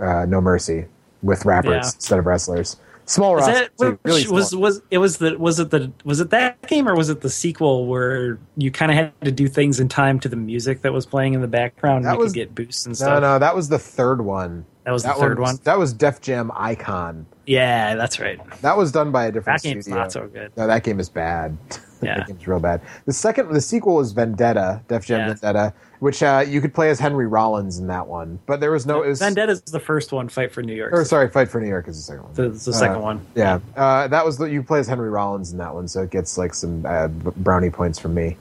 uh, 0.01 0.27
No 0.27 0.41
Mercy 0.41 0.87
with 1.23 1.45
rappers 1.45 1.71
Yeah. 1.73 1.79
instead 1.95 2.19
of 2.21 2.27
wrestlers. 2.27 2.77
Small 3.09 3.37
roster, 3.37 3.69
that, 3.79 3.99
really 4.05 4.23
which 4.23 4.29
was 4.29 4.51
small. 4.51 4.63
was 4.63 4.83
it 4.91 4.99
was 4.99 5.19
the 5.19 5.39
was 5.39 5.59
it 5.61 5.71
the 5.71 5.93
was 6.05 6.21
it 6.21 6.31
that 6.31 6.61
game 6.69 6.89
or 6.89 6.95
was 6.97 7.09
it 7.09 7.21
the 7.21 7.31
sequel 7.31 7.87
where 7.87 8.39
you 8.57 8.71
kind 8.73 8.91
of 8.91 8.97
had 8.97 9.13
to 9.23 9.31
do 9.31 9.47
things 9.49 9.79
in 9.79 9.89
time 9.89 10.19
to 10.21 10.29
the 10.29 10.35
music 10.37 10.83
that 10.83 10.93
was 10.93 11.07
playing 11.07 11.33
in 11.35 11.41
the 11.41 11.47
background 11.49 12.05
That 12.05 12.11
and 12.11 12.19
you 12.19 12.23
was- 12.25 12.33
could 12.33 12.39
get 12.39 12.55
boosts 12.55 12.85
and 12.85 12.97
stuff? 12.97 13.21
no, 13.23 13.35
no, 13.35 13.39
that 13.39 13.55
was 13.55 13.69
the 13.69 13.79
third 13.79 14.23
one. 14.23 14.67
That 14.85 14.93
was 14.93 15.03
the 15.03 15.09
That 15.11 15.19
third 15.19 15.39
was, 15.41 15.53
one. 15.55 15.59
That 15.65 15.79
was 15.79 15.93
Def 15.93 16.21
Jam 16.21 16.51
Icon. 16.55 17.27
Yeah, 17.47 17.95
that's 17.97 18.21
right. 18.21 18.39
That 18.63 18.77
was 18.77 18.93
done 18.93 19.11
by 19.13 19.27
a 19.27 19.33
different 19.33 19.63
That 19.63 19.69
game's 19.69 19.85
studio. 19.87 20.01
not 20.03 20.13
so 20.13 20.27
good. 20.29 20.53
No, 20.57 20.67
that 20.67 20.83
game 20.85 20.99
is 21.01 21.09
bad. 21.09 21.57
Yeah. 22.03 22.19
that 22.19 22.27
game's 22.27 22.47
real 22.47 22.61
bad. 22.61 22.83
The 23.07 23.13
second, 23.15 23.53
the 23.55 23.61
sequel 23.61 24.01
is 24.01 24.13
Vendetta, 24.13 24.83
Def 24.87 25.07
Jam 25.07 25.21
Yeah. 25.21 25.27
Vendetta, 25.35 25.73
which 26.01 26.23
uh, 26.23 26.45
you 26.47 26.61
could 26.61 26.75
play 26.75 26.91
as 26.91 26.99
Henry 27.01 27.27
Rollins 27.27 27.79
in 27.79 27.87
that 27.89 28.07
one, 28.07 28.39
but 28.47 28.61
there 28.61 28.71
was 28.71 28.87
no. 28.87 29.03
It 29.03 29.09
was, 29.09 29.21
Vendetta's 29.21 29.61
the 29.63 29.81
first 29.81 30.13
one. 30.13 30.29
Fight 30.29 30.53
for 30.53 30.63
New 30.63 30.75
York. 30.75 30.93
Or 30.93 31.05
sorry, 31.05 31.29
Fight 31.29 31.49
for 31.49 31.61
New 31.61 31.69
York 31.69 31.89
is 31.89 31.97
the 31.97 32.03
second 32.03 32.23
one. 32.25 32.35
The, 32.35 32.49
the 32.51 32.73
second 32.73 32.97
Uh, 32.97 33.01
one. 33.01 33.27
Yeah, 33.35 33.61
uh, 33.77 34.09
that 34.09 34.25
was 34.25 34.39
the, 34.39 34.45
you 34.47 34.63
play 34.63 34.79
as 34.81 34.89
Henry 34.89 35.11
Rollins 35.11 35.53
in 35.53 35.59
that 35.59 35.75
one, 35.75 35.89
so 35.89 36.03
it 36.03 36.11
gets 36.11 36.37
like 36.39 36.55
some 36.55 36.85
uh, 36.87 37.09
brownie 37.09 37.71
points 37.71 37.99
from 37.99 38.15
me. 38.15 38.37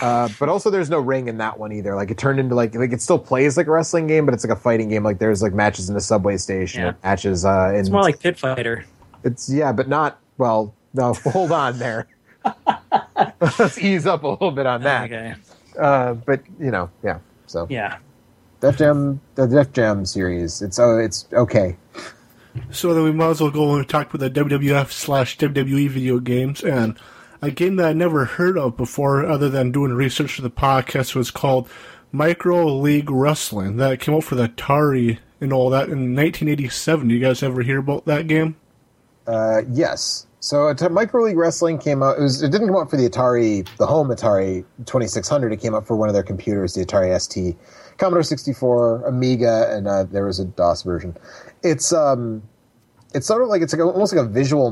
Uh, 0.00 0.28
but 0.40 0.48
also, 0.48 0.70
there's 0.70 0.90
no 0.90 0.98
ring 0.98 1.28
in 1.28 1.38
that 1.38 1.56
one 1.58 1.70
either. 1.72 1.94
Like 1.94 2.10
it 2.10 2.18
turned 2.18 2.40
into 2.40 2.54
like 2.56 2.74
like 2.74 2.92
it 2.92 3.00
still 3.00 3.18
plays 3.18 3.56
like 3.56 3.68
a 3.68 3.70
wrestling 3.70 4.06
game, 4.08 4.24
but 4.26 4.34
it's 4.34 4.44
like 4.44 4.56
a 4.56 4.60
fighting 4.60 4.88
game. 4.88 5.04
Like 5.04 5.18
there's 5.20 5.40
like 5.42 5.52
matches 5.52 5.88
in 5.88 5.94
a 5.96 6.00
subway 6.00 6.36
station, 6.36 6.82
Yeah. 6.82 6.92
matches 7.04 7.44
uh, 7.44 7.70
in 7.72 7.80
It's 7.80 7.90
more 7.90 8.02
like 8.02 8.18
Pit 8.18 8.36
Fighter. 8.38 8.84
it's 9.22 9.48
yeah, 9.48 9.70
but 9.72 9.86
not 9.88 10.18
well. 10.36 10.74
No, 10.94 11.14
hold 11.24 11.52
on 11.52 11.78
there. 11.78 12.08
Let's 13.40 13.78
ease 13.78 14.06
up 14.06 14.22
a 14.24 14.28
little 14.28 14.50
bit 14.50 14.66
on 14.66 14.82
that. 14.82 15.04
Okay. 15.04 15.34
Uh, 15.78 16.14
but 16.14 16.40
you 16.58 16.70
know, 16.70 16.90
yeah. 17.02 17.18
So 17.46 17.66
Yeah. 17.68 17.98
Def 18.60 18.78
Jam, 18.78 19.20
the 19.34 19.46
Def 19.46 19.72
Jam 19.72 20.06
series. 20.06 20.62
It's 20.62 20.78
oh, 20.78 20.98
it's 20.98 21.26
okay. 21.32 21.76
So 22.70 22.94
then 22.94 23.02
we 23.04 23.12
might 23.12 23.30
as 23.30 23.40
well 23.40 23.50
go 23.50 23.74
and 23.74 23.88
talk 23.88 24.12
about 24.12 24.20
the 24.20 24.40
WWF 24.40 24.92
slash 24.92 25.36
WWE 25.38 25.90
video 25.90 26.18
games. 26.20 26.62
And 26.62 26.96
a 27.42 27.50
game 27.50 27.76
that 27.76 27.86
I 27.86 27.92
never 27.92 28.24
heard 28.24 28.56
of 28.56 28.76
before, 28.76 29.26
other 29.26 29.48
than 29.48 29.72
doing 29.72 29.92
research 29.92 30.36
for 30.36 30.42
the 30.42 30.50
podcast, 30.50 31.14
was 31.14 31.30
called 31.30 31.68
Micro 32.12 32.66
League 32.66 33.10
Wrestling. 33.10 33.76
That 33.76 34.00
came 34.00 34.14
out 34.14 34.24
for 34.24 34.36
the 34.36 34.48
Atari 34.48 35.18
and 35.40 35.52
all 35.52 35.68
that 35.70 35.88
in 35.88 36.14
1987. 36.14 37.08
Do 37.08 37.14
you 37.14 37.20
guys 37.20 37.42
ever 37.42 37.62
hear 37.62 37.78
about 37.78 38.06
that 38.06 38.28
game? 38.28 38.56
Uh, 39.26 39.62
yes. 39.68 40.26
So 40.44 40.68
At- 40.68 40.92
Micro 40.92 41.24
League 41.24 41.38
Wrestling 41.38 41.78
came 41.78 42.02
out. 42.02 42.18
It, 42.18 42.20
was, 42.22 42.42
it 42.42 42.50
didn't 42.50 42.66
come 42.66 42.76
out 42.76 42.90
for 42.90 42.98
the 42.98 43.08
Atari, 43.08 43.66
the 43.78 43.86
home 43.86 44.08
Atari 44.08 44.62
2600. 44.84 45.50
It 45.54 45.56
came 45.56 45.74
out 45.74 45.86
for 45.86 45.96
one 45.96 46.10
of 46.10 46.14
their 46.14 46.22
computers, 46.22 46.74
the 46.74 46.84
Atari 46.84 47.18
ST, 47.18 47.56
Commodore 47.96 48.22
64, 48.22 49.06
Amiga, 49.06 49.74
and 49.74 49.88
uh, 49.88 50.04
there 50.04 50.26
was 50.26 50.38
a 50.38 50.44
DOS 50.44 50.82
version. 50.82 51.16
It's 51.62 51.94
um, 51.94 52.42
it's 53.14 53.26
sort 53.26 53.40
of 53.42 53.48
like 53.48 53.62
it's 53.62 53.72
like 53.72 53.80
almost 53.80 54.14
like 54.14 54.22
a 54.22 54.28
visual 54.28 54.70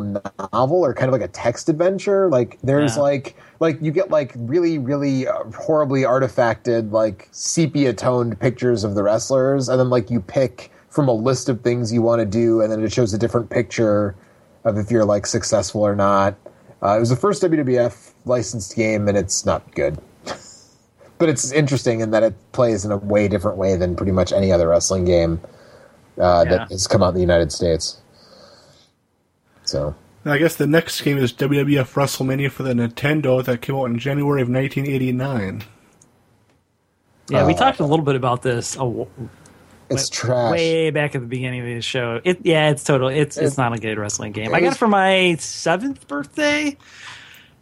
novel 0.52 0.84
or 0.84 0.92
kind 0.92 1.08
of 1.08 1.18
like 1.18 1.26
a 1.26 1.32
text 1.32 1.70
adventure. 1.70 2.28
Like 2.28 2.58
there's 2.62 2.96
Yeah. 2.96 3.02
like 3.04 3.36
like 3.60 3.80
you 3.80 3.92
get 3.92 4.10
like 4.10 4.34
really 4.36 4.76
really 4.76 5.26
uh, 5.26 5.44
horribly 5.56 6.02
artifacted 6.02 6.92
like 6.92 7.28
sepia 7.30 7.94
toned 7.94 8.38
pictures 8.40 8.84
of 8.84 8.94
the 8.94 9.02
wrestlers, 9.02 9.70
and 9.70 9.80
then 9.80 9.88
like 9.88 10.10
you 10.10 10.20
pick 10.20 10.70
from 10.90 11.08
a 11.08 11.14
list 11.14 11.48
of 11.48 11.62
things 11.62 11.90
you 11.94 12.02
want 12.02 12.20
to 12.20 12.26
do, 12.26 12.60
and 12.60 12.70
then 12.70 12.84
it 12.84 12.92
shows 12.92 13.14
a 13.14 13.18
different 13.18 13.48
picture 13.48 14.14
of 14.64 14.76
if 14.78 14.90
you're 14.90 15.04
like 15.04 15.26
successful 15.26 15.82
or 15.82 15.94
not. 15.96 16.34
Uh, 16.82 16.96
it 16.96 17.00
was 17.00 17.10
the 17.10 17.16
first 17.16 17.42
WWF 17.42 18.12
licensed 18.24 18.74
game, 18.74 19.08
and 19.08 19.16
it's 19.16 19.46
not 19.46 19.72
good. 19.74 19.98
but 21.18 21.28
it's 21.28 21.52
interesting 21.52 22.00
in 22.00 22.10
that 22.10 22.22
it 22.22 22.34
plays 22.52 22.84
in 22.84 22.90
a 22.90 22.96
way 22.96 23.28
different 23.28 23.56
way 23.56 23.76
than 23.76 23.94
pretty 23.96 24.12
much 24.12 24.32
any 24.32 24.50
other 24.52 24.68
wrestling 24.68 25.04
game 25.04 25.40
uh, 26.18 26.44
Yeah. 26.46 26.56
that 26.58 26.70
has 26.70 26.86
come 26.86 27.02
out 27.02 27.10
in 27.10 27.14
the 27.14 27.20
United 27.20 27.52
States. 27.52 27.98
So 29.64 29.94
And 30.24 30.32
I 30.32 30.38
guess 30.38 30.56
the 30.56 30.66
next 30.66 31.00
game 31.02 31.18
is 31.18 31.32
WWF 31.32 31.94
WrestleMania 31.94 32.50
for 32.50 32.64
the 32.64 32.72
Nintendo 32.74 33.44
that 33.44 33.62
came 33.62 33.76
out 33.76 33.84
in 33.86 33.98
January 33.98 34.42
of 34.42 34.48
1989. 34.48 35.62
Yeah, 37.28 37.46
we 37.46 37.54
Uh, 37.54 37.56
talked 37.56 37.78
a 37.80 37.86
little 37.86 38.04
bit 38.04 38.16
about 38.16 38.42
this 38.42 38.74
a, 38.74 38.78
w- 38.78 39.06
It's 39.94 40.08
trash. 40.10 40.52
way 40.52 40.90
back 40.90 41.14
at 41.14 41.20
the 41.20 41.26
beginning 41.26 41.60
of 41.60 41.66
the 41.66 41.80
show. 41.82 42.20
It 42.24 42.40
yeah, 42.44 42.70
it's 42.70 42.84
total. 42.84 43.08
It's 43.08 43.36
it's 43.36 43.54
It- 43.54 43.58
not 43.58 43.72
a 43.74 43.78
good 43.78 43.98
wrestling 43.98 44.32
game. 44.32 44.54
I 44.54 44.60
got 44.60 44.72
it 44.72 44.78
for 44.78 44.88
my 44.88 45.36
seventh 45.38 46.06
birthday, 46.08 46.76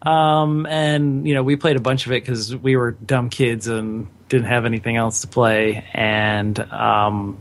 um, 0.03 0.67
and 0.67 1.27
you 1.27 1.35
know 1.35 1.43
we 1.43 1.57
played 1.57 1.77
a 1.77 1.81
bunch 1.81 2.07
of 2.07 2.13
it 2.13 2.23
because 2.25 2.55
we 2.57 2.77
were 2.77 2.93
dumb 2.93 3.29
kids 3.31 3.67
and 3.69 4.07
didn't 4.29 4.47
have 4.47 4.65
anything 4.65 4.97
else 4.97 5.21
to 5.23 5.29
play. 5.29 5.85
And 5.93 6.59
um, 6.73 7.39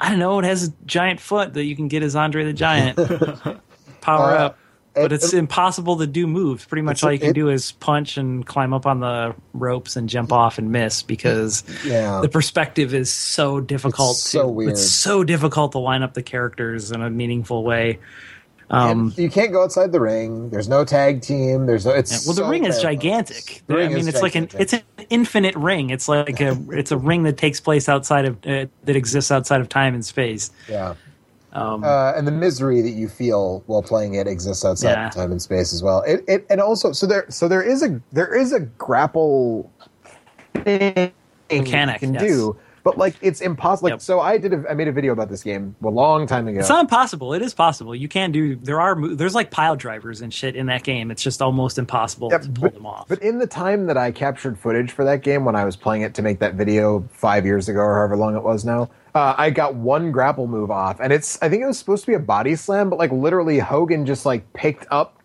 I 0.00 0.10
don't 0.10 0.18
know. 0.18 0.38
It 0.38 0.44
has 0.44 0.68
a 0.68 0.72
giant 0.86 1.20
foot 1.20 1.54
that 1.54 1.64
you 1.64 1.76
can 1.76 1.88
get 1.88 2.02
as 2.02 2.16
Andre 2.16 2.44
the 2.44 2.52
Giant. 2.52 2.96
Power 4.00 4.32
Uh, 4.32 4.44
up. 4.46 4.58
But 4.94 5.12
it's 5.12 5.32
it- 5.32 5.38
impossible 5.38 5.96
to 5.98 6.06
do 6.06 6.26
moves. 6.26 6.64
Pretty 6.64 6.82
much 6.82 7.02
all 7.02 7.12
you 7.12 7.18
can 7.18 7.32
do 7.32 7.48
is 7.48 7.72
punch 7.72 8.16
and 8.16 8.46
climb 8.46 8.72
up 8.72 8.86
on 8.86 9.00
the 9.00 9.34
ropes 9.52 9.96
and 9.96 10.08
jump 10.08 10.32
off 10.32 10.56
and 10.58 10.70
miss 10.70 11.02
because 11.02 11.64
Yeah. 11.84 12.20
the 12.20 12.28
perspective 12.28 12.94
is 12.94 13.12
so 13.12 13.60
difficult. 13.60 14.12
It's 14.16 14.30
so 14.30 14.42
to, 14.42 14.48
weird. 14.48 14.70
It's 14.72 14.88
so 14.88 15.24
difficult 15.24 15.72
to 15.72 15.78
line 15.78 16.02
up 16.02 16.14
the 16.14 16.22
characters 16.22 16.92
in 16.92 17.02
a 17.02 17.10
meaningful 17.10 17.64
way. 17.64 17.98
Um, 18.70 19.12
you 19.16 19.28
can't 19.28 19.52
go 19.52 19.62
outside 19.62 19.92
the 19.92 20.00
ring. 20.00 20.48
There's 20.48 20.68
no 20.68 20.84
tag 20.84 21.20
team. 21.20 21.66
There's 21.66 21.84
no. 21.84 21.92
It's 21.92 22.10
yeah, 22.10 22.18
well, 22.26 22.34
the 22.34 22.42
so 22.42 22.48
ring 22.48 22.64
is 22.64 22.80
gigantic. 22.80 23.62
The 23.66 23.74
I 23.84 23.88
mean, 23.88 24.08
it's 24.08 24.22
like 24.22 24.34
an 24.36 24.48
it's 24.54 24.72
an 24.72 24.80
infinite 25.10 25.54
ring. 25.54 25.90
It's 25.90 26.08
like 26.08 26.40
a 26.40 26.56
it's 26.70 26.90
a 26.90 26.96
ring 26.96 27.24
that 27.24 27.36
takes 27.36 27.60
place 27.60 27.90
outside 27.90 28.24
of 28.24 28.36
uh, 28.46 28.66
that 28.84 28.96
exists 28.96 29.30
outside 29.30 29.60
of 29.60 29.68
time 29.68 29.94
and 29.94 30.04
space. 30.04 30.50
yeah. 30.68 30.94
Um, 31.54 31.84
Uh, 31.84 32.12
and 32.16 32.26
the 32.26 32.32
misery 32.32 32.80
that 32.82 32.90
you 32.90 33.08
feel 33.08 33.62
while 33.66 33.82
playing 33.82 34.14
it 34.14 34.26
exists 34.26 34.64
outside 34.64 34.92
Yeah. 34.92 35.06
of 35.08 35.14
time 35.14 35.30
and 35.30 35.40
space 35.40 35.72
as 35.72 35.82
well. 35.82 36.02
It, 36.02 36.24
it 36.26 36.46
and 36.50 36.60
also 36.60 36.92
so 36.92 37.06
there 37.06 37.26
so 37.28 37.46
there 37.48 37.62
is 37.62 37.82
a 37.82 38.00
there 38.12 38.34
is 38.34 38.52
a 38.52 38.60
grapple 38.60 39.70
thing 40.64 41.12
Mechanic, 41.50 42.00
you 42.02 42.08
can 42.08 42.14
yes. 42.14 42.22
do, 42.22 42.56
but 42.82 42.98
like 42.98 43.14
it's 43.20 43.40
impossible. 43.40 43.86
Like 43.86 43.92
Yep. 43.94 44.00
so, 44.00 44.20
I 44.20 44.38
did 44.38 44.52
a, 44.52 44.64
I 44.68 44.74
made 44.74 44.88
a 44.88 44.92
video 44.92 45.12
about 45.12 45.28
this 45.28 45.42
game 45.42 45.76
a 45.84 45.88
long 45.88 46.26
time 46.26 46.48
ago. 46.48 46.58
It's 46.60 46.68
not 46.68 46.80
impossible. 46.80 47.34
It 47.34 47.42
is 47.42 47.54
possible. 47.54 47.94
You 47.94 48.08
can 48.08 48.32
do. 48.32 48.56
There 48.56 48.80
are 48.80 49.14
there's 49.14 49.34
like 49.34 49.50
pile 49.50 49.76
drivers 49.76 50.22
and 50.22 50.32
shit 50.32 50.56
in 50.56 50.66
that 50.66 50.82
game. 50.84 51.10
It's 51.10 51.22
just 51.22 51.40
almost 51.42 51.78
impossible 51.78 52.30
Yep, 52.32 52.42
to 52.42 52.48
pull 52.48 52.62
but, 52.62 52.74
them 52.74 52.86
off. 52.86 53.08
but 53.08 53.20
in 53.22 53.38
the 53.38 53.46
time 53.46 53.86
that 53.86 53.96
I 53.96 54.10
captured 54.10 54.58
footage 54.58 54.90
for 54.90 55.04
that 55.04 55.22
game 55.22 55.44
when 55.44 55.54
I 55.54 55.64
was 55.64 55.76
playing 55.76 56.02
it 56.02 56.14
to 56.14 56.22
make 56.22 56.38
that 56.40 56.54
video 56.54 57.04
five 57.12 57.44
years 57.44 57.68
ago 57.68 57.80
or 57.80 57.94
however 57.94 58.16
long 58.16 58.34
it 58.36 58.42
was 58.42 58.64
now, 58.64 58.88
uh, 59.14 59.34
I 59.38 59.50
got 59.50 59.74
one 59.74 60.10
grapple 60.12 60.46
move 60.46 60.70
off, 60.70 60.98
and 61.00 61.12
it's 61.12 61.40
I 61.42 61.48
think 61.48 61.62
it 61.62 61.66
was 61.66 61.78
supposed 61.78 62.04
to 62.04 62.10
be 62.10 62.14
a 62.14 62.18
body 62.20 62.56
slam, 62.56 62.90
but 62.90 62.98
like 62.98 63.12
literally 63.12 63.58
Hogan 63.58 64.06
just 64.06 64.26
like 64.26 64.52
picked 64.54 64.86
up 64.90 65.20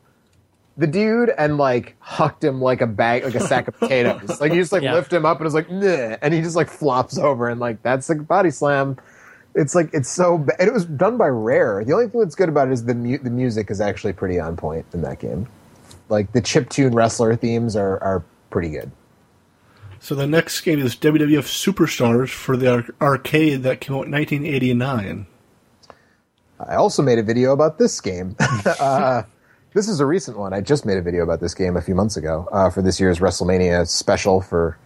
the 0.78 0.88
dude 0.88 1.30
and 1.38 1.58
like 1.58 1.96
hucked 2.00 2.44
him 2.44 2.62
like 2.62 2.80
a 2.82 2.88
bag 2.88 3.24
like 3.26 3.36
a 3.36 3.40
sack 3.42 3.68
of 3.68 3.78
potatoes. 3.80 4.40
Like 4.40 4.54
you 4.54 4.62
just 4.62 4.72
like 4.72 4.84
Yeah. 4.84 4.94
lift 4.94 5.12
him 5.12 5.26
up 5.26 5.40
and 5.40 5.46
it's 5.46 5.54
like 5.56 5.68
and 5.70 6.34
he 6.34 6.42
just 6.42 6.56
like 6.56 6.70
flops 6.70 7.18
over 7.18 7.50
and 7.50 7.60
like 7.60 7.82
that's 7.84 8.08
like 8.08 8.20
a 8.20 8.24
body 8.24 8.50
slam. 8.52 8.98
It's 9.56 9.76
like 9.76 9.90
it's 9.94 10.08
so 10.10 10.38
ba- 10.38 10.54
and 10.60 10.70
it 10.70 10.74
was 10.74 10.86
done 10.86 11.18
by 11.18 11.28
Rare. 11.28 11.84
The 11.84 11.92
only 11.92 12.08
thing 12.08 12.22
that's 12.22 12.36
good 12.36 12.48
about 12.50 12.70
it 12.70 12.72
is 12.72 12.86
the 12.86 12.94
mu- 12.94 13.18
the 13.18 13.32
music 13.32 13.70
is 13.72 13.82
actually 13.82 14.14
pretty 14.14 14.40
on 14.40 14.56
point 14.56 14.86
in 14.94 15.02
that 15.02 15.20
game. 15.20 15.48
Like 16.08 16.32
the 16.32 16.40
chip 16.42 16.70
tune 16.70 16.94
wrestler 16.94 17.36
themes 17.36 17.76
are 17.76 18.02
are 18.04 18.24
pretty 18.52 18.70
good. 18.70 18.92
So 20.02 20.16
the 20.16 20.28
next 20.28 20.62
game 20.62 20.80
is 20.80 20.96
WWF 20.96 21.44
Superstars 21.44 22.30
for 22.30 22.56
the 22.56 22.90
arcade 23.02 23.64
that 23.64 23.82
came 23.82 23.96
out 23.96 24.06
in 24.06 24.12
1989. 24.12 25.28
I 26.60 26.76
also 26.76 27.04
made 27.04 27.20
a 27.20 27.24
video 27.24 27.52
about 27.52 27.78
this 27.78 28.00
game. 28.00 28.36
uh, 28.80 29.24
this 29.74 29.90
is 29.90 30.00
a 30.00 30.06
recent 30.06 30.38
one. 30.38 30.54
I 30.54 30.62
just 30.62 30.86
made 30.86 30.98
a 30.98 31.02
video 31.02 31.24
about 31.24 31.42
this 31.42 31.54
game 31.54 31.76
a 31.76 31.82
few 31.82 31.96
months 31.96 32.16
ago 32.16 32.48
uh, 32.52 32.70
for 32.70 32.82
this 32.82 33.00
year's 33.00 33.20
WrestleMania 33.20 33.88
special 33.88 34.42
for 34.42 34.78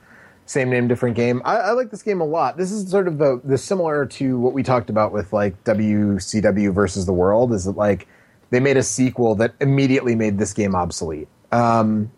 same 0.45 0.69
name, 0.69 0.87
different 0.87 1.15
game. 1.15 1.41
I, 1.45 1.57
I 1.57 1.71
like 1.71 1.91
this 1.91 2.01
game 2.01 2.19
a 2.19 2.25
lot. 2.25 2.57
This 2.57 2.71
is 2.71 2.89
sort 2.89 3.07
of 3.07 3.19
the, 3.19 3.39
the 3.43 3.57
similar 3.57 4.05
to 4.07 4.39
what 4.39 4.53
we 4.53 4.63
talked 4.63 4.89
about 4.89 5.13
with 5.13 5.31
like 5.31 5.63
WCW 5.63 6.73
versus 6.73 7.05
the 7.05 7.13
World. 7.13 7.53
Is 7.53 7.65
that 7.65 7.77
like 7.77 8.07
they 8.49 8.59
made 8.59 8.77
a 8.77 8.83
sequel 8.83 9.35
that 9.35 9.53
immediately 9.61 10.15
made 10.15 10.39
this 10.39 10.53
game 10.53 10.75
obsolete. 10.75 11.27
Um, 11.51 12.11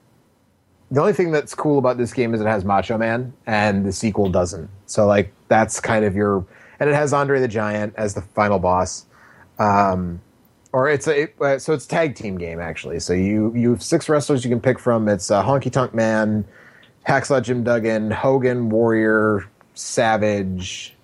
the 0.92 1.00
only 1.00 1.14
thing 1.14 1.32
that's 1.32 1.54
cool 1.56 1.80
about 1.80 1.98
this 1.98 2.14
game 2.14 2.34
is 2.34 2.42
it 2.42 2.48
has 2.48 2.64
Macho 2.64 2.98
Man, 2.98 3.34
and 3.48 3.86
the 3.86 3.92
sequel 3.92 4.30
doesn't. 4.30 4.70
So 4.86 5.06
like 5.06 5.34
that's 5.48 5.80
kind 5.80 6.06
of 6.06 6.16
your, 6.16 6.46
and 6.80 6.90
it 6.90 6.94
has 6.96 7.14
Andre 7.14 7.40
the 7.40 7.48
Giant 7.48 7.94
as 7.98 8.14
the 8.14 8.22
final 8.22 8.60
boss 8.60 9.06
um, 9.60 10.22
or 10.74 10.90
it's 10.90 11.08
a 11.08 11.22
it, 11.24 11.36
uh, 11.42 11.58
so 11.58 11.74
it's 11.74 11.86
a 11.86 11.88
tag 11.88 12.16
team 12.16 12.38
game 12.38 12.60
actually. 12.60 13.00
So 13.00 13.14
you 13.14 13.54
you 13.56 13.72
have 13.72 13.84
six 13.84 14.10
wrestlers 14.10 14.44
you 14.44 14.50
can 14.50 14.60
pick 14.60 14.80
from. 14.80 15.08
It's 15.08 15.32
uh, 15.32 15.44
Honky 15.44 15.72
Tonk 15.72 15.94
Man, 15.94 16.46
Hacksaw 17.08 17.42
Jim 17.42 17.64
Duggan, 17.64 18.12
Hogan, 18.12 18.70
Warrior, 18.70 19.50
Savage, 19.74 20.96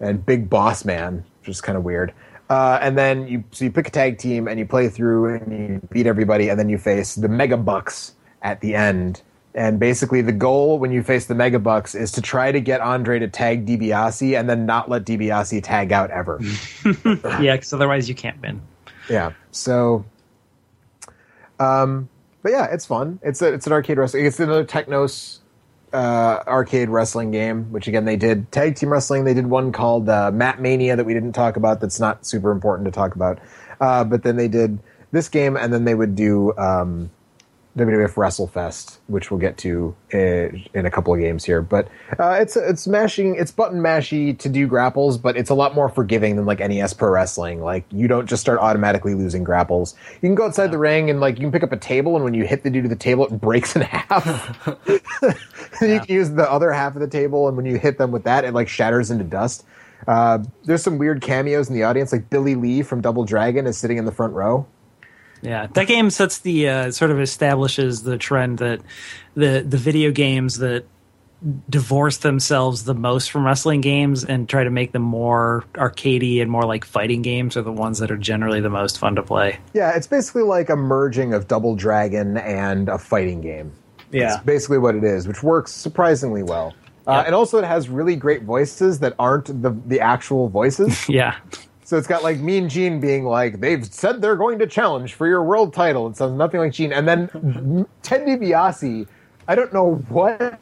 and 0.00 0.24
Big 0.24 0.50
Boss 0.50 0.84
Man, 0.84 1.24
which 1.40 1.48
is 1.48 1.60
kind 1.60 1.78
of 1.78 1.84
weird. 1.84 2.12
Uh, 2.50 2.78
and 2.82 2.98
then 2.98 3.28
you 3.28 3.44
so 3.52 3.64
you 3.64 3.70
pick 3.70 3.86
a 3.86 3.90
tag 3.90 4.18
team 4.18 4.48
and 4.48 4.58
you 4.58 4.66
play 4.66 4.88
through 4.88 5.34
and 5.36 5.52
you 5.52 5.88
beat 5.90 6.06
everybody, 6.06 6.48
and 6.48 6.58
then 6.58 6.68
you 6.68 6.78
face 6.78 7.14
the 7.14 7.28
Mega 7.28 7.56
Bucks 7.56 8.14
at 8.42 8.60
the 8.60 8.74
end. 8.74 9.22
And 9.54 9.78
basically, 9.78 10.22
the 10.22 10.32
goal 10.32 10.78
when 10.78 10.92
you 10.92 11.02
face 11.02 11.26
the 11.26 11.34
Mega 11.34 11.58
Bucks 11.58 11.94
is 11.94 12.10
to 12.12 12.22
try 12.22 12.52
to 12.52 12.60
get 12.60 12.80
Andre 12.80 13.18
to 13.18 13.28
tag 13.28 13.66
DiBiase 13.66 14.38
and 14.38 14.48
then 14.48 14.64
not 14.64 14.88
let 14.88 15.04
DiBiase 15.04 15.62
tag 15.62 15.92
out 15.92 16.10
ever. 16.10 16.40
yeah, 17.40 17.56
because 17.56 17.72
otherwise 17.72 18.08
you 18.08 18.14
can't 18.14 18.40
win. 18.40 18.62
Yeah. 19.10 19.32
So, 19.50 20.06
um, 21.60 22.08
but 22.42 22.52
yeah, 22.52 22.68
it's 22.72 22.86
fun. 22.86 23.20
It's 23.22 23.42
a 23.42 23.52
it's 23.52 23.66
an 23.66 23.74
arcade 23.74 23.98
wrestling. 23.98 24.24
It's 24.24 24.40
another 24.40 24.64
Technos 24.64 25.40
uh, 25.92 26.42
arcade 26.46 26.88
wrestling 26.88 27.30
game. 27.30 27.70
Which 27.72 27.86
again, 27.86 28.06
they 28.06 28.16
did 28.16 28.50
tag 28.52 28.76
team 28.76 28.90
wrestling. 28.90 29.24
They 29.24 29.34
did 29.34 29.48
one 29.48 29.70
called 29.70 30.08
uh, 30.08 30.30
Mat 30.32 30.62
Mania 30.62 30.96
that 30.96 31.04
we 31.04 31.12
didn't 31.12 31.32
talk 31.32 31.56
about. 31.56 31.80
That's 31.80 32.00
not 32.00 32.24
super 32.24 32.50
important 32.52 32.86
to 32.86 32.90
talk 32.90 33.14
about. 33.14 33.38
Uh, 33.82 34.02
but 34.04 34.22
then 34.22 34.36
they 34.36 34.48
did 34.48 34.78
this 35.10 35.28
game, 35.28 35.58
and 35.58 35.74
then 35.74 35.84
they 35.84 35.94
would 35.94 36.16
do 36.16 36.56
um, 36.56 37.10
WWF 37.76 38.14
WrestleFest, 38.14 38.98
which 39.06 39.30
we'll 39.30 39.40
get 39.40 39.56
to 39.58 39.96
in, 40.10 40.64
in 40.74 40.84
a 40.84 40.90
couple 40.90 41.14
of 41.14 41.20
games 41.20 41.42
here. 41.44 41.62
But 41.62 41.88
uh, 42.18 42.36
it's 42.40 42.54
it's 42.54 42.86
mashing, 42.86 43.34
it's 43.36 43.50
button 43.50 43.80
mashy 43.80 44.38
to 44.40 44.48
do 44.50 44.66
grapples, 44.66 45.16
but 45.16 45.38
it's 45.38 45.48
a 45.48 45.54
lot 45.54 45.74
more 45.74 45.88
forgiving 45.88 46.36
than 46.36 46.44
like 46.44 46.58
NES 46.58 46.92
Pro 46.92 47.10
Wrestling. 47.10 47.62
Like 47.62 47.84
you 47.90 48.08
don't 48.08 48.26
just 48.26 48.42
start 48.42 48.58
automatically 48.58 49.14
losing 49.14 49.42
grapples. 49.42 49.94
You 50.16 50.28
can 50.28 50.34
go 50.34 50.44
outside 50.44 50.70
the 50.70 50.78
ring 50.78 51.08
and 51.08 51.18
like 51.20 51.36
you 51.36 51.42
can 51.42 51.52
pick 51.52 51.62
up 51.62 51.72
a 51.72 51.78
table, 51.78 52.14
and 52.14 52.24
when 52.24 52.34
you 52.34 52.44
hit 52.44 52.62
the 52.62 52.68
dude 52.68 52.82
to 52.82 52.88
the 52.90 52.96
table, 52.96 53.26
it 53.26 53.40
breaks 53.40 53.74
in 53.74 53.82
half. 53.82 54.68
you 54.86 56.00
can 56.00 56.04
use 56.08 56.30
the 56.30 56.50
other 56.50 56.72
half 56.72 56.94
of 56.94 57.00
the 57.00 57.08
table, 57.08 57.48
and 57.48 57.56
when 57.56 57.64
you 57.64 57.78
hit 57.78 57.96
them 57.96 58.10
with 58.10 58.24
that, 58.24 58.44
it 58.44 58.52
like 58.52 58.68
shatters 58.68 59.10
into 59.10 59.24
dust. 59.24 59.64
Uh, 60.06 60.40
there's 60.64 60.82
some 60.82 60.98
weird 60.98 61.22
cameos 61.22 61.68
in 61.68 61.74
the 61.74 61.84
audience, 61.84 62.12
like 62.12 62.28
Billy 62.28 62.54
Lee 62.54 62.82
from 62.82 63.00
Double 63.00 63.24
Dragon 63.24 63.66
is 63.66 63.78
sitting 63.78 63.98
in 63.98 64.04
the 64.04 64.12
front 64.12 64.34
row. 64.34 64.66
Yeah, 65.42 65.66
that 65.66 65.86
game 65.88 66.08
sets 66.10 66.38
the 66.38 66.68
uh, 66.68 66.90
sort 66.92 67.10
of 67.10 67.20
establishes 67.20 68.02
the 68.04 68.16
trend 68.16 68.58
that 68.58 68.80
the 69.34 69.64
the 69.66 69.76
video 69.76 70.10
games 70.12 70.58
that 70.58 70.84
divorce 71.68 72.18
themselves 72.18 72.84
the 72.84 72.94
most 72.94 73.30
from 73.32 73.44
wrestling 73.44 73.80
games 73.80 74.24
and 74.24 74.48
try 74.48 74.62
to 74.62 74.70
make 74.70 74.92
them 74.92 75.02
more 75.02 75.64
arcadey 75.74 76.40
and 76.40 76.48
more 76.48 76.62
like 76.62 76.84
fighting 76.84 77.20
games 77.22 77.56
are 77.56 77.62
the 77.62 77.72
ones 77.72 77.98
that 77.98 78.12
are 78.12 78.16
generally 78.16 78.60
the 78.60 78.70
most 78.70 78.98
fun 79.00 79.16
to 79.16 79.22
play. 79.24 79.58
Yeah, 79.74 79.96
it's 79.96 80.06
basically 80.06 80.44
like 80.44 80.70
a 80.70 80.76
merging 80.76 81.34
of 81.34 81.48
Double 81.48 81.74
Dragon 81.74 82.36
and 82.36 82.88
a 82.88 82.96
fighting 82.96 83.40
game. 83.40 83.72
Yeah. 84.12 84.34
It's 84.36 84.44
basically 84.44 84.78
what 84.78 84.94
it 84.94 85.02
is, 85.02 85.26
which 85.26 85.42
works 85.42 85.72
surprisingly 85.72 86.44
well. 86.44 86.74
Uh, 87.08 87.12
Yeah. 87.12 87.20
and 87.22 87.34
also, 87.34 87.58
it 87.58 87.64
has 87.64 87.88
really 87.88 88.14
great 88.14 88.44
voices 88.44 89.00
that 89.00 89.14
aren't 89.18 89.46
the 89.46 89.70
the 89.86 89.98
actual 90.00 90.48
voices. 90.48 91.08
Yeah. 91.08 91.34
So 91.92 91.98
it's 91.98 92.06
got 92.06 92.22
like 92.22 92.38
Mean 92.38 92.70
Gene 92.70 93.00
being 93.00 93.26
like, 93.26 93.60
"They've 93.60 93.84
said 93.84 94.22
they're 94.22 94.34
going 94.34 94.58
to 94.60 94.66
challenge 94.66 95.12
for 95.12 95.26
your 95.26 95.42
world 95.42 95.74
title." 95.74 96.06
It 96.06 96.16
sounds 96.16 96.38
nothing 96.38 96.58
like 96.58 96.72
Gene. 96.72 96.90
And 96.90 97.06
then 97.06 97.28
Ted 98.02 98.26
DiBiase, 98.26 99.06
I 99.46 99.54
don't 99.54 99.74
know 99.74 99.96
what. 100.08 100.58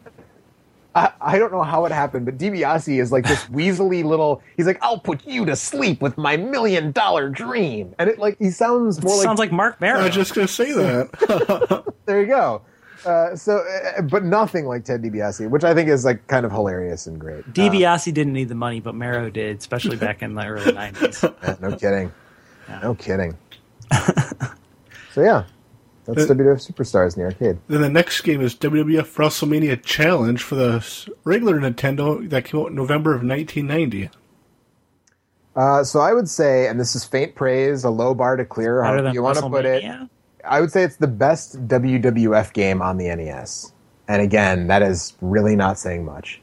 I, 0.93 1.13
I 1.21 1.39
don't 1.39 1.53
know 1.53 1.63
how 1.63 1.85
it 1.85 1.93
happened, 1.93 2.27
but 2.27 2.37
DiBiase 2.37 3.01
is 3.01 3.13
like 3.13 3.29
this 3.29 3.45
weaselly 3.53 4.03
little. 4.03 4.43
He's 4.57 4.67
like, 4.67 4.81
"I'll 4.83 4.99
put 4.99 5.25
you 5.25 5.45
to 5.45 5.55
sleep 5.55 6.03
with 6.03 6.19
my 6.19 6.37
million 6.37 6.91
dollar 6.91 7.29
dream," 7.29 7.95
and 8.01 8.11
it 8.11 8.19
like 8.19 8.37
he 8.41 8.51
sounds 8.51 9.01
more 9.01 9.15
like 9.15 9.23
Sounds 9.23 9.39
like 9.39 9.53
Mark 9.53 9.81
Maron. 9.81 9.99
I 9.99 9.99
Barrow. 9.99 10.07
was 10.09 10.17
just 10.17 10.35
going 10.35 10.49
to 10.49 10.53
say 10.53 10.73
that. 10.73 11.95
there 12.07 12.23
you 12.23 12.27
go. 12.27 12.63
Uh, 13.05 13.35
so, 13.35 13.59
uh, 13.59 14.03
but 14.03 14.25
nothing 14.25 14.67
like 14.67 14.85
Ted 14.85 15.03
DiBiase, 15.03 15.49
which 15.49 15.65
I 15.65 15.75
think 15.75 15.89
is 15.89 16.05
like 16.05 16.27
kind 16.27 16.45
of 16.45 16.53
hilarious 16.53 17.07
and 17.07 17.19
great. 17.19 17.45
Uh, 17.45 17.53
DiBiase 17.53 18.13
didn't 18.13 18.33
need 18.33 18.49
the 18.49 18.55
money, 18.55 18.81
but 18.81 18.95
Marrow 18.95 19.31
did, 19.31 19.59
especially 19.59 19.97
back 19.97 20.23
in 20.23 20.35
the 20.35 20.47
early 20.47 20.73
'90s. 20.73 21.25
uh, 21.43 21.57
no 21.61 21.77
kidding. 21.77 22.13
No 22.83 22.95
kidding. 22.95 23.37
so 25.13 25.23
yeah, 25.23 25.45
that's 26.05 26.27
WWF 26.27 26.71
Superstars 26.71 27.17
in 27.17 27.23
the 27.23 27.29
arcade. 27.29 27.59
then 27.69 27.81
the 27.81 27.89
next 27.89 28.21
game 28.21 28.41
is 28.41 28.55
WWF 28.55 29.15
WrestleMania 29.17 29.83
Challenge 29.83 30.43
for 30.43 30.55
the 30.55 31.09
regular 31.25 31.59
Nintendo 31.59 32.29
that 32.29 32.45
came 32.45 32.61
out 32.61 32.69
in 32.69 32.75
November 32.75 33.15
of 33.15 33.23
1990. 33.23 34.11
Uh, 35.57 35.83
so 35.83 36.01
I 36.01 36.13
would 36.13 36.29
say, 36.29 36.69
and 36.69 36.79
this 36.79 36.95
is 36.95 37.05
faint 37.05 37.35
praise, 37.35 37.83
a 37.83 37.91
low 37.91 38.15
bar 38.15 38.37
to 38.37 38.45
clear. 38.45 38.81
Better 38.81 38.87
However 38.87 39.03
than 39.03 39.15
you 39.15 39.23
want 39.23 39.39
to 39.39 39.49
put 39.49 39.65
it, 39.67 39.83
WrestleMania? 39.83 40.09
I 40.45 40.61
would 40.61 40.71
say 40.71 40.83
it's 40.83 40.97
the 40.97 41.07
best 41.07 41.67
WWF 41.69 42.53
game 42.53 42.83
on 42.83 42.99
the 42.99 43.15
NES. 43.15 43.73
And 44.09 44.23
again, 44.23 44.67
that 44.67 44.83
is 44.83 45.15
really 45.21 45.55
not 45.57 45.79
saying 45.79 46.05
much. 46.05 46.41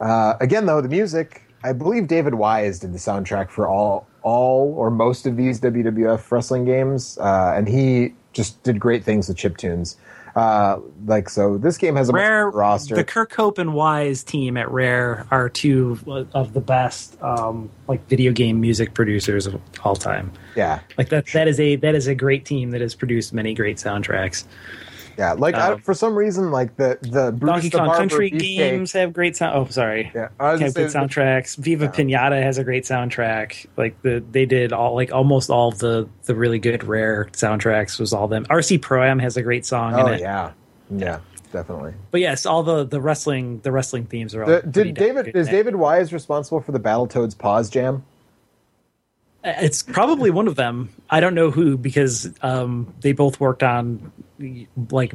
Uh, 0.00 0.34
again, 0.40 0.66
though, 0.66 0.80
the 0.80 0.88
music, 0.88 1.42
I 1.62 1.72
believe 1.72 2.08
David 2.08 2.34
Wise 2.34 2.80
did 2.80 2.92
the 2.92 2.98
soundtrack 2.98 3.50
for 3.50 3.68
all, 3.68 4.06
all 4.22 4.74
or 4.76 4.90
most 4.90 5.26
of 5.26 5.36
these 5.36 5.60
WWF 5.60 6.30
wrestling 6.30 6.64
games, 6.64 7.18
uh, 7.18 7.54
and 7.56 7.68
he 7.68 8.14
just 8.32 8.62
did 8.62 8.80
great 8.80 9.04
things 9.04 9.28
with 9.28 9.36
chip 9.36 9.56
tunes. 9.56 9.96
Uh, 10.34 10.80
like 11.06 11.28
so, 11.28 11.58
this 11.58 11.78
game 11.78 11.94
has 11.94 12.08
a 12.08 12.12
Rare 12.12 12.50
roster. 12.50 12.96
The 12.96 13.04
Kirk 13.04 13.32
Hope 13.34 13.58
and 13.58 13.72
Wise 13.72 14.24
team 14.24 14.56
at 14.56 14.68
Rare 14.70 15.26
are 15.30 15.48
two 15.48 15.98
of 16.34 16.52
the 16.52 16.60
best 16.60 17.20
um, 17.22 17.70
like 17.86 18.06
video 18.08 18.32
game 18.32 18.60
music 18.60 18.94
producers 18.94 19.46
of 19.46 19.60
all 19.84 19.94
time. 19.94 20.32
yeah, 20.56 20.80
Like 20.98 21.10
that 21.10 21.26
that 21.28 21.46
is 21.46 21.60
a 21.60 21.76
that 21.76 21.94
is 21.94 22.08
a 22.08 22.16
great 22.16 22.44
team 22.44 22.70
that 22.70 22.80
has 22.80 22.96
produced 22.96 23.32
many 23.32 23.54
great 23.54 23.76
soundtracks. 23.76 24.44
Yeah. 25.18 25.32
Like 25.32 25.54
I, 25.54 25.72
Um, 25.72 25.80
for 25.80 25.94
some 25.94 26.14
reason, 26.14 26.50
like 26.50 26.76
the 26.76 26.98
the 27.02 27.32
Brutus 27.32 27.62
Donkey 27.64 27.70
Kong 27.70 27.86
Barber 27.86 27.98
Country 27.98 28.30
games 28.30 28.92
have 28.92 29.12
great 29.12 29.36
sound. 29.36 29.56
Oh, 29.56 29.66
sorry. 29.70 30.10
Yeah, 30.14 30.28
I 30.40 30.52
was 30.52 30.60
have 30.60 30.74
good 30.74 30.90
soundtracks. 30.90 31.56
Viva 31.56 31.84
Yeah. 31.84 31.90
Pinata 31.90 32.42
has 32.42 32.58
a 32.58 32.64
great 32.64 32.84
soundtrack. 32.84 33.66
Like 33.76 34.00
the 34.02 34.22
they 34.30 34.46
did 34.46 34.72
all 34.72 34.94
like 34.94 35.12
almost 35.12 35.50
all 35.50 35.70
the 35.72 36.08
the 36.24 36.34
really 36.34 36.58
good 36.58 36.84
rare 36.84 37.28
soundtracks 37.32 37.98
was 38.00 38.12
all 38.12 38.28
them. 38.28 38.44
RC 38.46 38.80
Pro 38.82 39.02
Am 39.04 39.18
has 39.18 39.36
a 39.36 39.42
great 39.42 39.64
song 39.66 39.94
Oh 39.94 40.06
in 40.06 40.14
it. 40.14 40.20
yeah, 40.20 40.52
yeah, 40.90 41.18
definitely. 41.52 41.94
But 42.10 42.20
yes, 42.20 42.46
all 42.46 42.62
the 42.62 42.84
the 42.84 43.00
wrestling 43.00 43.60
the 43.60 43.72
wrestling 43.72 44.06
themes 44.06 44.34
are 44.34 44.42
all. 44.44 44.50
The- 44.50 44.62
did 44.62 44.94
David 44.94 45.36
is 45.36 45.48
David 45.48 45.76
Wise 45.76 46.12
responsible 46.12 46.60
for 46.60 46.72
the 46.72 46.80
Battletoads 46.80 47.36
pause 47.38 47.70
jam? 47.70 48.04
It's 49.46 49.82
probably 49.82 50.30
one 50.30 50.48
of 50.48 50.54
them. 50.56 50.88
I 51.10 51.20
don't 51.20 51.34
know 51.34 51.50
who 51.50 51.76
because 51.76 52.32
um, 52.40 52.94
they 53.02 53.12
both 53.12 53.40
worked 53.40 53.62
on 53.62 54.10
like 54.90 55.14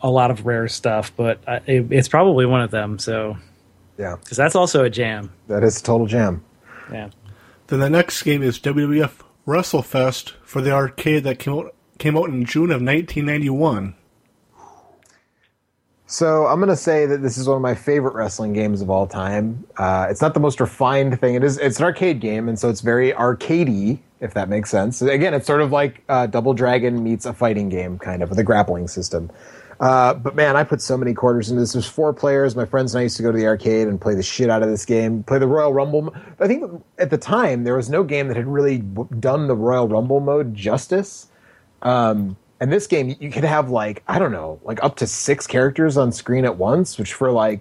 a 0.00 0.10
lot 0.10 0.30
of 0.30 0.46
rare 0.46 0.68
stuff, 0.68 1.12
but 1.16 1.40
uh, 1.46 1.60
it, 1.66 1.90
it's 1.90 2.08
probably 2.08 2.46
one 2.46 2.60
of 2.60 2.70
them. 2.70 2.98
So 2.98 3.36
Yeah, 3.98 4.16
because 4.20 4.36
that's 4.36 4.54
also 4.54 4.84
a 4.84 4.90
jam. 4.90 5.32
that 5.48 5.62
is 5.62 5.80
a 5.80 5.82
total 5.82 6.06
jam. 6.06 6.44
Yeah. 6.92 7.10
Then 7.68 7.80
the 7.80 7.90
next 7.90 8.22
game 8.22 8.42
is 8.42 8.58
WWF 8.60 9.20
WrestleFest 9.46 10.32
for 10.42 10.60
the 10.60 10.72
arcade 10.72 11.24
that 11.24 11.38
came 11.38 11.54
out 11.54 11.74
came 11.98 12.16
out 12.16 12.28
in 12.28 12.44
June 12.44 12.70
of 12.70 12.82
1991. 12.82 13.94
So 16.08 16.46
I'm 16.46 16.60
going 16.60 16.68
to 16.68 16.76
say 16.76 17.04
that 17.06 17.22
this 17.22 17.36
is 17.36 17.48
one 17.48 17.56
of 17.56 17.62
my 17.62 17.74
favorite 17.74 18.14
wrestling 18.14 18.52
games 18.52 18.80
of 18.80 18.90
all 18.90 19.08
time. 19.08 19.66
Uh, 19.76 20.06
it's 20.08 20.20
not 20.20 20.34
the 20.34 20.40
most 20.40 20.60
refined 20.60 21.18
thing. 21.20 21.34
It 21.34 21.42
is. 21.42 21.58
It's 21.58 21.78
an 21.78 21.84
arcade 21.84 22.20
game, 22.20 22.48
and 22.48 22.56
so 22.58 22.68
it's 22.68 22.80
very 22.80 23.12
arcadey, 23.12 23.98
if 24.20 24.34
that 24.34 24.48
makes 24.48 24.70
sense. 24.70 25.02
Again, 25.02 25.34
it's 25.34 25.46
sort 25.46 25.60
of 25.60 25.72
like 25.72 26.02
uh, 26.08 26.26
Double 26.26 26.54
Dragon 26.54 27.02
meets 27.02 27.26
a 27.26 27.32
fighting 27.32 27.68
game, 27.68 27.98
kind 27.98 28.22
of 28.22 28.30
with 28.30 28.38
a 28.38 28.44
grappling 28.44 28.88
system. 28.88 29.30
Uh, 29.78 30.14
but 30.14 30.34
man, 30.34 30.56
I 30.56 30.64
put 30.64 30.80
so 30.80 30.96
many 30.96 31.12
quarters 31.12 31.50
into 31.50 31.60
this. 31.60 31.74
There's 31.74 31.86
four 31.86 32.12
players. 32.14 32.56
My 32.56 32.64
friends 32.64 32.94
and 32.94 33.00
I 33.00 33.02
used 33.02 33.16
to 33.18 33.22
go 33.22 33.30
to 33.30 33.36
the 33.36 33.46
arcade 33.46 33.88
and 33.88 34.00
play 34.00 34.14
the 34.14 34.22
shit 34.22 34.48
out 34.48 34.62
of 34.62 34.70
this 34.70 34.86
game. 34.86 35.22
Play 35.22 35.38
the 35.38 35.46
Royal 35.46 35.72
Rumble. 35.72 36.14
I 36.40 36.46
think 36.46 36.82
at 36.98 37.10
the 37.10 37.18
time 37.18 37.64
there 37.64 37.76
was 37.76 37.90
no 37.90 38.02
game 38.02 38.28
that 38.28 38.36
had 38.36 38.46
really 38.46 38.78
done 38.78 39.48
the 39.48 39.56
Royal 39.56 39.86
Rumble 39.86 40.20
mode 40.20 40.54
justice. 40.54 41.28
Um, 41.82 42.36
and 42.58 42.72
this 42.72 42.86
game, 42.86 43.14
you 43.20 43.30
could 43.30 43.44
have 43.44 43.68
like 43.68 44.02
I 44.08 44.18
don't 44.18 44.32
know, 44.32 44.60
like 44.64 44.82
up 44.82 44.96
to 44.96 45.06
six 45.06 45.46
characters 45.46 45.98
on 45.98 46.10
screen 46.10 46.46
at 46.46 46.56
once, 46.56 46.96
which 46.98 47.12
for 47.12 47.30
like 47.30 47.60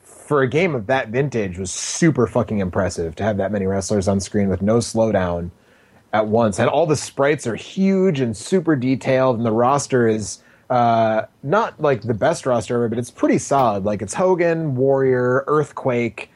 for 0.00 0.42
a 0.42 0.48
game 0.48 0.76
of 0.76 0.86
that 0.86 1.08
vintage 1.08 1.58
was 1.58 1.72
super 1.72 2.28
fucking 2.28 2.60
impressive 2.60 3.16
to 3.16 3.24
have 3.24 3.38
that 3.38 3.50
many 3.50 3.66
wrestlers 3.66 4.06
on 4.06 4.20
screen 4.20 4.48
with 4.48 4.62
no 4.62 4.78
slowdown 4.78 5.50
at 6.12 6.26
once. 6.26 6.58
And 6.58 6.68
all 6.68 6.86
the 6.86 6.96
sprites 6.96 7.46
are 7.46 7.54
huge 7.54 8.20
and 8.20 8.36
super 8.36 8.76
detailed, 8.76 9.36
and 9.36 9.46
the 9.46 9.52
roster 9.52 10.06
is 10.06 10.42
uh, 10.70 11.26
not 11.42 11.80
like 11.80 12.02
the 12.02 12.14
best 12.14 12.46
roster 12.46 12.74
ever, 12.76 12.88
but 12.88 12.98
it's 12.98 13.10
pretty 13.10 13.38
solid. 13.38 13.84
Like 13.84 14.02
it's 14.02 14.14
Hogan, 14.14 14.74
Warrior, 14.74 15.44
Earthquake, 15.46 16.30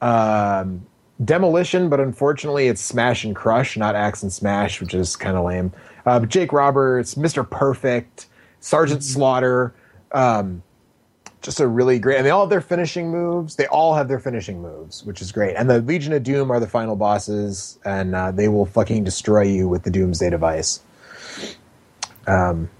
um, 0.00 0.86
Demolition, 1.24 1.88
but 1.88 2.00
unfortunately 2.00 2.68
it's 2.68 2.80
Smash 2.80 3.24
and 3.24 3.36
Crush, 3.36 3.76
not 3.76 3.94
Axe 3.94 4.22
and 4.22 4.32
Smash, 4.32 4.80
which 4.80 4.94
is 4.94 5.14
kind 5.14 5.36
of 5.36 5.44
lame. 5.44 5.72
Uh, 6.04 6.20
Jake 6.20 6.52
Roberts, 6.52 7.14
Mr. 7.14 7.48
Perfect, 7.48 8.26
Sergeant 8.60 9.04
Slaughter, 9.04 9.74
um, 10.12 10.62
just 11.42 11.60
a 11.60 11.66
really 11.66 11.98
great, 11.98 12.16
and 12.16 12.24
they 12.24 12.30
all 12.30 12.42
have 12.42 12.50
their 12.50 12.60
finishing 12.60 13.10
moves. 13.10 13.56
They 13.56 13.66
all 13.66 13.94
have 13.94 14.08
their 14.08 14.20
finishing 14.20 14.62
moves, 14.62 15.04
which 15.04 15.20
is 15.20 15.32
great. 15.32 15.56
And 15.56 15.68
the 15.68 15.80
Legion 15.80 16.12
of 16.12 16.22
Doom 16.22 16.50
are 16.50 16.60
the 16.60 16.68
final 16.68 16.96
bosses, 16.96 17.78
and 17.84 18.14
uh, 18.14 18.30
they 18.30 18.48
will 18.48 18.66
fucking 18.66 19.04
destroy 19.04 19.42
you 19.42 19.68
with 19.68 19.82
the 19.82 19.90
Doomsday 19.90 20.30
device. 20.30 20.80
Um, 22.26 22.70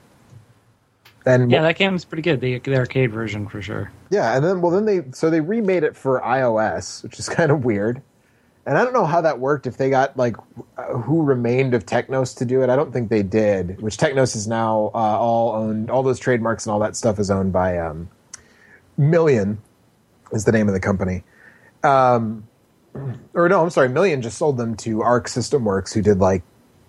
and 1.26 1.50
Yeah, 1.50 1.62
that 1.62 1.76
game's 1.76 2.04
pretty 2.04 2.22
good. 2.22 2.40
The, 2.40 2.58
the 2.60 2.76
arcade 2.76 3.12
version 3.12 3.48
for 3.48 3.60
sure. 3.60 3.92
yeah, 4.10 4.36
and 4.36 4.44
then 4.44 4.60
well, 4.60 4.70
then 4.70 4.84
they 4.86 5.02
so 5.12 5.30
they 5.30 5.40
remade 5.40 5.82
it 5.82 5.96
for 5.96 6.20
iOS, 6.20 7.02
which 7.02 7.18
is 7.18 7.28
kind 7.28 7.50
of 7.50 7.64
weird. 7.64 8.02
And 8.64 8.78
I 8.78 8.84
don't 8.84 8.92
know 8.92 9.06
how 9.06 9.20
that 9.22 9.40
worked. 9.40 9.66
If 9.66 9.76
they 9.76 9.90
got 9.90 10.16
like 10.16 10.36
uh, 10.78 10.84
who 10.84 11.22
remained 11.22 11.74
of 11.74 11.84
Technos 11.84 12.32
to 12.34 12.44
do 12.44 12.62
it, 12.62 12.70
I 12.70 12.76
don't 12.76 12.92
think 12.92 13.08
they 13.08 13.24
did. 13.24 13.80
Which 13.82 13.96
Technos 13.96 14.36
is 14.36 14.46
now 14.46 14.92
uh, 14.94 15.18
all 15.18 15.56
owned. 15.56 15.90
All 15.90 16.04
those 16.04 16.20
trademarks 16.20 16.64
and 16.64 16.72
all 16.72 16.78
that 16.78 16.94
stuff 16.94 17.18
is 17.18 17.28
owned 17.28 17.52
by 17.52 17.78
um, 17.78 18.08
Million, 19.10 19.58
is 20.32 20.44
the 20.44 20.52
name 20.52 20.68
of 20.68 20.74
the 20.74 20.80
company. 20.80 21.24
Um, 21.82 22.46
or 23.34 23.48
no, 23.48 23.62
I'm 23.62 23.70
sorry, 23.70 23.88
Million 23.88 24.22
just 24.22 24.38
sold 24.38 24.56
them 24.56 24.76
to 24.78 25.02
Arc 25.02 25.28
System 25.28 25.64
Works, 25.64 25.92
who 25.92 26.02
did 26.02 26.18
like 26.18 26.42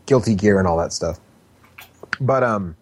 Guilty 0.06 0.36
Gear 0.36 0.60
and 0.60 0.68
all 0.68 0.78
that 0.78 0.94
stuff. 0.94 1.20
But 2.20 2.44
um, 2.44 2.76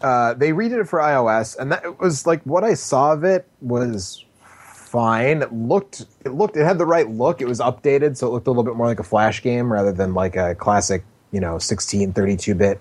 uh, 0.00 0.34
they 0.34 0.50
redid 0.50 0.80
it 0.80 0.88
for 0.88 0.98
iOS, 1.00 1.58
and 1.58 1.72
that 1.72 1.98
was 2.00 2.26
like 2.26 2.42
what 2.44 2.64
I 2.64 2.74
saw 2.74 3.12
of 3.12 3.24
it 3.24 3.46
was 3.60 4.24
fine. 4.42 5.42
It 5.42 5.52
looked, 5.52 6.06
it 6.24 6.30
looked, 6.30 6.56
it 6.56 6.64
had 6.64 6.78
the 6.78 6.86
right 6.86 7.08
look. 7.08 7.40
It 7.40 7.48
was 7.48 7.60
updated, 7.60 8.16
so 8.16 8.26
it 8.28 8.30
looked 8.30 8.46
a 8.46 8.50
little 8.50 8.64
bit 8.64 8.76
more 8.76 8.86
like 8.86 9.00
a 9.00 9.04
Flash 9.04 9.42
game 9.42 9.72
rather 9.72 9.92
than 9.92 10.14
like 10.14 10.36
a 10.36 10.54
classic, 10.54 11.04
you 11.32 11.40
know, 11.40 11.58
16, 11.58 12.12
32 12.12 12.54
bit 12.54 12.80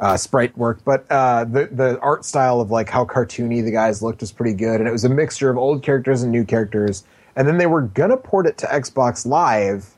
uh, 0.00 0.16
sprite 0.16 0.56
work. 0.56 0.80
But 0.84 1.06
uh, 1.10 1.44
the 1.44 1.68
the 1.70 1.98
art 2.00 2.24
style 2.24 2.60
of 2.60 2.70
like 2.70 2.88
how 2.88 3.04
cartoony 3.04 3.64
the 3.64 3.70
guys 3.70 4.02
looked 4.02 4.20
was 4.20 4.32
pretty 4.32 4.54
good, 4.54 4.80
and 4.80 4.88
it 4.88 4.92
was 4.92 5.04
a 5.04 5.08
mixture 5.08 5.50
of 5.50 5.58
old 5.58 5.82
characters 5.82 6.22
and 6.22 6.32
new 6.32 6.44
characters. 6.44 7.04
And 7.36 7.46
then 7.46 7.58
they 7.58 7.66
were 7.66 7.82
gonna 7.82 8.16
port 8.16 8.46
it 8.46 8.58
to 8.58 8.66
Xbox 8.66 9.26
Live. 9.26 9.94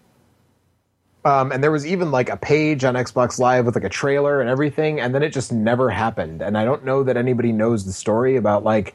Um, 1.22 1.52
and 1.52 1.62
there 1.62 1.70
was 1.70 1.86
even 1.86 2.10
like 2.10 2.31
a 2.31 2.36
page 2.36 2.82
on 2.82 2.94
Xbox 2.94 3.39
Live 3.39 3.66
with 3.66 3.74
like 3.74 3.85
a 3.85 3.90
trailer 3.90 4.40
and 4.40 4.48
everything, 4.48 5.01
and 5.01 5.14
then 5.14 5.22
it 5.22 5.31
just 5.31 5.52
never 5.52 5.90
happened. 5.90 6.40
And 6.40 6.56
I 6.56 6.64
don't 6.64 6.85
know 6.85 7.02
that 7.02 7.16
anybody 7.16 7.52
knows 7.52 7.85
the 7.85 7.93
story 7.93 8.36
about 8.36 8.64
like 8.64 8.94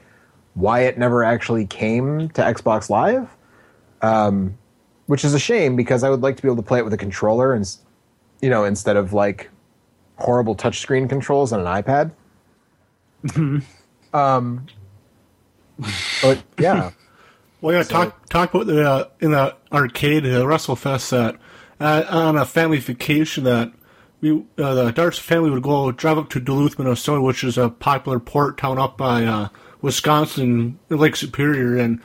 why 0.55 0.81
it 0.81 0.97
never 0.97 1.23
actually 1.23 1.67
came 1.67 2.29
to 2.29 2.41
Xbox 2.41 2.89
Live, 2.89 3.29
um, 4.01 4.57
which 5.05 5.23
is 5.23 5.35
a 5.35 5.39
shame 5.39 5.75
because 5.75 6.03
I 6.03 6.09
would 6.09 6.21
like 6.21 6.35
to 6.37 6.41
be 6.41 6.47
able 6.47 6.55
to 6.57 6.67
play 6.67 6.79
it 6.79 6.83
with 6.83 6.93
a 6.93 6.97
controller 6.97 7.53
and 7.53 7.75
you 8.41 8.49
know 8.49 8.63
instead 8.63 8.97
of 8.97 9.13
like 9.13 9.49
horrible 10.17 10.55
touchscreen 10.55 11.09
controls 11.09 11.51
on 11.53 11.61
an 11.61 11.83
iPad. 11.83 12.11
um, 14.13 14.65
but 16.21 16.43
yeah. 16.59 16.91
Well, 17.61 17.75
yeah, 17.75 17.83
talk 17.83 18.29
talk 18.29 18.53
about 18.53 18.67
the 18.67 18.87
uh, 18.87 19.07
in 19.21 19.31
the 19.31 19.55
arcade 19.71 20.23
the 20.23 20.45
WrestleFest 20.45 21.09
that 21.09 21.37
uh, 21.79 22.05
on 22.07 22.37
a 22.37 22.45
family 22.45 22.77
vacation 22.77 23.43
that 23.45 23.73
we 24.21 24.43
uh, 24.59 24.75
the 24.75 24.91
Darts 24.91 25.17
family 25.17 25.49
would 25.49 25.63
go 25.63 25.91
drive 25.91 26.19
up 26.19 26.29
to 26.31 26.39
Duluth, 26.39 26.77
Minnesota, 26.77 27.21
which 27.21 27.43
is 27.43 27.57
a 27.57 27.69
popular 27.69 28.19
port 28.19 28.59
town 28.59 28.77
up 28.77 28.97
by 28.97 29.23
uh, 29.23 29.49
Wisconsin, 29.81 30.77
Lake 30.89 31.15
Superior, 31.15 31.77
and 31.77 32.01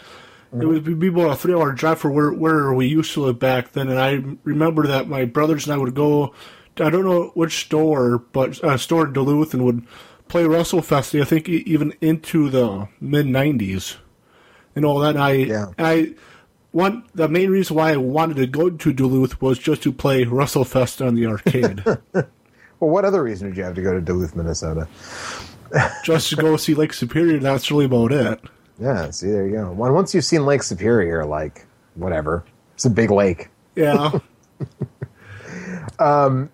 it 0.52 0.64
would 0.64 0.98
be 0.98 1.08
about 1.08 1.32
a 1.32 1.36
three 1.36 1.52
hour 1.52 1.72
drive 1.72 1.98
for 1.98 2.10
where 2.10 2.32
where 2.32 2.72
we 2.72 2.86
used 2.86 3.12
to 3.14 3.22
live 3.22 3.38
back 3.38 3.72
then. 3.72 3.88
And 3.88 4.00
I 4.00 4.22
remember 4.44 4.86
that 4.86 5.08
my 5.08 5.26
brothers 5.26 5.66
and 5.66 5.74
I 5.74 5.76
would 5.76 5.94
go. 5.94 6.34
I 6.80 6.90
don't 6.90 7.04
know 7.04 7.30
which 7.34 7.64
store, 7.64 8.18
but 8.18 8.62
a 8.64 8.78
store 8.78 9.06
in 9.06 9.12
Duluth, 9.12 9.54
and 9.54 9.64
would 9.64 9.86
play 10.28 10.44
Russell 10.44 10.80
WrestleFest. 10.80 11.20
I 11.20 11.24
think 11.24 11.48
even 11.48 11.94
into 12.00 12.48
the 12.48 12.88
mid 13.00 13.26
'90s 13.26 13.96
and 14.74 14.84
all 14.84 14.98
that. 15.00 15.10
And 15.16 15.22
I, 15.22 15.32
Yeah. 15.32 15.66
I, 15.78 16.14
one 16.72 17.04
the 17.14 17.28
main 17.28 17.50
reason 17.50 17.76
why 17.76 17.92
I 17.92 17.96
wanted 17.96 18.36
to 18.36 18.46
go 18.46 18.70
to 18.70 18.92
Duluth 18.92 19.40
was 19.42 19.58
just 19.58 19.82
to 19.82 19.92
play 19.92 20.24
Russell 20.24 20.64
WrestleFest 20.64 21.06
on 21.06 21.14
the 21.14 21.26
arcade, 21.26 21.84
Well, 22.80 22.90
what 22.90 23.04
other 23.04 23.22
reason 23.22 23.48
did 23.48 23.58
you 23.58 23.64
have 23.64 23.74
to 23.74 23.82
go 23.82 23.92
to 23.92 24.00
Duluth, 24.00 24.34
Minnesota? 24.34 24.88
just 26.04 26.30
to 26.30 26.36
go 26.36 26.56
see 26.56 26.74
Lake 26.74 26.94
Superior. 26.94 27.38
That's 27.38 27.70
really 27.70 27.84
about 27.84 28.10
it. 28.12 28.40
Yeah, 28.80 29.10
see, 29.10 29.30
there 29.30 29.46
you 29.46 29.56
go. 29.56 29.72
Once 29.72 30.14
you've 30.14 30.24
seen 30.24 30.46
Lake 30.46 30.62
Superior, 30.62 31.26
like, 31.26 31.66
whatever. 31.94 32.44
It's 32.74 32.86
a 32.86 32.90
big 32.90 33.10
lake. 33.10 33.48
Yeah, 33.76 34.18
um, 35.98 36.50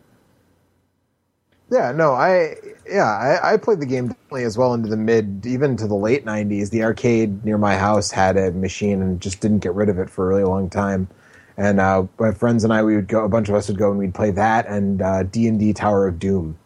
Yeah, 1.70 1.90
no, 1.92 2.12
I 2.12 2.56
yeah, 2.88 3.04
I, 3.42 3.54
I 3.54 3.56
played 3.56 3.80
the 3.80 3.86
game 3.86 4.08
definitely 4.08 4.44
as 4.44 4.56
well 4.56 4.72
into 4.74 4.88
the 4.88 4.96
mid, 4.96 5.44
even 5.44 5.76
to 5.78 5.86
the 5.88 5.96
late 5.96 6.24
'90s. 6.24 6.70
The 6.70 6.84
arcade 6.84 7.44
near 7.44 7.58
my 7.58 7.76
house 7.76 8.10
had 8.10 8.36
a 8.36 8.52
machine 8.52 9.02
and 9.02 9.20
just 9.20 9.40
didn't 9.40 9.58
get 9.60 9.74
rid 9.74 9.88
of 9.88 9.98
it 9.98 10.08
for 10.08 10.24
a 10.24 10.28
really 10.28 10.44
long 10.44 10.70
time. 10.70 11.08
And 11.56 11.80
uh, 11.80 12.06
my 12.20 12.32
friends 12.32 12.62
and 12.64 12.72
I, 12.72 12.82
we 12.84 12.94
would 12.94 13.08
go. 13.08 13.24
A 13.24 13.28
bunch 13.28 13.48
of 13.48 13.56
us 13.56 13.66
would 13.68 13.78
go 13.78 13.90
and 13.90 13.98
we'd 13.98 14.14
play 14.14 14.30
that 14.32 14.66
and 14.66 15.02
uh, 15.02 15.24
D 15.24 15.48
and 15.48 15.58
D 15.58 15.72
Tower 15.72 16.06
of 16.06 16.18
Doom. 16.20 16.56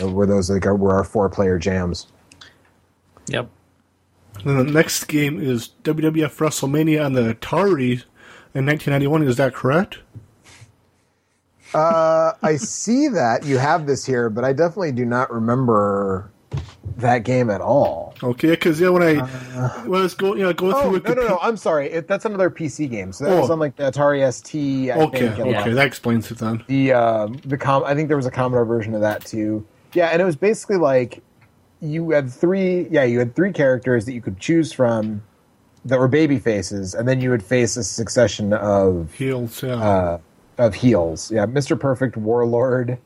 Uh, 0.00 0.08
Were 0.08 0.26
those 0.26 0.50
like 0.50 0.64
were 0.66 0.94
our 0.94 1.04
four 1.04 1.28
player 1.28 1.58
jams? 1.58 2.06
Yep. 3.26 3.48
And 4.44 4.58
the 4.58 4.72
next 4.72 5.04
game 5.04 5.40
is 5.40 5.70
WWF 5.82 6.36
WrestleMania 6.36 7.04
on 7.04 7.14
the 7.14 7.34
Atari 7.34 8.04
in 8.54 8.66
1991. 8.66 9.22
Is 9.24 9.36
that 9.36 9.52
correct? 9.54 9.98
Uh, 11.74 12.32
I 12.42 12.56
see 12.56 13.08
that 13.08 13.44
you 13.44 13.58
have 13.58 13.86
this 13.86 14.04
here, 14.04 14.30
but 14.30 14.44
I 14.44 14.52
definitely 14.52 14.92
do 14.92 15.04
not 15.04 15.32
remember 15.32 16.30
that 16.96 17.18
game 17.24 17.50
at 17.50 17.60
all. 17.60 18.14
Okay, 18.22 18.50
because 18.50 18.80
yeah, 18.80 18.88
when 18.88 19.02
I 19.02 19.14
when 19.86 20.00
I 20.00 20.02
was 20.02 20.14
going, 20.14 20.38
you 20.38 20.44
know, 20.44 20.52
going 20.52 20.74
Oh 20.74 20.98
through 20.98 21.14
no, 21.14 21.22
no, 21.22 21.28
no! 21.28 21.38
I'm 21.42 21.56
sorry. 21.56 21.90
It, 21.90 22.08
that's 22.08 22.24
another 22.24 22.50
PC 22.50 22.90
game. 22.90 23.12
So 23.12 23.24
that 23.24 23.32
Oh. 23.36 23.40
was 23.40 23.50
on 23.50 23.58
like 23.58 23.76
the 23.76 23.84
Atari 23.84 24.26
ST. 24.32 24.90
I 24.90 24.94
Okay, 25.02 25.18
think, 25.28 25.38
okay, 25.40 25.70
uh, 25.70 25.74
that 25.74 25.86
explains 25.86 26.30
it 26.30 26.38
then. 26.38 26.64
the 26.66 26.92
uh, 26.92 27.28
the 27.44 27.56
com. 27.58 27.84
I 27.84 27.94
think 27.94 28.08
there 28.08 28.16
was 28.16 28.26
a 28.26 28.30
Commodore 28.30 28.64
version 28.64 28.94
of 28.94 29.00
that 29.02 29.24
too. 29.24 29.64
Yeah, 29.94 30.06
and 30.08 30.20
it 30.20 30.24
was 30.24 30.36
basically 30.36 30.76
like 30.78 31.22
you 31.80 32.10
had 32.10 32.32
three. 32.32 32.88
Yeah, 32.90 33.04
you 33.04 33.18
had 33.18 33.36
three 33.36 33.52
characters 33.52 34.06
that 34.06 34.12
you 34.14 34.20
could 34.22 34.40
choose 34.40 34.72
from 34.72 35.22
that 35.84 35.98
were 35.98 36.08
baby 36.08 36.38
faces, 36.38 36.94
and 36.94 37.06
then 37.06 37.20
you 37.20 37.30
would 37.30 37.42
face 37.42 37.76
a 37.76 37.84
succession 37.84 38.52
of 38.52 39.12
Heels, 39.14 39.62
yeah. 39.62 39.74
uh, 39.74 40.18
of 40.58 40.74
heels. 40.74 41.30
Yeah, 41.30 41.46
Mr. 41.46 41.78
Perfect, 41.78 42.16
Warlord, 42.16 42.98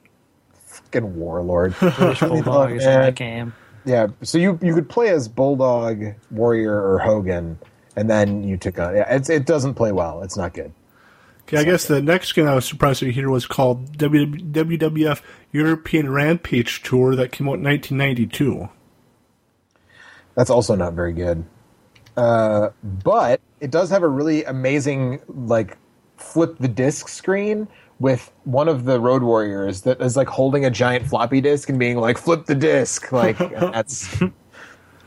fucking 0.64 1.16
Warlord. 1.16 1.74
British 1.80 2.20
Bulldog 2.20 2.72
is 2.72 2.84
in 2.84 2.90
that 2.90 3.14
game. 3.14 3.54
Yeah, 3.84 4.08
so 4.22 4.38
you 4.38 4.58
you 4.62 4.74
could 4.74 4.88
play 4.88 5.08
as 5.08 5.28
Bulldog, 5.28 6.14
Warrior, 6.30 6.74
or 6.74 6.98
Hogan, 6.98 7.58
and 7.96 8.08
then 8.08 8.44
you 8.44 8.56
took 8.56 8.78
on. 8.78 8.94
Yeah, 8.94 9.14
it's, 9.14 9.28
it 9.28 9.44
doesn't 9.44 9.74
play 9.74 9.92
well. 9.92 10.22
It's 10.22 10.36
not 10.36 10.54
good. 10.54 10.72
okay, 11.42 11.58
I 11.58 11.64
guess 11.64 11.86
the 11.86 12.00
next 12.00 12.32
game 12.32 12.46
I 12.46 12.54
was 12.54 12.64
surprised 12.64 13.00
to 13.00 13.10
hear 13.10 13.28
was 13.28 13.46
called 13.46 13.98
W- 13.98 14.26
WWF 14.26 15.20
European 15.50 16.10
Rampage 16.10 16.82
Tour 16.82 17.16
that 17.16 17.32
came 17.32 17.48
out 17.48 17.58
in 17.58 17.64
1992. 17.64 18.68
That's 20.34 20.50
also 20.50 20.76
not 20.76 20.94
very 20.94 21.12
good. 21.12 21.44
Uh, 22.16 22.70
but 22.82 23.40
it 23.60 23.70
does 23.70 23.90
have 23.90 24.02
a 24.02 24.08
really 24.08 24.44
amazing 24.44 25.20
like 25.28 25.76
flip 26.22 26.56
the 26.58 26.68
disc 26.68 27.08
screen 27.08 27.68
with 27.98 28.32
one 28.44 28.68
of 28.68 28.84
the 28.84 28.98
Road 29.00 29.22
Warriors 29.22 29.82
that 29.82 30.00
is 30.00 30.16
like 30.16 30.28
holding 30.28 30.64
a 30.64 30.70
giant 30.70 31.06
floppy 31.06 31.40
disk 31.40 31.68
and 31.68 31.78
being 31.78 31.98
like 31.98 32.18
flip 32.18 32.46
the 32.46 32.54
disc. 32.54 33.12
Like 33.12 33.38
that's 33.50 34.20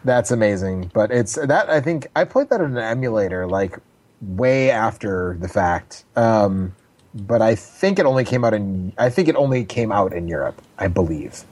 that's 0.04 0.32
amazing. 0.32 0.92
But 0.94 1.12
it's 1.12 1.36
that 1.36 1.70
I 1.70 1.82
think 1.82 2.08
I 2.16 2.24
played 2.24 2.50
that 2.50 2.62
in 2.62 2.72
an 2.72 2.78
emulator 2.78 3.48
like 3.48 3.80
way 4.22 4.72
after 4.72 5.36
the 5.40 5.48
fact. 5.50 6.06
Um, 6.16 6.74
but 7.14 7.42
I 7.42 7.56
think 7.56 7.98
it 8.00 8.06
only 8.06 8.24
came 8.26 8.44
out 8.46 8.54
in 8.54 8.94
I 8.98 9.10
think 9.10 9.28
it 9.28 9.36
only 9.36 9.66
came 9.66 9.92
out 9.92 10.14
in 10.14 10.28
Europe. 10.28 10.62
I 10.78 10.88
believe. 10.88 11.44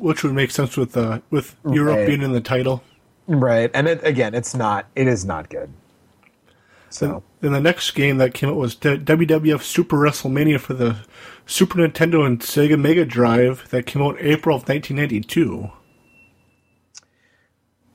which 0.00 0.22
would 0.22 0.34
make 0.34 0.50
sense 0.50 0.76
with 0.76 0.96
uh, 0.96 1.20
with 1.30 1.56
Europe 1.70 1.96
Right. 1.96 2.06
being 2.06 2.22
in 2.22 2.32
the 2.32 2.40
title. 2.40 2.82
Right, 3.26 3.70
and 3.74 3.86
it, 3.88 4.00
again, 4.04 4.34
it's 4.34 4.54
not. 4.54 4.86
It 4.96 5.06
is 5.06 5.24
not 5.26 5.50
good. 5.50 5.70
So 6.90 7.22
Then 7.40 7.52
the 7.52 7.60
next 7.60 7.90
game 7.92 8.18
that 8.18 8.34
came 8.34 8.48
out 8.48 8.56
was 8.56 8.74
WWF 8.76 9.62
Super 9.62 9.96
WrestleMania 9.96 10.58
for 10.58 10.74
the 10.74 10.96
Super 11.46 11.78
Nintendo 11.78 12.26
and 12.26 12.40
Sega 12.40 12.80
Mega 12.80 13.04
Drive 13.04 13.68
that 13.70 13.86
came 13.86 14.02
out 14.02 14.16
April 14.20 14.56
of 14.56 14.68
1992. 14.68 15.70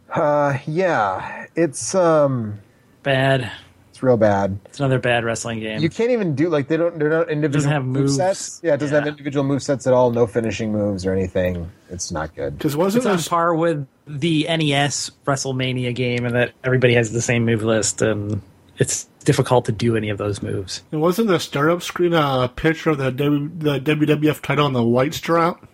Uh, 0.10 0.58
yeah, 0.68 1.48
it's 1.56 1.96
um, 1.96 2.60
Bad. 3.02 3.52
it's 3.90 4.04
real 4.04 4.16
bad. 4.16 4.60
It's 4.66 4.80
another 4.80 5.00
bad 5.00 5.24
wrestling 5.26 5.60
game. 5.60 5.82
You 5.82 5.90
can't 5.90 6.12
even 6.12 6.36
do 6.36 6.50
like 6.50 6.68
they 6.68 6.78
don't. 6.78 7.00
They're 7.00 7.10
not 7.10 7.32
individual 7.32 7.72
have 7.72 7.84
move 7.84 8.04
moves. 8.04 8.18
sets. 8.18 8.62
Yeah, 8.64 8.76
it 8.76 8.78
doesn't 8.78 8.96
have 8.96 9.08
individual 9.08 9.44
move 9.44 9.64
sets 9.64 9.88
at 9.88 9.94
all. 9.94 10.12
No 10.12 10.28
finishing 10.28 10.72
moves 10.72 11.04
or 11.06 11.14
anything. 11.14 11.70
It's 11.90 12.12
not 12.12 12.36
good. 12.36 12.58
Because 12.58 12.76
wasn't 12.76 13.06
it's 13.06 13.10
on 13.10 13.18
this, 13.18 13.28
par 13.28 13.56
with 13.56 13.88
the 14.06 14.44
NES 14.48 15.10
WrestleMania 15.26 15.96
game, 15.96 16.26
and 16.26 16.36
that 16.36 16.52
everybody 16.64 16.94
has 16.94 17.12
the 17.12 17.22
same 17.22 17.44
move 17.44 17.64
list, 17.64 18.04
and 18.04 18.40
it's 18.78 19.06
difficult 19.24 19.66
to 19.66 19.72
do 19.72 19.96
any 19.96 20.10
of 20.10 20.18
those 20.18 20.42
moves. 20.42 20.84
it 20.92 20.98
wasn't 20.98 21.28
the 21.28 21.40
startup 21.40 21.82
screen 21.82 22.14
a 22.14 22.52
picture 22.56 22.90
of 22.92 22.98
the, 22.98 23.12
w, 23.12 23.50
the 23.58 23.80
WWF 23.80 24.42
title 24.42 24.66
on 24.66 24.74
the 24.74 24.84
white 24.84 25.14
strap? 25.14 25.66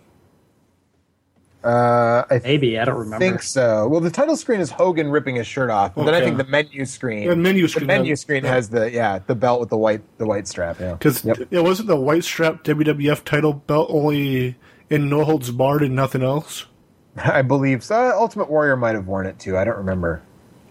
Uh, 1.61 2.23
I 2.29 2.39
Maybe 2.41 2.79
I 2.79 2.85
don't 2.85 2.95
remember. 2.97 3.19
think 3.25 3.41
so. 3.41 3.85
Well, 3.89 3.99
the 3.99 4.09
title 4.09 4.37
screen 4.37 4.61
is 4.61 4.71
Hogan 4.71 5.09
ripping 5.09 5.35
his 5.35 5.45
shirt 5.45 5.69
off, 5.69 5.93
but 5.93 6.05
then 6.05 6.13
I 6.13 6.21
think 6.21 6.37
the 6.37 6.45
menu 6.45 6.85
screen. 6.85 7.27
The 7.27 7.35
menu 7.35 7.63
the 7.63 7.67
screen 7.69 7.87
menu 7.87 8.11
has- 8.13 8.21
screen 8.21 8.43
has 8.45 8.69
the 8.69 8.89
yeah 8.89 9.19
the 9.27 9.35
belt 9.35 9.59
with 9.59 9.67
the 9.69 9.77
white 9.77 10.01
the 10.19 10.25
white 10.25 10.47
strap. 10.47 10.79
Yeah, 10.79 10.93
Because 10.93 11.25
Yep. 11.25 11.47
it 11.51 11.61
wasn't 11.61 11.89
the 11.89 11.97
white 11.97 12.23
strap 12.23 12.63
WWF 12.63 13.25
title 13.25 13.51
belt 13.51 13.89
only 13.91 14.55
in 14.89 15.09
No 15.09 15.25
Holds 15.25 15.51
Barred 15.51 15.81
and 15.83 15.93
nothing 15.95 16.23
else. 16.23 16.65
I 17.17 17.41
believe 17.41 17.83
so. 17.83 17.93
Uh, 17.95 18.13
Ultimate 18.15 18.49
Warrior 18.49 18.77
might 18.77 18.95
have 18.95 19.07
worn 19.07 19.25
it 19.25 19.37
too. 19.37 19.57
I 19.57 19.65
don't 19.65 19.77
remember. 19.77 20.21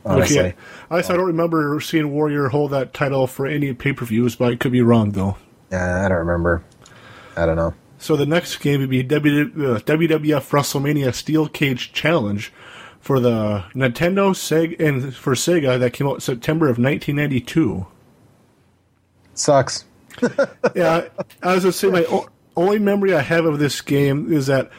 Honestly. 0.05 0.39
Okay, 0.39 0.55
I, 0.91 0.97
guess 0.97 1.11
I 1.11 1.17
don't 1.17 1.27
remember 1.27 1.81
seeing 1.81 2.13
Warrior 2.13 2.49
hold 2.49 2.71
that 2.71 2.95
title 2.95 3.27
for 3.27 3.47
any 3.47 3.73
pay 3.75 3.93
per 3.93 4.05
views, 4.05 4.37
but 4.37 4.53
I 4.53 4.57
could 4.57 4.73
be 4.73 4.83
wrong 4.83 5.13
though. 5.13 5.37
Uh, 5.73 5.77
I 5.77 6.09
don't 6.09 6.19
remember. 6.19 6.65
I 7.37 7.47
don't 7.47 7.57
know. 7.57 7.75
So 7.99 8.17
the 8.17 8.27
next 8.27 8.57
game 8.59 8.81
would 8.81 8.91
be 8.91 9.03
w, 9.03 9.43
uh, 9.43 9.81
WWF 9.81 10.51
WrestleMania 10.51 11.13
Steel 11.13 11.49
Cage 11.49 11.93
Challenge 11.93 12.53
for 13.01 13.21
the 13.21 13.65
Nintendo 13.75 14.31
Sega 14.35 14.79
and 14.81 15.15
for 15.15 15.35
Sega 15.35 15.79
that 15.79 15.93
came 15.93 16.07
out 16.07 16.23
September 16.23 16.67
of 16.67 16.79
1992. 16.79 17.87
Sucks. 19.35 19.85
yeah, 20.75 21.09
I 21.43 21.55
was 21.55 21.65
gonna 21.65 21.73
say 21.73 21.89
my 21.89 22.05
o- 22.09 22.29
only 22.57 22.79
memory 22.79 23.15
I 23.15 23.21
have 23.21 23.45
of 23.45 23.59
this 23.59 23.81
game 23.81 24.33
is 24.33 24.47
that 24.47 24.71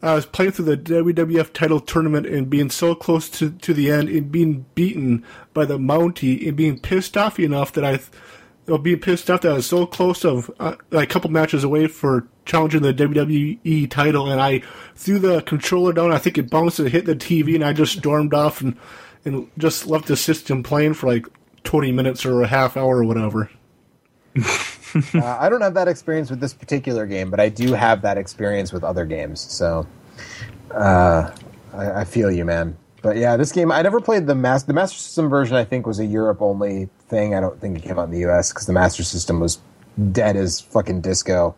I 0.00 0.14
was 0.14 0.26
playing 0.26 0.52
through 0.52 0.64
the 0.66 0.76
WWF 0.76 1.52
title 1.52 1.80
tournament 1.80 2.26
and 2.26 2.48
being 2.48 2.70
so 2.70 2.94
close 2.94 3.28
to, 3.30 3.50
to 3.50 3.74
the 3.74 3.90
end 3.90 4.08
and 4.08 4.30
being 4.30 4.64
beaten 4.74 5.24
by 5.52 5.64
the 5.64 5.78
Mountie 5.78 6.46
and 6.46 6.56
being 6.56 6.78
pissed 6.78 7.16
off 7.16 7.40
enough 7.40 7.72
that 7.72 7.84
I, 7.84 7.98
or 8.70 8.78
being 8.78 9.00
pissed 9.00 9.28
off 9.28 9.40
that 9.40 9.50
I 9.50 9.54
was 9.54 9.66
so 9.66 9.86
close 9.86 10.24
of 10.24 10.50
uh, 10.60 10.76
a 10.92 11.06
couple 11.06 11.30
matches 11.30 11.64
away 11.64 11.88
for 11.88 12.28
challenging 12.44 12.82
the 12.82 12.94
WWE 12.94 13.90
title 13.90 14.30
and 14.30 14.40
I 14.40 14.62
threw 14.94 15.18
the 15.18 15.42
controller 15.42 15.92
down. 15.92 16.12
I 16.12 16.18
think 16.18 16.38
it 16.38 16.48
bounced 16.48 16.78
and 16.78 16.88
hit 16.88 17.04
the 17.04 17.16
TV 17.16 17.56
and 17.56 17.64
I 17.64 17.72
just 17.72 17.98
stormed 17.98 18.34
off 18.34 18.60
and 18.60 18.76
and 19.24 19.50
just 19.58 19.86
left 19.86 20.06
the 20.06 20.16
system 20.16 20.62
playing 20.62 20.94
for 20.94 21.08
like 21.08 21.26
20 21.64 21.90
minutes 21.90 22.24
or 22.24 22.40
a 22.42 22.46
half 22.46 22.76
hour 22.76 22.98
or 22.98 23.04
whatever. 23.04 23.50
Uh, 25.14 25.36
I 25.38 25.50
don't 25.50 25.60
have 25.60 25.74
that 25.74 25.86
experience 25.86 26.30
with 26.30 26.40
this 26.40 26.54
particular 26.54 27.04
game, 27.04 27.30
but 27.30 27.40
I 27.40 27.50
do 27.50 27.74
have 27.74 28.00
that 28.02 28.16
experience 28.16 28.72
with 28.72 28.82
other 28.82 29.04
games. 29.04 29.40
So, 29.40 29.86
uh, 30.70 31.30
I, 31.74 31.90
I 32.00 32.04
feel 32.04 32.30
you, 32.30 32.46
man. 32.46 32.76
But 33.02 33.16
yeah, 33.16 33.36
this 33.36 33.52
game 33.52 33.70
I 33.70 33.82
never 33.82 34.00
played 34.00 34.26
the 34.26 34.34
master. 34.34 34.68
The 34.68 34.72
Master 34.72 34.98
System 34.98 35.28
version 35.28 35.56
I 35.56 35.64
think 35.64 35.86
was 35.86 36.00
a 36.00 36.06
Europe 36.06 36.42
only 36.42 36.88
thing. 37.08 37.34
I 37.34 37.40
don't 37.40 37.60
think 37.60 37.78
it 37.78 37.82
came 37.82 37.98
out 37.98 38.04
in 38.04 38.10
the 38.10 38.20
U.S. 38.20 38.52
because 38.52 38.66
the 38.66 38.72
Master 38.72 39.04
System 39.04 39.40
was 39.40 39.60
dead 40.12 40.36
as 40.36 40.60
fucking 40.60 41.00
disco 41.00 41.54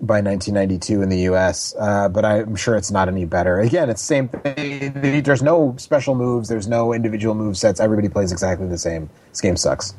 by 0.00 0.20
1992 0.20 1.02
in 1.02 1.08
the 1.08 1.18
U.S. 1.20 1.74
Uh, 1.78 2.08
but 2.08 2.24
I'm 2.24 2.56
sure 2.56 2.76
it's 2.76 2.90
not 2.90 3.08
any 3.08 3.24
better. 3.24 3.60
Again, 3.60 3.90
it's 3.90 4.00
the 4.00 4.06
same 4.06 4.28
thing. 4.28 5.22
There's 5.22 5.42
no 5.42 5.74
special 5.78 6.14
moves. 6.14 6.48
There's 6.48 6.68
no 6.68 6.92
individual 6.92 7.34
move 7.34 7.56
sets. 7.56 7.80
Everybody 7.80 8.08
plays 8.08 8.32
exactly 8.32 8.66
the 8.66 8.78
same. 8.78 9.10
This 9.30 9.40
game 9.40 9.56
sucks. 9.56 9.94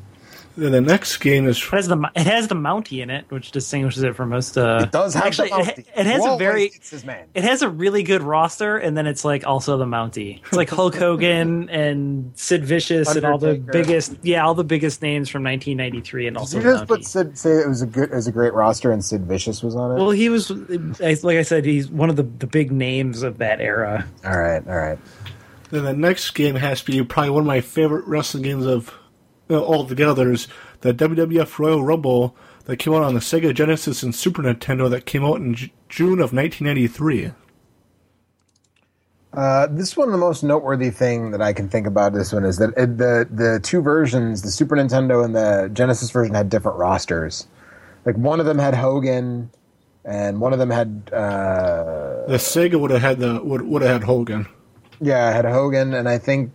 Then 0.60 0.72
the 0.73 0.81
next 0.81 1.18
game 1.18 1.48
is 1.48 1.57
It 1.57 1.64
has 1.72 1.88
the 1.88 2.10
it 2.15 2.27
has 2.27 2.48
the 2.48 2.56
Mountie 2.56 3.02
in 3.02 3.10
it, 3.10 3.26
which 3.30 3.52
distinguishes 3.52 4.03
it 4.03 4.15
from 4.15 4.30
most. 4.30 4.57
Uh, 4.57 4.81
It 4.84 4.91
does 4.91 5.14
have 5.14 5.26
actually. 5.26 5.49
the 5.49 5.60
it, 5.60 5.65
Mountie. 5.65 5.86
it 5.95 6.06
has 6.06 6.26
Who 6.26 6.34
a 6.34 6.38
very 6.38 6.69
gets 6.69 6.90
his 6.90 7.06
man. 7.06 7.27
it 7.34 7.44
has 7.44 7.61
a 7.61 7.69
really 7.69 8.03
good 8.03 8.22
roster, 8.22 8.77
and 8.77 8.98
then 8.98 9.07
it's 9.07 9.23
like 9.23 9.48
also 9.48 9.77
the 9.77 9.86
Mountie. 9.86 10.40
It's 10.45 10.53
like 10.53 10.69
Hulk 10.69 10.95
Hogan 10.95 11.69
and 11.72 12.31
Sid 12.36 12.65
Vicious 12.65 13.15
and 13.15 13.26
all 13.26 13.38
the 13.38 13.56
biggest 13.56 14.15
yeah 14.22 14.44
all 14.45 14.53
the 14.53 14.64
biggest 14.64 15.02
names 15.02 15.30
from 15.30 15.44
1993, 15.44 16.27
and 16.27 16.38
also 16.38 16.57
Did 16.60 16.65
you 16.65 16.72
just 16.73 16.88
put 16.88 16.99
Mountie. 17.02 17.06
Sid, 17.06 17.38
say 17.38 17.52
it 17.60 17.68
was 17.68 17.81
a 17.81 17.88
good, 17.88 18.10
it 18.11 18.15
was 18.15 18.27
a 18.27 18.31
great 18.31 18.53
roster, 18.53 18.91
and 18.91 19.03
Sid 19.03 19.26
Vicious 19.26 19.64
was 19.64 19.76
on 19.76 19.91
it. 19.91 19.95
Well, 19.99 20.11
he 20.11 20.30
was 20.30 20.49
like 20.49 21.38
I 21.38 21.44
said, 21.44 21.65
he's 21.65 21.88
one 21.90 22.10
of 22.10 22.15
the 22.15 22.23
the 22.23 22.48
big 22.48 22.72
names 22.72 23.23
of 23.23 23.38
that 23.38 23.61
era. 23.61 24.06
all 24.26 24.38
right, 24.38 24.61
all 24.68 24.76
right. 24.76 24.99
then 25.72 25.84
the 25.86 25.94
next 25.94 26.31
game 26.31 26.56
has 26.56 26.81
to 26.81 26.91
be 26.91 27.03
probably 27.03 27.30
one 27.30 27.41
of 27.44 27.48
my 27.48 27.61
favorite 27.61 28.06
wrestling 28.07 28.44
games 28.44 28.65
of 28.65 28.94
altogether 29.50 30.32
is 30.32 30.48
the 30.82 30.94
WWF 30.94 31.58
Royal 31.60 31.84
Rumble 31.84 32.36
that 32.66 32.78
came 32.78 32.94
out 32.94 33.04
on 33.04 33.14
the 33.16 33.20
Sega 33.20 33.54
Genesis 33.54 34.04
and 34.04 34.14
Super 34.14 34.44
Nintendo 34.44 34.90
that 34.90 35.06
came 35.06 35.26
out 35.26 35.38
in 35.38 35.56
J- 35.56 35.74
June 35.90 36.20
of 36.20 36.34
1993. 36.34 37.32
Uh, 39.32 39.68
this 39.68 39.96
one, 39.96 40.12
the 40.12 40.18
most 40.18 40.44
noteworthy 40.44 40.90
thing 40.90 41.32
that 41.32 41.42
I 41.42 41.54
can 41.54 41.70
think 41.70 41.86
about 41.86 42.14
this 42.14 42.34
one 42.34 42.46
is 42.46 42.58
that 42.58 42.70
it, 42.76 42.98
the 42.98 43.28
the 43.30 43.60
two 43.62 43.82
versions, 43.82 44.42
the 44.42 44.50
Super 44.50 44.76
Nintendo 44.76 45.24
and 45.24 45.36
the 45.36 45.70
Genesis 45.72 46.10
version, 46.10 46.34
had 46.34 46.50
different 46.50 46.80
rosters. 46.80 47.48
Like 48.06 48.18
one 48.18 48.40
of 48.40 48.48
them 48.48 48.58
had 48.58 48.74
Hogan, 48.74 49.52
and 50.04 50.42
one 50.42 50.52
of 50.52 50.58
them 50.58 50.72
had 50.72 51.12
uh, 51.14 52.26
The 52.28 52.38
Sega 52.38 52.80
would 52.80 52.90
have 52.90 53.02
had 53.02 53.20
the 53.20 53.40
would 53.44 53.62
would 53.62 53.84
have 53.84 53.92
had 53.92 54.04
Hogan. 54.04 54.48
yeah 55.00 55.28
I 55.28 55.32
had 55.32 55.46
Hogan, 55.46 55.94
and 55.94 56.10
I 56.10 56.18
think 56.18 56.52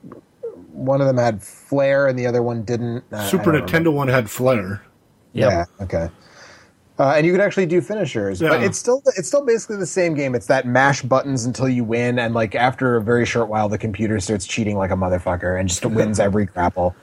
one 0.75 1.01
of 1.01 1.07
them 1.07 1.17
had 1.17 1.43
Flair 1.43 2.07
and 2.09 2.19
the 2.19 2.27
other 2.27 2.43
one 2.43 2.63
didn't. 2.65 3.05
I- 3.13 3.25
I 3.25 3.27
Super 3.27 3.53
don't 3.53 3.63
Nintendo 3.63 3.73
remember. 3.73 3.91
one 3.93 4.09
had 4.09 4.29
Flair. 4.31 4.83
Yep. 5.33 5.51
Yeah. 5.51 5.65
Okay. 5.85 6.09
Uh, 6.97 7.15
and 7.17 7.27
you 7.27 7.33
could 7.33 7.41
actually 7.41 7.67
do 7.67 7.81
finishers, 7.81 8.39
but 8.41 8.63
it's 8.63 8.79
still 8.79 9.03
it's 9.17 9.27
still 9.27 9.45
basically 9.45 9.77
the 9.79 9.87
same 9.87 10.15
game. 10.15 10.33
It's 10.37 10.47
that 10.47 10.65
mash 10.65 11.03
buttons 11.03 11.45
until 11.45 11.69
you 11.69 11.83
win, 11.83 12.21
and 12.21 12.35
like 12.35 12.55
after 12.55 12.95
a 12.95 13.03
very 13.03 13.27
short 13.27 13.49
while, 13.49 13.69
the 13.69 13.79
computer 13.79 14.21
starts 14.21 14.47
cheating 14.47 14.77
like 14.77 14.93
a 14.93 14.95
motherfucker 14.95 15.59
and 15.59 15.69
just 15.69 15.85
wins 15.85 16.21
every 16.21 16.47
grapple. 16.47 16.95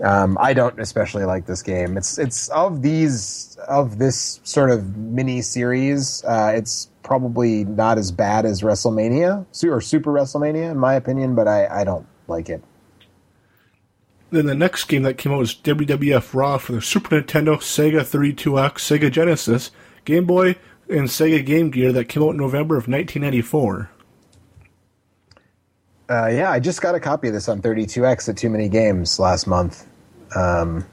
Um, 0.00 0.38
I 0.40 0.52
don't 0.52 0.78
especially 0.78 1.24
like 1.24 1.46
this 1.46 1.60
game. 1.60 1.96
It's 1.96 2.18
it's 2.18 2.48
of 2.50 2.82
these 2.82 3.56
of 3.66 3.98
this 3.98 4.38
sort 4.44 4.70
of 4.70 4.96
mini 4.96 5.42
series. 5.42 6.22
Uh, 6.22 6.52
it's 6.54 6.88
probably 7.02 7.64
not 7.64 7.98
as 7.98 8.12
bad 8.12 8.44
as 8.46 8.62
WrestleMania 8.62 9.44
or 9.68 9.80
Super 9.80 10.12
WrestleMania 10.12 10.70
in 10.70 10.78
my 10.78 10.94
opinion, 10.94 11.34
but 11.34 11.48
I, 11.48 11.66
I 11.80 11.82
don't 11.82 12.06
like 12.28 12.48
it. 12.48 12.62
Then 14.36 14.44
the 14.44 14.54
next 14.54 14.84
game 14.84 15.02
that 15.04 15.16
came 15.16 15.32
out 15.32 15.38
was 15.38 15.54
WWF 15.54 16.34
Raw 16.34 16.58
for 16.58 16.72
the 16.72 16.82
Super 16.82 17.22
Nintendo, 17.22 17.56
Sega 17.56 18.00
32X, 18.00 18.72
Sega 18.74 19.10
Genesis, 19.10 19.70
Game 20.04 20.26
Boy, 20.26 20.56
and 20.90 21.08
Sega 21.08 21.44
Game 21.44 21.70
Gear 21.70 21.90
that 21.92 22.10
came 22.10 22.22
out 22.22 22.32
in 22.32 22.36
November 22.36 22.76
of 22.76 22.86
1994. 22.86 23.90
Uh, 26.10 26.26
yeah, 26.26 26.50
I 26.50 26.60
just 26.60 26.82
got 26.82 26.94
a 26.94 27.00
copy 27.00 27.28
of 27.28 27.34
this 27.34 27.48
on 27.48 27.62
32X 27.62 28.28
at 28.28 28.36
Too 28.36 28.50
Many 28.50 28.68
Games 28.68 29.18
last 29.18 29.46
month. 29.46 29.86
Um, 30.36 30.84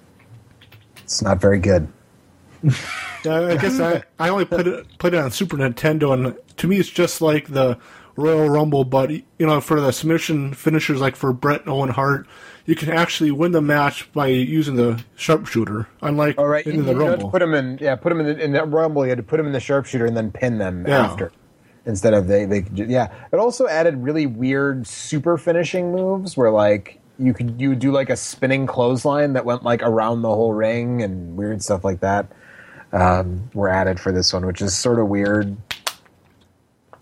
it's 1.03 1.21
not 1.21 1.41
very 1.41 1.59
good. 1.59 1.87
Yeah, 3.25 3.39
I 3.39 3.55
guess 3.55 3.79
I, 3.79 4.03
I 4.19 4.27
only 4.27 4.43
played 4.43 4.67
it 4.67 4.97
played 4.97 5.13
it 5.13 5.19
on 5.19 5.31
Super 5.31 5.55
Nintendo, 5.55 6.13
and 6.13 6.37
to 6.57 6.67
me, 6.67 6.75
it's 6.75 6.89
just 6.89 7.21
like 7.21 7.47
the 7.47 7.77
Royal 8.17 8.49
Rumble. 8.49 8.83
But 8.83 9.11
you 9.11 9.23
know, 9.39 9.61
for 9.61 9.79
the 9.79 9.93
submission 9.93 10.53
finishers, 10.53 10.99
like 10.99 11.15
for 11.15 11.31
Bret 11.31 11.61
and 11.61 11.69
Owen 11.69 11.87
Hart, 11.87 12.27
you 12.65 12.76
can 12.76 12.90
actually 12.90 13.31
win 13.31 13.52
the 13.52 13.61
match 13.61 14.11
by 14.14 14.27
using 14.27 14.76
the 14.76 15.03
sharpshooter, 15.15 15.88
unlike 16.02 16.38
All 16.38 16.48
right, 16.48 16.65
in 16.65 16.76
you, 16.77 16.81
the 16.84 16.94
you 16.94 16.99
Rumble. 16.99 17.30
put 17.30 17.40
them 17.40 17.53
in. 17.53 17.77
Yeah, 17.81 17.95
put 17.95 18.10
them 18.10 18.19
in 18.22 18.26
the, 18.26 18.44
in 18.44 18.53
that 18.53 18.69
Rumble. 18.69 19.03
You 19.06 19.10
had 19.10 19.18
to 19.18 19.23
put 19.23 19.38
them 19.38 19.45
in 19.48 19.52
the 19.52 19.60
sharpshooter 19.60 20.06
and 20.06 20.15
then 20.15 20.31
pin 20.31 20.57
them 20.57 20.85
Yeah. 20.88 21.06
after. 21.06 21.31
Instead 21.85 22.14
of 22.14 22.27
they, 22.27 22.45
they 22.45 22.64
yeah. 22.73 23.11
It 23.34 23.38
also 23.38 23.68
added 23.68 23.98
really 24.02 24.26
weird 24.26 24.88
super 24.88 25.38
finishing 25.38 25.91
moves 25.91 26.38
where 26.38 26.49
like 26.49 27.02
you 27.19 27.34
could 27.34 27.60
you 27.60 27.69
would 27.69 27.80
do 27.80 27.91
like 27.91 28.10
a 28.10 28.15
spinning 28.15 28.65
clothesline 28.65 29.34
that 29.34 29.44
went 29.44 29.64
like 29.64 29.84
around 29.84 30.22
the 30.22 30.30
whole 30.30 30.53
ring 30.53 31.02
and 31.02 31.35
weird 31.35 31.61
stuff 31.61 31.84
like 31.84 31.99
that. 31.99 32.31
Um, 32.94 33.49
were 33.53 33.68
added 33.69 33.99
for 33.99 34.11
this 34.11 34.31
one, 34.31 34.45
which 34.45 34.61
is 34.61 34.73
sort 34.76 34.99
of 34.99 35.07
weird 35.07 35.57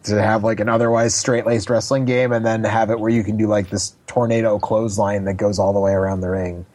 to 0.04 0.22
have 0.22 0.44
like 0.44 0.60
an 0.60 0.70
otherwise 0.70 1.14
straight 1.14 1.46
laced 1.46 1.70
wrestling 1.70 2.06
game 2.06 2.32
and 2.32 2.46
then 2.46 2.64
have 2.64 2.90
it 2.90 3.00
where 3.00 3.12
you 3.12 3.24
can 3.24 3.38
do 3.38 3.48
like 3.48 3.70
this 3.70 3.96
tornado 4.08 4.58
clothesline 4.58 5.26
that 5.26 5.36
goes 5.36 5.60
all 5.60 5.74
the 5.74 5.80
way 5.80 5.92
around 5.92 6.22
the 6.22 6.30
ring. 6.30 6.66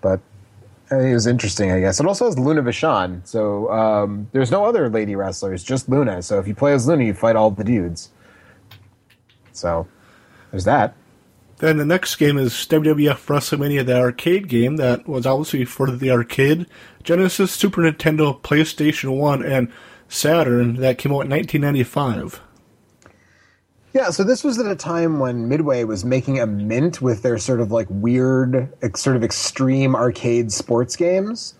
But 0.00 0.20
it 0.90 1.14
was 1.14 1.26
interesting, 1.26 1.70
I 1.70 1.80
guess. 1.80 2.00
It 2.00 2.06
also 2.06 2.26
has 2.26 2.38
Luna 2.38 2.62
Vachon, 2.62 3.26
so 3.26 3.70
um, 3.72 4.28
there's 4.32 4.50
no 4.50 4.64
other 4.64 4.88
lady 4.88 5.16
wrestlers, 5.16 5.64
just 5.64 5.88
Luna. 5.88 6.22
So 6.22 6.38
if 6.38 6.46
you 6.46 6.54
play 6.54 6.72
as 6.72 6.86
Luna, 6.86 7.04
you 7.04 7.14
fight 7.14 7.36
all 7.36 7.50
the 7.50 7.64
dudes. 7.64 8.10
So 9.52 9.86
there's 10.50 10.64
that. 10.64 10.94
Then 11.58 11.78
the 11.78 11.86
next 11.86 12.16
game 12.16 12.36
is 12.36 12.52
WWF 12.52 13.26
WrestleMania, 13.26 13.86
the 13.86 13.98
arcade 13.98 14.46
game 14.48 14.76
that 14.76 15.08
was 15.08 15.24
obviously 15.24 15.64
for 15.64 15.90
the 15.90 16.10
arcade, 16.10 16.66
Genesis, 17.02 17.52
Super 17.52 17.80
Nintendo, 17.80 18.38
PlayStation 18.42 19.16
1, 19.16 19.42
and 19.42 19.72
Saturn 20.08 20.76
that 20.76 20.98
came 20.98 21.12
out 21.12 21.24
in 21.24 21.30
1995. 21.30 22.42
Yeah, 23.96 24.10
so 24.10 24.24
this 24.24 24.44
was 24.44 24.58
at 24.58 24.66
a 24.66 24.76
time 24.76 25.20
when 25.20 25.48
Midway 25.48 25.84
was 25.84 26.04
making 26.04 26.38
a 26.38 26.46
mint 26.46 27.00
with 27.00 27.22
their 27.22 27.38
sort 27.38 27.62
of 27.62 27.72
like 27.72 27.86
weird, 27.88 28.70
sort 28.94 29.16
of 29.16 29.24
extreme 29.24 29.96
arcade 29.96 30.52
sports 30.52 30.96
games. 30.96 31.54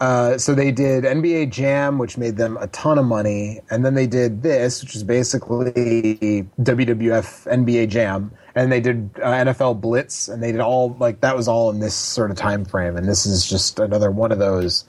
Uh, 0.00 0.36
so 0.36 0.52
they 0.52 0.72
did 0.72 1.04
NBA 1.04 1.52
Jam, 1.52 1.98
which 1.98 2.18
made 2.18 2.38
them 2.38 2.56
a 2.56 2.66
ton 2.66 2.98
of 2.98 3.04
money, 3.04 3.60
and 3.70 3.86
then 3.86 3.94
they 3.94 4.08
did 4.08 4.42
this, 4.42 4.82
which 4.82 4.96
is 4.96 5.04
basically 5.04 6.48
WWF 6.60 7.46
NBA 7.46 7.88
Jam, 7.88 8.32
and 8.56 8.72
they 8.72 8.80
did 8.80 9.08
uh, 9.22 9.30
NFL 9.30 9.80
Blitz, 9.80 10.26
and 10.26 10.42
they 10.42 10.50
did 10.50 10.60
all 10.60 10.96
like 10.98 11.20
that 11.20 11.36
was 11.36 11.46
all 11.46 11.70
in 11.70 11.78
this 11.78 11.94
sort 11.94 12.32
of 12.32 12.36
time 12.36 12.64
frame, 12.64 12.96
and 12.96 13.06
this 13.06 13.26
is 13.26 13.46
just 13.46 13.78
another 13.78 14.10
one 14.10 14.32
of 14.32 14.40
those 14.40 14.86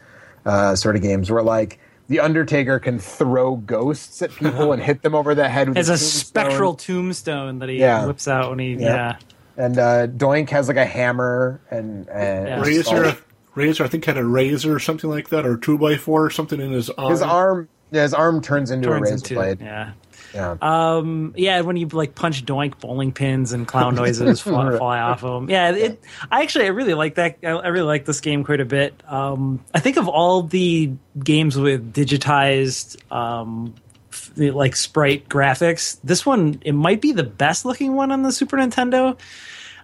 uh, 0.47 0.75
sort 0.75 0.95
of 0.95 1.03
games 1.03 1.29
where 1.29 1.43
like 1.43 1.77
the 2.07 2.19
Undertaker 2.21 2.79
can 2.79 2.99
throw 2.99 3.55
ghosts 3.57 4.21
at 4.21 4.31
people 4.31 4.71
and 4.71 4.81
hit 4.81 5.01
them 5.01 5.13
over 5.15 5.35
the 5.35 5.49
head 5.49 5.67
with 5.69 5.77
Has 5.77 5.89
a 5.89 5.93
tombstone. 5.93 6.09
spectral 6.27 6.73
tombstone 6.75 7.59
that 7.59 7.69
he 7.69 7.79
Yeah. 7.79 8.05
whips 8.05 8.27
out 8.27 8.49
when 8.49 8.59
he 8.59 8.73
Yeah. 8.73 9.15
yeah. 9.57 9.65
and 9.65 9.77
uh, 9.77 10.07
Doink 10.07 10.49
has 10.51 10.67
like 10.67 10.77
a 10.77 10.85
hammer 10.85 11.59
and, 11.71 12.07
and 12.09 12.47
Yeah. 12.47 12.61
Razor, 12.61 13.17
Razor, 13.55 13.83
I 13.83 13.87
think 13.87 14.05
had 14.05 14.17
a 14.17 14.23
razor 14.25 14.73
or 14.75 14.79
something 14.79 15.09
like 15.09 15.29
that, 15.29 15.45
or 15.45 15.57
two 15.57 15.77
by 15.79 15.97
four 15.97 16.23
or 16.23 16.29
something 16.29 16.61
in 16.61 16.71
his 16.71 16.89
arm. 16.91 17.11
His 17.11 17.21
arm, 17.23 17.69
yeah, 17.91 18.03
his 18.03 18.13
arm 18.13 18.41
turns 18.41 18.69
into 18.71 18.91
a 18.91 18.99
razor 18.99 19.15
into 19.15 19.33
blade. 19.33 19.61
yeah. 19.61 19.91
Yeah. 20.33 20.57
Um, 20.61 21.33
yeah, 21.35 21.61
when 21.61 21.77
you 21.77 21.87
like 21.87 22.15
punch 22.15 22.45
doink, 22.45 22.79
bowling 22.79 23.11
pins 23.11 23.53
and 23.53 23.67
clown 23.67 23.95
noises 24.01 24.41
fly, 24.41 24.77
fly 24.77 24.99
off 24.99 25.23
of 25.23 25.41
them. 25.41 25.49
Yeah, 25.49 25.71
it. 25.71 26.01
I 26.31 26.41
actually 26.43 26.65
I 26.65 26.69
really 26.69 26.93
like 26.93 27.15
that. 27.15 27.37
I, 27.43 27.49
I 27.49 27.67
really 27.67 27.87
like 27.87 28.05
this 28.05 28.21
game 28.21 28.43
quite 28.43 28.59
a 28.61 28.65
bit. 28.65 29.01
Um, 29.07 29.63
I 29.73 29.79
think 29.79 29.97
of 29.97 30.07
all 30.07 30.43
the 30.43 30.93
games 31.23 31.57
with 31.57 31.93
digitized, 31.93 32.97
um, 33.11 33.75
f- 34.11 34.31
like 34.37 34.75
sprite 34.75 35.29
graphics, 35.29 35.97
this 36.03 36.25
one 36.25 36.61
it 36.63 36.73
might 36.73 37.01
be 37.01 37.11
the 37.11 37.23
best 37.23 37.65
looking 37.65 37.95
one 37.95 38.11
on 38.11 38.21
the 38.23 38.31
Super 38.31 38.57
Nintendo. 38.57 39.17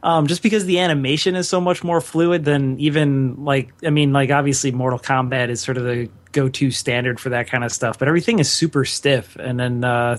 Um, 0.03 0.27
just 0.27 0.43
because 0.43 0.65
the 0.65 0.79
animation 0.79 1.35
is 1.35 1.47
so 1.47 1.61
much 1.61 1.81
more 1.81 2.01
fluid 2.01 2.43
than 2.43 2.77
even 2.81 3.45
like 3.45 3.71
I 3.85 3.89
mean 3.89 4.11
like 4.11 4.31
obviously 4.31 4.71
Mortal 4.71 4.99
Kombat 4.99 5.47
is 5.47 5.61
sort 5.61 5.77
of 5.77 5.85
the 5.85 6.09
go-to 6.33 6.71
standard 6.71 7.19
for 7.19 7.29
that 7.29 7.47
kind 7.47 7.63
of 7.63 7.71
stuff, 7.71 7.97
but 7.97 8.07
everything 8.07 8.39
is 8.39 8.51
super 8.51 8.83
stiff. 8.83 9.35
And 9.37 9.59
then 9.59 9.83
uh, 9.83 10.17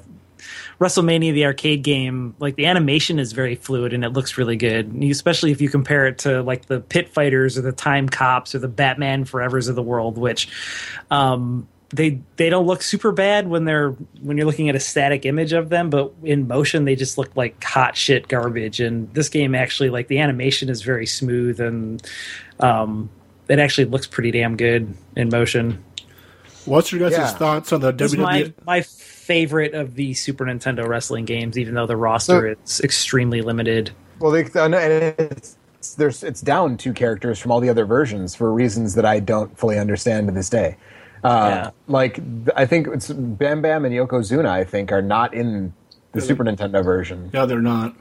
WrestleMania, 0.81 1.33
the 1.33 1.47
arcade 1.47 1.83
game, 1.83 2.35
like 2.39 2.57
the 2.57 2.67
animation 2.67 3.19
is 3.19 3.33
very 3.33 3.55
fluid 3.55 3.93
and 3.93 4.05
it 4.05 4.11
looks 4.11 4.39
really 4.39 4.57
good, 4.57 4.95
especially 5.03 5.51
if 5.51 5.61
you 5.61 5.69
compare 5.69 6.07
it 6.07 6.19
to 6.19 6.43
like 6.43 6.67
the 6.67 6.81
Pit 6.81 7.11
Fighters 7.11 7.57
or 7.59 7.63
the 7.63 7.73
Time 7.73 8.09
Cops 8.09 8.55
or 8.55 8.59
the 8.59 8.69
Batman 8.69 9.25
Forevers 9.25 9.69
of 9.69 9.75
the 9.75 9.83
world, 9.83 10.19
which 10.19 10.49
um, 11.11 11.69
they 11.91 12.21
they 12.37 12.51
don't 12.51 12.67
look 12.67 12.83
super 12.83 13.13
bad 13.13 13.49
when 13.49 13.65
they're 13.65 13.91
when 14.21 14.37
you're 14.37 14.47
looking 14.47 14.69
at 14.69 14.75
a 14.75 14.81
static 14.81 15.25
image 15.25 15.53
of 15.53 15.69
them, 15.69 15.91
but 15.91 16.13
in 16.23 16.49
motion 16.49 16.85
they 16.85 16.97
just 16.97 17.19
look 17.19 17.35
like 17.37 17.63
hot 17.63 17.97
shit 17.97 18.27
garbage. 18.27 18.81
And 18.81 19.13
this 19.15 19.29
game 19.29 19.55
actually 19.55 19.91
like 19.91 20.09
the 20.09 20.19
animation 20.19 20.69
is 20.69 20.83
very 20.83 21.07
smooth 21.07 21.61
and 21.61 22.03
um, 22.59 23.11
it 23.49 23.59
actually 23.59 23.85
looks 23.85 24.07
pretty 24.07 24.33
damn 24.33 24.57
good 24.57 24.93
in 25.17 25.29
motion. 25.29 25.85
What's 26.67 26.93
your 26.93 27.01
guys' 27.01 27.19
Yeah. 27.19 27.27
thoughts 27.29 27.73
on 27.73 27.81
the 27.81 27.93
This 27.93 28.15
WWE? 28.15 28.23
my 28.23 28.53
my 28.67 28.81
favorite 28.83 29.75
of 29.75 29.95
the 29.95 30.15
Super 30.15 30.45
Nintendo 30.45 30.87
wrestling 30.87 31.25
games, 31.25 31.59
even 31.59 31.75
though 31.75 31.87
the 31.87 31.97
roster 31.97 32.49
is 32.65 32.81
extremely 32.83 33.41
limited. 33.43 33.91
Well, 34.21 34.31
they, 34.31 34.45
and 34.55 34.75
it's, 34.75 35.57
there's 35.97 36.23
it's 36.23 36.41
down 36.41 36.77
two 36.77 36.93
characters 36.93 37.39
from 37.39 37.51
all 37.53 37.61
the 37.61 37.69
other 37.69 37.85
versions 37.85 38.35
for 38.35 38.53
reasons 38.53 38.95
that 38.95 39.05
I 39.05 39.21
don't 39.21 39.57
fully 39.59 39.79
understand 39.79 40.29
to 40.29 40.33
this 40.35 40.49
day. 40.49 40.77
Uh, 41.23 41.49
Yeah. 41.51 41.71
Like 41.87 42.21
I 42.57 42.67
think 42.67 42.87
it's 42.89 43.11
Bam 43.11 43.61
Bam 43.63 43.85
and 43.85 43.95
Yokozuna. 43.95 44.47
I 44.49 44.65
think 44.65 44.93
are 44.93 45.03
not 45.03 45.35
in 45.35 45.73
the 46.13 46.21
Super 46.21 46.45
Nintendo 46.45 46.85
version, 46.85 47.31
yeah, 47.35 47.45
they're 47.45 47.61
not. 47.61 47.95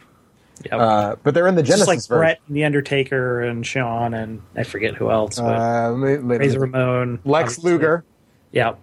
Yep. 0.66 0.74
uh, 0.80 1.16
but 1.24 1.34
they're 1.34 1.48
in 1.48 1.56
the 1.56 1.64
Just 1.64 1.80
Genesis 1.86 1.88
like 1.88 1.98
version. 2.00 2.18
Bret, 2.20 2.40
and 2.48 2.56
the 2.56 2.64
Undertaker, 2.64 3.42
and 3.42 3.66
Shawn, 3.66 4.14
and 4.14 4.42
I 4.56 4.64
forget 4.64 4.94
who 4.94 5.10
else, 5.10 5.40
but 5.40 5.46
Uh, 5.58 5.94
ma- 5.96 6.18
ma- 6.22 6.36
Razor 6.36 6.60
Ramon, 6.60 7.20
Lex 7.26 7.54
obviously. 7.58 7.72
Luger. 7.72 8.06
Yeah, 8.54 8.76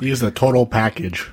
He's 0.00 0.20
the 0.20 0.30
total 0.30 0.66
package. 0.66 1.30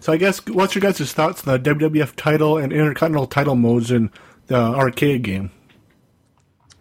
So 0.00 0.12
I 0.12 0.16
guess 0.16 0.44
what's 0.46 0.74
your 0.74 0.82
guys' 0.82 1.12
thoughts 1.12 1.46
on 1.46 1.62
the 1.62 1.74
WWF 1.74 2.14
title 2.16 2.58
and 2.58 2.72
Intercontinental 2.72 3.26
title 3.26 3.54
modes 3.54 3.90
in 3.90 4.10
the 4.48 4.56
arcade 4.56 5.22
game? 5.22 5.50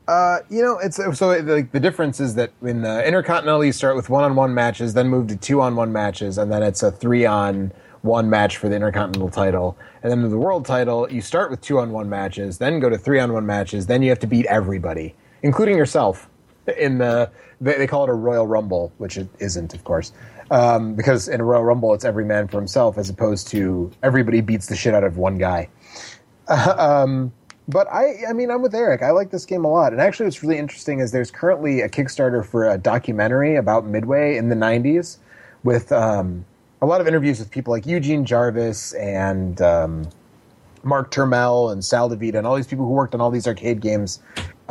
Uh, 0.07 0.39
you 0.49 0.61
know, 0.61 0.80
it's 0.80 0.98
so 0.98 1.27
like 1.27 1.72
the 1.72 1.80
difference 1.80 2.19
is 2.19 2.35
that 2.35 2.52
in 2.64 2.81
the 2.81 3.06
Intercontinental 3.06 3.64
you 3.64 3.72
start 3.72 3.95
with 3.95 4.10
one-on-one 4.10 4.53
matches, 4.53 4.93
then 4.95 5.07
move 5.07 5.27
to 5.27 5.35
two-on-one 5.35 5.91
matches, 5.91 6.38
and 6.38 6.52
then 6.52 6.64
it's 6.64 6.81
a 6.81 6.91
three-on-one 6.91 8.30
match 8.30 8.57
for 8.57 8.68
the 8.69 8.76
Intercontinental 8.76 9.30
title. 9.30 9.77
And 10.02 10.11
then 10.11 10.23
in 10.23 10.31
the 10.31 10.38
World 10.38 10.65
title, 10.65 11.11
you 11.11 11.22
start 11.22 11.52
with 11.52 11.61
two-on-one 11.61 12.10
matches, 12.10 12.57
then 12.57 12.80
go 12.80 12.89
to 12.89 12.98
three-on-one 12.98 13.45
matches, 13.45 13.85
then 13.85 14.02
you 14.02 14.10
have 14.10 14.19
to 14.19 14.27
beat 14.27 14.48
everybody, 14.48 15.15
including 15.43 15.77
yourself. 15.77 16.27
In 16.77 16.98
the 16.98 17.30
they, 17.60 17.77
they 17.77 17.88
call 17.88 18.03
it 18.03 18.10
a 18.10 18.14
Royal 18.14 18.48
Rumble, 18.48 18.91
which 18.98 19.18
it 19.18 19.27
isn't, 19.39 19.73
of 19.73 19.84
course, 19.84 20.11
um, 20.49 20.95
because 20.95 21.27
in 21.27 21.39
a 21.39 21.43
Royal 21.43 21.64
Rumble 21.64 21.93
it's 21.93 22.06
every 22.06 22.26
man 22.26 22.48
for 22.48 22.57
himself, 22.57 22.98
as 22.98 23.10
opposed 23.10 23.48
to 23.49 23.91
everybody 24.03 24.41
beats 24.41 24.68
the 24.68 24.76
shit 24.76 24.93
out 24.93 25.03
of 25.03 25.18
one 25.18 25.38
guy. 25.38 25.69
But 27.68 27.88
I, 27.89 28.26
I 28.27 28.34
mean, 28.34 28.52
I'm 28.52 28.61
with 28.61 28.76
Eric. 28.76 29.02
I 29.02 29.11
like 29.11 29.30
this 29.30 29.45
game 29.45 29.64
a 29.64 29.69
lot. 29.69 29.93
And 29.93 30.02
actually, 30.02 30.26
what's 30.26 30.43
really 30.43 30.57
interesting 30.57 30.99
is 30.99 31.11
there's 31.11 31.31
currently 31.31 31.80
a 31.81 31.88
Kickstarter 31.88 32.45
for 32.45 32.68
a 32.68 32.77
documentary 32.77 33.56
about 33.56 33.85
Midway 33.85 34.35
in 34.35 34.49
the 34.49 34.56
'90s, 34.56 35.18
with 35.64 35.91
um, 35.91 36.43
a 36.81 36.85
lot 36.85 37.02
of 37.02 37.07
interviews 37.07 37.39
with 37.39 37.52
people 37.52 37.72
like 37.72 37.85
Eugene 37.85 38.26
Jarvis 38.26 38.93
and 38.93 39.61
um, 39.61 40.10
Mark 40.84 41.11
Turmell 41.11 41.72
and 41.72 41.85
Sal 41.85 42.10
Divita 42.10 42.35
and 42.35 42.48
all 42.48 42.56
these 42.56 42.68
people 42.68 42.85
who 42.85 42.91
worked 42.91 43.14
on 43.14 43.22
all 43.22 43.30
these 43.30 43.48
arcade 43.48 43.80
games 43.80 44.19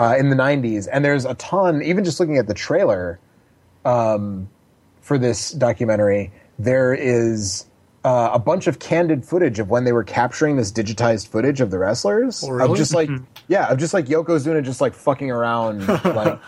uh, 0.01 0.17
in 0.19 0.31
the 0.31 0.37
90s. 0.37 0.89
And 0.91 1.05
there's 1.05 1.27
a 1.27 1.35
ton, 1.35 1.83
even 1.83 2.05
just 2.05 2.19
looking 2.19 2.39
at 2.39 2.49
the 2.49 2.55
trailer 2.55 3.21
um, 3.85 4.49
for 5.03 5.19
this 5.19 5.53
documentary, 5.53 6.33
there 6.59 6.95
is 6.95 7.67
uh, 8.03 8.31
a 8.33 8.39
bunch 8.39 8.67
of 8.67 8.79
candid 8.79 9.27
footage 9.27 9.59
of 9.59 9.69
when 9.69 9.85
they 9.85 9.93
were 9.93 10.03
capturing 10.03 10.57
this 10.57 10.73
digitized 10.73 11.29
footage 11.29 11.61
of 11.61 11.71
the 11.71 11.79
wrestlers. 11.79 12.43
Oh, 12.43 12.51
really? 12.51 12.71
Of 12.71 12.79
just 12.79 12.95
like, 12.95 13.11
yeah, 13.49 13.69
of 13.69 13.79
just 13.79 13.93
like 13.93 14.07
Yokozuna 14.07 14.65
just 14.65 14.81
like 14.81 14.95
fucking 14.95 15.31
around, 15.31 15.87
like, 16.05 16.41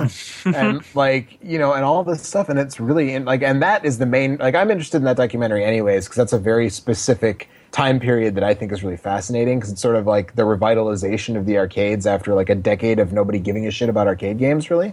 and 0.47 0.83
like, 0.95 1.39
you 1.43 1.59
know, 1.59 1.75
and 1.75 1.85
all 1.85 2.03
this 2.05 2.27
stuff. 2.27 2.49
And 2.49 2.59
it's 2.59 2.81
really, 2.81 3.13
in, 3.13 3.27
like, 3.27 3.43
and 3.43 3.61
that 3.63 3.85
is 3.85 3.99
the 3.99 4.07
main, 4.07 4.39
like, 4.39 4.55
I'm 4.55 4.71
interested 4.71 4.97
in 4.97 5.05
that 5.05 5.19
documentary 5.19 5.63
anyways, 5.63 6.07
because 6.07 6.17
that's 6.17 6.33
a 6.33 6.39
very 6.39 6.71
specific 6.71 7.51
time 7.73 7.99
period 7.99 8.35
that 8.37 8.45
I 8.45 8.55
think 8.55 8.71
is 8.71 8.85
really 8.85 8.99
fascinating 8.99 9.59
because 9.59 9.73
it's 9.73 9.81
sort 9.81 9.97
of 9.97 10.07
like 10.07 10.35
the 10.37 10.43
revitalization 10.43 11.37
of 11.37 11.47
the 11.47 11.59
arcades 11.59 12.07
after 12.07 12.35
like 12.35 12.51
a 12.51 12.55
decade 12.55 12.99
of 12.99 13.13
nobody 13.13 13.39
giving 13.39 13.67
a 13.67 13.71
shit 13.71 13.89
about 13.89 14.07
arcade 14.07 14.39
games, 14.39 14.71
really. 14.71 14.93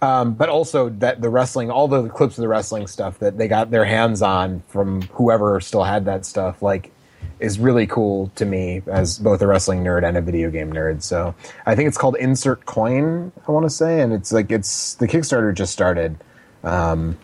Um, 0.00 0.34
but 0.34 0.48
also 0.48 0.90
that 0.90 1.20
the 1.20 1.28
wrestling, 1.28 1.70
all 1.70 1.88
the 1.88 2.08
clips 2.08 2.38
of 2.38 2.42
the 2.42 2.48
wrestling 2.48 2.86
stuff 2.86 3.18
that 3.18 3.36
they 3.36 3.48
got 3.48 3.72
their 3.72 3.84
hands 3.84 4.22
on 4.22 4.62
from 4.68 5.02
whoever 5.02 5.60
still 5.60 5.82
had 5.82 6.04
that 6.04 6.24
stuff, 6.24 6.62
like, 6.62 6.92
is 7.40 7.58
really 7.58 7.86
cool 7.86 8.30
to 8.36 8.44
me 8.44 8.82
as 8.86 9.18
both 9.18 9.42
a 9.42 9.46
wrestling 9.46 9.82
nerd 9.82 10.06
and 10.06 10.16
a 10.16 10.20
video 10.20 10.50
game 10.50 10.72
nerd. 10.72 11.02
So 11.02 11.34
I 11.66 11.74
think 11.74 11.88
it's 11.88 11.98
called 11.98 12.16
Insert 12.16 12.64
Coin, 12.64 13.32
I 13.46 13.50
want 13.50 13.66
to 13.66 13.70
say, 13.70 14.00
and 14.00 14.12
it's 14.12 14.32
like 14.32 14.52
it's 14.52 14.94
the 14.94 15.08
Kickstarter 15.08 15.52
just 15.52 15.72
started. 15.72 16.16
Um, 16.62 17.18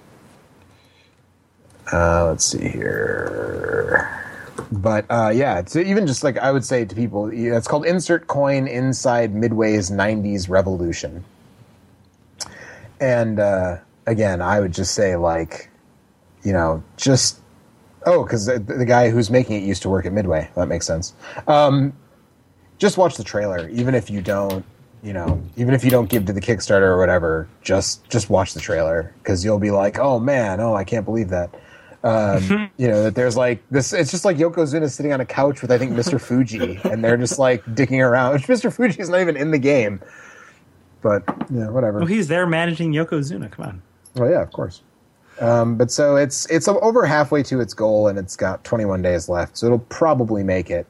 uh, 1.92 2.26
let's 2.26 2.44
see 2.44 2.68
here. 2.68 4.23
But 4.70 5.06
uh, 5.10 5.32
yeah, 5.34 5.58
it's 5.58 5.76
even 5.76 6.06
just 6.06 6.22
like 6.24 6.38
I 6.38 6.52
would 6.52 6.64
say 6.64 6.84
to 6.84 6.94
people, 6.94 7.30
it's 7.32 7.68
called 7.68 7.86
Insert 7.86 8.26
Coin 8.26 8.66
Inside 8.66 9.34
Midway's 9.34 9.90
90s 9.90 10.48
Revolution. 10.48 11.24
And 13.00 13.40
uh, 13.40 13.78
again, 14.06 14.40
I 14.40 14.60
would 14.60 14.72
just 14.72 14.94
say, 14.94 15.16
like, 15.16 15.70
you 16.42 16.52
know, 16.52 16.82
just 16.96 17.40
oh, 18.06 18.22
because 18.22 18.46
the, 18.46 18.58
the 18.58 18.84
guy 18.84 19.10
who's 19.10 19.30
making 19.30 19.62
it 19.62 19.66
used 19.66 19.82
to 19.82 19.88
work 19.88 20.06
at 20.06 20.12
Midway. 20.12 20.48
That 20.54 20.66
makes 20.66 20.86
sense. 20.86 21.14
Um, 21.46 21.92
just 22.78 22.96
watch 22.98 23.16
the 23.16 23.24
trailer, 23.24 23.68
even 23.70 23.94
if 23.94 24.10
you 24.10 24.20
don't, 24.20 24.64
you 25.02 25.12
know, 25.12 25.42
even 25.56 25.74
if 25.74 25.84
you 25.84 25.90
don't 25.90 26.08
give 26.08 26.26
to 26.26 26.32
the 26.32 26.40
Kickstarter 26.40 26.82
or 26.82 26.98
whatever. 26.98 27.48
Just 27.62 28.08
just 28.08 28.30
watch 28.30 28.54
the 28.54 28.60
trailer 28.60 29.14
because 29.18 29.44
you'll 29.44 29.58
be 29.58 29.70
like, 29.70 29.98
oh 29.98 30.18
man, 30.18 30.60
oh 30.60 30.74
I 30.74 30.84
can't 30.84 31.04
believe 31.04 31.30
that. 31.30 31.54
Um, 32.04 32.70
you 32.76 32.86
know 32.86 33.02
that 33.04 33.14
there's 33.14 33.34
like 33.36 33.62
this. 33.70 33.92
It's 33.94 34.10
just 34.10 34.26
like 34.26 34.36
Yokozuna 34.36 34.90
sitting 34.90 35.12
on 35.14 35.20
a 35.22 35.24
couch 35.24 35.62
with 35.62 35.72
I 35.72 35.78
think 35.78 35.92
Mr. 35.92 36.20
Fuji, 36.20 36.78
and 36.84 37.02
they're 37.02 37.16
just 37.16 37.38
like 37.38 37.64
dicking 37.64 38.06
around. 38.06 38.40
Mr. 38.42 38.70
Fuji's 38.70 39.08
not 39.08 39.20
even 39.20 39.36
in 39.38 39.50
the 39.50 39.58
game, 39.58 40.02
but 41.00 41.22
yeah, 41.50 41.70
whatever. 41.70 41.98
Well, 41.98 42.06
he's 42.06 42.28
there 42.28 42.46
managing 42.46 42.92
Yokozuna. 42.92 43.50
Come 43.50 43.64
on. 43.64 43.82
Well, 44.16 44.30
yeah, 44.30 44.42
of 44.42 44.52
course. 44.52 44.82
Um, 45.40 45.76
but 45.76 45.90
so 45.90 46.16
it's 46.16 46.44
it's 46.50 46.68
over 46.68 47.06
halfway 47.06 47.42
to 47.44 47.60
its 47.60 47.72
goal, 47.72 48.08
and 48.08 48.18
it's 48.18 48.36
got 48.36 48.62
21 48.64 49.00
days 49.00 49.28
left, 49.28 49.56
so 49.56 49.66
it'll 49.66 49.78
probably 49.78 50.42
make 50.44 50.70
it. 50.70 50.86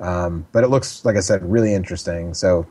Um, 0.00 0.46
but 0.52 0.64
it 0.64 0.68
looks, 0.68 1.04
like 1.04 1.16
I 1.16 1.20
said, 1.20 1.48
really 1.48 1.74
interesting. 1.74 2.34
So, 2.34 2.66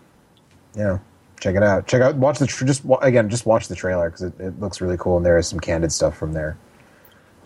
you 0.75 0.83
know, 0.83 0.99
check 1.39 1.55
it 1.55 1.63
out. 1.63 1.87
Check 1.87 2.01
out, 2.01 2.15
watch 2.15 2.39
the 2.39 2.47
tr- 2.47 2.65
just 2.65 2.83
wa- 2.83 2.97
again, 3.01 3.29
just 3.29 3.45
watch 3.45 3.67
the 3.67 3.75
trailer 3.75 4.09
because 4.09 4.23
it, 4.23 4.39
it 4.39 4.59
looks 4.59 4.81
really 4.81 4.97
cool, 4.97 5.17
and 5.17 5.25
there 5.25 5.37
is 5.37 5.47
some 5.47 5.59
candid 5.59 5.91
stuff 5.91 6.17
from 6.17 6.33
there. 6.33 6.57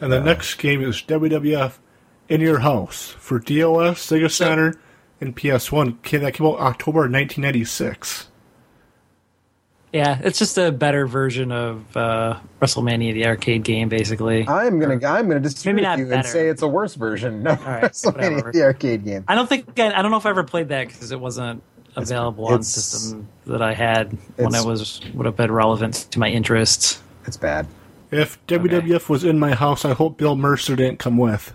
And 0.04 0.12
the 0.12 0.20
next 0.20 0.56
game 0.56 0.84
is 0.84 0.98
WWF 0.98 1.78
In 2.28 2.42
Your 2.42 2.60
House 2.60 3.12
for 3.20 3.40
DOS, 3.40 4.06
Sega 4.06 4.30
Saturn, 4.30 4.78
and 5.22 5.34
PS1. 5.34 6.04
Ca- 6.04 6.18
That 6.18 6.34
came 6.34 6.46
out 6.46 6.60
October 6.60 7.00
1996. 7.10 8.28
Yeah, 9.94 10.20
it's 10.22 10.38
just 10.40 10.58
a 10.58 10.74
better 10.74 11.08
version 11.08 11.54
of 11.54 11.96
uh, 11.96 12.38
WrestleMania, 12.62 13.14
the 13.14 13.28
arcade 13.28 13.64
game, 13.64 13.88
basically. 13.88 14.46
I'm 14.46 14.78
gonna 14.78 14.96
I'm 15.08 15.30
gonna 15.30 15.40
disagree 15.40 15.72
Maybe 15.72 15.84
with 15.84 15.88
not 15.90 15.98
you 16.00 16.04
and 16.04 16.12
better. 16.12 16.28
say 16.28 16.50
it's 16.50 16.64
a 16.64 16.68
worse 16.68 16.96
version 16.96 17.48
of 17.48 17.66
right, 17.66 17.84
WrestleMania, 17.84 18.14
whatever. 18.36 18.52
the 18.52 18.64
arcade 18.64 19.06
game. 19.06 19.24
I 19.30 19.36
don't 19.36 19.48
think 19.48 19.80
I, 19.80 19.94
I 19.98 20.02
don't 20.02 20.12
know 20.12 20.18
if 20.18 20.26
I 20.26 20.32
ever 20.32 20.44
played 20.44 20.68
that 20.68 20.88
because 20.90 21.14
it 21.14 21.20
wasn't 21.20 21.64
available 21.96 22.44
on 22.48 22.52
the 22.52 22.56
it's- 22.56 22.68
system 22.74 23.30
that 23.46 23.62
I 23.62 23.74
had 23.74 24.12
when 24.36 24.48
it's- 24.48 24.66
I 24.66 24.68
was 24.68 25.00
would 25.14 25.26
have 25.28 25.38
been 25.38 25.52
relevant 25.52 25.94
to 26.12 26.20
my 26.20 26.28
interests. 26.28 27.02
It's 27.26 27.38
bad. 27.38 27.68
If 28.14 28.46
WWF 28.48 29.10
was 29.10 29.24
in 29.24 29.40
my 29.40 29.54
house, 29.54 29.86
I 29.86 29.94
hope 29.94 30.18
Bill 30.18 30.36
Mercer 30.36 30.76
didn't 30.76 31.00
come 31.00 31.18
with. 31.18 31.54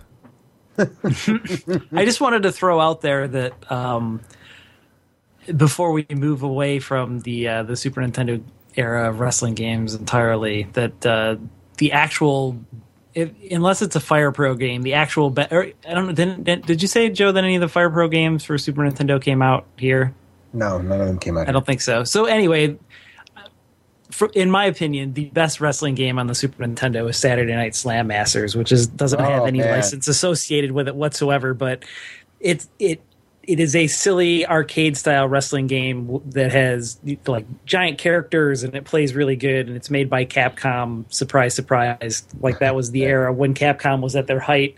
I 0.77 2.05
just 2.05 2.21
wanted 2.21 2.43
to 2.43 2.51
throw 2.51 2.79
out 2.79 3.01
there 3.01 3.27
that 3.27 3.71
um, 3.71 4.21
before 5.55 5.91
we 5.91 6.05
move 6.09 6.43
away 6.43 6.79
from 6.79 7.19
the 7.19 7.47
uh, 7.47 7.63
the 7.63 7.75
Super 7.75 8.01
Nintendo 8.01 8.41
era 8.75 9.09
of 9.09 9.19
wrestling 9.19 9.55
games 9.55 9.93
entirely, 9.95 10.63
that 10.73 11.05
uh, 11.05 11.35
the 11.77 11.91
actual, 11.91 12.57
if, 13.13 13.31
unless 13.51 13.81
it's 13.81 13.95
a 13.95 13.99
Fire 13.99 14.31
Pro 14.31 14.55
game, 14.55 14.83
the 14.83 14.93
actual, 14.93 15.29
be- 15.31 15.47
or, 15.51 15.65
I 15.87 15.93
don't 15.93 16.07
know. 16.07 16.13
Didn't, 16.13 16.43
did, 16.43 16.65
did 16.65 16.81
you 16.81 16.87
say 16.87 17.09
Joe 17.09 17.31
that 17.31 17.43
any 17.43 17.55
of 17.55 17.61
the 17.61 17.67
Fire 17.67 17.89
Pro 17.89 18.07
games 18.07 18.45
for 18.45 18.57
Super 18.57 18.81
Nintendo 18.83 19.21
came 19.21 19.41
out 19.41 19.65
here? 19.77 20.13
No, 20.53 20.79
none 20.79 21.01
of 21.01 21.07
them 21.07 21.19
came 21.19 21.37
out. 21.37 21.47
I 21.47 21.51
don't 21.51 21.65
think 21.65 21.81
so. 21.81 22.03
So 22.03 22.25
anyway, 22.25 22.77
for, 24.11 24.29
in 24.33 24.49
my 24.51 24.65
opinion, 24.65 25.13
the 25.13 25.25
best 25.25 25.61
wrestling 25.61 25.95
game 25.95 26.17
on 26.19 26.27
the 26.27 26.35
Super 26.35 26.63
Nintendo 26.65 27.09
is 27.09 27.17
Saturday 27.17 27.53
Night 27.53 27.75
Slam 27.75 28.07
Masters, 28.07 28.55
which 28.55 28.71
is 28.71 28.87
doesn't 28.87 29.19
have 29.19 29.41
Oh, 29.41 29.45
any 29.45 29.59
man. 29.59 29.71
license 29.71 30.07
associated 30.07 30.71
with 30.71 30.87
it 30.87 30.95
whatsoever. 30.95 31.53
But 31.53 31.83
it's 32.39 32.69
it 32.79 33.01
it 33.43 33.59
is 33.59 33.75
a 33.75 33.87
silly 33.87 34.45
arcade 34.45 34.95
style 34.97 35.27
wrestling 35.27 35.65
game 35.67 36.21
that 36.25 36.51
has 36.51 36.99
like 37.25 37.45
giant 37.65 37.97
characters 37.97 38.61
and 38.63 38.75
it 38.75 38.85
plays 38.85 39.15
really 39.15 39.35
good 39.35 39.67
and 39.67 39.75
it's 39.75 39.89
made 39.89 40.09
by 40.09 40.25
Capcom. 40.25 41.11
Surprise, 41.11 41.53
surprise! 41.55 42.23
Like 42.39 42.59
that 42.59 42.75
was 42.75 42.91
the 42.91 43.03
era 43.05 43.31
when 43.33 43.53
Capcom 43.53 44.01
was 44.01 44.15
at 44.15 44.27
their 44.27 44.39
height 44.39 44.75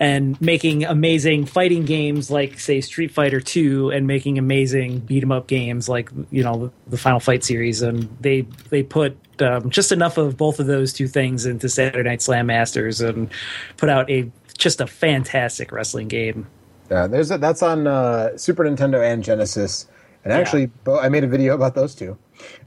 and 0.00 0.40
making 0.40 0.84
amazing 0.84 1.44
fighting 1.44 1.84
games 1.84 2.30
like 2.30 2.58
say 2.58 2.80
Street 2.80 3.12
Fighter 3.12 3.40
2 3.40 3.90
and 3.90 4.06
making 4.06 4.38
amazing 4.38 5.00
beat 5.00 5.22
'em 5.22 5.30
up 5.30 5.46
games 5.46 5.88
like 5.88 6.10
you 6.30 6.42
know 6.42 6.72
the 6.88 6.96
Final 6.96 7.20
Fight 7.20 7.44
series 7.44 7.82
and 7.82 8.08
they 8.20 8.40
they 8.70 8.82
put 8.82 9.16
um, 9.40 9.70
just 9.70 9.92
enough 9.92 10.18
of 10.18 10.36
both 10.36 10.58
of 10.58 10.66
those 10.66 10.92
two 10.92 11.06
things 11.06 11.46
into 11.46 11.68
Saturday 11.68 12.08
Night 12.08 12.22
Slam 12.22 12.46
Masters 12.46 13.00
and 13.00 13.30
put 13.76 13.88
out 13.88 14.10
a 14.10 14.30
just 14.56 14.80
a 14.80 14.86
fantastic 14.86 15.70
wrestling 15.72 16.08
game. 16.08 16.46
Yeah, 16.90 17.06
there's 17.06 17.30
a, 17.30 17.38
that's 17.38 17.62
on 17.62 17.86
uh, 17.86 18.36
Super 18.36 18.64
Nintendo 18.64 19.00
and 19.00 19.22
Genesis, 19.22 19.86
and 20.24 20.32
actually, 20.32 20.66
bo- 20.66 20.98
I 20.98 21.08
made 21.08 21.24
a 21.24 21.28
video 21.28 21.54
about 21.54 21.74
those 21.74 21.94
two. 21.94 22.18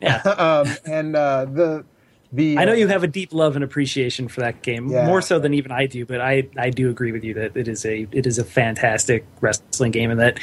Yeah. 0.01 0.17
um, 0.21 0.75
and 0.85 1.15
uh, 1.15 1.45
the 1.45 1.85
the 2.33 2.57
I 2.57 2.65
know 2.65 2.73
you 2.73 2.87
have 2.87 3.03
a 3.03 3.07
deep 3.07 3.31
love 3.31 3.55
and 3.55 3.63
appreciation 3.63 4.27
for 4.27 4.41
that 4.41 4.61
game, 4.63 4.89
Yeah. 4.89 5.05
more 5.05 5.21
so 5.21 5.37
than 5.39 5.53
even 5.53 5.71
I 5.71 5.85
do. 5.85 6.05
But 6.05 6.19
I, 6.19 6.47
I 6.57 6.71
do 6.71 6.89
agree 6.89 7.11
with 7.11 7.23
you 7.23 7.33
that 7.35 7.55
it 7.55 7.67
is 7.67 7.85
a 7.85 8.07
it 8.11 8.25
is 8.25 8.39
a 8.39 8.43
fantastic 8.43 9.23
wrestling 9.39 9.91
game, 9.91 10.09
and 10.11 10.19
that 10.19 10.39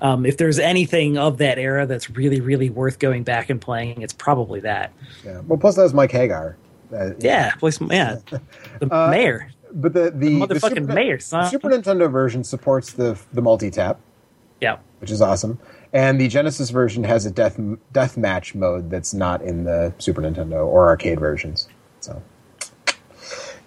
um, 0.00 0.24
if 0.26 0.38
there's 0.38 0.58
anything 0.58 1.18
of 1.18 1.38
that 1.38 1.58
era 1.58 1.86
that's 1.86 2.08
really 2.10 2.40
really 2.40 2.70
worth 2.70 2.98
going 2.98 3.22
back 3.24 3.50
and 3.50 3.60
playing, 3.60 4.00
it's 4.02 4.14
probably 4.14 4.60
that. 4.60 4.92
yeah. 5.24 5.40
well, 5.46 5.58
plus 5.58 5.76
that 5.76 5.82
was 5.82 5.94
Mike 5.94 6.10
Haggar. 6.12 6.56
Uh, 6.92 7.10
Yeah, 7.18 7.54
place, 7.56 7.80
yeah, 7.80 8.16
the 8.80 8.86
mayor, 9.10 9.50
but 9.72 9.92
the 9.92 10.04
the, 10.04 10.10
the 10.10 10.40
motherfucking 10.46 10.60
Super, 10.80 10.92
mayor, 10.94 11.16
the 11.18 11.22
son. 11.22 11.50
Super 11.50 11.68
Nintendo 11.68 12.10
version 12.10 12.42
supports 12.44 12.92
the 12.92 13.18
the 13.32 13.42
multi 13.42 13.70
tap, 13.70 13.98
yeah, 14.60 14.78
which 15.00 15.10
is 15.10 15.20
awesome, 15.20 15.58
and 15.94 16.20
the 16.20 16.26
Genesis 16.26 16.70
version 16.70 17.04
has 17.04 17.24
a 17.24 17.30
death 17.30 17.58
death 17.92 18.16
match 18.16 18.54
mode 18.54 18.90
that's 18.90 19.14
not 19.14 19.40
in 19.40 19.62
the 19.64 19.94
Super 19.98 20.20
Nintendo 20.20 20.66
or 20.66 20.88
arcade 20.88 21.20
versions. 21.20 21.68
So 22.00 22.20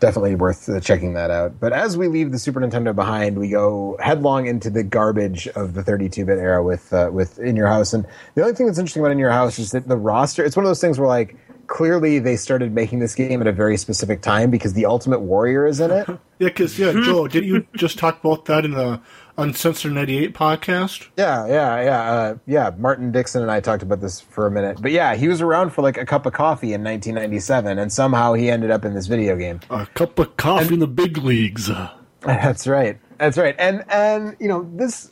definitely 0.01 0.35
worth 0.35 0.69
uh, 0.69 0.79
checking 0.81 1.13
that 1.13 1.31
out. 1.31 1.59
But 1.59 1.71
as 1.71 1.97
we 1.97 2.09
leave 2.09 2.33
the 2.33 2.37
Super 2.37 2.59
Nintendo 2.59 2.93
behind, 2.93 3.39
we 3.39 3.49
go 3.49 3.97
headlong 4.01 4.45
into 4.45 4.69
the 4.69 4.83
garbage 4.83 5.47
of 5.49 5.73
the 5.73 5.81
32-bit 5.81 6.37
era 6.37 6.61
with 6.61 6.91
uh, 6.93 7.09
with 7.11 7.39
In 7.39 7.55
Your 7.55 7.67
House. 7.67 7.93
And 7.93 8.05
the 8.35 8.41
only 8.41 8.53
thing 8.53 8.67
that's 8.67 8.77
interesting 8.77 9.01
about 9.01 9.13
In 9.13 9.19
Your 9.19 9.31
House 9.31 9.57
is 9.57 9.71
that 9.71 9.87
the 9.87 9.97
roster. 9.97 10.43
It's 10.43 10.57
one 10.57 10.65
of 10.65 10.69
those 10.69 10.81
things 10.81 10.99
where 10.99 11.07
like 11.07 11.37
clearly 11.67 12.19
they 12.19 12.35
started 12.35 12.73
making 12.73 12.99
this 12.99 13.13
game 13.13 13.41
at 13.41 13.47
a 13.47 13.51
very 13.51 13.77
specific 13.77 14.21
time 14.21 14.49
because 14.49 14.73
the 14.73 14.85
Ultimate 14.85 15.19
Warrior 15.19 15.67
is 15.67 15.79
in 15.79 15.91
it. 15.91 16.07
Yeah, 16.39 16.49
because, 16.49 16.77
yeah, 16.77 16.91
Joe, 16.91 17.27
didn't 17.27 17.49
you 17.49 17.65
just 17.75 17.97
talk 17.97 18.23
about 18.23 18.45
that 18.45 18.63
in 18.63 18.69
the 18.69 19.01
Uncensored 19.39 19.91
98 19.91 20.35
podcast? 20.35 21.07
Yeah, 21.17 21.47
yeah, 21.47 21.81
yeah, 21.81 22.11
uh, 22.11 22.37
yeah. 22.45 22.69
Martin 22.77 23.11
Dixon 23.11 23.41
and 23.41 23.49
I 23.49 23.59
talked 23.59 23.81
about 23.81 24.01
this 24.01 24.21
for 24.21 24.45
a 24.45 24.51
minute, 24.51 24.79
but 24.79 24.91
yeah, 24.91 25.15
he 25.15 25.27
was 25.27 25.41
around 25.41 25.71
for 25.71 25.81
like 25.81 25.97
a 25.97 26.05
cup 26.05 26.27
of 26.27 26.33
coffee 26.33 26.73
in 26.73 26.83
1997, 26.83 27.79
and 27.79 27.91
somehow 27.91 28.33
he 28.33 28.51
ended 28.51 28.69
up 28.69 28.85
in 28.85 28.93
this 28.93 29.07
video 29.07 29.35
game. 29.35 29.61
A 29.71 29.87
cup 29.87 30.19
of 30.19 30.37
coffee 30.37 30.75
in 30.75 30.79
the 30.79 30.85
big 30.85 31.17
leagues. 31.17 31.71
That's 32.21 32.67
right. 32.67 32.99
That's 33.17 33.39
right. 33.39 33.55
And 33.57 33.83
and 33.89 34.37
you 34.39 34.47
know 34.47 34.69
this 34.75 35.11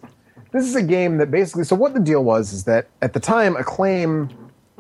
this 0.52 0.66
is 0.66 0.76
a 0.76 0.84
game 0.84 1.18
that 1.18 1.32
basically. 1.32 1.64
So 1.64 1.76
what 1.76 1.96
the 1.96 2.00
deal 2.00 2.24
was 2.24 2.54
is 2.54 2.66
that 2.66 2.88
at 3.02 3.14
the 3.14 3.20
time, 3.20 3.56
Acclaim 3.56 4.30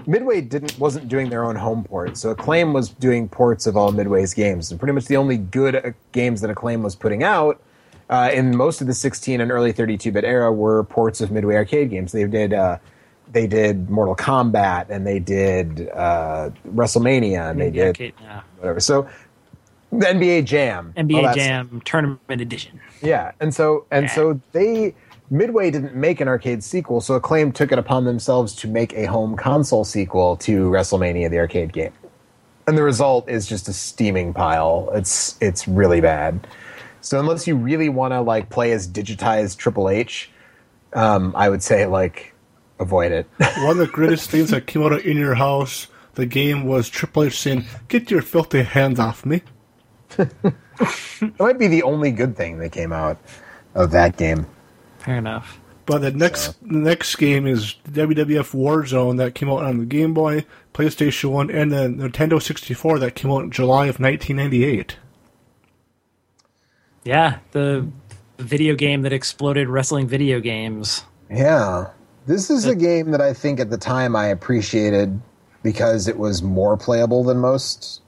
Midway 0.07 0.41
didn't 0.41 0.77
wasn't 0.79 1.07
doing 1.07 1.29
their 1.29 1.43
own 1.43 1.55
home 1.55 1.83
port, 1.83 2.17
so 2.17 2.29
Acclaim 2.29 2.73
was 2.73 2.89
doing 2.89 3.27
ports 3.27 3.65
of 3.67 3.75
all 3.75 3.91
Midway's 3.91 4.33
games. 4.33 4.71
And 4.71 4.79
pretty 4.79 4.93
much 4.93 5.05
the 5.05 5.17
only 5.17 5.37
good 5.37 5.75
uh, 5.75 5.91
games 6.11 6.41
that 6.41 6.49
Acclaim 6.49 6.83
was 6.83 6.95
putting 6.95 7.23
out 7.23 7.61
uh, 8.09 8.29
in 8.33 8.55
most 8.55 8.81
of 8.81 8.87
the 8.87 8.93
16 8.93 9.41
and 9.41 9.51
early 9.51 9.73
32-bit 9.73 10.23
era 10.23 10.51
were 10.51 10.83
ports 10.83 11.21
of 11.21 11.31
Midway 11.31 11.55
arcade 11.55 11.89
games. 11.89 12.11
They 12.11 12.25
did 12.25 12.53
uh, 12.53 12.77
they 13.31 13.47
did 13.47 13.89
Mortal 13.89 14.15
Kombat 14.15 14.89
and 14.89 15.05
they 15.05 15.19
did 15.19 15.89
uh, 15.89 16.51
WrestleMania 16.67 17.49
and 17.51 17.59
they 17.59 17.71
did 17.71 17.97
yeah. 18.21 18.41
whatever. 18.59 18.79
So 18.79 19.09
the 19.91 20.05
NBA 20.05 20.45
Jam, 20.45 20.93
NBA 20.97 21.35
Jam 21.35 21.81
Tournament 21.85 22.41
Edition. 22.41 22.79
yeah, 23.01 23.31
and 23.39 23.53
so 23.53 23.85
and 23.91 24.05
Yeah. 24.05 24.11
so 24.13 24.39
they 24.51 24.93
Midway 25.29 25.71
didn't 25.71 25.95
make 25.95 26.21
an 26.21 26.27
arcade 26.27 26.63
sequel, 26.63 27.01
so 27.01 27.15
Acclaim 27.15 27.51
took 27.51 27.71
it 27.71 27.79
upon 27.79 28.05
themselves 28.05 28.55
to 28.57 28.67
make 28.67 28.93
a 28.93 29.05
home 29.05 29.35
console 29.35 29.83
sequel 29.83 30.37
to 30.37 30.69
WrestleMania 30.69 31.29
the 31.29 31.39
arcade 31.39 31.73
game. 31.73 31.93
And 32.67 32.77
the 32.77 32.83
result 32.83 33.27
is 33.29 33.47
just 33.47 33.67
a 33.67 33.73
steaming 33.73 34.33
pile. 34.33 34.89
It's 34.93 35.37
it's 35.41 35.67
really 35.67 36.01
bad. 36.01 36.47
So 37.01 37.19
unless 37.19 37.47
you 37.47 37.55
really 37.55 37.89
want 37.89 38.13
to 38.13 38.21
like 38.21 38.49
play 38.49 38.71
as 38.71 38.87
digitized 38.87 39.57
Triple 39.57 39.89
H, 39.89 40.29
um, 40.93 41.33
I 41.35 41.49
would 41.49 41.61
say 41.61 41.85
like 41.85 42.33
avoid 42.79 43.11
it. 43.11 43.27
One 43.57 43.71
of 43.71 43.77
the 43.77 43.87
greatest 43.87 44.29
things 44.29 44.51
that 44.51 44.67
came 44.67 44.83
out 44.83 44.93
of 44.93 45.05
In 45.05 45.17
Your 45.17 45.35
House, 45.35 45.87
the 46.15 46.25
game, 46.25 46.65
was 46.65 46.89
Triple 46.89 47.23
H 47.23 47.39
saying, 47.39 47.65
Get 47.87 48.09
your 48.09 48.21
filthy 48.21 48.63
hands 48.63 48.99
off 48.99 49.25
me. 49.25 49.41
that 50.17 51.33
might 51.39 51.59
be 51.59 51.67
the 51.67 51.83
only 51.83 52.11
good 52.11 52.35
thing 52.35 52.59
that 52.59 52.71
came 52.71 52.91
out 52.91 53.17
of 53.73 53.91
that 53.91 54.17
game. 54.17 54.45
Fair 55.05 55.17
enough. 55.17 55.59
But 55.85 55.99
the 55.99 56.09
next 56.09 56.59
the 56.67 56.79
next 56.79 57.15
game 57.17 57.45
is 57.45 57.75
WWF 57.91 58.55
Warzone 58.55 59.17
that 59.17 59.35
came 59.35 59.51
out 59.51 59.63
on 59.63 59.77
the 59.77 59.85
Game 59.85 60.15
Boy, 60.15 60.45
PlayStation 60.73 61.29
1, 61.29 61.51
and 61.51 61.71
the 61.71 61.87
Nintendo 61.87 62.41
64 62.41 62.97
that 62.97 63.13
came 63.13 63.29
out 63.29 63.43
in 63.43 63.51
July 63.51 63.85
of 63.85 63.99
1998. 63.99 64.97
Yeah, 67.03 67.37
the 67.51 67.87
video 68.39 68.73
game 68.73 69.03
that 69.03 69.13
exploded 69.13 69.69
wrestling 69.69 70.07
video 70.07 70.39
games. 70.39 71.03
Yeah. 71.29 71.89
This 72.25 72.49
is 72.49 72.65
a 72.65 72.75
game 72.75 73.11
that 73.11 73.21
I 73.21 73.33
think 73.33 73.59
at 73.59 73.69
the 73.69 73.77
time 73.77 74.15
I 74.15 74.25
appreciated 74.25 75.21
because 75.61 76.07
it 76.07 76.17
was 76.17 76.41
more 76.41 76.77
playable 76.77 77.23
than 77.23 77.37
most 77.37 78.01
Yeah, 78.01 78.01
it 78.01 78.04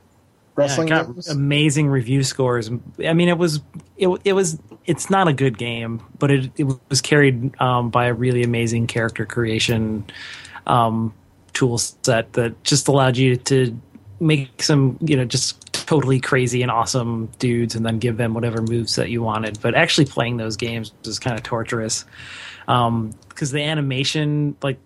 wrestling 0.57 0.87
got 0.89 1.05
games. 1.05 1.29
amazing 1.29 1.87
review 1.87 2.23
scores. 2.23 2.69
I 3.05 3.13
mean, 3.13 3.29
it 3.29 3.37
was 3.37 3.61
it, 3.95 4.09
it 4.25 4.33
was 4.33 4.59
it's 4.85 5.09
not 5.09 5.27
a 5.27 5.33
good 5.33 5.57
game, 5.57 6.01
but 6.19 6.31
it 6.31 6.51
it 6.57 6.67
was 6.89 6.99
carried 6.99 7.59
um, 7.61 7.89
by 7.89 8.07
a 8.07 8.13
really 8.13 8.43
amazing 8.43 8.87
character 8.87 9.25
creation 9.25 10.05
um, 10.65 11.13
tool 11.53 11.77
set 11.77 12.33
that 12.33 12.61
just 12.63 12.87
allowed 12.87 13.15
you 13.15 13.37
to 13.37 13.79
make 14.19 14.61
some 14.61 14.97
you 14.99 15.15
know 15.15 15.25
just 15.25 15.63
totally 15.73 16.19
crazy 16.19 16.61
and 16.61 16.71
awesome 16.71 17.27
dudes, 17.39 17.75
and 17.75 17.85
then 17.85 17.99
give 17.99 18.17
them 18.17 18.33
whatever 18.33 18.61
moves 18.61 18.95
that 18.95 19.09
you 19.09 19.21
wanted. 19.21 19.59
But 19.61 19.75
actually 19.75 20.05
playing 20.05 20.37
those 20.37 20.57
games 20.57 20.91
was 21.05 21.19
kind 21.19 21.37
of 21.37 21.43
torturous 21.43 22.03
because 22.65 23.51
the 23.51 23.61
animation 23.61 24.57
like 24.61 24.79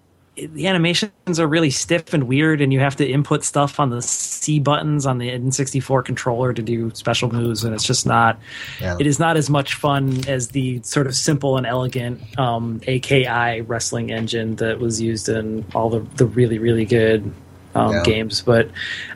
the 0.48 0.68
animations 0.68 1.40
are 1.40 1.48
really 1.48 1.70
stiff 1.70 2.14
and 2.14 2.28
weird, 2.28 2.62
and 2.62 2.72
you 2.74 2.80
have 2.80 2.96
to 2.98 3.08
input 3.08 3.44
stuff 3.44 3.80
on 3.80 3.90
the 3.90 4.02
C 4.02 4.60
buttons 4.60 5.06
on 5.06 5.18
the 5.18 5.30
N64 5.30 6.04
controller 6.06 6.54
to 6.54 6.62
do 6.62 6.92
special 6.94 7.32
moves, 7.32 7.64
and 7.64 7.74
it's 7.74 7.84
just 7.84 8.06
not. 8.06 8.40
Yeah. 8.80 8.98
It 9.00 9.08
is 9.08 9.20
not 9.20 9.38
as 9.38 9.50
much 9.50 9.76
fun 9.76 10.28
as 10.28 10.50
the 10.50 10.82
sort 10.84 11.08
of 11.08 11.16
simple 11.16 11.58
and 11.58 11.66
elegant 11.66 12.22
um, 12.40 12.82
AKI 12.88 13.62
wrestling 13.62 14.12
engine 14.12 14.56
that 14.58 14.80
was 14.80 15.02
used 15.02 15.30
in 15.30 15.66
all 15.74 15.90
the 15.90 16.00
the 16.18 16.26
really 16.26 16.58
really 16.60 16.86
good 16.86 17.32
um, 17.76 17.92
Yeah. 17.94 18.04
games. 18.04 18.42
But 18.42 18.70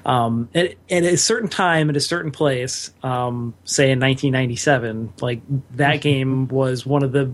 um, 0.06 0.48
at, 0.56 0.76
at 0.90 1.04
a 1.04 1.18
certain 1.18 1.50
time, 1.50 1.90
at 1.90 1.96
a 1.98 2.02
certain 2.02 2.32
place, 2.32 2.92
um, 3.04 3.54
say 3.66 3.92
in 3.92 4.00
1997, 4.00 5.14
like 5.22 5.42
that 5.76 6.02
game 6.02 6.48
was 6.48 6.86
one 6.86 7.04
of 7.04 7.12
the 7.12 7.34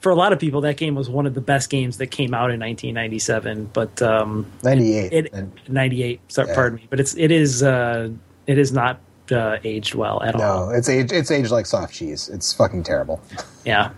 for 0.00 0.10
a 0.10 0.14
lot 0.14 0.32
of 0.32 0.38
people, 0.38 0.60
that 0.62 0.76
game 0.76 0.94
was 0.94 1.08
one 1.08 1.26
of 1.26 1.34
the 1.34 1.40
best 1.40 1.70
games 1.70 1.98
that 1.98 2.08
came 2.08 2.34
out 2.34 2.50
in 2.50 2.60
1997. 2.60 3.70
But 3.72 4.00
um, 4.02 4.50
98. 4.62 5.12
it 5.12 5.32
and 5.32 5.52
98. 5.68 6.20
Sorry, 6.28 6.48
Yeah. 6.48 6.54
pardon 6.54 6.76
me, 6.78 6.86
but 6.90 7.00
it's 7.00 7.16
it 7.16 7.30
is 7.30 7.62
uh, 7.62 8.10
it 8.46 8.58
is 8.58 8.72
not 8.72 9.00
uh, 9.32 9.56
aged 9.64 9.94
well 9.94 10.22
at 10.22 10.34
all. 10.36 10.68
no, 10.68 10.70
it's 10.70 10.88
aged, 10.88 11.12
it's 11.12 11.30
aged 11.30 11.50
like 11.50 11.66
soft 11.66 11.94
cheese. 11.94 12.28
It's 12.28 12.52
fucking 12.52 12.84
terrible. 12.84 13.20
Yeah, 13.64 13.90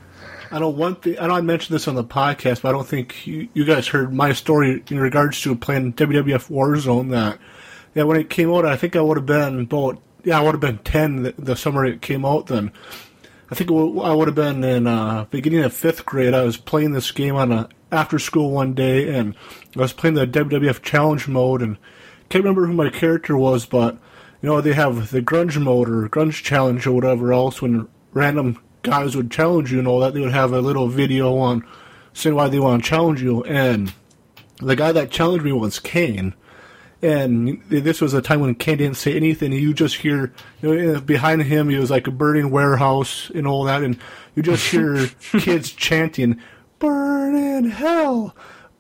I 0.51 0.59
don't 0.59 0.77
want 0.79 1.03
the. 1.03 1.19
I 1.19 1.27
know 1.27 1.35
I 1.35 1.41
mentioned 1.43 1.75
this 1.75 1.87
on 1.89 1.95
the 1.97 2.05
podcast, 2.05 2.63
but 2.63 2.71
I 2.71 2.73
don't 2.73 2.87
think 2.87 3.27
you, 3.27 3.49
you 3.53 3.65
guys 3.67 3.87
heard 3.89 4.15
my 4.15 4.33
story 4.33 4.83
in 4.89 4.99
regards 5.01 5.41
to 5.43 5.55
playing 5.55 5.93
WWF 5.95 6.49
Warzone. 6.51 7.11
That 7.11 7.39
yeah, 7.95 8.05
when 8.05 8.19
it 8.19 8.31
came 8.31 8.51
out, 8.51 8.65
I 8.65 8.77
think 8.77 8.97
I 8.97 9.01
would 9.03 9.17
have 9.19 9.27
been 9.27 9.61
about 9.61 10.01
yeah, 10.25 10.39
I 10.39 10.43
would 10.43 10.53
have 10.53 10.61
been 10.61 10.79
ten 10.79 11.25
the, 11.25 11.35
the 11.39 11.57
summer 11.57 11.85
it 11.85 12.01
came 12.01 12.25
out. 12.25 12.47
Then 12.47 12.73
I 13.51 13.55
think 13.55 13.71
I 13.71 14.15
would 14.15 14.29
have 14.29 14.35
been 14.35 14.63
in 14.63 14.87
uh, 14.87 15.25
beginning 15.31 15.63
of 15.63 15.73
fifth 15.73 16.05
grade. 16.05 16.35
I 16.35 16.45
was 16.45 16.57
playing 16.57 16.93
this 16.93 17.11
game 17.11 17.35
on 17.35 17.51
a 17.51 17.69
after 17.91 18.19
school 18.19 18.51
one 18.51 18.75
day, 18.75 19.15
and 19.15 19.35
I 19.75 19.81
was 19.81 19.95
playing 19.95 20.15
the 20.15 20.27
WWF 20.27 20.83
Challenge 20.83 21.27
mode, 21.29 21.63
and 21.63 21.79
can't 22.29 22.45
remember 22.45 22.67
who 22.67 22.75
my 22.75 22.91
character 22.91 23.37
was, 23.37 23.65
but 23.65 23.99
you 24.43 24.49
know 24.49 24.61
they 24.61 24.75
have 24.75 25.11
the 25.11 25.23
grunge 25.23 25.61
mode 25.61 25.89
or 25.89 26.09
grunge 26.09 26.43
challenge 26.43 26.87
or 26.87 26.93
whatever 26.93 27.33
else 27.33 27.61
when 27.61 27.89
random 28.13 28.59
guys 28.83 29.17
would 29.17 29.31
challenge 29.31 29.73
you 29.73 29.79
and 29.79 29.89
all 29.89 30.01
that 30.01 30.15
they 30.15 30.21
would 30.21 30.33
have 30.33 30.53
a 30.53 30.61
little 30.61 30.89
video 30.89 31.37
on 31.37 31.67
saying 32.13 32.37
why 32.37 32.49
they 32.49 32.59
want 32.59 32.83
to 32.83 32.89
challenge 32.89 33.21
you 33.21 33.43
and 33.45 33.93
the 34.59 34.77
guy 34.77 34.93
that 34.93 35.11
challenged 35.11 35.45
me 35.45 35.53
was 35.53 35.79
Kane 35.79 36.35
and 37.03 37.63
this 37.69 38.01
was 38.01 38.15
a 38.15 38.23
time 38.23 38.41
when 38.41 38.55
Kane 38.55 38.79
didn't 38.79 38.97
say 38.97 39.15
anything. 39.15 39.53
You 39.53 39.73
just 39.73 39.97
hear 39.97 40.33
you 40.61 40.75
know, 40.75 41.01
behind 41.01 41.43
him 41.43 41.71
it 41.71 41.79
was 41.79 41.91
like 41.91 42.07
a 42.07 42.11
burning 42.11 42.51
warehouse 42.51 43.31
and 43.35 43.47
all 43.47 43.65
that. 43.65 43.83
And 43.83 43.99
you 44.35 44.43
just 44.43 44.71
hear 44.71 45.07
kids 45.39 45.71
chanting 45.73 46.41
burn 46.79 47.35
in 47.35 47.71
hell 47.71 48.35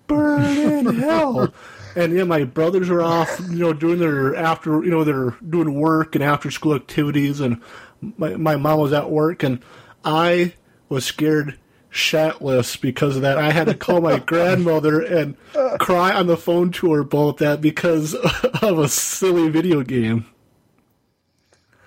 burn 0.08 0.42
in 0.42 0.86
hell. 0.96 1.54
And 1.94 2.12
yeah, 2.12 2.24
my 2.24 2.44
brothers 2.44 2.90
are 2.90 3.02
off, 3.02 3.38
you 3.48 3.58
know, 3.58 3.72
doing 3.72 3.98
their 3.98 4.34
after, 4.34 4.82
you 4.84 4.90
know, 4.90 5.04
they're 5.04 5.36
doing 5.48 5.74
work 5.74 6.14
and 6.14 6.24
after 6.24 6.50
school 6.50 6.74
activities, 6.74 7.40
and 7.40 7.60
my 8.00 8.36
my 8.36 8.56
mom 8.56 8.80
was 8.80 8.92
at 8.92 9.10
work, 9.10 9.42
and 9.42 9.62
I 10.04 10.54
was 10.88 11.04
scared 11.04 11.58
shitless 11.92 12.80
because 12.80 13.16
of 13.16 13.22
that. 13.22 13.38
I 13.38 13.50
had 13.50 13.66
to 13.66 13.74
call 13.74 14.00
my 14.00 14.18
grandmother 14.18 15.00
and 15.00 15.36
cry 15.78 16.12
on 16.12 16.26
the 16.26 16.36
phone 16.36 16.70
to 16.72 16.92
her 16.92 17.00
about 17.00 17.38
that 17.38 17.60
because 17.60 18.14
of 18.62 18.78
a 18.78 18.88
silly 18.88 19.48
video 19.48 19.82
game. 19.82 20.26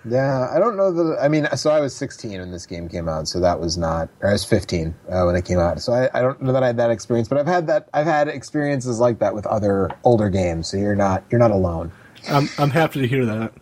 Yeah, 0.03 0.49
I 0.52 0.57
don't 0.57 0.78
know 0.78 0.91
that. 0.91 1.19
I 1.22 1.28
mean, 1.28 1.48
so 1.56 1.69
I 1.69 1.80
was 1.80 1.95
16 1.95 2.40
when 2.40 2.52
this 2.52 2.65
game 2.65 2.90
came 2.90 3.07
out, 3.07 3.28
so 3.28 3.40
that 3.40 3.60
was 3.60 3.78
not. 3.78 4.10
Or 4.22 4.30
I 4.30 4.32
was 4.32 4.44
15 4.44 4.95
uh, 5.10 5.23
when 5.26 5.36
it 5.36 5.45
came 5.45 5.60
out, 5.60 5.80
so 5.80 5.94
I, 5.94 6.10
I 6.18 6.22
don't 6.22 6.41
know 6.41 6.52
that 6.53 6.64
I 6.64 6.68
had 6.68 6.78
that 6.78 6.90
experience. 6.90 7.28
But 7.28 7.38
I've 7.38 7.48
had 7.48 7.68
that. 7.68 7.88
I've 7.94 8.07
had 8.07 8.28
experiences 8.28 8.99
like 8.99 9.19
that 9.19 9.36
with 9.36 9.45
other 9.45 9.91
older 10.03 10.30
games. 10.30 10.68
So 10.68 10.78
you're 10.78 10.95
not 10.95 11.23
you're 11.30 11.40
not 11.40 11.52
alone. 11.52 11.91
I'm 12.28 12.49
I'm 12.57 12.72
happy 12.72 13.02
to 13.02 13.07
hear 13.07 13.26
that. 13.28 13.53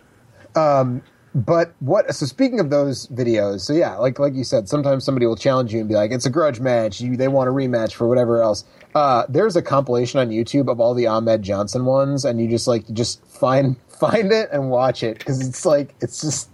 But 1.36 1.74
what? 1.80 2.14
So 2.16 2.26
speaking 2.26 2.60
of 2.60 2.72
those 2.72 3.08
videos, 3.08 3.62
so 3.62 3.74
yeah, 3.74 3.96
like 3.98 4.18
like 4.18 4.34
you 4.34 4.44
said, 4.44 4.68
sometimes 4.68 5.04
somebody 5.04 5.28
will 5.28 5.36
challenge 5.36 5.74
you 5.74 5.80
and 5.80 5.88
be 5.88 5.94
like, 5.94 6.12
"It's 6.12 6.26
a 6.26 6.30
grudge 6.30 6.60
match. 6.60 7.02
You, 7.02 7.16
they 7.16 7.28
want 7.28 7.50
a 7.50 7.52
rematch 7.52 7.94
for 7.94 8.08
whatever 8.08 8.42
else." 8.42 8.64
Uh, 8.96 9.26
there's 9.30 9.56
a 9.56 9.62
compilation 9.62 10.20
on 10.20 10.30
YouTube 10.30 10.72
of 10.72 10.80
all 10.80 10.96
the 10.96 11.06
Ahmed 11.06 11.44
Johnson 11.44 11.86
ones, 11.86 12.26
and 12.26 12.42
you 12.42 12.48
just 12.48 12.68
like 12.68 12.88
just 12.94 13.24
find 13.28 13.78
find 13.88 14.32
it 14.32 14.50
and 14.52 14.72
watch 14.72 15.04
it 15.04 15.20
because 15.20 15.48
it's 15.48 15.66
like 15.66 15.94
it's 16.02 16.22
just 16.22 16.50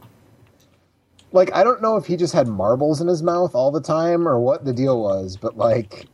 like 1.31 1.53
I 1.53 1.63
don't 1.63 1.81
know 1.81 1.95
if 1.95 2.05
he 2.05 2.17
just 2.17 2.33
had 2.33 2.47
marbles 2.47 2.99
in 2.99 3.07
his 3.07 3.23
mouth 3.23 3.55
all 3.55 3.71
the 3.71 3.81
time 3.81 4.27
or 4.27 4.39
what 4.39 4.65
the 4.65 4.73
deal 4.73 5.01
was, 5.01 5.37
but 5.37 5.55
like 5.55 6.05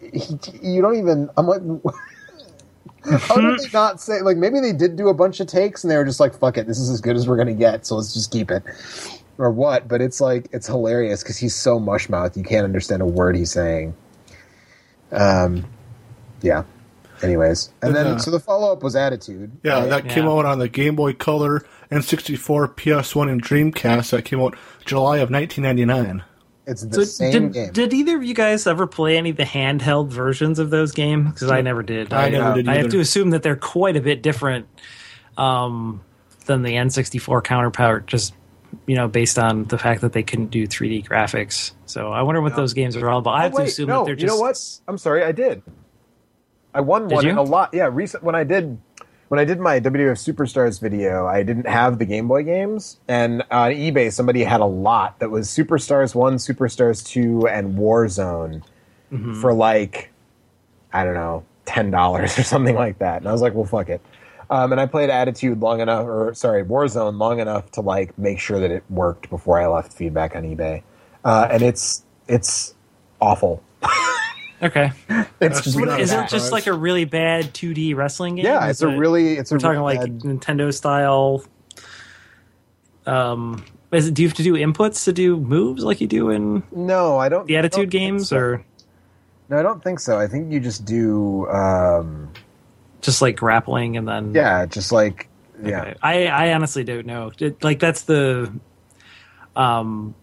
he, 0.00 0.36
you 0.62 0.82
don't 0.82 0.96
even. 0.96 1.30
I'm 1.36 1.46
like. 1.46 1.62
How 3.04 3.36
did 3.40 3.58
they 3.60 3.68
not 3.72 4.00
say 4.00 4.20
like 4.22 4.36
maybe 4.36 4.60
they 4.60 4.72
did 4.72 4.96
do 4.96 5.08
a 5.08 5.14
bunch 5.14 5.40
of 5.40 5.46
takes 5.46 5.84
and 5.84 5.90
they 5.90 5.96
were 5.96 6.04
just 6.04 6.20
like 6.20 6.34
fuck 6.34 6.56
it 6.58 6.66
this 6.66 6.78
is 6.78 6.90
as 6.90 7.00
good 7.00 7.16
as 7.16 7.28
we're 7.28 7.36
gonna 7.36 7.54
get 7.54 7.84
so 7.86 7.96
let's 7.96 8.14
just 8.14 8.30
keep 8.30 8.50
it 8.50 8.62
or 9.38 9.50
what 9.50 9.88
but 9.88 10.00
it's 10.00 10.20
like 10.20 10.48
it's 10.52 10.66
hilarious 10.66 11.22
because 11.22 11.36
he's 11.36 11.54
so 11.54 11.78
mush 11.78 12.08
mouth 12.08 12.36
you 12.36 12.42
can't 12.42 12.64
understand 12.64 13.02
a 13.02 13.06
word 13.06 13.36
he's 13.36 13.50
saying 13.52 13.94
um 15.12 15.64
yeah 16.42 16.62
anyways 17.22 17.70
and 17.82 17.94
then 17.94 18.06
Uh, 18.06 18.18
so 18.18 18.30
the 18.30 18.40
follow-up 18.40 18.82
was 18.82 18.96
attitude 18.96 19.50
Yeah, 19.62 19.80
right? 19.80 19.88
that 19.90 20.08
came 20.08 20.24
Yeah. 20.24 20.30
out 20.32 20.44
on 20.46 20.58
the 20.58 20.68
Game 20.68 20.96
Boy 20.96 21.12
Color, 21.12 21.64
N64, 21.90 22.74
PS1, 22.74 23.30
and 23.30 23.42
Dreamcast. 23.42 24.10
That 24.10 24.24
came 24.24 24.40
out 24.40 24.56
July 24.84 25.18
of 25.18 25.30
1999. 25.30 26.22
It's 26.66 26.82
the 26.82 26.94
So 26.94 27.04
same 27.04 27.32
did, 27.32 27.52
game 27.52 27.72
did 27.72 27.92
either 27.92 28.16
of 28.16 28.24
you 28.24 28.34
guys 28.34 28.66
ever 28.66 28.86
play 28.86 29.16
any 29.16 29.30
of 29.30 29.36
the 29.36 29.44
handheld 29.44 30.08
versions 30.08 30.58
of 30.58 30.70
those 30.70 30.92
games? 30.92 31.32
Because 31.32 31.50
I 31.50 31.60
never 31.60 31.82
did. 31.82 32.12
I 32.12 32.30
never 32.30 32.54
did 32.54 32.68
I 32.68 32.76
have 32.76 32.90
to 32.90 33.00
assume 33.00 33.30
that 33.30 33.42
they're 33.42 33.56
quite 33.56 33.96
a 33.96 34.00
bit 34.00 34.22
different 34.22 34.66
um, 35.36 36.02
than 36.46 36.62
the 36.62 36.72
N64 36.72 37.42
counterpart, 37.44 38.06
just 38.06 38.34
you 38.86 38.96
know, 38.96 39.06
based 39.06 39.38
on 39.38 39.64
the 39.64 39.78
fact 39.78 40.00
that 40.00 40.12
they 40.12 40.22
couldn't 40.22 40.48
do 40.48 40.66
3D 40.66 41.06
graphics. 41.06 41.72
So 41.86 42.12
I 42.12 42.22
wonder 42.22 42.40
what 42.40 42.56
those 42.56 42.72
games 42.74 42.96
are 42.96 43.08
all 43.08 43.20
about. 43.20 43.34
I 43.34 43.40
Oh, 43.40 43.42
have 43.42 43.54
to 43.54 43.62
assume 43.62 43.88
no, 43.88 44.00
that 44.00 44.06
they're 44.06 44.14
just 44.16 44.32
you 44.32 44.36
know 44.36 44.40
what? 44.40 44.60
I'm 44.88 44.98
sorry, 44.98 45.22
I 45.22 45.32
did. 45.32 45.62
I 46.74 46.80
won 46.80 47.06
Did 47.06 47.14
one 47.14 47.24
you? 47.26 47.38
a 47.38 47.42
lot. 47.42 47.70
Yeah, 47.72 47.88
recent 47.92 48.24
when 48.24 48.34
I 48.34 48.42
did 48.42 48.76
when 49.34 49.40
I 49.40 49.44
did 49.44 49.58
my 49.58 49.80
WWF 49.80 50.32
Superstars 50.32 50.80
video, 50.80 51.26
I 51.26 51.42
didn't 51.42 51.66
have 51.66 51.98
the 51.98 52.04
Game 52.04 52.28
Boy 52.28 52.44
games, 52.44 53.00
and 53.08 53.42
on 53.50 53.72
eBay 53.72 54.12
somebody 54.12 54.44
had 54.44 54.60
a 54.60 54.64
lot 54.64 55.18
that 55.18 55.28
was 55.28 55.48
Superstars 55.48 56.14
One, 56.14 56.36
Superstars 56.36 57.04
Two, 57.04 57.48
and 57.48 57.76
Warzone 57.76 58.62
for 59.40 59.52
like 59.52 60.12
I 60.92 61.02
don't 61.02 61.14
know 61.14 61.44
ten 61.64 61.90
dollars 61.90 62.38
or 62.38 62.44
something 62.44 62.76
like 62.76 63.00
that, 63.00 63.22
and 63.22 63.28
I 63.28 63.32
was 63.32 63.42
like, 63.42 63.54
well, 63.54 63.64
fuck 63.64 63.88
it. 63.88 64.00
Um, 64.50 64.70
and 64.70 64.80
I 64.80 64.86
played 64.86 65.10
Attitude 65.10 65.58
long 65.58 65.80
enough, 65.80 66.06
or 66.06 66.32
sorry, 66.34 66.62
Warzone 66.62 67.18
long 67.18 67.40
enough 67.40 67.72
to 67.72 67.80
like 67.80 68.16
make 68.16 68.38
sure 68.38 68.60
that 68.60 68.70
it 68.70 68.84
worked 68.88 69.30
before 69.30 69.60
I 69.60 69.66
left 69.66 69.92
feedback 69.92 70.36
on 70.36 70.44
eBay, 70.44 70.84
uh, 71.24 71.48
and 71.50 71.60
it's 71.60 72.04
it's 72.28 72.72
awful. 73.20 73.64
Okay. 74.64 74.90
It's 75.40 75.56
That's 75.60 75.76
really 75.76 75.86
not 75.88 76.00
Is 76.00 76.12
it 76.12 76.28
just 76.28 76.52
like 76.52 76.66
a 76.66 76.72
really 76.72 77.04
bad 77.04 77.52
2D 77.52 77.94
wrestling 77.94 78.36
game? 78.36 78.46
yeah, 78.46 78.64
Is 78.64 78.70
it's 78.80 78.82
a 78.82 78.88
it- 78.88 78.96
really 78.96 79.34
it's 79.36 79.50
a 79.50 79.54
We're 79.56 79.58
talking 79.58 79.80
really 79.82 79.98
like 79.98 80.10
bad- 80.10 80.20
Nintendo 80.20 80.72
style. 80.72 81.44
Um, 83.06 83.64
is 83.92 84.08
it, 84.08 84.14
do 84.14 84.22
you 84.22 84.28
have 84.28 84.36
to 84.38 84.42
do 84.42 84.54
inputs 84.54 85.04
to 85.04 85.12
do 85.12 85.36
moves 85.36 85.84
like 85.84 86.00
you 86.00 86.06
do 86.06 86.30
in 86.30 86.62
no, 86.72 87.18
I 87.18 87.28
don't 87.28 87.46
the 87.46 87.58
I 87.58 87.60
don't 87.60 87.66
Attitude 87.66 87.90
games, 87.90 88.28
so. 88.30 88.36
or 88.38 88.64
no, 89.50 89.58
I 89.58 89.62
don't 89.62 89.82
think 89.84 90.00
so. 90.00 90.18
I 90.18 90.26
think 90.26 90.50
you 90.52 90.58
just 90.60 90.84
do 90.86 91.46
um, 91.48 92.30
just 93.02 93.20
like 93.20 93.36
grappling 93.36 93.96
and 93.98 94.08
then? 94.08 94.32
yeah, 94.34 94.64
just 94.66 94.90
like 94.90 95.28
yeah. 95.62 95.82
Okay. 95.82 95.94
I 96.02 96.26
I 96.26 96.54
honestly 96.54 96.82
don't 96.84 97.06
know. 97.06 97.30
It- 97.38 97.62
like 97.62 97.78
that's 97.80 98.02
the 98.02 98.50
um 99.54 100.14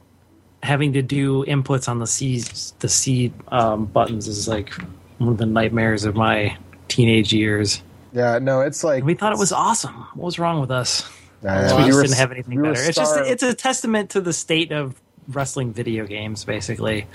having 0.64 0.94
to 0.94 1.02
do 1.02 1.46
inputs 1.46 1.90
on 1.90 2.00
the 2.00 2.08
C 2.08 2.44
the 2.80 2.90
C 2.90 3.34
um, 3.50 3.86
buttons 3.86 4.28
is 4.28 4.48
like 4.48 4.74
one 5.18 5.30
of 5.30 5.38
the 5.38 5.46
nightmares 5.46 6.06
of 6.06 6.16
my 6.16 6.58
teenage 6.88 7.34
years. 7.34 7.82
Yeah, 8.14 8.40
no, 8.40 8.62
it's 8.62 8.84
like 8.84 9.00
And 9.00 9.08
we 9.08 9.14
thought 9.14 9.34
it 9.34 9.40
was 9.40 9.52
awesome. 9.52 9.94
What 9.94 10.26
was 10.26 10.40
wrong 10.40 10.60
with 10.60 10.72
us? 10.72 11.10
We 11.42 11.50
just 11.50 11.76
were 11.76 12.04
didn't 12.04 12.18
have 12.18 12.32
anything 12.32 12.54
you 12.54 12.60
were 12.60 12.74
better. 12.74 12.88
It's 12.88 12.98
just 12.98 13.18
it's 13.18 13.44
a 13.44 13.54
testament 13.54 14.12
to 14.12 14.22
the 14.22 14.34
state 14.34 14.72
of 14.72 15.02
wrestling 15.28 15.74
video 15.74 16.06
games, 16.06 16.44
basically. 16.46 17.08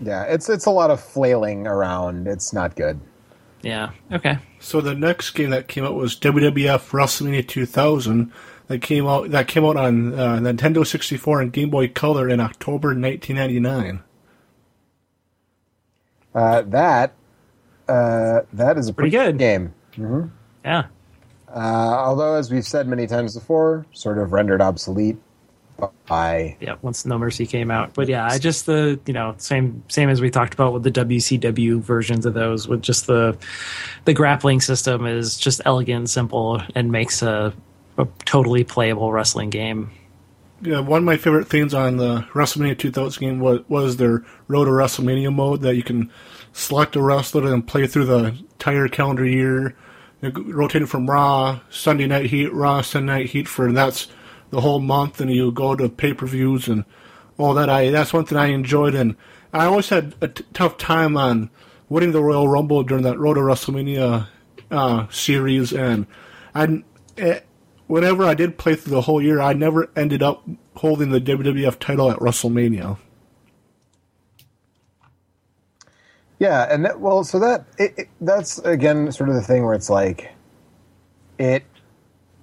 yeah, 0.00 0.24
it's 0.24 0.48
it's 0.48 0.66
a 0.66 0.70
lot 0.70 0.90
of 0.90 1.00
flailing 1.00 1.66
around. 1.66 2.28
It's 2.28 2.52
not 2.52 2.76
good. 2.76 3.00
Yeah. 3.62 3.90
Okay. 4.12 4.38
So 4.60 4.80
the 4.80 4.94
next 4.94 5.30
game 5.32 5.50
that 5.50 5.66
came 5.66 5.84
out 5.84 5.94
was 5.94 6.14
WWF 6.18 6.90
WrestleMania 6.90 7.46
2000. 7.48 8.32
That 8.68 8.82
came 8.82 9.06
out 9.06 9.30
that 9.30 9.46
came 9.46 9.64
out 9.64 9.76
on 9.76 10.12
uh, 10.18 10.38
Nintendo 10.38 10.84
64 10.84 11.40
and 11.40 11.52
Game 11.52 11.70
Boy 11.70 11.86
Color 11.88 12.28
in 12.28 12.40
October 12.40 12.88
1999. 12.88 14.02
Uh, 16.34 16.62
that 16.62 17.14
uh, 17.88 18.40
that 18.52 18.76
is 18.76 18.88
a 18.88 18.92
Pretty 18.92 19.16
pretty, 19.16 19.26
good. 19.32 19.38
game. 19.38 19.72
Yeah. 20.64 20.86
Uh, 21.48 21.58
although, 21.58 22.34
as 22.34 22.50
we've 22.50 22.66
said 22.66 22.88
many 22.88 23.06
times 23.06 23.34
before, 23.34 23.86
sort 23.92 24.18
of 24.18 24.32
rendered 24.32 24.60
obsolete 24.60 25.16
by 26.06 26.56
Yeah. 26.60 26.74
Once 26.82 27.06
No 27.06 27.18
Mercy 27.18 27.46
came 27.46 27.70
out, 27.70 27.94
but 27.94 28.08
yeah, 28.08 28.26
I 28.26 28.38
just 28.38 28.66
the 28.66 28.98
you 29.06 29.12
know 29.12 29.34
same 29.38 29.84
same 29.88 30.08
as 30.08 30.20
we 30.20 30.30
talked 30.30 30.54
about 30.54 30.72
with 30.72 30.82
the 30.82 30.90
WCW 30.90 31.80
versions 31.80 32.26
of 32.26 32.34
those, 32.34 32.66
with 32.66 32.82
just 32.82 33.06
the 33.06 33.38
the 34.04 34.12
grappling 34.12 34.60
system 34.60 35.06
is 35.06 35.36
just 35.38 35.60
elegant, 35.64 36.10
simple, 36.10 36.60
and 36.74 36.90
makes 36.90 37.22
a, 37.22 37.52
a 37.98 38.06
totally 38.24 38.64
playable 38.64 39.12
wrestling 39.12 39.50
game. 39.50 39.90
Yeah, 40.62 40.80
one 40.80 40.98
of 40.98 41.04
my 41.04 41.18
favorite 41.18 41.48
things 41.48 41.74
on 41.74 41.98
the 41.98 42.22
WrestleMania 42.32 42.78
2000 42.78 43.20
game 43.20 43.40
was, 43.40 43.60
was 43.68 43.98
their 43.98 44.24
Road 44.48 44.64
to 44.64 44.70
WrestleMania 44.70 45.32
mode 45.34 45.60
that 45.60 45.76
you 45.76 45.82
can 45.82 46.10
select 46.52 46.96
a 46.96 47.02
wrestler 47.02 47.52
and 47.52 47.66
play 47.66 47.86
through 47.86 48.06
the 48.06 48.24
entire 48.26 48.88
calendar 48.88 49.26
year, 49.26 49.76
rotating 50.22 50.86
from 50.86 51.10
Raw, 51.10 51.60
Sunday 51.68 52.06
Night 52.06 52.26
Heat, 52.26 52.52
Raw, 52.54 52.80
Sunday 52.80 53.12
Night 53.12 53.26
Heat 53.30 53.46
for 53.46 53.70
that's 53.70 54.08
the 54.50 54.62
whole 54.62 54.80
month, 54.80 55.20
and 55.20 55.30
you 55.30 55.52
go 55.52 55.76
to 55.76 55.88
pay 55.90 56.14
per 56.14 56.26
views 56.26 56.68
and 56.68 56.84
all 57.36 57.52
that. 57.54 57.68
I 57.68 57.90
that's 57.90 58.14
one 58.14 58.24
thing 58.24 58.38
I 58.38 58.46
enjoyed, 58.46 58.94
and 58.94 59.16
I 59.52 59.66
always 59.66 59.90
had 59.90 60.14
a 60.22 60.28
t- 60.28 60.44
tough 60.54 60.78
time 60.78 61.16
on 61.16 61.50
winning 61.90 62.12
the 62.12 62.22
Royal 62.22 62.48
Rumble 62.48 62.82
during 62.82 63.04
that 63.04 63.18
Road 63.18 63.34
to 63.34 63.40
WrestleMania 63.40 64.28
uh, 64.70 65.06
series, 65.10 65.72
and 65.72 66.06
I. 66.54 66.82
whenever 67.86 68.24
I 68.24 68.34
did 68.34 68.58
play 68.58 68.74
through 68.74 68.94
the 68.94 69.02
whole 69.02 69.22
year, 69.22 69.40
I 69.40 69.52
never 69.52 69.90
ended 69.96 70.22
up 70.22 70.44
holding 70.76 71.10
the 71.10 71.20
WWF 71.20 71.78
title 71.78 72.10
at 72.10 72.18
WrestleMania. 72.18 72.98
yeah, 76.38 76.72
and 76.72 76.84
that, 76.84 77.00
well, 77.00 77.24
so 77.24 77.38
that 77.38 77.64
it, 77.78 77.94
it, 77.96 78.08
that's 78.20 78.58
again 78.58 79.10
sort 79.12 79.28
of 79.28 79.34
the 79.34 79.42
thing 79.42 79.64
where 79.64 79.74
it's 79.74 79.90
like 79.90 80.32
it. 81.38 81.64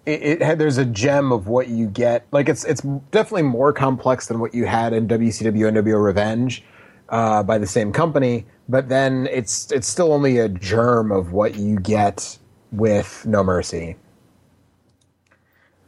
It, 0.06 0.42
it 0.42 0.58
there's 0.58 0.78
a 0.78 0.86
gem 0.86 1.32
of 1.32 1.48
what 1.48 1.70
you 1.70 1.88
get. 1.88 2.28
Like 2.32 2.50
it's 2.50 2.66
it's 2.66 2.82
definitely 3.12 3.44
more 3.44 3.72
complex 3.72 4.28
than 4.28 4.40
what 4.40 4.54
you 4.54 4.66
had 4.66 4.94
in 4.94 5.08
WCW 5.08 5.72
NWO 5.72 6.04
Revenge 6.04 6.64
uh, 7.10 7.44
by 7.44 7.58
the 7.58 7.68
same 7.68 7.94
company. 7.94 8.46
But 8.68 8.90
then 8.90 9.28
it's 9.32 9.72
it's 9.72 9.88
still 9.88 10.12
only 10.12 10.40
a 10.40 10.50
germ 10.50 11.12
of 11.12 11.32
what 11.32 11.56
you 11.56 11.78
get 11.80 12.38
with 12.72 13.26
No 13.26 13.44
Mercy. 13.44 13.96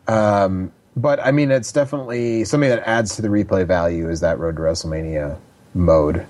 Um, 0.07 0.72
but 0.95 1.19
I 1.19 1.32
mean, 1.32 1.52
it's 1.52 1.72
definitely 1.72 2.45
something 2.45 2.69
that 2.69 2.88
adds 2.88 3.15
to 3.15 3.22
the 3.22 3.27
replay 3.27 3.65
value 3.65 4.10
is 4.10 4.22
that 4.22 4.40
Road 4.40 4.56
to 4.56 4.61
WrestleMania 4.61 5.38
mode. 5.73 6.26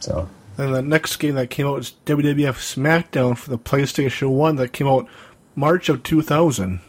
So 0.00 0.28
And 0.56 0.74
the 0.74 0.82
next 0.82 1.16
game 1.16 1.34
that 1.34 1.50
came 1.50 1.66
out 1.66 1.76
was 1.76 1.94
WWF 2.06 2.56
SmackDown 2.56 3.36
for 3.36 3.50
the 3.50 3.58
PlayStation 3.58 4.30
1 4.30 4.56
that 4.56 4.72
came 4.72 4.86
out 4.86 5.06
March 5.54 5.88
of 5.88 6.02
2000. 6.02 6.80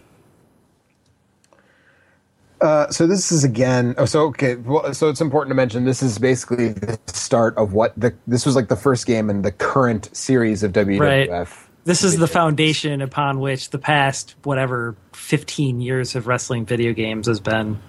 Uh, 2.61 2.89
so 2.89 3.05
this 3.05 3.31
is 3.31 3.43
again. 3.43 3.93
Oh, 3.97 4.05
so 4.05 4.21
okay. 4.27 4.55
Well, 4.55 4.93
so 4.93 5.09
it's 5.09 5.19
important 5.19 5.51
to 5.51 5.55
mention 5.55 5.83
this 5.83 6.01
is 6.01 6.17
basically 6.17 6.69
the 6.69 6.97
start 7.07 7.55
of 7.57 7.73
what 7.73 7.93
the. 7.99 8.15
This 8.27 8.45
was 8.45 8.55
like 8.55 8.69
the 8.69 8.77
first 8.77 9.05
game 9.05 9.29
in 9.29 9.41
the 9.41 9.51
current 9.51 10.09
series 10.15 10.63
of 10.63 10.71
WWF. 10.71 10.99
Right. 10.99 11.47
This 11.85 12.03
is 12.03 12.17
the 12.17 12.27
foundation 12.27 13.01
upon 13.01 13.39
which 13.39 13.69
the 13.69 13.77
past 13.77 14.35
whatever 14.43 14.95
15 15.13 15.79
years 15.81 16.15
of 16.15 16.25
wrestling 16.27 16.65
video 16.65 16.93
games 16.93 17.27
has 17.27 17.39
been. 17.39 17.79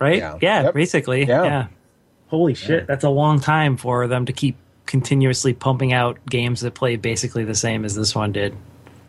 Right? 0.00 0.18
Yeah. 0.18 0.38
Yeah, 0.40 0.62
Yep. 0.62 0.74
basically. 0.74 1.24
Yeah. 1.26 1.44
Yeah. 1.44 1.66
Holy 2.28 2.54
shit, 2.54 2.86
that's 2.86 3.02
a 3.04 3.10
long 3.10 3.40
time 3.40 3.76
for 3.76 4.06
them 4.06 4.24
to 4.26 4.32
keep 4.32 4.56
continuously 4.86 5.52
pumping 5.52 5.92
out 5.92 6.18
games 6.26 6.60
that 6.60 6.74
play 6.74 6.94
basically 6.96 7.44
the 7.44 7.56
same 7.56 7.84
as 7.84 7.96
this 7.96 8.14
one 8.14 8.30
did. 8.32 8.56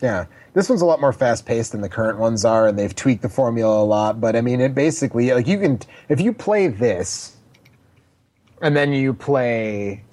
Yeah. 0.02 0.26
This 0.54 0.68
one's 0.68 0.82
a 0.82 0.86
lot 0.86 1.00
more 1.00 1.14
fast 1.14 1.46
paced 1.46 1.72
than 1.72 1.82
the 1.82 1.88
current 1.90 2.18
ones 2.18 2.44
are, 2.44 2.68
and 2.68 2.78
they've 2.78 2.94
tweaked 2.96 3.22
the 3.22 3.30
formula 3.30 3.82
a 3.82 3.86
lot. 3.86 4.20
But 4.20 4.36
I 4.36 4.42
mean, 4.42 4.60
it 4.60 4.74
basically 4.74 5.32
like 5.32 5.48
you 5.48 5.60
can 5.60 5.80
if 6.10 6.20
you 6.20 6.34
play 6.34 6.68
this, 6.68 7.38
and 8.60 8.76
then 8.76 8.92
you 8.92 9.14
play, 9.14 10.04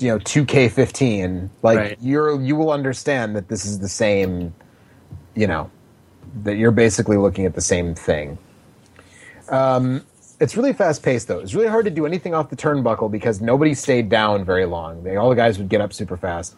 you 0.00 0.08
know, 0.08 0.18
two 0.18 0.44
K 0.44 0.68
fifteen, 0.68 1.50
like 1.62 1.78
Right. 1.78 1.98
you're 2.00 2.40
you 2.42 2.56
will 2.56 2.70
understand 2.70 3.36
that 3.36 3.48
this 3.48 3.64
is 3.64 3.78
the 3.78 3.88
same, 3.88 4.54
you 5.34 5.46
know, 5.46 5.70
that 6.42 6.56
you're 6.56 6.70
basically 6.72 7.16
looking 7.16 7.46
at 7.46 7.54
the 7.54 7.60
same 7.60 7.94
thing. 7.94 8.38
Um, 9.48 10.04
it's 10.40 10.56
really 10.56 10.72
fast 10.72 11.02
paced 11.02 11.28
though. 11.28 11.38
It's 11.38 11.54
really 11.54 11.68
hard 11.68 11.84
to 11.84 11.90
do 11.90 12.06
anything 12.06 12.34
off 12.34 12.50
the 12.50 12.56
turnbuckle 12.56 13.10
because 13.10 13.40
nobody 13.40 13.74
stayed 13.74 14.08
down 14.08 14.44
very 14.44 14.66
long. 14.66 15.02
They, 15.04 15.16
all 15.16 15.30
the 15.30 15.36
guys 15.36 15.58
would 15.58 15.68
get 15.68 15.80
up 15.80 15.92
super 15.92 16.16
fast. 16.16 16.56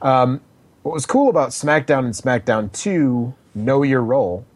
Um, 0.00 0.40
what 0.82 0.94
was 0.94 1.04
cool 1.06 1.28
about 1.28 1.50
SmackDown 1.50 2.00
and 2.00 2.14
SmackDown 2.14 2.72
2 2.72 3.34
Know 3.54 3.82
Your 3.82 4.00
Role 4.02 4.46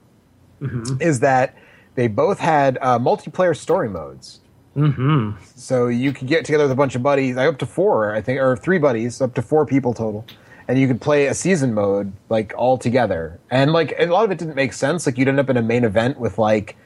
is 1.00 1.20
that 1.20 1.54
they 1.96 2.06
both 2.06 2.38
had 2.38 2.78
uh, 2.80 2.98
multiplayer 2.98 3.56
story 3.56 3.88
modes. 3.88 4.40
Mm-hmm. 4.77 5.32
So 5.57 5.89
you 5.89 6.12
could 6.12 6.28
get 6.28 6.44
together 6.44 6.65
with 6.65 6.73
a 6.73 6.77
bunch 6.77 6.94
of 6.94 7.03
buddies, 7.03 7.36
like 7.36 7.49
up 7.49 7.59
to 7.59 7.66
four, 7.66 8.15
I 8.15 8.20
think, 8.20 8.40
or 8.40 8.57
three 8.57 8.78
buddies, 8.78 9.20
up 9.20 9.35
to 9.35 9.43
four 9.43 9.66
people 9.66 9.93
total, 9.94 10.24
and 10.69 10.78
you 10.78 10.86
could 10.89 11.01
play 11.01 11.27
a 11.27 11.35
season 11.35 11.74
mode 11.74 12.12
like 12.28 12.53
all 12.57 12.78
together. 12.78 13.39
And 13.51 13.73
like 13.73 13.94
a 13.99 14.07
lot 14.07 14.24
of 14.24 14.31
it 14.31 14.39
didn't 14.39 14.57
make 14.57 14.73
sense. 14.73 15.05
Like 15.07 15.19
you'd 15.19 15.28
end 15.28 15.40
up 15.40 15.51
in 15.51 15.57
a 15.57 15.62
main 15.62 15.85
event 15.85 16.19
with 16.19 16.39
like 16.39 16.77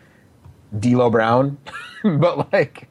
D'Lo 0.78 1.10
Brown, 1.10 1.58
but 2.04 2.52
like, 2.52 2.88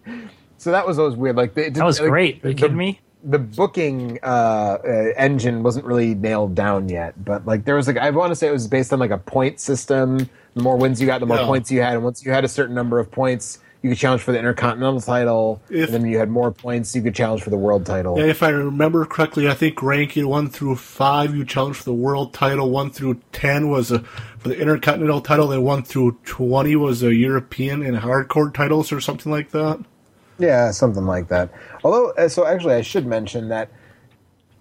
so 0.58 0.72
that 0.72 0.88
was 0.88 0.98
always 0.98 1.16
weird. 1.16 1.36
Like 1.36 1.54
they, 1.56 1.70
That 1.70 1.84
was 1.86 2.00
like, 2.00 2.10
great. 2.10 2.46
Are 2.46 2.50
you 2.50 2.54
the- 2.56 2.62
kidding 2.62 2.78
me? 2.78 3.02
the 3.28 3.40
booking 3.40 4.20
uh, 4.22 4.28
uh, 4.28 4.88
engine 5.18 5.64
wasn't 5.64 5.84
really 5.84 6.14
nailed 6.14 6.54
down 6.54 6.88
yet, 6.90 7.26
but 7.26 7.44
like 7.44 7.66
there 7.66 7.74
was 7.76 7.88
like 7.88 7.98
I 7.98 8.12
want 8.12 8.30
to 8.30 8.36
say 8.36 8.48
it 8.48 8.52
was 8.52 8.68
based 8.68 8.94
on 8.94 9.00
like 9.00 9.10
a 9.10 9.18
point 9.18 9.60
system. 9.60 10.30
The 10.54 10.62
more 10.62 10.78
wins 10.78 11.02
you 11.02 11.08
got, 11.08 11.22
the 11.22 11.26
more 11.26 11.38
Yeah. 11.38 11.46
points 11.48 11.72
you 11.72 11.82
had, 11.82 11.96
and 11.96 12.04
once 12.04 12.24
you 12.24 12.32
had 12.32 12.46
a 12.46 12.48
certain 12.48 12.76
number 12.76 13.00
of 13.00 13.10
points, 13.10 13.58
you 13.86 13.92
could 13.92 14.00
challenge 14.00 14.24
for 14.24 14.32
the 14.32 14.40
intercontinental 14.40 15.00
title. 15.00 15.62
If- 15.70 15.86
and 15.86 15.94
then 15.94 16.10
you 16.10 16.18
had 16.18 16.32
more 16.32 16.52
points, 16.52 16.96
you 16.96 17.04
could 17.04 17.14
challenge 17.14 17.44
for 17.44 17.52
the 17.52 17.58
world 17.58 17.86
title. 17.86 18.18
Yeah, 18.18 18.26
if 18.26 18.42
I 18.42 18.50
remember 18.50 19.06
correctly, 19.06 19.48
I 19.48 19.54
think 19.54 19.84
ranking 19.84 20.28
one 20.28 20.50
through 20.50 20.78
five, 20.78 21.36
you 21.36 21.46
challenged 21.46 21.78
for 21.78 21.84
the 21.84 21.94
world 21.94 22.34
title. 22.34 22.72
One 22.72 22.90
through 22.90 23.22
ten 23.32 23.70
was 23.70 23.92
a, 23.92 24.00
for 24.40 24.50
the 24.50 24.60
intercontinental 24.60 25.22
title. 25.22 25.50
Then 25.50 25.62
one 25.62 25.84
through 25.84 26.18
twenty 26.26 26.76
was 26.76 27.04
a 27.04 27.14
European 27.14 27.84
and 27.84 27.98
hardcore 27.98 28.52
titles 28.52 28.92
or 28.92 29.00
something 29.00 29.32
like 29.32 29.52
that. 29.52 29.80
Yeah, 30.40 30.72
something 30.72 31.06
like 31.06 31.28
that. 31.28 31.52
Although, 31.84 32.10
uh, 32.14 32.28
so 32.28 32.48
actually, 32.48 32.74
I 32.74 32.82
should 32.82 33.06
mention 33.06 33.50
that 33.50 33.70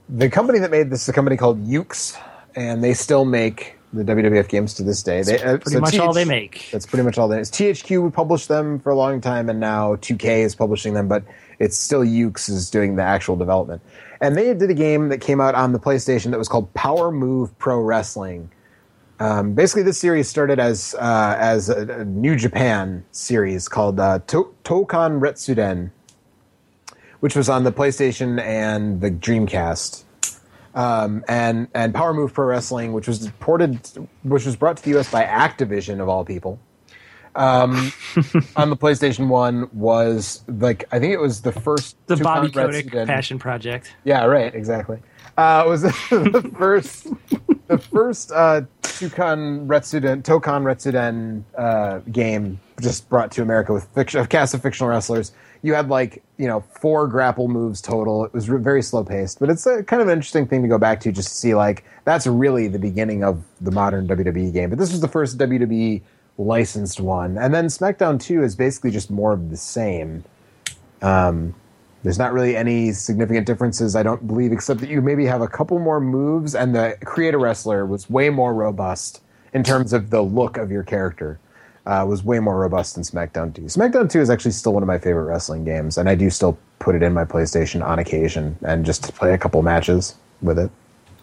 the 0.06 0.28
company 0.28 0.58
that 0.58 0.70
made 0.70 0.90
this 0.90 1.04
is 1.04 1.08
a 1.08 1.14
company 1.14 1.38
called 1.38 1.66
Yuke's, 1.66 2.14
and 2.54 2.84
they 2.84 2.92
still 2.92 3.24
make 3.24 3.78
the 3.94 4.04
WWF 4.04 4.48
games 4.48 4.74
to 4.74 4.82
this 4.82 5.02
day. 5.02 5.22
They, 5.22 5.40
uh, 5.42 5.58
Pretty 5.58 5.80
much 5.80 5.98
all 5.98 6.12
they 6.12 6.24
make. 6.24 6.68
That's 6.72 6.86
pretty 6.86 7.04
much 7.04 7.16
all 7.16 7.28
they. 7.28 7.38
It's 7.38 7.50
THQ 7.50 8.12
published 8.12 8.48
them 8.48 8.80
for 8.80 8.90
a 8.90 8.96
long 8.96 9.20
time, 9.20 9.48
and 9.48 9.60
now 9.60 9.96
2K 9.96 10.44
is 10.44 10.54
publishing 10.54 10.94
them, 10.94 11.08
but 11.08 11.22
it's 11.58 11.76
still 11.76 12.00
Yuke's 12.00 12.48
is 12.48 12.70
doing 12.70 12.96
the 12.96 13.02
actual 13.02 13.36
development. 13.36 13.82
And 14.20 14.36
they 14.36 14.52
did 14.54 14.70
a 14.70 14.74
game 14.74 15.08
that 15.10 15.20
came 15.20 15.40
out 15.40 15.54
on 15.54 15.72
the 15.72 15.78
PlayStation 15.78 16.30
that 16.30 16.38
was 16.38 16.48
called 16.48 16.72
Power 16.74 17.10
Move 17.10 17.56
Pro 17.58 17.80
Wrestling. 17.80 18.50
Um, 19.20 19.54
basically, 19.54 19.82
this 19.82 19.98
series 19.98 20.28
started 20.28 20.58
as 20.58 20.94
uh, 20.98 21.36
as 21.38 21.68
a, 21.68 22.00
a 22.00 22.04
New 22.04 22.34
Japan 22.36 23.04
series 23.12 23.68
called 23.68 24.00
uh, 24.00 24.20
to- 24.26 24.54
Toukon 24.64 25.20
Retsuden, 25.20 25.90
which 27.20 27.36
was 27.36 27.48
on 27.48 27.64
the 27.64 27.72
PlayStation 27.72 28.40
and 28.40 29.00
the 29.00 29.10
Dreamcast. 29.10 30.03
Um, 30.74 31.24
and 31.28 31.68
and 31.74 31.94
Power 31.94 32.12
Move 32.12 32.34
Pro 32.34 32.46
Wrestling, 32.46 32.92
which 32.92 33.06
was 33.06 33.30
ported, 33.38 33.78
which 34.24 34.44
was 34.44 34.56
brought 34.56 34.76
to 34.78 34.82
the 34.82 34.98
US 34.98 35.10
by 35.10 35.24
Activision 35.24 36.00
of 36.00 36.08
all 36.08 36.24
people, 36.24 36.58
um, 37.36 37.92
on 38.56 38.70
the 38.70 38.76
PlayStation 38.76 39.28
One 39.28 39.68
was 39.72 40.42
like 40.48 40.84
I 40.92 40.98
think 40.98 41.12
it 41.12 41.20
was 41.20 41.42
the 41.42 41.52
first 41.52 41.96
The 42.06 42.16
Bobby 42.16 42.50
Kotick 42.50 42.90
passion 42.90 43.38
project. 43.38 43.94
yeah, 44.04 44.24
right, 44.24 44.54
exactly. 44.54 44.98
Uh, 45.36 45.64
it 45.66 45.68
was 45.68 45.82
the 46.10 46.52
first, 46.56 47.08
the 47.66 47.78
first 47.78 48.30
uh, 48.32 48.62
Toukon 48.82 49.66
Retsuden, 49.66 50.22
Tokan 50.22 50.62
Retsuden 50.62 51.42
uh, 51.58 51.98
game 52.10 52.60
just 52.80 53.08
brought 53.08 53.30
to 53.32 53.42
America 53.42 53.72
with 53.72 53.84
fiction, 53.94 54.20
a 54.20 54.26
cast 54.26 54.54
of 54.54 54.62
fictional 54.62 54.90
wrestlers. 54.90 55.32
You 55.62 55.74
had 55.74 55.88
like 55.88 56.22
you 56.38 56.46
know 56.46 56.60
four 56.60 57.06
grapple 57.06 57.48
moves 57.48 57.80
total. 57.80 58.24
It 58.24 58.32
was 58.32 58.46
very 58.46 58.82
slow 58.82 59.04
paced, 59.04 59.40
but 59.40 59.50
it's 59.50 59.66
a 59.66 59.82
kind 59.82 60.02
of 60.02 60.08
an 60.08 60.14
interesting 60.14 60.46
thing 60.46 60.62
to 60.62 60.68
go 60.68 60.78
back 60.78 61.00
to 61.00 61.12
just 61.12 61.28
to 61.28 61.34
see 61.34 61.54
like 61.54 61.84
that's 62.04 62.26
really 62.26 62.68
the 62.68 62.78
beginning 62.78 63.24
of 63.24 63.44
the 63.60 63.70
modern 63.70 64.06
WWE 64.08 64.52
game. 64.52 64.70
But 64.70 64.78
this 64.78 64.92
was 64.92 65.00
the 65.00 65.08
first 65.08 65.38
WWE 65.38 66.02
licensed 66.36 67.00
one, 67.00 67.38
and 67.38 67.54
then 67.54 67.66
SmackDown 67.66 68.20
Two 68.20 68.42
is 68.42 68.56
basically 68.56 68.90
just 68.90 69.10
more 69.10 69.32
of 69.32 69.50
the 69.50 69.56
same. 69.56 70.24
Um, 71.00 71.54
there's 72.02 72.18
not 72.18 72.34
really 72.34 72.54
any 72.54 72.92
significant 72.92 73.46
differences, 73.46 73.96
I 73.96 74.02
don't 74.02 74.26
believe, 74.26 74.52
except 74.52 74.80
that 74.80 74.90
you 74.90 75.00
maybe 75.00 75.24
have 75.24 75.40
a 75.40 75.48
couple 75.48 75.78
more 75.78 76.00
moves, 76.00 76.54
and 76.54 76.74
the 76.74 76.98
Creator 77.02 77.38
Wrestler 77.38 77.86
was 77.86 78.10
way 78.10 78.28
more 78.28 78.52
robust 78.52 79.22
in 79.54 79.62
terms 79.62 79.94
of 79.94 80.10
the 80.10 80.20
look 80.20 80.58
of 80.58 80.70
your 80.70 80.82
character. 80.82 81.40
Uh, 81.86 82.02
was 82.08 82.24
way 82.24 82.38
more 82.40 82.58
robust 82.58 82.94
than 82.94 83.04
SmackDown 83.04 83.54
2. 83.54 83.60
SmackDown 83.62 84.10
2 84.10 84.18
is 84.18 84.30
actually 84.30 84.52
still 84.52 84.72
one 84.72 84.82
of 84.82 84.86
my 84.86 84.98
favorite 84.98 85.24
wrestling 85.24 85.66
games, 85.66 85.98
and 85.98 86.08
I 86.08 86.14
do 86.14 86.30
still 86.30 86.56
put 86.78 86.94
it 86.94 87.02
in 87.02 87.12
my 87.12 87.26
PlayStation 87.26 87.84
on 87.84 87.98
occasion 87.98 88.56
and 88.62 88.86
just 88.86 89.14
play 89.14 89.34
a 89.34 89.38
couple 89.38 89.60
matches 89.60 90.14
with 90.40 90.58
it. 90.58 90.70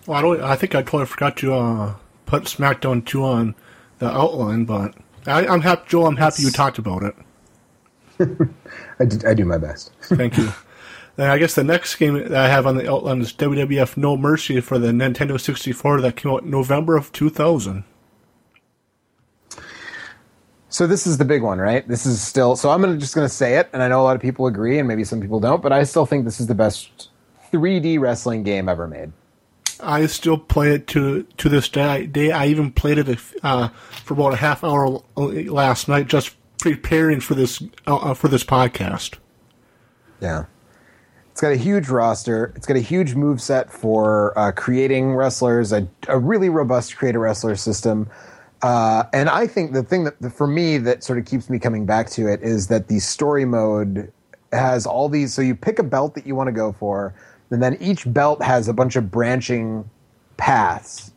Well, 0.05 0.19
I 0.19 0.21
don't. 0.21 0.41
I 0.41 0.55
think 0.55 0.75
I 0.75 0.83
totally 0.83 1.07
forgot 1.07 1.37
to 1.37 1.53
uh, 1.53 1.95
put 2.27 2.43
SmackDown 2.43 3.05
two 3.05 3.23
on 3.23 3.55
the 3.99 4.11
outline, 4.11 4.65
but 4.65 4.93
I, 5.27 5.45
I'm 5.45 5.61
happy, 5.61 5.83
Joel. 5.87 6.07
I'm 6.07 6.15
happy 6.17 6.43
you 6.43 6.51
talked 6.51 6.77
about 6.77 7.03
it. 7.03 7.15
I, 8.99 9.05
do, 9.05 9.27
I 9.27 9.33
do 9.33 9.45
my 9.45 9.57
best. 9.57 9.91
Thank 10.01 10.37
you. 10.37 10.51
And 11.17 11.27
I 11.27 11.37
guess 11.37 11.55
the 11.55 11.63
next 11.63 11.95
game 11.95 12.15
that 12.15 12.33
I 12.33 12.47
have 12.47 12.65
on 12.65 12.77
the 12.77 12.89
outline 12.89 13.21
is 13.21 13.33
WWF 13.33 13.97
No 13.97 14.15
Mercy 14.15 14.61
for 14.61 14.79
the 14.79 14.87
Nintendo 14.87 15.39
64 15.39 16.01
that 16.01 16.15
came 16.15 16.31
out 16.31 16.45
November 16.45 16.95
of 16.95 17.11
2000. 17.11 17.83
So 20.71 20.87
this 20.87 21.05
is 21.05 21.17
the 21.17 21.25
big 21.25 21.41
one, 21.41 21.59
right? 21.59 21.85
This 21.85 22.05
is 22.05 22.21
still. 22.21 22.55
So 22.55 22.71
I'm 22.71 22.81
gonna, 22.81 22.97
just 22.97 23.13
going 23.13 23.27
to 23.27 23.33
say 23.33 23.57
it, 23.57 23.69
and 23.73 23.83
I 23.83 23.89
know 23.89 24.01
a 24.01 24.03
lot 24.03 24.15
of 24.15 24.21
people 24.21 24.47
agree, 24.47 24.79
and 24.79 24.87
maybe 24.87 25.03
some 25.03 25.19
people 25.19 25.41
don't, 25.41 25.61
but 25.61 25.73
I 25.73 25.83
still 25.83 26.05
think 26.05 26.23
this 26.23 26.39
is 26.39 26.47
the 26.47 26.55
best 26.55 27.09
3D 27.51 27.99
wrestling 27.99 28.43
game 28.43 28.69
ever 28.69 28.87
made. 28.87 29.11
I 29.81 30.05
still 30.05 30.37
play 30.37 30.75
it 30.75 30.87
to 30.87 31.23
to 31.23 31.49
this 31.49 31.67
day. 31.67 32.05
day 32.05 32.31
I 32.31 32.47
even 32.47 32.71
played 32.71 32.99
it 32.99 33.19
uh, 33.43 33.67
for 34.03 34.13
about 34.13 34.33
a 34.33 34.37
half 34.37 34.63
hour 34.63 35.01
last 35.17 35.89
night, 35.89 36.07
just 36.07 36.35
preparing 36.59 37.19
for 37.19 37.35
this 37.35 37.61
uh, 37.85 38.13
for 38.13 38.29
this 38.29 38.45
podcast. 38.45 39.17
Yeah. 40.21 40.45
It's 41.31 41.41
got 41.41 41.51
a 41.51 41.57
huge 41.57 41.89
roster. 41.89 42.53
It's 42.55 42.67
got 42.67 42.77
a 42.77 42.81
huge 42.81 43.15
move 43.15 43.41
set 43.41 43.71
for 43.71 44.37
uh, 44.37 44.51
creating 44.51 45.15
wrestlers, 45.15 45.73
a, 45.73 45.87
a 46.07 46.19
really 46.19 46.49
robust 46.49 46.95
creator 46.95 47.19
wrestler 47.19 47.55
system. 47.55 48.09
Uh, 48.61 49.03
and 49.11 49.27
I 49.29 49.47
think 49.47 49.73
the 49.73 49.83
thing 49.83 50.03
that, 50.03 50.31
for 50.31 50.47
me, 50.47 50.77
that 50.79 51.03
sort 51.03 51.17
of 51.17 51.25
keeps 51.25 51.49
me 51.49 51.57
coming 51.57 51.85
back 51.85 52.09
to 52.11 52.27
it 52.27 52.41
is 52.43 52.67
that 52.67 52.87
the 52.87 52.99
story 52.99 53.45
mode 53.45 54.11
has 54.51 54.85
all 54.85 55.09
these. 55.09 55.33
So 55.33 55.41
you 55.41 55.55
pick 55.55 55.79
a 55.79 55.83
belt 55.83 56.13
that 56.15 56.27
you 56.27 56.35
want 56.35 56.47
to 56.47 56.51
go 56.51 56.71
for, 56.71 57.13
and 57.49 57.61
then 57.61 57.77
each 57.79 58.11
belt 58.11 58.41
has 58.43 58.67
a 58.67 58.73
bunch 58.73 58.95
of 58.95 59.09
branching 59.09 59.89
paths 60.37 61.11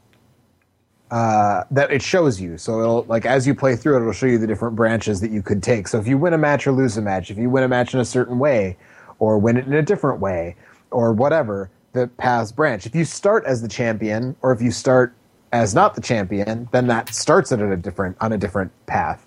uh, 1.11 1.65
that 1.71 1.93
it 1.93 2.03
shows 2.03 2.41
you. 2.41 2.57
So 2.57 2.81
it'll 2.81 3.05
like 3.05 3.27
as 3.27 3.47
you 3.47 3.55
play 3.55 3.77
through 3.77 3.97
it, 3.97 4.01
it'll 4.01 4.13
show 4.13 4.27
you 4.27 4.39
the 4.39 4.47
different 4.47 4.75
branches 4.75 5.21
that 5.21 5.31
you 5.31 5.43
could 5.43 5.63
take. 5.63 5.87
So 5.87 5.99
if 5.99 6.07
you 6.09 6.17
win 6.19 6.33
a 6.33 6.39
match 6.39 6.67
or 6.67 6.73
lose 6.73 6.97
a 6.97 7.03
match, 7.03 7.31
if 7.31 7.39
you 7.39 7.51
win 7.51 7.63
a 7.63 7.69
match 7.69 7.95
in 7.95 8.01
a 8.01 8.05
certain 8.05 8.39
way, 8.39 8.77
or 9.19 9.39
win 9.39 9.57
it 9.57 9.67
in 9.67 9.75
a 9.75 9.83
different 9.83 10.21
way, 10.21 10.57
or 10.91 11.13
whatever, 11.13 11.71
the 11.93 12.09
paths 12.09 12.51
branch. 12.51 12.87
If 12.87 12.95
you 12.95 13.05
start 13.05 13.45
as 13.45 13.63
the 13.63 13.69
champion, 13.69 14.35
or 14.43 14.53
if 14.53 14.61
you 14.61 14.71
start 14.71 15.15
as 15.55 15.73
not 15.73 15.95
the 15.95 16.01
champion, 16.01 16.69
then 16.73 16.89
that 16.89 17.15
starts 17.15 17.53
it 17.53 17.61
at 17.61 17.71
a 17.71 17.77
different 17.77 18.17
on 18.21 18.33
a 18.33 18.37
different 18.37 18.73
path. 18.87 19.25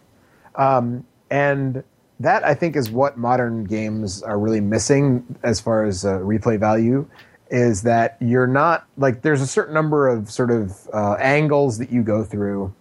Um, 0.55 1.05
and 1.31 1.83
that 2.19 2.43
I 2.43 2.53
think 2.53 2.75
is 2.75 2.91
what 2.91 3.17
modern 3.17 3.63
games 3.63 4.21
are 4.23 4.37
really 4.37 4.59
missing 4.59 5.23
as 5.43 5.61
far 5.61 5.85
as 5.85 6.03
uh, 6.03 6.19
replay 6.19 6.59
value 6.59 7.07
is 7.49 7.83
that 7.83 8.17
you're 8.19 8.47
not 8.47 8.85
like 8.97 9.21
there's 9.21 9.41
a 9.41 9.47
certain 9.47 9.73
number 9.73 10.09
of 10.09 10.29
sort 10.29 10.51
of 10.51 10.89
uh, 10.93 11.13
angles 11.13 11.77
that 11.77 11.91
you 11.91 12.03
go 12.03 12.25
through, 12.25 12.73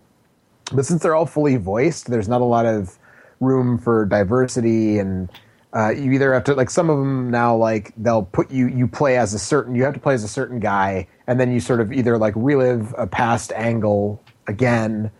but 0.72 0.84
since 0.84 1.00
they're 1.00 1.14
all 1.14 1.24
fully 1.24 1.56
voiced, 1.56 2.08
there's 2.08 2.28
not 2.28 2.40
a 2.40 2.44
lot 2.44 2.66
of 2.66 2.98
room 3.38 3.78
for 3.78 4.06
diversity 4.06 4.98
and 4.98 5.30
uh, 5.74 5.90
you 5.90 6.12
either 6.12 6.32
have 6.32 6.44
to 6.44 6.54
like 6.54 6.70
some 6.70 6.88
of 6.88 6.98
them 6.98 7.30
now 7.30 7.54
like 7.54 7.92
they'll 7.96 8.22
put 8.22 8.50
you 8.50 8.68
you 8.68 8.86
play 8.86 9.18
as 9.18 9.34
a 9.34 9.38
certain 9.38 9.74
you 9.74 9.84
have 9.84 9.94
to 9.94 10.00
play 10.00 10.14
as 10.14 10.24
a 10.24 10.28
certain 10.28 10.58
guy 10.58 11.06
and 11.26 11.38
then 11.38 11.52
you 11.52 11.60
sort 11.60 11.80
of 11.80 11.92
either 11.92 12.16
like 12.16 12.32
relive 12.36 12.94
a 12.96 13.06
past 13.06 13.52
angle 13.52 14.22
again 14.46 15.10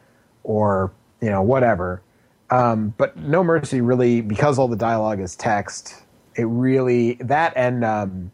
or 0.45 0.93
you 1.21 1.31
know 1.31 1.43
whatever. 1.43 2.03
Um, 2.49 2.95
but 2.97 3.17
no 3.17 3.43
mercy 3.43 3.81
really 3.81 4.21
because 4.21 4.59
all 4.59 4.69
the 4.69 4.77
dialogue 4.77 5.21
is 5.21 5.35
text 5.35 6.07
it 6.37 6.45
really 6.45 7.15
that 7.15 7.53
and 7.57 7.85
um, 7.85 8.31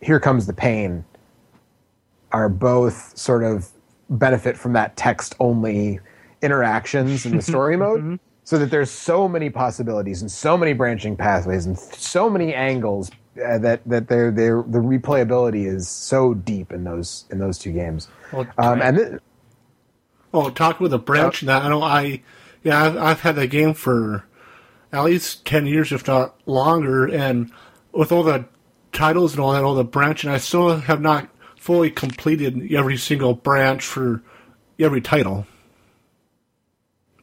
here 0.00 0.18
comes 0.18 0.46
the 0.46 0.52
pain 0.52 1.04
are 2.32 2.48
both 2.48 3.16
sort 3.16 3.44
of 3.44 3.70
benefit 4.10 4.56
from 4.56 4.72
that 4.72 4.96
text 4.96 5.34
only 5.40 6.00
interactions 6.42 7.26
in 7.26 7.36
the 7.36 7.42
story 7.42 7.76
mode 7.76 8.18
so 8.46 8.56
that 8.58 8.70
there's 8.70 8.90
so 8.90 9.28
many 9.28 9.50
possibilities 9.50 10.22
and 10.22 10.30
so 10.30 10.56
many 10.56 10.72
branching 10.72 11.16
pathways 11.16 11.66
and 11.66 11.76
so 11.78 12.30
many 12.30 12.54
angles 12.54 13.10
uh, 13.44 13.58
that 13.58 13.82
that 13.84 14.08
they're, 14.08 14.30
they're, 14.30 14.62
the 14.62 14.78
replayability 14.78 15.66
is 15.66 15.88
so 15.88 16.32
deep 16.32 16.72
in 16.72 16.84
those 16.84 17.26
in 17.30 17.38
those 17.38 17.58
two 17.58 17.72
games 17.72 18.08
Well, 18.32 18.46
um, 18.56 18.80
and 18.80 18.96
th- 18.96 19.20
Oh, 20.34 20.50
talking 20.50 20.82
with 20.82 20.92
a 20.92 20.98
branch 20.98 21.42
now. 21.42 21.60
I 21.60 21.68
know 21.68 21.82
I, 21.82 22.22
yeah, 22.62 22.84
I've, 22.84 22.96
I've 22.96 23.20
had 23.20 23.36
that 23.36 23.46
game 23.46 23.72
for 23.72 24.26
at 24.92 25.04
least 25.04 25.46
ten 25.46 25.64
years, 25.66 25.92
if 25.92 26.06
not 26.06 26.34
longer, 26.46 27.06
and 27.06 27.50
with 27.92 28.12
all 28.12 28.22
the 28.22 28.44
titles 28.92 29.32
and 29.32 29.40
all 29.40 29.52
that, 29.52 29.64
all 29.64 29.74
the 29.74 29.84
branching, 29.84 30.28
I 30.28 30.36
still 30.36 30.76
have 30.80 31.00
not 31.00 31.28
fully 31.58 31.90
completed 31.90 32.70
every 32.72 32.98
single 32.98 33.32
branch 33.32 33.84
for 33.84 34.22
every 34.78 35.00
title. 35.00 35.46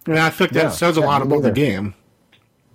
And 0.07 0.19
I 0.19 0.29
think 0.29 0.53
that 0.53 0.71
Yeah, 0.71 0.73
says 0.73 0.97
a 0.97 1.01
yeah, 1.01 1.07
lot 1.07 1.21
about 1.21 1.43
the 1.43 1.51
game. 1.51 1.95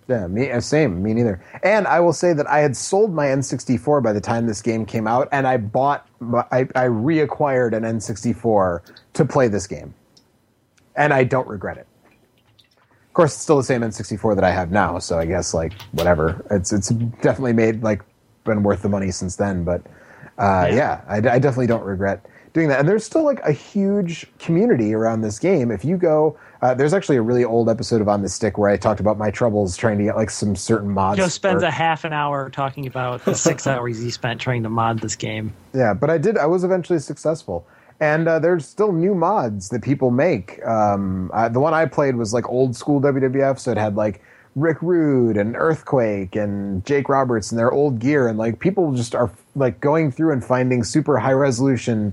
Yeah, 0.09 0.27
me 0.29 0.51
uh, 0.51 0.61
same. 0.61 1.03
Me 1.03 1.15
neither. 1.15 1.43
And 1.63 1.87
I 1.87 2.01
will 2.01 2.13
say 2.15 2.33
that 2.35 2.49
I 2.49 2.61
had 2.61 2.77
sold 2.77 3.15
my 3.15 3.27
N64 3.27 4.03
by 4.03 4.13
the 4.13 4.21
time 4.21 4.47
this 4.47 4.63
game 4.63 4.87
came 4.87 5.07
out, 5.07 5.29
and 5.33 5.47
I 5.47 5.57
bought, 5.59 6.09
I, 6.53 6.61
I 6.77 6.87
reacquired 6.87 7.77
an 7.77 7.85
N64 7.85 8.81
to 9.15 9.25
play 9.25 9.49
this 9.49 9.67
game, 9.67 9.95
and 10.97 11.15
I 11.15 11.25
don't 11.25 11.49
regret 11.49 11.79
it. 11.79 11.87
Of 13.09 13.15
course, 13.15 13.35
it's 13.35 13.43
still 13.43 13.59
the 13.59 13.65
same 13.65 13.83
N64 13.83 14.37
that 14.37 14.45
I 14.45 14.53
have 14.53 14.71
now, 14.71 14.99
so 14.99 15.19
I 15.19 15.27
guess 15.27 15.55
like 15.55 15.75
whatever. 15.93 16.45
It's 16.51 16.73
it's 16.73 16.91
definitely 16.91 17.55
made 17.55 17.83
like 17.83 18.03
been 18.45 18.63
worth 18.63 18.83
the 18.83 18.89
money 18.89 19.11
since 19.11 19.37
then, 19.37 19.65
but 19.65 19.83
uh, 20.39 20.69
yeah, 20.73 21.03
I, 21.09 21.17
I 21.19 21.39
definitely 21.39 21.67
don't 21.69 21.85
regret 21.85 22.27
doing 22.55 22.69
that. 22.69 22.81
And 22.81 22.89
there's 22.89 23.05
still 23.05 23.25
like 23.25 23.41
a 23.41 23.53
huge 23.53 24.27
community 24.39 24.95
around 24.95 25.23
this 25.23 25.39
game. 25.39 25.71
If 25.73 25.85
you 25.85 25.97
go, 25.99 26.39
uh, 26.61 26.75
there's 26.75 26.93
actually 26.93 27.17
a 27.17 27.23
really 27.23 27.45
old 27.45 27.69
episode 27.69 28.01
of 28.01 28.09
On 28.09 28.23
the 28.23 28.29
Stick 28.29 28.59
where 28.59 28.71
I 28.71 28.77
talked 28.77 29.01
about 29.01 29.17
my 29.19 29.31
troubles 29.31 29.77
trying 29.77 29.99
to 29.99 30.05
get 30.05 30.17
like 30.17 30.31
some 30.31 30.57
certain 30.57 30.91
mods. 30.91 31.19
Joe 31.19 31.29
spends 31.29 31.63
for- 31.63 31.69
a 31.69 31.71
half 31.71 32.05
an 32.05 32.13
hour 32.13 32.51
talking 32.51 32.87
about 32.87 33.25
the 33.25 33.35
six 33.35 33.67
hours 33.69 34.01
he 34.01 34.11
spent 34.11 34.41
trying 34.41 34.63
to 34.65 34.69
mod 34.69 35.01
this 35.01 35.17
game. 35.17 35.53
Yeah, 35.75 35.95
but 35.95 36.11
I 36.11 36.19
did. 36.19 36.37
I 36.37 36.47
was 36.47 36.65
eventually 36.65 36.99
successful, 36.99 37.67
and 38.01 38.27
uh, 38.27 38.39
there's 38.39 38.67
still 38.67 38.93
new 38.93 39.15
mods 39.15 39.69
that 39.69 39.83
people 39.83 40.11
make. 40.11 40.65
Um, 40.67 41.31
the 41.53 41.61
one 41.61 41.75
I 41.75 41.87
played 41.87 42.17
was 42.17 42.35
like 42.35 42.49
old 42.49 42.75
school 42.77 43.01
WWF, 43.01 43.59
so 43.59 43.71
it 43.71 43.79
had 43.79 43.95
like 43.95 44.23
Rick 44.57 44.83
Rude 44.83 45.37
and 45.37 45.55
Earthquake 45.57 46.35
and 46.35 46.85
Jake 46.85 47.09
Roberts 47.09 47.53
and 47.53 47.59
their 47.59 47.71
old 47.71 48.01
gear, 48.01 48.27
and 48.27 48.37
like 48.39 48.59
people 48.59 48.93
just 48.95 49.15
are 49.15 49.31
like 49.55 49.81
going 49.81 50.11
through 50.11 50.33
and 50.33 50.45
finding 50.45 50.83
super 50.83 51.19
high 51.19 51.33
resolution 51.33 52.13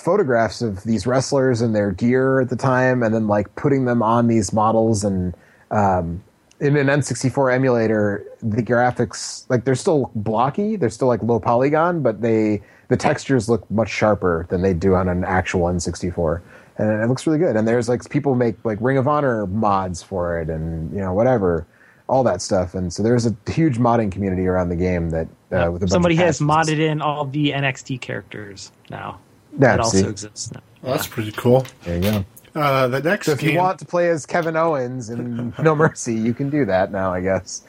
photographs 0.00 0.62
of 0.62 0.82
these 0.84 1.06
wrestlers 1.06 1.60
and 1.60 1.74
their 1.74 1.92
gear 1.92 2.40
at 2.40 2.48
the 2.48 2.56
time, 2.56 3.02
and 3.02 3.14
then 3.14 3.26
like 3.26 3.54
putting 3.54 3.84
them 3.84 4.02
on 4.02 4.26
these 4.26 4.52
models 4.52 5.04
and 5.04 5.34
um, 5.70 6.22
in 6.60 6.76
an 6.76 6.88
N64 6.88 7.54
emulator, 7.54 8.24
the 8.42 8.62
graphics 8.62 9.46
like 9.48 9.64
they're 9.64 9.74
still 9.74 10.10
blocky, 10.14 10.76
they're 10.76 10.90
still 10.90 11.08
like 11.08 11.22
low 11.22 11.40
polygon, 11.40 12.02
but 12.02 12.20
they 12.20 12.62
the 12.88 12.96
textures 12.96 13.48
look 13.48 13.68
much 13.70 13.88
sharper 13.88 14.46
than 14.50 14.62
they 14.62 14.74
do 14.74 14.94
on 14.94 15.08
an 15.08 15.24
actual 15.24 15.62
N64, 15.62 16.42
and 16.76 17.02
it 17.02 17.06
looks 17.08 17.26
really 17.26 17.38
good. 17.38 17.56
And 17.56 17.66
there's 17.66 17.88
like 17.88 18.08
people 18.10 18.34
make 18.34 18.62
like 18.64 18.78
Ring 18.80 18.98
of 18.98 19.08
Honor 19.08 19.46
mods 19.46 20.02
for 20.02 20.38
it, 20.40 20.50
and 20.50 20.92
you 20.92 21.00
know 21.00 21.14
whatever, 21.14 21.66
all 22.08 22.22
that 22.24 22.42
stuff. 22.42 22.74
And 22.74 22.92
so 22.92 23.02
there's 23.02 23.26
a 23.26 23.34
huge 23.50 23.78
modding 23.78 24.12
community 24.12 24.46
around 24.46 24.68
the 24.68 24.76
game 24.76 25.10
that 25.10 25.28
uh, 25.52 25.70
with 25.70 25.88
Somebody 25.88 26.16
has 26.16 26.40
modded 26.40 26.78
in 26.78 27.00
all 27.00 27.24
the 27.24 27.52
NXT 27.52 28.00
characters 28.02 28.70
now. 28.90 29.18
Yeah, 29.52 29.76
that 29.76 29.86
see? 29.86 29.98
also 29.98 30.10
exists 30.10 30.52
now. 30.52 30.60
Well, 30.82 30.94
that's 30.94 31.06
pretty 31.06 31.32
cool. 31.32 31.66
There 31.84 31.96
you 31.96 32.02
go. 32.02 32.24
Uh, 32.54 32.88
the 32.88 33.00
next 33.00 33.26
So 33.26 33.32
if 33.32 33.40
game, 33.40 33.50
you 33.50 33.58
want 33.58 33.78
to 33.78 33.84
play 33.84 34.08
as 34.08 34.26
Kevin 34.26 34.56
Owens 34.56 35.08
in 35.10 35.54
No 35.62 35.74
Mercy, 35.74 36.14
you 36.14 36.34
can 36.34 36.50
do 36.50 36.64
that 36.64 36.90
now, 36.90 37.12
I 37.12 37.20
guess. 37.20 37.62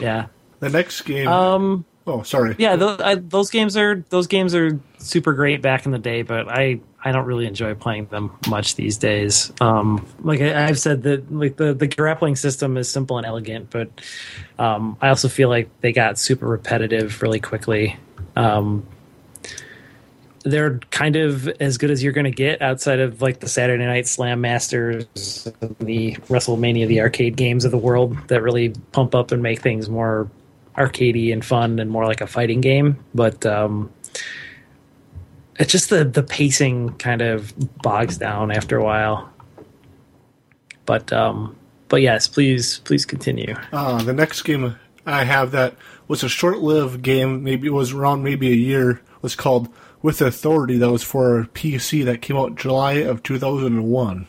Yeah. 0.00 0.26
the 0.60 0.68
next 0.68 1.02
game. 1.02 1.28
Um. 1.28 1.84
oh, 2.06 2.22
sorry. 2.22 2.56
Yeah. 2.58 2.76
Those, 2.76 3.00
I, 3.00 3.14
those 3.16 3.50
games 3.50 3.76
are 3.76 4.04
those 4.08 4.26
games 4.26 4.54
are 4.54 4.80
super 4.98 5.32
great 5.32 5.62
back 5.62 5.86
in 5.86 5.92
the 5.92 5.98
day, 5.98 6.22
but 6.22 6.48
I 6.48 6.80
I 7.04 7.12
don't 7.12 7.26
really 7.26 7.46
enjoy 7.46 7.74
playing 7.74 8.06
them 8.06 8.36
much 8.48 8.74
these 8.74 8.96
days. 8.96 9.52
Um. 9.60 10.06
Like 10.20 10.40
I, 10.40 10.66
I've 10.66 10.78
said 10.78 11.04
that 11.04 11.32
like 11.32 11.56
the 11.56 11.72
the 11.72 11.86
grappling 11.86 12.36
system 12.36 12.76
is 12.76 12.90
simple 12.90 13.18
and 13.18 13.26
elegant, 13.26 13.70
but 13.70 13.90
um, 14.58 14.96
I 15.00 15.08
also 15.10 15.28
feel 15.28 15.48
like 15.48 15.68
they 15.82 15.92
got 15.92 16.18
super 16.18 16.46
repetitive 16.46 17.22
really 17.22 17.40
quickly. 17.40 17.96
Um. 18.34 18.86
They're 20.46 20.78
kind 20.90 21.16
of 21.16 21.48
as 21.60 21.76
good 21.76 21.90
as 21.90 22.04
you're 22.04 22.12
going 22.12 22.24
to 22.24 22.30
get 22.30 22.62
outside 22.62 23.00
of 23.00 23.20
like 23.20 23.40
the 23.40 23.48
Saturday 23.48 23.84
Night 23.84 24.06
Slam 24.06 24.40
Masters, 24.40 25.04
the 25.80 26.14
WrestleMania, 26.28 26.86
the 26.86 27.00
arcade 27.00 27.36
games 27.36 27.64
of 27.64 27.72
the 27.72 27.78
world 27.78 28.16
that 28.28 28.42
really 28.42 28.72
pump 28.92 29.14
up 29.14 29.32
and 29.32 29.42
make 29.42 29.60
things 29.60 29.88
more 29.88 30.30
arcadey 30.76 31.32
and 31.32 31.44
fun 31.44 31.80
and 31.80 31.90
more 31.90 32.06
like 32.06 32.20
a 32.20 32.26
fighting 32.26 32.60
game. 32.60 32.96
But 33.12 33.44
um, 33.44 33.90
it's 35.58 35.72
just 35.72 35.90
the 35.90 36.04
the 36.04 36.22
pacing 36.22 36.90
kind 36.98 37.22
of 37.22 37.52
bogs 37.82 38.16
down 38.18 38.50
after 38.50 38.76
a 38.76 38.84
while. 38.84 39.28
But 40.84 41.12
um, 41.12 41.56
but 41.88 42.02
yes, 42.02 42.28
please 42.28 42.78
please 42.80 43.04
continue. 43.04 43.56
Uh, 43.72 44.02
the 44.02 44.12
next 44.12 44.42
game 44.42 44.76
I 45.06 45.24
have 45.24 45.50
that 45.52 45.74
was 46.08 46.22
a 46.22 46.28
short-lived 46.28 47.02
game. 47.02 47.42
Maybe 47.42 47.66
it 47.66 47.72
was 47.72 47.92
around 47.92 48.22
maybe 48.22 48.48
a 48.48 48.56
year. 48.56 49.00
Was 49.22 49.34
called 49.34 49.68
With 50.02 50.20
Authority. 50.20 50.76
That 50.78 50.90
was 50.90 51.02
for 51.02 51.44
PC. 51.54 52.04
That 52.04 52.22
came 52.22 52.36
out 52.36 52.54
July 52.54 52.94
of 52.94 53.22
2001. 53.22 54.26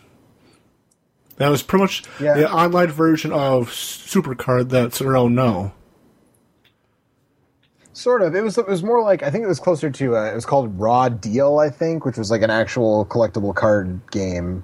That 1.38 1.50
was 1.50 1.62
pretty 1.62 1.84
much 1.84 2.04
Yeah. 2.20 2.34
the 2.36 2.52
online 2.52 2.88
version 2.88 3.32
of 3.32 3.70
Supercard 3.70 4.70
that's 4.70 5.02
around 5.02 5.36
now. 5.36 5.74
Sort 7.94 8.22
of. 8.22 8.36
It 8.36 8.42
was. 8.42 8.58
It 8.58 8.68
was 8.68 8.84
more 8.84 9.02
like 9.04 9.24
I 9.24 9.32
think 9.32 9.44
it 9.44 9.48
was 9.48 9.60
closer 9.60 9.90
to. 9.90 10.16
Uh, 10.18 10.26
it 10.26 10.36
was 10.36 10.46
called 10.46 10.80
Raw 10.80 11.10
Deal, 11.10 11.58
I 11.58 11.70
think, 11.72 12.06
which 12.06 12.18
was 12.18 12.30
like 12.30 12.44
an 12.44 12.52
actual 12.52 13.06
collectible 13.06 13.56
card 13.56 14.00
game. 14.12 14.64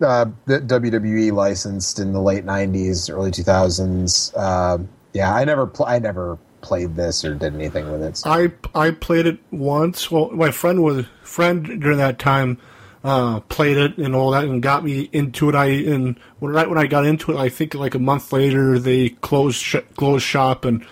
Uh, 0.00 0.26
that 0.46 0.66
WWE 0.66 1.30
licensed 1.32 1.98
in 1.98 2.14
the 2.14 2.20
late 2.22 2.46
'90s, 2.46 3.10
early 3.14 3.30
2000s. 3.30 4.32
Uh, 4.34 4.78
yeah, 5.12 5.34
I 5.34 5.44
never. 5.44 5.66
Pl- 5.66 5.84
I 5.86 5.98
never 5.98 6.38
played 6.60 6.96
this 6.96 7.24
or 7.24 7.34
did 7.34 7.54
anything 7.54 7.90
with 7.90 8.02
it. 8.02 8.16
So. 8.16 8.30
I 8.30 8.52
I 8.74 8.90
played 8.90 9.26
it 9.26 9.38
once. 9.50 10.10
Well, 10.10 10.30
my 10.30 10.50
friend 10.50 10.82
was 10.82 11.06
friend 11.22 11.80
during 11.80 11.98
that 11.98 12.18
time 12.18 12.58
uh, 13.02 13.40
played 13.40 13.76
it 13.76 13.96
and 13.98 14.14
all 14.14 14.30
that 14.32 14.44
and 14.44 14.62
got 14.62 14.84
me 14.84 15.08
into 15.12 15.48
it. 15.48 15.54
I 15.54 15.66
and 15.66 16.18
when 16.38 16.52
right 16.52 16.68
when 16.68 16.78
I 16.78 16.86
got 16.86 17.06
into 17.06 17.32
it, 17.32 17.38
I 17.38 17.48
think 17.48 17.74
like 17.74 17.94
a 17.94 17.98
month 17.98 18.32
later 18.32 18.78
they 18.78 19.10
closed 19.10 19.56
sh- 19.56 19.76
closed 19.96 20.24
shop 20.24 20.64
and 20.64 20.84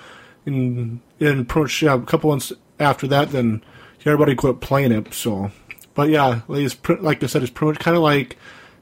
and 0.47 1.01
and 1.21 1.55
much, 1.55 1.83
yeah, 1.83 1.95
a 1.95 2.01
couple 2.01 2.31
months 2.31 2.53
after 2.81 3.07
that, 3.09 3.31
then 3.31 3.63
everybody 4.07 4.35
quit 4.35 4.61
playing 4.61 4.93
it. 4.93 5.13
So, 5.13 5.51
but 5.95 6.09
yeah, 6.09 6.41
like, 6.49 6.63
it's 6.63 6.77
like 7.01 7.23
I 7.23 7.27
said, 7.27 7.43
it's 7.43 7.51
pretty 7.51 7.73
much 7.73 7.81
kind 7.81 7.97
of 7.97 8.03
like 8.03 8.37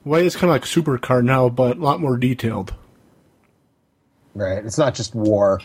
way 0.04 0.24
it's 0.24 0.36
kind 0.36 0.44
of 0.44 0.50
like 0.50 0.62
Supercard 0.62 1.24
now, 1.24 1.48
but 1.48 1.78
a 1.78 1.80
lot 1.80 2.00
more 2.00 2.16
detailed. 2.16 2.74
Right. 4.34 4.64
It's 4.64 4.78
not 4.78 4.94
just 4.94 5.14
war. 5.14 5.60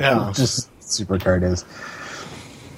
Yeah. 0.00 0.32
just 0.36 0.70
Supercard 0.80 1.42
is. 1.42 1.64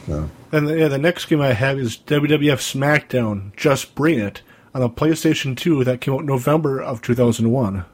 No. 0.07 0.31
And 0.53 0.69
yeah, 0.69 0.89
the 0.89 0.99
next 0.99 1.27
game 1.27 1.41
I 1.41 1.53
have 1.53 1.79
is 1.79 1.97
WWF 1.97 2.61
SmackDown. 2.61 3.55
Just 3.57 3.95
Bring 3.95 4.19
It 4.19 4.43
on 4.75 4.83
a 4.83 4.89
PlayStation 4.89 5.57
2 5.57 5.85
that 5.85 6.01
came 6.01 6.15
out 6.15 6.25
November 6.25 6.81
of 6.81 7.01
2001. 7.03 7.85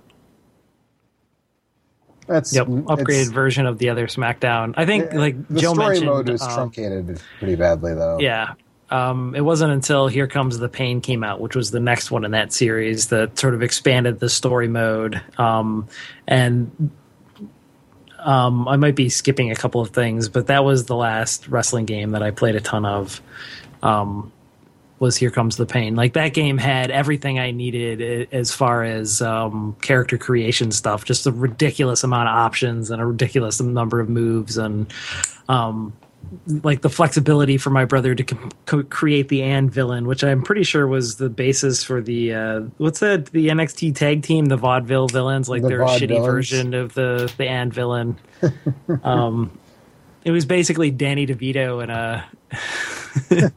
That's 2.26 2.55
Yep, 2.55 2.66
upgraded 2.66 3.32
version 3.32 3.66
of 3.66 3.78
the 3.78 3.90
other 3.90 4.06
SmackDown. 4.06 4.74
I 4.76 4.86
think 4.86 5.12
like 5.12 5.48
the 5.48 5.60
Joe 5.60 5.72
story 5.74 5.88
mentioned. 5.88 6.06
mode 6.06 6.28
was 6.28 6.42
um, 6.42 6.52
truncated 6.52 7.20
pretty 7.38 7.56
badly, 7.56 7.94
though. 7.94 8.18
Yeah. 8.20 8.55
Um, 8.88 9.34
it 9.36 9.40
wasn't 9.40 9.72
until 9.72 10.09
Here 10.09 10.26
Comes 10.26 10.59
the 10.59 10.68
Pain 10.68 11.01
came 11.01 11.24
out, 11.24 11.40
which 11.40 11.56
was 11.56 11.70
the 11.70 11.80
next 11.80 12.10
one 12.10 12.24
in 12.24 12.32
that 12.32 12.52
series, 12.52 13.09
that 13.09 13.38
sort 13.38 13.55
of 13.55 13.62
expanded 13.62 14.20
the 14.20 14.28
story 14.28 14.68
mode. 14.68 15.20
Um, 15.38 15.88
and 16.26 16.90
um, 18.24 18.68
I 18.68 18.76
might 18.76 18.97
be 18.97 19.09
skipping 19.09 19.51
a 19.51 19.56
couple 19.56 19.80
of 19.80 19.90
things, 19.90 20.28
but 20.28 20.47
that 20.48 20.64
was 20.64 20.86
the 20.86 20.97
last 20.97 21.48
wrestling 21.48 21.86
game 21.86 22.10
that 22.10 22.22
I 22.22 22.30
played 22.30 22.55
a 22.55 22.60
ton 22.60 22.84
of. 22.84 23.20
Um, 23.82 24.32
was 25.01 25.16
Here 25.16 25.30
Comes 25.30 25.56
the 25.56 25.64
Pain. 25.64 25.97
Like 25.97 26.12
that 26.12 26.34
game 26.34 26.59
had 26.59 26.90
everything 26.90 27.38
I 27.38 27.51
needed 27.51 28.28
as 28.32 28.52
far 28.52 28.84
as 28.84 29.22
um, 29.22 29.74
character 29.80 30.18
creation 30.18 30.70
stuff, 30.70 31.06
just 31.06 31.26
a 31.26 31.32
ridiculous 31.32 32.05
amount 32.05 32.28
of 32.28 32.36
options 32.36 32.90
and 32.90 33.01
a 33.01 33.06
ridiculous 33.06 33.60
number 33.60 33.98
of 33.98 34.10
moves 34.10 34.59
and 34.59 34.92
um, 35.48 35.94
like 36.62 36.82
the 36.82 36.90
flexibility 36.90 37.56
for 37.59 37.70
my 37.70 37.84
brother 37.84 38.14
to 38.14 38.22
com- 38.24 38.51
co- 38.66 38.82
create 38.84 39.28
the 39.28 39.42
and 39.42 39.70
villain, 39.72 40.06
which 40.06 40.22
I'm 40.22 40.42
pretty 40.42 40.62
sure 40.64 40.86
was 40.86 41.16
the 41.16 41.28
basis 41.28 41.82
for 41.82 42.01
the 42.01 42.34
uh, 42.34 42.60
what's 42.78 43.01
that 43.01 43.26
the 43.26 43.48
NXT 43.48 43.94
tag 43.97 44.22
team, 44.22 44.47
the 44.47 44.56
vaudeville 44.56 45.09
villains, 45.09 45.48
like 45.48 45.62
The 45.62 45.68
their 45.68 45.80
shitty 45.80 46.09
Vaudevillains. 46.10 46.24
version 46.26 46.74
of 46.74 46.94
the 46.94 47.32
the 47.36 47.48
and 47.48 47.72
villain. 47.72 48.16
um, 49.02 49.51
it 50.24 50.30
was 50.30 50.44
basically 50.44 50.90
Danny 50.90 51.26
DeVito 51.26 51.82
and 51.82 51.90
a 51.90 52.24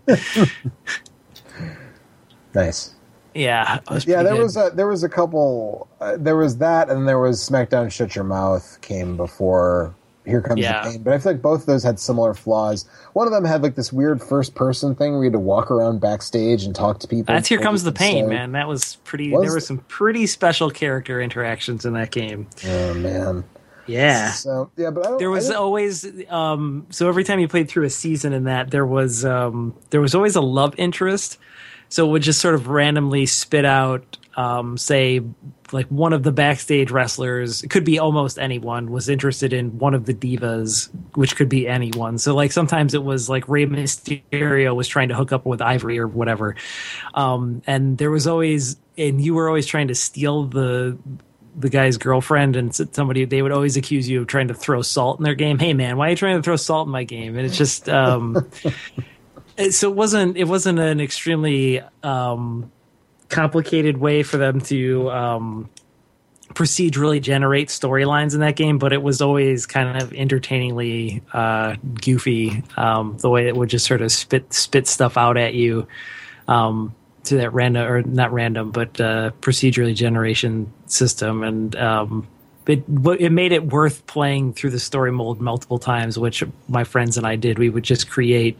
Nice. 2.56 2.94
yeah, 3.34 3.80
Yeah, 4.06 4.22
there 4.24 4.34
good. 4.36 4.44
was 4.44 4.58
a, 4.58 4.72
there 4.74 4.88
was 4.88 5.04
a 5.04 5.10
couple. 5.10 5.88
Uh, 6.00 6.18
there 6.20 6.36
was 6.38 6.58
that, 6.58 6.90
and 6.90 7.08
there 7.08 7.20
was 7.20 7.40
SmackDown 7.48 7.92
Shut 7.92 8.16
Your 8.16 8.24
Mouth 8.26 8.80
came 8.82 9.18
before. 9.18 9.96
Here 10.26 10.42
comes 10.42 10.62
Yeah. 10.62 10.84
the 10.86 10.92
pain, 10.92 11.04
but 11.04 11.14
I 11.14 11.18
feel 11.20 11.34
like 11.34 11.42
both 11.42 11.62
of 11.62 11.66
those 11.66 11.84
had 11.84 12.00
similar 12.00 12.34
flaws. 12.34 12.86
One 13.14 13.28
of 13.28 13.34
them 13.34 13.44
had 13.44 13.62
like 13.62 13.76
this 13.76 13.92
weird 13.92 14.22
first 14.22 14.56
person 14.56 14.96
thing 14.96 15.12
where 15.14 15.24
you 15.24 15.26
had 15.26 15.34
to 15.34 15.40
walk 15.40 15.70
around 15.70 16.00
backstage 16.00 16.64
and 16.64 16.74
talk 16.74 17.00
to 17.00 17.08
people. 17.08 17.34
That's 17.34 17.50
here 17.50 17.60
comes 17.60 17.84
the 17.84 17.92
pain, 17.92 18.30
man. 18.30 18.54
That 18.54 18.68
was 18.68 18.96
pretty. 19.04 19.32
Was- 19.32 19.42
there 19.44 19.52
were 19.52 19.60
some 19.60 19.80
pretty 19.90 20.26
special 20.28 20.70
character 20.70 21.22
interactions 21.22 21.86
in 21.86 21.94
that 21.94 22.12
game. 22.12 22.48
Oh 22.66 22.94
man. 22.94 23.44
Yeah. 23.86 24.32
So 24.32 24.72
yeah, 24.78 24.92
but 24.92 25.06
I 25.06 25.10
don't, 25.10 25.20
there 25.20 25.30
was 25.30 25.52
always 25.52 26.06
um 26.32 26.88
so 26.90 27.10
every 27.10 27.26
time 27.26 27.40
you 27.42 27.50
played 27.50 27.68
through 27.68 27.84
a 27.84 27.90
season 27.90 28.32
in 28.32 28.46
that 28.46 28.72
there 28.72 28.86
was 28.86 29.26
um 29.26 29.76
there 29.90 30.00
was 30.00 30.16
always 30.16 30.38
a 30.38 30.42
love 30.42 30.74
interest 30.78 31.38
so 31.90 32.08
it 32.08 32.12
would 32.12 32.22
just 32.22 32.40
sort 32.40 32.56
of 32.56 32.70
randomly 32.70 33.26
spit 33.26 33.66
out 33.66 34.18
um 34.38 34.78
say 34.78 35.20
like 35.74 35.88
one 35.88 36.14
of 36.14 36.24
the 36.24 36.32
backstage 36.32 36.92
wrestlers 36.92 37.64
it 37.64 37.70
could 37.70 37.84
be 37.84 38.00
almost 38.00 38.40
anyone 38.40 38.92
was 38.92 39.10
interested 39.10 39.54
in 39.54 39.78
one 39.80 39.94
of 39.94 40.06
the 40.06 40.14
divas 40.14 40.90
which 41.16 41.36
could 41.36 41.50
be 41.50 41.68
anyone 41.68 42.18
so 42.18 42.36
like 42.36 42.52
sometimes 42.52 42.94
it 42.94 43.04
was 43.04 43.30
like 43.30 43.48
Rey 43.50 43.66
Mysterio 43.66 44.76
was 44.76 44.88
trying 44.88 45.10
to 45.10 45.16
hook 45.16 45.32
up 45.32 45.46
with 45.46 45.62
Ivory 45.62 46.00
or 46.00 46.08
whatever 46.08 46.56
um 47.14 47.62
and 47.68 47.98
there 47.98 48.12
was 48.12 48.28
always 48.28 48.78
and 48.98 49.20
you 49.20 49.34
were 49.34 49.48
always 49.48 49.66
trying 49.66 49.88
to 49.88 49.96
steal 49.96 50.46
the 50.46 50.98
the 51.56 51.70
guy's 51.70 51.98
girlfriend 51.98 52.56
and 52.56 52.74
somebody 52.74 53.26
they 53.26 53.42
would 53.42 53.52
always 53.52 53.78
accuse 53.78 54.10
you 54.10 54.22
of 54.22 54.28
trying 54.28 54.48
to 54.48 54.54
throw 54.54 54.82
salt 54.82 55.20
in 55.20 55.24
their 55.24 55.36
game. 55.36 55.60
Hey 55.60 55.74
man, 55.74 55.98
why 55.98 56.08
are 56.08 56.10
you 56.12 56.16
trying 56.16 56.38
to 56.38 56.44
throw 56.44 56.56
salt 56.56 56.88
in 56.88 56.92
my 56.92 57.04
game? 57.04 57.38
And 57.38 57.46
it's 57.46 57.58
just 57.58 57.90
um 57.90 58.50
so 59.70 59.90
it 59.90 59.96
wasn't 59.96 60.38
it 60.38 60.46
wasn't 60.46 60.80
an 60.80 61.00
extremely 61.00 61.82
um 62.02 62.72
complicated 63.30 63.98
way 63.98 64.24
for 64.24 64.38
them 64.38 64.62
to 64.62 65.10
um 65.10 65.70
procedurally 66.54 67.20
generate 67.20 67.70
storylines 67.70 68.36
in 68.36 68.42
that 68.42 68.56
game, 68.56 68.78
but 68.78 68.94
it 68.94 69.02
was 69.02 69.22
always 69.22 69.66
kind 69.66 70.02
of 70.02 70.14
entertainingly 70.14 71.24
uh 71.34 71.76
goofy 72.02 72.64
um 72.78 73.18
the 73.20 73.30
way 73.30 73.48
it 73.48 73.56
would 73.56 73.70
just 73.70 73.86
sort 73.88 74.02
of 74.02 74.12
spit 74.12 74.54
spit 74.54 74.88
stuff 74.88 75.18
out 75.18 75.38
at 75.38 75.54
you 75.54 75.88
um, 76.48 76.96
to 77.26 77.38
that 77.38 77.54
random 77.54 77.90
or 77.90 78.02
not 78.02 78.34
random, 78.34 78.72
but 78.72 79.00
uh, 79.00 79.32
procedurally 79.42 79.96
generation 79.96 80.72
system, 80.88 81.44
and 81.44 81.76
um, 81.76 82.28
it 82.68 82.84
it 83.20 83.32
made 83.32 83.52
it 83.52 83.72
worth 83.72 84.06
playing 84.08 84.54
through 84.54 84.72
the 84.72 84.80
story 84.80 85.12
mode 85.12 85.40
multiple 85.40 85.80
times, 85.80 86.18
which 86.18 86.44
my 86.68 86.84
friends 86.84 87.18
and 87.18 87.26
I 87.26 87.36
did. 87.36 87.60
We 87.60 87.70
would 87.70 87.84
just 87.84 88.10
create 88.10 88.58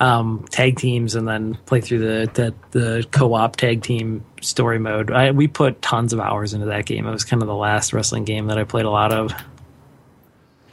um, 0.00 0.44
tag 0.50 0.76
teams 0.76 1.14
and 1.14 1.26
then 1.26 1.54
play 1.66 1.80
through 1.80 2.00
the 2.00 2.30
the, 2.34 2.54
the 2.78 3.06
co-op 3.10 3.56
tag 3.56 3.82
team 3.82 4.24
story 4.42 4.78
mode. 4.78 5.10
I, 5.10 5.30
we 5.30 5.46
put 5.48 5.80
tons 5.82 6.12
of 6.12 6.20
hours 6.20 6.52
into 6.54 6.66
that 6.66 6.84
game. 6.86 7.06
It 7.06 7.10
was 7.12 7.24
kind 7.24 7.42
of 7.42 7.48
the 7.48 7.54
last 7.54 7.92
wrestling 7.92 8.24
game 8.24 8.46
that 8.48 8.58
I 8.58 8.64
played 8.64 8.84
a 8.84 8.90
lot 8.90 9.12
of. 9.12 9.32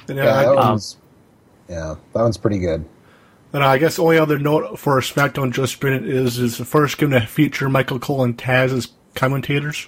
And, 0.07 0.17
Yeah, 0.17 0.35
I, 0.35 0.43
that 0.43 0.57
um, 0.57 0.69
one's 0.69 0.97
yeah, 1.69 1.95
that 2.13 2.21
one's 2.21 2.37
pretty 2.37 2.59
good. 2.59 2.83
and 3.53 3.63
I 3.63 3.77
guess 3.77 3.97
only 3.97 4.17
other 4.17 4.37
note 4.37 4.77
for 4.77 4.99
SmackDown 4.99 5.51
Just 5.53 5.81
Minute 5.81 6.03
is 6.05 6.37
is 6.37 6.57
the 6.57 6.65
first 6.65 6.97
game 6.97 7.11
to 7.11 7.21
feature 7.25 7.69
Michael 7.69 7.99
Cole 7.99 8.23
and 8.23 8.37
Taz 8.37 8.71
as 8.73 8.89
commentators. 9.15 9.87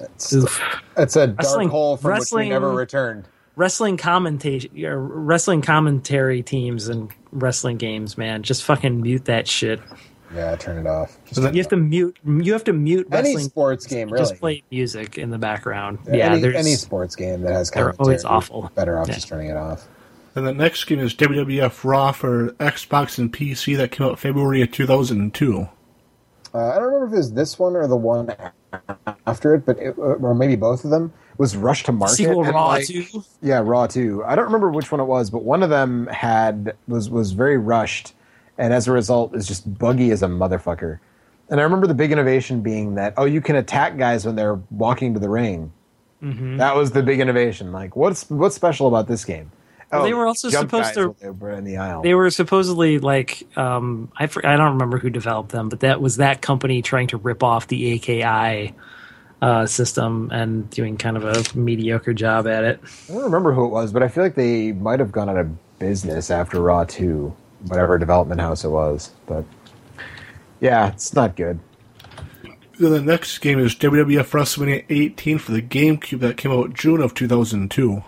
It's, 0.00 0.32
Oof. 0.32 0.62
it's 0.96 1.16
a 1.16 1.26
dark 1.26 1.38
Wrestling- 1.40 1.68
hole 1.68 1.96
from 1.98 2.12
which 2.12 2.20
wrestling- 2.20 2.48
we 2.48 2.54
never 2.54 2.72
returned. 2.72 3.28
Wrestling 3.56 3.98
commentation, 3.98 4.70
uh, 4.82 4.88
wrestling 4.94 5.60
commentary 5.60 6.42
teams 6.42 6.88
and 6.88 7.10
wrestling 7.32 7.76
games, 7.76 8.16
man, 8.18 8.42
just 8.42 8.64
fucking 8.64 9.00
mute 9.00 9.26
that 9.26 9.46
shit. 9.48 9.80
Yeah, 10.34 10.54
turn 10.56 10.78
it 10.78 10.86
off. 10.86 11.18
Just 11.26 11.40
You 11.54 11.60
have 11.60 11.68
to 11.70 11.76
mute. 11.76 12.16
You 12.24 12.52
have 12.52 12.62
to 12.64 12.72
mute 12.72 13.08
any 13.10 13.30
wrestling. 13.30 13.44
sports 13.46 13.86
game, 13.86 14.08
really. 14.10 14.22
Just 14.24 14.38
play 14.38 14.62
music 14.70 15.18
in 15.18 15.30
the 15.30 15.38
background. 15.38 15.98
Yeah, 16.06 16.26
any, 16.32 16.40
there's 16.40 16.54
any 16.54 16.74
sports 16.76 17.16
game 17.16 17.40
that 17.42 17.52
has 17.52 17.70
they're 17.70 17.86
commentary, 17.92 18.06
always 18.06 18.24
awful. 18.24 18.70
Better 18.76 18.98
off 18.98 19.08
Yeah. 19.08 19.14
just 19.14 19.26
turning 19.28 19.48
it 19.50 19.56
off. 19.56 19.88
And 20.36 20.46
the 20.46 20.54
next 20.54 20.84
game 20.84 21.00
is 21.00 21.12
WWF 21.14 21.82
Raw 21.84 22.12
for 22.12 22.50
Xbox 22.60 23.18
and 23.18 23.32
PC 23.32 23.76
that 23.78 23.90
came 23.90 24.06
out 24.06 24.20
February 24.20 24.62
of 24.62 24.70
2002. 24.70 25.66
Uh, 26.54 26.58
I 26.58 26.74
don't 26.76 26.84
remember 26.84 27.06
if 27.06 27.12
it 27.12 27.16
was 27.16 27.32
this 27.32 27.58
one 27.58 27.74
or 27.74 27.88
the 27.88 27.96
one 27.96 28.32
after 29.26 29.54
it, 29.56 29.66
but 29.66 29.78
it, 29.78 29.98
or 29.98 30.32
maybe 30.34 30.54
both 30.54 30.84
of 30.84 30.90
them. 30.90 31.12
Was 31.40 31.56
rushed 31.56 31.86
to 31.86 31.92
market. 31.92 32.16
sequel 32.16 32.44
Raw 32.44 32.66
like- 32.68 32.86
too. 32.86 33.24
Yeah, 33.40 33.62
Raw 33.64 33.86
too. 33.86 34.22
I 34.26 34.36
don't 34.36 34.44
remember 34.44 34.70
which 34.70 34.92
one 34.92 35.00
it 35.00 35.04
was, 35.04 35.30
but 35.30 35.42
one 35.42 35.62
of 35.62 35.70
them 35.70 36.06
had 36.08 36.76
was 36.86 37.08
was 37.08 37.32
very 37.32 37.56
rushed, 37.56 38.12
and 38.58 38.74
as 38.74 38.86
a 38.86 38.92
result, 38.92 39.34
is 39.34 39.48
just 39.48 39.78
buggy 39.78 40.10
as 40.10 40.22
a 40.22 40.26
motherfucker. 40.26 40.98
And 41.48 41.58
I 41.58 41.62
remember 41.62 41.86
the 41.86 41.94
big 41.94 42.12
innovation 42.12 42.60
being 42.60 42.96
that 42.96 43.14
oh, 43.16 43.24
you 43.24 43.40
can 43.40 43.56
attack 43.56 43.96
guys 43.96 44.26
when 44.26 44.36
they're 44.36 44.60
walking 44.70 45.14
to 45.14 45.20
the 45.20 45.30
ring. 45.30 45.72
Mm-hmm. 46.22 46.58
That 46.58 46.76
was 46.76 46.90
the 46.90 47.02
big 47.02 47.20
innovation. 47.20 47.72
Like, 47.72 47.96
what's 47.96 48.28
what's 48.28 48.54
special 48.54 48.86
about 48.86 49.08
this 49.08 49.24
game? 49.24 49.50
Oh, 49.92 50.04
they 50.04 50.12
were 50.12 50.26
also 50.26 50.50
supposed 50.50 50.94
to- 50.94 51.16
They 51.20 51.30
were 51.30 51.50
in 51.52 51.64
the 51.64 51.78
aisle. 51.78 52.02
They 52.02 52.14
were 52.14 52.30
supposedly 52.30 52.98
like 52.98 53.46
um, 53.56 54.12
I 54.14 54.24
I 54.24 54.56
don't 54.56 54.72
remember 54.74 54.98
who 54.98 55.08
developed 55.08 55.52
them, 55.52 55.70
but 55.70 55.80
that 55.80 56.02
was 56.02 56.18
that 56.18 56.42
company 56.42 56.82
trying 56.82 57.08
to 57.08 57.16
rip 57.16 57.42
off 57.42 57.66
the 57.66 57.94
AKI 57.94 58.74
uh, 59.42 59.66
system 59.66 60.30
and 60.32 60.68
doing 60.70 60.96
kind 60.96 61.16
of 61.16 61.24
a 61.24 61.58
mediocre 61.58 62.12
job 62.12 62.46
at 62.46 62.64
it. 62.64 62.80
I 63.08 63.12
don't 63.14 63.24
remember 63.24 63.52
who 63.52 63.64
it 63.64 63.70
was, 63.70 63.92
but 63.92 64.02
I 64.02 64.08
feel 64.08 64.22
like 64.22 64.34
they 64.34 64.72
might 64.72 65.00
have 65.00 65.12
gone 65.12 65.28
out 65.28 65.38
of 65.38 65.78
business 65.78 66.30
after 66.30 66.60
Raw 66.60 66.84
2, 66.84 67.34
whatever 67.66 67.98
development 67.98 68.40
house 68.40 68.64
it 68.64 68.68
was. 68.68 69.10
But 69.26 69.44
yeah, 70.60 70.88
it's 70.88 71.14
not 71.14 71.36
good. 71.36 71.60
Then 72.78 72.92
the 72.92 73.00
next 73.02 73.38
game 73.38 73.58
is 73.58 73.74
WWF 73.74 74.30
WrestleMania 74.30 74.84
18 74.88 75.38
for 75.38 75.52
the 75.52 75.62
GameCube 75.62 76.20
that 76.20 76.36
came 76.38 76.52
out 76.52 76.72
June 76.72 77.02
of 77.02 77.14
2002. 77.14 78.02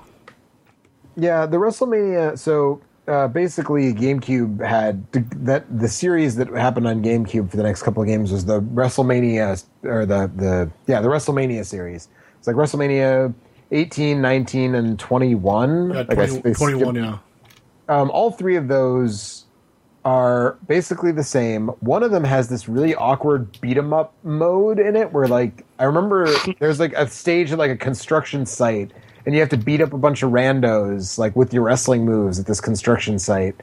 Yeah, 1.14 1.44
the 1.44 1.58
WrestleMania. 1.58 2.38
So 2.38 2.80
uh, 3.08 3.28
basically, 3.28 3.92
GameCube 3.92 4.64
had 4.66 5.10
the, 5.12 5.20
that 5.38 5.78
the 5.80 5.88
series 5.88 6.36
that 6.36 6.48
happened 6.48 6.86
on 6.86 7.02
GameCube 7.02 7.50
for 7.50 7.56
the 7.56 7.62
next 7.62 7.82
couple 7.82 8.02
of 8.02 8.08
games 8.08 8.30
was 8.30 8.44
the 8.44 8.60
WrestleMania 8.60 9.64
or 9.84 10.06
the 10.06 10.30
the 10.36 10.70
yeah 10.86 11.00
the 11.00 11.08
WrestleMania 11.08 11.64
series. 11.64 12.08
It's 12.38 12.46
like 12.46 12.56
WrestleMania 12.56 13.34
18, 13.70 14.20
19, 14.20 14.74
and 14.74 14.98
21. 14.98 15.90
Yeah, 15.90 15.96
Like 15.96 16.10
I 16.10 16.14
20, 16.14 16.38
they 16.40 16.52
21, 16.52 16.94
skipped- 16.94 16.96
yeah. 17.88 18.00
um, 18.00 18.10
all 18.10 18.30
three 18.30 18.56
of 18.56 18.68
those 18.68 19.44
are 20.04 20.58
basically 20.66 21.12
the 21.12 21.22
same. 21.24 21.68
One 21.80 22.02
of 22.02 22.10
them 22.10 22.24
has 22.24 22.48
this 22.48 22.68
really 22.68 22.94
awkward 22.94 23.60
beat 23.60 23.78
'em 23.78 23.92
up 23.92 24.12
mode 24.24 24.78
in 24.80 24.96
it, 24.96 25.12
where 25.12 25.28
like 25.28 25.64
I 25.78 25.84
remember 25.84 26.28
there's 26.58 26.80
like 26.80 26.92
a 26.94 27.06
stage 27.08 27.52
at 27.52 27.58
like 27.58 27.70
a 27.70 27.76
construction 27.76 28.44
site, 28.46 28.90
and 29.24 29.34
you 29.34 29.40
have 29.40 29.50
to 29.50 29.56
beat 29.56 29.80
up 29.80 29.92
a 29.92 29.98
bunch 29.98 30.22
of 30.22 30.32
randos 30.32 31.18
like 31.18 31.34
with 31.36 31.52
your 31.52 31.62
wrestling 31.62 32.04
moves 32.04 32.38
at 32.38 32.46
this 32.46 32.60
construction 32.60 33.18
site. 33.18 33.54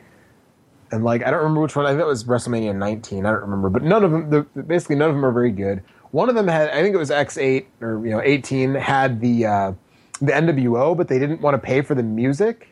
And 0.92 1.04
like 1.04 1.26
I 1.26 1.32
don't 1.32 1.40
remember 1.40 1.62
which 1.62 1.76
one. 1.76 1.86
I 1.86 1.90
think 1.90 2.02
it 2.02 2.08
was 2.08 2.24
WrestleMania 2.24 2.76
19. 2.76 3.26
I 3.26 3.32
don't 3.32 3.42
remember, 3.42 3.70
but 3.70 3.84
none 3.84 4.04
of 4.04 4.12
them. 4.12 4.30
The, 4.30 4.42
basically, 4.64 4.96
none 4.96 5.10
of 5.10 5.16
them 5.16 5.26
are 5.26 5.32
very 5.32 5.52
good. 5.52 5.84
One 6.12 6.30
of 6.30 6.36
them 6.36 6.48
had, 6.48 6.70
I 6.70 6.82
think 6.82 6.96
it 6.96 6.98
was 6.98 7.12
X8 7.12 7.66
or 7.82 8.04
you 8.04 8.12
know 8.12 8.22
18 8.22 8.74
had 8.74 9.22
the 9.22 9.46
uh, 9.46 9.74
the 10.20 10.32
NWO, 10.32 10.98
but 10.98 11.08
they 11.08 11.20
didn't 11.20 11.42
want 11.42 11.54
to 11.54 11.60
pay 11.60 11.82
for 11.82 11.96
the 11.96 12.04
music. 12.04 12.68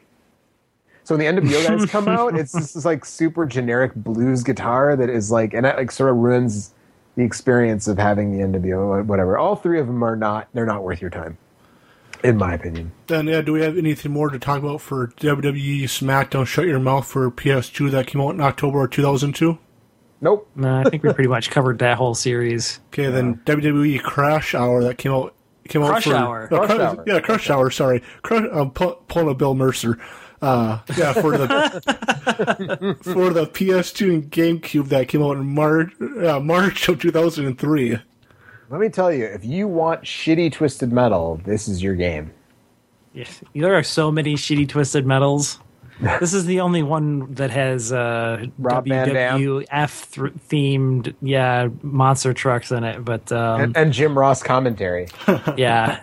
So 1.04 1.16
when 1.16 1.36
the 1.36 1.42
NWO 1.42 1.68
guys 1.68 1.86
come 1.90 2.08
out, 2.08 2.36
it's 2.36 2.52
this 2.52 2.76
is 2.76 2.86
like 2.86 3.06
super 3.06 3.46
generic 3.46 3.96
blues 3.96 4.44
guitar 4.44 4.96
that 4.96 5.10
is 5.10 5.32
like, 5.32 5.54
and 5.54 5.64
that 5.64 5.78
like 5.78 5.92
sort 5.92 6.10
of 6.10 6.18
ruins 6.18 6.74
the 7.16 7.24
experience 7.24 7.88
of 7.88 7.98
having 7.98 8.38
the 8.38 8.44
NWO. 8.44 9.06
Whatever. 9.06 9.38
All 9.38 9.56
three 9.56 9.80
of 9.80 9.88
them 9.88 10.04
are 10.04 10.16
not. 10.16 10.50
They're 10.54 10.66
not 10.66 10.84
worth 10.84 11.02
your 11.02 11.10
time, 11.10 11.38
in 12.24 12.38
my 12.38 12.54
opinion. 12.54 12.92
Then, 13.08 13.28
yeah, 13.28 13.42
do 13.42 13.54
we 13.54 13.62
have 13.62 13.78
anything 13.78 14.12
more 14.12 14.30
to 14.30 14.40
talk 14.40 14.60
about 14.60 14.82
for 14.82 15.08
WWE 15.08 15.84
SmackDown 15.84 16.46
Shut 16.46 16.66
Your 16.66 16.80
Mouth 16.80 17.08
for 17.08 17.30
PS2 17.32 17.92
that 17.92 18.08
came 18.08 18.22
out 18.22 18.32
in 18.36 18.42
October 18.42 18.84
of 18.86 18.92
2002? 18.92 19.58
Nope. 20.20 20.50
No, 20.56 20.78
I 20.78 20.84
think 20.90 21.04
we 21.04 21.14
pretty 21.14 21.30
much 21.30 21.52
covered 21.52 21.80
that 21.80 21.98
whole 21.98 22.16
series. 22.16 22.80
Okay, 22.88 23.08
then 23.12 23.36
WWE 23.46 24.02
Crash 24.02 24.56
Hour 24.56 24.84
that 24.84 24.98
came 24.98 25.12
out 25.12 25.36
came 25.70 25.84
out 25.84 25.90
Crush 25.90 26.06
for 26.06 26.16
Hour. 26.16 26.48
No, 26.50 26.58
Crush 26.58 26.70
Crush- 26.70 26.80
Hour. 26.98 27.04
Yeah, 27.06 27.20
Crush 27.20 27.50
Hour. 27.52 27.70
Sorry, 27.72 28.04
Crush, 28.24 28.46
I'm 28.52 28.72
pu- 28.72 28.96
pulling 29.08 29.30
a 29.30 29.36
Bill 29.36 29.54
Mercer. 29.54 30.00
Uh, 30.42 30.80
yeah, 30.98 31.14
for 31.14 31.38
the 31.38 32.98
for 33.04 33.30
the 33.32 33.46
PS2 33.48 34.14
and 34.14 34.32
GameCube 34.32 34.90
that 34.90 35.08
came 35.08 35.22
out 35.24 35.38
in 35.38 35.46
March 35.54 35.92
uh, 36.02 36.40
March 36.40 36.88
of 36.90 37.00
2003. 37.02 38.00
Let 38.70 38.82
me 38.82 38.90
tell 38.90 39.12
you, 39.12 39.26
if 39.26 39.46
you 39.46 39.68
want 39.68 40.04
shitty 40.04 40.52
twisted 40.52 40.92
metal, 40.92 41.40
this 41.46 41.68
is 41.68 41.82
your 41.82 41.96
game. 41.96 42.32
Yeah, 43.14 43.28
there 43.56 43.76
are 43.76 43.84
so 43.84 44.12
many 44.12 44.36
shitty 44.36 44.68
twisted 44.68 45.06
metals. 45.06 45.60
this 46.20 46.34
is 46.34 46.46
the 46.46 46.60
only 46.60 46.84
one 46.84 47.34
that 47.36 47.50
has 47.50 47.92
uh, 47.92 48.46
Rob 48.60 48.86
WWF 48.86 50.12
th- 50.12 50.34
themed, 50.50 51.16
yeah, 51.22 51.70
monster 51.82 52.34
trucks 52.34 52.72
in 52.72 52.84
it. 52.84 53.04
But 53.04 53.32
um, 53.32 53.62
And, 53.62 53.78
and 53.78 53.94
Jim 53.94 54.18
Ross 54.18 54.44
commentary. 54.44 55.08
yeah, 55.58 56.02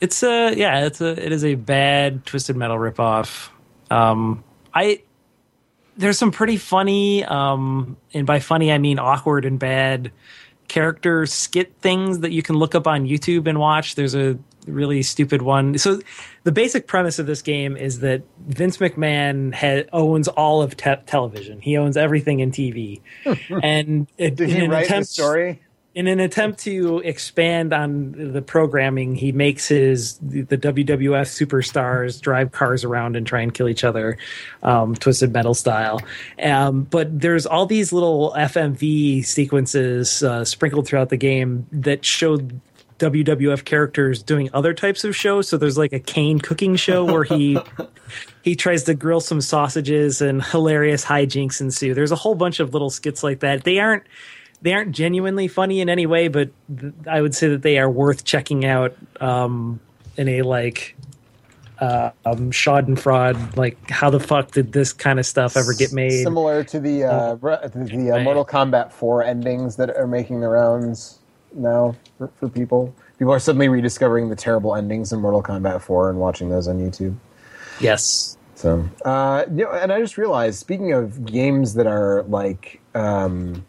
it's 0.00 0.22
a 0.22 0.54
yeah, 0.54 0.84
it's 0.84 1.00
a 1.00 1.24
it 1.24 1.32
is 1.32 1.44
a 1.44 1.54
bad 1.54 2.26
twisted 2.26 2.56
metal 2.56 2.76
ripoff. 2.76 3.48
Um, 3.90 4.44
I 4.74 5.02
there's 5.96 6.18
some 6.18 6.32
pretty 6.32 6.56
funny, 6.56 7.24
um, 7.24 7.96
and 8.12 8.26
by 8.26 8.40
funny 8.40 8.72
I 8.72 8.78
mean 8.78 8.98
awkward 8.98 9.44
and 9.44 9.58
bad 9.58 10.10
character 10.72 11.26
skit 11.26 11.74
things 11.82 12.20
that 12.20 12.32
you 12.32 12.42
can 12.42 12.56
look 12.56 12.74
up 12.74 12.86
on 12.86 13.06
YouTube 13.06 13.46
and 13.46 13.58
watch. 13.58 13.94
There's 13.94 14.14
a 14.14 14.38
really 14.66 15.02
stupid 15.02 15.42
one. 15.42 15.76
So 15.76 16.00
the 16.44 16.52
basic 16.52 16.86
premise 16.86 17.18
of 17.18 17.26
this 17.26 17.42
game 17.42 17.76
is 17.76 18.00
that 18.00 18.22
Vince 18.46 18.78
McMahon 18.78 19.54
ha- 19.54 19.86
owns 19.92 20.28
all 20.28 20.62
of 20.62 20.74
te- 20.78 20.96
television. 21.04 21.60
He 21.60 21.76
owns 21.76 21.98
everything 21.98 22.40
in 22.40 22.52
TV, 22.52 23.02
and 23.62 24.08
it, 24.16 24.36
Did 24.36 24.48
he 24.48 24.66
write 24.66 24.88
the 24.88 25.04
story? 25.04 25.60
In 25.94 26.06
an 26.06 26.20
attempt 26.20 26.60
to 26.60 27.00
expand 27.00 27.72
on 27.72 28.32
the 28.32 28.40
programming, 28.40 29.14
he 29.14 29.30
makes 29.30 29.68
his 29.68 30.18
the, 30.18 30.42
the 30.42 30.56
WWF 30.56 31.28
superstars 31.28 32.20
drive 32.20 32.52
cars 32.52 32.82
around 32.82 33.14
and 33.14 33.26
try 33.26 33.42
and 33.42 33.52
kill 33.52 33.68
each 33.68 33.84
other, 33.84 34.16
um, 34.62 34.94
twisted 34.94 35.32
metal 35.32 35.54
style. 35.54 36.00
Um, 36.42 36.84
but 36.84 37.20
there's 37.20 37.44
all 37.44 37.66
these 37.66 37.92
little 37.92 38.32
FMV 38.36 39.24
sequences 39.24 40.22
uh, 40.22 40.44
sprinkled 40.44 40.86
throughout 40.86 41.10
the 41.10 41.18
game 41.18 41.66
that 41.72 42.04
show 42.04 42.38
WWF 42.98 43.64
characters 43.64 44.22
doing 44.22 44.48
other 44.54 44.72
types 44.72 45.04
of 45.04 45.14
shows. 45.14 45.48
So 45.48 45.58
there's 45.58 45.76
like 45.76 45.92
a 45.92 45.98
Kane 45.98 46.38
cooking 46.38 46.76
show 46.76 47.04
where 47.04 47.24
he 47.24 47.58
he 48.42 48.56
tries 48.56 48.84
to 48.84 48.94
grill 48.94 49.20
some 49.20 49.42
sausages 49.42 50.22
and 50.22 50.42
hilarious 50.42 51.04
hijinks 51.04 51.60
ensue. 51.60 51.92
There's 51.92 52.12
a 52.12 52.16
whole 52.16 52.34
bunch 52.34 52.60
of 52.60 52.72
little 52.72 52.90
skits 52.90 53.22
like 53.22 53.40
that. 53.40 53.64
They 53.64 53.78
aren't 53.78 54.04
they 54.62 54.72
aren't 54.72 54.92
genuinely 54.92 55.48
funny 55.48 55.80
in 55.80 55.88
any 55.88 56.06
way, 56.06 56.28
but 56.28 56.50
th- 56.78 56.94
I 57.06 57.20
would 57.20 57.34
say 57.34 57.48
that 57.48 57.62
they 57.62 57.78
are 57.78 57.90
worth 57.90 58.24
checking 58.24 58.64
out 58.64 58.96
um, 59.20 59.80
in 60.16 60.28
a 60.28 60.42
like 60.42 60.96
uh, 61.80 62.10
um, 62.24 62.52
Schadenfreude. 62.52 63.56
Like, 63.56 63.90
how 63.90 64.08
the 64.08 64.20
fuck 64.20 64.52
did 64.52 64.72
this 64.72 64.92
kind 64.92 65.18
of 65.18 65.26
stuff 65.26 65.56
ever 65.56 65.74
get 65.74 65.92
made? 65.92 66.22
Similar 66.22 66.62
to 66.64 66.80
the 66.80 67.04
uh, 67.04 67.34
re- 67.40 67.58
the 67.74 68.12
uh, 68.12 68.22
Mortal 68.22 68.44
Kombat 68.44 68.92
4 68.92 69.24
endings 69.24 69.76
that 69.76 69.90
are 69.90 70.06
making 70.06 70.40
the 70.40 70.48
rounds 70.48 71.18
now 71.54 71.96
for, 72.18 72.28
for 72.36 72.48
people. 72.48 72.94
People 73.18 73.32
are 73.32 73.40
suddenly 73.40 73.68
rediscovering 73.68 74.30
the 74.30 74.36
terrible 74.36 74.74
endings 74.76 75.12
in 75.12 75.20
Mortal 75.20 75.42
Kombat 75.42 75.82
4 75.82 76.10
and 76.10 76.18
watching 76.18 76.48
those 76.48 76.68
on 76.68 76.78
YouTube. 76.78 77.16
Yes. 77.80 78.38
So, 78.54 78.88
uh, 79.04 79.44
you 79.50 79.64
know, 79.64 79.72
and 79.72 79.92
I 79.92 80.00
just 80.00 80.16
realized, 80.16 80.60
speaking 80.60 80.92
of 80.92 81.24
games 81.24 81.74
that 81.74 81.88
are 81.88 82.22
like, 82.24 82.80
um, 82.94 83.64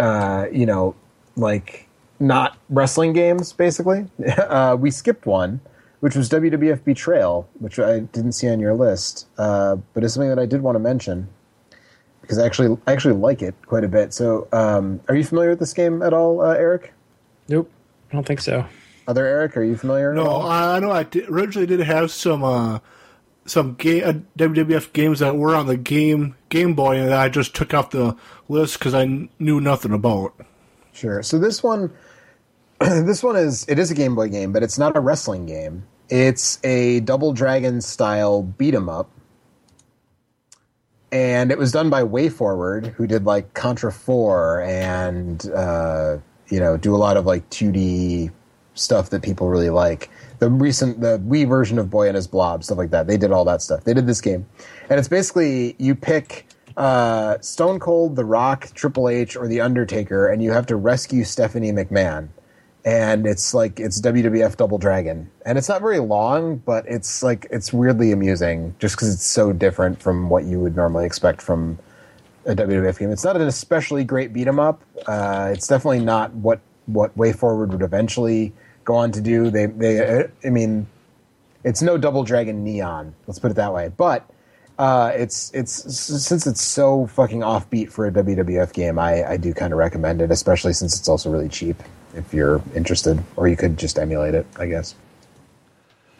uh, 0.00 0.46
you 0.52 0.66
know, 0.66 0.94
like 1.36 1.86
not 2.18 2.56
wrestling 2.70 3.12
games, 3.12 3.52
basically, 3.52 4.06
uh, 4.38 4.76
we 4.78 4.90
skipped 4.90 5.26
one, 5.26 5.60
which 6.00 6.16
was 6.16 6.28
WWF 6.30 6.84
Betrayal, 6.84 7.48
which 7.60 7.78
I 7.78 8.00
didn't 8.00 8.32
see 8.32 8.48
on 8.48 8.60
your 8.60 8.74
list, 8.74 9.26
uh, 9.38 9.76
but 9.94 10.04
it's 10.04 10.14
something 10.14 10.30
that 10.30 10.38
I 10.38 10.46
did 10.46 10.62
want 10.62 10.76
to 10.76 10.80
mention. 10.80 11.28
because 12.22 12.38
I 12.38 12.46
actually 12.46 12.76
I 12.86 12.92
actually 12.92 13.14
like 13.14 13.42
it 13.42 13.54
quite 13.66 13.84
a 13.84 13.88
bit. 13.88 14.12
So, 14.14 14.48
um, 14.52 15.00
are 15.08 15.14
you 15.16 15.24
familiar 15.24 15.50
with 15.50 15.58
this 15.60 15.72
game 15.72 16.02
at 16.02 16.12
all, 16.12 16.40
uh, 16.40 16.54
Eric? 16.54 16.92
Nope, 17.48 17.70
I 18.10 18.14
don't 18.14 18.26
think 18.26 18.40
so. 18.40 18.64
Other 19.08 19.26
Eric, 19.26 19.56
are 19.56 19.64
you 19.64 19.76
familiar? 19.76 20.10
at 20.10 20.16
No, 20.16 20.26
all? 20.26 20.42
I 20.46 20.76
I 20.76 20.80
know. 20.80 20.90
I 20.92 21.02
did, 21.04 21.28
originally 21.28 21.66
did 21.66 21.80
have 21.80 22.10
some 22.12 22.44
uh, 22.44 22.78
some 23.50 23.74
game 23.74 24.04
uh, 24.04 24.12
WWF 24.38 24.92
games 24.92 25.18
that 25.18 25.36
were 25.36 25.54
on 25.54 25.66
the 25.66 25.76
game 25.76 26.36
Game 26.48 26.74
Boy, 26.74 26.98
and 26.98 27.12
I 27.12 27.28
just 27.28 27.54
took 27.54 27.74
off 27.74 27.90
the 27.90 28.16
list 28.48 28.78
because 28.78 28.94
I 28.94 29.28
knew 29.38 29.60
nothing 29.60 29.92
about. 29.92 30.34
Sure. 30.92 31.22
So 31.22 31.38
this 31.38 31.62
one, 31.62 31.92
this 32.80 33.22
one 33.22 33.36
is 33.36 33.66
it 33.68 33.78
is 33.78 33.90
a 33.90 33.94
Game 33.94 34.14
Boy 34.14 34.28
game, 34.28 34.52
but 34.52 34.62
it's 34.62 34.78
not 34.78 34.96
a 34.96 35.00
wrestling 35.00 35.46
game. 35.46 35.86
It's 36.08 36.58
a 36.64 37.00
Double 37.00 37.32
Dragon 37.32 37.80
style 37.80 38.42
beat 38.42 38.74
'em 38.74 38.88
up, 38.88 39.10
and 41.12 41.50
it 41.50 41.58
was 41.58 41.72
done 41.72 41.90
by 41.90 42.02
WayForward, 42.02 42.86
who 42.94 43.06
did 43.06 43.24
like 43.24 43.54
Contra 43.54 43.92
Four 43.92 44.62
and 44.62 45.48
uh, 45.50 46.18
you 46.48 46.60
know 46.60 46.76
do 46.76 46.94
a 46.94 46.98
lot 46.98 47.16
of 47.16 47.26
like 47.26 47.48
2D 47.50 48.30
stuff 48.74 49.10
that 49.10 49.22
people 49.22 49.48
really 49.48 49.70
like. 49.70 50.10
The 50.40 50.50
recent 50.50 51.00
the 51.00 51.18
Wii 51.18 51.48
version 51.48 51.78
of 51.78 51.90
Boy 51.90 52.08
and 52.08 52.16
His 52.16 52.26
Blob 52.26 52.64
stuff 52.64 52.78
like 52.78 52.90
that. 52.90 53.06
They 53.06 53.16
did 53.16 53.30
all 53.30 53.44
that 53.44 53.62
stuff. 53.62 53.84
They 53.84 53.94
did 53.94 54.06
this 54.06 54.20
game, 54.20 54.46
and 54.88 54.98
it's 54.98 55.08
basically 55.08 55.76
you 55.78 55.94
pick 55.94 56.46
uh, 56.76 57.38
Stone 57.40 57.78
Cold, 57.78 58.16
The 58.16 58.24
Rock, 58.24 58.70
Triple 58.74 59.08
H, 59.08 59.36
or 59.36 59.46
The 59.46 59.60
Undertaker, 59.60 60.28
and 60.28 60.42
you 60.42 60.52
have 60.52 60.66
to 60.66 60.76
rescue 60.76 61.24
Stephanie 61.24 61.72
McMahon. 61.72 62.28
And 62.84 63.26
it's 63.26 63.52
like 63.52 63.78
it's 63.78 64.00
WWF 64.00 64.56
Double 64.56 64.78
Dragon, 64.78 65.30
and 65.44 65.58
it's 65.58 65.68
not 65.68 65.82
very 65.82 65.98
long, 65.98 66.56
but 66.56 66.86
it's 66.88 67.22
like 67.22 67.46
it's 67.50 67.72
weirdly 67.72 68.10
amusing 68.10 68.74
just 68.78 68.96
because 68.96 69.12
it's 69.12 69.26
so 69.26 69.52
different 69.52 70.00
from 70.00 70.30
what 70.30 70.44
you 70.44 70.58
would 70.60 70.74
normally 70.74 71.04
expect 71.04 71.42
from 71.42 71.78
a 72.46 72.54
WWF 72.54 72.98
game. 72.98 73.10
It's 73.10 73.24
not 73.24 73.36
an 73.36 73.42
especially 73.42 74.02
great 74.04 74.32
beat 74.32 74.48
'em 74.48 74.58
up. 74.58 74.82
Uh, 75.06 75.50
it's 75.52 75.66
definitely 75.66 76.00
not 76.00 76.32
what 76.32 76.60
what 76.86 77.14
WayForward 77.18 77.68
would 77.68 77.82
eventually 77.82 78.54
go 78.84 78.94
on 78.94 79.12
to 79.12 79.20
do. 79.20 79.50
They 79.50 79.66
they 79.66 80.26
I 80.44 80.50
mean, 80.50 80.86
it's 81.64 81.82
no 81.82 81.98
Double 81.98 82.24
Dragon 82.24 82.64
Neon. 82.64 83.14
Let's 83.26 83.38
put 83.38 83.50
it 83.50 83.54
that 83.54 83.72
way. 83.72 83.92
But 83.96 84.28
uh, 84.78 85.12
it's 85.14 85.50
it's 85.52 85.72
since 85.94 86.46
it's 86.46 86.62
so 86.62 87.06
fucking 87.08 87.40
offbeat 87.40 87.90
for 87.90 88.06
a 88.06 88.10
WWF 88.10 88.72
game, 88.72 88.98
I, 88.98 89.32
I 89.32 89.36
do 89.36 89.52
kind 89.52 89.72
of 89.72 89.78
recommend 89.78 90.22
it, 90.22 90.30
especially 90.30 90.72
since 90.72 90.98
it's 90.98 91.08
also 91.08 91.30
really 91.30 91.50
cheap 91.50 91.76
if 92.14 92.32
you're 92.32 92.62
interested, 92.74 93.22
or 93.36 93.46
you 93.46 93.56
could 93.56 93.78
just 93.78 93.98
emulate 93.98 94.34
it, 94.34 94.46
I 94.56 94.66
guess. 94.66 94.94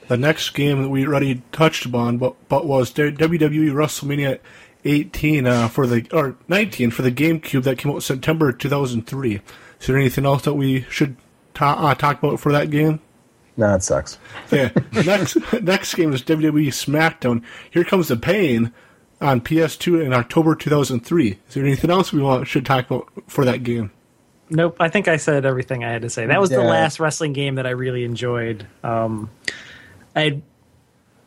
The 0.08 0.18
next 0.18 0.50
game 0.50 0.82
that 0.82 0.88
we 0.88 1.06
already 1.06 1.42
touched 1.52 1.86
upon, 1.86 2.18
but 2.18 2.34
but 2.48 2.66
was 2.66 2.92
WWE 2.92 3.70
WrestleMania 3.72 4.40
18 4.84 5.46
uh, 5.46 5.68
for 5.68 5.86
the 5.86 6.06
or 6.12 6.36
19 6.48 6.90
for 6.90 7.00
the 7.00 7.12
GameCube 7.12 7.62
that 7.64 7.78
came 7.78 7.92
out 7.92 8.02
September 8.02 8.52
2003. 8.52 9.40
Is 9.80 9.86
there 9.86 9.96
anything 9.96 10.26
else 10.26 10.42
that 10.42 10.54
we 10.54 10.82
should 10.90 11.16
ta- 11.60 11.88
uh, 11.88 11.94
talk 11.94 12.22
about 12.22 12.40
for 12.40 12.52
that 12.52 12.70
game? 12.70 13.00
No, 13.56 13.74
it 13.74 13.82
sucks. 13.82 14.18
Yeah. 14.52 14.70
next 15.04 15.36
next 15.62 15.94
game 15.94 16.12
is 16.12 16.22
WWE 16.22 16.68
SmackDown. 16.68 17.42
Here 17.70 17.84
comes 17.84 18.08
the 18.08 18.16
pain 18.16 18.72
on 19.20 19.40
PS2 19.40 20.04
in 20.04 20.12
October 20.12 20.54
2003. 20.54 21.38
Is 21.48 21.54
there 21.54 21.64
anything 21.64 21.90
else 21.90 22.12
we 22.12 22.22
want 22.22 22.48
should 22.48 22.66
talk 22.66 22.90
about 22.90 23.08
for 23.28 23.44
that 23.44 23.62
game? 23.62 23.92
Nope, 24.48 24.78
I 24.80 24.88
think 24.88 25.06
I 25.06 25.18
said 25.18 25.46
everything 25.46 25.84
I 25.84 25.92
had 25.92 26.02
to 26.02 26.10
say. 26.10 26.26
That 26.26 26.40
was 26.40 26.50
the 26.50 26.62
last 26.62 26.98
wrestling 26.98 27.32
game 27.32 27.54
that 27.54 27.66
I 27.66 27.70
really 27.70 28.02
enjoyed. 28.02 28.66
Um, 28.82 29.30
I 30.16 30.40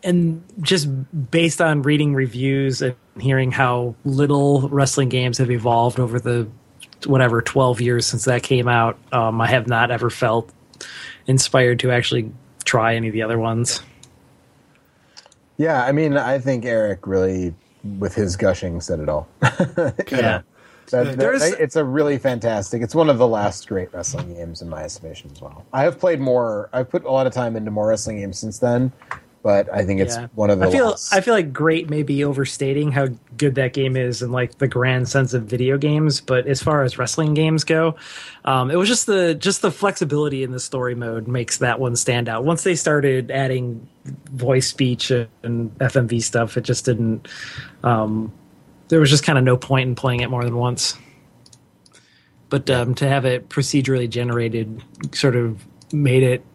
and 0.03 0.43
just 0.60 0.89
based 1.31 1.61
on 1.61 1.84
reading 1.84 2.14
reviews 2.14 2.81
and 2.81 2.95
hearing 3.18 3.51
how 3.51 3.95
little 4.03 4.68
wrestling 4.68 5.07
games 5.07 5.38
have 5.38 5.49
evolved 5.49 5.99
over 5.99 6.19
the 6.19 6.49
whatever 7.08 7.42
12 7.42 7.82
years 7.82 8.06
since 8.06 8.26
that 8.26 8.44
came 8.44 8.68
out, 8.68 8.98
um, 9.12 9.40
I 9.42 9.48
have 9.48 9.68
not 9.68 9.92
ever 9.92 10.10
felt 10.10 10.52
inspired 11.28 11.80
to 11.80 11.92
actually 11.92 12.32
try 12.66 12.96
any 12.96 13.08
of 13.08 13.14
the 13.14 13.22
other 13.22 13.40
ones. 13.40 13.82
Yeah, 15.58 15.84
I 15.84 15.92
mean, 15.92 16.18
I 16.18 16.40
think 16.40 16.66
Eric 16.66 17.06
really, 17.08 17.54
with 18.00 18.16
his 18.16 18.36
gushing, 18.36 18.82
said 18.82 19.00
it 19.00 19.10
all. 19.10 19.28
Yeah. 20.12 20.42
That, 20.92 21.06
that- 21.06 21.18
There's- 21.18 21.44
it's 21.54 21.76
a 21.76 21.84
really 21.84 22.18
fantastic. 22.18 22.82
It's 22.82 22.94
one 22.94 23.10
of 23.10 23.18
the 23.18 23.28
last 23.28 23.68
great 23.68 23.94
wrestling 23.94 24.34
games 24.34 24.62
in 24.62 24.70
my 24.70 24.84
estimation 24.84 25.32
as 25.32 25.42
well. 25.42 25.66
I 25.72 25.84
have 25.84 25.98
played 26.00 26.20
more. 26.20 26.70
I've 26.74 26.90
put 26.90 27.06
a 27.06 27.12
lot 27.12 27.26
of 27.26 27.34
time 27.34 27.56
into 27.56 27.72
more 27.72 27.88
wrestling 27.88 28.18
games 28.20 28.38
since 28.38 28.60
then, 28.60 28.92
but 29.44 29.72
I 29.74 29.84
think 29.86 29.99
it's 29.99 30.15
Yeah. 30.15 30.28
one 30.36 30.49
of 30.49 30.60
the. 30.60 30.68
I 30.68 30.72
feel 30.72 30.90
last. 30.91 31.14
I 31.14 31.20
feel 31.22 31.34
like 31.34 31.52
great 31.52 31.90
may 31.90 32.02
be 32.02 32.24
overstating 32.24 32.91
how 32.94 33.10
good 33.38 33.56
that 33.56 33.74
game 33.74 33.98
is 33.98 34.22
in 34.22 34.32
like 34.32 34.57
the 34.57 34.68
grand 34.70 35.10
sense 35.10 35.34
of 35.34 35.44
video 35.44 35.78
games, 35.78 36.22
but 36.22 36.48
as 36.48 36.64
far 36.64 36.84
as 36.84 36.98
wrestling 36.98 37.34
games 37.34 37.64
go, 37.65 37.95
um, 38.45 38.72
it 38.72 38.78
was 38.78 38.88
just 38.88 39.06
the 39.06 39.36
just 39.36 39.61
the 39.61 39.70
flexibility 39.70 40.44
in 40.44 40.52
the 40.52 40.60
story 40.61 40.95
mode 40.95 41.28
makes 41.28 41.57
that 41.57 41.80
one 41.80 41.95
stand 41.98 42.30
out. 42.30 42.45
Once 42.45 42.64
they 42.64 42.74
started 42.76 43.30
adding 43.32 43.86
voice 44.32 44.68
speech 44.68 45.11
and 45.11 45.78
FMV 45.80 46.24
stuff, 46.24 46.56
it 46.57 46.61
just 46.64 46.86
didn't. 46.86 47.28
Um, 47.84 48.32
there 48.88 48.99
was 49.02 49.10
just 49.10 49.24
kind 49.26 49.38
of 49.38 49.44
no 49.44 49.57
point 49.57 49.90
in 49.90 49.95
playing 49.95 50.22
it 50.22 50.30
more 50.30 50.44
than 50.45 50.56
once. 50.56 50.98
But 52.49 52.70
um, 52.70 52.95
to 52.95 53.07
have 53.10 53.26
it 53.26 53.49
procedurally 53.49 54.10
generated 54.10 54.84
sort 55.11 55.36
of 55.36 55.65
made 55.91 56.24
it 56.24 56.45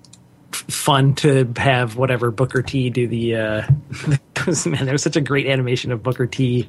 fun 0.69 1.15
to 1.17 1.53
have 1.57 1.97
whatever 1.97 2.31
Booker 2.31 2.63
T 2.63 2.91
do 2.91 3.07
the 3.07 3.37
uh 3.37 3.63
man 4.67 4.85
there 4.85 4.93
was 4.93 5.03
such 5.03 5.17
a 5.17 5.21
great 5.21 5.47
animation 5.47 5.93
of 5.93 6.03
Booker 6.03 6.27
T 6.27 6.69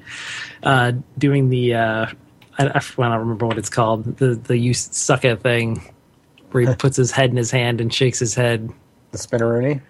uh 0.64 0.94
doing 1.18 1.50
the 1.50 1.74
uh 1.76 2.06
I, 2.58 2.66
I 2.66 2.80
don't 2.80 3.20
remember 3.20 3.46
what 3.48 3.58
it's 3.58 3.70
called 3.70 4.18
the 4.18 4.36
the 4.36 4.58
you 4.58 4.74
suck 4.74 5.24
at 5.26 5.42
thing 5.42 5.94
where 6.52 6.68
he 6.68 6.76
puts 6.78 6.98
his 6.98 7.12
head 7.12 7.30
in 7.30 7.38
his 7.38 7.52
hand 7.52 7.82
and 7.82 7.94
shakes 7.94 8.20
his 8.20 8.36
head. 8.36 8.70
The 9.12 9.18
Spinneroonie. 9.18 9.82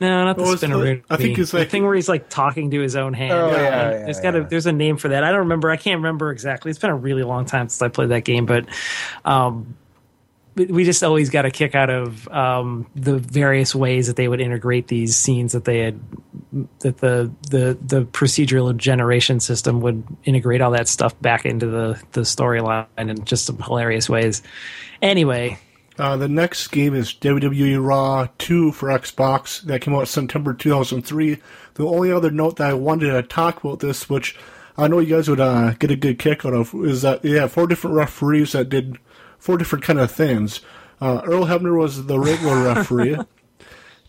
no 0.00 0.24
not 0.24 0.36
the 0.36 0.44
it's 0.44 0.62
I 1.10 1.16
think 1.16 1.38
it's 1.38 1.50
the 1.50 1.58
like- 1.58 1.70
thing 1.70 1.84
where 1.84 1.94
he's 1.94 2.08
like 2.08 2.28
talking 2.28 2.70
to 2.70 2.80
his 2.80 2.96
own 2.96 3.12
hand. 3.12 3.32
Oh, 3.32 3.50
yeah, 3.50 3.60
yeah, 3.60 3.90
there's 4.04 4.20
got 4.20 4.34
a 4.34 4.40
yeah. 4.40 4.46
there's 4.48 4.66
a 4.66 4.72
name 4.72 4.96
for 4.96 5.08
that. 5.08 5.24
I 5.24 5.30
don't 5.30 5.40
remember. 5.40 5.70
I 5.70 5.76
can't 5.76 5.98
remember 5.98 6.30
exactly. 6.30 6.70
It's 6.70 6.78
been 6.80 6.90
a 6.90 6.96
really 6.96 7.22
long 7.22 7.44
time 7.44 7.68
since 7.68 7.82
I 7.82 7.88
played 7.88 8.08
that 8.10 8.24
game 8.24 8.46
but 8.46 8.66
um 9.24 9.76
but 9.76 9.85
we 10.56 10.84
just 10.84 11.02
always 11.04 11.28
got 11.30 11.44
a 11.44 11.50
kick 11.50 11.74
out 11.74 11.90
of 11.90 12.26
um, 12.28 12.86
the 12.94 13.18
various 13.18 13.74
ways 13.74 14.06
that 14.06 14.16
they 14.16 14.26
would 14.26 14.40
integrate 14.40 14.88
these 14.88 15.16
scenes 15.16 15.52
that 15.52 15.64
they 15.64 15.80
had 15.80 16.00
that 16.80 16.98
the 16.98 17.30
the 17.50 17.78
the 17.82 18.04
procedural 18.06 18.74
generation 18.76 19.38
system 19.40 19.80
would 19.82 20.02
integrate 20.24 20.62
all 20.62 20.70
that 20.70 20.88
stuff 20.88 21.18
back 21.20 21.44
into 21.44 21.66
the 21.66 22.02
the 22.12 22.22
storyline 22.22 22.86
in 22.96 23.24
just 23.24 23.44
some 23.44 23.58
hilarious 23.58 24.08
ways. 24.08 24.42
Anyway, 25.02 25.58
Uh, 25.98 26.16
the 26.16 26.28
next 26.28 26.68
game 26.68 26.94
is 26.94 27.12
WWE 27.12 27.82
Raw 27.86 28.28
2 28.38 28.72
for 28.72 28.88
Xbox 28.88 29.62
that 29.62 29.80
came 29.82 29.94
out 29.94 30.08
September 30.08 30.54
2003. 30.54 31.38
The 31.74 31.86
only 31.86 32.12
other 32.12 32.30
note 32.30 32.56
that 32.56 32.70
I 32.70 32.74
wanted 32.74 33.12
to 33.12 33.22
talk 33.22 33.62
about 33.62 33.80
this, 33.80 34.08
which 34.08 34.36
I 34.78 34.88
know 34.88 34.98
you 34.98 35.14
guys 35.16 35.28
would 35.28 35.40
uh, 35.40 35.72
get 35.78 35.90
a 35.90 35.96
good 35.96 36.18
kick 36.18 36.44
out 36.44 36.54
of, 36.54 36.74
is 36.74 37.02
that 37.02 37.24
have 37.24 37.52
four 37.52 37.66
different 37.66 37.96
referees 37.96 38.52
that 38.52 38.68
did 38.68 38.98
four 39.38 39.56
different 39.56 39.84
kind 39.84 39.98
of 39.98 40.10
things. 40.10 40.60
Uh, 41.00 41.20
Earl 41.24 41.44
Hebner 41.46 41.78
was 41.78 42.06
the 42.06 42.18
regular 42.18 42.62
referee. 42.74 43.16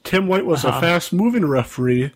Tim 0.04 0.28
White 0.28 0.46
was 0.46 0.64
a 0.64 0.72
fast 0.80 1.12
moving 1.12 1.46
referee. 1.46 2.14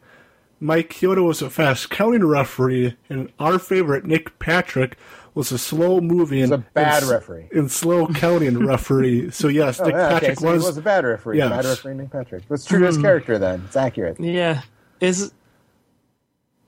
Mike 0.60 0.92
Chioda 0.94 1.26
was 1.26 1.42
a 1.42 1.50
fast 1.50 1.90
counting 1.90 2.24
referee, 2.26 2.96
and 3.10 3.32
our 3.40 3.58
favorite 3.58 4.06
Nick 4.06 4.38
Patrick 4.38 4.96
was 5.34 5.52
a 5.52 5.58
slow 5.58 6.00
moving, 6.00 6.52
a 6.52 6.60
bad 6.60 7.02
and, 7.02 7.12
referee. 7.12 7.48
and 7.52 7.72
slow 7.72 8.06
counting 8.08 8.60
referee. 8.68 9.32
So 9.32 9.48
yes, 9.48 9.80
Oh, 9.80 9.86
Nick 9.86 9.96
yeah, 9.96 10.06
okay, 10.08 10.14
Patrick 10.20 10.40
so 10.40 10.52
was, 10.54 10.64
was 10.64 10.78
a 10.78 10.82
bad 10.82 11.04
referee. 11.04 11.38
Yes. 11.40 11.50
Bad 11.50 11.66
referee, 11.66 11.94
Nick 11.96 12.12
Patrick. 12.12 12.48
That's 12.48 12.66
true 12.66 12.80
to 12.80 12.86
his 12.86 12.98
character. 12.98 13.40
Then 13.40 13.64
it's 13.66 13.76
accurate. 13.76 14.20
yeah, 14.20 14.62
is 15.00 15.34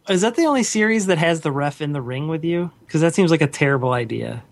is 0.09 0.21
that 0.21 0.35
the 0.35 0.45
only 0.45 0.63
series 0.63 1.05
that 1.05 1.17
has 1.19 1.41
the 1.41 1.51
ref 1.51 1.79
in 1.81 1.93
the 1.93 2.01
ring 2.01 2.27
with 2.27 2.43
you? 2.43 2.71
Because 2.85 2.99
that 3.01 3.13
seems 3.13 3.31
like 3.31 3.41
a 3.41 3.47
terrible 3.47 3.93
idea. 3.93 4.43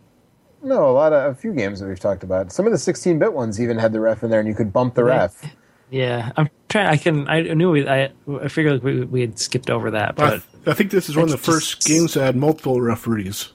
No, 0.63 0.89
a 0.89 0.93
lot 0.93 1.13
of 1.13 1.31
a 1.31 1.35
few 1.35 1.53
games 1.53 1.79
that 1.79 1.87
we've 1.87 1.99
talked 1.99 2.23
about. 2.23 2.51
Some 2.51 2.65
of 2.67 2.71
the 2.71 2.77
16-bit 2.77 3.33
ones 3.33 3.59
even 3.59 3.77
had 3.77 3.93
the 3.93 3.99
ref 3.99 4.23
in 4.23 4.29
there, 4.29 4.39
and 4.39 4.47
you 4.47 4.53
could 4.55 4.71
bump 4.71 4.93
the 4.95 5.03
ref. 5.03 5.43
Yeah, 5.89 6.31
I'm 6.37 6.49
trying. 6.69 6.87
I 6.87 6.97
can. 6.97 7.27
I 7.27 7.41
knew 7.41 7.71
we. 7.71 7.87
I. 7.87 8.11
I 8.41 8.47
figured 8.47 8.75
like 8.75 8.83
we, 8.83 9.03
we 9.03 9.21
had 9.21 9.37
skipped 9.39 9.69
over 9.69 9.91
that, 9.91 10.11
I, 10.11 10.13
but 10.13 10.43
I 10.65 10.73
think 10.73 10.91
this 10.91 11.09
is 11.09 11.15
one 11.17 11.25
of 11.25 11.31
the 11.31 11.37
first 11.37 11.77
just- 11.77 11.87
games 11.87 12.13
that 12.13 12.23
had 12.23 12.35
multiple 12.37 12.79
referees. 12.79 13.51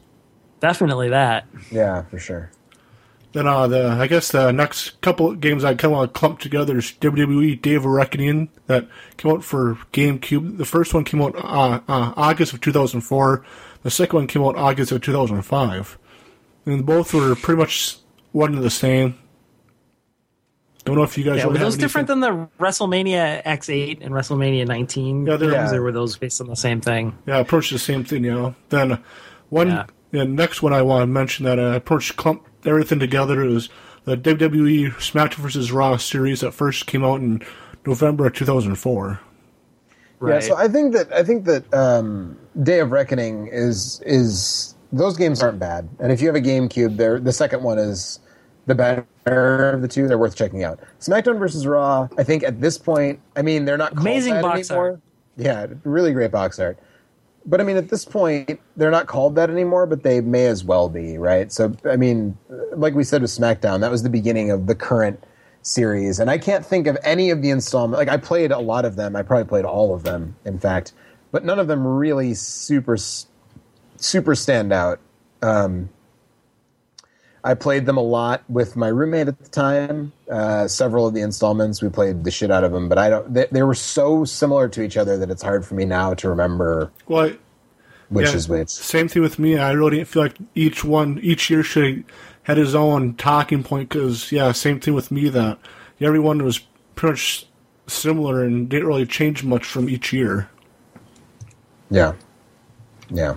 definitely 0.61 1.09
that. 1.11 1.47
Yeah, 1.71 2.03
for 2.03 2.19
sure. 2.19 2.51
Then 3.33 3.47
uh, 3.47 3.67
the 3.67 3.89
I 3.89 4.07
guess 4.07 4.33
the 4.33 4.51
next 4.53 5.01
couple 5.01 5.31
of 5.31 5.41
games 5.41 5.65
I 5.65 5.75
kind 5.75 5.95
of 5.95 6.13
clumped 6.13 6.43
together 6.43 6.79
is 6.79 6.93
WWE 7.01 7.61
Day 7.61 7.75
of 7.75 7.85
Reckoning 7.85 8.49
that 8.67 8.89
came 9.17 9.33
out 9.33 9.45
for 9.45 9.77
GameCube. 9.93 10.59
The 10.59 10.65
first 10.65 10.93
one 10.93 11.05
came 11.05 11.23
out 11.23 11.35
uh, 11.37 11.81
uh, 11.89 12.13
August 12.17 12.53
of 12.53 12.61
2004. 12.61 13.45
The 13.83 13.91
second 13.91 14.17
one 14.17 14.27
came 14.27 14.43
out 14.43 14.57
August 14.57 14.91
of 14.93 15.03
2005, 15.03 15.99
and 16.67 16.85
both 16.85 17.15
were 17.15 17.35
pretty 17.35 17.59
much 17.59 17.97
one 18.33 18.55
and 18.55 18.63
the 18.63 18.71
same. 18.71 19.19
Don't 20.85 20.95
know 20.97 21.03
if 21.03 21.19
you 21.19 21.25
guys 21.25 21.39
Yeah, 21.39 21.45
really 21.45 21.55
were 21.55 21.59
have 21.59 21.67
those 21.67 21.77
different 21.79 22.07
than 22.07 22.21
the 22.21 22.49
WrestleMania 22.61 23.43
X8 23.45 23.99
and 24.03 24.15
WrestleMania 24.15 24.67
19 24.69 25.27
Yeah, 25.27 25.37
they're- 25.37 25.51
Yeah. 25.51 25.73
or 25.75 25.83
were 25.83 25.91
those 25.93 26.17
based 26.17 26.41
on 26.41 26.47
the 26.47 26.55
same 26.55 26.81
thing? 26.81 27.15
Yeah, 27.27 27.39
approached 27.39 27.73
the 27.73 27.79
same 27.79 28.05
thing, 28.05 28.23
you 28.25 28.33
know. 28.33 28.55
Then 28.69 28.99
one, 29.49 29.69
Yeah. 29.69 29.87
The 30.13 30.25
next 30.25 30.63
one 30.63 30.73
I 30.73 30.83
want 30.83 31.03
to 31.03 31.07
mention 31.09 31.45
that 31.47 31.59
I 31.59 31.81
pretty 31.81 31.97
much 31.97 32.17
clumped 32.17 32.49
everything 32.67 33.01
together 33.01 33.43
is 33.45 33.69
the 34.05 34.17
WWE 34.17 34.91
SmackDown 35.01 35.35
vs. 35.43 35.73
Raw 35.73 35.97
series 35.97 36.41
that 36.41 36.53
first 36.55 36.87
came 36.87 37.05
out 37.05 37.21
in 37.21 37.43
November 37.85 38.27
of 38.27 38.33
2004. 38.35 39.19
Right. 40.21 40.35
Yeah, 40.35 40.41
so 40.41 40.57
I 40.57 40.69
think 40.69 40.95
that 40.95 41.13
I 41.13 41.25
think 41.25 41.45
that 41.47 41.75
um, 41.75 42.37
Day 42.63 42.79
of 42.79 42.93
Reckoning 42.93 43.49
is 43.53 44.01
is 44.07 44.76
those 44.93 45.17
games 45.17 45.43
aren't 45.43 45.59
bad, 45.59 45.89
and 45.99 46.13
if 46.13 46.21
you 46.21 46.27
have 46.29 46.37
a 46.37 46.41
GameCube, 46.41 46.97
there 46.97 47.19
the 47.19 47.33
second 47.33 47.63
one 47.63 47.79
is 47.79 48.21
the 48.67 48.75
better 48.75 49.71
of 49.71 49.83
the 49.83 49.89
two. 49.89 50.09
They're 50.09 50.19
worth 50.19 50.37
checking 50.37 50.65
out. 50.65 50.81
SmackDown 51.01 51.39
versus 51.39 51.67
Raw, 51.67 52.09
I 52.19 52.25
think 52.25 52.43
at 52.43 52.61
this 52.61 52.79
point, 52.79 53.21
I 53.35 53.43
mean 53.43 53.65
they're 53.65 53.77
not 53.77 53.95
called 53.95 54.07
Amazing 54.07 54.35
that 54.35 54.43
box 54.43 54.71
anymore. 54.71 54.91
art. 54.91 55.01
Yeah, 55.37 55.67
really 55.85 56.13
great 56.13 56.31
box 56.31 56.59
art. 56.59 56.79
But 57.49 57.61
I 57.61 57.65
mean, 57.65 57.77
at 57.77 57.91
this 57.91 58.05
point, 58.05 58.59
they're 58.77 58.91
not 58.91 59.07
called 59.07 59.37
that 59.37 59.51
anymore, 59.51 59.87
but 59.87 60.03
they 60.03 60.21
may 60.21 60.47
as 60.47 60.65
well 60.65 60.89
be, 60.89 61.17
right? 61.17 61.53
So, 61.53 61.77
I 61.85 61.97
mean, 61.97 62.37
like 62.73 62.95
we 62.95 63.05
said 63.05 63.23
with 63.23 63.31
SmackDown, 63.31 63.81
that 63.81 63.91
was 63.91 64.03
the 64.03 64.11
beginning 64.11 64.51
of 64.51 64.67
the 64.67 64.75
current 64.75 65.23
series, 65.63 66.19
and 66.19 66.29
I 66.29 66.39
can't 66.39 66.67
think 66.67 66.87
of 66.89 66.99
any 67.05 67.31
of 67.31 67.43
the 67.43 67.51
installment. 67.51 67.99
Like 67.99 68.09
I 68.09 68.17
played 68.17 68.51
a 68.51 68.59
lot 68.59 68.85
of 68.85 68.97
them. 68.97 69.15
I 69.15 69.23
probably 69.23 69.45
played 69.45 69.65
all 69.65 69.95
of 69.95 70.03
them, 70.03 70.35
in 70.45 70.59
fact, 70.59 70.93
but 71.31 71.45
none 71.45 71.59
of 71.61 71.69
them 71.69 71.87
really 71.87 72.35
super 72.35 72.97
super 74.07 74.35
stand 74.35 74.73
out. 74.73 75.01
Um, 75.43 75.91
I 77.45 77.55
played 77.55 77.87
them 77.87 77.97
a 77.97 78.03
lot 78.03 78.43
with 78.49 78.75
my 78.75 78.89
roommate 78.89 79.29
at 79.29 79.39
the 79.39 79.49
time. 79.49 80.13
Uh, 80.29 80.67
several 80.67 81.07
of 81.07 81.15
the 81.15 81.21
installments, 81.21 81.81
we 81.81 81.89
played 81.89 82.25
the 82.25 82.31
shit 82.31 82.51
out 82.51 82.65
of 82.65 82.73
them, 82.73 82.89
but 82.89 82.99
I 82.99 83.09
don't. 83.09 83.33
They, 83.33 83.47
they 83.53 83.63
were 83.63 83.75
so 83.75 84.25
similar 84.25 84.69
to 84.71 84.83
each 84.83 84.97
other 84.97 85.17
that 85.19 85.31
it's 85.31 85.43
hard 85.43 85.65
for 85.65 85.75
me 85.75 85.85
now 85.85 86.15
to 86.15 86.29
remember 86.29 86.91
Well, 87.07 87.27
I- 87.27 87.39
which 88.09 88.27
yeah, 88.29 88.35
is 88.35 88.49
which. 88.49 88.69
Same 88.71 89.07
thing 89.09 89.23
with 89.23 89.39
me. 89.39 89.59
I 89.59 89.73
really 89.73 89.97
didn't 89.99 90.09
feel 90.09 90.23
like 90.23 90.37
each 90.55 90.83
one, 90.85 91.19
each 91.23 91.49
year 91.51 91.63
should 91.63 91.85
have 91.85 92.05
had 92.45 92.57
his 92.57 92.75
own 92.75 93.15
talking 93.15 93.63
point 93.63 93.89
because, 93.91 94.31
yeah, 94.33 94.51
same 94.53 94.81
thing 94.81 94.95
with 94.95 95.11
me 95.11 95.29
that 95.29 95.59
everyone 96.01 96.43
was 96.45 96.61
pretty 96.97 97.13
much 97.13 97.47
similar 97.89 98.43
and 98.45 98.69
didn't 98.69 98.87
really 98.89 99.07
change 99.07 99.43
much 99.45 99.65
from 99.65 99.89
each 99.89 100.13
year. 100.13 100.49
Yeah, 101.91 102.15
yeah. 103.11 103.37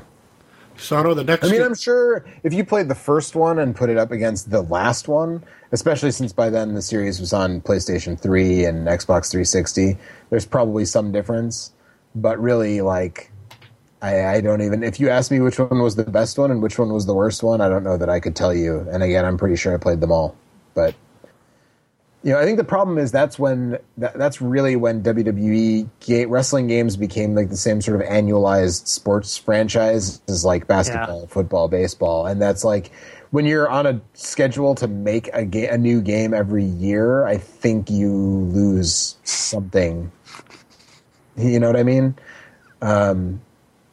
Know 0.92 1.14
the 1.14 1.24
next. 1.24 1.46
I 1.46 1.52
mean, 1.52 1.62
I'm 1.62 1.76
sure 1.76 2.26
if 2.44 2.54
you 2.54 2.64
played 2.64 2.88
the 2.88 2.96
first 2.96 3.36
one 3.36 3.60
and 3.60 3.76
put 3.76 3.90
it 3.90 3.98
up 3.98 4.12
against 4.12 4.50
the 4.50 4.62
last 4.62 5.08
one, 5.08 5.44
especially 5.72 6.12
since 6.12 6.34
by 6.34 6.50
then 6.50 6.74
the 6.74 6.82
series 6.82 7.20
was 7.20 7.34
on 7.34 7.62
PlayStation 7.62 8.20
3 8.20 8.66
and 8.66 8.88
Xbox 8.88 9.30
360, 9.30 9.98
there's 10.30 10.46
probably 10.46 10.86
some 10.86 11.12
difference. 11.12 11.72
But 12.16 12.40
really, 12.42 12.82
like, 12.82 13.32
I, 14.02 14.26
I 14.26 14.42
don't 14.42 14.62
even. 14.62 14.84
If 14.84 15.00
you 15.00 15.10
asked 15.10 15.32
me 15.32 15.40
which 15.42 15.60
one 15.60 15.82
was 15.82 15.96
the 15.96 16.06
best 16.06 16.38
one 16.38 16.52
and 16.52 16.62
which 16.62 16.80
one 16.80 16.92
was 16.92 17.06
the 17.06 17.14
worst 17.14 17.44
one, 17.44 17.62
I 17.62 17.70
don't 17.70 17.84
know 17.84 17.98
that 17.98 18.10
I 18.10 18.20
could 18.20 18.36
tell 18.36 18.54
you. 18.54 18.88
And 18.92 19.04
again, 19.04 19.26
I'm 19.26 19.38
pretty 19.38 19.56
sure 19.56 19.74
I 19.74 19.78
played 19.78 20.02
them 20.02 20.12
all. 20.12 20.36
But 20.74 20.96
you 22.24 22.34
know, 22.34 22.40
I 22.40 22.44
think 22.44 22.58
the 22.58 22.66
problem 22.66 22.98
is 22.98 23.12
that's 23.12 23.40
when 23.40 23.78
that, 23.98 24.18
that's 24.18 24.42
really 24.42 24.76
when 24.76 25.02
WWE 25.02 25.90
ga- 26.02 26.26
wrestling 26.26 26.68
games 26.68 26.98
became 26.98 27.34
like 27.34 27.50
the 27.50 27.58
same 27.58 27.82
sort 27.82 28.02
of 28.02 28.08
annualized 28.08 28.88
sports 28.88 29.38
franchise 29.38 30.22
as 30.28 30.44
like 30.44 30.68
basketball, 30.68 31.28
football, 31.28 31.70
baseball, 31.70 32.26
and 32.26 32.42
that's 32.42 32.66
like 32.66 32.92
when 33.32 33.46
you're 33.46 33.70
on 33.70 33.86
a 33.86 34.02
schedule 34.16 34.76
to 34.76 34.88
make 34.88 35.30
a 35.34 35.46
ga- 35.46 35.68
a 35.70 35.78
new 35.78 36.02
game 36.02 36.34
every 36.34 36.66
year. 36.66 37.26
I 37.26 37.38
think 37.38 37.90
you 37.90 38.12
lose 38.12 39.16
something. 39.24 40.12
You 41.38 41.60
know 41.60 41.68
what 41.68 41.78
I 41.78 41.84
mean? 41.84 42.16
Um, 42.82 43.40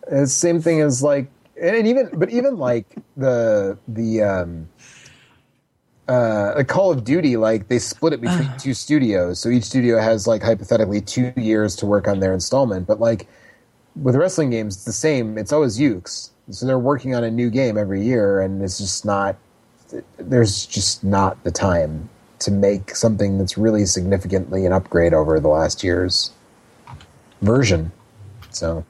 it's 0.03 0.33
the 0.33 0.49
same 0.49 0.61
thing 0.61 0.81
as 0.81 1.01
like, 1.01 1.31
and 1.61 1.87
even 1.87 2.11
but 2.15 2.31
even 2.31 2.57
like 2.57 2.97
the 3.17 3.79
the. 3.87 4.23
Um, 4.23 4.69
uh, 6.09 6.53
a 6.57 6.65
Call 6.65 6.93
of 6.93 7.05
Duty, 7.05 7.37
like 7.37 7.69
they 7.69 7.79
split 7.79 8.13
it 8.13 8.21
between 8.21 8.51
two 8.59 8.75
studios, 8.75 9.41
so 9.41 9.49
each 9.49 9.65
studio 9.65 9.99
has 9.99 10.27
like 10.27 10.43
hypothetically 10.43 11.01
two 11.01 11.33
years 11.37 11.77
to 11.77 11.87
work 11.87 12.09
on 12.09 12.21
their 12.21 12.33
installment. 12.33 12.87
But 12.87 13.01
like 13.01 13.27
with 13.97 14.15
wrestling 14.17 14.51
games, 14.51 14.77
it's 14.77 14.85
the 14.85 14.93
same. 14.93 15.39
It's 15.39 15.53
always 15.53 15.79
Yuke's, 15.79 16.31
so 16.51 16.67
they're 16.67 16.79
working 16.79 17.15
on 17.15 17.25
a 17.25 17.31
new 17.31 17.51
game 17.51 17.77
every 17.77 18.03
year, 18.03 18.41
and 18.41 18.63
it's 18.63 18.79
just 18.79 19.05
not. 19.05 19.37
There's 20.19 20.67
just 20.67 21.05
not 21.05 21.43
the 21.45 21.53
time 21.53 22.09
to 22.41 22.51
make 22.51 22.95
something 22.95 23.39
that's 23.39 23.57
really 23.57 23.87
significantly 23.87 24.67
an 24.67 24.73
upgrade 24.73 25.15
over 25.15 25.41
the 25.41 25.49
last 25.49 25.83
year's 25.83 26.33
version. 27.41 27.93
So 28.51 28.85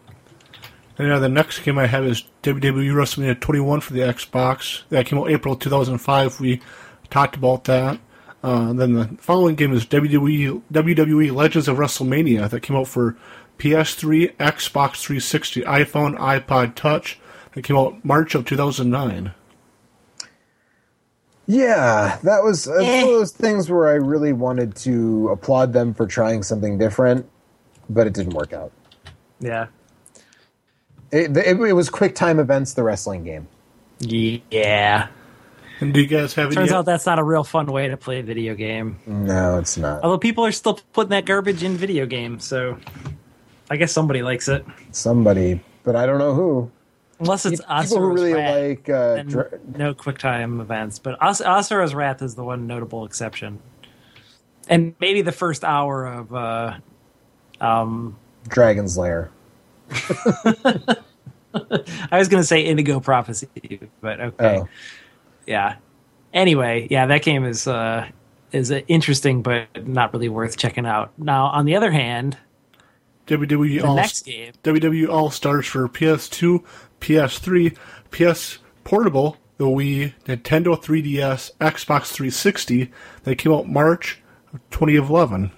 And 0.99 1.09
yeah, 1.09 1.19
the 1.19 1.29
next 1.29 1.61
game 1.61 1.79
I 1.79 1.87
have 1.87 2.05
is 2.05 2.25
WWE 2.43 2.93
WrestleMania 2.93 3.41
21 3.41 3.81
for 3.81 3.93
the 3.93 4.01
Xbox. 4.01 4.83
That 4.89 5.07
came 5.07 5.19
out 5.19 5.31
April 5.31 5.57
2005. 5.57 6.41
We 6.41 6.61
talked 7.11 7.37
about 7.37 7.65
that. 7.65 7.99
Uh, 8.43 8.73
then 8.73 8.93
the 8.93 9.09
following 9.19 9.55
game 9.57 9.73
is 9.73 9.85
WWE 9.87 10.62
WWE 10.73 11.35
Legends 11.35 11.69
of 11.69 11.78
WrestleMania 11.78 12.49
that 12.51 12.61
came 12.61 12.77
out 12.77 12.87
for 12.89 13.16
PS3, 13.59 14.37
Xbox 14.37 15.01
360, 15.01 15.62
iPhone, 15.62 16.16
iPod 16.19 16.74
Touch. 16.74 17.19
That 17.55 17.62
came 17.62 17.77
out 17.77 18.05
March 18.05 18.35
of 18.35 18.45
2009. 18.45 19.33
Yeah, 21.47 22.19
that 22.24 22.43
was 22.43 22.65
that's 22.65 22.83
one 22.83 23.05
of 23.05 23.09
those 23.09 23.33
things 23.33 23.70
where 23.70 23.89
I 23.89 23.95
really 23.95 24.33
wanted 24.33 24.74
to 24.77 25.28
applaud 25.28 25.73
them 25.73 25.95
for 25.95 26.07
trying 26.07 26.43
something 26.43 26.77
different, 26.77 27.28
but 27.89 28.07
it 28.07 28.15
didn't 28.15 28.35
work 28.35 28.53
out. 28.53 28.73
yeah. 29.41 29.66
It, 31.12 31.37
it, 31.37 31.61
it 31.61 31.73
was 31.73 31.89
quick 31.89 32.16
time 32.16 32.41
events, 32.41 32.74
the 32.74 32.83
wrestling 32.83 33.23
game. 33.23 33.47
Yeah. 34.51 35.09
And 35.81 35.93
do 35.94 36.01
you 36.01 36.07
guys 36.07 36.35
have 36.35 36.53
Turns 36.53 36.70
any? 36.70 36.77
out 36.77 36.86
that's 36.86 37.07
not 37.07 37.19
a 37.19 37.23
real 37.24 37.44
fun 37.44 37.66
way 37.66 37.89
to 37.89 37.97
play 37.97 38.20
a 38.20 38.23
video 38.23 38.55
game. 38.55 38.98
No, 39.07 39.59
it's 39.59 39.77
not. 39.77 40.03
Although 40.03 40.19
people 40.19 40.44
are 40.44 40.53
still 40.53 40.81
putting 40.93 41.11
that 41.11 41.24
garbage 41.24 41.62
in 41.62 41.77
video 41.77 42.07
games, 42.07 42.44
so 42.44 42.78
I 43.70 43.77
guess 43.77 43.93
somebody 43.93 44.23
likes 44.23 44.48
it. 44.48 44.65
Somebody, 44.93 45.61
but 45.82 45.97
I 45.97 46.07
don't 46.07 46.19
know 46.19 46.35
who. 46.35 46.70
Unless 47.19 47.47
it's 47.47 47.61
People 47.62 48.01
who 48.01 48.12
really 48.12 48.35
Wrath, 48.35 48.55
like. 48.61 48.89
Uh, 48.89 49.15
then 49.15 49.27
dra- 49.27 49.51
no 49.74 49.94
QuickTime 49.94 50.61
events, 50.61 50.98
but 50.98 51.16
As- 51.23 51.40
Asura's 51.40 51.94
Wrath 51.94 52.20
is 52.20 52.35
the 52.35 52.44
one 52.44 52.66
notable 52.66 53.05
exception. 53.07 53.59
And 54.69 54.94
maybe 55.01 55.23
the 55.23 55.32
first 55.32 55.65
hour 55.65 56.07
of 56.07 56.35
uh, 56.35 56.78
um, 57.61 58.16
Dragon's 58.48 58.98
Lair. 58.98 59.31
I 59.90 60.98
was 62.19 62.28
going 62.28 62.43
to 62.43 62.47
say 62.47 62.62
Indigo 62.62 63.01
Prophecy, 63.01 63.81
but 64.01 64.20
okay. 64.20 64.59
Oh. 64.59 64.69
Yeah. 65.47 65.77
Anyway, 66.32 66.89
yeah, 66.90 67.06
that 67.06 67.23
game 67.23 67.44
is 67.44 67.66
uh, 67.66 68.09
is 68.52 68.70
interesting, 68.70 69.43
but 69.43 69.86
not 69.86 70.12
really 70.12 70.28
worth 70.28 70.56
checking 70.56 70.86
out. 70.86 71.12
Now, 71.18 71.47
on 71.47 71.64
the 71.64 71.77
other 71.77 71.90
hand, 71.90 72.36
WWE 73.27 73.81
the 73.81 73.86
All 73.86 73.97
next 73.97 74.24
game, 74.24 74.52
WWE 74.62 75.09
All 75.09 75.31
Stars 75.31 75.66
for 75.66 75.89
PS2, 75.89 76.64
PS3, 77.01 77.77
PS 78.10 78.59
Portable, 78.85 79.36
the 79.56 79.64
Wii, 79.64 80.14
Nintendo 80.24 80.77
3DS, 80.77 81.52
Xbox 81.60 82.12
360. 82.12 82.93
They 83.24 83.35
came 83.35 83.52
out 83.52 83.68
March 83.68 84.23
of 84.52 84.60
2011. 84.70 85.51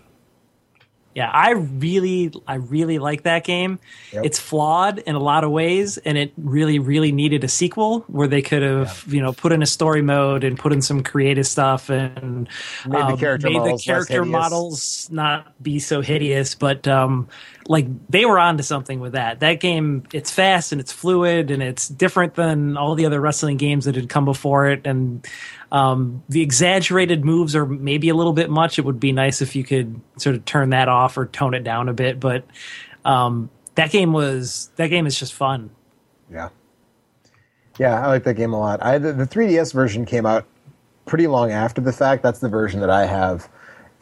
Yeah, 1.15 1.31
I 1.31 1.51
really, 1.51 2.33
I 2.47 2.57
really 2.57 2.99
like 2.99 3.23
that 3.23 3.43
game. 3.43 3.81
Yep. 4.13 4.25
It's 4.25 4.39
flawed 4.39 4.99
in 4.99 5.17
a 5.17 5.19
lot 5.19 5.43
of 5.43 5.51
ways, 5.51 5.99
and 5.99 6.17
it 6.17 6.33
really, 6.37 6.79
really 6.79 7.13
needed 7.13 7.43
a 7.43 7.49
sequel 7.49 8.01
where 8.07 8.29
they 8.29 8.43
could 8.43 8.63
have, 8.63 9.05
you 9.09 9.21
know, 9.21 9.33
put 9.33 9.51
in 9.51 9.63
a 9.63 9.67
story 9.67 10.03
mode 10.03 10.45
and 10.45 10.59
put 10.59 10.73
in 10.73 10.81
some 10.81 11.03
creative 11.03 11.47
stuff 11.47 11.91
and 11.91 12.49
Made 12.87 13.01
the 13.01 13.05
um, 13.05 13.19
character 13.19 13.49
made 13.49 13.59
models 13.59 13.85
the 13.85 13.91
character 13.91 14.25
models 14.25 15.09
not 15.11 15.61
be 15.63 15.79
so 15.79 16.03
hideous. 16.03 16.55
But 16.55 16.87
um, 16.87 17.29
like 17.67 17.87
they 18.09 18.25
were 18.25 18.39
onto 18.39 18.63
something 18.63 19.01
with 19.01 19.13
that. 19.13 19.41
That 19.41 19.61
game, 19.61 20.05
it's 20.13 20.31
fast 20.31 20.73
and 20.73 20.81
it's 20.81 20.93
fluid 20.93 21.51
and 21.51 21.63
it's 21.63 21.89
different 21.89 22.35
than 22.35 22.77
all 22.77 22.95
the 22.95 23.07
other 23.07 23.21
wrestling 23.21 23.57
games 23.57 23.87
that 23.87 23.95
had 23.95 24.09
come 24.09 24.25
before 24.25 24.69
it. 24.69 24.87
And 24.87 25.27
um, 25.71 26.23
the 26.29 26.41
exaggerated 26.43 27.25
moves 27.25 27.55
are 27.55 27.67
maybe 27.67 28.09
a 28.09 28.15
little 28.15 28.33
bit 28.33 28.51
much. 28.51 28.79
It 28.79 28.85
would 28.85 29.01
be 29.01 29.13
nice 29.13 29.43
if 29.43 29.55
you 29.55 29.65
could 29.65 30.01
sort 30.17 30.37
of 30.37 30.45
turn 30.45 30.71
that 30.71 30.89
off 30.89 31.17
or 31.19 31.27
tone 31.27 31.55
it 31.55 31.65
down 31.65 31.89
a 31.89 31.93
bit. 31.93 32.19
But 32.21 32.45
um, 33.05 33.51
that 33.75 33.91
game 33.91 34.13
was 34.13 34.71
that 34.77 34.89
game 34.89 35.07
is 35.07 35.19
just 35.19 35.35
fun. 35.35 35.71
Yeah. 36.33 36.49
Yeah, 37.79 38.03
I 38.03 38.09
like 38.09 38.25
that 38.25 38.35
game 38.35 38.53
a 38.53 38.59
lot. 38.59 38.83
I 38.83 38.99
the, 38.99 39.13
the 39.13 39.25
3DS 39.27 39.73
version 39.73 40.05
came 40.05 40.27
out 40.27 40.47
pretty 41.07 41.27
long 41.27 41.53
after 41.53 41.81
the 41.81 41.93
fact. 41.93 42.23
That's 42.23 42.41
the 42.41 42.49
version 42.49 42.81
that 42.81 42.91
I 42.91 43.07
have, 43.07 43.49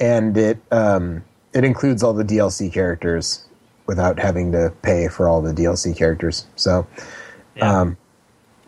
and 0.00 0.36
it 0.36 0.58
um, 0.70 1.22
it 1.52 1.62
includes 1.64 2.02
all 2.02 2.14
the 2.14 2.24
DLC 2.24 2.72
characters 2.72 3.46
without 3.86 4.18
having 4.18 4.52
to 4.52 4.72
pay 4.82 5.08
for 5.08 5.28
all 5.28 5.42
the 5.42 5.52
DLC 5.52 5.96
characters. 5.96 6.46
So, 6.56 6.86
Yeah. 7.54 7.80
um, 7.80 7.96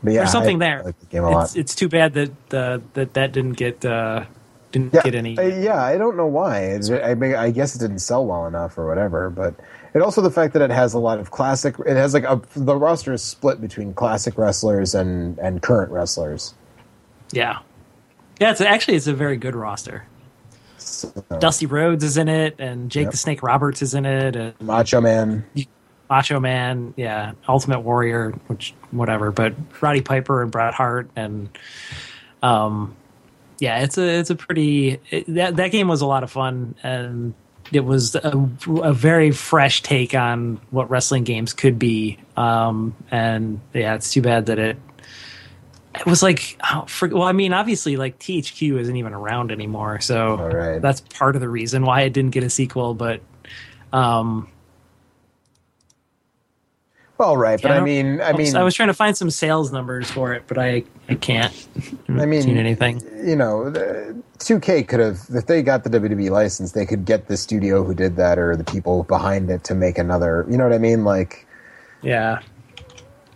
but 0.02 0.12
yeah, 0.12 0.20
There's 0.20 0.32
something 0.32 0.62
I, 0.62 0.66
there. 0.66 0.78
I 0.80 0.82
like 0.82 1.00
the 1.00 1.06
game 1.06 1.24
a 1.24 1.30
lot. 1.30 1.44
It's, 1.44 1.56
it's 1.56 1.74
too 1.74 1.88
bad 1.88 2.14
that 2.14 2.54
uh, 2.54 2.78
that 2.94 3.14
that 3.14 3.32
didn't 3.32 3.54
get 3.54 3.84
uh, 3.84 4.24
didn't 4.72 4.94
yeah, 4.94 5.02
get 5.02 5.14
any. 5.14 5.38
I, 5.38 5.46
yeah, 5.60 5.82
I 5.82 5.96
don't 5.96 6.16
know 6.16 6.26
why. 6.26 6.60
It's, 6.60 6.90
I, 6.90 7.14
mean, 7.14 7.34
I 7.34 7.50
guess 7.50 7.74
it 7.74 7.78
didn't 7.78 8.00
sell 8.00 8.24
well 8.26 8.46
enough 8.46 8.76
or 8.78 8.86
whatever. 8.86 9.30
But 9.30 9.54
And 9.94 10.02
also 10.02 10.20
the 10.20 10.30
fact 10.30 10.52
that 10.52 10.62
it 10.62 10.70
has 10.70 10.94
a 10.94 10.98
lot 10.98 11.18
of 11.18 11.30
classic. 11.30 11.76
It 11.86 11.96
has 11.96 12.14
like 12.14 12.24
a 12.24 12.40
the 12.54 12.76
roster 12.76 13.12
is 13.12 13.22
split 13.22 13.60
between 13.60 13.94
classic 13.94 14.38
wrestlers 14.38 14.94
and 14.94 15.38
and 15.38 15.62
current 15.62 15.90
wrestlers. 15.90 16.54
Yeah, 17.32 17.58
yeah. 18.40 18.50
It's 18.50 18.60
actually 18.60 18.96
it's 18.96 19.06
a 19.06 19.14
very 19.14 19.36
good 19.36 19.56
roster. 19.56 20.06
So, 20.76 21.12
Dusty 21.40 21.66
Rhodes 21.66 22.04
is 22.04 22.16
in 22.16 22.28
it, 22.28 22.56
and 22.58 22.90
Jake 22.90 23.04
Yep. 23.04 23.10
the 23.10 23.16
Snake 23.16 23.42
Roberts 23.42 23.82
is 23.82 23.94
in 23.94 24.06
it, 24.06 24.36
and 24.36 24.54
Macho 24.60 25.00
Man. 25.00 25.44
Macho 26.08 26.40
Man, 26.40 26.94
yeah, 26.96 27.32
Ultimate 27.48 27.80
Warrior, 27.80 28.30
which 28.46 28.74
whatever, 28.90 29.30
but 29.30 29.54
Roddy 29.80 30.00
Piper 30.00 30.42
and 30.42 30.50
Bret 30.50 30.74
Hart, 30.74 31.10
and 31.14 31.50
um, 32.42 32.96
yeah, 33.58 33.80
it's 33.80 33.98
a 33.98 34.18
it's 34.18 34.30
a 34.30 34.36
pretty 34.36 35.00
it, 35.10 35.26
that 35.34 35.56
that 35.56 35.70
game 35.70 35.88
was 35.88 36.00
a 36.00 36.06
lot 36.06 36.22
of 36.22 36.30
fun, 36.30 36.74
and 36.82 37.34
it 37.72 37.84
was 37.84 38.14
a, 38.14 38.48
a 38.82 38.92
very 38.92 39.30
fresh 39.30 39.82
take 39.82 40.14
on 40.14 40.60
what 40.70 40.88
wrestling 40.88 41.24
games 41.24 41.52
could 41.52 41.78
be, 41.78 42.18
um, 42.36 42.94
and 43.10 43.60
yeah, 43.74 43.94
it's 43.94 44.12
too 44.12 44.22
bad 44.22 44.46
that 44.46 44.58
it. 44.58 44.78
It 45.94 46.06
was 46.06 46.22
like, 46.22 46.56
oh, 46.62 46.84
for, 46.86 47.08
well, 47.08 47.24
I 47.24 47.32
mean, 47.32 47.52
obviously, 47.52 47.96
like 47.96 48.20
THQ 48.20 48.78
isn't 48.78 48.96
even 48.96 49.12
around 49.12 49.50
anymore, 49.50 49.98
so 50.00 50.36
right. 50.36 50.80
that's 50.80 51.00
part 51.00 51.34
of 51.34 51.40
the 51.40 51.48
reason 51.48 51.82
why 51.82 52.02
it 52.02 52.12
didn't 52.12 52.30
get 52.30 52.44
a 52.44 52.50
sequel. 52.50 52.94
But 52.94 53.20
um, 53.92 54.48
Well, 57.18 57.36
right, 57.36 57.60
but 57.60 57.68
Yeah, 57.68 57.74
I 57.74 57.76
don't- 57.78 57.84
mean, 57.84 58.20
I 58.20 58.32
mean, 58.32 58.54
I 58.56 58.62
was 58.62 58.74
trying 58.74 58.88
to 58.88 58.94
find 58.94 59.16
some 59.16 59.30
sales 59.30 59.72
numbers 59.72 60.08
for 60.10 60.32
it, 60.34 60.44
but 60.46 60.56
I 60.56 60.84
I 61.08 61.14
can't. 61.16 61.52
I 62.08 62.24
mean, 62.26 62.42
seen 62.42 62.56
anything. 62.58 63.02
you 63.24 63.34
know, 63.34 63.72
2K 64.38 64.86
could 64.86 65.00
have, 65.00 65.20
if 65.34 65.46
they 65.46 65.62
got 65.62 65.82
the 65.82 65.90
WWE 65.90 66.30
license, 66.30 66.72
they 66.72 66.86
could 66.86 67.04
get 67.04 67.26
the 67.26 67.36
studio 67.36 67.82
who 67.82 67.92
did 67.92 68.14
that 68.16 68.38
or 68.38 68.54
the 68.56 68.62
people 68.64 69.02
behind 69.02 69.50
it 69.50 69.64
to 69.64 69.74
make 69.74 69.98
another. 69.98 70.46
You 70.48 70.56
know 70.56 70.64
what 70.64 70.72
I 70.72 70.78
mean? 70.78 71.04
Like, 71.04 71.44
Yeah, 72.02 72.38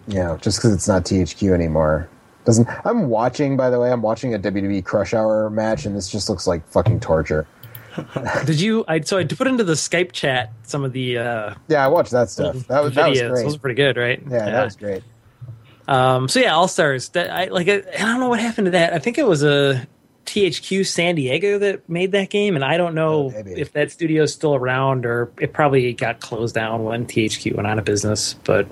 you 0.07 0.15
know, 0.15 0.37
just 0.37 0.59
because 0.59 0.73
it's 0.73 0.87
not 0.87 1.05
THQ 1.05 1.53
anymore 1.53 2.09
doesn't. 2.45 2.69
I'm 2.85 3.09
watching, 3.09 3.57
by 3.57 3.69
the 3.71 3.81
way, 3.81 3.91
I'm 3.91 4.03
watching 4.03 4.35
a 4.35 4.39
WWE 4.39 4.85
Crush 4.85 5.13
Hour 5.15 5.51
match, 5.51 5.87
and 5.87 5.97
this 5.97 6.09
just 6.09 6.29
looks 6.29 6.47
like 6.47 6.65
fucking 6.69 7.01
torture. 7.01 7.47
did 8.47 8.61
you? 8.61 8.85
I 8.89 9.01
so 9.01 9.19
I 9.19 9.25
put 9.25 9.47
into 9.47 9.65
the 9.65 9.75
Skype 9.75 10.13
chat 10.13 10.53
some 10.63 10.85
of 10.85 10.93
the 10.93 11.19
uh, 11.19 11.55
Yeah, 11.69 11.85
I 11.85 11.89
watched 11.89 12.13
that 12.13 12.31
stuff. 12.31 12.67
That 12.69 12.83
was 12.83 12.95
that 12.95 13.09
was 13.09 13.21
great. 13.21 13.45
Those 13.45 13.55
were 13.55 13.59
pretty 13.61 13.77
good, 13.77 13.97
right? 13.97 14.23
yeah, 14.31 14.51
that 14.51 14.65
was 14.65 14.77
great. 14.77 15.03
Um, 15.89 16.29
so 16.29 16.41
yeah, 16.41 16.55
All 16.55 16.69
Stars. 16.69 17.11
That 17.11 17.31
I 17.31 17.47
like. 17.47 17.69
I, 17.69 17.83
I 17.95 17.99
don't 17.99 18.21
know 18.21 18.29
what 18.29 18.41
happened 18.41 18.67
to 18.67 18.71
that. 18.73 18.93
I 18.93 18.99
think 18.99 19.19
it 19.19 19.27
was 19.27 19.43
a 19.43 19.87
THQ 20.27 20.87
San 20.87 21.17
Diego 21.17 21.59
that 21.59 21.89
made 21.89 22.13
that 22.13 22.31
game, 22.31 22.55
and 22.55 22.65
I 22.65 22.77
don't 22.77 22.95
know 22.95 23.33
Oh, 23.35 23.43
if 23.47 23.73
that 23.73 23.91
studio 23.91 24.23
is 24.23 24.33
still 24.33 24.55
around 24.55 25.05
or 25.05 25.31
it 25.41 25.53
probably 25.53 25.93
got 25.93 26.21
closed 26.21 26.55
down 26.55 26.85
when 26.85 27.07
THQ 27.07 27.57
went 27.57 27.67
out 27.67 27.79
of 27.79 27.85
business. 27.85 28.35
But 28.45 28.69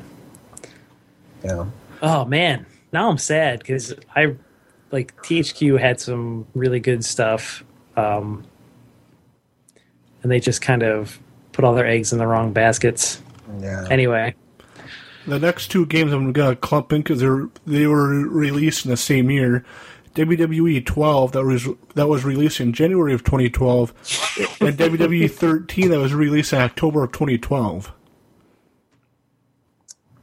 Yeah. 1.44 1.66
Oh 2.02 2.24
man, 2.24 2.64
now 2.92 3.10
I'm 3.10 3.18
sad 3.18 3.59
because 3.59 3.94
I 4.14 4.36
like 4.92 5.14
THQ 5.22 5.78
had 5.80 6.01
some 6.01 6.47
really 6.55 6.80
good 6.80 7.05
stuff, 7.05 7.64
um, 7.97 8.44
and 10.22 10.30
they 10.30 10.40
just 10.40 10.60
kind 10.62 10.82
of 10.82 11.18
put 11.52 11.64
all 11.64 11.74
their 11.74 11.86
eggs 11.86 12.12
in 12.12 12.18
the 12.18 12.26
wrong 12.26 12.52
baskets. 12.52 13.22
Yeah. 13.60 13.86
Anyway, 13.90 14.34
The 15.26 15.38
next 15.38 15.68
two 15.68 15.86
games 15.86 16.12
I'm 16.12 16.32
gonna 16.32 16.56
clump 16.56 16.92
in 16.92 17.02
because 17.02 17.20
they're 17.20 17.48
they 17.66 17.86
were 17.86 18.09
released 18.28 18.84
in 18.84 18.90
the 18.90 18.97
same 18.97 19.30
year. 19.30 19.64
WWE 20.14 20.84
12 20.84 21.32
that 21.32 21.44
was 21.44 21.68
that 21.94 22.09
was 22.09 22.24
released 22.24 22.60
in 22.60 22.72
January 22.72 23.14
of 23.14 23.22
2012, 23.22 23.90
and 24.60 24.76
WWE 24.76 25.30
13 25.30 25.90
that 25.90 25.98
was 25.98 26.12
released 26.14 26.52
in 26.52 26.60
October 26.60 27.05
of 27.05 27.12
2012. 27.12 27.92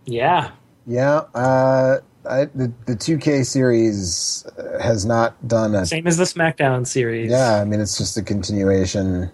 yeah, 0.05 0.51
Yeah, 0.85 1.21
uh, 1.33 1.99
I, 2.29 2.45
the 2.45 2.71
the 2.85 2.95
2K 2.95 3.45
series 3.45 4.45
uh, 4.57 4.81
has 4.81 5.05
not 5.05 5.47
done 5.47 5.73
a. 5.75 5.85
same 5.85 6.07
as 6.07 6.17
the 6.17 6.25
SmackDown 6.25 6.85
series. 6.85 7.31
Yeah, 7.31 7.61
I 7.61 7.65
mean 7.65 7.79
it's 7.79 7.97
just 7.97 8.17
a 8.17 8.21
continuation. 8.23 9.31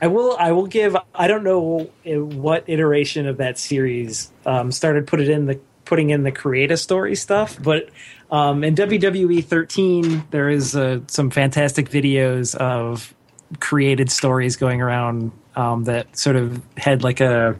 I 0.00 0.08
will. 0.08 0.36
I 0.38 0.52
will 0.52 0.66
give. 0.66 0.96
I 1.14 1.26
don't 1.26 1.44
know 1.44 1.90
uh, 2.06 2.24
what 2.24 2.64
iteration 2.66 3.26
of 3.26 3.38
that 3.38 3.58
series 3.58 4.30
um, 4.44 4.70
started 4.70 5.06
put 5.06 5.20
it 5.20 5.28
in 5.28 5.46
the 5.46 5.58
putting 5.84 6.10
in 6.10 6.22
the 6.22 6.32
creative 6.32 6.78
story 6.78 7.14
stuff, 7.14 7.60
but 7.62 7.88
um, 8.30 8.64
in 8.64 8.74
WWE 8.74 9.44
13 9.44 10.24
there 10.30 10.50
is 10.50 10.76
uh, 10.76 11.00
some 11.06 11.30
fantastic 11.30 11.88
videos 11.88 12.54
of 12.56 13.14
created 13.60 14.10
stories 14.10 14.56
going 14.56 14.82
around 14.82 15.30
um, 15.54 15.84
that 15.84 16.16
sort 16.16 16.36
of 16.36 16.60
had 16.76 17.02
like 17.02 17.20
a 17.20 17.56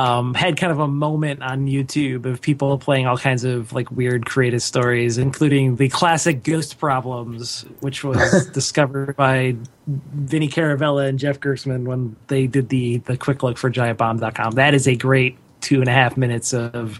um, 0.00 0.32
had 0.32 0.56
kind 0.56 0.72
of 0.72 0.78
a 0.78 0.88
moment 0.88 1.42
on 1.42 1.66
YouTube 1.66 2.24
of 2.24 2.40
people 2.40 2.78
playing 2.78 3.06
all 3.06 3.18
kinds 3.18 3.44
of 3.44 3.74
like 3.74 3.90
weird 3.90 4.24
creative 4.24 4.62
stories, 4.62 5.18
including 5.18 5.76
the 5.76 5.90
classic 5.90 6.42
Ghost 6.42 6.78
Problems, 6.78 7.66
which 7.80 8.02
was 8.02 8.46
discovered 8.54 9.14
by 9.16 9.56
Vinny 9.86 10.48
Caravella 10.48 11.06
and 11.06 11.18
Jeff 11.18 11.38
Gerstmann 11.38 11.84
when 11.84 12.16
they 12.28 12.46
did 12.46 12.70
the 12.70 12.98
the 12.98 13.18
quick 13.18 13.42
look 13.42 13.58
for 13.58 13.70
GiantBomb.com. 13.70 14.52
That 14.52 14.72
is 14.72 14.88
a 14.88 14.96
great 14.96 15.36
two 15.60 15.80
and 15.80 15.88
a 15.88 15.92
half 15.92 16.16
minutes 16.16 16.54
of 16.54 16.98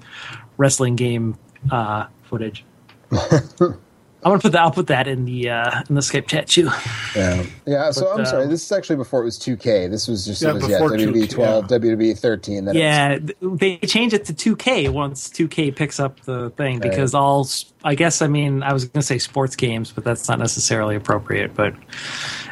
wrestling 0.59 0.97
game 0.97 1.39
uh, 1.71 2.07
footage. 2.25 2.67
I'm 4.23 4.31
gonna 4.33 4.39
put 4.41 4.53
that. 4.53 4.61
I'll 4.61 4.71
put 4.71 4.89
that 4.89 5.07
in 5.09 5.25
the 5.25 5.49
uh, 5.49 5.83
in 5.89 5.95
the 5.95 6.03
Skype 6.03 6.27
chat 6.27 6.47
too. 6.47 6.69
Yeah, 7.17 7.45
yeah. 7.67 7.91
So 7.91 8.03
But, 8.03 8.13
I'm 8.15 8.21
uh, 8.21 8.25
sorry. 8.25 8.47
This 8.49 8.63
is 8.65 8.71
actually 8.73 8.97
before 8.97 9.23
it 9.23 9.25
was 9.25 9.39
2K. 9.39 9.91
This 9.91 10.07
was 10.09 10.27
just 10.27 10.43
Yeah, 10.43 10.51
it 10.51 10.55
was 10.57 10.69
yeah, 10.69 10.79
before 10.79 10.91
WWE 10.97 11.23
2K, 11.27 11.31
12, 11.31 11.67
WWE 11.69 12.19
13. 12.19 12.65
Then 12.67 12.77
it 12.77 12.79
was- 12.79 13.33
Yeah, 13.41 13.57
they 13.57 13.77
change 13.79 14.13
it 14.13 14.27
to 14.27 14.35
2K 14.35 14.91
once 14.91 15.31
2K 15.31 15.75
picks 15.75 15.99
up 15.99 16.21
the 16.25 16.51
thing 16.51 16.81
Right. 16.81 16.91
because 16.91 17.15
all 17.15 17.41
s- 17.45 17.73
I 17.83 17.95
guess 17.95 18.21
I 18.21 18.27
mean 18.27 18.63
I 18.63 18.73
was 18.75 18.85
going 18.85 19.01
to 19.01 19.07
say 19.07 19.17
sports 19.19 19.57
games, 19.57 19.91
but 19.91 20.05
that's 20.05 20.29
not 20.29 20.39
necessarily 20.39 20.97
appropriate. 20.97 21.55
But 21.55 21.75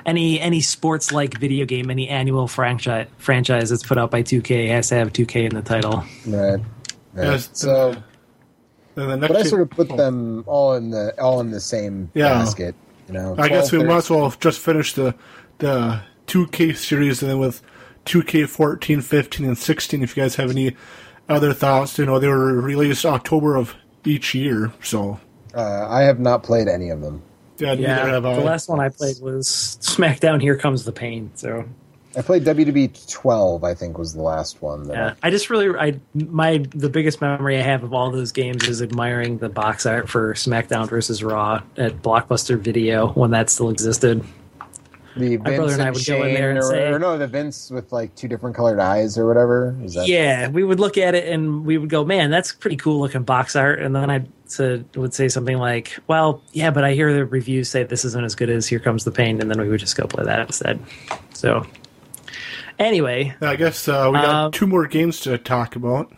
any 0.07 0.41
any 0.41 0.61
sports 0.63 1.13
like 1.13 1.39
video 1.39 1.67
game, 1.67 1.91
any 1.91 2.09
annual 2.09 2.49
franchise 2.49 3.09
franchise 3.19 3.69
that's 3.71 3.83
put 3.83 3.99
out 3.99 4.11
by 4.11 4.23
2K 4.23 4.69
has 4.69 4.89
to 4.89 4.95
have 4.95 5.13
2K 5.13 5.45
in 5.45 5.55
the 5.55 5.63
title. 5.63 6.03
right. 6.27 6.53
right. 6.53 6.61
Yes, 7.15 7.51
so, 7.53 7.95
Then 8.99 9.09
the 9.09 9.17
next 9.17 9.29
but 9.29 9.37
I 9.37 9.43
game- 9.43 9.49
sort 9.51 9.63
of 9.63 9.71
put 9.71 9.97
them 9.97 10.43
all 10.47 10.75
in 10.75 10.91
the 10.91 11.15
all 11.21 11.41
in 11.41 11.51
the 11.51 11.61
same 11.61 12.11
Yeah. 12.15 12.31
basket. 12.31 12.75
You 13.07 13.15
know, 13.15 13.35
I 13.39 13.49
guess 13.49 13.71
we 13.73 13.79
13. 13.79 13.87
might 13.89 13.97
as 13.99 14.11
well 14.11 14.35
just 14.41 14.59
finish 14.59 14.93
the 14.95 15.15
the 15.59 16.01
2K 16.27 16.73
series 16.77 17.23
and 17.23 17.31
then 17.31 17.39
with 17.39 17.63
2K 18.05 18.45
14, 18.49 19.01
15, 19.01 19.47
and 19.47 19.57
16. 19.57 20.03
If 20.03 20.17
you 20.17 20.23
guys 20.23 20.35
have 20.37 20.51
any 20.51 20.77
other 21.29 21.53
thoughts, 21.53 21.99
you 21.99 22.07
know 22.07 22.19
they 22.19 22.29
were 22.29 22.55
released 22.61 23.05
October 23.07 23.57
of 23.57 23.75
each 24.05 24.35
year, 24.35 24.73
so 24.83 25.21
Uh, 25.55 25.87
I 25.89 26.03
have 26.03 26.19
not 26.21 26.43
played 26.43 26.69
any 26.69 26.91
of 26.91 27.01
them. 27.01 27.23
yeah. 27.59 27.71
neither 27.71 27.83
Yeah, 27.83 28.07
have 28.07 28.23
the 28.23 28.29
last 28.41 28.69
one 28.69 28.81
I 28.81 28.89
played 28.91 29.17
was 29.23 29.79
SmackDown. 29.81 30.41
Here 30.41 30.57
comes 30.57 30.85
the 30.85 30.93
pain. 30.93 31.31
So 31.35 31.65
I 32.17 32.23
played 32.23 32.45
WWE 32.45 33.11
12. 33.11 33.65
I 33.65 33.75
think 33.75 33.99
was 33.99 34.15
the 34.15 34.23
last 34.23 34.63
one. 34.63 34.85
That 34.89 34.95
yeah, 34.95 35.15
I 35.23 35.31
just 35.31 35.51
really 35.51 35.69
I 35.79 36.01
my 36.15 36.65
the 36.71 36.89
biggest 36.89 37.21
memory 37.21 37.59
I 37.59 37.63
have 37.63 37.85
of 37.85 37.93
all 37.93 38.11
those 38.11 38.33
games 38.33 38.67
is 38.67 38.83
admiring 38.83 39.39
the 39.39 39.49
box 39.49 39.87
art 39.87 40.09
for 40.09 40.35
SmackDown 40.35 40.89
versus 40.89 41.23
Raw 41.23 41.63
at 41.77 42.03
Blockbuster 42.03 42.59
Video 42.59 43.09
when 43.09 43.31
that 43.33 43.51
still 43.51 43.69
existed. 43.69 44.25
the 45.17 45.37
My 45.37 45.57
brother 45.57 45.63
Vince 45.63 45.73
and 45.75 45.83
I 45.83 45.91
would 45.91 46.07
go 46.07 46.23
in 46.23 46.35
there 46.35 46.37
Shane, 46.37 46.49
and 46.51 46.59
or, 46.59 46.63
say- 46.63 46.89
or 46.89 46.99
no, 46.99 47.19
the 47.19 47.27
Vince 47.27 47.71
with 47.71 47.93
like 47.93 48.15
two 48.15 48.27
different 48.27 48.57
colored 48.57 48.81
eyes 48.81 49.19
or 49.19 49.27
whatever. 49.27 49.77
Is 49.83 49.95
that 49.95 50.09
Yeah, 50.09 50.49
we 50.49 50.65
would 50.65 50.81
look 50.81 50.97
at 50.97 51.15
it 51.15 51.29
and 51.29 51.67
we 51.67 51.77
would 51.77 51.91
go, 51.91 52.05
"Man, 52.05 52.31
that's 52.31 52.53
pretty 52.53 52.77
cool 52.77 53.01
looking 53.01 53.23
box 53.23 53.55
art." 53.55 53.81
And 53.81 53.95
then 53.95 54.11
I 54.11 54.25
would 54.97 55.13
say 55.13 55.29
something 55.29 55.59
like, 55.59 55.99
"Well, 56.07 56.43
yeah, 56.53 56.71
but 56.71 56.85
I 56.85 56.95
hear 56.95 57.13
the 57.13 57.27
reviews 57.27 57.69
say 57.69 57.83
this 57.83 58.05
isn't 58.07 58.25
as 58.25 58.35
good 58.35 58.49
as 58.49 58.67
Here 58.67 58.79
Comes 58.79 59.05
the 59.05 59.11
Pain," 59.11 59.41
and 59.43 59.51
then 59.51 59.61
we 59.61 59.69
would 59.69 59.81
just 59.81 59.95
go 59.97 60.07
play 60.07 60.25
that 60.25 60.41
instead. 60.41 60.81
So, 61.35 61.67
anyway, 62.79 63.35
I 63.41 63.57
guess 63.57 63.89
uh, 63.89 64.09
we 64.13 64.19
got 64.19 64.35
Um, 64.47 64.53
two 64.53 64.67
more 64.67 64.87
games 64.87 65.21
to 65.21 65.39
talk 65.39 65.77
about, 65.77 66.13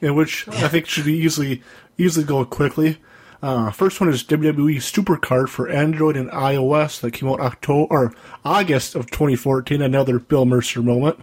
in 0.00 0.14
which 0.14 0.46
I 0.48 0.68
think 0.68 0.86
should 0.86 1.06
easily 1.06 1.62
easily 1.98 2.24
go 2.24 2.44
quickly. 2.44 2.98
Uh, 3.42 3.70
first 3.70 4.00
one 4.00 4.08
is 4.08 4.24
WWE 4.24 4.76
Supercard 4.76 5.48
for 5.48 5.68
Android 5.68 6.16
and 6.16 6.30
iOS 6.30 7.00
that 7.00 7.12
came 7.12 7.28
out 7.28 7.38
October 7.40 7.86
or 7.90 8.14
August 8.44 8.94
of 8.94 9.10
2014. 9.10 9.82
Another 9.82 10.18
Bill 10.18 10.46
Mercer 10.46 10.82
moment. 10.82 11.20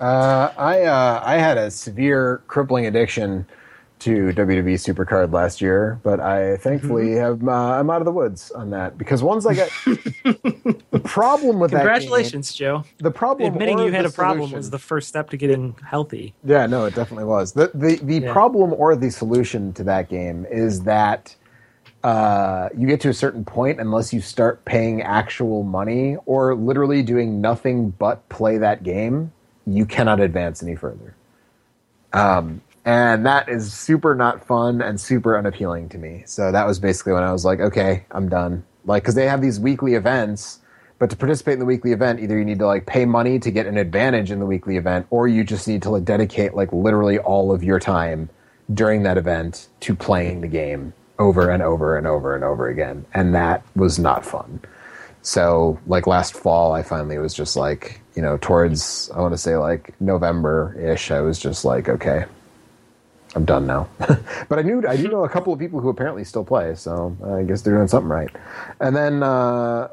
Uh, 0.00 0.50
I 0.56 0.82
uh, 0.82 1.22
I 1.24 1.36
had 1.38 1.56
a 1.56 1.70
severe 1.70 2.42
crippling 2.48 2.86
addiction 2.86 3.46
to 4.04 4.32
WWE 4.32 4.74
Supercard 4.74 5.32
last 5.32 5.60
year, 5.60 5.98
but 6.02 6.20
I 6.20 6.56
thankfully 6.58 7.08
Mm-hmm. 7.08 7.18
have 7.18 7.48
uh, 7.48 7.78
I'm 7.80 7.90
out 7.90 8.00
of 8.00 8.04
the 8.04 8.12
woods 8.12 8.50
on 8.52 8.70
that 8.70 8.96
because 8.98 9.22
once 9.22 9.44
I 9.46 9.54
got 9.54 9.70
the 9.84 11.00
problem 11.04 11.58
with 11.58 11.70
that 11.72 11.78
congratulations, 11.78 12.52
Joe. 12.54 12.78
that 12.78 12.84
game, 12.84 12.94
the 12.98 13.10
problem 13.10 13.52
Admitting 13.54 13.80
or 13.80 13.86
you 13.86 13.92
had 13.92 14.04
the 14.04 14.08
a 14.08 14.12
problem 14.12 14.38
solution- 14.48 14.56
was 14.58 14.70
the 14.70 14.78
first 14.78 15.08
step 15.08 15.30
to 15.30 15.36
getting 15.36 15.74
healthy. 15.86 16.34
Yeah, 16.44 16.66
no, 16.66 16.84
it 16.84 16.94
definitely 16.94 17.24
was. 17.24 17.52
The 17.52 17.70
the, 17.74 17.96
the 18.02 18.18
Yeah. 18.20 18.32
problem 18.32 18.72
or 18.74 18.94
the 18.96 19.10
solution 19.10 19.72
to 19.74 19.84
that 19.84 20.08
game 20.08 20.46
is 20.50 20.82
that 20.84 21.34
uh, 22.02 22.68
you 22.76 22.86
get 22.86 23.00
to 23.00 23.08
a 23.08 23.14
certain 23.14 23.44
point 23.44 23.80
unless 23.80 24.12
you 24.12 24.20
start 24.20 24.62
paying 24.66 25.00
actual 25.00 25.62
money 25.62 26.16
or 26.26 26.54
literally 26.54 27.02
doing 27.02 27.40
nothing 27.40 27.90
but 27.90 28.28
play 28.28 28.58
that 28.58 28.82
game, 28.82 29.32
you 29.66 29.86
cannot 29.86 30.20
advance 30.20 30.62
any 30.62 30.76
further. 30.76 31.14
Um, 32.12 32.60
and 32.84 33.24
that 33.24 33.48
is 33.48 33.72
super 33.72 34.14
not 34.14 34.46
fun 34.46 34.82
and 34.82 35.00
super 35.00 35.38
unappealing 35.38 35.88
to 35.90 35.98
me. 35.98 36.22
So 36.26 36.52
that 36.52 36.66
was 36.66 36.78
basically 36.78 37.14
when 37.14 37.22
I 37.22 37.32
was 37.32 37.44
like, 37.44 37.60
okay, 37.60 38.04
I'm 38.10 38.28
done. 38.28 38.64
Like, 38.84 39.02
because 39.02 39.14
they 39.14 39.26
have 39.26 39.40
these 39.40 39.58
weekly 39.58 39.94
events, 39.94 40.60
but 40.98 41.08
to 41.10 41.16
participate 41.16 41.54
in 41.54 41.60
the 41.60 41.64
weekly 41.64 41.92
event, 41.92 42.20
either 42.20 42.38
you 42.38 42.44
need 42.44 42.58
to 42.58 42.66
like 42.66 42.86
pay 42.86 43.06
money 43.06 43.38
to 43.38 43.50
get 43.50 43.66
an 43.66 43.78
advantage 43.78 44.30
in 44.30 44.38
the 44.38 44.46
weekly 44.46 44.76
event, 44.76 45.06
or 45.10 45.26
you 45.26 45.44
just 45.44 45.66
need 45.66 45.82
to 45.82 45.90
like 45.90 46.04
dedicate 46.04 46.54
like 46.54 46.72
literally 46.72 47.18
all 47.18 47.52
of 47.52 47.64
your 47.64 47.80
time 47.80 48.28
during 48.72 49.02
that 49.02 49.16
event 49.16 49.68
to 49.80 49.94
playing 49.94 50.40
the 50.40 50.48
game 50.48 50.92
over 51.18 51.50
and 51.50 51.62
over 51.62 51.96
and 51.96 52.06
over 52.06 52.34
and 52.34 52.44
over 52.44 52.68
again. 52.68 53.06
And 53.14 53.34
that 53.34 53.64
was 53.74 53.98
not 53.98 54.24
fun. 54.24 54.60
So, 55.22 55.80
like 55.86 56.06
last 56.06 56.34
fall, 56.34 56.72
I 56.72 56.82
finally 56.82 57.16
was 57.16 57.32
just 57.32 57.56
like, 57.56 58.02
you 58.14 58.20
know, 58.20 58.36
towards, 58.36 59.10
I 59.14 59.20
want 59.20 59.32
to 59.32 59.38
say 59.38 59.56
like 59.56 59.98
November 60.00 60.78
ish, 60.78 61.10
I 61.10 61.20
was 61.20 61.38
just 61.38 61.64
like, 61.64 61.88
okay, 61.88 62.26
I'm 63.34 63.44
done 63.44 63.66
now. 63.66 63.88
but 64.48 64.58
I 64.58 64.62
knew, 64.62 64.86
I 64.86 64.96
do 64.96 65.08
know 65.08 65.24
a 65.24 65.28
couple 65.28 65.52
of 65.52 65.58
people 65.58 65.80
who 65.80 65.88
apparently 65.88 66.24
still 66.24 66.44
play, 66.44 66.74
so 66.74 67.16
I 67.24 67.42
guess 67.42 67.62
they're 67.62 67.74
doing 67.74 67.88
something 67.88 68.08
right. 68.08 68.30
And 68.80 68.94
then, 68.94 69.22
uh, 69.22 69.88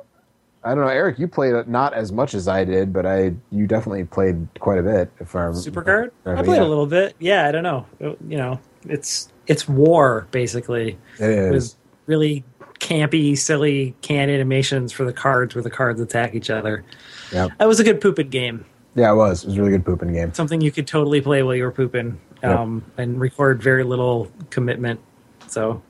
I 0.64 0.76
don't 0.76 0.82
know, 0.82 0.90
Eric, 0.90 1.18
you 1.18 1.28
played 1.28 1.68
not 1.68 1.94
as 1.94 2.12
much 2.12 2.36
as 2.36 2.48
I 2.48 2.64
did, 2.64 2.94
but 2.94 3.06
I, 3.06 3.34
you 3.52 3.66
definitely 3.66 4.06
played 4.06 4.48
quite 4.60 4.78
a 4.78 4.84
bit. 4.84 5.12
If 5.20 5.36
I 5.36 5.40
Supercard, 5.48 6.12
if 6.26 6.38
I 6.38 6.44
played 6.44 6.58
yeah. 6.58 6.68
a 6.68 6.70
little 6.70 6.86
bit. 6.86 7.16
Yeah, 7.20 7.48
I 7.48 7.52
don't 7.52 7.64
know. 7.64 7.86
You 8.00 8.38
know, 8.38 8.60
it's 8.88 9.32
it's 9.48 9.68
war 9.68 10.28
basically. 10.30 11.00
It 11.20 11.30
is. 11.30 11.52
with 11.52 11.76
really 12.06 12.44
campy, 12.80 13.38
silly 13.38 13.96
can 14.02 14.30
animations 14.30 14.92
for 14.92 15.04
the 15.04 15.14
cards 15.14 15.56
where 15.56 15.64
the 15.64 15.70
cards 15.70 16.00
attack 16.00 16.36
each 16.36 16.50
other. 16.50 16.84
Yeah, 17.32 17.48
That 17.58 17.68
was 17.68 17.80
a 17.80 17.84
good 17.84 18.00
pooping 18.00 18.30
game. 18.30 18.66
Yeah, 18.96 19.12
it 19.12 19.16
was. 19.16 19.44
It 19.44 19.48
was 19.48 19.58
a 19.58 19.62
really 19.62 19.72
good 19.72 19.86
pooping 19.86 20.14
game. 20.14 20.34
Something 20.34 20.62
you 20.62 20.72
could 20.72 20.86
totally 20.86 21.22
play 21.22 21.44
while 21.44 21.56
you 21.56 21.64
were 21.64 21.72
pooping, 21.72 22.20
um, 22.44 22.84
and 22.98 23.20
required 23.20 23.62
very 23.62 23.84
little 23.84 24.32
commitment. 24.50 25.00
So 25.48 25.82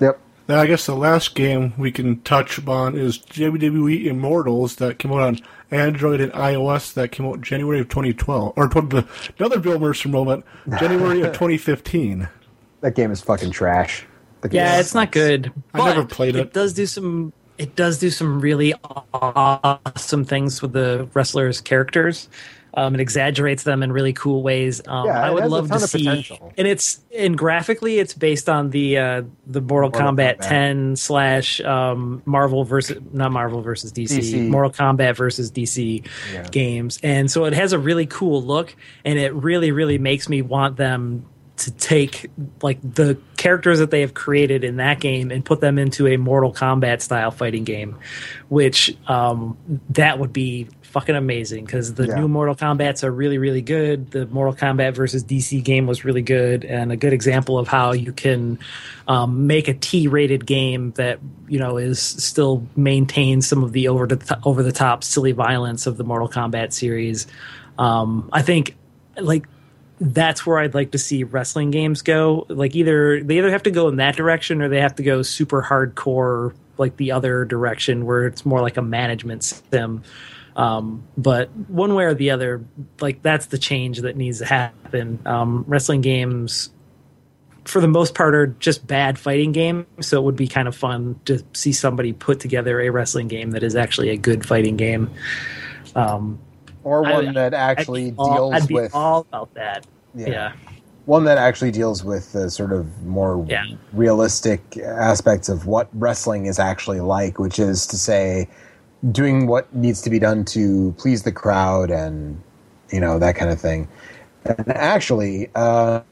Yep. 0.00 0.20
Now, 0.48 0.60
I 0.60 0.66
guess 0.66 0.86
the 0.86 0.94
last 0.94 1.34
game 1.34 1.74
we 1.76 1.90
can 1.90 2.20
touch 2.20 2.56
upon 2.56 2.96
is 2.96 3.18
WWE 3.18 4.04
Immortals 4.06 4.76
that 4.76 4.98
came 4.98 5.12
out 5.12 5.20
on 5.20 5.38
Android 5.72 6.20
and 6.20 6.32
iOS 6.32 6.94
that 6.94 7.10
came 7.10 7.26
out 7.26 7.40
January 7.40 7.80
of 7.80 7.88
2012. 7.88 8.52
Or 8.56 8.70
another 9.38 9.58
Bill 9.58 9.80
Mercer 9.80 10.08
moment, 10.08 10.44
January 10.78 11.22
of 11.22 11.32
2015. 11.32 12.28
That 12.80 12.94
game 12.94 13.10
is 13.10 13.20
fucking 13.20 13.50
trash. 13.50 14.06
Yeah, 14.50 14.78
it's 14.78 14.94
not 14.94 15.10
good. 15.10 15.52
I 15.74 15.84
never 15.84 16.04
played 16.04 16.36
it. 16.36 16.40
It 16.40 16.52
does 16.52 16.72
do 16.72 16.86
some. 16.86 17.32
It 17.58 17.74
does 17.74 17.98
do 17.98 18.10
some 18.10 18.40
really 18.40 18.74
awesome 19.14 20.24
things 20.24 20.62
with 20.62 20.74
the 20.74 21.08
wrestlers' 21.14 21.60
characters. 21.60 22.28
Um, 22.76 22.94
it 22.94 23.00
exaggerates 23.00 23.62
them 23.62 23.82
in 23.82 23.90
really 23.90 24.12
cool 24.12 24.42
ways. 24.42 24.82
Um, 24.86 25.06
Yeah, 25.06 25.18
I 25.20 25.30
would 25.30 25.46
love 25.46 25.70
to 25.70 25.80
see, 25.80 26.04
potential. 26.04 26.52
and 26.58 26.68
it's 26.68 27.00
and 27.16 27.36
graphically, 27.36 27.98
it's 27.98 28.12
based 28.12 28.50
on 28.50 28.68
the 28.68 28.98
uh, 28.98 29.22
the 29.46 29.62
Mortal, 29.62 29.88
Mortal 29.90 30.12
Kombat, 30.12 30.36
Kombat. 30.38 30.48
10 30.48 30.96
slash 30.96 31.60
um, 31.62 32.22
Marvel 32.26 32.64
versus 32.64 32.98
not 33.12 33.32
Marvel 33.32 33.62
versus 33.62 33.92
DC, 33.92 34.18
DC. 34.18 34.48
Mortal 34.48 34.70
Kombat 34.70 35.16
versus 35.16 35.50
DC 35.50 36.06
Yeah. 36.32 36.42
games, 36.50 36.98
and 37.02 37.30
so 37.30 37.46
it 37.46 37.54
has 37.54 37.72
a 37.72 37.78
really 37.78 38.06
cool 38.06 38.42
look, 38.42 38.76
and 39.06 39.18
it 39.18 39.32
really 39.32 39.72
really 39.72 39.98
makes 39.98 40.28
me 40.28 40.42
want 40.42 40.76
them 40.76 41.24
to 41.56 41.70
take 41.70 42.30
like 42.60 42.78
the 42.82 43.16
characters 43.38 43.78
that 43.78 43.90
they 43.90 44.02
have 44.02 44.12
created 44.12 44.62
in 44.62 44.76
that 44.76 45.00
game 45.00 45.30
and 45.30 45.42
put 45.42 45.58
them 45.62 45.78
into 45.78 46.06
a 46.06 46.18
Mortal 46.18 46.52
Kombat 46.52 47.00
style 47.00 47.30
fighting 47.30 47.64
game, 47.64 47.96
which 48.50 48.94
um, 49.08 49.56
that 49.88 50.18
would 50.18 50.34
be 50.34 50.68
fucking 50.96 51.14
amazing 51.14 51.62
because 51.66 51.92
the 51.92 52.06
Yeah. 52.06 52.20
new 52.20 52.26
Mortal 52.26 52.54
Kombat's 52.54 53.04
are 53.04 53.10
really 53.10 53.36
really 53.36 53.60
good. 53.60 54.12
The 54.12 54.24
Mortal 54.28 54.54
Kombat 54.54 54.94
versus 54.94 55.22
DC 55.22 55.62
game 55.62 55.86
was 55.86 56.06
really 56.06 56.22
good 56.22 56.64
and 56.64 56.90
a 56.90 56.96
good 56.96 57.12
example 57.12 57.58
of 57.58 57.68
how 57.68 57.92
you 57.92 58.14
can 58.14 58.58
um, 59.06 59.46
make 59.46 59.68
a 59.68 59.74
T-rated 59.74 60.46
game 60.46 60.92
that 60.96 61.18
you 61.48 61.58
know 61.58 61.76
is 61.76 62.00
still 62.00 62.66
maintains 62.76 63.46
some 63.46 63.62
of 63.62 63.72
the 63.72 63.88
over 63.88 64.06
the 64.06 64.16
th- 64.16 64.40
over 64.44 64.62
the 64.62 64.72
top 64.72 65.04
silly 65.04 65.32
violence 65.32 65.86
of 65.86 65.98
the 65.98 66.04
Mortal 66.04 66.30
Kombat 66.30 66.72
series. 66.72 67.26
Um, 67.78 68.30
I 68.32 68.40
think 68.40 68.74
like 69.20 69.44
that's 70.00 70.46
where 70.46 70.58
I'd 70.60 70.72
like 70.72 70.92
to 70.92 70.98
see 70.98 71.24
wrestling 71.24 71.70
games 71.72 72.00
go. 72.00 72.46
Like 72.48 72.74
either 72.74 73.22
they 73.22 73.36
either 73.36 73.50
have 73.50 73.64
to 73.64 73.70
go 73.70 73.88
in 73.88 73.96
that 73.96 74.16
direction 74.16 74.62
or 74.62 74.70
they 74.70 74.80
have 74.80 74.94
to 74.94 75.02
go 75.02 75.20
super 75.20 75.60
hardcore 75.62 76.54
like 76.78 76.96
the 76.96 77.12
other 77.12 77.44
direction 77.44 78.06
where 78.06 78.26
it's 78.26 78.46
more 78.46 78.62
like 78.62 78.78
a 78.78 78.82
management 78.82 79.44
sim. 79.44 80.02
Um, 80.56 81.04
but 81.18 81.50
one 81.68 81.94
way 81.94 82.04
or 82.04 82.14
the 82.14 82.30
other, 82.30 82.64
like 83.00 83.22
that's 83.22 83.46
the 83.46 83.58
change 83.58 84.00
that 84.00 84.16
needs 84.16 84.38
to 84.38 84.46
happen. 84.46 85.20
Um, 85.26 85.64
wrestling 85.68 86.00
games, 86.00 86.70
for 87.66 87.80
the 87.80 87.88
most 87.88 88.14
part, 88.14 88.34
are 88.34 88.46
just 88.46 88.86
bad 88.86 89.18
fighting 89.18 89.52
games. 89.52 89.86
So 90.00 90.18
it 90.18 90.24
would 90.24 90.36
be 90.36 90.48
kind 90.48 90.66
of 90.66 90.74
fun 90.74 91.20
to 91.26 91.44
see 91.52 91.72
somebody 91.72 92.12
put 92.14 92.40
together 92.40 92.80
a 92.80 92.88
wrestling 92.90 93.28
game 93.28 93.50
that 93.50 93.62
is 93.62 93.76
actually 93.76 94.08
a 94.10 94.16
good 94.16 94.46
fighting 94.46 94.76
game. 94.78 95.10
Um, 95.94 96.38
Or 96.84 97.06
I- 97.06 97.12
one 97.12 97.34
that 97.34 97.52
I'd 97.52 97.54
actually 97.54 98.14
all, 98.16 98.50
deals 98.50 98.70
with 98.70 98.94
all 98.94 99.20
about 99.28 99.52
that. 99.54 99.86
Yeah. 100.14 100.28
yeah. 100.28 100.52
one 101.04 101.24
that 101.24 101.38
actually 101.38 101.70
deals 101.70 102.02
with 102.02 102.32
the 102.32 102.50
sort 102.50 102.72
of 102.72 103.04
more 103.04 103.44
Yeah. 103.48 103.64
realistic 103.92 104.76
aspects 104.78 105.48
of 105.48 105.66
what 105.66 105.88
wrestling 105.92 106.46
is 106.46 106.58
actually 106.58 107.00
like, 107.00 107.38
which 107.38 107.58
is 107.60 107.86
to 107.88 107.96
say, 107.98 108.48
doing 109.12 109.46
what 109.46 109.72
needs 109.74 110.02
to 110.02 110.10
be 110.10 110.18
done 110.18 110.44
to 110.44 110.94
please 110.98 111.22
the 111.22 111.32
crowd 111.32 111.90
and 111.90 112.42
you 112.90 113.00
know 113.00 113.18
that 113.18 113.36
kind 113.36 113.50
of 113.50 113.60
thing. 113.60 113.88
And 114.44 114.68
actually, 114.68 115.50
uh, 115.54 116.02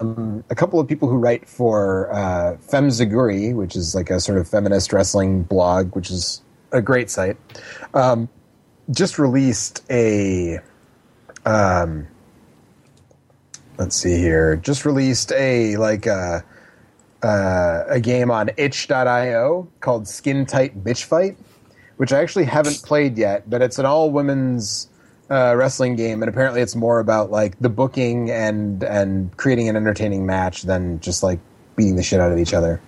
um, 0.00 0.44
a 0.48 0.54
couple 0.54 0.80
of 0.80 0.88
people 0.88 1.08
who 1.08 1.16
write 1.16 1.48
for 1.48 2.12
uh, 2.12 2.56
Femzaguri, 2.66 3.54
which 3.54 3.76
is 3.76 3.94
like 3.94 4.10
a 4.10 4.20
sort 4.20 4.38
of 4.38 4.48
feminist 4.48 4.92
wrestling 4.92 5.42
blog, 5.42 5.94
which 5.94 6.10
is 6.10 6.42
a 6.72 6.80
great 6.80 7.10
site, 7.10 7.36
um, 7.94 8.28
just 8.90 9.18
released 9.18 9.84
a 9.90 10.60
um, 11.44 12.06
let's 13.78 13.96
see 13.96 14.18
here. 14.18 14.56
Just 14.56 14.84
released 14.84 15.32
a 15.32 15.76
like 15.76 16.06
a 16.06 16.44
uh, 17.22 17.84
a 17.88 18.00
game 18.00 18.30
on 18.30 18.50
itch.io 18.56 19.68
called 19.80 20.08
Skin 20.08 20.46
Tight 20.46 20.82
Bitch 20.84 21.04
Fight, 21.04 21.36
which 22.00 22.14
I 22.14 22.22
actually 22.22 22.46
haven't 22.46 22.82
played 22.82 23.18
yet, 23.18 23.50
but 23.50 23.60
it's 23.60 23.78
an 23.78 23.84
all 23.84 24.10
women's 24.10 24.88
uh, 25.30 25.54
wrestling 25.54 25.96
game, 25.96 26.22
and 26.22 26.30
apparently 26.30 26.62
it's 26.62 26.74
more 26.74 26.98
about 26.98 27.30
like 27.30 27.58
the 27.60 27.68
booking 27.68 28.30
and 28.30 28.82
and 28.82 29.36
creating 29.36 29.68
an 29.68 29.76
entertaining 29.76 30.24
match 30.24 30.62
than 30.62 30.98
just 31.00 31.22
like 31.22 31.38
beating 31.76 31.96
the 31.96 32.02
shit 32.02 32.18
out 32.18 32.32
of 32.32 32.38
each 32.38 32.54
other. 32.54 32.80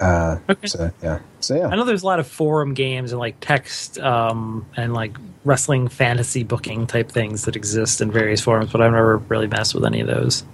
Uh, 0.00 0.38
Okay. 0.48 0.68
So 0.68 0.92
yeah, 1.02 1.18
so 1.40 1.56
yeah. 1.56 1.66
I 1.66 1.74
know 1.74 1.84
there's 1.84 2.04
a 2.04 2.06
lot 2.06 2.20
of 2.20 2.28
forum 2.28 2.74
games 2.74 3.10
and 3.10 3.18
like 3.18 3.36
text 3.40 3.98
um, 3.98 4.64
and 4.76 4.94
like 4.94 5.16
wrestling 5.44 5.88
fantasy 5.88 6.44
booking 6.44 6.86
type 6.86 7.10
things 7.10 7.44
that 7.46 7.56
exist 7.56 8.00
in 8.00 8.12
various 8.12 8.40
forums, 8.40 8.70
but 8.70 8.80
I've 8.80 8.92
never 8.92 9.18
really 9.18 9.48
messed 9.48 9.74
with 9.74 9.84
any 9.84 10.00
of 10.00 10.06
those. 10.06 10.44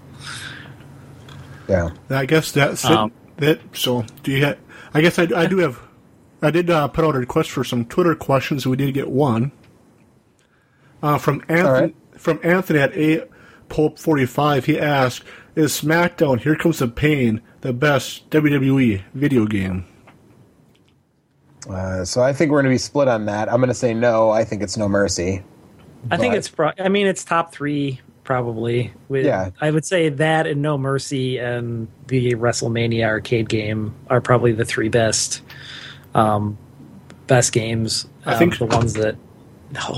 Yeah. 1.68 1.90
I 2.08 2.24
guess 2.24 2.50
that's 2.52 2.82
Um, 2.86 3.12
it. 3.36 3.40
That 3.40 3.76
so 3.76 4.06
do 4.22 4.32
you? 4.32 4.46
Ha- 4.46 4.54
I 4.94 5.02
guess 5.02 5.18
I, 5.18 5.24
I 5.36 5.44
do 5.46 5.58
have. 5.58 5.78
I 6.40 6.50
did 6.50 6.70
uh, 6.70 6.88
put 6.88 7.04
out 7.04 7.14
a 7.16 7.18
request 7.18 7.50
for 7.50 7.64
some 7.64 7.84
Twitter 7.84 8.14
questions. 8.14 8.66
We 8.66 8.76
did 8.76 8.94
get 8.94 9.10
one 9.10 9.52
uh, 11.02 11.18
from 11.18 11.42
Anthony. 11.48 11.68
right. 11.68 11.94
From 12.16 12.40
Anthony 12.42 12.78
at 12.80 12.96
a 12.96 13.24
Pope 13.68 13.98
forty 13.98 14.26
five. 14.26 14.64
He 14.64 14.78
asked, 14.78 15.22
"Is 15.54 15.72
SmackDown 15.72 16.40
Here 16.40 16.56
Comes 16.56 16.78
the 16.78 16.88
Pain 16.88 17.40
the 17.60 17.72
best 17.72 18.28
WWE 18.30 19.02
video 19.14 19.46
game?" 19.46 19.84
Uh, 21.68 22.04
so 22.04 22.22
I 22.22 22.32
think 22.32 22.50
we're 22.50 22.58
going 22.62 22.70
to 22.70 22.74
be 22.74 22.78
split 22.78 23.08
on 23.08 23.26
that. 23.26 23.52
I'm 23.52 23.58
going 23.58 23.68
to 23.68 23.74
say 23.74 23.92
no. 23.94 24.30
I 24.30 24.44
think 24.44 24.62
it's 24.62 24.76
No 24.76 24.88
Mercy. 24.88 25.42
I 26.10 26.16
think 26.16 26.34
it's. 26.34 26.48
Pro- 26.48 26.72
I 26.78 26.88
mean, 26.88 27.06
it's 27.06 27.24
top 27.24 27.52
three 27.52 28.00
probably. 28.24 28.92
With, 29.08 29.24
Yeah. 29.26 29.50
I 29.60 29.70
would 29.70 29.84
say 29.84 30.08
that 30.10 30.46
and 30.46 30.62
No 30.62 30.78
Mercy 30.78 31.38
and 31.38 31.88
the 32.06 32.34
WrestleMania 32.34 33.04
arcade 33.04 33.48
game 33.48 33.94
are 34.08 34.20
probably 34.20 34.52
the 34.52 34.64
three 34.64 34.88
best, 34.88 35.42
um, 36.14 36.58
best 37.26 37.52
games. 37.52 38.06
I 38.24 38.32
um, 38.32 38.38
think- 38.38 38.58
the 38.58 38.66
ones 38.66 38.94
that 38.94 39.16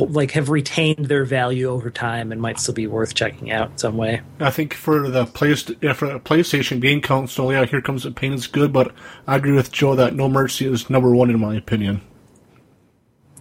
like 0.08 0.32
have 0.32 0.48
retained 0.48 1.06
their 1.06 1.24
value 1.24 1.68
over 1.68 1.90
time 1.90 2.32
and 2.32 2.40
might 2.40 2.58
still 2.58 2.74
be 2.74 2.86
worth 2.86 3.14
checking 3.14 3.50
out 3.50 3.70
in 3.70 3.78
some 3.78 3.96
way. 3.96 4.20
I 4.40 4.50
think 4.50 4.74
for 4.74 5.08
the 5.08 5.26
play, 5.26 5.54
yeah, 5.80 5.92
for 5.92 6.12
the 6.12 6.18
PlayStation 6.18 6.80
game 6.80 7.00
console, 7.00 7.52
yeah, 7.52 7.64
Here 7.64 7.80
Comes 7.80 8.02
the 8.02 8.10
Pain 8.10 8.32
is 8.32 8.46
good, 8.46 8.72
but 8.72 8.92
I 9.26 9.36
agree 9.36 9.52
with 9.52 9.70
Joe 9.70 9.94
that 9.94 10.14
No 10.14 10.28
Mercy 10.28 10.66
is 10.66 10.90
number 10.90 11.14
one 11.14 11.30
in 11.30 11.38
my 11.38 11.54
opinion. 11.54 12.00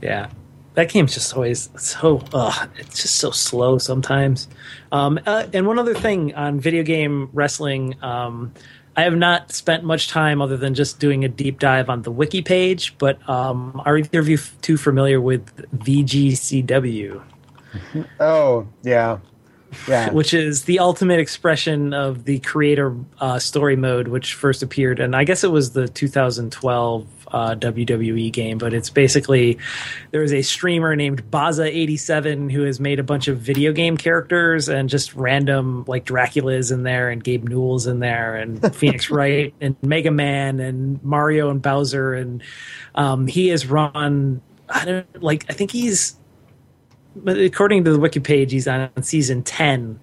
Yeah. 0.01 0.29
That 0.75 0.89
game's 0.89 1.13
just 1.13 1.35
always 1.35 1.69
so, 1.77 2.23
ugh, 2.31 2.69
it's 2.77 3.01
just 3.01 3.15
so 3.15 3.31
slow 3.31 3.79
sometimes. 3.79 4.47
Um, 4.91 5.19
uh, 5.25 5.47
and 5.51 5.67
one 5.67 5.79
other 5.79 5.95
thing 5.95 6.35
on 6.35 6.59
video 6.59 6.83
game 6.83 7.29
wrestling, 7.33 8.01
um, 8.03 8.53
I 8.99 9.03
have 9.03 9.15
not 9.15 9.53
spent 9.53 9.85
much 9.85 10.09
time 10.09 10.41
other 10.41 10.57
than 10.57 10.73
just 10.73 10.99
doing 10.99 11.23
a 11.23 11.29
deep 11.29 11.57
dive 11.57 11.89
on 11.89 12.01
the 12.01 12.11
wiki 12.11 12.41
page. 12.41 12.97
But 12.97 13.17
um, 13.29 13.81
are 13.85 13.97
either 13.97 14.19
of 14.19 14.27
you 14.27 14.35
f- 14.35 14.53
too 14.61 14.75
familiar 14.75 15.21
with 15.21 15.55
VGCW? 15.77 17.23
Oh 18.19 18.67
yeah, 18.81 19.19
yeah. 19.87 20.09
which 20.11 20.33
is 20.33 20.63
the 20.63 20.79
ultimate 20.79 21.19
expression 21.19 21.93
of 21.93 22.25
the 22.25 22.39
creator 22.39 22.95
uh, 23.19 23.37
story 23.37 23.75
mode, 23.75 24.07
which 24.07 24.33
first 24.33 24.63
appeared, 24.63 24.99
and 24.99 25.15
I 25.15 25.23
guess 25.23 25.43
it 25.43 25.51
was 25.51 25.73
the 25.73 25.87
2012 25.87 27.18
uh, 27.31 27.55
WWE 27.55 28.31
game. 28.31 28.57
But 28.57 28.73
it's 28.73 28.89
basically 28.89 29.57
there 30.11 30.23
is 30.23 30.33
a 30.33 30.41
streamer 30.41 30.95
named 30.95 31.29
Baza87 31.31 32.51
who 32.51 32.63
has 32.63 32.79
made 32.79 32.99
a 32.99 33.03
bunch 33.03 33.27
of 33.27 33.39
video 33.39 33.71
game 33.71 33.97
characters 33.97 34.69
and 34.69 34.89
just 34.89 35.15
random 35.15 35.85
like 35.87 36.05
Dracula's 36.05 36.71
in 36.71 36.83
there 36.83 37.09
and 37.09 37.23
Gabe 37.23 37.47
Newell's 37.47 37.87
in 37.87 37.99
there 37.99 38.35
and 38.35 38.75
Phoenix 38.75 39.09
Wright 39.09 39.53
and 39.61 39.75
Mega 39.81 40.11
Man 40.11 40.59
and 40.59 41.03
Mario 41.03 41.49
and 41.49 41.61
Bowser 41.61 42.13
and 42.13 42.43
um, 42.95 43.27
he 43.27 43.49
has 43.49 43.65
run. 43.65 44.41
I 44.69 44.85
don't 44.85 45.23
like. 45.23 45.45
I 45.49 45.53
think 45.53 45.71
he's 45.71 46.15
according 47.25 47.83
to 47.85 47.91
the 47.91 47.99
wiki 47.99 48.19
page, 48.19 48.51
he's 48.51 48.67
on 48.67 48.89
season 49.01 49.43
ten 49.43 49.99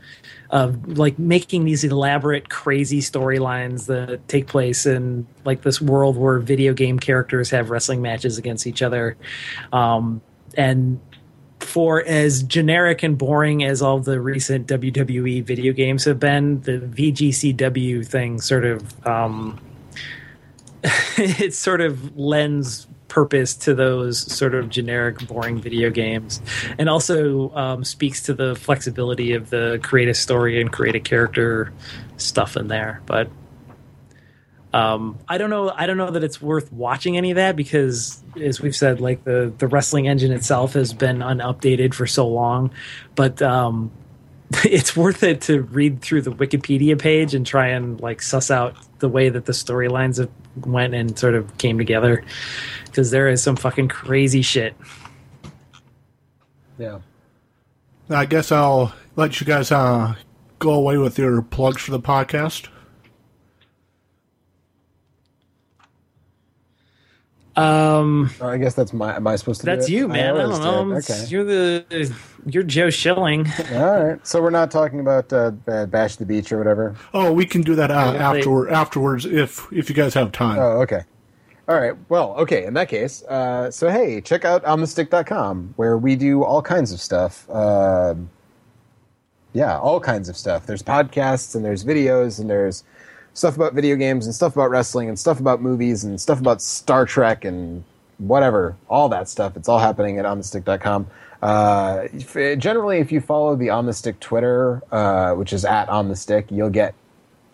of 0.51 0.99
like 0.99 1.19
making 1.19 1.65
these 1.65 1.85
elaborate, 1.85 2.49
crazy 2.49 3.01
storylines 3.01 3.87
that 3.87 4.27
take 4.29 4.47
place 4.47 4.87
in 4.87 5.27
like 5.45 5.63
this 5.63 5.81
world 5.81 6.17
where 6.17 6.39
video 6.39 6.73
game 6.73 6.99
characters 6.99 7.51
have 7.51 7.71
wrestling 7.71 8.03
matches 8.03 8.39
against 8.39 8.67
each 8.67 8.83
other, 8.83 9.17
um, 9.73 10.21
and 10.57 11.01
for 11.61 12.05
as 12.07 12.43
generic 12.43 13.03
and 13.03 13.19
boring 13.19 13.65
as 13.65 13.83
all 13.83 13.99
the 13.99 14.21
recent 14.21 14.69
WWE 14.69 15.43
video 15.43 15.73
games 15.73 16.05
have 16.05 16.21
been, 16.21 16.61
the 16.63 16.79
VGCW 16.79 18.07
thing 18.07 18.41
sort 18.41 18.65
of 18.65 19.07
um, 19.07 19.59
it 21.17 21.55
sort 21.55 21.81
of 21.81 22.17
lends 22.17 22.87
purpose 23.09 23.55
to 23.55 23.75
those 23.75 24.19
sort 24.33 24.55
of 24.55 24.69
generic, 24.69 25.27
boring 25.27 25.61
video 25.61 25.91
games, 25.91 26.41
and 26.79 26.89
also 26.89 27.55
um, 27.55 27.85
speaks 27.85 28.23
to 28.25 28.35
the 28.35 28.55
flexibility 28.57 29.33
of 29.33 29.51
the 29.51 29.81
creative 29.83 30.17
story 30.17 30.61
and 30.61 30.73
creative 30.73 31.05
character 31.05 31.73
stuff 32.17 32.57
in 32.57 32.69
there. 32.69 33.03
But 33.07 33.29
um, 34.73 35.19
I 35.29 35.39
don't 35.39 35.51
know. 35.51 35.71
I 35.71 35.87
don't 35.87 35.97
know 35.97 36.11
that 36.11 36.23
it's 36.23 36.43
worth 36.43 36.71
watching 36.73 37.17
any 37.17 37.31
of 37.31 37.37
that 37.37 37.57
because, 37.57 38.23
as 38.39 38.61
we've 38.61 38.77
said, 38.77 39.01
like 39.01 39.25
the 39.25 39.53
the 39.57 39.67
wrestling 39.67 40.09
engine 40.09 40.33
itself 40.33 40.75
has 40.75 40.93
been 40.93 41.23
unupdated 41.23 41.95
for 41.95 42.07
so 42.07 42.29
long. 42.29 42.71
But 43.15 43.41
um, 43.41 43.91
it's 44.65 44.97
worth 44.97 45.23
it 45.23 45.41
to 45.43 45.63
read 45.63 46.01
through 46.01 46.23
the 46.23 46.33
Wikipedia 46.33 46.99
page 46.99 47.35
and 47.35 47.47
try 47.47 47.69
and 47.69 48.01
like 48.01 48.23
suss 48.23 48.51
out 48.51 48.77
the 48.99 49.09
way 49.09 49.29
that 49.29 49.47
the 49.47 49.53
storylines 49.53 50.19
have 50.19 50.31
went 50.67 50.95
and 50.95 51.19
sort 51.19 51.35
of 51.35 51.57
came 51.59 51.79
together 51.79 52.25
because 52.85 53.11
there 53.11 53.29
is 53.29 53.43
some 53.43 53.57
fucking 53.57 53.89
crazy 53.89 54.43
shit. 54.43 54.75
Yeah. 56.79 57.01
I 58.09 58.27
guess 58.27 58.53
I'll 58.53 58.95
let 59.17 59.41
you 59.41 59.47
guys 59.47 59.73
uh, 59.73 60.15
go 60.59 60.75
away 60.75 60.97
with 60.97 61.19
your 61.19 61.43
plugs 61.43 61.83
for 61.83 61.91
the 61.91 62.01
podcast. 62.01 62.69
Um, 67.57 68.31
Oh, 68.41 68.49
I 68.49 68.59
guess 68.59 68.75
that's 68.75 68.93
my. 68.93 69.17
Am 69.17 69.27
I 69.27 69.37
supposed 69.37 69.61
to? 69.63 69.67
do 69.67 69.75
that's 69.75 69.89
it? 69.89 69.93
you, 69.93 70.09
man. 70.09 70.37
I 70.37 70.43
always 70.43 70.59
don't 70.59 70.89
know. 70.91 70.97
Okay. 70.97 71.25
You're 71.29 71.45
the 71.45 72.15
you're 72.45 72.63
Joe 72.63 72.91
Schilling. 72.91 73.47
All 73.73 74.05
right. 74.05 74.27
So 74.27 74.43
we're 74.43 74.51
not 74.51 74.71
talking 74.71 75.01
about 75.01 75.33
uh, 75.33 75.53
uh, 75.67 75.87
Bash 75.87 76.17
the 76.17 76.27
Beach 76.27 76.53
or 76.53 76.59
whatever. 76.59 76.95
Oh, 77.15 77.33
we 77.33 77.47
can 77.47 77.63
do 77.63 77.75
that 77.75 77.91
uh, 77.91 77.95
Yeah, 77.95 78.33
they- 78.33 78.39
afterward, 78.39 78.71
afterwards 78.73 79.25
if 79.25 79.67
if 79.73 79.89
you 79.89 79.95
guys 79.95 80.13
have 80.15 80.33
time. 80.33 80.59
Oh, 80.59 80.83
okay. 80.83 81.03
All 81.69 81.75
right. 81.77 81.95
Well, 82.11 82.35
okay. 82.35 82.65
In 82.67 82.75
that 82.75 82.89
case, 82.89 83.23
uh, 83.25 83.71
so 83.71 83.91
hey, 83.91 84.21
check 84.21 84.45
out 84.45 84.63
onthestick.com 84.65 85.73
where 85.77 85.97
we 85.99 86.15
do 86.15 86.45
all 86.45 86.61
kinds 86.63 86.93
of 86.93 87.01
stuff. 87.01 87.49
Um 87.51 88.29
yeah, 89.53 89.79
all 89.79 89.99
kinds 90.01 90.29
of 90.29 90.37
stuff. 90.37 90.67
There's 90.67 90.83
podcasts 90.83 91.55
and 91.55 91.65
there's 91.65 91.83
videos 91.83 92.39
and 92.39 92.51
there's 92.51 92.85
stuff 93.37 93.55
about 93.55 93.75
video 93.75 93.97
games 93.97 94.25
and 94.25 94.35
stuff 94.35 94.55
about 94.57 94.71
wrestling 94.71 95.09
and 95.11 95.19
stuff 95.19 95.39
about 95.39 95.61
movies 95.61 96.05
and 96.05 96.19
stuff 96.19 96.41
about 96.41 96.63
Star 96.63 97.05
Trek 97.05 97.45
and 97.45 97.85
whatever. 98.17 98.75
All 98.89 99.11
that 99.11 99.29
stuff. 99.29 99.57
It's 99.57 99.69
all 99.69 99.79
happening 99.79 100.19
at 100.19 100.25
onthestick.com. 100.25 101.07
Uh, 101.43 102.09
generally, 102.57 102.99
if 102.99 103.13
you 103.13 103.21
follow 103.21 103.55
the 103.55 103.69
On 103.69 103.85
the 103.85 103.93
Stick 103.93 104.19
Twitter, 104.21 104.83
uh, 104.91 105.35
which 105.35 105.53
is 105.53 105.67
at 105.67 105.91
On 105.91 106.09
the 106.09 106.17
Stick, 106.17 106.51
you'll 106.51 106.71
get 106.71 106.95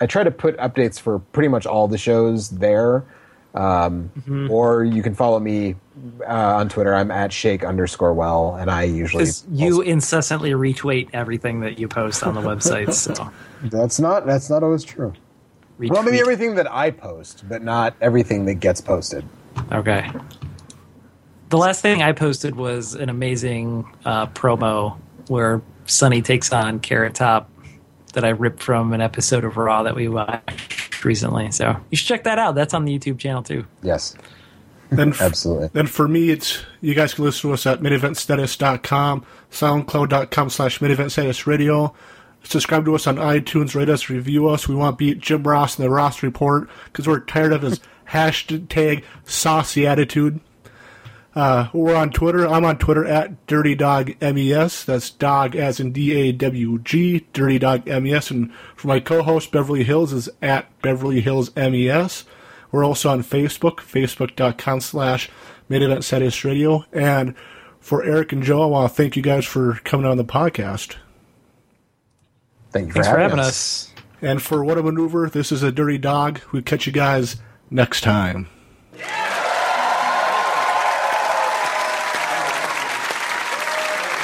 I 0.00 0.06
try 0.06 0.22
to 0.24 0.30
put 0.30 0.56
updates 0.58 1.00
for 1.00 1.18
pretty 1.18 1.48
much 1.48 1.66
all 1.66 1.88
the 1.88 1.98
shows 1.98 2.50
there. 2.50 3.04
Um, 3.54 4.10
Or 4.50 4.82
you 4.84 5.02
can 5.02 5.14
follow 5.14 5.38
me 5.38 5.74
uh, 6.26 6.56
on 6.56 6.68
Twitter. 6.70 6.94
I'm 6.94 7.10
at 7.10 7.32
shake 7.32 7.64
underscore 7.64 8.14
well, 8.14 8.54
and 8.54 8.70
I 8.70 8.84
usually 8.84 9.26
you 9.50 9.82
incessantly 9.82 10.52
retweet 10.52 11.10
everything 11.12 11.60
that 11.60 11.78
you 11.78 11.86
post 11.88 12.22
on 12.22 12.34
the 12.34 12.40
website. 12.50 12.94
So 12.94 13.30
that's 13.64 14.00
not 14.00 14.24
that's 14.26 14.48
not 14.48 14.62
always 14.62 14.84
true. 14.84 15.12
Well, 15.78 16.02
maybe 16.02 16.20
everything 16.20 16.54
that 16.56 16.70
I 16.70 16.90
post, 16.90 17.44
but 17.48 17.62
not 17.62 17.94
everything 18.00 18.44
that 18.46 18.54
gets 18.56 18.80
posted. 18.80 19.24
Okay. 19.72 20.10
The 21.48 21.58
last 21.58 21.82
thing 21.82 22.02
I 22.02 22.12
posted 22.12 22.54
was 22.56 22.94
an 22.94 23.08
amazing 23.08 23.84
uh, 24.04 24.26
promo 24.28 24.96
where 25.28 25.60
Sonny 25.86 26.22
takes 26.22 26.52
on 26.52 26.80
Carrot 26.80 27.14
Top 27.14 27.50
that 28.14 28.24
I 28.24 28.30
ripped 28.30 28.62
from 28.62 28.92
an 28.92 29.00
episode 29.00 29.44
of 29.44 29.56
Raw 29.56 29.82
that 29.82 29.94
we 29.94 30.08
watched 30.08 31.04
recently. 31.04 31.50
So 31.50 31.76
you 31.90 31.96
should 31.96 32.06
check 32.06 32.24
that 32.24 32.38
out. 32.38 32.54
That's 32.54 32.74
on 32.74 32.84
the 32.84 32.98
YouTube 32.98 33.18
channel 33.18 33.42
too. 33.42 33.66
Yes, 33.82 34.14
Then 34.90 35.10
f- 35.10 35.20
absolutely. 35.20 35.68
Then 35.72 35.86
for 35.86 36.06
me, 36.08 36.30
it's 36.30 36.62
you 36.80 36.94
guys 36.94 37.14
can 37.14 37.24
listen 37.24 37.50
to 37.50 37.54
us 37.54 37.66
at 37.66 37.80
mideventstatus.com, 37.80 39.24
soundcloud.com 39.50 40.50
slash 40.50 40.78
mideventstatus 40.78 41.46
radio. 41.46 41.94
Subscribe 42.44 42.84
to 42.84 42.94
us 42.94 43.06
on 43.06 43.16
iTunes, 43.16 43.74
rate 43.74 43.88
us, 43.88 44.08
review 44.08 44.48
us. 44.48 44.68
We 44.68 44.74
want 44.74 44.98
to 44.98 45.04
beat 45.04 45.20
Jim 45.20 45.42
Ross 45.42 45.78
in 45.78 45.84
the 45.84 45.90
Ross 45.90 46.22
Report 46.22 46.68
because 46.86 47.06
we're 47.06 47.20
tired 47.20 47.52
of 47.52 47.62
his 47.62 47.80
hashtag 48.08 49.04
saucy 49.24 49.86
attitude. 49.86 50.40
Uh, 51.34 51.68
we're 51.72 51.94
on 51.94 52.10
Twitter. 52.10 52.46
I'm 52.46 52.64
on 52.64 52.76
Twitter 52.78 53.06
at 53.06 53.46
Dirty 53.46 53.74
Dog 53.74 54.12
MES. 54.20 54.84
That's 54.84 55.08
dog 55.08 55.56
as 55.56 55.80
in 55.80 55.92
D 55.92 56.12
A 56.12 56.32
W 56.32 56.78
G, 56.80 57.26
Dirty 57.32 57.58
Dog 57.58 57.86
MES. 57.86 58.30
And 58.30 58.52
for 58.76 58.88
my 58.88 59.00
co-host 59.00 59.50
Beverly 59.50 59.84
Hills 59.84 60.12
is 60.12 60.28
at 60.42 60.66
Beverly 60.82 61.22
Hills 61.22 61.54
MES. 61.56 62.24
We're 62.70 62.84
also 62.84 63.10
on 63.10 63.22
Facebook, 63.22 63.76
facebook.com 63.76 64.80
slash 64.80 65.30
Mid 65.68 65.82
Event 65.82 66.04
Status 66.04 66.44
Radio. 66.44 66.84
And 66.92 67.34
for 67.80 68.02
Eric 68.02 68.32
and 68.32 68.42
Joe, 68.42 68.62
I 68.62 68.66
want 68.66 68.90
to 68.90 68.94
thank 68.94 69.16
you 69.16 69.22
guys 69.22 69.46
for 69.46 69.80
coming 69.84 70.06
on 70.06 70.18
the 70.18 70.24
podcast. 70.24 70.96
Thank 72.72 72.86
you 72.88 72.92
for, 72.92 73.02
Thanks 73.02 73.08
having, 73.08 73.16
for 73.16 73.22
having 73.22 73.38
us. 73.38 73.48
us. 73.48 73.88
And 74.22 74.40
for 74.40 74.64
What 74.64 74.78
a 74.78 74.82
Maneuver, 74.82 75.28
this 75.28 75.52
is 75.52 75.62
a 75.62 75.70
dirty 75.72 75.98
dog. 75.98 76.40
We'll 76.52 76.62
catch 76.62 76.86
you 76.86 76.92
guys 76.92 77.36
next 77.70 78.02
time. 78.02 78.48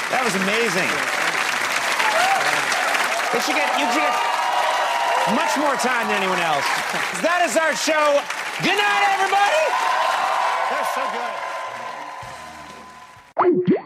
That 0.08 0.24
was 0.24 0.34
amazing. 0.40 0.88
You 3.34 3.40
should 3.44 3.54
get, 3.54 3.68
you 3.76 3.84
should 3.92 4.00
get 4.00 4.16
much 5.36 5.52
more 5.60 5.76
time 5.76 6.08
than 6.08 6.16
anyone 6.16 6.40
else. 6.40 6.64
That 7.20 7.44
is 7.44 7.56
our 7.60 7.76
show. 7.76 8.16
Good 8.64 8.78
night, 8.80 9.02
everybody. 9.12 9.60
They're 10.72 10.88
so 10.96 11.04
good. 13.68 13.77